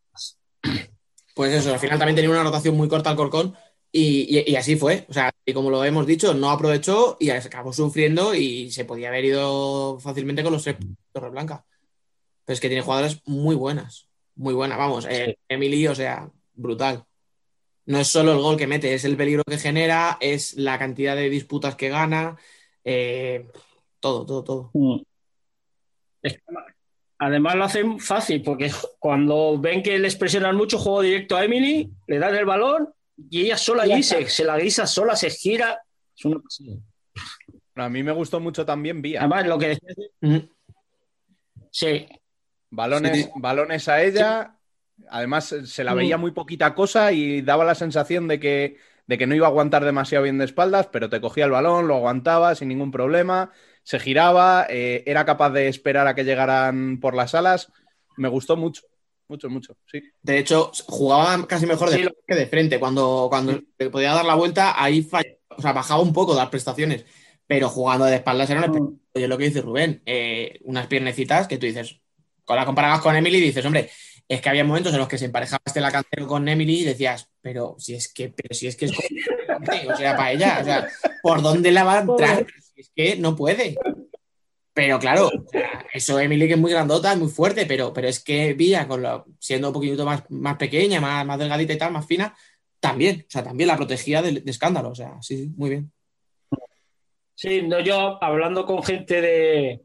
Pues 1.33 1.53
eso, 1.53 1.71
al 1.73 1.79
final 1.79 1.97
también 1.97 2.15
tenía 2.17 2.29
una 2.29 2.43
rotación 2.43 2.75
muy 2.75 2.89
corta 2.89 3.09
el 3.11 3.15
Corcón 3.15 3.55
y, 3.91 4.39
y- 4.39 4.51
y 4.51 4.55
así 4.55 4.75
fue. 4.75 5.05
O 5.09 5.13
sea, 5.13 5.31
y 5.45 5.53
como 5.53 5.69
lo 5.69 5.83
hemos 5.83 6.05
dicho, 6.07 6.33
no 6.33 6.49
aprovechó 6.49 7.17
y 7.19 7.29
acabó 7.29 7.73
sufriendo 7.73 8.33
y 8.35 8.71
se 8.71 8.85
podía 8.85 9.09
haber 9.09 9.25
ido 9.25 9.99
fácilmente 9.99 10.43
con 10.43 10.53
los 10.53 10.63
tres 10.63 10.77
Torres 11.11 11.31
Blanca. 11.31 11.65
Pero 12.45 12.53
es 12.53 12.59
que 12.61 12.67
tiene 12.69 12.83
jugadoras 12.83 13.21
muy 13.25 13.55
buenas, 13.55 14.07
muy 14.35 14.53
buenas. 14.53 14.77
Vamos, 14.77 15.05
eh, 15.09 15.37
Emily, 15.47 15.87
o 15.87 15.95
sea, 15.95 16.29
brutal. 16.53 17.03
No 17.85 17.99
es 17.99 18.07
solo 18.07 18.31
el 18.33 18.39
gol 18.39 18.57
que 18.57 18.67
mete, 18.67 18.93
es 18.93 19.03
el 19.05 19.17
peligro 19.17 19.43
que 19.45 19.57
genera, 19.57 20.17
es 20.21 20.53
la 20.55 20.77
cantidad 20.79 21.15
de 21.15 21.29
disputas 21.29 21.75
que 21.75 21.89
gana, 21.89 22.37
eh, 22.83 23.47
todo, 23.99 24.25
todo, 24.25 24.43
todo. 24.43 24.71
Mm. 24.73 25.01
Además 27.17 27.55
lo 27.55 27.63
hacen 27.65 27.99
fácil 27.99 28.41
porque 28.41 28.71
cuando 28.99 29.59
ven 29.59 29.83
que 29.83 29.99
les 29.99 30.15
presionan 30.15 30.55
mucho, 30.55 30.79
juego 30.79 31.01
directo 31.01 31.35
a 31.35 31.43
Emily, 31.45 31.91
le 32.07 32.19
dan 32.19 32.35
el 32.35 32.45
balón 32.45 32.89
y 33.29 33.41
ella 33.41 33.57
sola 33.57 33.83
allí 33.83 33.99
está. 33.99 34.17
se, 34.17 34.29
se 34.29 34.43
la 34.45 34.57
guisa 34.57 34.85
sola, 34.87 35.15
se 35.15 35.29
gira. 35.29 35.81
Es 36.17 36.25
una 36.25 36.39
pasada. 36.39 36.77
A 37.75 37.89
mí 37.89 38.03
me 38.03 38.11
gustó 38.11 38.39
mucho 38.39 38.65
también 38.65 39.01
Vía. 39.01 39.19
Además, 39.21 39.47
lo 39.47 39.57
que 39.57 39.67
decías, 39.69 39.95
Mm. 40.21 40.37
sí, 41.71 42.07
Balones, 42.73 43.25
Sí. 43.25 43.29
balones 43.35 43.87
a 43.89 44.01
ella. 44.01 44.55
Además, 45.09 45.53
se 45.65 45.83
la 45.83 45.93
Mm. 45.93 45.97
veía 45.97 46.17
muy 46.17 46.31
poquita 46.31 46.73
cosa 46.73 47.11
y 47.11 47.41
daba 47.41 47.65
la 47.65 47.75
sensación 47.75 48.27
de 48.29 48.39
que, 48.39 48.77
de 49.07 49.17
que 49.17 49.27
no 49.27 49.35
iba 49.35 49.47
a 49.47 49.49
aguantar 49.49 49.83
demasiado 49.83 50.23
bien 50.23 50.37
de 50.37 50.45
espaldas, 50.45 50.87
pero 50.87 51.09
te 51.09 51.19
cogía 51.19 51.43
el 51.45 51.51
balón, 51.51 51.87
lo 51.89 51.95
aguantaba 51.97 52.55
sin 52.55 52.69
ningún 52.69 52.91
problema, 52.91 53.51
se 53.83 53.99
giraba, 53.99 54.65
eh, 54.69 55.03
era 55.05 55.25
capaz 55.25 55.49
de 55.49 55.67
esperar 55.67 56.07
a 56.07 56.15
que 56.15 56.23
llegaran 56.23 56.99
por 57.01 57.13
las 57.15 57.35
alas. 57.35 57.71
Me 58.15 58.29
gustó 58.29 58.55
mucho, 58.55 58.83
mucho, 59.31 59.49
mucho, 59.49 59.75
sí. 59.91 60.01
De 60.21 60.37
hecho, 60.37 60.71
jugaba 60.87 61.47
casi 61.47 61.65
mejor 61.65 61.89
de 61.89 61.95
Sí, 61.97 62.03
lo- 62.03 62.11
que 62.27 62.35
de 62.35 62.45
frente. 62.47 62.79
Cuando, 62.79 63.27
cuando 63.29 63.59
le 63.79 63.89
podía 63.89 64.13
dar 64.13 64.25
la 64.25 64.35
vuelta, 64.35 64.81
ahí 64.81 65.01
fall- 65.03 65.37
o 65.49 65.61
sea, 65.61 65.73
bajaba 65.73 66.01
un 66.01 66.13
poco 66.13 66.35
las 66.35 66.49
prestaciones. 66.49 67.05
Pero 67.47 67.69
jugando 67.69 68.05
de 68.05 68.15
espaldas 68.15 68.49
era 68.49 68.59
un 68.59 68.65
espectáculo. 68.65 68.97
Y 69.13 69.23
es 69.23 69.29
lo 69.29 69.37
que 69.37 69.45
dice 69.45 69.61
Rubén. 69.61 70.01
eh, 70.05 70.59
unas 70.63 70.87
piernecitas 70.87 71.47
que 71.47 71.57
tú 71.57 71.65
dices, 71.65 71.99
con 72.45 72.55
la 72.57 72.65
comparabas 72.65 73.01
con 73.01 73.15
Emily, 73.15 73.39
dices, 73.41 73.65
hombre, 73.65 73.89
es 74.27 74.39
que 74.41 74.49
había 74.49 74.63
momentos 74.63 74.93
en 74.93 74.99
los 74.99 75.07
que 75.07 75.17
se 75.17 75.25
emparejaba 75.25 75.61
este 75.65 75.81
Lacantero 75.81 76.27
con 76.27 76.47
Emily 76.47 76.81
y 76.81 76.83
decías, 76.85 77.29
pero 77.41 77.75
si 77.79 77.93
es 77.95 78.11
que, 78.13 78.29
pero 78.29 78.53
si 78.53 78.67
es 78.67 78.75
que 78.75 78.85
es 78.85 78.91
como- 78.93 79.07
o 79.93 79.97
sea, 79.97 80.15
para 80.15 80.31
ella, 80.31 80.59
o 80.61 80.63
sea, 80.65 80.87
¿por 81.23 81.41
dónde 81.41 81.71
la 81.71 81.83
va 81.83 81.97
a 81.97 82.01
entrar? 82.01 82.45
Si 82.73 82.81
es 82.81 82.91
que 82.95 83.15
no 83.17 83.35
puede. 83.35 83.75
Pero 84.73 84.99
claro, 84.99 85.29
eso 85.93 86.17
Emily 86.19 86.47
que 86.47 86.53
es 86.53 86.59
muy 86.59 86.71
grandota, 86.71 87.11
es 87.11 87.19
muy 87.19 87.27
fuerte, 87.27 87.65
pero, 87.65 87.91
pero 87.91 88.07
es 88.07 88.23
que 88.23 88.53
Villa, 88.53 88.87
con 88.87 89.01
la- 89.01 89.23
siendo 89.37 89.67
un 89.67 89.73
poquito 89.73 90.05
más, 90.05 90.23
más 90.29 90.55
pequeña, 90.57 91.01
más, 91.01 91.25
más 91.25 91.37
delgadita 91.37 91.73
y 91.73 91.77
tal, 91.77 91.91
más 91.91 92.05
fina, 92.05 92.33
también, 92.79 93.25
o 93.27 93.29
sea, 93.29 93.43
también 93.43 93.67
la 93.67 93.75
protegía 93.75 94.21
de, 94.21 94.41
escándalo, 94.45 94.89
o 94.89 94.95
sea, 94.95 95.17
sí, 95.21 95.51
muy 95.57 95.69
bien. 95.71 95.91
sí, 97.35 97.61
no, 97.63 97.79
yo 97.81 98.23
hablando 98.23 98.65
con 98.65 98.81
gente 98.81 99.19
de, 99.21 99.81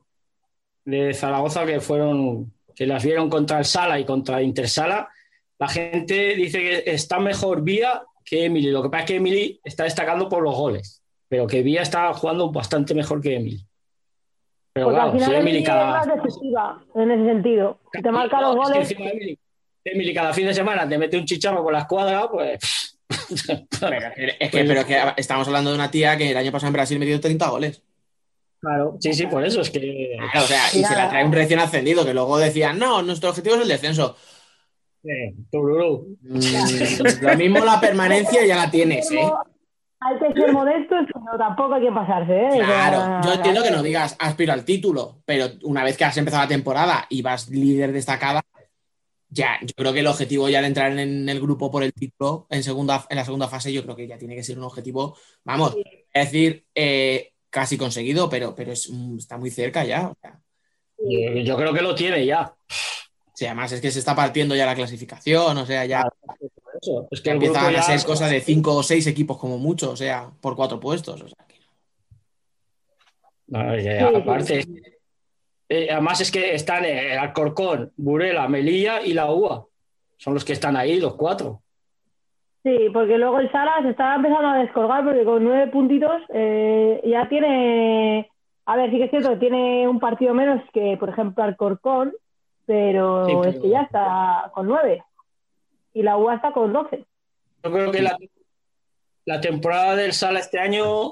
de 0.85 1.15
Zaragoza 1.15 1.67
que 1.67 1.81
fueron, 1.81 2.53
que 2.75 2.87
las 2.87 3.03
vieron 3.05 3.29
contra 3.29 3.59
el 3.59 3.65
Sala 3.65 3.99
y 3.99 4.05
contra 4.05 4.41
Intersala, 4.41 5.09
la 5.59 5.69
gente 5.69 6.35
dice 6.37 6.59
que 6.61 6.83
está 6.93 7.19
mejor 7.19 7.63
Vía 7.63 8.03
que 8.25 8.45
Emily. 8.45 8.71
Lo 8.71 8.83
que 8.83 8.91
pasa 8.91 9.05
es 9.05 9.09
que 9.09 9.17
Emily 9.17 9.61
está 9.65 9.85
destacando 9.85 10.29
por 10.29 10.43
los 10.43 10.55
goles, 10.55 11.03
pero 11.29 11.47
que 11.47 11.63
Vía 11.63 11.83
está 11.83 12.13
jugando 12.13 12.53
bastante 12.53 12.95
mejor 12.95 13.21
que 13.21 13.37
Emily. 13.37 13.66
Pero 14.77 14.89
Porque 14.89 15.01
al 15.01 15.11
claro, 15.11 15.19
si 15.19 15.25
final 15.25 15.41
Emily 15.41 15.57
Emily 15.57 15.65
cada, 15.65 16.01
es 16.03 16.07
más 16.07 16.23
decisiva 16.23 16.85
en 16.97 17.11
ese 17.11 17.25
sentido. 17.25 17.79
Si 17.95 18.03
te 18.03 18.11
marca 18.11 18.41
No, 18.43 18.55
los 18.55 18.71
es 18.77 18.89
que 18.89 18.95
goles, 18.95 19.13
Emily, 19.15 19.39
Emily 19.85 20.15
cada 20.15 20.33
fin 20.35 20.47
de 20.49 20.53
semana 20.53 20.87
te 20.87 20.99
mete 20.99 21.17
un 21.17 21.25
chicharro 21.25 21.65
con 21.65 21.73
la 21.73 21.79
escuadra, 21.79 22.29
pues. 22.31 22.99
Es 23.09 24.51
que, 24.51 24.65
pero 24.65 24.81
es 24.81 24.85
que 24.85 24.99
estamos 25.17 25.47
hablando 25.47 25.71
de 25.71 25.77
una 25.77 25.91
tía 25.91 26.19
que 26.19 26.31
el 26.31 26.37
año 26.37 26.53
pasado 26.53 26.69
en 26.69 26.75
Brasil 26.75 26.99
metió 26.99 27.19
30 27.19 27.49
goles. 27.49 27.83
Claro, 28.61 28.99
sí, 29.01 29.15
sí, 29.15 29.27
por 29.27 29.43
eso 29.47 29.63
es 29.63 29.71
que. 29.71 30.15
Claro, 30.31 30.45
o 30.45 30.49
sea, 30.49 30.67
y 30.75 30.85
se 30.85 30.95
la 30.95 31.09
trae 31.09 31.25
un 31.25 31.33
recién 31.33 31.59
ascendido 31.59 32.05
que 32.05 32.13
luego 32.13 32.37
decían, 32.37 32.79
no, 32.79 33.01
nuestro 33.01 33.31
objetivo 33.31 33.55
es 33.55 33.63
el 33.63 33.69
descenso. 33.69 34.15
Eh. 35.05 35.33
Mm, 35.53 37.23
lo 37.23 37.37
mismo 37.39 37.65
la 37.65 37.81
permanencia 37.81 38.45
ya 38.45 38.57
la 38.57 38.71
tienes, 38.71 39.11
¿eh? 39.11 39.31
Hay 40.07 40.33
que 40.33 40.41
ser 40.41 40.53
modestos, 40.53 41.07
pero 41.13 41.39
tampoco 41.39 41.75
hay 41.75 41.83
que 41.83 41.93
pasarse. 41.93 42.33
¿eh? 42.33 42.63
Claro, 42.65 43.21
yo 43.25 43.35
entiendo 43.35 43.63
que 43.63 43.71
no 43.71 43.83
digas 43.83 44.17
aspiro 44.19 44.53
al 44.53 44.65
título, 44.65 45.23
pero 45.25 45.47
una 45.63 45.85
vez 45.85 45.97
que 45.97 46.05
has 46.05 46.17
empezado 46.17 46.43
la 46.43 46.49
temporada 46.49 47.07
y 47.09 47.23
vas 47.23 47.49
líder 47.49 47.93
destacada, 47.93 48.43
ya, 49.29 49.59
yo 49.61 49.75
creo 49.77 49.93
que 49.93 50.01
el 50.01 50.07
objetivo 50.07 50.49
ya 50.49 50.61
de 50.61 50.69
entrar 50.69 50.97
en 50.99 51.29
el 51.29 51.41
grupo 51.41 51.71
por 51.71 51.83
el 51.83 51.93
título 51.93 52.47
en, 52.49 52.63
segunda, 52.63 53.05
en 53.11 53.17
la 53.17 53.25
segunda 53.25 53.49
fase, 53.49 53.73
yo 53.73 53.83
creo 53.83 53.97
que 53.97 54.07
ya 54.07 54.19
tiene 54.19 54.37
que 54.37 54.45
ser 54.45 54.57
un 54.57 54.65
objetivo, 54.65 55.17
vamos, 55.45 55.77
es 56.13 56.25
decir, 56.25 56.65
eh, 56.75 57.33
casi 57.51 57.77
conseguido, 57.77 58.29
pero, 58.31 58.55
pero 58.55 58.73
es, 58.73 58.91
está 59.19 59.37
muy 59.37 59.51
cerca 59.51 59.85
ya. 59.85 60.09
O 60.09 60.17
sea, 60.21 60.41
Yo, 60.99 61.41
yo 61.43 61.57
creo 61.57 61.73
que 61.75 61.83
lo 61.83 61.95
tiene 61.95 62.25
ya. 62.25 62.55
sí, 63.35 63.47
además 63.47 63.73
es 63.73 63.81
que 63.81 63.91
se 63.91 63.99
está 63.99 64.15
partiendo 64.15 64.55
ya 64.55 64.65
la 64.65 64.75
clasificación, 64.75 65.57
o 65.59 65.67
sea, 65.67 65.85
ya, 65.85 66.05
Eso, 66.81 67.09
Es 67.11 67.21
que 67.21 67.31
empiezan 67.31 67.75
a 67.75 67.83
ser 67.83 68.05
cosa 68.05 68.27
de 68.29 68.41
cinco 68.41 68.75
o 68.75 68.83
seis 68.83 69.07
equipos 69.07 69.39
como 69.39 69.59
mucho, 69.59 69.91
o 69.93 69.97
sea, 69.97 70.31
por 70.41 70.57
cuatro 70.57 70.79
puestos. 70.81 71.21
O 71.23 71.29
sea, 71.29 71.47
que- 71.47 71.57
No, 73.49 73.77
ya, 73.77 73.99
Sí, 74.09 74.15
sí. 74.15 74.21
aparte, 74.23 74.65
eh, 75.69 75.89
además 75.91 76.21
es 76.21 76.31
que 76.33 76.55
están 76.55 76.85
eh, 76.85 77.13
el 77.13 77.19
Alcorcón, 77.19 77.93
Burela, 77.97 78.49
Melilla 78.49 79.01
y 79.03 79.13
la 79.13 79.33
UA. 79.33 79.65
Son 80.17 80.35
los 80.35 80.45
que 80.45 80.53
están 80.53 80.77
ahí, 80.77 80.99
los 81.01 81.15
cuatro. 81.15 81.63
Sí, 82.63 82.77
porque 82.93 83.17
luego 83.19 83.39
el 83.39 83.51
Sala 83.53 83.77
se 83.83 83.91
está 83.91 84.17
empezando 84.17 84.49
a 84.49 84.59
descolgar 84.59 85.05
porque 85.05 85.25
con 85.25 85.45
nueve 85.45 85.69
puntitos 85.71 86.21
eh, 86.35 87.01
ya 87.05 87.29
tiene. 87.29 88.29
A 88.65 88.75
ver, 88.77 88.91
sí 88.91 88.97
que 88.99 89.05
es 89.05 89.11
cierto 89.11 89.31
que 89.31 89.37
tiene 89.37 89.87
un 89.87 90.01
partido 90.01 90.35
menos 90.35 90.61
que, 90.73 90.97
por 90.99 91.09
ejemplo, 91.11 91.45
Alcorcón, 91.45 92.13
pero, 92.67 93.27
Sí, 93.27 93.33
pero- 93.41 93.51
es 93.55 93.61
que 93.61 93.69
ya 93.69 93.83
está 93.83 94.51
con 94.53 94.67
nueve. 94.67 95.05
Y 95.97 96.03
la 96.03 96.17
UA 96.19 96.35
está 96.37 96.53
con 96.53 96.73
doce. 96.75 97.07
Yo 97.65 97.73
creo 97.73 97.91
que 97.91 98.03
la, 98.03 98.19
la 99.25 99.41
temporada 99.41 99.97
del 99.97 100.13
Sala 100.13 100.41
este 100.41 100.59
año, 100.59 101.11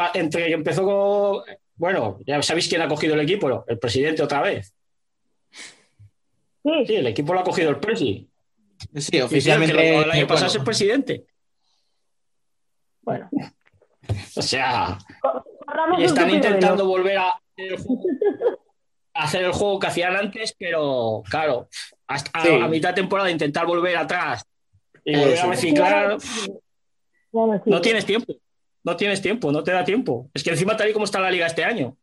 va- 0.00 0.10
entre 0.14 0.46
que 0.46 0.52
empezó 0.54 0.82
con. 0.84 1.42
Bueno, 1.74 2.18
ya 2.26 2.40
sabéis 2.42 2.68
quién 2.68 2.80
ha 2.80 2.88
cogido 2.88 3.12
el 3.14 3.20
equipo, 3.20 3.50
¿no? 3.50 3.64
el 3.68 3.78
presidente 3.78 4.22
otra 4.22 4.40
vez. 4.40 4.74
Sí, 5.50 6.86
Sí, 6.86 6.94
el 6.96 7.06
equipo 7.06 7.34
lo 7.34 7.40
ha 7.40 7.44
cogido 7.44 7.68
el 7.68 7.78
presi. 7.78 8.28
Sí, 8.94 9.20
oficialmente. 9.20 9.74
el, 9.74 9.78
que 9.82 9.92
lo- 9.92 10.02
el 10.04 10.10
año 10.10 10.26
pasado 10.26 10.46
bueno, 10.46 10.52
es 10.52 10.56
el 10.56 10.64
presidente. 10.64 11.26
bueno. 13.02 13.28
O 14.36 14.42
sea, 14.42 14.96
y 15.98 16.04
están 16.04 16.30
intentando 16.30 16.86
volver 16.86 17.18
a 17.18 17.30
hacer 17.32 17.72
el 17.72 17.76
juego, 17.76 18.02
a 18.08 18.65
hacer 19.18 19.44
el 19.44 19.52
juego 19.52 19.78
que 19.78 19.86
hacían 19.88 20.16
antes, 20.16 20.54
pero 20.58 21.22
claro, 21.30 21.68
hasta 22.06 22.30
a- 22.32 22.42
Sí. 22.42 22.48
a, 22.62 22.68
mitad 22.68 22.90
de 22.90 22.94
temporada 22.96 23.30
intentar 23.30 23.66
volver 23.66 23.96
atrás 23.96 24.44
y 25.04 25.16
volver 25.16 25.38
a 25.38 25.46
reciclar, 25.46 26.16
no 27.66 27.80
tienes 27.80 28.04
tiempo. 28.06 28.34
No 28.84 28.96
tienes 28.96 29.20
tiempo, 29.20 29.50
no 29.50 29.64
te 29.64 29.72
da 29.72 29.84
tiempo. 29.84 30.30
Es 30.32 30.44
que 30.44 30.50
encima 30.50 30.76
tal 30.76 30.88
y 30.88 30.92
como 30.92 31.04
está 31.06 31.18
la 31.18 31.30
liga 31.30 31.46
este 31.46 31.64
año, 31.64 31.96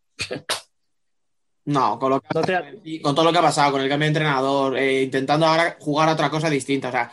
No, 1.66 1.98
con, 1.98 2.10
lo 2.10 2.20
que- 2.20 2.28
no 2.36 2.42
da- 2.42 2.66
con 3.02 3.16
todo 3.16 3.24
lo 3.24 3.32
que 3.32 3.38
ha 3.38 3.42
pasado, 3.42 3.72
con 3.72 3.82
el 3.82 3.88
cambio 3.88 4.06
de 4.06 4.10
entrenador, 4.10 4.78
eh, 4.78 5.04
intentando 5.04 5.46
ahora 5.46 5.78
jugar 5.80 6.10
a 6.10 6.14
otra 6.14 6.30
cosa 6.30 6.50
distinta. 6.50 6.90
O 6.90 6.92
sea, 6.92 7.10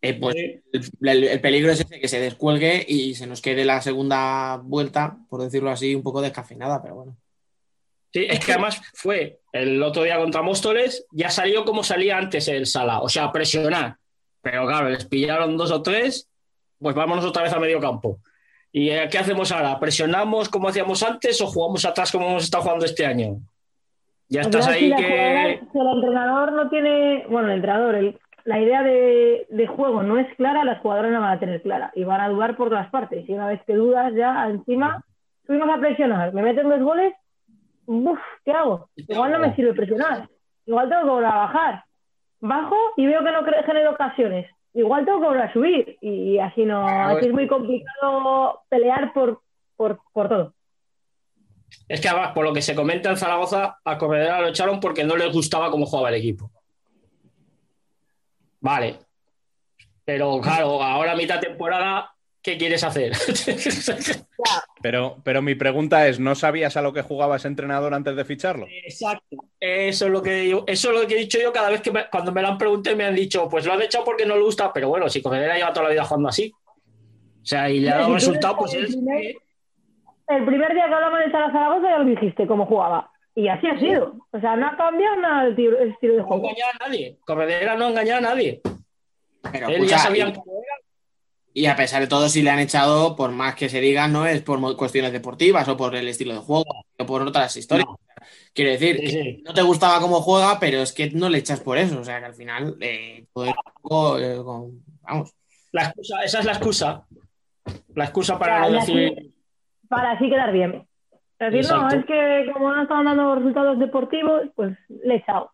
eh, 0.00 0.14
pues 0.14 0.34
el, 0.34 0.62
el- 1.02 1.24
el 1.24 1.40
peligro 1.42 1.70
es 1.72 1.80
ese, 1.80 2.00
que 2.00 2.08
se 2.08 2.18
descuelgue 2.18 2.82
y 2.88 3.14
se 3.14 3.26
nos 3.26 3.42
quede 3.42 3.66
la 3.66 3.82
segunda 3.82 4.56
vuelta, 4.64 5.18
por 5.28 5.42
decirlo 5.42 5.70
así, 5.70 5.94
un 5.94 6.02
poco 6.02 6.22
descafeinada, 6.22 6.80
pero 6.82 6.94
bueno. 6.94 7.16
Sí, 8.12 8.26
es 8.28 8.44
que 8.44 8.52
además 8.52 8.80
fue 8.94 9.38
el 9.52 9.82
otro 9.82 10.02
día 10.02 10.18
contra 10.18 10.42
Móstoles, 10.42 11.06
ya 11.12 11.30
salió 11.30 11.64
como 11.64 11.82
salía 11.82 12.18
antes 12.18 12.46
el 12.48 12.66
Sala, 12.66 13.00
o 13.00 13.08
sea, 13.08 13.32
presionar. 13.32 13.96
Pero 14.42 14.66
claro, 14.66 14.88
les 14.90 15.04
pillaron 15.06 15.56
dos 15.56 15.70
o 15.70 15.82
tres, 15.82 16.28
pues 16.78 16.94
vámonos 16.94 17.24
otra 17.24 17.42
vez 17.44 17.52
a 17.52 17.60
medio 17.60 17.80
campo. 17.80 18.18
¿Y 18.70 18.90
eh, 18.90 19.08
qué 19.10 19.18
hacemos 19.18 19.52
ahora? 19.52 19.78
¿Presionamos 19.78 20.48
como 20.48 20.68
hacíamos 20.68 21.02
antes 21.02 21.40
o 21.40 21.46
jugamos 21.46 21.84
atrás 21.84 22.10
como 22.10 22.28
hemos 22.28 22.44
estado 22.44 22.64
jugando 22.64 22.84
este 22.84 23.06
año? 23.06 23.36
Ya 24.28 24.40
estás 24.42 24.64
si 24.66 24.70
ahí 24.72 24.88
la 24.88 24.96
que... 24.96 25.02
jugadora- 25.04 25.60
si 25.72 25.78
el 25.78 25.88
entrenador 25.94 26.52
no 26.52 26.68
tiene, 26.70 27.26
bueno, 27.28 27.48
el 27.48 27.54
entrenador, 27.56 27.94
el- 27.94 28.18
la 28.44 28.60
idea 28.60 28.82
de, 28.82 29.46
de 29.50 29.66
juego 29.68 30.02
no 30.02 30.18
es 30.18 30.26
clara, 30.36 30.64
las 30.64 30.80
jugadoras 30.80 31.12
no 31.12 31.20
van 31.20 31.36
a 31.36 31.40
tener 31.40 31.62
clara 31.62 31.92
y 31.94 32.02
van 32.04 32.20
a 32.20 32.28
dudar 32.28 32.56
por 32.56 32.68
todas 32.70 32.90
partes. 32.90 33.28
Y 33.28 33.32
una 33.32 33.46
vez 33.46 33.60
que 33.66 33.74
dudas, 33.74 34.12
ya 34.16 34.48
encima 34.48 35.04
subimos 35.46 35.68
a 35.70 35.78
presionar, 35.80 36.32
me 36.34 36.42
meten 36.42 36.68
dos 36.68 36.80
goles, 36.80 37.14
¿qué 38.44 38.52
hago? 38.52 38.88
Igual 38.96 39.32
no 39.32 39.38
me 39.38 39.54
sirve 39.54 39.74
presionar, 39.74 40.28
igual 40.66 40.88
tengo 40.88 41.02
que 41.02 41.08
volver 41.08 41.26
a 41.26 41.36
bajar. 41.36 41.84
Bajo 42.40 42.76
y 42.96 43.06
veo 43.06 43.22
que 43.22 43.30
no 43.30 43.44
genero 43.64 43.92
ocasiones. 43.92 44.50
Igual 44.74 45.04
tengo 45.04 45.20
que 45.20 45.26
volver 45.26 45.42
a 45.42 45.52
subir 45.52 45.98
y 46.00 46.38
así 46.38 46.64
no, 46.64 46.86
así 46.86 47.26
es 47.26 47.32
muy 47.32 47.46
complicado 47.46 48.62
pelear 48.68 49.12
por, 49.12 49.42
por, 49.76 50.00
por 50.12 50.28
todo. 50.28 50.54
Es 51.88 52.00
que 52.00 52.08
además, 52.08 52.32
por 52.32 52.44
lo 52.44 52.52
que 52.52 52.62
se 52.62 52.74
comenta 52.74 53.10
en 53.10 53.16
Zaragoza, 53.16 53.78
a 53.84 53.98
Corredera 53.98 54.40
lo 54.40 54.48
echaron 54.48 54.80
porque 54.80 55.04
no 55.04 55.16
les 55.16 55.32
gustaba 55.32 55.70
cómo 55.70 55.86
jugaba 55.86 56.08
el 56.08 56.16
equipo. 56.16 56.50
Vale. 58.60 58.98
Pero 60.04 60.40
claro, 60.40 60.82
ahora 60.82 61.12
a 61.12 61.16
mitad 61.16 61.40
temporada 61.40 62.11
¿qué 62.42 62.58
quieres 62.58 62.82
hacer? 62.84 63.12
Pero, 64.82 65.18
pero 65.22 65.42
mi 65.42 65.54
pregunta 65.54 66.08
es, 66.08 66.18
¿no 66.18 66.34
sabías 66.34 66.76
a 66.76 66.82
lo 66.82 66.92
que 66.92 67.02
jugaba 67.02 67.36
ese 67.36 67.46
entrenador 67.46 67.94
antes 67.94 68.16
de 68.16 68.24
ficharlo? 68.24 68.66
Exacto. 68.84 69.36
Eso 69.60 70.06
es 70.06 70.10
lo 70.10 70.20
que 70.20 70.48
yo- 70.48 70.64
eso 70.66 70.90
es 70.92 71.00
lo 71.00 71.06
que 71.06 71.14
he 71.14 71.18
dicho 71.18 71.38
yo 71.40 71.52
cada 71.52 71.70
vez 71.70 71.80
que 71.80 71.92
me- 71.92 72.08
cuando 72.10 72.32
me 72.32 72.42
lo 72.42 72.48
han 72.48 72.58
preguntado 72.58 72.96
me 72.96 73.04
han 73.04 73.14
dicho, 73.14 73.48
pues 73.48 73.64
lo 73.64 73.72
han 73.74 73.82
echado 73.82 74.04
porque 74.04 74.26
no 74.26 74.34
le 74.34 74.42
gusta, 74.42 74.72
pero 74.72 74.88
bueno, 74.88 75.08
si 75.08 75.22
Cogedera 75.22 75.54
lleva 75.56 75.72
toda 75.72 75.84
la 75.84 75.92
vida 75.92 76.04
jugando 76.04 76.28
así. 76.30 76.52
O 76.52 77.44
sea, 77.44 77.70
y 77.70 77.78
le 77.80 77.90
ha 77.90 77.98
dado 77.98 78.14
resultado, 78.14 78.56
pues 78.56 78.74
el 78.74 78.84
es. 78.86 78.96
primer- 78.96 79.34
El 80.28 80.44
primer 80.46 80.74
día 80.74 80.86
que 80.88 80.94
hablamos 80.94 81.18
de 81.20 81.30
Sara 81.30 81.52
Zaragoza 81.52 81.88
ya 81.90 81.98
lo 81.98 82.04
dijiste 82.06 82.46
cómo 82.48 82.66
jugaba. 82.66 83.08
Y 83.36 83.46
así 83.48 83.66
ha 83.68 83.78
sido. 83.78 84.16
O 84.32 84.40
sea, 84.40 84.56
no 84.56 84.66
ha 84.66 84.76
cambiado 84.76 85.16
nada 85.16 85.44
el, 85.46 85.54
tiro- 85.54 85.78
el 85.78 85.90
estilo 85.92 86.14
de 86.14 86.20
No 86.20 86.26
juego. 86.26 86.48
engañaba 86.48 86.72
a 86.80 86.88
nadie. 86.88 87.18
Corredera 87.24 87.76
no 87.76 87.88
engañaba 87.88 88.18
a 88.18 88.22
nadie. 88.34 88.60
Pero, 89.52 89.68
Él 89.68 89.74
escucha, 89.74 89.90
ya 89.96 89.98
sabía 89.98 90.28
y- 90.28 90.32
cómo 90.32 90.52
era. 90.52 90.71
Y 91.54 91.66
a 91.66 91.76
pesar 91.76 92.00
de 92.00 92.06
todo, 92.08 92.28
si 92.28 92.42
le 92.42 92.50
han 92.50 92.58
echado, 92.60 93.14
por 93.14 93.30
más 93.30 93.54
que 93.54 93.68
se 93.68 93.80
diga, 93.80 94.08
no 94.08 94.26
es 94.26 94.40
por 94.42 94.76
cuestiones 94.76 95.12
deportivas 95.12 95.68
o 95.68 95.76
por 95.76 95.94
el 95.94 96.08
estilo 96.08 96.32
de 96.34 96.40
juego 96.40 96.64
o 96.98 97.06
por 97.06 97.22
otras 97.22 97.54
historias. 97.56 97.88
Quiero 98.54 98.70
decir, 98.70 98.96
Sí, 98.96 99.02
que 99.02 99.10
sí. 99.10 99.42
no 99.44 99.52
te 99.52 99.62
gustaba 99.62 100.00
cómo 100.00 100.20
juega, 100.22 100.58
pero 100.60 100.78
es 100.80 100.92
que 100.92 101.10
no 101.10 101.28
le 101.28 101.38
echas 101.38 101.60
por 101.60 101.76
eso. 101.76 102.00
O 102.00 102.04
sea, 102.04 102.20
que 102.20 102.26
al 102.26 102.34
final, 102.34 102.76
eh, 102.80 103.26
todo 103.34 103.46
poco, 103.82 104.18
eh, 104.18 104.36
con- 104.42 104.82
vamos. 105.02 105.34
La 105.72 105.84
excusa, 105.86 106.22
esa 106.24 106.38
es 106.40 106.44
la 106.44 106.52
excusa. 106.52 107.06
La 107.94 108.04
excusa 108.04 108.38
para 108.38 108.60
no 108.68 108.72
decir. 108.80 109.32
Para 109.88 110.12
así 110.12 110.28
quedar 110.30 110.52
bien. 110.52 110.86
Es 111.38 111.52
decir, 111.52 111.70
no, 111.72 111.88
es 111.88 112.04
que 112.06 112.50
como 112.52 112.72
no 112.72 112.82
estaban 112.82 113.04
dando 113.04 113.34
resultados 113.34 113.78
deportivos, 113.78 114.42
pues 114.54 114.76
le 114.88 115.14
he 115.14 115.16
echado. 115.18 115.50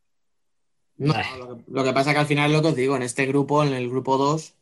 No, 0.99 1.15
lo, 1.39 1.57
que, 1.57 1.65
lo 1.69 1.85
que 1.85 1.93
pasa 1.93 2.12
que 2.12 2.19
al 2.19 2.27
final 2.27 2.53
lo 2.53 2.61
que 2.61 2.69
os 2.69 2.77
digo, 2.77 2.97
en 2.97 3.03
este 3.03 3.25
grupo, 3.27 3.62
en 3.65 3.73
el 3.73 3.89
grupo 3.89 4.19
2, 4.19 4.55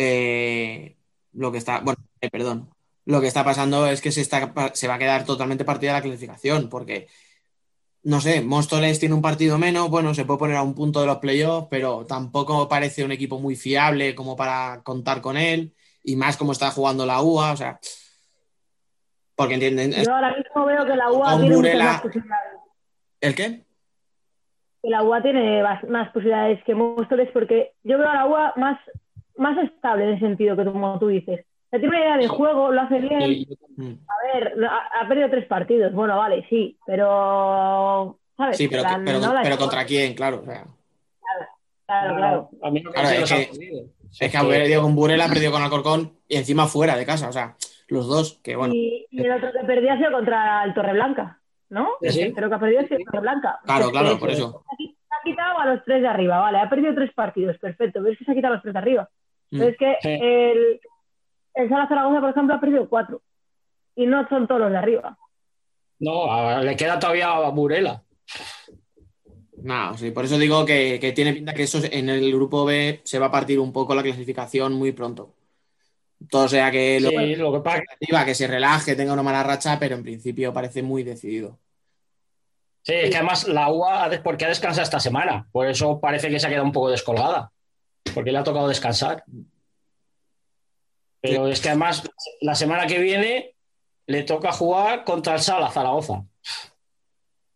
eh, 0.00 0.96
lo 1.32 1.50
que 1.50 1.58
está, 1.58 1.80
bueno, 1.80 1.98
eh, 2.20 2.30
perdón, 2.30 2.70
lo 3.04 3.20
que 3.20 3.26
está 3.26 3.42
pasando 3.42 3.84
es 3.88 4.00
que 4.00 4.12
se, 4.12 4.20
está, 4.20 4.52
se 4.72 4.86
va 4.86 4.94
a 4.94 4.98
quedar 4.98 5.24
totalmente 5.24 5.64
partida 5.64 5.92
la 5.92 6.02
clasificación, 6.02 6.68
porque, 6.68 7.08
no 8.04 8.20
sé, 8.20 8.40
Móstoles 8.40 9.00
tiene 9.00 9.16
un 9.16 9.22
partido 9.22 9.58
menos, 9.58 9.90
bueno, 9.90 10.14
se 10.14 10.24
puede 10.24 10.38
poner 10.38 10.56
a 10.56 10.62
un 10.62 10.76
punto 10.76 11.00
de 11.00 11.06
los 11.06 11.18
playoffs, 11.18 11.66
pero 11.68 12.06
tampoco 12.06 12.68
parece 12.68 13.04
un 13.04 13.10
equipo 13.10 13.40
muy 13.40 13.56
fiable 13.56 14.14
como 14.14 14.36
para 14.36 14.82
contar 14.84 15.20
con 15.20 15.36
él, 15.36 15.74
y 16.04 16.14
más 16.14 16.36
como 16.36 16.52
está 16.52 16.70
jugando 16.70 17.04
la 17.04 17.20
UA, 17.20 17.52
o 17.52 17.56
sea, 17.56 17.80
porque 19.34 19.54
entienden, 19.54 19.90
Yo 19.90 20.14
ahora 20.14 20.36
mismo 20.36 20.64
veo 20.64 20.86
que 20.86 20.94
la 20.94 21.10
UA 21.10 21.40
tiene 21.40 21.56
muchas 21.56 21.78
más 21.78 22.00
posibilidades. 22.02 22.52
¿el 23.20 23.34
qué? 23.34 23.64
Que 24.80 24.90
la 24.90 25.02
UA 25.02 25.22
tiene 25.22 25.62
más 25.88 26.12
posibilidades 26.12 26.62
que 26.62 26.76
Móstoles 26.76 27.30
porque 27.32 27.72
yo 27.82 27.98
veo 27.98 28.08
a 28.08 28.14
la 28.14 28.26
UA 28.26 28.54
más, 28.56 28.78
más 29.38 29.56
estable 29.58 30.04
en 30.04 30.10
ese 30.10 30.26
sentido 30.26 30.56
que 30.56 30.64
como 30.64 30.98
tú 30.98 31.08
dices. 31.08 31.40
O 31.40 31.70
sea, 31.70 31.80
tiene 31.80 31.88
una 31.96 32.00
idea 32.00 32.16
de 32.16 32.28
juego, 32.28 32.72
lo 32.72 32.80
hace 32.80 32.98
bien. 32.98 33.46
Mm. 33.76 33.92
A 34.08 34.34
ver, 34.38 34.54
ha, 34.68 35.00
ha 35.02 35.08
perdido 35.08 35.30
tres 35.30 35.46
partidos. 35.46 35.92
Bueno, 35.92 36.16
vale, 36.16 36.46
sí, 36.48 36.76
pero. 36.86 38.18
¿sabes? 38.36 38.56
Sí, 38.56 38.68
pero, 38.68 38.82
no 38.84 39.34
la 39.34 39.56
contra 39.56 39.84
quién, 39.84 40.14
claro, 40.14 40.40
o 40.42 40.44
sea. 40.44 40.64
Claro, 41.86 42.16
claro. 42.16 42.50
A 42.62 42.70
mí 42.70 42.80
no 42.82 42.90
Claro, 42.92 43.08
me 43.08 43.16
es 43.22 43.28
que- 43.32 43.34
ha 43.44 43.50
perdido. 43.50 43.84
Es 44.20 44.30
que 44.32 44.36
ha 44.38 44.42
perdido 44.42 44.82
con 44.82 44.94
Burela, 44.94 45.26
ha 45.26 45.28
perdido 45.28 45.52
con 45.52 45.62
Alcorcón 45.62 46.12
y 46.28 46.36
encima 46.36 46.66
fuera 46.66 46.96
de 46.96 47.04
casa, 47.04 47.28
o 47.28 47.32
sea, 47.32 47.56
los 47.88 48.08
dos, 48.08 48.40
que 48.42 48.56
bueno. 48.56 48.72
Y, 48.74 49.06
y 49.10 49.22
el 49.22 49.32
otro 49.32 49.52
que 49.52 49.66
perdía 49.66 49.94
ha 49.94 49.98
sido 49.98 50.12
contra 50.12 50.64
el 50.64 50.72
Torreblanca, 50.74 51.38
¿no? 51.68 51.88
Sí, 52.00 52.06
El 52.06 52.12
sí. 52.12 52.20
tercero 52.20 52.48
que 52.48 52.54
ha 52.54 52.58
perdido 52.58 52.80
ha 52.80 52.84
sido 52.84 52.98
el 52.98 53.04
Torreblanca. 53.04 53.58
Claro, 53.64 53.80
Es 53.80 53.86
que 53.86 53.92
claro, 53.92 54.18
por 54.18 54.30
eso. 54.30 54.64
Se 54.78 55.14
ha 55.14 55.22
quitado 55.24 55.58
a 55.58 55.66
los 55.66 55.84
tres 55.84 56.00
de 56.02 56.08
arriba, 56.08 56.38
vale, 56.38 56.58
ha 56.58 56.68
perdido 56.70 56.94
tres 56.94 57.12
partidos, 57.12 57.58
perfecto, 57.58 58.00
pero 58.00 58.12
es 58.12 58.18
que 58.18 58.24
se 58.24 58.32
ha 58.32 58.34
quitado 58.34 58.52
a 58.54 58.56
los 58.56 58.62
tres 58.62 58.72
de 58.72 58.78
arriba. 58.80 59.08
Mm. 59.50 59.58
Pero 59.58 59.70
es 59.70 59.76
que 59.78 59.96
Sí. 60.02 60.08
el, 60.10 60.80
el 61.54 61.68
Sala 61.68 61.88
Zaragoza, 61.88 62.20
por 62.20 62.30
ejemplo, 62.30 62.54
ha 62.54 62.60
perdido 62.60 62.88
cuatro. 62.88 63.22
Y 63.96 64.06
no 64.06 64.28
son 64.28 64.46
todos 64.46 64.60
los 64.60 64.70
de 64.70 64.78
arriba. 64.78 65.16
No, 66.00 66.30
a- 66.32 66.60
le 66.62 66.76
queda 66.76 66.98
todavía 66.98 67.30
a 67.32 67.48
Burela. 67.50 68.02
No, 69.62 69.96
sí, 69.98 70.12
por 70.12 70.24
eso 70.24 70.38
digo 70.38 70.64
que, 70.64 70.98
que 71.00 71.12
tiene 71.12 71.32
pinta 71.32 71.52
que 71.52 71.64
eso 71.64 71.80
en 71.90 72.08
el 72.08 72.32
grupo 72.32 72.64
B 72.64 73.00
se 73.02 73.18
va 73.18 73.26
a 73.26 73.30
partir 73.30 73.58
un 73.58 73.72
poco 73.72 73.94
la 73.94 74.02
clasificación 74.04 74.74
muy 74.74 74.92
pronto. 74.92 75.34
Todo 76.30 76.48
sea 76.48 76.70
que 76.70 77.00
lo, 77.00 77.10
Sí, 77.10 77.34
lo 77.36 77.52
que 77.52 77.60
pasa 77.60 78.24
que 78.24 78.34
se 78.34 78.46
relaje, 78.46 78.94
tenga 78.94 79.12
una 79.12 79.22
mala 79.22 79.42
racha, 79.42 79.76
pero 79.80 79.96
en 79.96 80.02
principio 80.04 80.52
parece 80.52 80.82
muy 80.82 81.02
decidido. 81.02 81.58
Sí, 82.82 82.92
es 82.94 83.10
que 83.10 83.16
además 83.16 83.48
la 83.48 83.68
UA, 83.70 84.10
porque 84.22 84.44
ha 84.44 84.48
descansado 84.48 84.82
esta 84.84 85.00
semana, 85.00 85.48
por 85.52 85.66
eso 85.66 86.00
parece 86.00 86.28
que 86.30 86.38
se 86.38 86.46
ha 86.46 86.50
quedado 86.50 86.64
un 86.64 86.72
poco 86.72 86.90
descolgada, 86.90 87.50
porque 88.18 88.32
le 88.32 88.38
ha 88.38 88.42
tocado 88.42 88.66
descansar. 88.66 89.22
Pero 91.20 91.46
es 91.46 91.60
que 91.60 91.68
además 91.68 92.02
la 92.40 92.56
semana 92.56 92.88
que 92.88 92.98
viene 92.98 93.54
le 94.06 94.24
toca 94.24 94.50
jugar 94.50 95.04
contra 95.04 95.34
el 95.34 95.40
Sala 95.40 95.70
Zaragoza. 95.70 96.24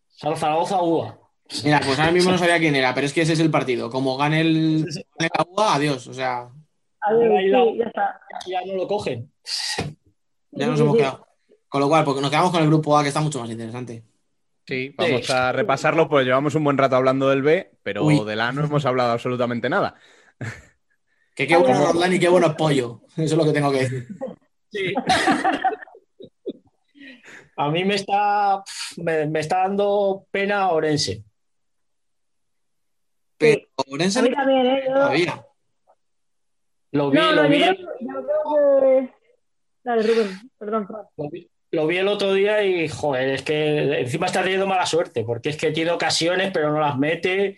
Sala 0.07 0.37
Zaragoza 0.37 0.81
UA. 0.81 1.19
Mira, 1.65 1.81
pues 1.85 1.99
ahora 1.99 2.13
mismo 2.13 2.31
no 2.31 2.37
sabía 2.37 2.59
quién 2.59 2.75
era, 2.77 2.93
pero 2.93 3.05
es 3.05 3.11
que 3.11 3.23
ese 3.23 3.33
es 3.33 3.41
el 3.41 3.51
partido. 3.51 3.89
Como 3.89 4.15
gane 4.15 4.39
el 4.39 4.85
gane 5.19 5.29
la 5.37 5.45
UA, 5.49 5.75
adiós. 5.75 6.07
O 6.07 6.13
sea, 6.13 6.47
A 7.01 7.13
ver, 7.13 7.29
Ahí 7.33 7.49
la- 7.49 7.63
sí, 7.65 7.77
ya 7.79 7.85
está. 7.87 8.21
Ya 8.47 8.61
no 8.65 8.73
lo 8.75 8.87
cogen. 8.87 9.29
ya 10.51 10.67
nos 10.67 10.77
Sí, 10.79 10.83
hemos 10.85 10.95
quedado. 10.95 11.27
Con 11.67 11.81
lo 11.81 11.89
cual, 11.89 12.05
porque 12.05 12.21
nos 12.21 12.29
quedamos 12.29 12.51
con 12.51 12.61
el 12.61 12.69
grupo 12.69 12.97
A, 12.97 13.01
que 13.01 13.09
está 13.09 13.19
mucho 13.19 13.41
más 13.41 13.49
interesante. 13.49 14.01
Sí, 14.65 14.95
vamos 14.97 15.29
a 15.29 15.51
repasarlo, 15.51 16.07
pues 16.07 16.25
llevamos 16.25 16.55
un 16.55 16.63
buen 16.63 16.77
rato 16.77 16.95
hablando 16.95 17.27
del 17.27 17.41
B, 17.41 17.71
pero 17.83 18.05
Uy. 18.05 18.23
del 18.23 18.39
A 18.39 18.53
no 18.53 18.63
hemos 18.63 18.85
hablado 18.85 19.11
absolutamente 19.11 19.69
nada. 19.69 19.95
Que 21.35 21.47
qué 21.47 21.57
bueno 21.57 21.87
Roldán 21.87 22.13
y 22.13 22.19
qué 22.19 22.29
bueno 22.29 22.45
es 22.47 22.53
pollo. 22.53 23.01
Eso 23.17 23.23
es 23.23 23.33
lo 23.33 23.43
que 23.45 23.53
tengo 23.53 23.71
que 23.71 23.79
decir. 23.79 24.07
Sí. 24.71 24.93
A 27.55 27.69
mí 27.69 27.83
me 27.85 27.95
está, 27.95 28.63
me, 28.97 29.25
me 29.27 29.39
está 29.39 29.59
dando 29.59 30.25
pena 30.31 30.69
Orense. 30.71 31.23
Pero 33.37 33.61
Orense 33.87 34.19
A 34.19 34.21
mí 34.23 34.31
también, 34.31 34.65
¿eh? 34.65 34.83
Yo- 34.87 34.93
todavía. 34.93 35.45
Lo 36.91 37.09
vi, 37.09 37.17
No, 37.17 37.31
lo 37.31 37.43
no, 37.43 37.49
vi, 37.49 37.59
yo 37.59 37.73
creo, 37.75 37.87
yo 37.99 38.23
creo 38.23 38.81
que. 38.81 39.13
Dale, 39.83 40.03
Rubén, 40.03 40.51
perdón. 40.57 40.87
Fran. 40.87 41.05
lo 41.17 41.29
vi- 41.29 41.49
lo 41.71 41.87
vi 41.87 41.97
el 41.97 42.07
otro 42.07 42.33
día 42.33 42.63
y, 42.63 42.87
joder, 42.87 43.29
es 43.29 43.41
que 43.41 44.01
encima 44.01 44.27
está 44.27 44.43
teniendo 44.43 44.67
mala 44.67 44.85
suerte, 44.85 45.23
porque 45.23 45.49
es 45.49 45.57
que 45.57 45.71
tiene 45.71 45.89
ocasiones, 45.89 46.51
pero 46.53 46.71
no 46.71 46.79
las 46.79 46.97
mete. 46.99 47.57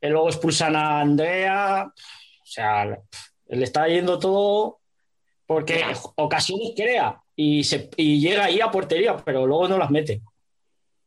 Y 0.00 0.08
luego 0.08 0.28
expulsan 0.28 0.76
a 0.76 1.00
Andrea. 1.00 1.90
O 2.54 2.60
sea, 2.62 2.84
le 2.84 3.64
está 3.64 3.88
yendo 3.88 4.16
todo 4.16 4.78
porque 5.44 5.84
ocasiones 6.14 6.70
crea 6.76 7.20
y, 7.34 7.64
se, 7.64 7.90
y 7.96 8.20
llega 8.20 8.44
ahí 8.44 8.60
a 8.60 8.70
portería, 8.70 9.16
pero 9.16 9.44
luego 9.44 9.66
no 9.66 9.76
las 9.76 9.90
mete. 9.90 10.22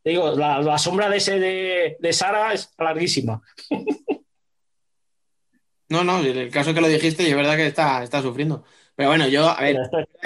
Te 0.03 0.09
Digo, 0.09 0.31
la, 0.31 0.61
la 0.61 0.77
sombra 0.77 1.09
de 1.09 1.17
ese 1.17 1.39
de, 1.39 1.95
de 1.99 2.13
Sara 2.13 2.51
es 2.53 2.73
larguísima. 2.77 3.41
No, 5.89 6.03
no, 6.03 6.19
en 6.19 6.37
el 6.37 6.51
caso 6.51 6.73
que 6.73 6.81
lo 6.81 6.87
dijiste, 6.89 7.23
y 7.23 7.27
es 7.27 7.35
verdad 7.37 7.55
que 7.55 7.67
está, 7.67 8.03
está 8.03 8.21
sufriendo. 8.21 8.61
Pero 8.93 9.07
bueno, 9.07 9.25
yo, 9.29 9.47
a 9.47 9.61
ver, 9.61 9.77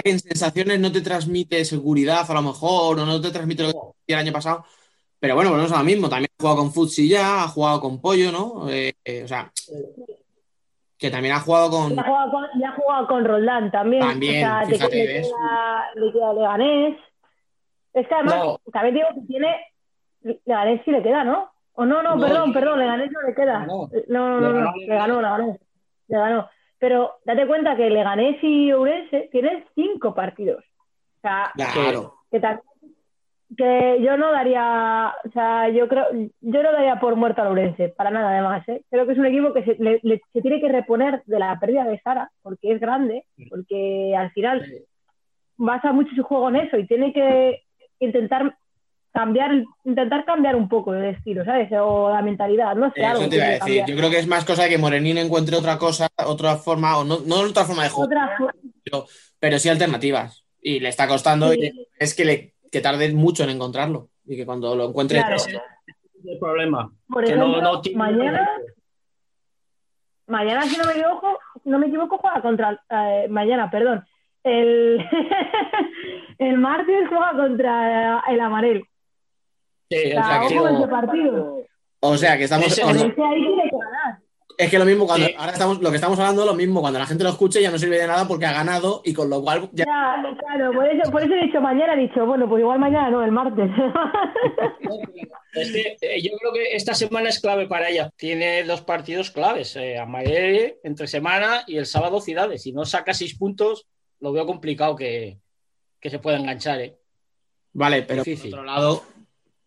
en 0.03 0.19
sensaciones 0.19 0.80
no 0.80 0.91
te 0.91 1.02
transmite 1.02 1.64
seguridad 1.65 2.26
a 2.27 2.34
lo 2.34 2.41
mejor, 2.41 2.99
o 2.99 3.06
no 3.06 3.22
te 3.22 3.30
transmite 3.30 3.61
lo 3.61 3.95
que 4.07 4.14
el 4.14 4.19
año 4.19 4.34
pasado. 4.34 4.65
Pero 5.19 5.35
bueno, 5.35 5.52
volvemos 5.52 5.72
a 5.72 5.77
lo 5.77 5.84
mismo. 5.84 6.10
También 6.10 6.31
ha 6.35 6.41
jugado 6.41 6.57
con 6.57 6.73
Futsi 6.73 7.07
ya, 7.07 7.43
ha 7.43 7.48
jugado 7.48 7.80
con 7.80 8.02
Pollo, 8.02 8.31
¿no? 8.31 8.72
Eh, 8.72 8.95
eh, 9.06 9.23
o 9.23 9.27
sea, 9.27 9.53
que 11.02 11.10
también 11.10 11.34
ha 11.34 11.40
jugado 11.40 11.72
con. 11.72 11.91
Y 11.94 11.99
ha 11.99 12.03
jugado 12.03 12.32
con, 12.32 12.64
ha 12.64 12.72
jugado 12.76 13.07
con 13.07 13.26
Roldán 13.26 13.72
también. 13.72 14.03
También, 14.03 14.45
o 14.45 14.48
sea, 14.60 14.65
fíjate, 14.68 14.95
le, 14.95 15.14
¿ves? 15.14 15.28
queda, 15.28 15.86
le 15.95 16.11
queda 16.14 16.34
Leganés. 16.34 16.98
Es 17.94 18.07
que 18.07 18.14
además, 18.15 18.36
No. 18.36 18.60
también 18.72 18.95
digo 18.95 19.07
que 19.15 19.22
tiene. 19.28 19.57
Leganés 20.45 20.82
sí 20.86 20.91
le 20.91 21.02
queda, 21.02 21.23
¿no? 21.23 21.49
O 21.73 21.86
no, 21.86 22.03
no, 22.03 22.15
No, 22.15 22.22
perdón, 22.22 22.53
perdón, 22.53 22.80
Leganés 22.80 23.11
no 23.11 23.22
le 23.23 23.34
queda. 23.34 23.65
No. 23.65 23.90
No, 24.10 24.40
no, 24.40 24.52
no, 24.53 24.72
Le 24.76 24.86
ganó, 24.95 25.22
le 25.22 25.28
ganó. 25.28 25.57
Le 26.07 26.18
ganó. 26.18 26.49
Pero 26.78 27.15
date 27.26 27.48
cuenta 27.48 27.76
que 27.76 27.90
Leganés 27.90 28.38
y 28.44 28.72
Ourense 28.72 29.28
tienen 29.32 29.65
cinco 29.73 30.14
partidos. 30.14 30.64
O 31.18 31.22
sea, 31.22 31.52
Claro. 31.56 32.14
que 32.30 32.40
también 32.40 32.61
que 33.57 33.98
yo 34.02 34.15
no 34.18 34.32
daría, 34.32 35.14
o 35.28 35.32
sea, 35.32 35.68
yo 35.69 35.88
creo, 35.88 36.06
yo 36.14 36.64
no 36.64 36.72
daría 36.72 36.99
por 36.99 37.15
muerto 37.18 37.41
a 37.41 37.45
Lourense, 37.45 37.90
para 37.90 38.10
nada 38.10 38.30
además, 38.32 38.68
¿eh? 38.69 38.84
Creo 38.90 39.06
que 39.06 39.14
es 39.14 39.18
un 39.19 39.26
equipo 39.26 39.53
que 39.53 39.64
se, 39.65 39.76
le- 39.84 39.99
le- 40.03 40.22
se 40.32 40.41
tiene 40.41 40.61
que 40.61 40.69
reponer 40.69 41.22
de 41.26 41.40
la 41.40 41.60
pérdida 41.60 41.84
de 41.84 41.99
Sara, 41.99 42.32
porque 42.41 42.72
es 42.72 42.80
grande, 42.80 43.26
porque 43.49 44.15
al 44.18 44.32
final 44.32 44.65
basa 45.57 45.91
mucho 45.91 46.15
su 46.15 46.23
juego 46.23 46.49
en 46.49 46.56
eso 46.57 46.78
y 46.78 46.88
tiene 46.88 47.11
que 47.14 47.61
intentar 47.99 48.56
cambiar, 49.14 49.52
intentar 49.84 50.23
cambiar 50.23 50.56
un 50.56 50.69
poco 50.69 50.94
el 50.94 51.06
estilo, 51.06 51.44
¿sabes? 51.44 51.69
O 51.73 52.10
la 52.10 52.22
mentalidad, 52.22 52.76
no 52.76 52.91
sé, 52.94 53.03
algo 53.03 53.22
Eso 53.23 53.30
te 53.30 53.36
iba 53.36 53.45
a 53.45 53.48
tiene 53.48 53.60
que 53.60 53.65
decir. 53.65 53.80
cambiar. 53.82 53.90
Yo 53.90 53.95
creo 53.98 54.10
que 54.10 54.19
es 54.19 54.28
más 54.28 54.45
cosa 54.45 54.64
de 54.64 54.69
que 54.69 54.78
Morenín 54.78 55.18
encuentre 55.18 55.57
otra 55.57 55.78
cosa, 55.78 56.07
otra 56.26 56.56
forma, 56.56 56.98
o 56.98 57.03
no, 57.03 57.19
no 57.26 57.41
otra 57.41 57.65
forma 57.65 57.84
de 57.84 57.90
jugar, 57.90 58.07
Otra 58.07 58.38
pero, 58.84 59.06
pero 59.40 59.60
sí 59.60 59.68
alternativas. 59.69 60.45
Y 60.61 60.80
le 60.80 60.90
está 60.90 61.07
costando, 61.07 61.53
y 61.53 61.88
es 61.99 62.15
que, 62.15 62.23
le, 62.26 62.53
que 62.72 62.81
tarde 62.81 63.14
mucho 63.14 63.43
en 63.43 63.49
encontrarlo. 63.52 64.10
Y 64.26 64.35
que 64.38 64.45
cuando 64.45 64.76
lo 64.76 64.85
encuentre. 64.89 65.19
Claro. 65.19 65.35
el 66.26 66.39
problema. 66.39 66.91
Por 67.07 67.23
que 67.26 67.31
ejemplo, 67.34 67.61
no, 67.61 67.61
no 67.61 67.81
tiene- 67.81 67.98
mañana, 67.98 68.48
mañana 70.27 70.61
si 70.64 70.77
no 70.77 70.85
me 70.85 70.91
equivoco, 70.93 71.39
no 71.65 71.80
me 71.80 71.88
equivoco, 71.88 72.18
juega 72.18 72.41
contra, 72.41 72.84
eh, 72.89 73.27
mañana, 73.30 73.69
perdón, 73.69 74.06
el, 74.43 74.98
el 76.38 76.57
martes 76.57 77.07
juega 77.10 77.34
contra 77.35 78.23
el 78.30 78.39
Amarel. 78.39 78.84
Sí, 79.89 80.14
O 80.14 80.23
sea, 80.23 80.39
que- 80.48 80.56
ojo 80.60 80.68
con 80.68 80.76
ese 80.76 80.88
partido. 80.88 81.57
O 81.99 82.18
sea, 82.18 82.38
que 82.38 82.43
estamos. 82.45 82.68
Ese- 82.68 82.84
o 82.84 82.93
sea, 82.93 84.22
Es 84.61 84.69
que 84.69 84.77
lo 84.77 84.85
mismo 84.85 85.07
cuando. 85.07 85.25
Sí. 85.25 85.33
Ahora 85.38 85.51
estamos. 85.53 85.81
Lo 85.81 85.89
que 85.89 85.95
estamos 85.95 86.19
hablando 86.19 86.41
es 86.43 86.47
lo 86.47 86.53
mismo. 86.53 86.81
Cuando 86.81 86.99
la 86.99 87.07
gente 87.07 87.23
lo 87.23 87.31
escuche 87.31 87.61
ya 87.61 87.71
no 87.71 87.79
sirve 87.79 87.97
de 87.97 88.05
nada 88.05 88.27
porque 88.27 88.45
ha 88.45 88.53
ganado 88.53 89.01
y 89.03 89.13
con 89.13 89.29
lo 89.29 89.41
cual. 89.41 89.69
Ya, 89.73 89.85
Ya, 89.85 90.38
claro, 90.38 90.71
por 90.73 90.85
eso, 90.85 91.11
por 91.11 91.23
eso 91.23 91.33
he 91.33 91.45
dicho 91.45 91.59
mañana, 91.59 91.95
he 91.95 92.01
dicho, 92.07 92.25
bueno, 92.25 92.47
pues 92.47 92.61
igual 92.61 92.79
mañana 92.79 93.09
no, 93.09 93.23
el 93.23 93.31
martes. 93.31 93.69
Eh, 95.53 96.21
yo 96.21 96.31
creo 96.38 96.53
que 96.53 96.77
esta 96.77 96.93
semana 96.93 97.27
es 97.27 97.41
clave 97.41 97.67
para 97.67 97.89
ella. 97.89 98.09
Tiene 98.15 98.63
dos 98.63 98.81
partidos 98.83 99.31
claves, 99.31 99.75
eh, 99.75 99.97
Amarele 99.97 100.79
entre 100.83 101.07
semana 101.07 101.65
y 101.67 101.75
el 101.75 101.85
sábado 101.85 102.21
Ciudades. 102.21 102.63
Si 102.63 102.71
no 102.71 102.85
saca 102.85 103.13
seis 103.13 103.38
puntos, 103.38 103.85
lo 104.21 104.31
veo 104.31 104.45
complicado 104.45 104.95
que, 104.95 105.39
que 105.99 106.09
se 106.09 106.19
pueda 106.19 106.38
enganchar. 106.38 106.79
¿eh? 106.79 106.95
Vale, 107.73 108.03
pero 108.03 108.23
por 108.23 108.47
otro 108.47 108.63
lado, 108.63 109.03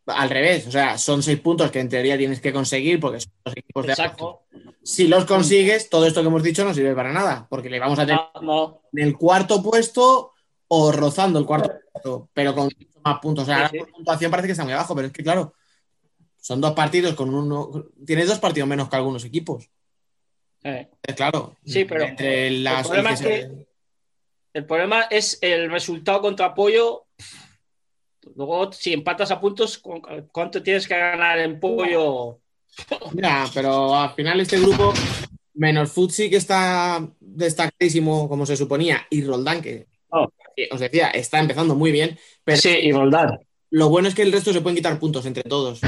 al 0.06 0.30
revés. 0.30 0.66
O 0.66 0.70
sea, 0.70 0.98
son 0.98 1.22
seis 1.22 1.40
puntos 1.40 1.70
que 1.70 1.80
en 1.80 1.88
teoría 1.88 2.16
tienes 2.18 2.40
que 2.40 2.52
conseguir 2.52 3.00
porque 3.00 3.20
son 3.20 3.32
los 3.44 3.56
equipos 3.56 3.86
de 3.86 3.92
abajo. 3.92 4.46
Si 4.82 5.08
los 5.08 5.24
consigues, 5.24 5.88
todo 5.88 6.06
esto 6.06 6.20
que 6.20 6.28
hemos 6.28 6.42
dicho 6.42 6.64
no 6.64 6.74
sirve 6.74 6.94
para 6.94 7.12
nada. 7.12 7.46
Porque 7.48 7.70
le 7.70 7.78
vamos 7.80 7.98
a 7.98 8.06
tener 8.06 8.20
No, 8.36 8.42
no. 8.42 8.82
en 8.92 9.06
el 9.08 9.16
cuarto 9.16 9.62
puesto 9.62 10.32
o 10.68 10.92
rozando 10.92 11.38
el 11.38 11.46
cuarto 11.46 11.70
puesto, 11.92 12.28
pero 12.34 12.54
con 12.54 12.68
más 13.04 13.18
puntos. 13.20 13.44
O 13.44 13.46
sea, 13.46 13.56
ahora 13.56 13.68
Sí, 13.70 13.76
sí. 13.78 13.84
por 13.84 13.92
puntuación 13.92 14.30
parece 14.30 14.46
que 14.48 14.52
está 14.52 14.64
muy 14.64 14.72
abajo, 14.72 14.94
pero 14.94 15.06
es 15.06 15.12
que 15.12 15.22
claro, 15.22 15.54
son 16.40 16.60
dos 16.60 16.72
partidos 16.72 17.14
con 17.14 17.34
uno. 17.34 17.86
Tienes 18.04 18.28
dos 18.28 18.38
partidos 18.38 18.68
menos 18.68 18.88
que 18.90 18.96
algunos 18.96 19.24
equipos. 19.24 19.70
Eh, 20.62 20.88
claro. 21.14 21.56
Sí, 21.64 21.84
pero 21.84 22.04
entre 22.04 22.50
las 22.50 22.80
el 22.80 22.84
problema 22.86 23.10
es 23.12 23.20
que 23.20 23.26
se- 23.42 23.66
el 24.54 24.64
problema 24.66 25.02
es 25.10 25.38
el 25.42 25.70
resultado 25.70 26.20
contra 26.22 26.54
Pollo. 26.54 27.03
Luego, 28.36 28.72
si 28.72 28.92
empatas 28.92 29.30
a 29.30 29.40
puntos, 29.40 29.78
¿cu- 29.78 30.02
¿cuánto 30.32 30.62
tienes 30.62 30.86
que 30.88 30.96
ganar 30.96 31.38
en 31.38 31.60
Pollo? 31.60 32.40
Mira, 33.12 33.46
pero 33.54 33.94
al 33.94 34.10
final 34.14 34.40
este 34.40 34.58
grupo, 34.58 34.92
menos 35.54 35.92
Futsi, 35.92 36.28
que 36.28 36.36
está 36.36 37.06
destacadísimo 37.20 38.28
como 38.28 38.44
se 38.46 38.56
suponía, 38.56 39.06
y 39.10 39.22
Roldán, 39.24 39.62
que 39.62 39.86
Oh. 40.10 40.28
os 40.70 40.80
decía, 40.80 41.08
está 41.10 41.40
empezando 41.40 41.74
muy 41.74 41.90
bien, 41.90 42.16
pero 42.44 42.58
Sí, 42.60 42.68
y 42.70 42.92
Roldán. 42.92 43.38
lo 43.70 43.88
bueno 43.88 44.06
es 44.08 44.14
que 44.14 44.22
el 44.22 44.30
resto 44.32 44.52
se 44.52 44.60
pueden 44.60 44.76
quitar 44.76 44.98
puntos 45.00 45.26
entre 45.26 45.42
todos. 45.42 45.80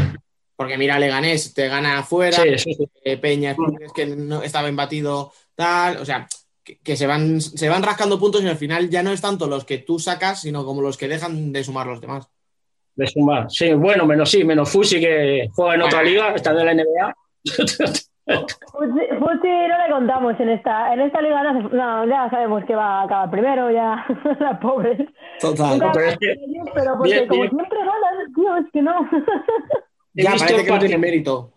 Porque 0.57 0.77
mira, 0.79 0.99
Leganés 0.99 1.55
te 1.55 1.69
gana 1.69 1.99
afuera, 1.99 2.43
Sí, 2.43 2.59
sí, 2.59 2.75
sí. 2.75 2.89
eh, 3.05 3.17
Peña 3.19 3.51
Esplugues, 3.53 3.93
que 3.93 4.07
no 4.07 4.43
estaba 4.43 4.69
embatido, 4.69 5.33
tal, 5.55 5.99
o 5.99 6.05
sea, 6.05 6.27
que, 6.67 6.79
que 6.79 6.97
se, 6.97 7.07
van, 7.07 7.41
se 7.41 7.69
van 7.69 7.83
rascando 7.85 8.19
puntos 8.19 8.43
y 8.43 8.49
al 8.49 8.57
final 8.57 8.91
ya 8.91 9.03
no 9.05 9.13
es 9.13 9.21
tanto 9.23 9.47
los 9.47 9.65
que 9.65 9.79
tú 9.79 9.99
sacas, 10.01 10.41
sino 10.43 10.65
como 10.65 10.83
los 10.83 10.97
que 10.99 11.07
dejan 11.09 11.53
de 11.53 11.63
sumar 11.65 11.87
los 11.87 12.01
demás. 12.01 12.29
De 12.97 13.07
sumar. 13.07 13.47
Sí, 13.51 13.73
bueno, 13.75 14.05
menos 14.05 14.31
sí, 14.31 14.43
menos 14.43 14.69
Fusi 14.71 14.99
que 14.99 15.49
juega 15.55 15.75
en 15.77 15.83
otra 15.83 16.03
liga, 16.03 16.35
está 16.35 16.51
en 16.51 16.67
la 16.67 16.75
NBA. 16.75 17.15
Futsi 18.27 19.49
no 19.49 19.87
le 19.87 19.93
contamos 19.93 20.41
en 20.41 20.49
esta, 20.49 20.93
en 20.93 21.01
esta 21.01 21.21
liga, 21.23 21.53
no, 21.53 22.07
ya 22.09 22.29
sabemos 22.31 22.65
que 22.65 22.75
va 22.75 23.01
a 23.01 23.05
acabar 23.05 23.31
primero, 23.31 23.71
ya, 23.71 24.05
la 24.41 24.59
pobre. 24.59 25.09
Total. 25.41 25.79
Pero 25.93 26.07
es 26.09 26.19
que- 26.19 26.35
pero 26.75 26.95
porque 26.99 27.13
bien, 27.13 27.29
como 27.29 27.41
bien. 27.43 27.51
siempre 27.55 27.79
ganan, 27.79 28.35
tío, 28.35 28.57
es 28.57 28.67
que 28.73 28.83
no. 28.83 29.09
He 30.17 30.23
Ya, 30.25 30.33
visto 30.33 30.45
parece 30.47 30.55
el 30.61 30.65
que 30.65 30.67
no 30.67 30.73
partido- 30.75 30.79
tiene 30.89 30.99
mérito. 30.99 31.53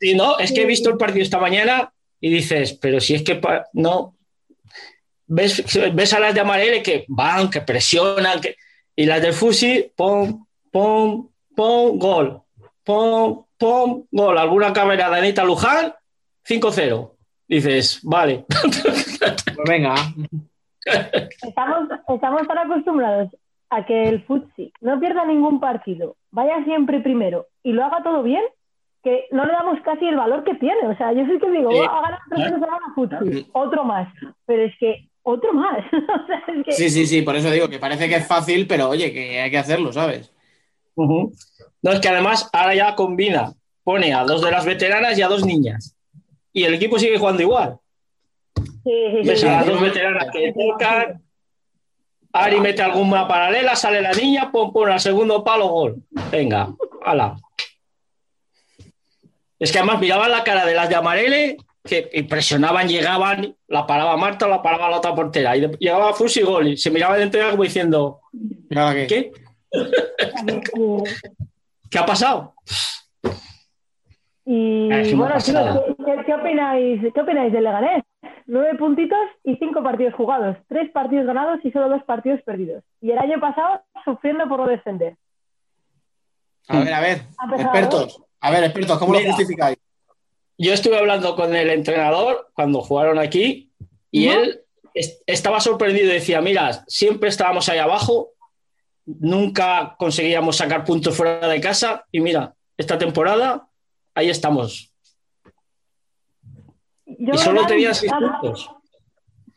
Sí, 0.00 0.14
no, 0.14 0.38
es 0.38 0.52
que 0.52 0.62
he 0.62 0.66
visto 0.66 0.90
el 0.90 0.96
partido 0.98 1.22
esta 1.22 1.38
mañana 1.38 1.92
y 2.20 2.30
dices, 2.30 2.74
pero 2.74 3.00
si 3.00 3.14
es 3.14 3.22
que 3.22 3.40
no. 3.74 4.14
Ves, 5.32 5.64
ves 5.94 6.12
a 6.12 6.18
las 6.20 6.34
de 6.34 6.40
Amarele 6.40 6.82
que 6.82 7.04
van, 7.08 7.48
que 7.50 7.60
presionan, 7.60 8.40
que... 8.40 8.56
y 8.96 9.06
las 9.06 9.22
del 9.22 9.32
Fusi, 9.32 9.92
pom, 9.96 10.44
pom, 10.72 11.28
pom, 11.54 11.98
gol. 11.98 12.42
Pom, 12.84 13.44
pom, 13.56 14.04
gol. 14.10 14.38
Alguna 14.38 14.72
cámara 14.72 15.08
de 15.08 15.18
Anita 15.18 15.44
Luján, 15.44 15.94
5-0. 16.48 17.12
Dices, 17.46 18.00
vale. 18.02 18.44
Pues 18.48 19.68
venga. 19.68 19.94
Estamos, 21.42 21.88
estamos 22.08 22.48
tan 22.48 22.58
acostumbrados 22.58 23.28
a 23.68 23.84
que 23.86 24.08
el 24.08 24.24
Futsi 24.24 24.72
no 24.80 24.98
pierda 24.98 25.24
ningún 25.26 25.60
partido, 25.60 26.16
vaya 26.30 26.64
siempre 26.64 27.00
primero 27.00 27.46
y 27.62 27.72
lo 27.72 27.84
haga 27.84 28.02
todo 28.02 28.22
bien, 28.22 28.42
que 29.04 29.26
no 29.30 29.44
le 29.44 29.52
damos 29.52 29.78
casi 29.82 30.06
el 30.06 30.16
valor 30.16 30.42
que 30.44 30.54
tiene. 30.54 30.88
O 30.88 30.96
sea, 30.96 31.12
yo 31.12 31.24
sí 31.26 31.38
que 31.38 31.50
digo, 31.50 31.70
Sí. 31.70 31.78
"Oh, 31.78 31.84
ha 31.90 32.02
ganado 32.02 32.22
tres 32.30 32.50
veces 32.52 32.68
a 32.68 32.94
Futsi, 32.94 33.50
otro 33.52 33.84
más. 33.84 34.08
Pero 34.46 34.62
es 34.64 34.72
que, 34.80 35.08
otro 35.22 35.52
más. 35.52 35.78
o 35.92 36.26
sea, 36.26 36.42
es 36.48 36.64
que 36.64 36.72
Sí, 36.72 36.90
sí, 36.90 37.06
sí, 37.06 37.22
por 37.22 37.36
eso 37.36 37.50
digo 37.50 37.68
que 37.68 37.78
parece 37.78 38.08
que 38.08 38.16
es 38.16 38.26
fácil, 38.26 38.66
pero 38.66 38.88
oye, 38.88 39.12
que 39.12 39.40
hay 39.40 39.50
que 39.50 39.58
hacerlo, 39.58 39.92
¿sabes? 39.92 40.32
Ujú. 40.94 41.32
No, 41.82 41.92
es 41.92 42.00
que 42.00 42.08
además 42.08 42.48
ahora 42.52 42.74
ya 42.74 42.94
combina, 42.94 43.52
pone 43.84 44.12
a 44.12 44.24
dos 44.24 44.42
de 44.42 44.50
las 44.50 44.64
veteranas 44.64 45.16
y 45.18 45.22
a 45.22 45.28
dos 45.28 45.44
niñas. 45.44 45.96
Y 46.52 46.64
el 46.64 46.74
equipo 46.74 46.98
sigue 46.98 47.18
jugando 47.18 47.42
igual. 47.42 47.78
sí, 48.56 48.92
sí, 49.22 49.28
Ves 49.28 49.40
sí. 49.40 49.46
a 49.46 49.52
las 49.52 49.66
dos 49.66 49.80
veteranas 49.80 50.26
que 50.32 50.52
tocan. 50.52 51.22
Ari 52.32 52.60
mete 52.60 52.80
alguna 52.82 53.26
paralela, 53.26 53.74
sale 53.74 54.00
la 54.00 54.12
niña, 54.12 54.52
pon, 54.52 54.72
pon 54.72 54.88
al 54.90 55.00
segundo 55.00 55.42
palo, 55.42 55.66
gol. 55.68 55.96
Venga, 56.30 56.68
ala. 57.04 57.36
Es 59.58 59.72
que 59.72 59.78
además 59.78 60.00
miraban 60.00 60.30
la 60.30 60.44
cara 60.44 60.64
de 60.64 60.74
las 60.74 60.88
de 60.88 60.94
Amarele, 60.94 61.56
que 61.84 62.10
impresionaban, 62.14 62.88
llegaban, 62.88 63.56
la 63.68 63.86
paraba 63.86 64.16
Marta, 64.16 64.46
la 64.46 64.62
paraba 64.62 64.90
la 64.90 64.98
otra 64.98 65.14
portera. 65.14 65.56
Y 65.56 65.66
llegaba 65.78 66.12
Fusi 66.12 66.42
gol 66.42 66.68
y 66.68 66.76
se 66.76 66.90
miraba 66.90 67.16
de 67.16 67.22
entera 67.24 67.50
como 67.50 67.62
diciendo, 67.62 68.20
¿Y 68.32 68.68
qué? 68.68 69.06
¿qué? 69.08 69.32
¿Qué 71.90 71.98
ha 71.98 72.06
pasado? 72.06 72.54
Y 74.44 74.90
Es 74.92 75.12
una 75.12 75.24
bueno, 75.24 75.40
chicos. 75.40 75.80
¿qué, 76.04 76.16
qué- 76.26 76.34
opináis, 76.34 77.00
¿qué 77.14 77.20
opináis 77.20 77.52
del 77.52 77.64
Leganés? 77.64 78.04
Nueve 78.46 78.76
puntitos 78.78 79.18
y 79.44 79.54
cinco 79.56 79.82
partidos 79.82 80.14
jugados, 80.14 80.56
tres 80.68 80.90
partidos 80.90 81.26
ganados 81.26 81.60
y 81.62 81.70
solo 81.70 81.88
dos 81.88 82.02
partidos 82.04 82.40
perdidos. 82.42 82.82
Y 83.00 83.12
el 83.12 83.18
año 83.18 83.38
pasado 83.40 83.82
sufriendo 84.04 84.48
por 84.48 84.60
no 84.60 84.66
descender. 84.66 85.16
A 86.68 86.80
ver, 86.80 86.92
a 86.94 87.00
ver, 87.00 87.20
expertos. 87.58 88.22
A 88.40 88.50
ver, 88.50 88.64
expertos, 88.64 88.98
¿cómo 88.98 89.12
lo 89.12 89.20
justificáis? 89.20 89.78
Yo 90.62 90.74
estuve 90.74 90.98
hablando 90.98 91.34
con 91.36 91.54
el 91.56 91.70
entrenador 91.70 92.50
cuando 92.54 92.82
jugaron 92.82 93.18
aquí 93.18 93.70
y 94.10 94.28
él 94.28 94.60
es- 94.92 95.22
estaba 95.26 95.58
sorprendido 95.60 96.06
y 96.10 96.14
decía, 96.14 96.40
mira, 96.42 96.72
siempre 96.86 97.30
estábamos 97.30 97.68
ahí 97.70 97.78
abajo, 97.78 98.28
nunca 99.06 99.94
conseguíamos 99.98 100.56
sacar 100.56 100.84
puntos 100.84 101.16
fuera 101.16 101.48
de 101.48 101.60
casa 101.62 102.04
y 102.12 102.20
mira, 102.20 102.54
esta 102.76 102.98
temporada 102.98 103.68
ahí 104.14 104.28
estamos. 104.28 104.92
Yo 107.06 107.34
y 107.34 107.38
solo 107.38 107.62
han- 107.62 107.68
seis 107.94 108.12
puntos. 108.12 108.70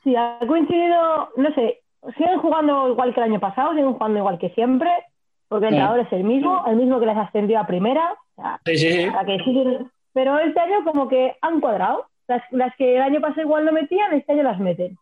Sí, 0.03 0.15
ha 0.15 0.39
coincidido, 0.47 1.30
no 1.38 1.53
sé, 1.55 1.81
siguen 2.17 2.39
jugando 2.39 2.89
igual 2.89 3.13
que 3.13 3.19
el 3.21 3.31
año 3.31 3.39
pasado, 3.39 3.71
siguen 3.71 3.93
jugando 3.93 4.19
igual 4.19 4.38
que 4.39 4.49
siempre, 4.51 4.89
porque 5.47 5.65
el 5.67 5.71
Sí. 5.73 5.75
entrenador 5.77 6.05
es 6.05 6.13
el 6.13 6.23
mismo, 6.23 6.63
el 6.67 6.75
mismo 6.77 6.99
que 6.99 7.05
les 7.07 7.17
ascendió 7.17 7.59
a 7.59 7.67
primera. 7.67 8.15
o 8.35 8.41
sea, 8.41 8.59
sí, 8.65 8.77
sí. 8.77 9.05
para 9.11 9.25
que 9.25 9.38
siguen- 9.43 9.91
Pero 10.14 10.38
este 10.40 10.60
año 10.60 10.84
como 10.85 11.07
que 11.07 11.35
han 11.41 11.60
cuadrado. 11.60 12.07
Las, 12.27 12.41
las 12.52 12.73
que 12.77 12.95
el 12.95 13.02
año 13.02 13.19
pasado 13.19 13.41
igual 13.41 13.65
no 13.65 13.73
metían, 13.73 14.14
este 14.14 14.31
año 14.31 14.44
las 14.44 14.60
meten. 14.60 14.98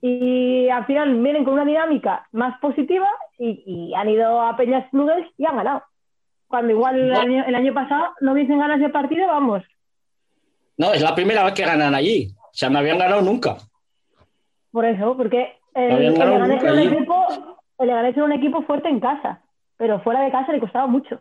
Y 0.00 0.68
al 0.68 0.84
final 0.86 1.14
vienen 1.22 1.44
con 1.44 1.54
una 1.54 1.64
dinámica 1.64 2.26
más 2.32 2.58
positiva 2.60 3.08
y, 3.38 3.62
y 3.64 3.94
han 3.94 4.08
ido 4.08 4.40
a 4.40 4.56
Peñas 4.56 4.88
Clubes 4.90 5.26
y 5.38 5.46
han 5.46 5.56
ganado. 5.56 5.82
Cuando 6.48 6.72
igual 6.72 6.96
el 7.00 7.14
año, 7.14 7.44
el 7.46 7.54
año 7.54 7.72
pasado 7.72 8.08
no 8.20 8.32
hubiesen 8.32 8.58
ganado 8.58 8.80
ese 8.80 8.92
partido, 8.92 9.26
vamos. 9.28 9.62
No, 10.76 10.92
es 10.92 11.00
la 11.00 11.14
primera 11.14 11.44
vez 11.44 11.54
que 11.54 11.64
ganan 11.64 11.94
allí. 11.94 12.28
O 12.36 12.50
sea, 12.52 12.68
no 12.68 12.80
habían 12.80 12.98
ganado 12.98 13.22
nunca. 13.22 13.56
Por 14.72 14.84
eso, 14.84 15.16
porque 15.16 15.56
el, 15.74 15.88
No 15.88 15.96
el 15.98 16.14
ganado 16.18 16.46
Leganés 16.46 16.48
nunca 16.48 16.64
era 16.64 16.72
un 16.72 16.78
allí. 16.80 16.88
equipo, 16.88 17.26
el 17.78 17.86
Leganés 17.86 18.16
era 18.16 18.24
un 18.24 18.32
equipo 18.32 18.62
fuerte 18.62 18.88
en 18.88 19.00
casa, 19.00 19.40
pero 19.76 20.00
fuera 20.00 20.20
de 20.22 20.30
casa 20.30 20.52
le 20.52 20.60
costaba 20.60 20.86
mucho. 20.86 21.20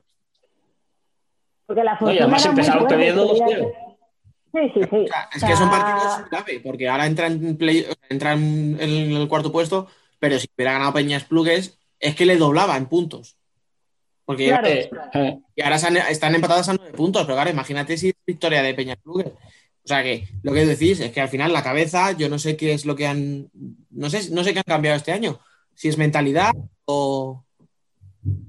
Porque 1.65 1.83
la 1.83 1.93
No, 1.93 1.97
y 2.11 2.17
fortuna 2.17 2.21
además 2.21 2.41
era 2.43 2.51
muy 2.51 2.61
empezaron 2.61 2.87
perdiendo 2.87 3.35
se 3.35 3.43
veía 3.43 3.57
2-0. 3.57 3.73
Sí, 4.53 4.59
sí, 4.75 4.81
sí. 4.87 4.95
O 4.95 5.07
sea, 5.07 5.29
es 5.33 5.43
que 5.43 5.55
son 5.55 5.69
partidos 5.69 6.29
clave, 6.29 6.59
porque 6.59 6.87
ahora 6.87 7.07
entra 7.07 7.27
en, 7.27 7.57
play, 7.57 7.85
entra 8.09 8.33
en 8.33 8.77
el, 8.79 9.27
cuarto 9.27 9.51
puesto, 9.51 9.87
pero 10.19 10.37
si 10.37 10.47
hubiera 10.55 10.73
ganado 10.73 10.93
Peñas 10.93 11.23
Plugues, 11.23 11.79
es 11.99 12.15
que 12.15 12.25
le 12.25 12.37
doblaba 12.37 12.77
en 12.77 12.85
puntos. 12.85 13.37
Porque 14.25 14.47
Claro. 14.47 14.67
Eh, 14.67 15.39
y 15.55 15.61
ahora 15.61 15.77
están 15.77 16.35
empatadas 16.35 16.69
a 16.69 16.75
nueve 16.75 16.93
puntos, 16.93 17.23
pero 17.23 17.35
claro, 17.35 17.49
imagínate 17.49 17.97
si 17.97 18.09
es 18.09 18.15
victoria 18.25 18.61
de 18.61 18.73
Peñas 18.73 18.97
Plugues. 18.97 19.27
O 19.83 19.87
sea 19.87 20.01
que 20.01 20.27
lo 20.43 20.53
que 20.53 20.65
decís 20.65 20.99
es 21.01 21.11
que 21.11 21.19
al 21.19 21.27
final 21.27 21.51
la 21.51 21.63
cabeza, 21.63 22.13
yo 22.13 22.29
no 22.29 22.39
sé 22.39 22.55
qué 22.55 22.73
es 22.73 22.85
lo 22.85 22.95
que 22.95 23.07
han. 23.07 23.49
No 23.89 24.09
sé, 24.09 24.31
no 24.31 24.43
sé 24.43 24.53
qué 24.53 24.59
han 24.59 24.63
cambiado 24.65 24.95
este 24.95 25.11
año. 25.11 25.39
Si 25.73 25.89
es 25.89 25.97
mentalidad 25.97 26.51
o. 26.85 27.43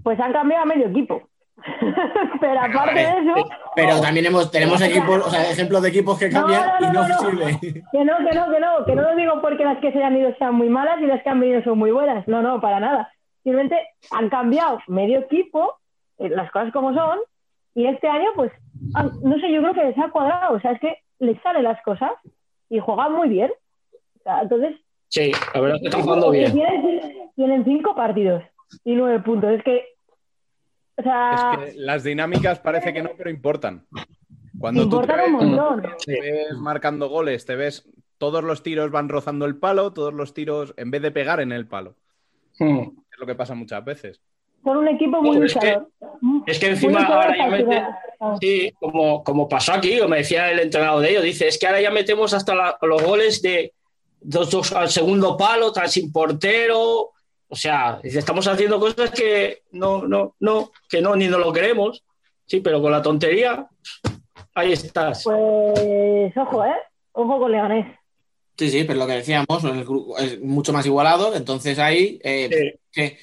Pues 0.04 0.20
han 0.20 0.32
cambiado 0.32 0.62
a 0.62 0.66
medio 0.66 0.88
equipo. 0.88 1.28
pero 2.40 2.60
aparte 2.60 2.94
de 2.94 3.02
eso, 3.02 3.48
Pero 3.74 4.00
también 4.00 4.26
hemos, 4.26 4.50
tenemos 4.50 4.80
equipos, 4.82 5.26
o 5.26 5.30
sea, 5.30 5.50
ejemplos 5.50 5.82
de 5.82 5.88
equipos 5.88 6.18
que 6.18 6.28
cambian 6.30 6.62
no, 6.80 6.80
no, 6.80 6.88
y 6.88 6.92
no, 6.92 7.08
no, 7.08 7.08
no. 7.08 7.30
sirve. 7.30 7.58
que 7.92 8.04
no, 8.04 8.16
que 8.18 8.34
no, 8.36 8.50
que 8.52 8.60
no, 8.60 8.84
que 8.84 8.94
no 8.94 9.02
lo 9.02 9.16
digo 9.16 9.40
porque 9.40 9.64
las 9.64 9.78
que 9.78 9.92
se 9.92 10.02
han 10.02 10.16
ido 10.16 10.34
sean 10.38 10.54
muy 10.54 10.68
malas 10.68 11.00
y 11.00 11.06
las 11.06 11.22
que 11.22 11.30
han 11.30 11.40
venido 11.40 11.62
son 11.62 11.78
muy 11.78 11.90
buenas. 11.90 12.26
No, 12.28 12.42
no, 12.42 12.60
para 12.60 12.80
nada. 12.80 13.10
Simplemente 13.42 13.76
han 14.10 14.28
cambiado 14.28 14.78
medio 14.88 15.20
equipo, 15.20 15.78
eh, 16.18 16.28
las 16.30 16.50
cosas 16.50 16.72
como 16.72 16.94
son, 16.94 17.18
y 17.74 17.86
este 17.86 18.08
año, 18.08 18.28
pues, 18.36 18.52
han- 18.94 19.10
no 19.22 19.38
sé, 19.38 19.50
yo 19.52 19.60
creo 19.60 19.74
que 19.74 19.84
les 19.84 19.98
ha 19.98 20.10
cuadrado. 20.10 20.56
O 20.56 20.60
sea, 20.60 20.72
es 20.72 20.80
que 20.80 20.98
les 21.18 21.40
salen 21.42 21.64
las 21.64 21.80
cosas 21.82 22.10
y 22.70 22.78
juegan 22.78 23.12
muy 23.12 23.28
bien. 23.28 23.50
O 24.20 24.22
sea, 24.22 24.42
entonces, 24.42 24.76
Sí, 25.08 25.30
la 25.54 25.60
verdad 25.60 25.76
es 25.76 25.82
que 25.82 25.88
están 25.88 26.02
jugando 26.02 26.30
bien. 26.30 26.52
Tienen, 26.52 27.30
tienen 27.36 27.64
cinco 27.64 27.94
partidos 27.94 28.42
y 28.84 28.94
nueve 28.96 29.20
puntos. 29.20 29.50
Es 29.52 29.62
que, 29.62 29.84
o 30.96 31.02
sea, 31.02 31.58
Es 31.66 31.74
que 31.74 31.80
las 31.80 32.04
dinámicas 32.04 32.58
parece 32.60 32.92
que 32.92 33.02
no, 33.02 33.10
pero 33.16 33.30
importan. 33.30 33.86
Cuando 34.58 34.84
tú 34.88 35.00
te 35.00 35.12
importan 35.12 35.18
ves, 35.18 35.42
un 35.42 35.54
montón. 35.56 35.92
te 36.04 36.20
ves 36.20 36.52
marcando 36.58 37.08
goles, 37.08 37.44
te 37.44 37.56
ves 37.56 37.88
todos 38.18 38.44
los 38.44 38.62
tiros 38.62 38.90
van 38.90 39.08
rozando 39.08 39.44
el 39.44 39.56
palo, 39.56 39.92
todos 39.92 40.14
los 40.14 40.32
tiros 40.34 40.72
en 40.76 40.90
vez 40.90 41.02
de 41.02 41.10
pegar 41.10 41.40
en 41.40 41.52
el 41.52 41.66
palo. 41.66 41.96
Mm. 42.60 42.78
Es 43.12 43.18
lo 43.18 43.26
que 43.26 43.34
pasa 43.34 43.54
muchas 43.54 43.84
veces. 43.84 44.20
Son 44.62 44.78
un 44.78 44.88
equipo 44.88 45.20
muy 45.20 45.34
Pero 45.36 45.46
es 45.46 45.54
que- 45.54 45.58
luchador. 45.66 45.88
Es 46.46 46.58
que 46.58 46.66
Muy 46.66 46.74
encima 46.74 47.04
ahora 47.04 47.36
ya 47.36 47.46
mete, 47.48 47.82
sí, 48.40 48.72
como, 48.80 49.22
como 49.22 49.46
pasó 49.48 49.72
aquí, 49.74 50.00
o 50.00 50.08
me 50.08 50.18
decía 50.18 50.50
el 50.50 50.60
entrenador 50.60 51.02
de 51.02 51.10
ellos, 51.10 51.22
dice, 51.24 51.48
es 51.48 51.58
que 51.58 51.66
ahora 51.66 51.82
ya 51.82 51.90
metemos 51.90 52.32
hasta 52.32 52.54
la- 52.54 52.78
los 52.80 53.02
goles 53.02 53.42
de 53.42 53.74
dos, 54.22 54.50
dos 54.50 54.72
al 54.72 54.88
segundo 54.88 55.36
palo, 55.36 55.70
tan 55.72 55.88
sin 55.88 56.10
portero. 56.12 57.10
O 57.48 57.56
sea, 57.56 58.00
estamos 58.02 58.46
haciendo 58.46 58.80
cosas 58.80 59.10
que 59.10 59.62
no, 59.72 60.06
no, 60.06 60.34
no, 60.40 60.72
que 60.88 61.00
no, 61.00 61.14
ni 61.14 61.28
nos 61.28 61.40
lo 61.40 61.52
queremos. 61.52 62.02
Sí, 62.46 62.60
pero 62.60 62.82
con 62.82 62.92
la 62.92 63.02
tontería, 63.02 63.66
ahí 64.54 64.72
estás. 64.72 65.24
Pues, 65.24 66.36
ojo, 66.36 66.64
¿eh? 66.64 66.74
Ojo 67.12 67.38
con 67.38 67.52
Leganés. 67.52 67.86
Sí, 68.56 68.70
sí, 68.70 68.84
pero 68.84 69.00
lo 69.00 69.06
que 69.06 69.14
decíamos, 69.14 69.64
el 69.64 69.84
grupo 69.84 70.16
es 70.18 70.40
mucho 70.40 70.72
más 70.72 70.86
igualado, 70.86 71.34
entonces 71.34 71.78
ahí, 71.78 72.20
eh, 72.22 72.78
que, 72.92 73.18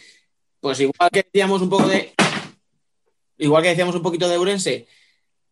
pues 0.60 0.80
igual 0.82 1.10
que 1.10 1.24
decíamos 1.24 1.62
un 1.62 1.70
poco 1.70 1.88
de, 1.88 2.14
igual 3.38 3.64
que 3.64 3.70
decíamos 3.70 3.96
un 3.96 4.02
poquito 4.02 4.28
de 4.28 4.38
Urense, 4.38 4.88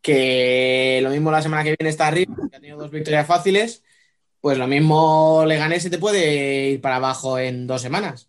que 0.02 1.00
lo 1.02 1.12
mismo 1.12 1.32
la 1.32 1.42
semana 1.42 1.64
que 1.64 1.76
viene 1.80 1.90
está 1.90 2.08
arriba, 2.08 2.36
que 2.50 2.58
ha 2.58 2.60
tenido 2.60 2.78
dos 2.78 2.92
victorias 2.92 3.26
fáciles, 3.26 3.84
pues 4.42 4.58
lo 4.58 4.68
mismo 4.68 5.44
Leganés 5.46 5.84
se 5.84 5.90
te 5.90 5.98
puede 5.98 6.72
ir 6.72 6.82
para 6.82 6.98
abajo 6.98 7.40
en 7.40 7.66
dos 7.66 7.82
semanas. 7.82 8.29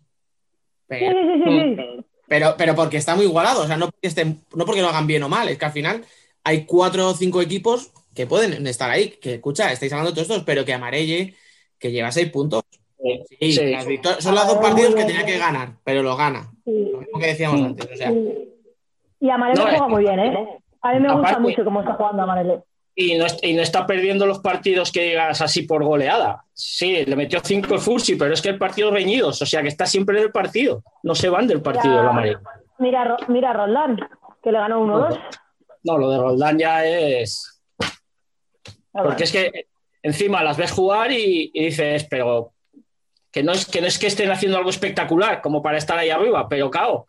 Pero, 0.99 1.15
pero, 2.27 2.55
pero 2.57 2.75
porque 2.75 2.97
está 2.97 3.15
muy 3.15 3.25
igualado, 3.25 3.63
o 3.63 3.67
sea, 3.67 3.77
no 3.77 3.85
porque, 3.89 4.07
estén, 4.07 4.41
no 4.55 4.65
porque 4.65 4.81
lo 4.81 4.89
hagan 4.89 5.07
bien 5.07 5.23
o 5.23 5.29
mal, 5.29 5.47
es 5.49 5.57
que 5.57 5.65
al 5.65 5.71
final 5.71 6.03
hay 6.43 6.65
cuatro 6.65 7.09
o 7.09 7.13
cinco 7.13 7.41
equipos 7.41 7.91
que 8.13 8.27
pueden 8.27 8.67
estar 8.67 8.89
ahí, 8.89 9.09
que 9.21 9.35
escucha, 9.35 9.71
estáis 9.71 9.91
hablando 9.93 10.11
de 10.11 10.15
todos 10.15 10.29
estos, 10.29 10.43
pero 10.43 10.65
que 10.65 10.73
Amarelle, 10.73 11.33
que 11.79 11.91
lleva 11.91 12.11
seis 12.11 12.29
puntos. 12.29 12.63
Sí, 13.39 13.53
Sí. 13.53 13.75
son 14.19 14.35
los 14.35 14.47
dos 14.47 14.57
partidos 14.57 14.93
que 14.93 15.05
tenía 15.05 15.25
que 15.25 15.37
ganar, 15.37 15.73
pero 15.83 16.03
lo 16.03 16.15
gana. 16.15 16.51
Sí. 16.65 16.89
Lo 16.91 16.99
mismo 16.99 17.19
que 17.19 17.27
decíamos 17.27 17.61
antes, 17.61 17.89
o 17.91 17.95
sea. 17.95 18.11
Y 19.19 19.29
Amarele 19.29 19.59
No, 19.63 19.69
juega 19.69 19.87
muy 19.87 20.03
bien, 20.03 20.19
¿eh? 20.19 20.47
A 20.81 20.93
mí 20.93 20.99
me 20.99 21.11
gusta 21.13 21.29
Aparte- 21.29 21.41
mucho 21.41 21.63
cómo 21.63 21.79
está 21.81 21.93
jugando 21.93 22.23
Amarele. 22.23 22.59
Y 22.93 23.15
no, 23.17 23.25
est- 23.25 23.43
y 23.43 23.53
no 23.53 23.61
está 23.61 23.87
perdiendo 23.87 24.25
los 24.25 24.39
partidos 24.39 24.91
que 24.91 25.03
digas 25.03 25.41
así 25.41 25.63
por 25.63 25.83
goleada. 25.83 26.43
Sí, 26.53 27.05
le 27.05 27.15
metió 27.15 27.39
cinco 27.43 27.73
el 27.75 27.79
Fursi, 27.79 28.15
pero 28.15 28.33
es 28.33 28.41
que 28.41 28.49
el 28.49 28.57
partido 28.57 28.91
reñidos, 28.91 29.41
o 29.41 29.45
sea 29.45 29.61
que 29.61 29.69
está 29.69 29.85
siempre 29.85 30.17
en 30.17 30.23
el 30.25 30.31
partido. 30.31 30.83
No 31.03 31.15
se 31.15 31.29
van 31.29 31.47
del 31.47 31.61
partido 31.61 31.95
Ya. 31.95 32.01
el 32.01 32.07
amarillo. 32.07 32.39
Mira, 32.79 33.17
mira 33.27 33.51
a 33.51 33.53
Roldán, 33.53 33.97
que 34.43 34.51
le 34.51 34.57
ganó 34.59 34.81
1-2. 34.85 35.19
No, 35.83 35.97
lo 35.97 36.09
de 36.11 36.17
Roldán 36.17 36.57
ya 36.59 36.85
es. 36.85 37.61
Ah, 38.93 39.03
Porque 39.03 39.23
es 39.23 39.31
que 39.31 39.67
encima 40.03 40.43
las 40.43 40.57
ves 40.57 40.71
jugar 40.71 41.11
y, 41.11 41.49
y 41.53 41.65
dices, 41.65 42.05
pero 42.09 42.53
que 43.31 43.41
no, 43.41 43.53
es, 43.53 43.65
que 43.65 43.79
no 43.79 43.87
es 43.87 43.97
que 43.97 44.07
estén 44.07 44.29
haciendo 44.31 44.57
algo 44.57 44.69
espectacular 44.69 45.41
como 45.41 45.61
para 45.63 45.77
estar 45.77 45.97
ahí 45.97 46.09
arriba, 46.09 46.49
pero 46.49 46.69
claro. 46.69 47.07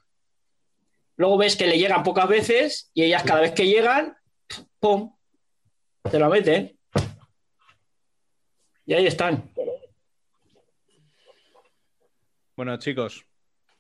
Luego 1.17 1.37
ves 1.39 1.57
que 1.57 1.67
le 1.67 1.79
llegan 1.79 2.03
pocas 2.05 2.29
veces 2.29 2.91
y 2.95 3.03
ellas 3.03 3.25
cada 3.25 3.41
vez 3.41 3.53
que 3.53 3.67
llegan, 3.67 4.17
¡pum! 4.79 5.13
Te 6.11 6.19
la 6.19 6.29
meten. 6.29 6.77
Y 8.87 8.95
ahí 8.95 9.07
están. 9.07 9.51
Bueno, 12.57 12.77
chicos, 12.79 13.25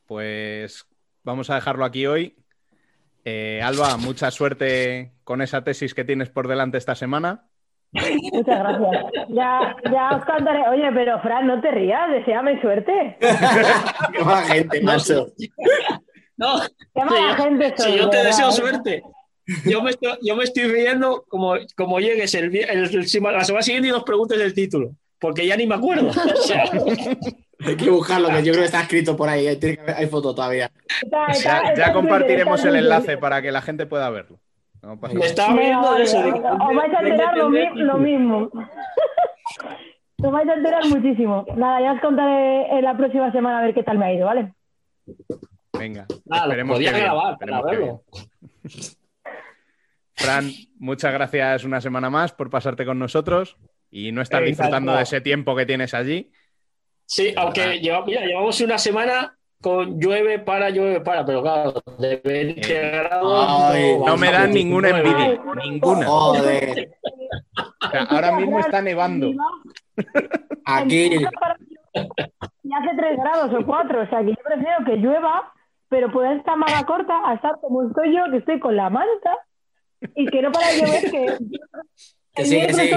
pues 0.07 0.86
vamos 1.24 1.51
a 1.51 1.57
dejarlo 1.57 1.85
aquí 1.85 2.07
hoy. 2.07 2.36
Eh, 3.24 3.61
Alba, 3.62 3.97
mucha 3.99 4.31
suerte 4.31 5.12
con 5.24 5.43
esa 5.43 5.62
tesis 5.62 5.94
que 5.94 6.05
tienes 6.05 6.31
por 6.31 6.49
delante 6.49 6.78
esta 6.78 6.94
semana. 6.94 7.47
Muchas 7.93 8.59
gracias. 8.59 9.05
Ya, 9.28 9.77
ya 9.93 10.16
os 10.16 10.24
contaré. 10.24 10.66
Oye, 10.70 10.90
pero 10.94 11.20
Fran, 11.20 11.47
no 11.47 11.61
te 11.61 11.70
rías, 11.70 12.11
deseame 12.11 12.61
suerte. 12.62 13.19
Qué 14.12 14.24
mala 14.24 14.43
gente, 14.43 14.81
macho. 14.82 15.27
No, 16.39 16.61
Qué 16.94 17.05
mala 17.05 17.36
si, 17.36 17.43
gente 17.43 17.74
si 17.77 17.82
soy, 17.82 17.99
yo 17.99 18.09
te 18.09 18.16
de 18.16 18.24
deseo 18.24 18.47
verdad. 18.47 18.57
suerte. 18.57 19.03
Yo 19.64 19.82
me 19.82 19.90
estoy, 19.90 20.12
yo 20.23 20.36
me 20.36 20.44
estoy 20.44 20.64
riendo 20.64 21.24
como, 21.28 21.55
como 21.77 21.98
llegues 22.01 22.35
el, 22.35 22.55
el- 22.56 22.70
el- 22.94 23.01
la 23.01 23.44
semana 23.44 23.62
siguiente 23.62 23.89
y 23.89 23.90
nos 23.93 24.05
preguntes 24.05 24.40
el 24.40 24.55
título, 24.55 24.93
porque 25.19 25.47
ya 25.47 25.56
ni 25.56 25.66
me 25.66 25.74
acuerdo. 25.74 26.10
O 26.32 26.36
sea, 26.36 26.64
Hay 27.64 27.77
que 27.77 27.90
buscarlo, 27.90 28.28
que 28.28 28.43
yo 28.43 28.52
creo 28.52 28.62
que 28.62 28.64
está 28.66 28.81
escrito 28.82 29.16
por 29.16 29.28
ahí. 29.28 29.55
tiene 29.56 29.77
que 29.77 29.82
haber- 29.82 29.97
Hay 29.97 30.06
foto 30.06 30.35
todavía. 30.35 30.70
Está- 31.02 31.27
está- 31.27 31.74
Ya, 31.74 31.93
compartiremos 31.93 32.64
el 32.64 32.77
enlace 32.77 33.19
para 33.19 33.40
que 33.43 33.52
la 33.52 33.62
gente 33.62 33.86
pueda 33.86 34.10
verlo. 34.10 34.39
No 34.82 34.97
me 34.97 35.27
estaba 35.27 35.55
eso. 36.01 36.20
de- 36.23 36.32
Os 36.32 36.74
vais 36.74 36.93
a 36.94 37.01
enterar 37.01 37.36
lo, 37.36 37.51
mi- 37.51 37.69
lo 37.74 37.98
mismo. 37.98 38.51
Os 40.24 40.31
vais 40.32 40.48
a 40.48 40.55
enterar 40.55 40.86
muchísimo. 40.86 41.44
Nada, 41.56 41.81
ya 41.81 41.93
os 41.94 42.01
contaré 42.01 42.78
en 42.78 42.85
la 42.85 42.97
próxima 42.97 43.31
semana 43.32 43.59
a 43.59 43.62
ver 43.62 43.74
qué 43.74 43.82
tal 43.82 43.98
me 43.98 44.06
ha 44.06 44.12
ido, 44.14 44.27
¿vale? 44.27 44.52
Venga, 45.78 46.06
Nada, 46.27 46.47
lo 46.47 46.52
esperemos 46.52 46.77
podía 46.77 46.90
que 46.90 46.94
bien, 46.97 47.05
grabar 47.06 47.32
esperemos 47.32 47.62
para 47.62 47.73
que 47.73 47.78
verlo. 47.78 48.02
Fran, 50.23 50.51
muchas 50.78 51.12
gracias 51.12 51.65
una 51.65 51.81
semana 51.81 52.11
más 52.11 52.32
por 52.32 52.51
pasarte 52.51 52.85
con 52.85 52.99
nosotros 52.99 53.57
y 53.90 54.12
no 54.12 54.23
estar 54.23 54.43
Eh, 54.43 54.47
disfrutando 54.47 54.94
de 54.94 55.03
ese 55.03 55.20
tiempo 55.20 55.55
que 55.57 55.66
tienes 55.66 55.94
allí. 55.94 56.31
Sí, 57.07 57.35
aunque 57.36 57.81
lleva- 57.81 58.05
mira, 58.07 58.23
llevamos 58.24 58.61
una 58.61 58.78
semana 58.78 59.36
con 59.61 60.01
llueve 60.01 60.39
para, 60.39 60.70
llueve 60.70 61.01
para, 61.01 61.24
pero 61.24 61.43
claro, 61.43 61.74
de 61.99 62.20
20 62.24 62.61
Eh, 62.74 62.90
grados. 62.90 63.47
ay, 63.73 63.94
No 64.05 64.16
me 64.16 64.31
dan 64.32 64.51
ninguna 64.53 64.89
19. 64.89 65.11
envidia, 65.35 65.55
ninguna. 65.62 66.07
Joder. 66.07 66.90
O 67.85 67.90
sea, 67.90 68.03
ahora 68.05 68.32
mismo 68.36 68.59
está 68.61 68.81
nevando. 68.82 69.31
Aquí. 70.65 71.11
Y 71.15 72.74
hace 72.74 72.97
3 72.97 73.19
grados 73.19 73.53
o 73.55 73.66
4, 73.66 74.03
o 74.03 74.07
sea 74.09 74.20
que 74.20 74.28
yo 74.31 74.36
prefiero 74.44 74.85
que 74.86 74.97
llueva, 74.97 75.53
pero 75.89 76.11
poder 76.11 76.39
estar 76.39 76.57
manga 76.57 76.85
corta 76.86 77.20
a 77.28 77.35
estar 77.35 77.61
como 77.61 77.86
estoy 77.86 78.16
yo, 78.16 78.31
que 78.31 78.39
estoy 78.39 78.59
con 78.59 78.74
la 78.77 78.89
manta 78.89 79.36
y 80.16 80.26
que 80.30 80.42
no 80.42 80.52
para 80.52 80.70
de 80.72 80.80
llover, 80.80 81.10
que. 81.10 81.36
Que 82.34 82.44
sí, 82.46 82.60
que 82.66 82.72
sí. 82.74 82.90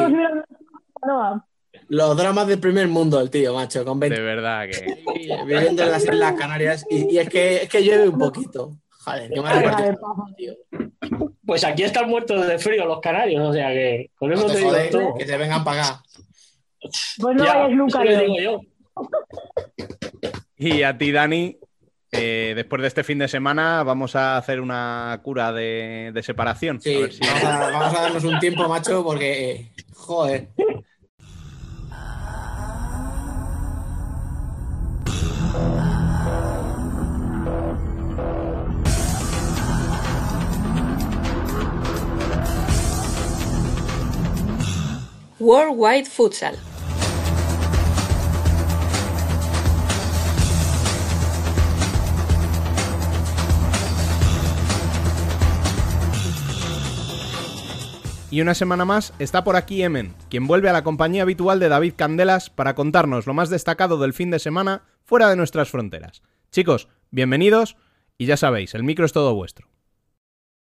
Los 1.90 2.18
dramas 2.18 2.48
del 2.48 2.60
primer 2.60 2.88
mundo, 2.88 3.20
el 3.20 3.30
tío, 3.30 3.54
macho, 3.54 3.84
con 3.86 4.00
20 4.00 4.18
De 4.20 4.26
verdad 4.26 4.66
que. 4.68 5.04
viviendo 5.46 5.84
en 5.84 5.92
las 5.92 6.04
Islas 6.04 6.34
Canarias. 6.34 6.86
Y, 6.90 7.14
y 7.14 7.20
es, 7.20 7.30
que, 7.30 7.64
es 7.64 7.70
que 7.70 7.84
llueve 7.84 8.10
un 8.10 8.18
poquito. 8.18 8.78
Joder, 9.04 9.30
qué 9.32 9.42
mal 9.42 9.96
tío. 10.36 10.54
Pues 11.46 11.64
aquí 11.64 11.84
están 11.84 12.10
muertos 12.10 12.48
de 12.48 12.58
frío 12.58 12.86
los 12.86 13.00
canarios, 13.02 13.48
o 13.48 13.54
sea 13.54 13.70
que 13.70 14.10
con 14.16 14.32
eso 14.34 14.42
No 14.44 14.48
te 14.48 14.54
te 14.54 14.60
digo 14.62 14.74
todo. 14.92 15.16
que 15.16 15.28
se 15.28 15.38
vengan 15.38 15.64
para 15.64 15.82
acá. 15.84 16.04
pues 17.20 17.36
no 17.36 17.46
Ya, 17.46 17.54
vayáis 17.56 17.76
nunca. 17.78 18.04
eso 18.04 18.10
le 18.10 18.14
yo. 18.14 18.20
digo 18.22 18.62
yo. 18.98 19.10
Y 20.58 20.82
a 20.82 20.98
ti, 20.98 21.12
Dani, 21.12 21.58
eh, 22.18 22.54
después 22.56 22.82
de 22.82 22.88
este 22.88 23.04
fin 23.04 23.20
de 23.20 23.28
semana 23.28 23.84
vamos 23.84 24.16
a 24.16 24.38
hacer 24.38 24.62
una 24.62 25.20
cura 25.24 25.52
de, 25.54 26.12
de 26.14 26.24
separación. 26.24 26.82
Sí, 26.82 26.96
A 26.96 27.00
ver 27.02 27.14
si- 27.14 27.20
vamos, 27.26 27.44
a, 27.44 27.70
vamos 27.72 27.98
a 27.98 28.02
darnos 28.02 28.24
un 28.24 28.40
tiempo, 28.40 28.68
macho, 28.68 29.04
porque. 29.04 29.52
eh, 29.52 29.72
joder. 29.94 30.50
Worldwide 45.40 46.06
Futsal. 46.06 46.56
Y 58.36 58.42
una 58.42 58.54
semana 58.54 58.84
más 58.84 59.14
está 59.18 59.46
por 59.46 59.56
aquí 59.56 59.82
Emen, 59.82 60.14
quien 60.30 60.46
vuelve 60.46 60.68
a 60.70 60.74
la 60.74 60.84
compañía 60.84 61.22
habitual 61.22 61.58
de 61.58 61.70
David 61.70 61.94
Candelas 61.96 62.50
para 62.50 62.76
contarnos 62.76 63.28
lo 63.28 63.34
más 63.34 63.50
destacado 63.50 63.98
del 63.98 64.12
fin 64.12 64.30
de 64.30 64.40
semana 64.40 64.82
fuera 65.06 65.30
de 65.30 65.38
nuestras 65.38 65.70
fronteras. 65.70 66.22
Chicos, 66.52 66.90
bienvenidos 67.12 67.78
y 68.18 68.26
ya 68.26 68.36
sabéis, 68.36 68.76
el 68.76 68.84
micro 68.84 69.06
es 69.06 69.14
todo 69.14 69.34
vuestro. 69.34 69.70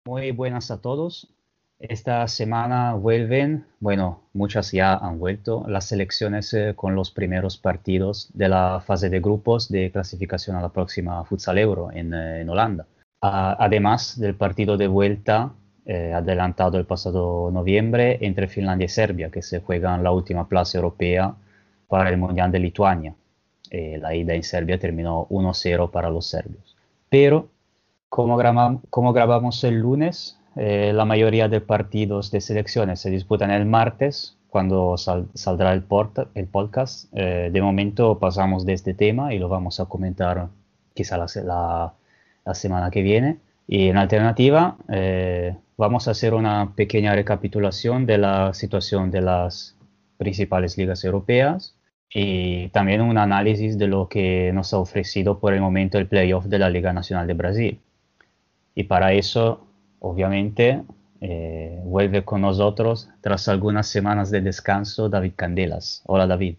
Muy 0.06 0.30
buenas 0.30 0.70
a 0.70 0.82
todos. 0.82 1.34
Esta 1.80 2.28
semana 2.28 2.94
vuelven, 2.94 3.66
bueno, 3.80 4.22
muchas 4.34 4.72
ya 4.72 4.94
han 4.94 5.18
vuelto, 5.18 5.66
las 5.68 5.86
selecciones 5.86 6.54
eh, 6.54 6.74
con 6.76 6.94
los 6.94 7.10
primeros 7.10 7.58
partidos 7.58 8.30
de 8.36 8.50
la 8.50 8.84
fase 8.86 9.10
de 9.10 9.20
grupos 9.20 9.68
de 9.70 9.90
clasificación 9.92 10.58
a 10.58 10.62
la 10.62 10.70
próxima 10.70 11.26
Futsal 11.26 11.58
Euro 11.58 11.90
en, 11.92 12.14
eh, 12.14 12.42
en 12.42 12.50
Holanda. 12.50 12.86
Además 13.20 14.20
del 14.20 14.36
partido 14.36 14.78
de 14.78 14.88
vuelta 14.88 15.54
eh, 15.86 16.14
adelantado 16.14 16.78
el 16.78 16.86
pasado 16.86 17.52
noviembre 17.52 18.18
entre 18.22 18.48
Finlandia 18.48 18.86
y 18.86 18.90
Serbia, 18.90 19.30
que 19.30 19.42
se 19.42 19.60
juegan 19.62 20.04
la 20.04 20.12
última 20.12 20.48
plaza 20.48 20.78
europea 20.78 21.36
para 21.88 22.10
el 22.10 22.18
Mundial 22.18 22.52
de 22.52 22.60
Lituania. 22.60 23.16
Eh, 23.70 23.98
la 24.02 24.14
ida 24.16 24.34
en 24.34 24.44
Serbia 24.44 24.80
terminó 24.80 25.28
1-0 25.30 25.90
para 25.92 26.10
los 26.10 26.28
serbios. 26.28 26.76
Pero 27.10 27.50
como, 28.10 28.38
como 28.90 29.14
grabamos 29.14 29.64
el 29.64 29.80
lunes, 29.80 30.38
eh, 30.56 30.92
la 30.94 31.06
mayoría 31.06 31.48
de 31.50 31.62
partidos 31.62 32.30
de 32.32 32.42
selecciones 32.42 33.00
se 33.00 33.10
disputan 33.10 33.50
el 33.52 33.66
martes, 33.66 34.38
cuando 34.50 34.98
sal- 34.98 35.28
saldrá 35.34 35.74
el, 35.74 35.84
el 36.36 36.46
podcast. 36.48 37.10
Eh, 37.14 37.50
de 37.52 37.62
momento 37.62 38.20
pasamos 38.20 38.66
de 38.66 38.74
este 38.74 38.94
tema 38.94 39.34
y 39.34 39.40
lo 39.40 39.50
vamos 39.50 39.80
a 39.80 39.86
comentar 39.86 40.48
quizá 40.94 41.18
la, 41.18 41.26
la- 41.44 41.94
la 42.46 42.54
semana 42.54 42.92
que 42.92 43.02
viene. 43.02 43.40
Y 43.68 43.88
en 43.88 43.98
alternativa, 43.98 44.78
eh, 44.90 45.56
vamos 45.78 46.08
a 46.08 46.12
hacer 46.12 46.34
una 46.34 46.76
pequeña 46.76 47.16
recapitulación 47.16 48.06
de 48.06 48.18
la 48.18 48.54
situación 48.54 49.12
de 49.12 49.22
las 49.22 49.78
principales 50.18 50.78
ligas 50.78 51.04
europeas 51.04 51.78
y 52.10 52.70
también 52.70 53.02
un 53.02 53.18
análisis 53.18 53.78
de 53.78 53.88
lo 53.88 54.08
que 54.08 54.52
nos 54.54 54.74
ha 54.74 54.78
ofrecido 54.78 55.40
por 55.40 55.54
el 55.54 55.62
momento 55.62 55.98
el 55.98 56.08
playoff 56.08 56.46
de 56.46 56.60
la 56.60 56.70
Liga 56.70 56.94
Nacional 56.94 57.26
de 57.26 57.34
Brasil. 57.34 57.82
Y 58.76 58.84
para 58.84 59.14
eso, 59.14 59.66
obviamente, 60.00 60.84
eh, 61.22 61.80
vuelve 61.84 62.24
con 62.24 62.42
nosotros 62.42 63.10
tras 63.22 63.48
algunas 63.48 63.88
semanas 63.88 64.30
de 64.30 64.42
descanso 64.42 65.10
David 65.10 65.34
Candelas. 65.36 66.04
Hola 66.06 66.28
David. 66.28 66.58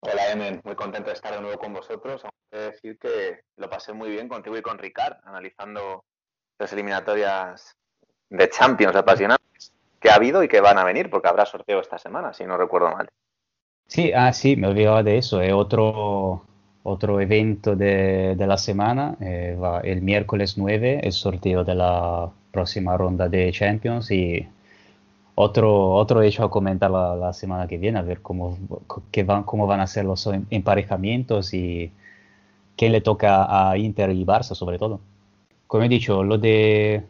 Hola, 0.00 0.32
Emen, 0.32 0.60
muy 0.64 0.74
contento 0.74 1.08
de 1.10 1.14
estar 1.14 1.34
de 1.34 1.40
nuevo 1.40 1.58
con 1.58 1.72
vosotros. 1.72 2.22
Aunque 2.24 2.70
decir 2.70 2.98
que 2.98 3.42
lo 3.56 3.68
pasé 3.68 3.92
muy 3.92 4.10
bien 4.10 4.28
contigo 4.28 4.56
y 4.56 4.62
con 4.62 4.78
Ricard, 4.78 5.18
analizando 5.24 6.04
las 6.58 6.72
eliminatorias 6.72 7.76
de 8.30 8.48
Champions 8.48 8.96
apasionantes 8.96 9.72
que 10.00 10.10
ha 10.10 10.14
habido 10.14 10.42
y 10.42 10.48
que 10.48 10.60
van 10.60 10.78
a 10.78 10.84
venir, 10.84 11.10
porque 11.10 11.28
habrá 11.28 11.44
sorteo 11.44 11.80
esta 11.80 11.98
semana, 11.98 12.32
si 12.32 12.44
no 12.44 12.56
recuerdo 12.56 12.90
mal. 12.90 13.08
Sí, 13.86 14.12
ah, 14.14 14.32
sí, 14.32 14.56
me 14.56 14.68
olvidaba 14.68 15.02
de 15.02 15.18
eso. 15.18 15.40
Es 15.40 15.52
otro, 15.52 16.42
otro 16.84 17.20
evento 17.20 17.76
de, 17.76 18.34
de 18.36 18.46
la 18.46 18.56
semana. 18.56 19.16
eh, 19.20 19.58
va 19.60 19.80
el 19.80 20.00
miércoles 20.00 20.56
9, 20.56 21.00
el 21.02 21.12
sorteo 21.12 21.64
de 21.64 21.74
la 21.74 22.30
próxima 22.52 22.96
ronda 22.96 23.28
de 23.28 23.52
Champions 23.52 24.10
y 24.10 24.48
otro, 25.34 25.94
otro 25.94 26.22
hecho 26.22 26.44
a 26.44 26.50
comentar 26.50 26.90
la, 26.90 27.32
semana 27.32 27.66
que 27.66 27.78
viene, 27.78 27.98
a 27.98 28.02
ver 28.02 28.20
cómo, 28.22 28.58
qué 29.10 29.24
van, 29.24 29.44
cómo 29.44 29.66
van 29.66 29.80
a 29.80 29.86
ser 29.86 30.04
los 30.04 30.26
em- 30.26 30.46
emparejamientos 30.50 31.54
y 31.54 31.92
quién 32.76 32.92
le 32.92 33.00
toca 33.00 33.70
a 33.70 33.76
Inter 33.78 34.10
y 34.10 34.24
Barça 34.24 34.54
sobre 34.54 34.78
todo. 34.78 35.00
Como 35.66 35.84
he 35.84 35.88
dicho, 35.88 36.22
lo 36.24 36.38
de 36.38 37.04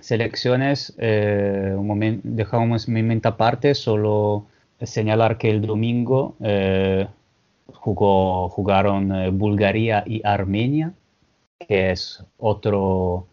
selecciones, 0.00 0.94
eh, 0.98 1.74
un 1.76 1.86
dejamos 2.24 2.88
mi 2.88 3.02
mente 3.02 3.28
aparte, 3.28 3.74
solo 3.74 4.46
señalar 4.82 5.38
que 5.38 5.50
el 5.50 5.62
domingo 5.66 6.34
eh, 6.40 7.06
jugó, 7.72 8.48
jugaron 8.48 9.14
eh, 9.14 9.30
Bulgaria 9.30 10.02
y 10.06 10.20
Armenia, 10.24 10.92
que 11.58 11.92
es 11.92 12.24
otro, 12.38 13.26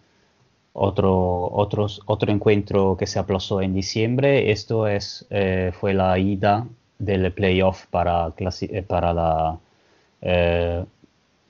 otro, 0.74 1.50
otros- 1.54 2.02
otro 2.08 2.32
encuentro 2.32 2.98
que 2.98 3.08
se 3.08 3.20
aplazó 3.20 3.62
en 3.62 3.74
diciembre. 3.76 4.52
Esto 4.52 4.88
es, 4.88 5.28
fue 5.80 5.94
la 5.94 6.18
ida 6.20 6.68
del 7.00 7.32
playoff 7.34 7.86
para, 7.88 8.34
para, 8.88 9.14
la, 9.14 9.60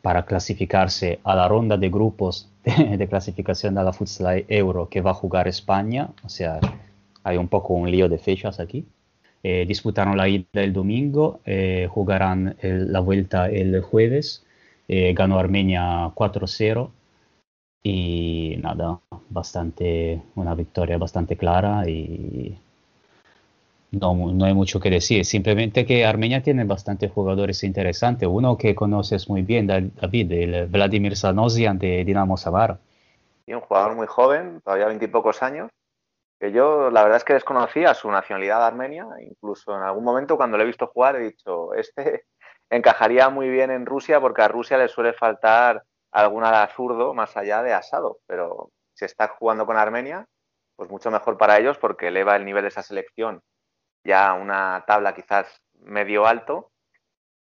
para 0.02 0.26
clasificarse 0.26 1.20
a 1.24 1.36
la 1.36 1.48
ronda 1.48 1.78
de 1.78 1.90
grupos 1.90 2.50
de, 2.64 2.98
de 2.98 3.08
clasificación 3.08 3.76
de 3.76 3.84
la 3.84 3.94
Futsal 3.94 4.46
Euro 4.48 4.88
que 4.90 5.02
va 5.02 5.12
a 5.12 5.14
jugar 5.14 5.48
España. 5.48 6.10
O 6.24 6.30
sea, 6.30 6.60
hay 7.24 7.38
un 7.38 7.48
poco 7.48 7.74
un 7.74 7.90
lío 7.92 8.08
de 8.10 8.18
fechas 8.18 8.60
aquí. 8.60 8.86
Eh, 9.44 9.66
disputaron 9.68 10.18
la 10.18 10.28
ida 10.28 10.46
el 10.54 10.74
domingo, 10.74 11.40
eh, 11.46 11.88
jugarán 11.90 12.56
el- 12.62 12.92
la 12.92 13.00
vuelta 13.00 13.50
el 13.50 13.82
jueves. 13.82 14.44
Eh, 14.88 15.14
ganó 15.14 15.38
Armenia 15.40 16.12
4-0 16.16 16.92
y 17.84 18.58
nada, 18.62 19.00
bastante, 19.30 20.22
una 20.36 20.56
victoria 20.56 20.98
bastante 20.98 21.38
clara 21.38 21.88
y 21.90 22.58
no, 23.91 24.14
no 24.14 24.45
hay 24.45 24.53
mucho 24.53 24.80
que 24.80 24.90
decir. 24.90 25.26
Simplemente 25.26 25.86
que 25.86 26.06
Armenia 26.06 26.41
tiene 26.44 26.64
bastantes 26.64 27.11
jugadores 27.11 27.64
interesantes. 27.64 28.28
Uno 28.32 28.57
que 28.57 28.76
conoces 28.76 29.30
muy 29.30 29.41
bien, 29.41 29.68
Da- 29.68 29.82
David, 29.82 30.32
el 30.32 30.68
Vladimir 30.68 31.16
Sanosian 31.16 31.80
de 31.80 32.03
Dinamo 32.03 32.38
Samara. 32.38 32.80
Y 33.45 33.53
un 33.53 33.61
jugador 33.61 33.95
muy 33.95 34.07
joven, 34.07 34.61
todavía 34.64 34.86
veintipocos 34.88 35.41
años, 35.41 35.70
que 36.40 36.52
yo 36.52 36.91
la 36.91 37.03
verdad 37.03 37.18
es 37.18 37.24
que 37.24 37.34
desconocía 37.34 37.94
su 37.94 38.10
nacionalidad 38.11 38.66
armenia, 38.66 39.07
incluso 39.22 39.76
en 39.76 39.84
algún 39.84 40.03
momento 40.03 40.38
cuando 40.38 40.57
lo 40.57 40.64
he 40.64 40.68
visto 40.68 40.88
jugar 40.88 41.16
he 41.16 41.20
dicho, 41.32 41.74
este 41.74 42.26
encajaría 42.70 43.30
muy 43.30 43.49
bien 43.49 43.72
en 43.72 43.86
Rusia 43.86 44.22
porque 44.22 44.41
a 44.44 44.48
Rusia 44.48 44.78
le 44.78 44.88
suele 44.88 45.14
faltar 45.14 45.84
algún 46.11 46.44
ala 46.44 46.70
zurdo 46.76 47.14
más 47.14 47.36
allá 47.38 47.64
de 47.64 47.74
asado, 47.74 48.20
pero 48.28 48.70
si 48.94 49.06
está 49.06 49.28
jugando 49.30 49.66
con 49.66 49.78
Armenia, 49.78 50.26
pues 50.76 50.90
mucho 50.90 51.11
mejor 51.11 51.38
para 51.38 51.57
ellos 51.57 51.78
porque 51.78 52.07
eleva 52.07 52.36
el 52.36 52.45
nivel 52.45 52.64
de 52.64 52.70
esa 52.70 52.84
selección 52.84 53.41
ya 54.04 54.34
una 54.34 54.84
tabla 54.88 55.14
quizás 55.14 55.62
medio 55.82 56.26
alto 56.28 56.72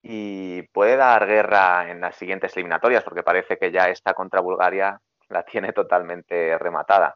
y 0.02 0.62
puede 0.74 0.98
dar 0.98 1.26
guerra 1.28 1.90
en 1.90 2.02
las 2.02 2.16
siguientes 2.16 2.56
eliminatorias 2.56 3.04
porque 3.04 3.24
parece 3.24 3.58
que 3.58 3.72
ya 3.72 3.90
esta 3.90 4.14
contra 4.14 4.42
Bulgaria 4.42 5.00
la 5.30 5.44
tiene 5.44 5.74
totalmente 5.74 6.58
rematada. 6.58 7.16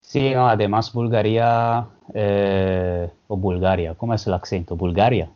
Sí, 0.00 0.32
no, 0.34 0.48
además 0.48 0.92
Bulgaria, 0.92 1.86
eh, 2.12 3.10
o 3.26 3.36
Bulgaria, 3.36 3.94
¿cómo 3.94 4.14
es 4.14 4.26
el 4.26 4.34
acento? 4.34 4.76
Bulgaria. 4.76 5.30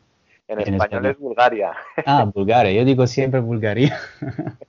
En 0.46 0.60
En 0.64 0.74
español 0.74 0.74
español. 0.74 1.06
es 1.06 1.18
Bulgaria. 1.18 1.72
Ah, 2.04 2.24
Bulgaria, 2.34 2.72
yo 2.72 2.84
digo 2.84 3.06
siempre 3.06 3.40
Bulgaria. 3.40 3.98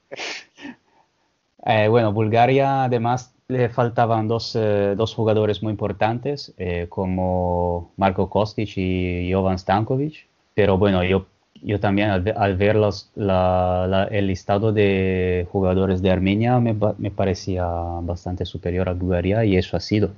Eh, 1.66 1.88
bueno, 1.90 2.14
Bulgaria 2.14 2.84
además 2.86 3.36
le 3.50 3.68
faltaban 3.70 4.28
dos, 4.28 4.56
eh, 4.56 4.94
dos 4.96 5.16
jugadores 5.16 5.64
muy 5.64 5.72
importantes, 5.72 6.54
eh, 6.58 6.86
como 6.88 7.92
Marko 7.98 8.30
Kostic 8.30 8.78
y 8.78 9.32
Jovan 9.34 9.58
Stankovic, 9.58 10.28
pero 10.54 10.78
bueno, 10.78 11.04
yo, 11.04 11.26
yo 11.64 11.80
también 11.80 12.10
al, 12.12 12.34
al 12.38 12.56
ver 12.58 12.76
los- 12.76 13.10
el 13.16 14.28
listado 14.28 14.72
de 14.72 15.48
jugadores 15.52 16.02
de 16.04 16.12
Armenia 16.12 16.60
me, 16.60 16.76
me 17.00 17.10
parecía 17.12 17.66
bastante 18.04 18.46
superior 18.46 18.88
a 18.88 18.94
Bulgaria 18.94 19.44
y 19.44 19.58
eso 19.58 19.76
ha 19.76 19.80
sido. 19.80 20.12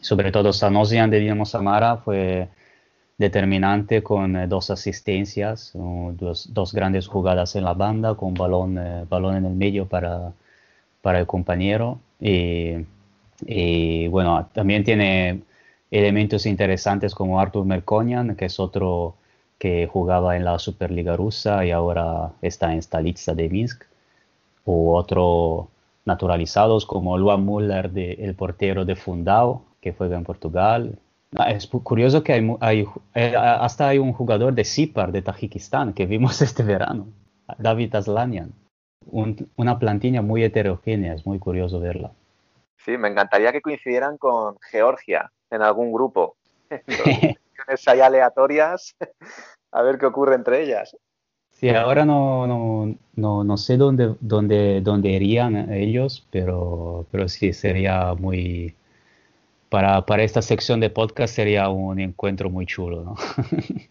Sobre 0.00 0.32
todo 0.32 0.52
Sanosian 0.54 1.10
de 1.10 1.20
Dinamo 1.20 1.44
Samara 1.44 1.98
fue 1.98 2.48
determinante 3.18 4.02
con 4.02 4.36
eh, 4.36 4.46
dos 4.46 4.70
asistencias, 4.70 5.72
dos, 5.74 6.72
grandes 6.72 7.06
jugadas 7.06 7.54
en 7.54 7.64
la 7.64 7.74
banda 7.74 8.14
con 8.14 8.32
balón, 8.32 8.78
balón 9.10 9.36
en 9.36 9.44
el 9.44 9.54
medio 9.54 9.86
para, 9.86 10.32
para 11.02 11.20
el 11.20 11.26
compañero. 11.26 12.00
Y, 12.20 12.86
y, 13.46 14.08
bueno, 14.08 14.48
también 14.52 14.84
tiene 14.84 15.42
elementos 15.90 16.46
interesantes 16.46 17.14
como 17.14 17.40
Artur 17.40 17.64
Merkonian, 17.64 18.36
que 18.36 18.46
es 18.46 18.60
otro 18.60 19.14
que 19.58 19.86
jugaba 19.86 20.36
en 20.36 20.44
la 20.44 20.58
Superliga 20.58 21.16
rusa 21.16 21.64
y 21.64 21.70
ahora 21.70 22.32
está 22.42 22.72
en 22.72 22.82
Stalitsa 22.82 23.34
de 23.34 23.48
Minsk, 23.48 23.84
o 24.64 24.96
otro 24.96 25.68
naturalizados 26.04 26.86
como 26.86 27.18
Luan 27.18 27.44
Müller, 27.44 27.90
de, 27.90 28.12
el 28.12 28.34
portero 28.34 28.84
de 28.84 28.96
Fundao, 28.96 29.64
que 29.80 29.92
juega 29.92 30.16
en 30.16 30.24
Portugal. 30.24 30.98
Ah, 31.36 31.50
Es 31.50 31.66
curioso 31.66 32.22
que 32.22 32.32
hay, 32.32 32.56
hay 32.60 32.86
eh, 33.14 33.34
hasta 33.36 33.88
hay 33.88 33.98
un 33.98 34.12
jugador 34.12 34.54
de 34.54 34.64
Sipar, 34.64 35.12
de 35.12 35.22
Tajikistán, 35.22 35.92
que 35.92 36.06
vimos 36.06 36.40
este 36.48 36.62
verano, 36.62 37.08
David 37.58 37.94
Aslanian. 37.94 38.52
Un- 39.06 39.50
una 39.56 39.78
plantilla 39.78 40.22
muy 40.22 40.44
heterogénea, 40.44 41.14
es 41.14 41.24
muy 41.26 41.38
curioso 41.38 41.80
verla. 41.80 42.12
Sí, 42.84 42.96
me 42.96 43.08
encantaría 43.08 43.52
que 43.52 43.60
coincidieran 43.60 44.18
con 44.18 44.56
Georgia 44.70 45.30
en 45.50 45.62
algún 45.62 45.92
grupo. 45.92 46.36
Ahí 47.86 48.00
aleatorias, 48.00 48.96
a 49.72 49.82
ver 49.82 49.98
qué 49.98 50.06
ocurre 50.06 50.34
entre 50.34 50.62
ellas. 50.62 50.96
Sí, 51.50 51.68
ahora 51.70 52.04
no, 52.04 52.46
no, 52.46 52.94
no, 53.16 53.42
no 53.44 53.56
sé 53.56 53.76
dónde, 53.76 54.14
dónde, 54.20 54.80
dónde 54.80 55.08
irían 55.08 55.72
ellos, 55.72 56.24
pero, 56.30 57.06
pero 57.10 57.28
sí, 57.28 57.52
sería 57.52 58.14
muy... 58.14 58.74
Para, 59.68 60.06
para 60.06 60.22
esta 60.22 60.40
sección 60.40 60.80
de 60.80 60.88
podcast 60.88 61.34
sería 61.34 61.68
un 61.68 61.98
encuentro 62.00 62.48
muy 62.48 62.64
chulo, 62.64 63.02
¿no? 63.04 63.16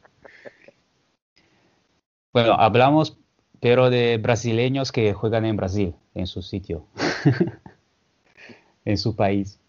Bueno, 2.34 2.54
hablamos, 2.54 3.18
pero 3.60 3.90
de 3.90 4.18
brasileños 4.18 4.92
que 4.92 5.14
juegan 5.14 5.46
en 5.46 5.58
Brasil, 5.58 5.96
en 6.16 6.28
su 6.28 6.42
sitio, 6.42 6.86
en 8.86 8.98
su 8.98 9.16
país. 9.16 9.60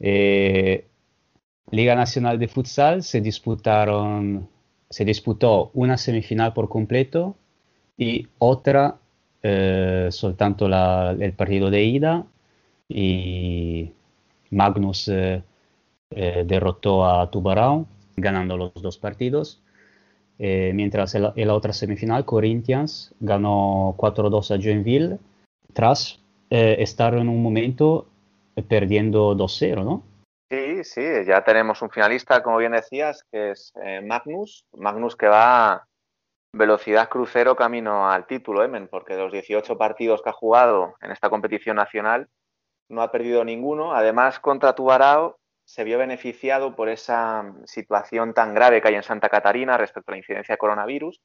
Eh, 0.00 0.86
Liga 1.70 1.96
Nacional 1.96 2.38
de 2.38 2.48
Futsal 2.48 3.02
se 3.02 3.20
disputaron, 3.20 4.48
se 4.90 5.04
disputó 5.04 5.70
una 5.74 5.98
semifinal 5.98 6.52
por 6.54 6.68
completo 6.68 7.36
y 7.98 8.28
otra 8.38 8.98
eh, 9.42 10.08
soltanto 10.10 10.68
la- 10.68 11.16
el 11.18 11.32
partido 11.34 11.70
de 11.70 11.84
ida 11.84 12.26
y 12.88 13.92
Magnus 14.50 15.08
eh, 15.08 15.42
eh, 16.10 16.44
derrotó 16.46 17.04
a 17.06 17.30
Tubarão 17.30 17.86
ganando 18.16 18.56
los 18.56 18.74
dos 18.74 18.98
partidos. 18.98 19.60
Eh, 20.44 20.72
mientras 20.74 21.14
en 21.14 21.22
la, 21.22 21.54
otra 21.54 21.72
semifinal, 21.72 22.24
Corinthians 22.24 23.14
ganó 23.20 23.94
4-2 23.96 24.50
a 24.50 24.60
Joinville 24.60 25.20
tras 25.72 26.18
eh, 26.50 26.78
estar 26.80 27.14
en 27.14 27.28
un 27.28 27.40
momento 27.40 28.08
eh, 28.56 28.62
perdiendo 28.64 29.36
2-0, 29.36 29.84
¿no? 29.84 30.02
Sí, 30.50 30.82
sí, 30.82 31.02
ya 31.24 31.44
tenemos 31.44 31.80
un 31.80 31.90
finalista, 31.90 32.42
como 32.42 32.56
bien 32.56 32.72
decías, 32.72 33.24
que 33.30 33.52
es 33.52 33.72
eh, 33.84 34.00
Magnus. 34.00 34.66
Magnus 34.76 35.14
que 35.14 35.28
va 35.28 35.86
velocidad 36.52 37.08
crucero 37.08 37.54
camino 37.54 38.10
al 38.10 38.26
título, 38.26 38.64
Emen, 38.64 38.88
porque 38.88 39.14
de 39.14 39.22
los 39.22 39.32
18 39.32 39.78
partidos 39.78 40.22
que 40.22 40.30
ha 40.30 40.34
jugado 40.34 40.96
en 41.02 41.12
esta 41.12 41.30
competición 41.30 41.76
nacional, 41.76 42.28
no 42.90 43.00
ha 43.00 43.12
perdido 43.12 43.44
ninguno. 43.44 43.94
Además, 43.94 44.40
contra 44.40 44.74
Tubarão 44.74 45.36
se 45.64 45.84
vio 45.84 45.98
beneficiado 45.98 46.74
por 46.74 46.88
esa 46.88 47.54
situación 47.64 48.34
tan 48.34 48.54
grave 48.54 48.80
que 48.80 48.88
hay 48.88 48.94
en 48.94 49.02
Santa 49.02 49.28
Catarina 49.28 49.76
respecto 49.78 50.10
a 50.10 50.12
la 50.12 50.18
incidencia 50.18 50.54
de 50.54 50.58
coronavirus. 50.58 51.20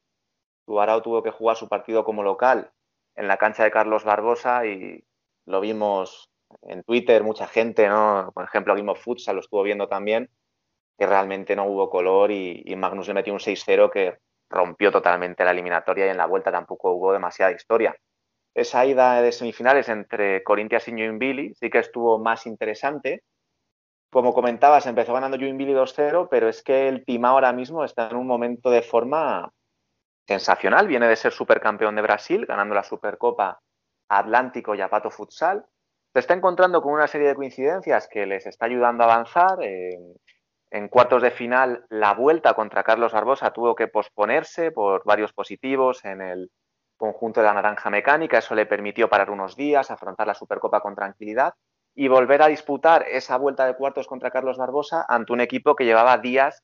Tubarão 0.66 1.02
tuvo 1.02 1.22
que 1.22 1.30
jugar 1.30 1.56
su 1.56 1.68
partido 1.68 2.04
como 2.04 2.22
local 2.22 2.70
en 3.16 3.26
la 3.26 3.36
cancha 3.36 3.64
de 3.64 3.70
Carlos 3.70 4.04
Barbosa 4.04 4.66
y 4.66 5.04
lo 5.46 5.60
vimos 5.60 6.30
en 6.62 6.82
Twitter, 6.84 7.22
mucha 7.22 7.46
gente, 7.46 7.88
¿no? 7.88 8.30
Por 8.34 8.44
ejemplo, 8.44 8.74
Game 8.74 8.90
of 8.90 9.02
Futsal 9.02 9.36
lo 9.36 9.40
estuvo 9.40 9.62
viendo 9.62 9.88
también, 9.88 10.30
que 10.96 11.06
realmente 11.06 11.56
no 11.56 11.64
hubo 11.66 11.90
color 11.90 12.30
y, 12.30 12.64
Magnus 12.76 13.08
le 13.08 13.14
metió 13.14 13.32
un 13.32 13.40
6-0 13.40 13.90
que 13.90 14.18
rompió 14.50 14.90
totalmente 14.90 15.44
la 15.44 15.50
eliminatoria 15.50 16.06
y 16.06 16.10
en 16.10 16.16
la 16.16 16.26
vuelta 16.26 16.50
tampoco 16.50 16.92
hubo 16.92 17.12
demasiada 17.12 17.52
historia. 17.52 17.96
Esa 18.54 18.86
ida 18.86 19.20
de 19.22 19.32
semifinales 19.32 19.88
entre 19.88 20.42
Corinthians 20.42 20.88
y 20.88 20.92
Joinville 20.92 21.54
sí 21.54 21.70
que 21.70 21.78
estuvo 21.78 22.18
más 22.18 22.46
interesante. 22.46 23.22
Como 24.10 24.32
comentabas, 24.32 24.86
empezó 24.86 25.12
ganando 25.12 25.36
Joinville 25.36 25.76
2-0, 25.76 26.28
pero 26.30 26.48
es 26.48 26.62
que 26.62 26.88
el 26.88 27.04
Timao 27.04 27.34
ahora 27.34 27.52
mismo 27.52 27.84
está 27.84 28.08
en 28.08 28.16
un 28.16 28.26
momento 28.26 28.70
de 28.70 28.80
forma 28.80 29.52
sensacional. 30.26 30.86
Viene 30.88 31.06
de 31.06 31.16
ser 31.16 31.32
supercampeón 31.32 31.94
de 31.94 32.02
Brasil, 32.02 32.46
ganando 32.46 32.74
la 32.74 32.82
Supercopa 32.82 33.60
Atlántico 34.08 34.74
y 34.74 34.80
a 34.80 34.88
Pato 34.88 35.10
Futsal. 35.10 35.66
Se 36.14 36.20
está 36.20 36.32
encontrando 36.32 36.80
con 36.80 36.94
una 36.94 37.06
serie 37.06 37.28
de 37.28 37.34
coincidencias 37.34 38.08
que 38.10 38.24
les 38.24 38.46
está 38.46 38.64
ayudando 38.64 39.04
a 39.04 39.12
avanzar. 39.12 39.58
En 39.60 40.88
cuartos 40.88 41.20
de 41.20 41.30
final, 41.30 41.84
la 41.90 42.14
vuelta 42.14 42.54
contra 42.54 42.82
Carlos 42.82 43.12
Barbosa 43.12 43.52
tuvo 43.52 43.74
que 43.74 43.88
posponerse 43.88 44.72
por 44.72 45.02
varios 45.04 45.34
positivos 45.34 46.02
en 46.06 46.22
el 46.22 46.50
conjunto 46.96 47.40
de 47.40 47.46
la 47.46 47.52
Naranja 47.52 47.90
Mecánica. 47.90 48.38
Eso 48.38 48.54
le 48.54 48.64
permitió 48.64 49.10
parar 49.10 49.30
unos 49.30 49.54
días, 49.54 49.90
afrontar 49.90 50.26
la 50.26 50.34
Supercopa 50.34 50.80
con 50.80 50.94
tranquilidad 50.94 51.52
y 51.94 52.08
volver 52.08 52.42
a 52.42 52.48
disputar 52.48 53.04
esa 53.08 53.36
vuelta 53.36 53.66
de 53.66 53.74
cuartos 53.74 54.06
contra 54.06 54.30
Carlos 54.30 54.56
Barbosa 54.56 55.04
ante 55.08 55.32
un 55.32 55.40
equipo 55.40 55.74
que 55.74 55.84
llevaba 55.84 56.18
días 56.18 56.62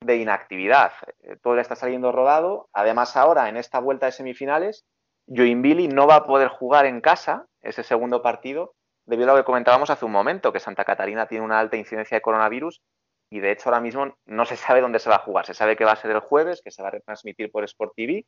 de 0.00 0.16
inactividad. 0.16 0.92
Eh, 1.22 1.36
Todo 1.42 1.56
le 1.56 1.62
está 1.62 1.76
saliendo 1.76 2.12
rodado. 2.12 2.68
Además, 2.72 3.16
ahora 3.16 3.48
en 3.48 3.56
esta 3.56 3.80
vuelta 3.80 4.06
de 4.06 4.12
semifinales, 4.12 4.84
Joinville 5.26 5.88
no 5.88 6.06
va 6.06 6.16
a 6.16 6.26
poder 6.26 6.48
jugar 6.48 6.86
en 6.86 7.00
casa 7.00 7.46
ese 7.62 7.82
segundo 7.82 8.22
partido 8.22 8.74
debido 9.06 9.30
a 9.30 9.34
lo 9.34 9.40
que 9.40 9.46
comentábamos 9.46 9.90
hace 9.90 10.04
un 10.04 10.12
momento, 10.12 10.52
que 10.52 10.60
Santa 10.60 10.84
Catarina 10.84 11.26
tiene 11.26 11.44
una 11.44 11.58
alta 11.58 11.76
incidencia 11.76 12.16
de 12.16 12.22
coronavirus 12.22 12.82
y 13.30 13.40
de 13.40 13.52
hecho 13.52 13.68
ahora 13.68 13.80
mismo 13.80 14.16
no 14.26 14.44
se 14.44 14.56
sabe 14.56 14.80
dónde 14.80 14.98
se 14.98 15.08
va 15.08 15.16
a 15.16 15.20
jugar. 15.20 15.46
Se 15.46 15.54
sabe 15.54 15.76
que 15.76 15.84
va 15.84 15.92
a 15.92 15.96
ser 15.96 16.10
el 16.10 16.20
jueves, 16.20 16.60
que 16.62 16.70
se 16.70 16.82
va 16.82 16.88
a 16.88 16.92
retransmitir 16.92 17.50
por 17.50 17.64
Sport 17.64 17.92
TV, 17.96 18.26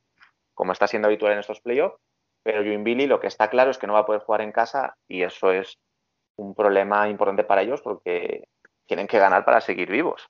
como 0.55 0.73
está 0.73 0.87
siendo 0.87 1.07
habitual 1.07 1.33
en 1.33 1.39
estos 1.39 1.61
playoffs, 1.61 1.97
pero 2.43 2.63
Joinville 2.63 3.07
lo 3.07 3.21
que 3.21 3.27
está 3.27 3.51
claro 3.51 3.71
es 3.71 3.79
que 3.79 3.87
no 3.87 3.93
va 3.93 4.01
a 4.01 4.07
poder 4.07 4.23
jugar 4.23 4.41
en 4.41 4.53
casa 4.53 4.97
y 5.07 5.23
eso 5.23 5.53
es 5.53 5.79
un 6.39 6.55
problema 6.55 7.09
importante 7.09 7.45
para 7.45 7.63
ellos 7.63 7.83
porque 7.83 8.45
tienen 8.87 9.07
que 9.07 9.19
ganar 9.19 9.45
para 9.45 9.61
seguir 9.61 9.91
vivos. 9.91 10.23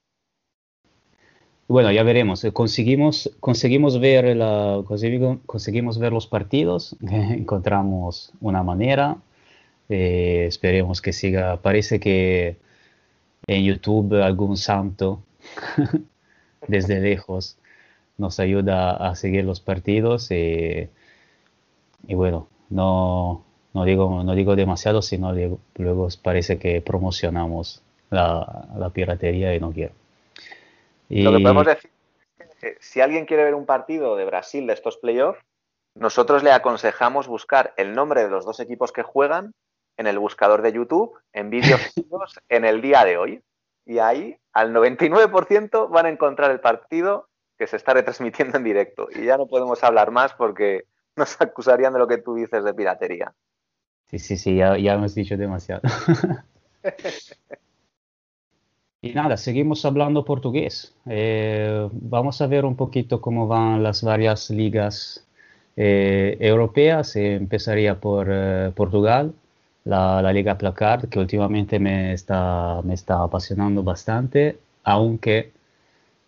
Bueno, 1.69 1.93
ya 1.93 2.03
veremos. 2.03 2.43
Eh, 2.45 2.53
Conseguimos, 2.53 3.31
conseguimos, 3.41 4.01
ver, 4.01 4.39
conseguimos 5.47 5.99
ver 5.99 6.13
los 6.13 6.27
partidos, 6.27 6.97
encontramos 7.03 8.33
una 8.41 8.63
manera. 8.63 9.19
eh, 9.91 10.47
esperemos 10.49 11.01
que 11.03 11.13
siga. 11.13 11.59
Parece 11.63 12.01
que 12.01 12.57
en 13.47 13.65
YouTube 13.65 14.23
algún 14.23 14.57
santo 14.57 15.23
desde 16.69 17.01
lejos 17.01 17.59
nos 18.19 18.41
ayuda 18.41 18.97
a 18.97 19.15
seguir 19.15 19.45
los 19.45 19.61
partidos. 19.61 20.29
eh, 20.31 20.91
y 22.07 22.15
bueno, 22.15 22.49
no, 22.71 23.45
no, 23.79 23.85
digo, 23.85 24.23
no 24.25 24.35
digo 24.35 24.57
demasiado, 24.57 25.03
sino 25.03 25.33
digo- 25.33 25.59
luego 25.77 26.09
parece 26.23 26.59
que 26.59 26.81
promocionamos 26.81 27.81
la, 28.11 28.67
la 28.77 28.91
piratería 28.91 29.55
y 29.55 29.61
no 29.61 29.71
quiero. 29.73 29.93
Lo 31.25 31.31
que 31.33 31.43
podemos 31.43 31.67
decir 31.67 31.91
es 32.39 32.49
que 32.61 32.77
si 32.81 33.01
alguien 33.01 33.25
quiere 33.25 33.45
ver 33.45 33.55
un 33.55 33.67
partido 33.67 34.17
de 34.17 34.25
Brasil 34.25 34.67
de 34.67 34.73
estos 34.75 34.97
playoffs, 34.97 35.41
nosotros 35.95 36.43
le 36.43 36.53
aconsejamos 36.53 37.27
buscar 37.29 37.73
el 37.77 37.95
nombre 37.95 38.23
de 38.25 38.31
los 38.31 38.45
dos 38.45 38.61
equipos 38.61 38.93
que 38.93 39.03
juegan 39.03 39.53
en 39.97 40.07
el 40.07 40.19
buscador 40.19 40.63
de 40.63 40.73
YouTube, 40.73 41.17
en 41.33 41.51
vídeos 41.51 41.81
en 42.49 42.65
el 42.65 42.81
día 42.83 43.05
de 43.05 43.17
hoy. 43.17 43.43
Y 43.87 43.99
ahí, 44.01 44.37
al 44.53 44.73
99% 44.73 45.89
van 45.89 46.07
a 46.07 46.11
encontrar 46.11 46.51
el 46.51 46.61
partido 46.61 47.29
que 47.57 47.67
se 47.67 47.77
está 47.77 47.95
retransmitiendo 47.95 48.57
en 48.59 48.65
directo. 48.65 49.09
Y 49.15 49.25
ya 49.25 49.37
no 49.37 49.47
podemos 49.47 49.83
hablar 49.83 50.11
más 50.11 50.35
porque 50.35 50.85
nos 51.17 51.37
acusarían 51.41 51.93
de 51.95 51.99
lo 51.99 52.07
que 52.07 52.19
tú 52.19 52.35
dices 52.35 52.63
de 52.65 52.75
piratería. 52.75 53.33
Sí, 54.11 54.19
sí, 54.19 54.37
sí, 54.37 54.57
ya, 54.57 54.77
ya 54.79 54.95
hemos 54.95 55.15
dicho 55.15 55.37
demasiado. 55.37 55.83
Y 59.01 59.13
nada, 59.13 59.37
seguimos 59.37 59.85
hablando 59.85 60.25
portugués. 60.25 60.95
Eh, 61.07 61.89
vamos 61.93 62.41
a 62.43 62.47
ver 62.49 62.65
un 62.65 62.75
poquito 62.77 63.21
cómo 63.21 63.47
van 63.47 63.83
las 63.83 64.03
varias 64.03 64.51
ligas 64.51 65.25
eh, 65.77 66.37
europeas. 66.41 67.15
Eh, 67.17 67.35
empezaría 67.37 68.01
por 68.01 68.27
eh, 68.31 68.73
Portugal, 68.75 69.33
la, 69.85 70.21
la 70.23 70.33
Liga 70.33 70.59
Placard, 70.59 71.09
que 71.09 71.19
últimamente 71.21 71.79
me 71.79 72.13
está, 72.13 72.81
me 72.85 72.95
está 72.95 73.23
apasionando 73.23 73.83
bastante, 73.85 74.59
aunque 74.85 75.53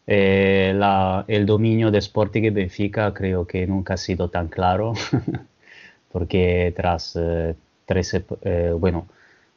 eh, 0.07 0.73
la- 0.77 1.24
el 1.28 1.47
dominio 1.47 1.90
de 1.90 1.98
Sporting 1.98 2.44
y 2.44 2.51
Benfica 2.51 3.15
creo 3.15 3.47
que 3.47 3.66
nunca 3.66 3.94
ha 3.94 3.97
sido 3.97 4.28
tan 4.31 4.48
claro, 4.48 4.94
porque 6.12 6.73
tras 6.77 7.16
eh, 7.20 7.55
13, 7.91 8.25
eh, 8.43 8.73
bueno, 8.79 9.09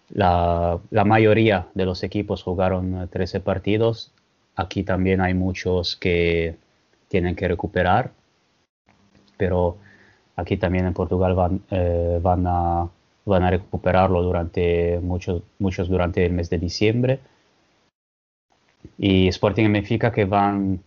la, 0.10 0.80
la 0.90 1.06
mayoría 1.06 1.68
de 1.76 1.86
los 1.86 2.02
equipos 2.02 2.42
jugaron 2.42 3.04
eh, 3.04 3.08
13 3.08 3.42
partidos. 3.42 4.12
Aquí 4.56 4.82
también 4.82 5.22
hay 5.22 5.36
muchos 5.36 5.96
que 5.96 6.56
tienen 7.10 7.36
que 7.36 7.48
recuperar, 7.48 8.10
pero 9.38 9.78
aquí 10.36 10.58
también 10.58 10.88
en 10.88 10.96
Portugal 10.96 11.36
van, 11.36 11.62
eh, 11.70 12.20
van, 12.24 12.46
a, 12.48 12.90
van 13.26 13.44
a 13.44 13.52
recuperarlo 13.52 14.24
durante 14.24 15.00
muchos, 15.00 15.44
muchos 15.60 15.88
durante 15.88 16.26
el 16.26 16.34
mes 16.34 16.50
de 16.50 16.58
diciembre. 16.58 17.20
Y 18.98 19.28
Sporting 19.28 19.66
y 19.66 19.74
Benfica 19.74 20.12
que 20.12 20.26
van 20.26 20.80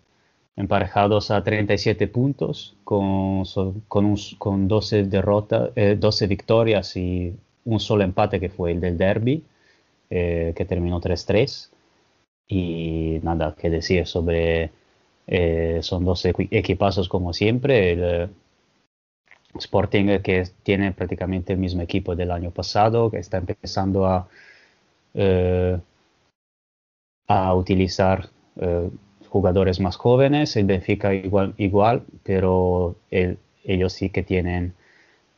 emparejados 0.56 1.30
a 1.30 1.42
37 1.44 2.08
puntos 2.08 2.76
con, 2.84 3.44
con, 3.88 4.04
un- 4.06 4.18
con 4.38 4.68
12, 4.68 5.04
derrotas, 5.04 5.70
eh, 5.76 5.96
12 5.98 6.26
victorias 6.26 6.96
y 6.96 7.34
un 7.64 7.80
solo 7.80 8.04
empate 8.04 8.40
que 8.40 8.48
fue 8.50 8.72
el 8.72 8.80
del 8.80 8.96
derby, 8.98 9.44
eh, 10.10 10.52
que 10.56 10.64
terminó 10.64 11.00
3-3. 11.00 11.72
Y 12.48 13.20
nada 13.22 13.54
que 13.58 13.70
decir 13.70 14.06
sobre, 14.06 14.70
eh, 15.26 15.80
son 15.82 16.04
dos 16.04 16.24
equi- 16.26 16.48
equipazos 16.52 17.08
como 17.08 17.32
siempre. 17.32 17.92
El, 17.92 18.00
eh, 18.04 18.28
Sporting 19.58 20.08
eh, 20.08 20.22
que 20.22 20.44
tiene 20.62 20.92
prácticamente 20.92 21.52
el 21.52 21.58
mismo 21.58 21.82
equipo 21.82 22.14
del 22.14 22.30
año 22.30 22.52
pasado, 22.52 23.10
que 23.10 23.18
está 23.18 23.38
empezando 23.38 24.06
a, 24.06 24.28
eh, 25.14 25.78
a 27.28 27.54
utilizar 27.54 28.28
jugadores 29.28 29.80
más 29.80 29.96
jóvenes. 29.96 30.56
El 30.56 30.66
Benfica 30.66 31.14
igual, 31.14 31.54
igual 31.58 32.02
pero 32.24 32.96
el- 33.10 33.38
ellos 33.64 33.92
sí 33.92 34.10
que 34.10 34.22
tienen 34.22 34.74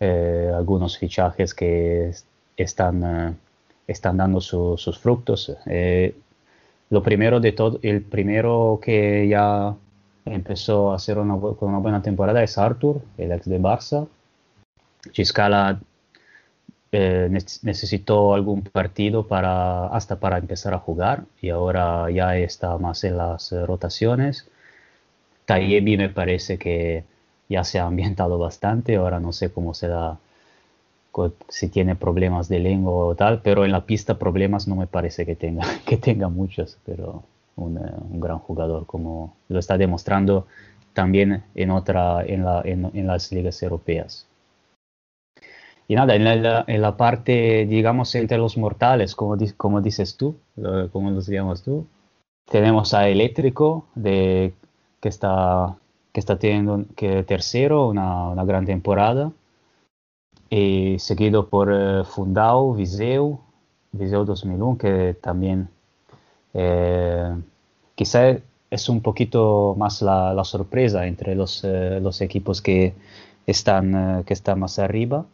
eh, 0.01 0.53
algunos 0.55 0.99
fichajes 0.99 1.55
que 1.55 2.09
es- 2.11 2.27
están, 2.57 3.03
eh, 3.05 3.35
están 3.89 4.17
dando 4.17 4.41
su- 4.41 4.77
sus 4.79 4.99
frutos. 4.99 5.57
Eh, 5.67 6.15
lo 6.91 7.03
primero 7.03 7.41
de 7.41 7.53
todo, 7.53 7.79
el 7.83 8.03
primero 8.03 8.81
que 8.83 9.29
ya 9.29 9.75
empezó 10.25 10.93
a 10.93 10.97
hacer 10.97 11.19
una, 11.19 11.35
una 11.37 11.79
buena 11.79 12.03
temporada 12.03 12.43
es 12.43 12.59
Arthur, 12.59 13.03
el 13.19 13.33
ex 13.33 13.47
de 13.49 13.61
Barça. 13.61 14.07
Giscala 15.13 15.81
eh, 16.93 17.29
ne- 17.31 17.41
necesitó 17.63 18.35
algún 18.35 18.63
partido 18.63 19.27
para, 19.29 19.87
hasta 19.89 20.21
para 20.21 20.39
empezar 20.39 20.75
a 20.75 20.79
jugar 20.79 21.25
y 21.43 21.51
ahora 21.51 22.11
ya 22.11 22.37
está 22.37 22.77
más 22.79 23.05
en 23.05 23.19
las 23.19 23.53
eh, 23.53 23.67
rotaciones. 23.67 24.49
Tayebi 25.47 25.97
me 25.97 26.11
parece 26.11 26.59
que 26.59 27.05
ya 27.49 27.65
se 27.65 27.81
ha 27.81 27.87
ambientado 27.87 28.39
bastante, 28.39 28.97
ahora 28.97 29.21
no 29.21 29.33
sé 29.33 29.51
cómo 29.53 29.75
será, 29.75 30.19
co- 31.13 31.35
si 31.51 31.71
tiene 31.71 31.97
problemas 31.97 32.49
de 32.51 32.61
lengua 32.61 32.93
o 33.07 33.17
tal, 33.17 33.43
pero 33.43 33.67
en 33.67 33.73
la 33.73 33.87
pista 33.87 34.19
problemas 34.21 34.69
no 34.69 34.77
me 34.77 34.89
parece 34.89 35.27
que 35.27 35.37
tenga, 35.37 35.65
que 35.87 35.99
tenga 35.99 36.31
muchos, 36.31 36.79
pero 36.87 37.25
un, 37.57 37.79
eh, 37.79 37.83
un 38.13 38.21
gran 38.21 38.41
jugador 38.41 38.87
como 38.87 39.37
lo 39.51 39.61
está 39.61 39.79
demostrando 39.79 40.49
también 40.95 41.45
en, 41.57 41.73
otra, 41.73 42.25
en, 42.27 42.45
la- 42.47 42.63
en- 42.67 42.93
en 42.95 43.09
las 43.09 43.33
ligas 43.33 43.63
europeas. 43.65 44.28
Y 45.89 45.95
nada, 45.95 46.15
en 46.15 46.25
la, 46.43 46.65
en 46.67 46.83
la 46.83 46.97
parte, 46.97 47.67
digamos, 47.67 48.15
entre 48.15 48.39
los 48.39 48.57
mortales, 48.59 49.15
como, 49.15 49.37
como 49.57 49.81
dices 49.81 50.17
tú, 50.17 50.37
como 50.93 51.11
los 51.11 51.27
llamas 51.27 51.63
tú, 51.63 51.87
tenemos 52.45 52.95
a 52.95 53.09
Eléctrico, 53.09 53.87
de, 53.95 54.53
que, 55.01 55.09
está, 55.09 55.77
que 56.13 56.21
está 56.21 56.39
teniendo 56.39 56.85
que 56.95 57.23
tercero, 57.25 57.89
una, 57.89 58.29
una 58.29 58.45
gran 58.45 58.67
temporada, 58.67 59.33
y 60.51 60.99
seguido 60.99 61.49
por 61.49 61.73
eh, 61.73 62.05
Fundao, 62.05 62.75
Viseu, 62.75 63.41
Viseu 63.93 64.25
2001, 64.25 64.79
que 64.79 65.17
también 65.21 65.69
eh, 66.55 67.35
quizá 67.95 68.39
es 68.71 68.89
un 68.89 69.01
poquito 69.01 69.75
más 69.79 70.03
la, 70.03 70.35
la 70.35 70.45
sorpresa 70.45 71.07
entre 71.07 71.35
los, 71.35 71.65
eh, 71.65 72.01
los 72.01 72.21
equipos 72.21 72.61
que 72.63 72.95
están, 73.47 73.95
eh, 74.21 74.25
que 74.25 74.35
están 74.35 74.61
más 74.61 74.79
arriba. 74.79 75.27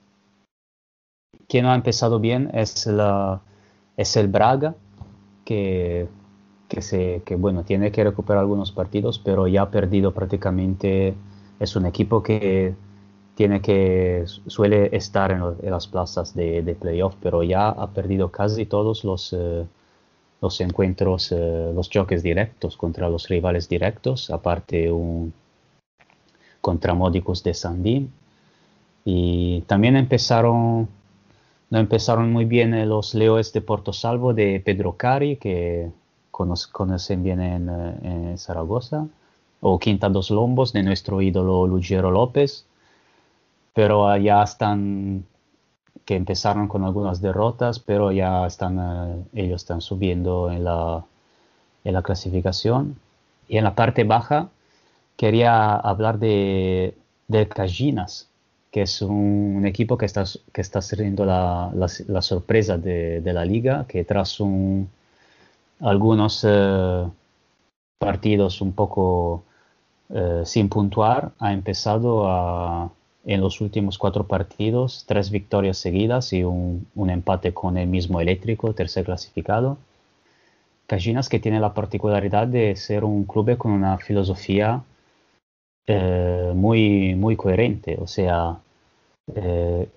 Quien 1.55 1.67
no 1.67 1.71
ha 1.71 1.77
empezado 1.77 2.19
bien 2.19 2.51
es, 2.53 2.85
la, 2.89 3.41
es 3.97 4.17
el 4.17 4.27
Braga, 4.27 4.75
que, 5.45 6.09
que, 6.67 6.83
se, 6.83 7.23
que 7.25 7.37
bueno, 7.37 7.63
tiene 7.63 7.93
que 7.93 8.03
recuperar 8.03 8.41
algunos 8.41 8.73
partidos, 8.73 9.21
pero 9.21 9.47
ya 9.47 9.63
ha 9.63 9.71
perdido 9.71 10.13
prácticamente. 10.13 11.15
Es 11.61 11.77
un 11.77 11.87
equipo 11.87 12.25
que 12.25 12.75
tiene 13.37 13.61
que 13.61 14.25
suele 14.27 14.97
estar 14.97 15.31
en, 15.31 15.43
en 15.63 15.71
las 15.71 15.87
plazas 15.87 16.35
de, 16.35 16.63
de 16.63 16.75
playoff, 16.75 17.15
pero 17.23 17.45
ya 17.45 17.69
ha 17.69 17.87
perdido 17.91 18.33
casi 18.33 18.67
todos 18.67 19.05
los, 19.05 19.33
eh, 19.33 19.65
los 20.41 20.61
encuentros, 20.61 21.31
eh, 21.31 21.71
los 21.73 21.89
choques 21.89 22.25
directos 22.25 22.77
contra 22.77 23.09
los 23.09 23.29
rivales 23.29 23.69
directos, 23.69 24.29
aparte 24.31 24.91
un 24.91 25.33
contra 26.61 26.95
Módicos 26.95 27.45
de 27.45 27.55
Sandín. 27.55 28.13
Y 29.05 29.61
también 29.69 29.95
empezaron, 29.95 30.89
no 31.75 31.81
empezaron 31.81 32.33
muy 32.33 32.47
bien 32.47 32.73
eh, 32.75 32.87
los 32.87 33.15
Leoes 33.15 33.53
de 33.53 33.61
Porto 33.61 33.93
Salvo 33.93 34.33
de 34.33 34.61
Pedro 34.65 34.97
Cari, 34.97 35.37
que 35.37 35.91
cono- 36.31 36.55
conocen 36.73 37.23
bien 37.25 37.41
en, 37.43 37.69
eh, 37.69 37.99
en 38.03 38.39
Zaragoza, 38.39 39.07
o 39.61 39.79
Quinta 39.79 40.09
dos 40.09 40.31
Lombos 40.31 40.73
de 40.73 40.83
nuestro 40.85 41.21
ídolo 41.21 41.67
Lugero 41.67 42.11
López, 42.11 42.67
pero 43.75 44.17
ya 44.17 44.43
están, 44.43 45.25
que 46.07 46.17
empezaron 46.17 46.69
con 46.69 46.85
algunas 46.85 47.21
derrotas, 47.21 47.79
pero 47.81 48.13
ya 48.13 48.47
están, 48.47 48.79
eh, 48.81 49.25
ellos 49.45 49.63
están 49.63 49.81
subiendo 49.83 50.51
en 50.51 50.65
la, 50.65 51.05
en 51.85 51.95
la 51.95 52.03
clasificación. 52.03 52.97
Y 53.49 53.59
en 53.59 53.65
la 53.65 53.75
parte 53.75 54.05
baja 54.05 54.51
quería 55.17 55.77
hablar 55.77 56.19
de, 56.19 56.97
del 57.29 57.49
Cajinas, 57.49 58.29
que 58.75 58.83
es 58.83 59.03
un, 59.03 59.55
un 59.59 59.67
equipo 59.67 59.97
que 59.99 60.07
está, 60.07 60.25
que 60.53 60.61
está 60.61 60.83
siendo 60.83 61.25
la, 61.25 61.71
la- 61.75 61.89
la 62.09 62.23
sorpresa 62.23 62.77
de, 62.79 63.21
de 63.21 63.33
la 63.33 63.45
liga, 63.45 63.87
que 63.89 64.05
tras 64.05 64.41
un, 64.41 64.89
algunos 65.81 66.45
eh, 66.49 67.05
partidos 67.99 68.61
un 68.61 68.73
poco 68.73 69.45
eh, 70.11 70.43
sin 70.45 70.69
puntuar, 70.69 71.33
ha 71.41 71.53
empezado 71.53 72.29
a, 72.29 72.91
en 73.27 73.41
los 73.41 73.61
últimos 73.61 73.99
cuatro 73.99 74.27
partidos, 74.27 75.05
tres 75.09 75.31
victorias 75.31 75.79
seguidas 75.79 76.33
y 76.33 76.45
un, 76.45 76.87
un 76.97 77.11
empate 77.11 77.55
con 77.55 77.79
el 77.79 77.89
mismo 77.89 78.21
eléctrico, 78.21 78.75
tercer 78.75 79.05
clasificado. 79.07 79.79
Cajinas 80.87 81.29
que 81.29 81.41
tiene 81.41 81.61
la 81.61 81.75
particularidad 81.75 82.47
de 82.47 82.75
ser 82.77 83.05
un 83.05 83.25
club 83.25 83.59
con 83.59 83.73
una 83.73 83.99
filosofía 83.99 84.83
eh, 85.87 86.53
muy, 86.55 87.15
muy 87.15 87.37
coherente, 87.37 87.97
o 88.01 88.07
sea, 88.07 88.59
eh, 89.35 89.89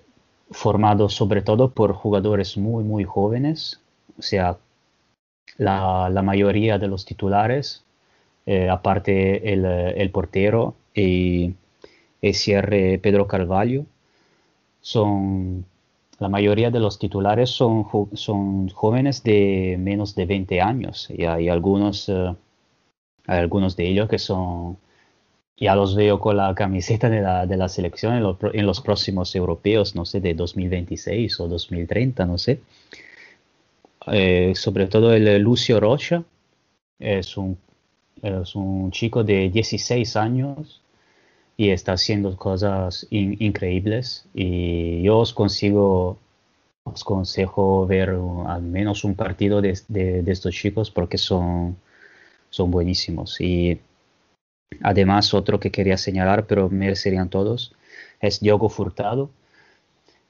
formado 0.50 1.08
sobre 1.08 1.42
todo 1.42 1.70
por 1.70 1.92
jugadores 1.92 2.56
muy, 2.56 2.84
muy 2.84 3.04
jóvenes, 3.04 3.80
o 4.18 4.22
sea, 4.22 4.56
la, 5.58 6.10
mayoría 6.22 6.78
de 6.78 6.88
los 6.88 7.04
titulares, 7.04 7.84
eh, 8.46 8.68
aparte 8.70 9.52
el, 9.52 9.64
el 9.64 10.10
portero 10.10 10.74
y 10.94 11.54
el 12.22 12.34
cierre 12.34 12.98
Pedro 12.98 13.26
Carvalho, 13.26 13.84
son 14.80 15.66
la 16.18 16.28
mayoría 16.28 16.70
de 16.70 16.80
los 16.80 16.98
titulares 16.98 17.50
son, 17.50 17.86
son 18.14 18.68
jóvenes 18.70 19.22
de 19.22 19.76
menos 19.78 20.14
de 20.16 20.26
20 20.26 20.60
años 20.60 21.08
y 21.10 21.24
hay 21.24 21.48
algunos, 21.48 22.08
eh, 22.08 22.34
hay 23.26 23.38
algunos 23.38 23.76
de 23.76 23.88
ellos 23.88 24.08
que 24.08 24.18
son, 24.18 24.78
ya 25.60 25.74
los 25.74 25.94
veo 25.96 26.20
con 26.20 26.36
la 26.36 26.54
camiseta 26.54 27.08
de 27.10 27.20
la, 27.22 27.46
de 27.46 27.56
la 27.56 27.68
selección 27.68 28.14
en, 28.14 28.36
pro- 28.36 28.54
en 28.54 28.66
los 28.66 28.80
próximos 28.80 29.34
europeos, 29.36 29.94
no 29.94 30.04
sé, 30.04 30.20
de 30.20 30.34
2026 30.34 31.40
o 31.40 31.48
2030, 31.48 32.26
no 32.26 32.38
sé. 32.38 32.60
Eh, 34.12 34.52
sobre 34.54 34.86
todo 34.86 35.12
el 35.12 35.38
Lucio 35.42 35.80
Rocha, 35.80 36.22
es 36.98 37.36
un, 37.36 37.58
es 38.22 38.54
un 38.56 38.90
chico 38.92 39.24
de 39.24 39.50
16 39.50 40.16
años 40.16 40.82
y 41.56 41.70
está 41.70 41.92
haciendo 41.94 42.36
cosas 42.36 43.06
in- 43.10 43.36
increíbles 43.40 44.26
y 44.34 45.02
yo 45.02 45.18
os 45.20 45.34
consigo 45.34 46.18
os 46.84 47.04
consejo 47.04 47.86
ver 47.86 48.14
uh, 48.14 48.48
al 48.48 48.62
menos 48.62 49.04
un 49.04 49.14
partido 49.16 49.60
de, 49.62 49.78
de- 49.88 50.22
de 50.22 50.32
estos 50.32 50.54
chicos 50.54 50.90
porque 50.90 51.18
son, 51.18 51.76
son 52.50 52.70
buenísimos 52.70 53.40
y 53.40 53.80
además 54.82 55.34
otro 55.34 55.60
que 55.60 55.70
quería 55.70 55.96
señalar 55.96 56.46
pero 56.46 56.68
merecerían 56.68 57.30
todos 57.30 57.74
es 58.20 58.40
Diogo 58.40 58.68
Furtado 58.68 59.30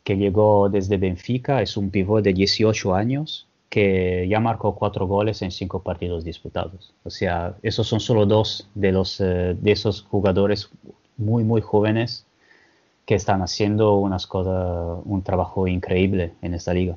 que 0.04 0.16
llegó 0.16 0.68
desde 0.68 0.96
Benfica 0.96 1.62
es 1.62 1.76
un 1.76 1.90
pivot 1.90 2.24
de 2.24 2.32
18 2.32 2.94
años 2.94 3.48
que 3.68 4.26
ya 4.28 4.40
marcó 4.40 4.74
cuatro 4.74 5.06
goles 5.06 5.42
en 5.42 5.50
cinco 5.50 5.82
partidos 5.82 6.24
disputados. 6.24 6.94
O 7.04 7.10
sea, 7.10 7.54
esos 7.62 7.86
son 7.86 8.00
solo 8.00 8.24
dos 8.24 8.70
de 8.74 8.92
los 8.92 9.20
eh, 9.20 9.56
de 9.60 9.72
esos 9.72 10.02
jugadores 10.02 10.70
muy 11.16 11.44
muy 11.44 11.60
jóvenes 11.60 12.26
que 13.04 13.14
están 13.14 13.42
haciendo 13.42 13.96
unas 13.96 14.26
cosas, 14.26 15.00
un 15.04 15.22
trabajo 15.22 15.66
increíble 15.66 16.32
en 16.42 16.54
esta 16.54 16.72
liga. 16.72 16.96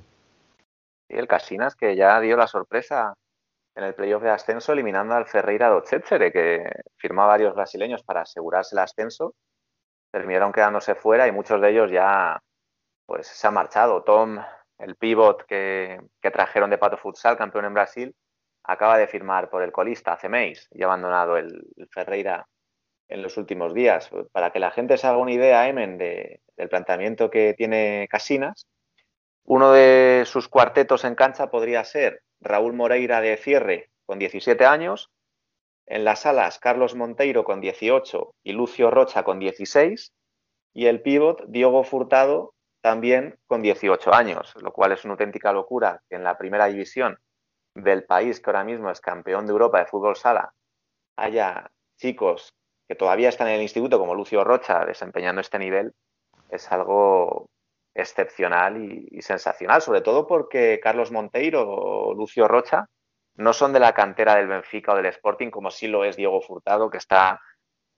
Y 1.09 1.15
el 1.15 1.27
Casinas 1.27 1.75
que 1.75 1.95
ya 1.95 2.19
dio 2.19 2.37
la 2.37 2.47
sorpresa 2.47 3.13
en 3.75 3.83
el 3.83 3.95
playoff 3.95 4.23
de 4.23 4.29
ascenso 4.29 4.73
eliminando 4.73 5.13
al 5.15 5.27
Ferreira 5.27 5.69
do 5.69 5.81
Cecere, 5.85 6.31
que 6.31 6.69
firmó 6.97 7.23
a 7.23 7.27
varios 7.27 7.53
brasileños 7.55 8.03
para 8.03 8.21
asegurarse 8.21 8.75
el 8.75 8.79
ascenso. 8.79 9.35
Terminaron 10.11 10.51
quedándose 10.51 10.95
fuera 10.95 11.27
y 11.27 11.31
muchos 11.31 11.61
de 11.61 11.69
ellos 11.69 11.91
ya 11.91 12.41
pues 13.05 13.27
se 13.27 13.47
han 13.47 13.53
marchado. 13.53 14.03
Tom, 14.03 14.39
el 14.77 14.95
pivot 14.95 15.45
que, 15.45 15.99
trajeron 16.21 16.69
de 16.69 16.77
Pato 16.77 16.97
Futsal, 16.97 17.37
campeón 17.37 17.65
en 17.65 17.73
Brasil, 17.73 18.15
acaba 18.63 18.97
de 18.97 19.07
firmar 19.07 19.49
por 19.49 19.63
el 19.63 19.71
colista 19.71 20.17
Cemeis 20.17 20.67
y 20.71 20.83
ha 20.83 20.85
abandonado 20.85 21.37
el, 21.37 21.63
el 21.77 21.87
Ferreira 21.89 22.47
en 23.07 23.21
los 23.21 23.37
últimos 23.37 23.73
días. 23.73 24.09
Para 24.31 24.51
que 24.51 24.59
la 24.59 24.71
gente 24.71 24.97
se 24.97 25.07
haga 25.07 25.17
una 25.17 25.31
idea, 25.31 25.67
Emen, 25.67 25.97
de- 25.97 26.41
del 26.57 26.69
planteamiento 26.69 27.29
que 27.29 27.53
tiene 27.53 28.07
Casinas, 28.09 28.67
uno 29.45 29.71
de 29.71 30.23
sus 30.25 30.47
cuartetos 30.47 31.03
en 31.05 31.15
cancha 31.15 31.49
podría 31.49 31.83
ser 31.83 32.21
Raúl 32.41 32.73
Moreira 32.73 33.21
de 33.21 33.37
cierre 33.37 33.89
con 34.05 34.19
17 34.19 34.65
años, 34.65 35.09
en 35.85 36.03
las 36.03 36.25
alas 36.25 36.59
Carlos 36.59 36.95
Monteiro 36.95 37.43
con 37.43 37.61
18 37.61 38.33
y 38.43 38.53
Lucio 38.53 38.91
Rocha 38.91 39.23
con 39.23 39.39
16, 39.39 40.13
y 40.73 40.85
el 40.85 41.01
pívot 41.01 41.45
Diogo 41.47 41.83
Furtado 41.83 42.53
también 42.81 43.37
con 43.47 43.61
18 43.61 44.13
años, 44.13 44.53
lo 44.61 44.73
cual 44.73 44.91
es 44.91 45.03
una 45.05 45.13
auténtica 45.13 45.53
locura 45.53 46.01
que 46.09 46.15
en 46.15 46.23
la 46.23 46.37
primera 46.37 46.65
división 46.65 47.17
del 47.75 48.03
país 48.03 48.39
que 48.39 48.49
ahora 48.49 48.63
mismo 48.63 48.89
es 48.89 48.99
campeón 48.99 49.45
de 49.45 49.51
Europa 49.51 49.79
de 49.79 49.85
fútbol 49.85 50.15
sala 50.15 50.53
haya 51.15 51.71
chicos 51.97 52.53
que 52.87 52.95
todavía 52.95 53.29
están 53.29 53.47
en 53.47 53.55
el 53.55 53.61
instituto 53.61 53.97
como 53.97 54.15
Lucio 54.15 54.43
Rocha 54.43 54.85
desempeñando 54.85 55.41
este 55.41 55.59
nivel 55.59 55.93
es 56.49 56.69
algo 56.71 57.49
excepcional 57.93 58.77
y, 58.81 59.21
sensacional, 59.21 59.81
sobre 59.81 60.01
todo 60.01 60.27
porque 60.27 60.79
Carlos 60.81 61.11
Monteiro 61.11 61.67
o 61.67 62.13
Lucio 62.13 62.47
Rocha 62.47 62.87
no 63.35 63.53
son 63.53 63.73
de 63.73 63.79
la 63.79 63.93
cantera 63.93 64.35
del 64.35 64.47
Benfica 64.47 64.93
o 64.93 64.95
del 64.95 65.05
Sporting 65.07 65.49
como 65.49 65.71
sí 65.71 65.87
lo 65.87 66.03
es 66.05 66.15
Diego 66.15 66.41
Furtado 66.41 66.89
que 66.89 66.97
está 66.97 67.41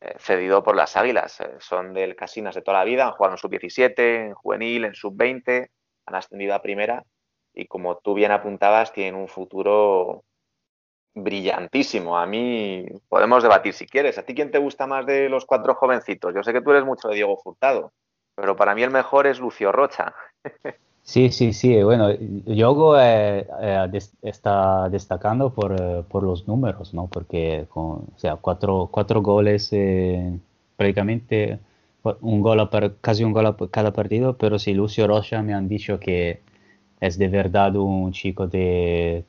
eh, 0.02 0.16
cedido 0.18 0.64
por 0.64 0.76
las 0.76 0.96
Águilas. 0.96 1.40
Eh, 1.42 1.56
son 1.60 1.94
del 1.94 2.16
Casinas 2.16 2.56
de 2.56 2.62
toda 2.62 2.80
la 2.80 2.86
vida, 2.86 3.06
han 3.06 3.12
jugado 3.12 3.36
en 3.36 3.38
sub-17, 3.38 4.28
en 4.28 4.34
juvenil, 4.34 4.86
en 4.86 4.96
sub-20 4.96 5.70
han 6.06 6.16
ascendido 6.16 6.54
a 6.54 6.62
primera 6.62 7.04
y 7.54 7.68
como 7.68 7.98
tú 7.98 8.14
bien 8.14 8.32
apuntabas, 8.32 8.94
tienen 8.94 9.16
un 9.16 9.28
futuro 9.28 10.24
brillantísimo. 11.14 12.18
A 12.18 12.26
mí 12.26 12.86
podemos 13.08 13.44
debatir 13.44 13.74
si 13.74 13.86
quieres. 13.86 14.18
¿A 14.18 14.24
ti 14.24 14.34
quién 14.34 14.52
te 14.52 14.58
gusta 14.58 14.88
más 14.88 15.06
de 15.06 15.30
los 15.30 15.46
cuatro 15.46 15.76
jovencitos? 15.76 16.34
Yo 16.34 16.44
sé 16.44 16.54
que 16.54 16.62
tú 16.62 16.72
eres 16.72 16.84
mucho 16.86 17.08
de 17.08 17.16
Diego 17.16 17.38
Furtado, 17.38 17.94
pero 18.36 18.56
para 18.56 18.76
mí 18.76 18.84
el 18.84 18.92
mejor 18.92 19.28
es 19.28 19.40
Lucio 19.40 19.72
Rocha. 19.72 20.14
Sí, 21.06 21.32
sí, 21.32 21.52
sí. 21.52 21.84
Bueno, 21.84 22.12
Yogo 22.46 22.98
eh, 22.98 23.46
eh, 23.62 24.00
está 24.22 24.88
destacando 24.90 25.54
por, 25.54 25.76
eh, 25.80 26.04
por 26.10 26.24
los 26.24 26.48
números, 26.48 26.94
¿no? 26.94 27.08
Porque 27.08 27.68
con, 27.70 27.86
o 28.16 28.18
sea, 28.18 28.38
cuatro, 28.38 28.88
cuatro 28.90 29.22
goles, 29.22 29.68
eh, 29.74 30.40
prácticamente 30.78 31.60
un 32.22 32.42
gol 32.42 32.60
a 32.62 32.70
casi 33.02 33.24
un 33.24 33.34
gol 33.34 33.46
a 33.48 33.56
cada 33.72 33.92
partido, 33.94 34.38
pero 34.38 34.60
sí, 34.60 34.74
Lucio 34.74 35.08
Rocha 35.08 35.42
me 35.42 35.54
han 35.54 35.68
dicho 35.68 36.00
que 36.00 36.42
es 37.00 37.18
de 37.18 37.28
verdad 37.28 37.76
un 37.76 38.12
chico 38.14 38.48
de, 38.48 39.26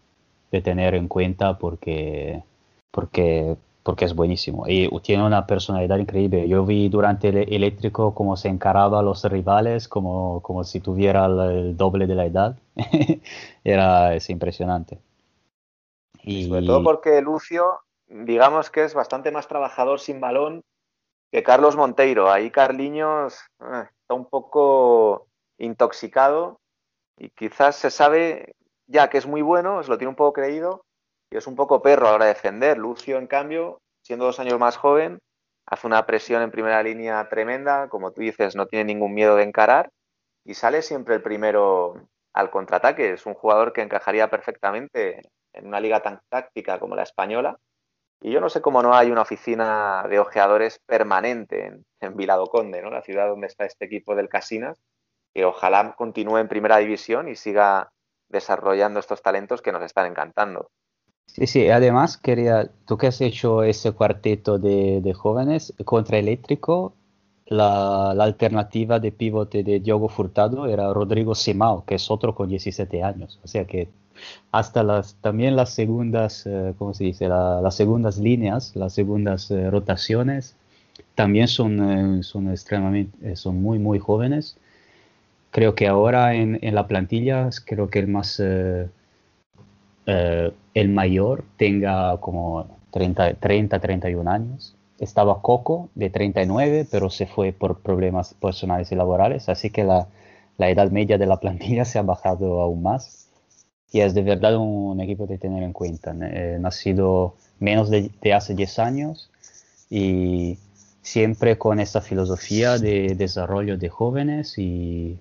de 0.53 0.61
tener 0.63 0.95
en 0.95 1.09
cuenta 1.09 1.59
porque, 1.59 2.43
porque, 2.91 3.57
porque 3.85 4.07
es 4.07 4.15
buenísimo 4.15 4.65
y 4.67 4.89
tiene 5.01 5.25
una 5.25 5.47
personalidad 5.47 5.99
increíble. 5.99 6.49
Yo 6.49 6.65
vi 6.65 6.89
durante 6.89 7.29
el 7.29 7.53
eléctrico 7.53 8.15
cómo 8.15 8.35
se 8.37 8.49
encaraba 8.49 9.01
a 9.01 9.03
los 9.03 9.23
rivales 9.25 9.89
como, 9.89 10.41
como 10.41 10.65
si 10.65 10.81
tuviera 10.81 11.27
el, 11.27 11.77
doble 11.77 12.07
de 12.07 12.15
la 12.15 12.25
edad. 12.25 12.57
Era 13.65 14.15
es 14.15 14.31
impresionante. 14.31 14.99
Y 16.23 16.49
Sobre 16.49 16.65
todo 16.65 16.83
porque 16.83 17.21
Lucio, 17.21 17.81
digamos 18.09 18.71
que 18.71 18.85
es 18.85 18.95
bastante 18.95 19.31
más 19.31 19.49
trabajador 19.49 20.01
sin 20.01 20.19
balón 20.19 20.63
que 21.31 21.43
Carlos 21.43 21.77
Monteiro. 21.77 22.33
Ahí 22.33 22.51
Carliños 22.51 23.35
eh, 23.61 23.85
está 24.01 24.15
un 24.15 24.25
poco 24.25 25.27
intoxicado 25.59 26.59
y 27.19 27.29
quizás 27.29 27.77
se 27.77 27.91
sabe 27.91 28.55
ya 28.87 29.11
que 29.11 29.19
es 29.19 29.27
muy 29.27 29.43
bueno, 29.43 29.83
se 29.83 29.91
lo 29.91 29.99
tiene 29.99 30.09
un 30.09 30.17
poco 30.17 30.33
creído 30.33 30.87
y 31.35 31.37
es 31.37 31.49
un 31.49 31.57
poco 31.57 31.83
perro 31.83 32.09
a 32.11 32.25
defender. 32.25 32.79
Lucio, 32.79 33.19
en 33.19 33.27
cambio, 33.27 33.81
siendo 34.03 34.27
dos 34.27 34.39
años 34.39 34.57
más 34.61 34.77
joven, 34.77 35.19
hace 35.67 35.89
una 35.89 36.07
presión 36.07 36.43
en 36.43 36.53
primera 36.53 36.81
línea 36.81 37.29
tremenda, 37.29 37.89
como 37.89 38.13
tú 38.13 38.21
dices, 38.21 38.55
no 38.55 38.67
tiene 38.67 38.85
ningún 38.85 39.15
miedo 39.15 39.35
de 39.35 39.43
encarar 39.43 39.91
y 40.45 40.55
sale 40.55 40.81
siempre 40.81 41.17
el 41.17 41.23
primero 41.23 42.07
al 42.35 42.51
contraataque. 42.51 43.15
Es 43.15 43.27
un 43.27 43.35
jugador 43.35 43.73
que 43.73 43.83
encajaría 43.83 44.31
perfectamente 44.31 45.23
en 45.53 45.67
una 45.67 45.81
liga 45.81 46.01
tan 46.03 46.21
táctica 46.29 46.79
como 46.79 46.95
la 46.95 47.03
española. 47.03 47.59
Y 48.21 48.31
yo 48.31 48.41
no 48.41 48.49
sé 48.49 48.63
cómo 48.63 48.81
no 48.81 48.95
hay 48.95 49.11
una 49.11 49.23
oficina 49.23 50.07
de 50.09 50.21
ojeadores 50.21 50.79
permanente 50.87 51.67
en, 51.67 51.85
en 52.01 52.17
Vilado 52.17 52.47
Conde, 52.47 52.81
¿no? 52.81 52.91
la 52.91 53.03
ciudad 53.03 53.27
donde 53.27 53.49
está 53.49 53.65
este 53.65 53.87
equipo 53.87 54.15
del 54.15 54.29
Casinas, 54.29 54.81
que 55.35 55.45
ojalá 55.45 55.97
continúe 55.97 56.39
en 56.39 56.47
primera 56.47 56.77
división 56.77 57.29
y 57.29 57.35
siga 57.35 57.91
desarrollando 58.29 59.01
estos 59.01 59.21
talentos 59.21 59.63
que 59.63 59.73
nos 59.73 59.83
están 59.83 60.07
encantando. 60.07 60.71
Sí, 61.27 61.47
sí, 61.49 61.69
además 61.69 62.17
quería, 62.17 62.71
tú 62.87 62.97
que 62.97 63.09
has 63.09 63.21
hecho 63.21 63.65
ese 63.65 63.93
cuarteto 63.93 64.59
de, 64.59 65.01
de 65.03 65.15
jóvenes 65.15 65.75
contra 65.85 66.19
Eléctrico, 66.19 66.95
la, 67.47 68.15
la 68.15 68.25
alternativa 68.25 69.01
de 69.01 69.11
pivote 69.13 69.65
de 69.65 69.81
Diogo 69.81 70.09
Furtado 70.09 70.67
era 70.67 70.93
Rodrigo 70.93 71.35
Simao, 71.35 71.85
que 71.85 71.97
es 71.97 72.11
otro 72.11 72.35
con 72.35 72.49
17 72.49 73.03
años. 73.03 73.41
O 73.43 73.49
sea 73.49 73.67
que 73.67 73.89
hasta 74.53 74.83
las, 74.85 75.17
también 75.17 75.57
las 75.57 75.71
segundas, 75.75 76.47
eh, 76.47 76.75
¿cómo 76.79 76.95
se 76.95 77.05
dice? 77.05 77.29
La- 77.29 77.61
las 77.63 77.75
segundas 77.77 78.19
líneas, 78.19 78.77
las 78.77 78.95
segundas 78.95 79.51
eh, 79.51 79.71
rotaciones, 79.71 80.57
también 81.17 81.49
son, 81.49 82.19
eh, 82.21 82.23
son 82.25 82.51
extremadamente, 82.51 83.37
son 83.37 83.63
muy, 83.63 83.79
muy 83.81 83.99
jóvenes. 84.01 84.57
Creo 85.51 85.75
que 85.75 85.87
ahora 85.89 86.35
en, 86.35 86.59
en 86.63 86.75
la 86.75 86.87
plantilla, 86.89 87.49
creo 87.67 87.89
que 87.91 88.01
el 88.01 88.09
más... 88.09 88.41
eh, 90.07 90.53
el 90.75 90.89
mayor 90.89 91.45
tenga 91.57 92.19
como 92.19 92.67
30, 92.91 93.35
30, 93.35 93.79
31 93.79 94.31
años. 94.31 94.77
Estaba 94.99 95.43
Coco 95.43 95.91
de 95.95 96.11
39, 96.11 96.87
pero 96.91 97.11
se 97.11 97.27
fue 97.27 97.53
por 97.53 97.81
problemas 97.81 98.35
personales 98.35 98.93
y 98.93 98.95
laborales, 98.95 99.49
así 99.49 99.71
que 99.71 99.85
la, 99.85 100.07
la 100.57 100.71
edad 100.71 100.91
media 100.91 101.19
de 101.19 101.27
la 101.27 101.37
plantilla 101.41 101.85
se 101.85 101.99
ha 101.99 102.03
bajado 102.03 102.61
aún 102.61 102.83
más. 102.83 103.29
Y 103.93 104.01
es 104.01 104.15
de 104.15 104.23
verdad 104.23 104.57
un 104.57 105.01
equipo 105.01 105.27
de 105.27 105.39
tener 105.39 105.63
en 105.63 105.73
cuenta. 105.73 106.15
Eh, 106.21 106.59
nacido 106.61 107.37
menos 107.61 107.91
de, 107.91 108.11
de 108.21 108.33
hace 108.35 108.55
10 108.55 108.79
años 108.81 109.31
y 109.89 110.59
siempre 111.03 111.59
con 111.59 111.79
esta 111.79 112.01
filosofía 112.01 112.79
de 112.79 113.15
desarrollo 113.15 113.77
de 113.79 113.89
jóvenes 113.89 114.59
y, 114.59 115.19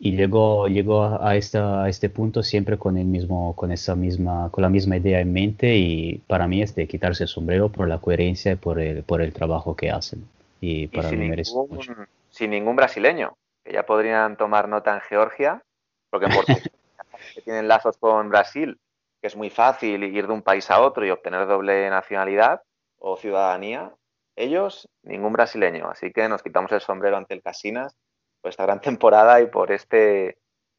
y 0.00 0.12
llegó, 0.16 0.68
llegó 0.68 1.02
a, 1.20 1.34
esta, 1.34 1.82
a 1.82 1.88
este 1.88 2.08
punto 2.08 2.42
siempre 2.44 2.78
con 2.78 2.96
el 2.96 3.06
mismo, 3.06 3.56
con 3.56 3.72
esa 3.72 3.96
misma, 3.96 4.48
con 4.50 4.62
la 4.62 4.68
misma 4.68 4.96
idea 4.96 5.20
en 5.20 5.32
mente 5.32 5.74
y 5.74 6.18
para 6.28 6.46
mí 6.46 6.62
es 6.62 6.74
de 6.76 6.86
quitarse 6.86 7.24
el 7.24 7.28
sombrero 7.28 7.68
por 7.68 7.88
la 7.88 7.98
coherencia 7.98 8.52
y 8.52 8.56
por 8.56 8.80
el, 8.80 9.02
por 9.02 9.20
el 9.22 9.32
trabajo 9.32 9.74
que 9.74 9.90
hacen 9.90 10.28
y 10.60 10.84
Y 10.84 10.86
para 10.88 11.08
sin 11.08 11.18
mí 11.18 11.28
merece 11.28 11.52
mucho. 11.54 11.94
sin 12.30 12.50
ningún 12.50 12.76
brasileño, 12.76 13.36
que 13.64 13.72
ya 13.72 13.84
podrían 13.84 14.36
tomar 14.36 14.68
nota 14.68 14.94
en 14.94 15.00
Georgia, 15.00 15.62
porque 16.10 16.26
en 16.26 16.32
Portugal 16.32 16.62
que 17.34 17.40
tienen 17.42 17.66
lazos 17.66 17.96
con 17.98 18.28
Brasil, 18.28 18.78
que 19.20 19.26
es 19.26 19.34
muy 19.34 19.50
fácil 19.50 20.04
ir 20.04 20.28
de 20.28 20.32
un 20.32 20.42
país 20.42 20.70
a 20.70 20.80
otro 20.80 21.04
y 21.04 21.10
obtener 21.10 21.46
doble 21.48 21.90
nacionalidad 21.90 22.62
o 22.98 23.16
ciudadanía. 23.16 23.92
Ellos, 24.36 24.88
ningún 25.02 25.32
brasileño. 25.32 25.90
Así 25.90 26.12
que 26.12 26.28
nos 26.28 26.44
quitamos 26.44 26.70
el 26.70 26.80
sombrero 26.80 27.16
ante 27.16 27.34
el 27.34 27.42
Casinas 27.42 27.96
por 28.40 28.50
esta 28.50 28.64
gran 28.64 28.80
temporada 28.82 29.40
y 29.40 29.46
por 29.46 29.72
este, 29.72 30.38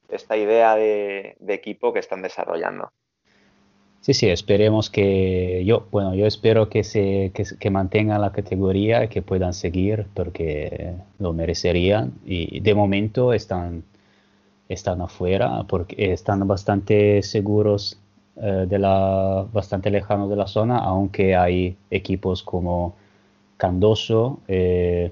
esta 0.09 0.37
idea 0.37 0.75
de, 0.75 1.35
equipo 1.47 1.93
que 1.93 1.99
están 1.99 2.21
desarrollando. 2.21 2.91
Sí, 4.01 4.13
sí, 4.13 4.29
esperemos 4.29 4.89
que 4.89 5.63
yo, 5.65 5.85
bueno, 5.91 6.15
yo 6.15 6.25
espero 6.25 6.69
que 6.69 6.85
se 6.85 7.33
que 7.33 7.69
mantengan 7.69 8.21
la 8.21 8.31
categoría 8.31 9.03
y 9.03 9.09
que 9.09 9.21
puedan 9.21 9.53
seguir 9.53 10.07
porque 10.13 10.93
lo 11.19 11.33
merecerían 11.33 12.13
y 12.25 12.61
de 12.61 12.73
momento 12.75 13.33
están 13.33 13.83
están 14.69 15.01
afuera 15.01 15.65
porque 15.67 16.13
están 16.13 16.47
bastante 16.47 17.21
seguros 17.23 17.99
eh, 18.37 18.65
de 18.69 18.79
la 18.79 19.45
bastante 19.51 19.89
lejanos 19.89 20.29
de 20.29 20.35
la 20.37 20.47
zona, 20.47 20.77
aunque 20.77 21.35
hay 21.35 21.75
equipos 21.91 22.43
como 22.43 22.95
Candoso 23.57 24.39
eh, 24.47 25.11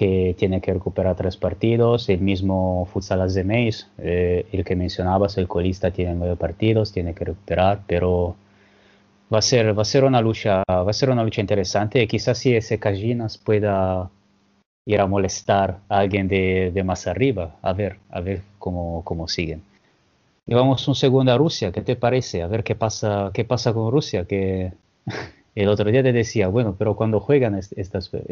que 0.00 0.34
tiene 0.38 0.62
que 0.62 0.72
recuperar 0.72 1.14
tres 1.14 1.36
partidos, 1.36 2.08
el 2.08 2.22
mismo 2.22 2.88
Futsal 2.90 3.30
de 3.34 3.44
Meis, 3.44 3.86
eh, 3.98 4.46
el 4.50 4.64
que 4.64 4.74
mencionabas, 4.74 5.36
el 5.36 5.46
colista 5.46 5.90
tiene 5.90 6.14
nueve 6.14 6.36
partidos, 6.36 6.90
tiene 6.90 7.12
que 7.12 7.26
recuperar, 7.26 7.82
pero 7.86 8.34
va 9.30 9.40
a 9.40 9.42
ser, 9.42 9.76
va 9.76 9.82
a 9.82 9.84
ser 9.84 10.04
una 10.04 10.22
lucha, 10.22 10.62
va 10.66 10.88
a 10.88 10.92
ser 10.94 11.10
una 11.10 11.22
lucha 11.22 11.42
interesante 11.42 12.08
quizás 12.08 12.38
si 12.38 12.56
ese 12.56 12.78
Cajinas 12.78 13.36
pueda 13.36 14.08
ir 14.86 15.00
a 15.02 15.06
molestar 15.06 15.80
a 15.90 15.98
alguien 15.98 16.28
de, 16.28 16.70
de 16.72 16.82
más 16.82 17.06
arriba, 17.06 17.56
a 17.60 17.74
ver, 17.74 17.98
a 18.08 18.22
ver 18.22 18.40
cómo, 18.58 19.04
cómo 19.04 19.28
siguen. 19.28 19.62
Y 20.46 20.54
vamos 20.54 20.88
un 20.88 20.94
segundo 20.94 21.30
a 21.30 21.36
Rusia, 21.36 21.72
¿qué 21.72 21.82
te 21.82 21.94
parece? 21.94 22.42
A 22.42 22.46
ver 22.46 22.64
qué 22.64 22.74
pasa, 22.74 23.32
qué 23.34 23.44
pasa 23.44 23.74
con 23.74 23.92
Rusia, 23.92 24.24
que 24.24 24.72
el 25.62 25.68
otro 25.68 25.90
día 25.90 26.02
te 26.02 26.12
decía, 26.12 26.48
bueno, 26.48 26.76
pero 26.78 26.96
cuando 26.96 27.20
juegan 27.20 27.54
est- 27.56 27.72
estos, 27.76 28.12
eh, 28.14 28.24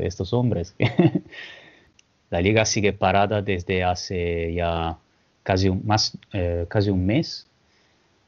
estos 0.00 0.32
hombres, 0.32 0.74
la 2.30 2.40
liga 2.40 2.64
sigue 2.64 2.92
parada 2.92 3.42
desde 3.42 3.84
hace 3.84 4.54
ya 4.54 4.98
casi 5.42 5.68
un, 5.68 5.82
más, 5.86 6.16
eh, 6.32 6.66
casi 6.68 6.90
un 6.90 7.04
mes, 7.06 7.46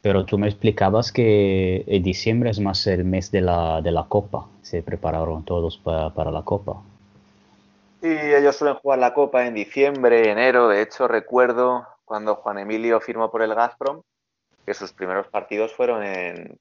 pero 0.03 0.25
tú 0.25 0.39
me 0.39 0.49
explicabas 0.49 1.13
que 1.13 1.85
en 1.87 2.03
diciembre 2.03 2.51
es 2.51 2.61
más 2.61 2.87
el 2.87 3.05
mes 3.05 3.31
de 3.31 3.41
la, 3.43 3.81
de 3.83 3.93
la 3.93 4.05
Copa, 4.05 4.49
se 4.63 4.83
prepararon 4.83 5.45
todos 5.45 5.79
pa- 5.79 6.13
para 6.15 6.31
la 6.31 6.43
Copa. 6.43 6.83
Y 8.03 8.09
ellos 8.09 8.57
suelen 8.57 8.77
jugar 8.79 8.99
la 8.99 9.15
Copa 9.15 9.47
en 9.47 9.55
diciembre, 9.55 10.31
enero. 10.31 10.69
De 10.69 10.83
hecho, 10.83 11.07
recuerdo 11.07 11.87
cuando 12.05 12.35
Juan 12.37 12.59
Emilio 12.59 13.01
firmó 13.01 13.31
por 13.31 13.43
el 13.43 13.55
Gazprom 13.55 14.03
que 14.67 14.75
sus 14.75 14.93
primeros 14.93 15.29
partidos 15.29 15.73
fueron 15.73 16.03
en, 16.05 16.59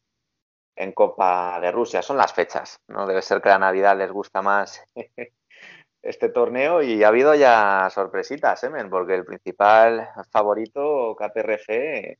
en 0.81 0.91
Copa 0.93 1.59
de 1.61 1.71
Rusia. 1.71 2.01
Son 2.01 2.17
las 2.17 2.33
fechas, 2.33 2.79
¿no? 2.87 3.05
Debe 3.07 3.21
ser 3.21 3.41
que 3.41 3.49
la 3.49 3.59
Navidad 3.59 3.97
les 3.97 4.11
gusta 4.11 4.41
más 4.41 4.81
este 6.01 6.29
torneo 6.29 6.81
y 6.81 7.03
ha 7.03 7.09
habido 7.09 7.35
ya 7.35 7.89
sorpresitas, 7.91 8.63
¿eh? 8.63 8.71
Porque 8.89 9.15
el 9.15 9.25
principal 9.25 10.07
favorito, 10.31 11.15
KPRF, 11.17 12.19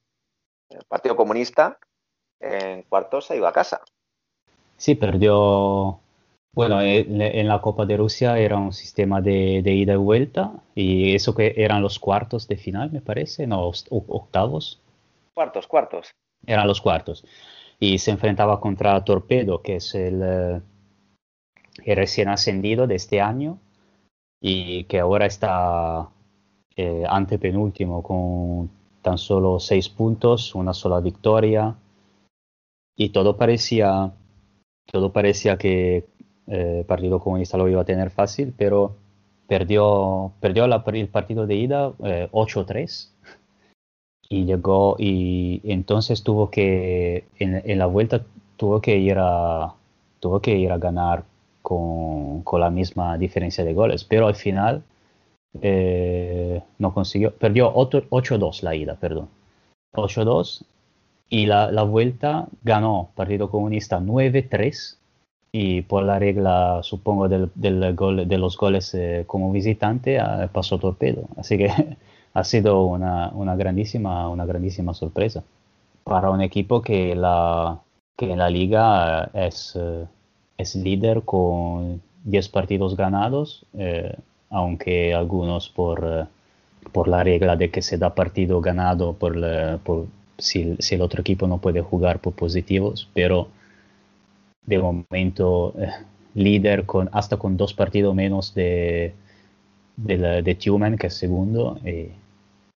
el 0.70 0.86
Partido 0.88 1.16
Comunista, 1.16 1.78
en 2.40 2.84
cuartos 2.84 3.26
se 3.28 3.38
ido 3.38 3.48
a 3.48 3.54
casa. 3.54 3.82
Sí, 4.78 4.96
perdió. 4.96 6.00
Bueno, 6.54 6.82
en 6.82 7.22
en 7.22 7.48
la 7.48 7.62
Copa 7.62 7.86
de 7.86 7.96
Rusia 7.96 8.38
era 8.38 8.58
un 8.58 8.74
sistema 8.74 9.22
de, 9.22 9.62
de 9.64 9.72
ida 9.72 9.94
y 9.94 9.98
vuelta, 9.98 10.52
y 10.76 11.16
eso 11.16 11.34
que 11.34 11.54
eran 11.56 11.82
los 11.82 11.98
cuartos 11.98 12.48
de 12.48 12.58
final, 12.58 12.92
me 12.92 13.00
parece, 13.02 13.48
no, 13.48 13.66
oct- 13.70 13.88
octavos, 13.90 14.82
Cuartos, 15.34 15.68
cuartos. 15.68 16.12
eran 16.46 16.68
los 16.68 16.82
cuartos. 16.82 17.26
Y 17.82 17.98
se 17.98 18.12
enfrentaba 18.12 18.62
contra 18.62 19.04
Torpedo, 19.04 19.62
que 19.62 19.76
es 19.76 19.94
el, 19.96 20.22
eh, 20.24 20.62
el 21.84 21.96
recién 21.98 22.30
ascendido 22.30 22.88
de 22.88 22.96
este 22.96 23.20
año, 23.20 23.60
y 24.40 24.86
que 24.86 25.02
ahora 25.02 25.26
está, 25.26 26.10
eh, 26.78 27.04
antepenúltimo 27.08 28.02
con 28.02 28.72
tan 29.02 29.18
solo 29.18 29.60
seis 29.60 29.90
puntos, 29.90 30.56
una 30.56 30.74
sola 30.74 31.00
victoria. 31.00 31.76
Y 32.96 33.10
todo 33.10 33.38
parecía, 33.38 34.14
todo 34.86 35.12
parecía 35.12 35.58
que 35.58 36.08
eh, 36.48 36.80
el 36.80 36.86
Partido 36.86 37.20
Comunista 37.20 37.58
lo 37.58 37.68
iba 37.68 37.82
a 37.82 37.86
tener 37.86 38.10
fácil, 38.10 38.54
pero 38.58 38.96
perdió, 39.48 40.32
perdió 40.40 40.66
el 40.66 41.10
partido 41.10 41.46
de 41.46 41.56
ida 41.56 41.94
eh, 42.04 42.30
8-3 42.32 43.11
y 44.32 44.46
llegó 44.46 44.96
y 44.98 45.60
entonces 45.66 46.24
tuvo 46.24 46.50
que 46.50 47.26
en, 47.38 47.62
en 47.66 47.78
la 47.78 47.86
vuelta 47.86 48.24
tuvo 48.56 48.80
que 48.82 48.98
ir 48.98 49.18
a 49.20 49.74
tuvo 50.22 50.42
que 50.42 50.58
ir 50.58 50.72
a 50.72 50.78
ganar 50.78 51.26
con, 51.62 52.42
con 52.44 52.62
la 52.62 52.70
misma 52.70 53.18
diferencia 53.18 53.66
de 53.66 53.74
goles 53.74 54.06
pero 54.06 54.28
al 54.28 54.36
final 54.36 54.84
eh, 55.62 56.64
no 56.80 56.94
consiguió 56.94 57.36
perdió 57.36 57.74
8 57.76 58.06
8-2 58.10 58.64
la 58.64 58.74
ida 58.74 58.96
perdón. 58.96 59.28
8-2 59.94 60.64
y 61.30 61.46
la, 61.46 61.70
la 61.70 61.84
vuelta 61.84 62.48
ganó 62.64 63.10
Partido 63.16 63.50
Comunista 63.52 64.00
9-3 64.00 64.96
y 65.52 65.82
por 65.82 66.04
la 66.04 66.20
regla 66.20 66.80
supongo 66.84 67.28
del, 67.28 67.52
del 67.56 67.94
gol, 67.96 68.26
de 68.26 68.38
los 68.38 68.56
goles 68.56 68.94
eh, 68.94 69.26
como 69.28 69.52
visitante 69.52 70.16
eh, 70.16 70.48
pasó 70.54 70.78
torpedo. 70.78 71.24
Así 71.36 71.58
que 71.58 71.70
ha 72.34 72.44
sido 72.44 72.86
una, 72.86 73.30
una 73.34 73.56
grandísima 73.56 74.30
una 74.30 74.46
grandísima 74.46 74.94
sorpresa 74.94 75.44
para 76.04 76.30
un 76.32 76.42
equipo 76.42 76.82
que 76.82 77.16
la 77.16 77.80
que 78.18 78.36
la 78.36 78.50
liga 78.50 79.26
eh, 79.34 79.48
es 79.48 79.74
eh, 79.80 80.06
es 80.58 80.76
líder 80.76 81.24
con 81.24 82.02
10 82.24 82.50
partidos 82.50 82.96
ganados 82.98 83.66
eh, 83.78 84.16
aunque 84.50 85.14
algunos 85.14 85.70
por 85.70 86.04
eh, 86.06 86.26
por 86.92 87.08
la 87.08 87.24
regla 87.24 87.56
de 87.56 87.70
que 87.72 87.82
se 87.82 87.98
da 87.98 88.16
partido 88.16 88.62
ganado 88.62 89.14
por, 89.14 89.36
por 89.84 90.08
si, 90.38 90.76
si 90.80 90.96
el 90.96 91.02
otro 91.02 91.22
equipo 91.22 91.48
no 91.48 91.60
puede 91.60 91.82
jugar 91.82 92.20
por 92.20 92.34
positivos 92.34 93.10
pero 93.14 93.50
de 94.66 94.78
momento 94.80 95.74
eh, 95.78 95.90
líder 96.36 96.86
con 96.86 97.10
hasta 97.12 97.38
con 97.38 97.58
dos 97.58 97.74
partidos 97.74 98.16
menos 98.16 98.54
de 98.54 99.14
de, 99.98 100.18
la- 100.18 100.42
de 100.42 100.56
Tumen 100.56 100.98
que 100.98 101.08
es 101.08 101.16
segundo 101.16 101.80
y, 101.86 102.10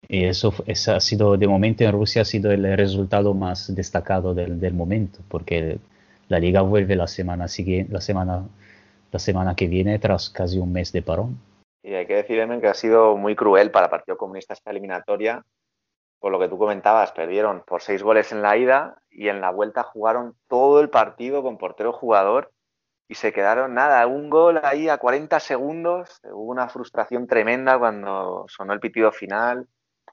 y 0.08 0.25
eso, 0.25 0.53
ha 0.67 1.00
sido 1.00 1.38
de 1.38 1.48
momento 1.48 1.84
en 1.84 1.92
Rusia 1.92 2.24
ha 2.24 2.25
sido 2.25 2.51
el 2.51 2.77
resultado 2.77 3.34
más 3.34 3.74
destacado 3.74 4.34
del, 4.34 4.59
del 4.59 4.74
momento 4.74 5.19
porque 5.27 5.80
la 6.27 6.40
liga 6.40 6.61
vuelve 6.61 6.95
la 6.95 7.08
semana 7.08 7.48
siguiente 7.48 7.93
la 7.93 8.01
semana 8.01 8.45
la 9.16 9.19
semana 9.19 9.56
que 9.56 9.67
viene 9.67 9.98
tras 9.98 10.30
casi 10.30 10.59
un 10.59 10.74
mes 10.74 10.92
de 10.92 11.01
parón 11.01 11.40
Y 11.82 11.93
hay 11.93 12.06
que 12.06 12.16
decir, 12.16 12.45
que 12.59 12.67
ha 12.67 12.74
sido 12.74 13.16
muy 13.16 13.34
cruel 13.34 13.72
para 13.72 13.85
el 13.85 13.90
Partido 13.90 14.17
Comunista 14.17 14.53
esta 14.53 14.72
eliminatoria. 14.72 15.42
Por 16.19 16.34
lo 16.34 16.40
que 16.40 16.50
tú 16.50 16.58
comentabas, 16.58 17.14
perdieron 17.14 17.64
por 17.66 17.82
seis 17.82 18.03
goles 18.03 18.34
en 18.34 18.42
la 18.42 18.58
ida 18.58 18.98
y 19.09 19.30
en 19.30 19.40
la 19.40 19.51
vuelta 19.51 19.84
jugaron 19.84 20.35
todo 20.50 20.82
el 20.82 20.90
partido 20.90 21.43
con 21.43 21.58
portero 21.58 21.93
jugador 21.93 22.51
y 23.08 23.16
se 23.16 23.32
quedaron 23.32 23.74
nada, 23.74 24.06
un 24.06 24.30
gol 24.30 24.59
ahí 24.64 24.90
a 24.90 24.98
40 24.98 25.40
segundos. 25.40 26.19
Hubo 26.24 26.51
una 26.51 26.67
frustración 26.67 27.25
tremenda 27.25 27.80
cuando 27.80 28.45
sonó 28.50 28.74
el 28.74 28.82
pitido 28.82 29.14
final. 29.14 29.66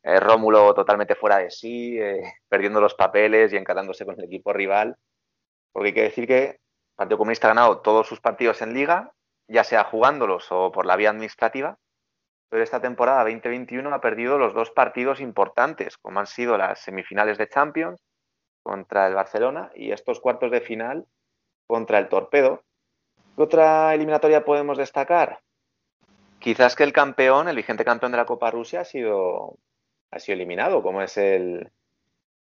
Eh, 0.02 0.18
Rómulo 0.20 0.74
totalmente 0.74 1.14
fuera 1.14 1.38
de 1.38 1.50
sí, 1.50 1.98
eh, 1.98 2.22
perdiendo 2.48 2.80
los 2.80 2.94
papeles 2.94 3.52
y 3.52 3.56
encarándose 3.56 4.04
con 4.04 4.18
el 4.18 4.24
equipo 4.24 4.52
rival. 4.52 4.96
Porque 5.72 5.88
hay 5.88 5.94
que 5.94 6.02
decir 6.02 6.26
que 6.26 6.44
el 6.44 6.58
Partido 6.96 7.18
Comunista 7.18 7.46
ha 7.46 7.54
ganado 7.54 7.80
todos 7.80 8.06
sus 8.06 8.20
partidos 8.20 8.62
en 8.62 8.74
liga, 8.74 9.12
ya 9.48 9.64
sea 9.64 9.84
jugándolos 9.84 10.46
o 10.50 10.70
por 10.72 10.86
la 10.86 10.96
vía 10.96 11.10
administrativa, 11.10 11.78
pero 12.52 12.62
esta 12.62 12.82
temporada 12.82 13.24
2021 13.24 13.94
ha 13.94 14.00
perdido 14.02 14.36
los 14.36 14.52
dos 14.52 14.70
partidos 14.70 15.20
importantes, 15.20 15.96
como 15.96 16.20
han 16.20 16.26
sido 16.26 16.58
las 16.58 16.80
semifinales 16.80 17.38
de 17.38 17.48
Champions 17.48 17.98
contra 18.62 19.06
el 19.06 19.14
Barcelona 19.14 19.70
y 19.74 19.90
estos 19.90 20.20
cuartos 20.20 20.50
de 20.50 20.60
final 20.60 21.06
contra 21.66 21.98
el 21.98 22.08
Torpedo. 22.08 22.62
¿Qué 23.36 23.42
otra 23.42 23.94
eliminatoria 23.94 24.44
podemos 24.44 24.76
destacar? 24.76 25.40
Quizás 26.38 26.76
que 26.76 26.84
el 26.84 26.92
campeón, 26.92 27.48
el 27.48 27.56
vigente 27.56 27.86
campeón 27.86 28.12
de 28.12 28.18
la 28.18 28.26
Copa 28.26 28.50
Rusia, 28.50 28.80
ha 28.80 28.84
sido, 28.84 29.56
ha 30.12 30.18
sido 30.20 30.34
eliminado, 30.34 30.82
como 30.82 31.02
es 31.02 31.16
el, 31.16 31.70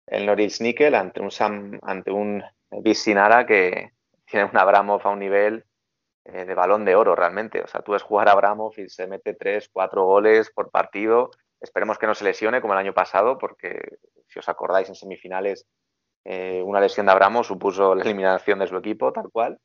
el 0.06 0.26
Norilsk 0.26 0.60
Nickel 0.60 0.94
ante 0.94 1.20
un, 1.20 1.30
Sam- 1.30 1.78
ante 1.82 2.10
un 2.10 2.42
Visinara 2.70 3.46
que 3.46 3.92
tiene 4.26 4.46
un 4.46 4.56
Abramov 4.56 5.00
a 5.06 5.10
un 5.10 5.20
nivel 5.20 5.64
eh, 6.24 6.44
de 6.44 6.54
balón 6.54 6.84
de 6.84 6.94
oro 6.94 7.14
realmente. 7.14 7.62
O 7.62 7.66
sea, 7.66 7.80
tú 7.82 7.92
ves 7.92 8.02
jugar 8.02 8.28
a 8.28 8.32
Abramov 8.32 8.72
y 8.78 8.88
se 8.88 9.06
mete 9.06 9.34
tres, 9.34 9.68
cuatro 9.72 10.04
goles 10.04 10.50
por 10.50 10.70
partido. 10.70 11.30
Esperemos 11.60 11.98
que 11.98 12.06
no 12.06 12.14
se 12.14 12.24
lesione 12.24 12.60
como 12.60 12.72
el 12.72 12.80
año 12.80 12.94
pasado, 12.94 13.38
porque 13.38 13.98
si 14.26 14.38
os 14.38 14.48
acordáis 14.48 14.88
en 14.88 14.94
semifinales 14.94 15.66
eh, 16.24 16.62
una 16.64 16.80
lesión 16.80 17.06
de 17.06 17.12
Abramov 17.12 17.44
supuso 17.44 17.94
la 17.94 18.02
eliminación 18.02 18.58
de 18.58 18.66
su 18.66 18.76
equipo, 18.76 19.12
tal 19.12 19.30
cual. 19.30 19.58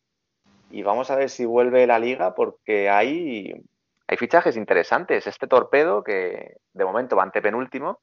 Y 0.69 0.83
vamos 0.83 1.09
a 1.09 1.15
ver 1.15 1.29
si 1.29 1.45
vuelve 1.45 1.87
la 1.87 1.97
liga, 1.97 2.35
porque 2.35 2.89
hay, 2.89 3.53
hay 4.07 4.17
fichajes 4.17 4.55
interesantes. 4.55 5.27
Este 5.27 5.47
torpedo, 5.47 6.03
que 6.03 6.57
de 6.73 6.85
momento 6.85 7.15
va 7.15 7.23
antepenúltimo, 7.23 7.99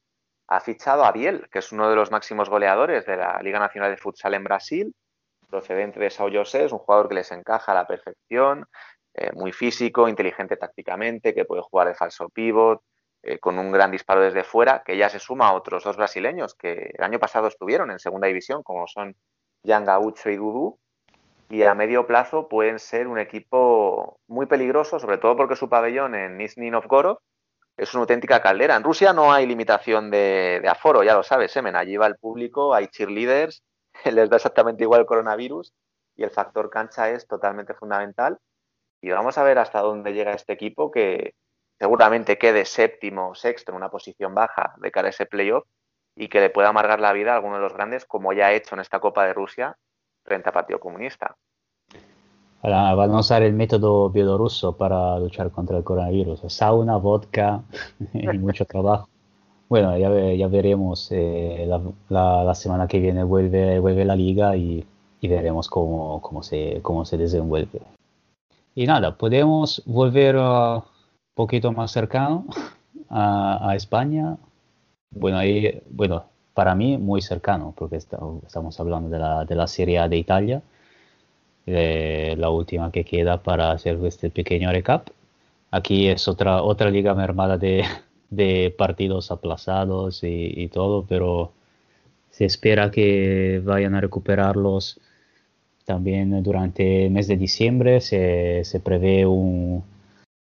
ha 0.47 0.59
fichado 0.59 1.03
a 1.03 1.11
Biel, 1.11 1.49
que 1.51 1.59
es 1.59 1.71
uno 1.71 1.89
de 1.89 1.95
los 1.95 2.11
máximos 2.11 2.49
goleadores 2.49 3.05
de 3.05 3.17
la 3.17 3.41
Liga 3.41 3.59
Nacional 3.59 3.91
de 3.91 3.97
Futsal 3.97 4.35
en 4.35 4.43
Brasil, 4.43 4.95
procedente 5.49 5.99
de 5.99 6.09
Sao 6.09 6.29
José, 6.31 6.65
es 6.65 6.71
un 6.71 6.79
jugador 6.79 7.07
que 7.09 7.15
les 7.15 7.31
encaja 7.31 7.71
a 7.71 7.75
la 7.75 7.87
perfección, 7.87 8.67
eh, 9.13 9.31
muy 9.33 9.51
físico, 9.51 10.07
inteligente 10.07 10.57
tácticamente, 10.57 11.33
que 11.33 11.45
puede 11.45 11.61
jugar 11.63 11.87
de 11.87 11.95
falso 11.95 12.29
pivot, 12.29 12.81
eh, 13.23 13.39
con 13.39 13.57
un 13.57 13.71
gran 13.71 13.89
disparo 13.89 14.21
desde 14.21 14.43
fuera, 14.43 14.83
que 14.85 14.97
ya 14.97 15.09
se 15.09 15.19
suma 15.19 15.47
a 15.47 15.53
otros 15.53 15.83
dos 15.83 15.97
brasileños 15.97 16.53
que 16.53 16.91
el 16.95 17.03
año 17.03 17.17
pasado 17.17 17.47
estuvieron 17.47 17.89
en 17.89 17.97
segunda 17.97 18.27
división, 18.27 18.61
como 18.61 18.85
son 18.87 19.15
Jan 19.65 19.85
y 20.25 20.35
Dudu, 20.35 20.77
y 21.49 21.63
a 21.63 21.75
medio 21.75 22.07
plazo 22.07 22.47
pueden 22.47 22.79
ser 22.79 23.07
un 23.07 23.19
equipo 23.19 24.19
muy 24.27 24.45
peligroso, 24.45 24.99
sobre 24.99 25.17
todo 25.17 25.35
porque 25.35 25.55
su 25.55 25.69
pabellón 25.69 26.15
en 26.15 26.37
Nizhny 26.37 26.71
Novgorod 26.71 27.17
es 27.77 27.93
una 27.93 28.01
auténtica 28.01 28.41
caldera. 28.41 28.75
En 28.75 28.83
Rusia 28.83 29.13
no 29.13 29.31
hay 29.31 29.45
limitación 29.45 30.09
de, 30.09 30.63
aforo, 30.67 31.03
ya 31.03 31.13
lo 31.13 31.23
sabes, 31.23 31.51
Semen. 31.51 31.75
Allí 31.75 31.97
va 31.97 32.07
el 32.07 32.15
público, 32.15 32.73
hay 32.73 32.87
cheerleaders, 32.87 33.63
les 34.05 34.29
da 34.29 34.37
exactamente 34.37 34.83
igual 34.83 35.01
el 35.01 35.07
coronavirus 35.07 35.73
y 36.15 36.23
el 36.23 36.31
factor 36.31 36.69
cancha 36.69 37.09
es 37.11 37.27
totalmente 37.27 37.73
fundamental. 37.73 38.39
Y 39.01 39.11
vamos 39.11 39.37
a 39.37 39.43
ver 39.43 39.59
hasta 39.59 39.81
dónde 39.81 40.13
llega 40.13 40.33
este 40.33 40.53
equipo 40.53 40.89
que 40.89 41.35
seguramente 41.77 42.37
quede 42.37 42.65
séptimo 42.65 43.29
o 43.29 43.35
sexto 43.35 43.71
en 43.71 43.77
una 43.77 43.91
posición 43.91 44.33
baja 44.33 44.73
de 44.77 44.91
cara 44.91 45.07
a 45.07 45.11
ese 45.11 45.25
playoff 45.25 45.65
y 46.15 46.29
que 46.29 46.39
le 46.39 46.49
pueda 46.49 46.69
amargar 46.69 47.01
la 47.01 47.13
vida 47.13 47.33
a 47.33 47.35
alguno 47.35 47.55
de 47.55 47.61
los 47.61 47.73
grandes, 47.73 48.05
como 48.05 48.33
ya 48.33 48.47
ha 48.47 48.53
hecho 48.53 48.75
en 48.75 48.81
esta 48.81 48.99
Copa 48.99 49.25
de 49.25 49.33
Rusia 49.33 49.77
frente 50.25 50.49
al 50.49 50.53
Partido 50.53 50.79
Comunista. 50.79 51.35
Ahora 52.61 52.95
van 52.95 53.11
a 53.11 53.19
usar 53.19 53.43
el 53.43 53.53
método 53.53 54.09
bielorruso 54.09 54.75
para 54.75 55.19
luchar 55.19 55.51
contra 55.51 55.77
el 55.77 55.83
coronavirus. 55.83 56.41
Sauna, 56.47 56.97
vodka 56.97 57.61
y 58.13 58.27
mucho 58.27 58.65
trabajo. 58.65 59.07
Bueno, 59.69 59.97
ya, 59.97 60.09
ya 60.33 60.47
veremos. 60.47 61.09
eh, 61.11 61.65
la, 61.67 61.81
la- 62.09 62.43
la 62.43 62.55
semana 62.55 62.87
que 62.87 62.99
viene 62.99 63.23
vuelve, 63.23 63.79
vuelve 63.79 64.05
la 64.05 64.15
liga 64.15 64.55
y, 64.55 64.85
y 65.21 65.27
veremos 65.27 65.69
cómo, 65.69 66.21
cómo, 66.21 66.41
se, 66.43 66.79
cómo 66.81 67.05
se 67.05 67.17
desenvuelve. 67.17 67.81
Y 68.73 68.85
nada, 68.87 69.15
podemos 69.17 69.81
volver 69.85 70.35
un 70.37 70.81
poquito 71.35 71.71
más 71.71 71.91
cercano 71.91 72.45
a, 73.09 73.69
a 73.69 73.75
España. 73.75 74.37
Bueno, 75.11 75.37
ahí, 75.37 75.81
bueno, 75.89 76.25
para 76.55 76.73
mí 76.75 76.97
muy 76.97 77.21
cercano, 77.21 77.73
porque 77.77 77.97
esta- 77.97 78.17
estamos 78.47 78.79
hablando 78.79 79.09
de 79.09 79.19
la, 79.19 79.45
de 79.45 79.55
la 79.55 79.67
Serie 79.67 79.99
A 79.99 80.09
de 80.09 80.17
Italia 80.17 80.61
la 81.65 82.49
última 82.49 82.91
que 82.91 83.03
queda 83.03 83.41
para 83.41 83.71
hacer 83.71 83.97
este 84.05 84.29
pequeño 84.29 84.71
recap. 84.71 85.07
Aquí 85.71 86.07
es 86.07 86.27
otra, 86.27 86.61
otra 86.63 86.89
liga 86.89 87.13
mermada 87.15 87.57
de, 87.57 87.83
de 88.29 88.73
partidos 88.77 89.31
aplazados 89.31 90.23
y, 90.23 90.53
y 90.55 90.67
todo, 90.69 91.05
pero 91.07 91.51
se 92.31 92.45
espera 92.45 92.91
que 92.91 93.61
vayan 93.63 93.95
a 93.95 94.01
recuperarlos 94.01 94.99
también 95.85 96.43
durante 96.43 97.05
el 97.05 97.11
mes 97.11 97.27
de 97.27 97.37
diciembre. 97.37 98.01
Se, 98.01 98.63
se 98.63 98.79
prevé 98.79 99.25
un, 99.25 99.83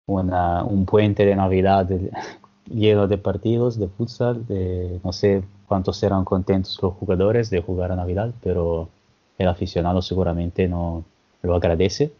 una- 0.07 0.64
un 0.64 0.85
puente 0.85 1.25
de 1.25 1.35
Navidad 1.35 1.90
lleno 2.69 3.07
de 3.07 3.17
partidos 3.17 3.80
de 3.80 3.88
futsal. 3.88 4.45
de- 4.48 4.99
no 5.03 5.14
sé 5.14 5.43
cuántos 5.67 5.98
serán 5.98 6.25
contentos 6.25 6.80
los 6.82 6.93
jugadores 6.93 7.50
de 7.50 7.61
jugar 7.61 7.92
a 7.92 7.95
Navidad, 7.95 8.32
pero 8.42 8.90
el 9.38 9.48
aficionado 9.48 10.01
seguramente 10.01 10.67
no 10.67 11.03
lo 11.42 11.56
agradece. 11.56 12.11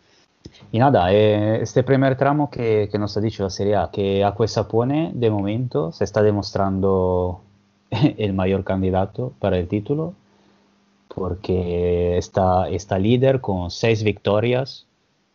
Y 0.72 0.80
nada, 0.80 1.14
eh, 1.14 1.62
este 1.62 1.84
primer 1.84 2.18
tramo 2.18 2.50
que, 2.50 2.90
que 2.92 3.00
nos 3.00 3.16
ha 3.16 3.22
dicho 3.22 3.44
la 3.44 3.50
Serie 3.50 3.76
A, 3.76 3.90
que 3.92 4.24
Acquesa 4.24 4.68
pone 4.68 5.12
de 5.14 5.30
momento, 5.30 5.92
se 5.92 6.04
está 6.04 6.22
demostrando 6.22 7.42
el 7.92 8.34
mayor 8.34 8.64
candidato 8.64 9.34
para 9.40 9.58
el 9.58 9.68
título, 9.68 10.14
porque 11.08 12.18
está, 12.18 12.68
está 12.70 12.98
líder 12.98 13.40
con 13.40 13.72
seis 13.72 14.04
victorias 14.04 14.86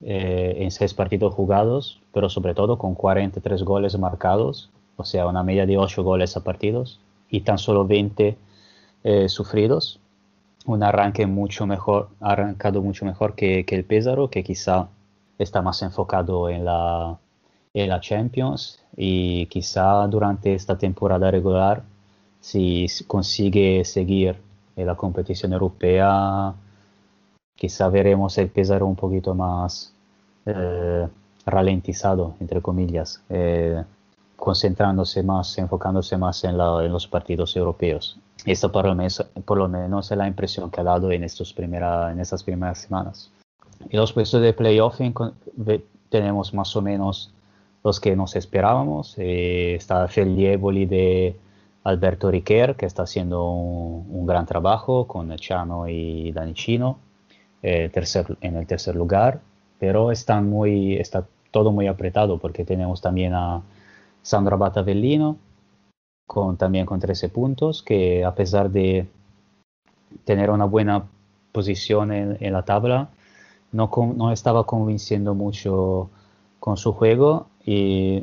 eh, 0.00 0.56
en 0.58 0.70
seis 0.70 0.92
partidos 0.92 1.34
jugados, 1.34 2.00
pero 2.12 2.28
sobre 2.28 2.54
todo 2.54 2.78
con 2.78 2.94
43 2.94 3.62
goles 3.62 3.98
marcados 3.98 4.70
o 4.98 5.04
sea, 5.04 5.28
una 5.28 5.44
media 5.44 5.64
de 5.64 5.78
8 5.78 6.02
goles 6.02 6.36
a 6.36 6.42
partidos 6.42 6.98
y 7.30 7.40
tan 7.40 7.58
solo 7.58 7.86
20 7.86 8.36
eh, 9.04 9.28
sufridos. 9.28 10.00
Un 10.66 10.82
arranque 10.82 11.26
mucho 11.26 11.66
mejor, 11.66 12.10
arrancado 12.20 12.82
mucho 12.82 13.04
mejor 13.04 13.34
que, 13.34 13.64
que 13.64 13.74
el 13.74 13.84
Pésaro, 13.84 14.28
que 14.30 14.44
quizá 14.44 14.88
está 15.38 15.62
más 15.62 15.82
enfocado 15.82 16.50
en 16.50 16.64
la, 16.64 17.18
en 17.74 17.88
la 17.88 18.00
Champions 18.00 18.82
y 18.96 19.46
quizá 19.46 20.06
durante 20.08 20.54
esta 20.54 20.76
temporada 20.76 21.30
regular, 21.30 21.82
si 22.40 22.86
consigue 23.06 23.84
seguir 23.84 24.36
en 24.76 24.86
la 24.86 24.96
competición 24.96 25.52
europea, 25.52 26.54
quizá 27.54 27.88
veremos 27.88 28.38
el 28.38 28.48
Pésaro 28.48 28.86
un 28.86 28.96
poquito 28.96 29.34
más 29.34 29.92
eh, 30.46 31.08
ralentizado, 31.46 32.34
entre 32.40 32.60
comillas, 32.62 33.22
eh, 33.28 33.82
concentrándose 34.38 35.22
más, 35.22 35.58
enfocándose 35.58 36.16
más 36.16 36.44
en, 36.44 36.56
la, 36.56 36.84
en, 36.84 36.92
los 36.92 37.06
partidos 37.06 37.56
europeos. 37.56 38.18
Esta 38.46 38.68
por 38.70 38.86
lo, 38.86 38.94
menos, 38.94 39.26
por 39.44 39.58
lo 39.58 39.68
menos 39.68 40.10
es 40.10 40.16
la 40.16 40.28
impresión 40.28 40.70
que 40.70 40.80
ha 40.80 40.84
dado 40.84 41.10
en, 41.10 41.24
estos 41.24 41.52
primera, 41.52 42.10
en 42.12 42.20
estas 42.20 42.42
primeras 42.42 42.78
semanas. 42.78 43.30
Y 43.90 43.96
los 43.96 44.12
puestos 44.12 44.40
de 44.40 44.52
playoff 44.52 45.00
tenemos 46.08 46.54
más 46.54 46.74
o 46.76 46.82
menos 46.82 47.32
los 47.84 48.00
que 48.00 48.16
nos 48.16 48.36
esperábamos. 48.36 49.14
Eh, 49.18 49.74
está 49.74 50.06
Fellievoli 50.08 50.86
de 50.86 51.36
Alberto 51.84 52.30
Riquer, 52.30 52.76
que 52.76 52.86
está 52.86 53.02
haciendo 53.02 53.50
un, 53.50 54.06
un 54.08 54.26
gran 54.26 54.46
trabajo 54.46 55.06
con 55.06 55.34
Chano 55.36 55.88
y 55.88 56.32
Danicino 56.32 56.98
eh, 57.60 57.90
tercer, 57.92 58.36
en 58.40 58.56
el 58.56 58.68
tercer 58.68 58.94
lugar, 58.94 59.40
pero 59.80 60.12
están 60.12 60.48
muy, 60.48 60.94
está 60.94 61.26
todo 61.50 61.72
muy 61.72 61.88
apretado 61.88 62.38
porque 62.38 62.64
tenemos 62.64 63.00
también 63.00 63.34
a 63.34 63.62
Sandra 64.28 64.56
Batavellino 64.56 65.38
con, 66.26 66.58
también 66.58 66.84
con 66.84 67.00
13 67.00 67.30
puntos, 67.30 67.82
que 67.82 68.26
a 68.26 68.34
pesar 68.34 68.70
de 68.70 69.08
tener 70.24 70.50
una 70.50 70.66
buena 70.66 71.06
posición 71.50 72.12
en, 72.12 72.52
la 72.52 72.62
tabla, 72.62 73.08
no, 73.72 74.30
estaba 74.30 74.64
convenciendo 74.64 75.34
mucho 75.34 76.10
con 76.60 76.76
su 76.76 76.92
juego 76.92 77.46
y 77.64 78.22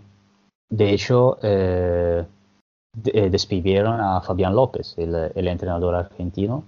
de 0.70 0.92
hecho 0.92 1.40
eh, 1.42 2.24
de, 2.94 3.30
despidieron 3.32 4.00
a 4.00 4.22
Fabián 4.22 4.56
López, 4.56 4.94
el, 4.98 5.32
el 5.34 5.48
entrenador 5.48 5.96
argentino, 5.96 6.66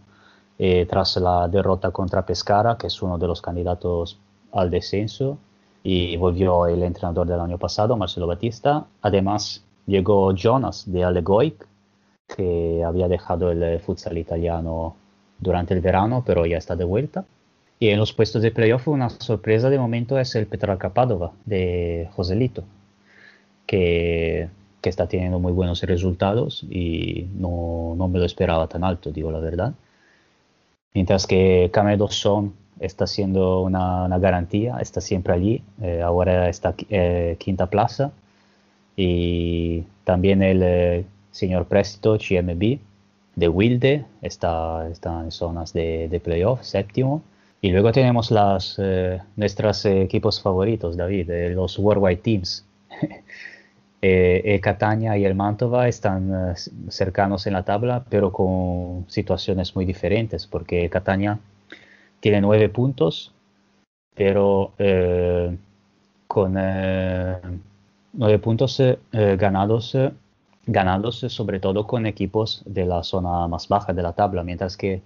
eh, 0.57 0.87
tras 0.89 1.15
la 1.17 1.47
derrota 1.47 1.91
contra 1.91 2.25
Pescara, 2.25 2.75
que 2.75 2.87
es 2.87 3.03
uno 3.03 3.19
de 3.19 3.27
los 3.27 3.39
candidatos 3.39 4.19
al 4.51 4.71
descenso, 4.71 5.37
y 5.83 6.17
volvió 6.17 6.67
el 6.67 6.83
entrenador 6.83 7.27
del 7.27 7.39
año 7.39 7.57
pasado, 7.57 7.95
Marcelo 7.97 8.27
Batista. 8.27 8.85
Además, 9.01 9.63
llegó 9.85 10.33
Jonas 10.33 10.91
de 10.91 11.03
Alegoic, 11.03 11.67
que 12.35 12.83
había 12.83 13.07
dejado 13.07 13.51
el 13.51 13.79
futsal 13.79 14.17
italiano 14.17 14.95
durante 15.39 15.73
el 15.73 15.81
verano, 15.81 16.23
pero 16.25 16.45
ya 16.45 16.57
está 16.57 16.75
de 16.75 16.83
vuelta. 16.83 17.25
Y 17.79 17.89
en 17.89 17.99
los 17.99 18.13
puestos 18.13 18.41
de 18.41 18.51
playoff 18.51 18.87
una 18.87 19.09
sorpresa 19.09 19.69
de 19.69 19.77
momento 19.77 20.19
es 20.19 20.35
el 20.35 20.47
Petrarca 20.47 20.93
Padova 20.93 21.31
de 21.45 22.09
Joselito, 22.15 22.63
que, 23.67 24.49
que, 24.81 24.89
está 24.89 25.07
teniendo 25.07 25.39
muy 25.39 25.51
buenos 25.51 25.81
resultados 25.83 26.65
y 26.69 27.27
no, 27.35 27.93
no, 27.95 28.07
me 28.07 28.19
lo 28.19 28.25
esperaba 28.25 28.67
tan 28.67 28.83
alto, 28.83 29.11
digo 29.11 29.31
la 29.31 29.39
verdad. 29.39 29.73
Mientras 30.93 31.27
que 31.27 31.69
Camedo 31.71 32.07
Son 32.09 32.53
está 32.79 33.07
siendo 33.07 33.61
una, 33.61 34.05
una, 34.05 34.19
garantía, 34.19 34.77
está 34.79 35.01
siempre 35.01 35.33
allí, 35.33 35.63
eh, 35.81 36.01
ahora 36.01 36.49
está 36.49 36.73
eh, 36.89 37.35
quinta 37.39 37.67
plaza. 37.67 38.11
Y 38.95 39.83
también 40.03 40.41
el 40.41 40.61
eh, 40.63 41.05
señor 41.31 41.65
Préstito, 41.65 42.17
GMB, 42.17 42.79
de 43.35 43.47
Wilde, 43.47 44.05
está, 44.21 44.87
está 44.89 45.21
en 45.21 45.31
zonas 45.31 45.71
de, 45.73 46.07
de 46.09 46.19
playoff, 46.19 46.63
séptimo. 46.63 47.21
Y 47.61 47.71
luego 47.71 47.91
tenemos 47.91 48.31
las, 48.31 48.75
eh, 48.77 49.19
nuestros 49.35 49.85
equipos 49.85 50.41
favoritos, 50.41 50.95
David, 50.95 51.29
eh, 51.29 51.49
los 51.49 51.79
Worldwide 51.79 52.17
Teams. 52.17 52.65
eh, 54.01 54.59
Catania 54.61 55.17
y 55.17 55.25
el 55.25 55.33
Mantova 55.35 55.87
están 55.87 56.55
cercanos 56.89 57.47
en 57.47 57.53
la 57.53 57.63
tabla, 57.63 58.05
pero 58.09 58.31
con 58.31 59.05
situaciones 59.07 59.75
muy 59.75 59.85
diferentes, 59.85 60.45
porque 60.45 60.89
Catania 60.89 61.39
tiene 62.19 62.41
nueve 62.41 62.69
puntos, 62.69 63.33
pero 64.15 64.73
eh, 64.77 65.55
con 66.27 66.55
eh, 66.57 67.37
nueve 68.13 68.39
puntos 68.39 68.81
ganados, 69.11 69.97
ganados 70.65 71.19
sobre 71.19 71.59
todo 71.59 71.87
con 71.87 72.05
equipos 72.05 72.63
de 72.65 72.85
la 72.85 73.03
zona 73.03 73.47
más 73.47 73.67
baja 73.67 73.93
de 73.93 74.03
la 74.03 74.13
tabla, 74.13 74.43
mientras 74.43 74.75
que 74.77 75.01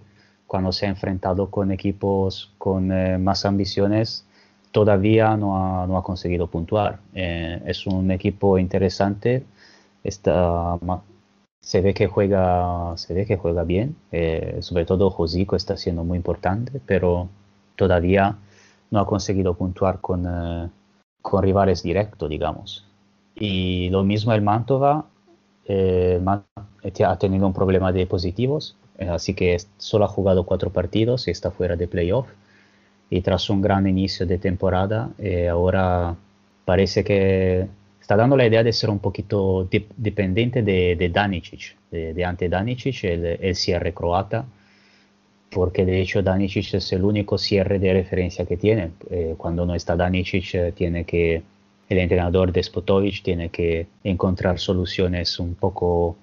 cuando 0.52 0.70
se 0.70 0.84
ha 0.84 0.90
enfrentado 0.90 1.48
con 1.50 1.72
equipos 1.72 2.52
con 2.58 2.92
eh, 2.92 3.16
más 3.16 3.46
ambiciones, 3.46 4.26
todavía 4.70 5.34
no 5.34 5.56
ha, 5.56 5.86
no 5.86 5.96
ha 5.96 6.04
conseguido 6.04 6.46
puntuar. 6.46 6.98
Eh, 7.14 7.62
es 7.64 7.86
un 7.86 8.10
equipo 8.10 8.58
interesante, 8.58 9.46
está, 10.04 10.78
se, 11.62 11.80
ve 11.80 11.94
que 11.94 12.08
juega, 12.08 12.96
se 12.96 13.14
ve 13.14 13.24
que 13.24 13.38
juega 13.38 13.64
bien, 13.64 13.96
eh, 14.12 14.58
sobre 14.60 14.84
todo 14.84 15.10
Josico 15.10 15.56
está 15.56 15.78
siendo 15.78 16.04
muy 16.04 16.18
importante, 16.18 16.80
pero 16.84 17.28
todavía 17.76 18.36
no 18.90 19.00
ha 19.00 19.06
conseguido 19.06 19.54
puntuar 19.54 20.00
con, 20.00 20.26
eh, 20.26 20.68
con 21.22 21.42
rivales 21.42 21.82
directos, 21.82 22.28
digamos. 22.28 22.86
Y 23.34 23.88
lo 23.88 24.04
mismo 24.04 24.34
el 24.34 24.42
Mantova, 24.42 25.06
ha 27.06 27.18
tenido 27.18 27.46
un 27.46 27.52
problema 27.54 27.92
de 27.92 28.06
positivos, 28.06 28.76
eh, 28.98 29.08
así 29.08 29.34
que 29.34 29.56
solo 29.78 30.04
ha 30.04 30.08
jugado 30.08 30.44
cuatro 30.44 30.70
partidos 30.70 31.28
y 31.28 31.30
está 31.30 31.50
fuera 31.50 31.76
de 31.76 31.88
playoff. 31.88 32.28
Y 33.10 33.20
tras 33.20 33.50
un 33.50 33.60
gran 33.60 33.86
inicio 33.86 34.26
de 34.26 34.38
temporada, 34.38 35.10
eh, 35.18 35.48
ahora 35.48 36.16
parece 36.64 37.04
que 37.04 37.68
está 38.02 38.16
dando 38.16 38.36
la 38.36 38.44
idea 38.44 38.64
de 38.64 38.72
ser 38.72 38.90
un 38.90 38.98
poquito 38.98 39.64
de, 39.70 39.86
dependiente 39.96 40.62
de, 40.62 40.96
de 40.96 41.08
Danicic, 41.08 41.76
de, 41.90 42.12
de, 42.12 42.24
ante 42.24 42.48
Danicic, 42.48 43.04
el, 43.04 43.24
el, 43.40 43.54
cierre 43.54 43.94
croata, 43.94 44.44
porque 45.50 45.84
de 45.86 46.00
hecho 46.00 46.20
Danicic 46.20 46.74
es 46.74 46.92
el 46.92 47.04
único 47.04 47.38
cierre 47.38 47.78
de 47.78 47.92
referencia 47.92 48.44
que 48.44 48.56
tiene. 48.56 48.90
Eh, 49.08 49.34
cuando 49.38 49.64
no 49.64 49.76
está 49.76 49.94
Danicic, 49.94 50.54
eh, 50.54 50.72
tiene 50.72 51.04
que 51.04 51.42
el 51.88 51.98
entrenador 51.98 52.52
Despotovic 52.52 53.22
tiene 53.22 53.50
que 53.50 53.86
encontrar 54.02 54.58
soluciones 54.58 55.38
un 55.38 55.54
poco 55.54 56.16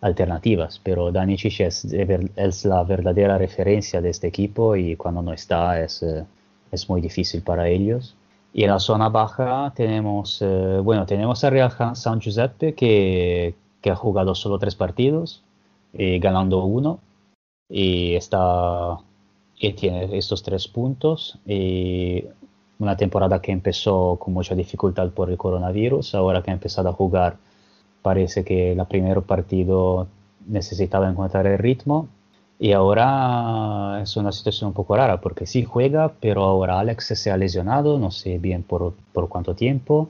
alternativas, 0.00 0.80
pero 0.82 1.12
Danicic 1.12 1.60
es, 1.60 1.84
es, 1.84 2.64
la 2.64 2.82
verdadera 2.84 3.36
referencia 3.36 4.00
de 4.00 4.08
este 4.08 4.28
equipo 4.28 4.74
y 4.74 4.96
cuando 4.96 5.20
no 5.20 5.34
está 5.34 5.82
es, 5.82 6.02
eh, 6.02 6.24
es 6.72 6.88
muy 6.88 7.02
difícil 7.02 7.42
para 7.42 7.68
ellos. 7.68 8.16
Y 8.54 8.62
en 8.62 8.70
la 8.70 8.78
zona 8.78 9.08
baja 9.08 9.72
tenemos, 9.74 10.40
eh, 10.40 10.78
bueno, 10.80 11.04
tenemos 11.06 11.42
a 11.42 11.50
Real 11.50 11.72
San 11.96 12.20
Giuseppe 12.20 12.74
que, 12.74 13.56
que 13.82 13.90
ha 13.90 13.96
jugado 13.96 14.36
solo 14.36 14.60
tres 14.60 14.76
partidos, 14.76 15.42
y 15.92 16.20
ganando 16.20 16.64
uno, 16.64 17.00
y 17.68 18.14
está 18.14 18.98
y 19.58 19.72
tiene 19.72 20.16
estos 20.16 20.42
tres 20.44 20.68
puntos. 20.68 21.38
Y 21.46 22.24
una 22.78 22.96
temporada 22.96 23.40
que 23.42 23.50
empezó 23.50 24.16
con 24.20 24.34
mucha 24.34 24.54
dificultad 24.54 25.10
por 25.10 25.30
el 25.30 25.36
coronavirus, 25.36 26.14
ahora 26.14 26.42
que 26.42 26.50
ha 26.52 26.54
empezado 26.54 26.88
a 26.88 26.92
jugar 26.92 27.36
parece 28.02 28.44
que 28.44 28.72
el 28.72 28.86
primer 28.86 29.22
partido 29.22 30.06
necesitaba 30.46 31.08
encontrar 31.08 31.46
el 31.46 31.58
ritmo 31.58 32.08
y 32.58 32.72
ahora 32.72 34.00
es 34.02 34.16
una 34.16 34.32
situación 34.32 34.68
un 34.68 34.74
poco 34.74 34.96
rara 34.96 35.20
porque 35.20 35.46
sí 35.46 35.64
juega, 35.64 36.12
pero 36.20 36.44
ahora 36.44 36.78
Alex 36.78 37.06
se 37.06 37.30
ha 37.30 37.36
lesionado, 37.36 37.98
no 37.98 38.10
sé 38.10 38.38
bien 38.38 38.62
por, 38.62 38.94
por 39.12 39.28
cuánto 39.28 39.54
tiempo 39.54 40.08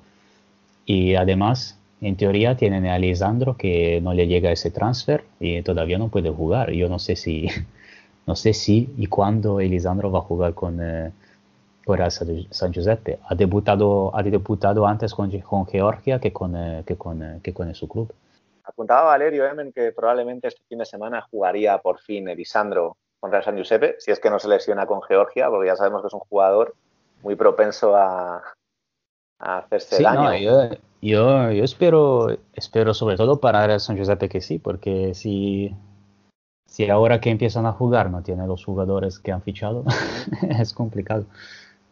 y 0.87 1.15
además 1.15 1.79
en 2.01 2.17
teoría 2.17 2.57
tienen 2.57 2.87
a 2.87 2.95
Alessandro 2.95 3.57
que 3.57 4.01
no 4.03 4.13
le 4.13 4.27
llega 4.27 4.53
ese 4.53 4.71
transfer 4.71 5.25
y 5.41 5.63
todavía 5.63 5.99
no 5.99 6.09
puede 6.09 6.31
jugar. 6.31 6.71
Yo 6.73 6.89
no 6.89 6.99
sé 6.99 7.17
si, 7.17 7.49
no 8.27 8.37
sé 8.37 8.53
si 8.53 8.91
y 8.99 9.07
cuándo 9.07 9.61
Elisandro 9.61 10.11
va 10.11 10.19
a 10.19 10.23
jugar 10.23 10.55
con, 10.55 10.79
eh, 10.83 11.13
por 11.85 12.01
San 12.11 12.73
Giuseppe. 12.73 13.19
Ha 13.29 13.35
debutado, 13.35 14.15
ha 14.15 14.23
debutado 14.23 14.87
antes 14.87 15.15
con, 15.15 15.31
con 15.41 15.67
Georgia 15.67 16.19
que 16.19 16.33
con, 16.33 16.55
eh, 16.57 16.83
que, 16.87 16.97
con, 16.97 17.23
eh, 17.23 17.41
que 17.43 17.53
con 17.55 17.75
su 17.75 17.89
club. 17.89 18.13
Apuntaba 18.75 19.05
Valerio 19.05 19.47
Emen 19.47 19.73
que 19.73 19.93
probablemente 19.93 20.49
este 20.49 20.63
fin 20.69 20.79
de 20.79 20.85
semana 20.85 21.27
jugaría 21.31 21.79
por 21.79 22.01
fin 22.01 22.29
Elisandro 22.29 22.97
contra 23.21 23.43
San 23.43 23.57
Giuseppe, 23.57 23.97
si 23.99 24.11
es 24.11 24.19
que 24.19 24.29
no 24.29 24.39
se 24.39 24.49
lesiona 24.49 24.85
con 24.85 25.01
Georgia, 25.03 25.49
porque 25.49 25.69
ya 25.69 25.77
sabemos 25.77 26.03
que 26.03 26.09
es 26.09 26.13
un 26.13 26.21
jugador 26.21 26.75
muy 27.23 27.37
propenso 27.37 27.97
a, 27.97 28.43
a 29.39 29.59
hacerse 29.59 29.97
sí, 29.97 30.03
daño. 30.03 30.25
No, 30.25 30.37
yo, 30.37 30.77
yo, 31.01 31.51
yo, 31.53 31.65
espero, 31.65 32.37
espero 32.53 32.93
sobre 32.93 33.17
todo 33.17 33.41
para 33.41 33.79
San 33.79 33.97
Giuseppe 33.97 34.29
que 34.29 34.41
sí, 34.41 34.59
porque 34.59 35.15
si, 35.15 35.75
si 36.67 36.91
ahora 36.91 37.21
que 37.21 37.31
empiezan 37.31 37.67
a 37.67 37.73
jugar 37.73 38.11
no 38.11 38.23
tiene 38.23 38.47
los 38.47 38.65
jugadores 38.65 39.21
que 39.21 39.33
han 39.33 39.43
fichado, 39.43 39.85
es 40.59 40.73
complicado. 40.73 41.27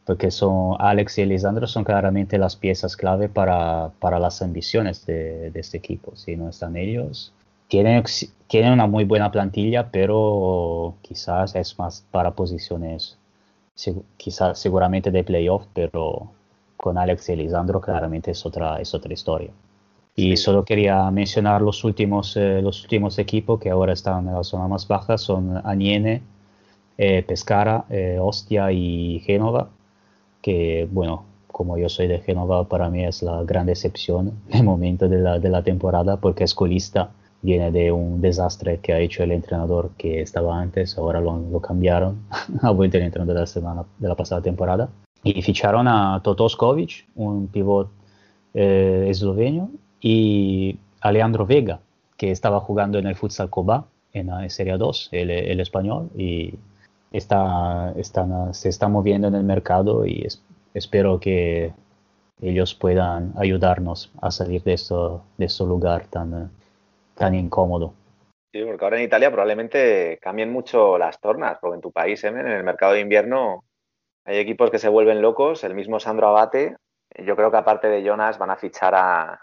Porque 0.04 0.30
son 0.30 0.76
Alex 0.78 1.18
y 1.18 1.22
Elisandro 1.22 1.66
son 1.66 1.84
claramente 1.84 2.38
las 2.38 2.56
piezas 2.56 2.96
clave 2.96 3.28
para, 3.28 3.90
para 4.00 4.18
las 4.18 4.42
ambiciones 4.42 5.06
de, 5.06 5.50
de, 5.50 5.60
este 5.60 5.78
equipo. 5.78 6.16
Si 6.16 6.36
no 6.36 6.48
están 6.48 6.76
ellos, 6.76 7.32
tienen, 7.68 8.02
tienen 8.48 8.72
una 8.72 8.86
muy 8.86 9.04
buena 9.04 9.30
plantilla, 9.30 9.90
pero 9.90 10.94
quizás 11.02 11.54
es 11.54 11.78
más 11.78 12.04
para 12.10 12.32
posiciones, 12.32 13.16
quizás 14.16 14.58
seguramente 14.58 15.10
de 15.10 15.24
playoff, 15.24 15.64
pero 15.72 16.30
con 16.76 16.98
Alex 16.98 17.28
y 17.28 17.32
Elisandro 17.32 17.80
claramente 17.80 18.32
es 18.32 18.44
otra, 18.44 18.80
es 18.80 18.92
otra 18.92 19.12
historia. 19.12 19.50
Y 20.14 20.36
solo 20.36 20.64
quería 20.64 21.10
mencionar 21.10 21.62
los 21.62 21.84
últimos, 21.84 22.36
eh, 22.36 22.60
los 22.60 22.82
últimos 22.82 23.18
equipos 23.18 23.58
que 23.58 23.70
ahora 23.70 23.94
están 23.94 24.28
en 24.28 24.34
la 24.34 24.44
zona 24.44 24.68
más 24.68 24.86
baja, 24.86 25.16
son 25.16 25.60
Aniene, 25.64 26.22
eh, 26.98 27.22
Pescara, 27.22 27.86
eh, 27.88 28.18
Ostia 28.20 28.70
y 28.72 29.20
Génova, 29.20 29.70
que 30.42 30.88
bueno, 30.90 31.24
como 31.46 31.78
yo 31.78 31.88
soy 31.88 32.08
de 32.08 32.18
Génova, 32.18 32.68
para 32.68 32.90
mí 32.90 33.04
es 33.04 33.22
la 33.22 33.42
gran 33.44 33.66
decepción 33.66 34.32
el 34.50 34.64
momento 34.64 35.08
de 35.08 35.18
la, 35.18 35.38
de 35.38 35.48
la 35.48 35.62
temporada 35.62 36.16
porque 36.16 36.44
es 36.44 36.54
colista, 36.54 37.10
viene 37.42 37.70
de 37.70 37.92
un 37.92 38.20
desastre 38.20 38.78
que 38.78 38.92
ha 38.92 38.98
hecho 38.98 39.22
el 39.22 39.32
entrenador 39.32 39.90
que 39.96 40.20
estaba 40.20 40.60
antes, 40.60 40.98
ahora 40.98 41.20
lo, 41.20 41.38
lo 41.38 41.60
cambiaron, 41.60 42.22
ha 42.62 42.70
vuelto 42.70 42.96
el 42.96 43.04
entrenador 43.04 43.34
de 43.34 43.40
la, 43.40 43.46
semana, 43.46 43.84
de 43.98 44.08
la 44.08 44.16
pasada 44.16 44.42
temporada. 44.42 44.88
Y 45.24 45.40
ficharon 45.42 45.86
a 45.86 46.20
Totoskovic, 46.24 47.06
un 47.14 47.46
pivot 47.46 47.88
eh, 48.54 49.06
esloveno, 49.08 49.70
y 50.00 50.76
Alejandro 51.00 51.46
Vega, 51.46 51.78
que 52.16 52.32
estaba 52.32 52.58
jugando 52.58 52.98
en 52.98 53.06
el 53.06 53.14
Futsal 53.14 53.48
Coba, 53.48 53.84
en 54.12 54.26
la 54.26 54.48
Serie 54.50 54.76
2, 54.76 55.10
el, 55.12 55.30
el 55.30 55.60
español, 55.60 56.10
y 56.16 56.54
está, 57.12 57.92
están, 57.96 58.54
se 58.54 58.68
está 58.68 58.88
moviendo 58.88 59.28
en 59.28 59.34
el 59.34 59.44
mercado 59.44 60.06
y 60.06 60.22
es, 60.26 60.42
espero 60.74 61.20
que 61.20 61.72
ellos 62.40 62.74
puedan 62.74 63.32
ayudarnos 63.36 64.10
a 64.20 64.30
salir 64.30 64.62
de 64.64 64.72
esto, 64.72 65.22
de 65.38 65.44
este 65.46 65.64
lugar 65.64 66.06
tan, 66.06 66.50
tan 67.14 67.34
incómodo. 67.34 67.94
Sí, 68.52 68.62
porque 68.64 68.84
ahora 68.84 68.98
en 68.98 69.04
Italia 69.04 69.30
probablemente 69.30 70.18
cambien 70.20 70.52
mucho 70.52 70.98
las 70.98 71.20
tornas, 71.20 71.58
porque 71.60 71.76
en 71.76 71.80
tu 71.80 71.92
país, 71.92 72.22
¿eh? 72.24 72.28
en 72.28 72.46
el 72.46 72.64
mercado 72.64 72.92
de 72.92 73.00
invierno, 73.00 73.64
hay 74.24 74.38
equipos 74.38 74.70
que 74.70 74.78
se 74.78 74.88
vuelven 74.88 75.22
locos. 75.22 75.64
El 75.64 75.74
mismo 75.74 76.00
Sandro 76.00 76.28
Abate, 76.28 76.76
yo 77.24 77.36
creo 77.36 77.50
que 77.50 77.56
aparte 77.56 77.88
de 77.88 78.02
Jonas 78.02 78.38
van 78.38 78.50
a 78.50 78.56
fichar 78.56 78.94
a, 78.94 79.40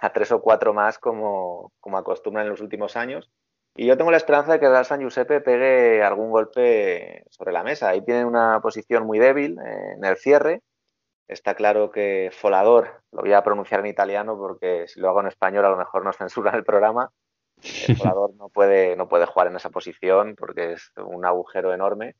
a 0.00 0.12
tres 0.12 0.32
o 0.32 0.40
cuatro 0.40 0.74
más 0.74 0.98
como, 0.98 1.70
como 1.80 1.98
acostumbran 1.98 2.46
en 2.46 2.50
los 2.50 2.60
últimos 2.60 2.96
años. 2.96 3.30
Y 3.74 3.86
yo 3.86 3.96
tengo 3.96 4.10
la 4.10 4.18
esperanza 4.18 4.52
de 4.52 4.60
que 4.60 4.68
Real 4.68 4.84
San 4.84 5.00
Giuseppe 5.00 5.40
pegue 5.40 6.02
algún 6.02 6.30
golpe 6.30 7.24
sobre 7.30 7.52
la 7.52 7.62
mesa. 7.62 7.88
Ahí 7.88 8.04
tienen 8.04 8.26
una 8.26 8.60
posición 8.60 9.06
muy 9.06 9.18
débil 9.18 9.58
eh, 9.58 9.94
en 9.96 10.04
el 10.04 10.16
cierre. 10.16 10.62
Está 11.26 11.54
claro 11.54 11.90
que 11.90 12.30
Folador, 12.32 13.02
lo 13.12 13.22
voy 13.22 13.32
a 13.32 13.42
pronunciar 13.42 13.80
en 13.80 13.86
italiano 13.86 14.36
porque 14.36 14.86
si 14.88 15.00
lo 15.00 15.08
hago 15.08 15.20
en 15.20 15.28
español 15.28 15.64
a 15.64 15.70
lo 15.70 15.78
mejor 15.78 16.04
nos 16.04 16.16
censuran 16.18 16.54
el 16.54 16.64
programa. 16.64 17.10
El 17.88 17.96
Folador 17.96 18.34
no 18.34 18.48
puede, 18.50 18.96
no 18.96 19.08
puede 19.08 19.26
jugar 19.26 19.46
en 19.46 19.56
esa 19.56 19.70
posición 19.70 20.34
porque 20.36 20.72
es 20.72 20.92
un 20.96 21.24
agujero 21.24 21.72
enorme. 21.72 22.16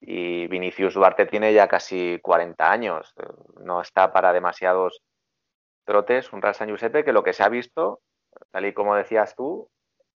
Y 0.00 0.46
Vinicius 0.48 0.94
Duarte 0.94 1.26
tiene 1.26 1.52
ya 1.52 1.68
casi 1.68 2.18
40 2.22 2.70
años. 2.70 3.14
No 3.60 3.80
está 3.82 4.12
para 4.12 4.32
demasiados 4.32 5.02
trotes 5.84 6.32
un 6.32 6.40
Real 6.40 6.54
San 6.54 6.68
Giuseppe 6.68 7.04
que 7.04 7.12
lo 7.12 7.22
que 7.22 7.34
se 7.34 7.42
ha 7.42 7.48
visto, 7.48 8.00
tal 8.50 8.64
y 8.66 8.72
como 8.72 8.94
decías 8.96 9.34
tú, 9.34 9.68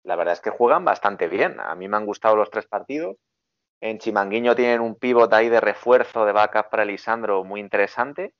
la 0.05 0.16
verdad 0.16 0.34
es 0.34 0.41
que 0.41 0.50
juegan 0.50 0.84
bastante 0.84 1.28
bien. 1.28 1.58
A 1.60 1.74
mí 1.74 1.89
me 1.89 1.97
han 1.97 2.07
gustado 2.07 2.36
los 2.36 2.50
tres 2.50 2.66
partidos. 2.66 3.16
En 3.81 3.99
Chimanguiño 3.99 4.55
tienen 4.55 4.81
un 4.81 4.94
pivot 4.94 5.33
ahí 5.33 5.49
de 5.49 5.60
refuerzo 5.60 6.24
de 6.24 6.33
backup 6.33 6.70
para 6.70 6.84
Lisandro 6.84 7.42
muy 7.44 7.60
interesante. 7.60 8.34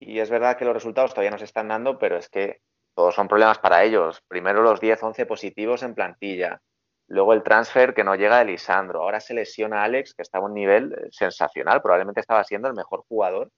Y 0.00 0.20
es 0.20 0.30
verdad 0.30 0.56
que 0.56 0.64
los 0.64 0.74
resultados 0.74 1.12
todavía 1.12 1.32
no 1.32 1.38
se 1.38 1.44
están 1.44 1.68
dando, 1.68 1.98
pero 1.98 2.16
es 2.16 2.28
que 2.28 2.60
todos 2.94 3.14
son 3.14 3.28
problemas 3.28 3.58
para 3.58 3.84
ellos. 3.84 4.22
Primero 4.28 4.62
los 4.62 4.80
10-11 4.80 5.26
positivos 5.26 5.82
en 5.82 5.94
plantilla. 5.94 6.60
Luego 7.08 7.32
el 7.32 7.42
transfer 7.42 7.92
que 7.92 8.04
no 8.04 8.14
llega 8.14 8.38
de 8.38 8.44
Lisandro. 8.46 9.02
Ahora 9.02 9.20
se 9.20 9.34
lesiona 9.34 9.82
Alex, 9.82 10.14
que 10.14 10.22
estaba 10.22 10.44
a 10.44 10.48
un 10.48 10.54
nivel 10.54 10.92
eh, 10.92 11.08
sensacional. 11.10 11.82
Probablemente 11.82 12.20
estaba 12.20 12.44
siendo 12.44 12.68
el 12.68 12.74
mejor 12.74 13.04
jugador 13.08 13.50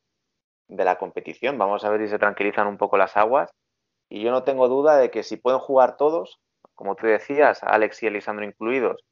de 0.68 0.84
la 0.84 0.96
competición. 0.96 1.58
Vamos 1.58 1.84
a 1.84 1.90
ver 1.90 2.00
si 2.00 2.08
se 2.08 2.18
tranquilizan 2.18 2.66
un 2.66 2.78
poco 2.78 2.96
las 2.96 3.16
aguas. 3.16 3.50
Y 4.08 4.22
yo 4.22 4.30
no 4.30 4.42
tengo 4.42 4.68
duda 4.68 4.96
de 4.96 5.10
que 5.10 5.22
si 5.22 5.36
pueden 5.36 5.60
jugar 5.60 5.96
todos, 5.96 6.40
como 6.82 6.96
tú 6.96 7.06
decías, 7.06 7.62
Alex 7.62 8.02
y 8.02 8.08
Elisandro 8.08 8.44
incluidos, 8.44 9.04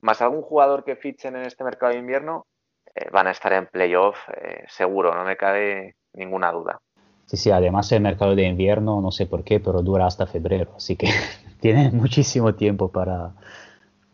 más 0.00 0.22
algún 0.22 0.42
jugador 0.42 0.84
que 0.84 0.94
fichen 0.94 1.34
en 1.34 1.42
este 1.42 1.64
mercado 1.64 1.92
de 1.92 1.98
invierno, 1.98 2.46
eh, 2.94 3.08
van 3.10 3.26
a 3.26 3.32
estar 3.32 3.52
en 3.52 3.66
playoff 3.66 4.16
eh, 4.28 4.62
seguro, 4.68 5.12
no 5.12 5.24
me 5.24 5.36
cabe 5.36 5.96
ninguna 6.12 6.52
duda. 6.52 6.78
Sí, 7.24 7.36
sí, 7.36 7.50
además 7.50 7.90
el 7.90 8.00
mercado 8.00 8.36
de 8.36 8.44
invierno, 8.44 9.00
no 9.00 9.10
sé 9.10 9.26
por 9.26 9.42
qué, 9.42 9.58
pero 9.58 9.82
dura 9.82 10.06
hasta 10.06 10.28
febrero, 10.28 10.74
así 10.76 10.94
que 10.94 11.08
tiene 11.60 11.90
muchísimo 11.90 12.54
tiempo 12.54 12.92
para, 12.92 13.32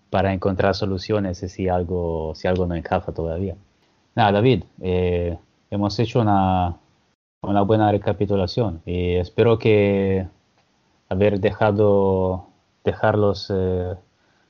para 0.09 0.33
encontrar 0.33 0.75
soluciones 0.75 1.37
si 1.37 1.69
algo, 1.69 2.35
si 2.35 2.49
algo 2.49 2.65
no 2.65 2.75
encaja 2.75 3.13
todavía. 3.13 3.57
Nada, 4.15 4.33
David, 4.33 4.65
eh, 4.81 5.37
hemos 5.71 5.99
hecho 5.99 6.23
una, 6.23 6.79
una 7.43 7.61
buena 7.61 7.93
recapitulación 7.93 8.81
y 8.87 9.17
espero 9.17 9.59
que 9.59 10.27
haber 11.11 11.41
dejado 11.41 12.52
dejar 12.85 13.19
los, 13.19 13.51
eh, 13.55 13.95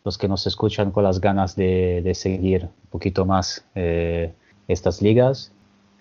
los 0.05 0.19
que 0.19 0.29
nos 0.29 0.47
escuchan 0.47 0.91
con 0.91 1.05
las 1.05 1.21
ganas 1.21 1.57
de, 1.57 2.03
de 2.03 2.15
seguir 2.15 2.65
un 2.65 2.91
poquito 2.91 3.25
más 3.25 3.65
eh, 3.75 4.33
estas 4.69 5.03
ligas. 5.03 5.53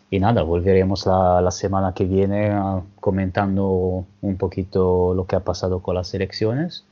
Y 0.10 0.20
nada, 0.20 0.44
volveremos 0.44 1.06
la, 1.06 1.42
la 1.42 1.52
semana 1.52 1.94
que 1.94 2.04
viene 2.04 2.54
uh, 2.54 2.84
comentando 3.00 4.06
un 4.22 4.38
poquito 4.38 5.14
lo 5.14 5.26
que 5.26 5.38
ha 5.38 5.40
pasado 5.40 5.80
con 5.82 5.96
las 5.96 6.14
elecciones 6.14 6.84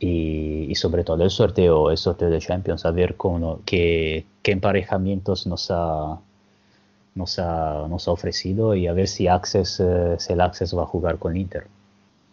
y, 0.00 0.66
y, 0.68 0.74
sobre 0.74 1.04
todo 1.04 1.22
el 1.22 1.30
sorteo, 1.30 1.92
el 1.92 1.96
sorteo 1.96 2.30
de 2.30 2.40
Champions, 2.40 2.84
a 2.86 2.90
ver 2.90 3.16
cómo, 3.16 3.60
qué, 3.64 4.26
qué 4.42 4.50
emparejamientos 4.50 5.46
nos 5.46 5.70
ha, 5.70 6.18
nos, 7.14 7.38
ha, 7.38 7.86
nos 7.88 8.08
ha 8.08 8.10
ofrecido 8.10 8.74
y 8.74 8.88
a 8.88 8.92
ver 8.92 9.06
si 9.06 9.28
Access, 9.28 9.78
eh, 9.78 10.16
si 10.18 10.32
el 10.32 10.40
Access 10.40 10.76
va 10.76 10.82
a 10.82 10.86
jugar 10.86 11.18
con 11.18 11.36
Inter. 11.36 11.68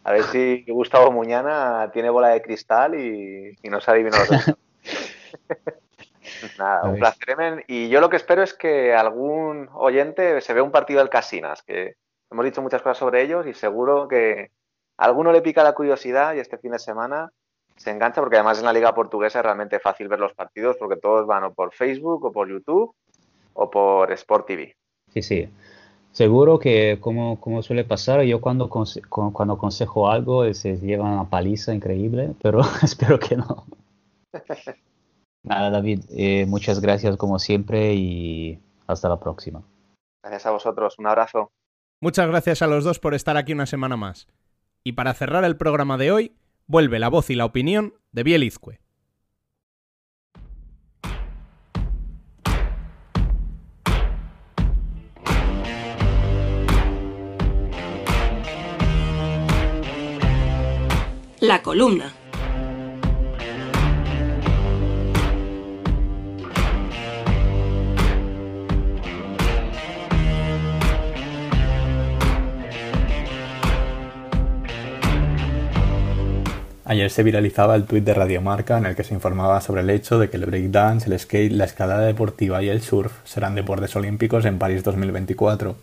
A 0.03 0.13
ver 0.13 0.23
si 0.23 0.65
Gustavo 0.67 1.11
Muñana 1.11 1.91
tiene 1.93 2.09
bola 2.09 2.29
de 2.29 2.41
cristal 2.41 2.99
y, 2.99 3.55
y 3.61 3.69
nos 3.69 3.87
adivina 3.87 4.17
los 4.17 4.29
Nada, 6.57 6.89
un 6.89 6.97
placer, 6.97 7.31
Emen. 7.31 7.63
Y 7.67 7.89
yo 7.89 8.01
lo 8.01 8.09
que 8.09 8.17
espero 8.17 8.41
es 8.41 8.53
que 8.53 8.93
algún 8.93 9.69
oyente 9.73 10.41
se 10.41 10.53
vea 10.53 10.63
un 10.63 10.71
partido 10.71 10.99
del 10.99 11.09
Casinas, 11.09 11.61
que 11.61 11.95
hemos 12.31 12.45
dicho 12.45 12.61
muchas 12.61 12.81
cosas 12.81 12.97
sobre 12.97 13.21
ellos 13.21 13.45
y 13.45 13.53
seguro 13.53 14.07
que 14.07 14.51
a 14.97 15.05
alguno 15.05 15.31
le 15.31 15.41
pica 15.41 15.63
la 15.63 15.73
curiosidad 15.73 16.33
y 16.33 16.39
este 16.39 16.57
fin 16.57 16.71
de 16.71 16.79
semana 16.79 17.31
se 17.75 17.91
engancha 17.91 18.21
porque 18.21 18.37
además 18.37 18.59
en 18.59 18.65
la 18.65 18.73
liga 18.73 18.93
portuguesa 18.93 19.39
es 19.39 19.45
realmente 19.45 19.79
fácil 19.79 20.07
ver 20.07 20.19
los 20.19 20.33
partidos 20.33 20.77
porque 20.77 20.97
todos 20.97 21.25
van 21.25 21.43
o 21.43 21.53
por 21.53 21.73
Facebook 21.73 22.25
o 22.25 22.31
por 22.31 22.49
YouTube 22.49 22.93
o 23.53 23.69
por 23.69 24.11
Sport 24.11 24.47
TV. 24.47 24.75
Sí, 25.13 25.21
sí. 25.21 25.49
Seguro 26.11 26.59
que 26.59 26.97
como, 26.99 27.39
como 27.39 27.63
suele 27.63 27.85
pasar, 27.85 28.21
yo 28.23 28.41
cuando, 28.41 28.69
cuando 28.69 29.53
aconsejo 29.53 30.09
algo 30.09 30.53
se 30.53 30.77
lleva 30.77 31.05
una 31.05 31.29
paliza 31.29 31.73
increíble, 31.73 32.35
pero 32.41 32.61
espero 32.83 33.17
que 33.19 33.37
no. 33.37 33.65
Nada, 35.43 35.71
David, 35.71 36.03
eh, 36.09 36.45
muchas 36.47 36.81
gracias 36.81 37.17
como 37.17 37.39
siempre 37.39 37.95
y 37.95 38.59
hasta 38.87 39.09
la 39.09 39.19
próxima. 39.19 39.63
Gracias 40.21 40.45
a 40.45 40.51
vosotros, 40.51 40.99
un 40.99 41.07
abrazo. 41.07 41.51
Muchas 41.99 42.27
gracias 42.27 42.61
a 42.61 42.67
los 42.67 42.83
dos 42.83 42.99
por 42.99 43.13
estar 43.13 43.37
aquí 43.37 43.53
una 43.53 43.65
semana 43.65 43.97
más. 43.97 44.27
Y 44.83 44.93
para 44.93 45.13
cerrar 45.13 45.43
el 45.45 45.57
programa 45.57 45.97
de 45.97 46.11
hoy, 46.11 46.35
vuelve 46.67 46.99
la 46.99 47.09
voz 47.09 47.29
y 47.29 47.35
la 47.35 47.45
opinión 47.45 47.93
de 48.11 48.23
Bielizque. 48.23 48.79
La 61.51 61.61
columna. 61.61 62.13
Ayer 76.85 77.09
se 77.09 77.21
viralizaba 77.23 77.75
el 77.75 77.83
tuit 77.83 78.05
de 78.05 78.13
Radiomarca 78.13 78.77
en 78.77 78.85
el 78.85 78.95
que 78.95 79.03
se 79.03 79.13
informaba 79.13 79.59
sobre 79.59 79.81
el 79.81 79.89
hecho 79.89 80.19
de 80.19 80.29
que 80.29 80.37
el 80.37 80.45
breakdance, 80.45 81.09
el 81.09 81.19
skate, 81.19 81.51
la 81.51 81.65
escalada 81.65 82.05
deportiva 82.05 82.63
y 82.63 82.69
el 82.69 82.81
surf 82.81 83.11
serán 83.25 83.55
deportes 83.55 83.93
olímpicos 83.97 84.45
en 84.45 84.57
París 84.57 84.85
2024. 84.85 85.75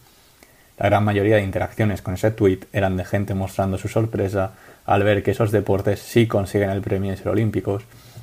La 0.78 0.86
gran 0.86 1.04
mayoría 1.04 1.36
de 1.36 1.42
interacciones 1.42 2.02
con 2.02 2.14
ese 2.14 2.30
tuit 2.30 2.66
eran 2.72 2.96
de 2.96 3.04
gente 3.04 3.34
mostrando 3.34 3.78
su 3.78 3.88
sorpresa 3.88 4.52
al 4.86 5.02
ver 5.02 5.24
que 5.24 5.32
esos 5.32 5.50
deportes 5.50 5.98
sí 5.98 6.28
consiguen 6.28 6.70
el 6.70 6.82
premio 6.82 7.10
de 7.10 7.16
ser 7.16 7.28
olímpicos, 7.28 7.82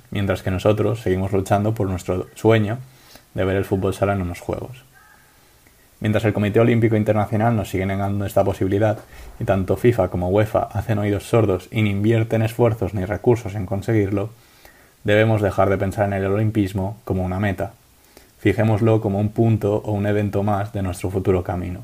mientras 0.09 0.42
que 0.42 0.51
nosotros 0.51 1.01
seguimos 1.01 1.34
luchando 1.34 1.74
por 1.74 1.90
nuestro 1.90 2.27
sueño 2.35 2.77
de 3.34 3.43
ver 3.43 3.58
el 3.58 3.66
fútbol 3.66 3.93
sala 3.93 4.14
en 4.14 4.22
unos 4.22 4.40
juegos. 4.40 4.85
Mientras 6.00 6.24
el 6.24 6.34
Comité 6.34 6.61
Olímpico 6.61 6.95
Internacional 6.95 7.56
nos 7.56 7.69
sigue 7.69 7.85
negando 7.85 8.25
esta 8.25 8.43
posibilidad, 8.43 9.00
y 9.40 9.43
tanto 9.43 9.75
FIFA 9.75 10.08
como 10.08 10.30
UEFA 10.30 10.64
hacen 10.72 11.00
oídos 11.00 11.27
sordos 11.27 11.67
y 11.72 11.82
ni 11.82 11.90
invierten 11.90 12.42
esfuerzos 12.42 12.93
ni 12.93 13.03
recursos 13.03 13.56
en 13.56 13.66
conseguirlo, 13.66 14.30
debemos 15.03 15.42
dejar 15.42 15.69
de 15.69 15.77
pensar 15.77 16.08
en 16.08 16.14
el 16.14 16.25
olimpismo 16.25 17.00
como 17.03 17.24
una 17.24 17.40
meta. 17.40 17.74
Fijémoslo 18.40 19.01
como 19.01 19.19
un 19.19 19.30
punto 19.30 19.75
o 19.77 19.92
un 19.92 20.06
evento 20.06 20.43
más 20.43 20.72
de 20.72 20.84
nuestro 20.84 21.09
futuro 21.09 21.43
camino. 21.43 21.84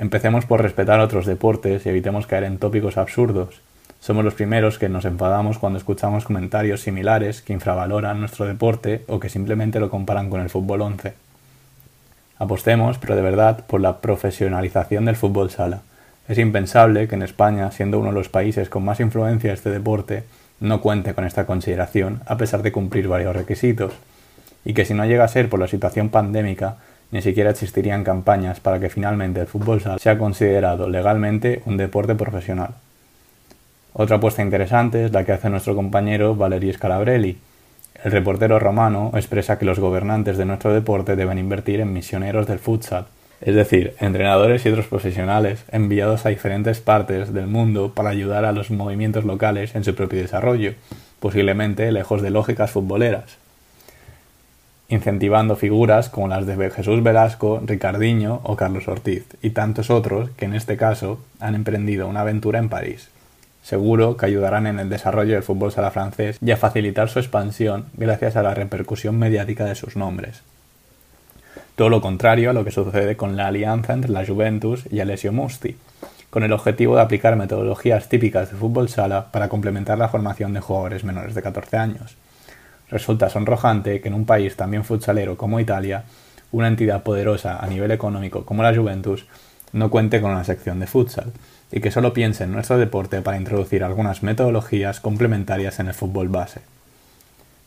Empecemos 0.00 0.46
por 0.46 0.62
respetar 0.62 0.98
otros 0.98 1.26
deportes 1.26 1.84
y 1.84 1.90
evitemos 1.90 2.26
caer 2.26 2.44
en 2.44 2.56
tópicos 2.56 2.96
absurdos. 2.96 3.60
Somos 4.00 4.24
los 4.24 4.32
primeros 4.32 4.78
que 4.78 4.88
nos 4.88 5.04
enfadamos 5.04 5.58
cuando 5.58 5.78
escuchamos 5.78 6.24
comentarios 6.24 6.80
similares 6.80 7.42
que 7.42 7.52
infravaloran 7.52 8.18
nuestro 8.18 8.46
deporte 8.46 9.04
o 9.08 9.20
que 9.20 9.28
simplemente 9.28 9.78
lo 9.78 9.90
comparan 9.90 10.30
con 10.30 10.40
el 10.40 10.48
fútbol 10.48 10.80
11. 10.80 11.12
Apostemos, 12.38 12.96
pero 12.96 13.14
de 13.14 13.20
verdad, 13.20 13.66
por 13.66 13.82
la 13.82 13.98
profesionalización 13.98 15.04
del 15.04 15.16
fútbol 15.16 15.50
sala. 15.50 15.82
Es 16.28 16.38
impensable 16.38 17.06
que 17.06 17.16
en 17.16 17.22
España, 17.22 17.70
siendo 17.70 17.98
uno 17.98 18.08
de 18.08 18.14
los 18.14 18.30
países 18.30 18.70
con 18.70 18.82
más 18.82 19.00
influencia 19.00 19.50
de 19.50 19.54
este 19.56 19.68
deporte, 19.68 20.24
no 20.60 20.80
cuente 20.80 21.12
con 21.12 21.26
esta 21.26 21.44
consideración, 21.44 22.22
a 22.24 22.38
pesar 22.38 22.62
de 22.62 22.72
cumplir 22.72 23.06
varios 23.06 23.36
requisitos, 23.36 23.92
y 24.64 24.72
que 24.72 24.86
si 24.86 24.94
no 24.94 25.04
llega 25.04 25.24
a 25.24 25.28
ser 25.28 25.50
por 25.50 25.60
la 25.60 25.68
situación 25.68 26.08
pandémica, 26.08 26.76
ni 27.10 27.22
siquiera 27.22 27.50
existirían 27.50 28.04
campañas 28.04 28.60
para 28.60 28.78
que 28.78 28.90
finalmente 28.90 29.40
el 29.40 29.46
fútbol 29.46 29.80
sala 29.80 29.98
sea 29.98 30.18
considerado 30.18 30.88
legalmente 30.88 31.62
un 31.66 31.76
deporte 31.76 32.14
profesional. 32.14 32.74
Otra 33.92 34.16
apuesta 34.16 34.42
interesante 34.42 35.04
es 35.04 35.12
la 35.12 35.24
que 35.24 35.32
hace 35.32 35.50
nuestro 35.50 35.74
compañero 35.74 36.36
Valery 36.36 36.72
Scalabrelli. 36.72 37.38
El 38.04 38.12
reportero 38.12 38.58
romano 38.58 39.10
expresa 39.14 39.58
que 39.58 39.64
los 39.64 39.80
gobernantes 39.80 40.38
de 40.38 40.44
nuestro 40.44 40.72
deporte 40.72 41.16
deben 41.16 41.38
invertir 41.38 41.80
en 41.80 41.92
misioneros 41.92 42.46
del 42.46 42.60
futsal, 42.60 43.06
es 43.40 43.54
decir, 43.54 43.94
entrenadores 43.98 44.64
y 44.64 44.68
otros 44.68 44.86
profesionales 44.86 45.64
enviados 45.72 46.24
a 46.24 46.28
diferentes 46.28 46.80
partes 46.80 47.32
del 47.32 47.48
mundo 47.48 47.92
para 47.94 48.10
ayudar 48.10 48.44
a 48.44 48.52
los 48.52 48.70
movimientos 48.70 49.24
locales 49.24 49.74
en 49.74 49.82
su 49.82 49.94
propio 49.94 50.20
desarrollo, 50.20 50.74
posiblemente 51.18 51.90
lejos 51.90 52.22
de 52.22 52.30
lógicas 52.30 52.70
futboleras 52.70 53.39
incentivando 54.90 55.56
figuras 55.56 56.08
como 56.08 56.28
las 56.28 56.46
de 56.46 56.70
Jesús 56.70 57.02
Velasco, 57.02 57.62
Ricardiño 57.64 58.40
o 58.42 58.56
Carlos 58.56 58.88
Ortiz, 58.88 59.24
y 59.40 59.50
tantos 59.50 59.88
otros 59.88 60.30
que 60.30 60.44
en 60.44 60.54
este 60.54 60.76
caso 60.76 61.20
han 61.38 61.54
emprendido 61.54 62.08
una 62.08 62.22
aventura 62.22 62.58
en 62.58 62.68
París. 62.68 63.08
Seguro 63.62 64.16
que 64.16 64.26
ayudarán 64.26 64.66
en 64.66 64.80
el 64.80 64.88
desarrollo 64.88 65.34
del 65.34 65.44
fútbol 65.44 65.70
sala 65.70 65.92
francés 65.92 66.38
y 66.44 66.50
a 66.50 66.56
facilitar 66.56 67.08
su 67.08 67.20
expansión 67.20 67.86
gracias 67.94 68.34
a 68.34 68.42
la 68.42 68.52
repercusión 68.52 69.16
mediática 69.16 69.64
de 69.64 69.76
sus 69.76 69.96
nombres. 69.96 70.42
Todo 71.76 71.88
lo 71.88 72.00
contrario 72.00 72.50
a 72.50 72.52
lo 72.52 72.64
que 72.64 72.72
sucede 72.72 73.16
con 73.16 73.36
la 73.36 73.46
alianza 73.46 73.92
entre 73.92 74.10
la 74.10 74.26
Juventus 74.26 74.84
y 74.90 75.00
Alessio 75.00 75.32
Musti, 75.32 75.76
con 76.30 76.42
el 76.42 76.52
objetivo 76.52 76.96
de 76.96 77.02
aplicar 77.02 77.36
metodologías 77.36 78.08
típicas 78.08 78.50
de 78.50 78.56
fútbol 78.56 78.88
sala 78.88 79.30
para 79.30 79.48
complementar 79.48 79.98
la 79.98 80.08
formación 80.08 80.52
de 80.52 80.60
jugadores 80.60 81.04
menores 81.04 81.34
de 81.34 81.42
14 81.42 81.76
años. 81.76 82.16
Resulta 82.90 83.30
sonrojante 83.30 84.00
que 84.00 84.08
en 84.08 84.14
un 84.14 84.26
país 84.26 84.56
también 84.56 84.84
futsalero 84.84 85.36
como 85.36 85.60
Italia, 85.60 86.04
una 86.52 86.68
entidad 86.68 87.02
poderosa 87.02 87.58
a 87.58 87.66
nivel 87.68 87.92
económico 87.92 88.44
como 88.44 88.62
la 88.62 88.74
Juventus, 88.74 89.26
no 89.72 89.90
cuente 89.90 90.20
con 90.20 90.32
una 90.32 90.44
sección 90.44 90.80
de 90.80 90.88
futsal 90.88 91.32
y 91.70 91.80
que 91.80 91.92
solo 91.92 92.12
piense 92.12 92.44
en 92.44 92.52
nuestro 92.52 92.78
deporte 92.78 93.22
para 93.22 93.36
introducir 93.36 93.84
algunas 93.84 94.24
metodologías 94.24 94.98
complementarias 94.98 95.78
en 95.78 95.86
el 95.86 95.94
fútbol 95.94 96.28
base. 96.28 96.62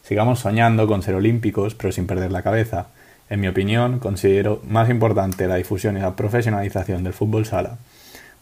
Sigamos 0.03 0.39
soñando 0.39 0.85
con 0.85 1.01
ser 1.01 1.15
olímpicos, 1.15 1.75
pero 1.75 1.93
sin 1.93 2.05
perder 2.05 2.33
la 2.33 2.41
cabeza. 2.41 2.87
En 3.29 3.39
mi 3.39 3.47
opinión, 3.47 3.99
considero 3.99 4.61
más 4.67 4.89
importante 4.89 5.47
la 5.47 5.55
difusión 5.55 5.95
y 5.95 6.01
la 6.01 6.17
profesionalización 6.17 7.05
del 7.05 7.13
fútbol 7.13 7.45
sala 7.45 7.77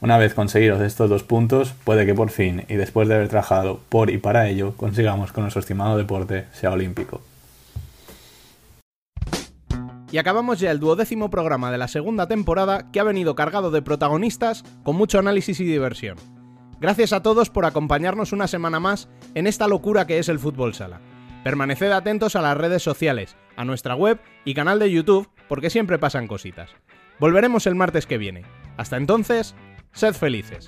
una 0.01 0.17
vez 0.17 0.33
conseguidos 0.33 0.81
estos 0.81 1.09
dos 1.09 1.23
puntos, 1.23 1.73
puede 1.83 2.07
que 2.07 2.15
por 2.15 2.31
fin, 2.31 2.65
y 2.67 2.75
después 2.75 3.07
de 3.07 3.15
haber 3.15 3.29
trabajado 3.29 3.79
por 3.87 4.09
y 4.09 4.17
para 4.17 4.49
ello, 4.49 4.73
consigamos 4.75 5.31
que 5.31 5.41
nuestro 5.41 5.59
estimado 5.59 5.95
deporte 5.95 6.47
sea 6.51 6.71
olímpico. 6.71 7.21
Y 10.11 10.17
acabamos 10.17 10.59
ya 10.59 10.71
el 10.71 10.79
duodécimo 10.79 11.29
programa 11.29 11.71
de 11.71 11.77
la 11.77 11.87
segunda 11.87 12.27
temporada 12.27 12.91
que 12.91 12.99
ha 12.99 13.03
venido 13.03 13.35
cargado 13.35 13.71
de 13.71 13.81
protagonistas 13.81 14.63
con 14.83 14.97
mucho 14.97 15.19
análisis 15.19 15.59
y 15.61 15.65
diversión. 15.65 16.17
Gracias 16.81 17.13
a 17.13 17.21
todos 17.21 17.49
por 17.49 17.65
acompañarnos 17.65 18.33
una 18.33 18.47
semana 18.47 18.79
más 18.79 19.07
en 19.35 19.47
esta 19.47 19.67
locura 19.67 20.07
que 20.07 20.17
es 20.17 20.27
el 20.27 20.39
fútbol 20.39 20.73
sala. 20.73 20.99
Permaneced 21.43 21.91
atentos 21.91 22.35
a 22.35 22.41
las 22.41 22.57
redes 22.57 22.83
sociales, 22.83 23.37
a 23.55 23.63
nuestra 23.63 23.95
web 23.95 24.19
y 24.45 24.55
canal 24.55 24.79
de 24.79 24.91
YouTube 24.91 25.29
porque 25.47 25.69
siempre 25.69 25.99
pasan 25.99 26.27
cositas. 26.27 26.71
Volveremos 27.19 27.67
el 27.67 27.75
martes 27.75 28.07
que 28.07 28.17
viene. 28.17 28.43
Hasta 28.77 28.97
entonces, 28.97 29.55
Sed 29.93 30.15
felices. 30.15 30.67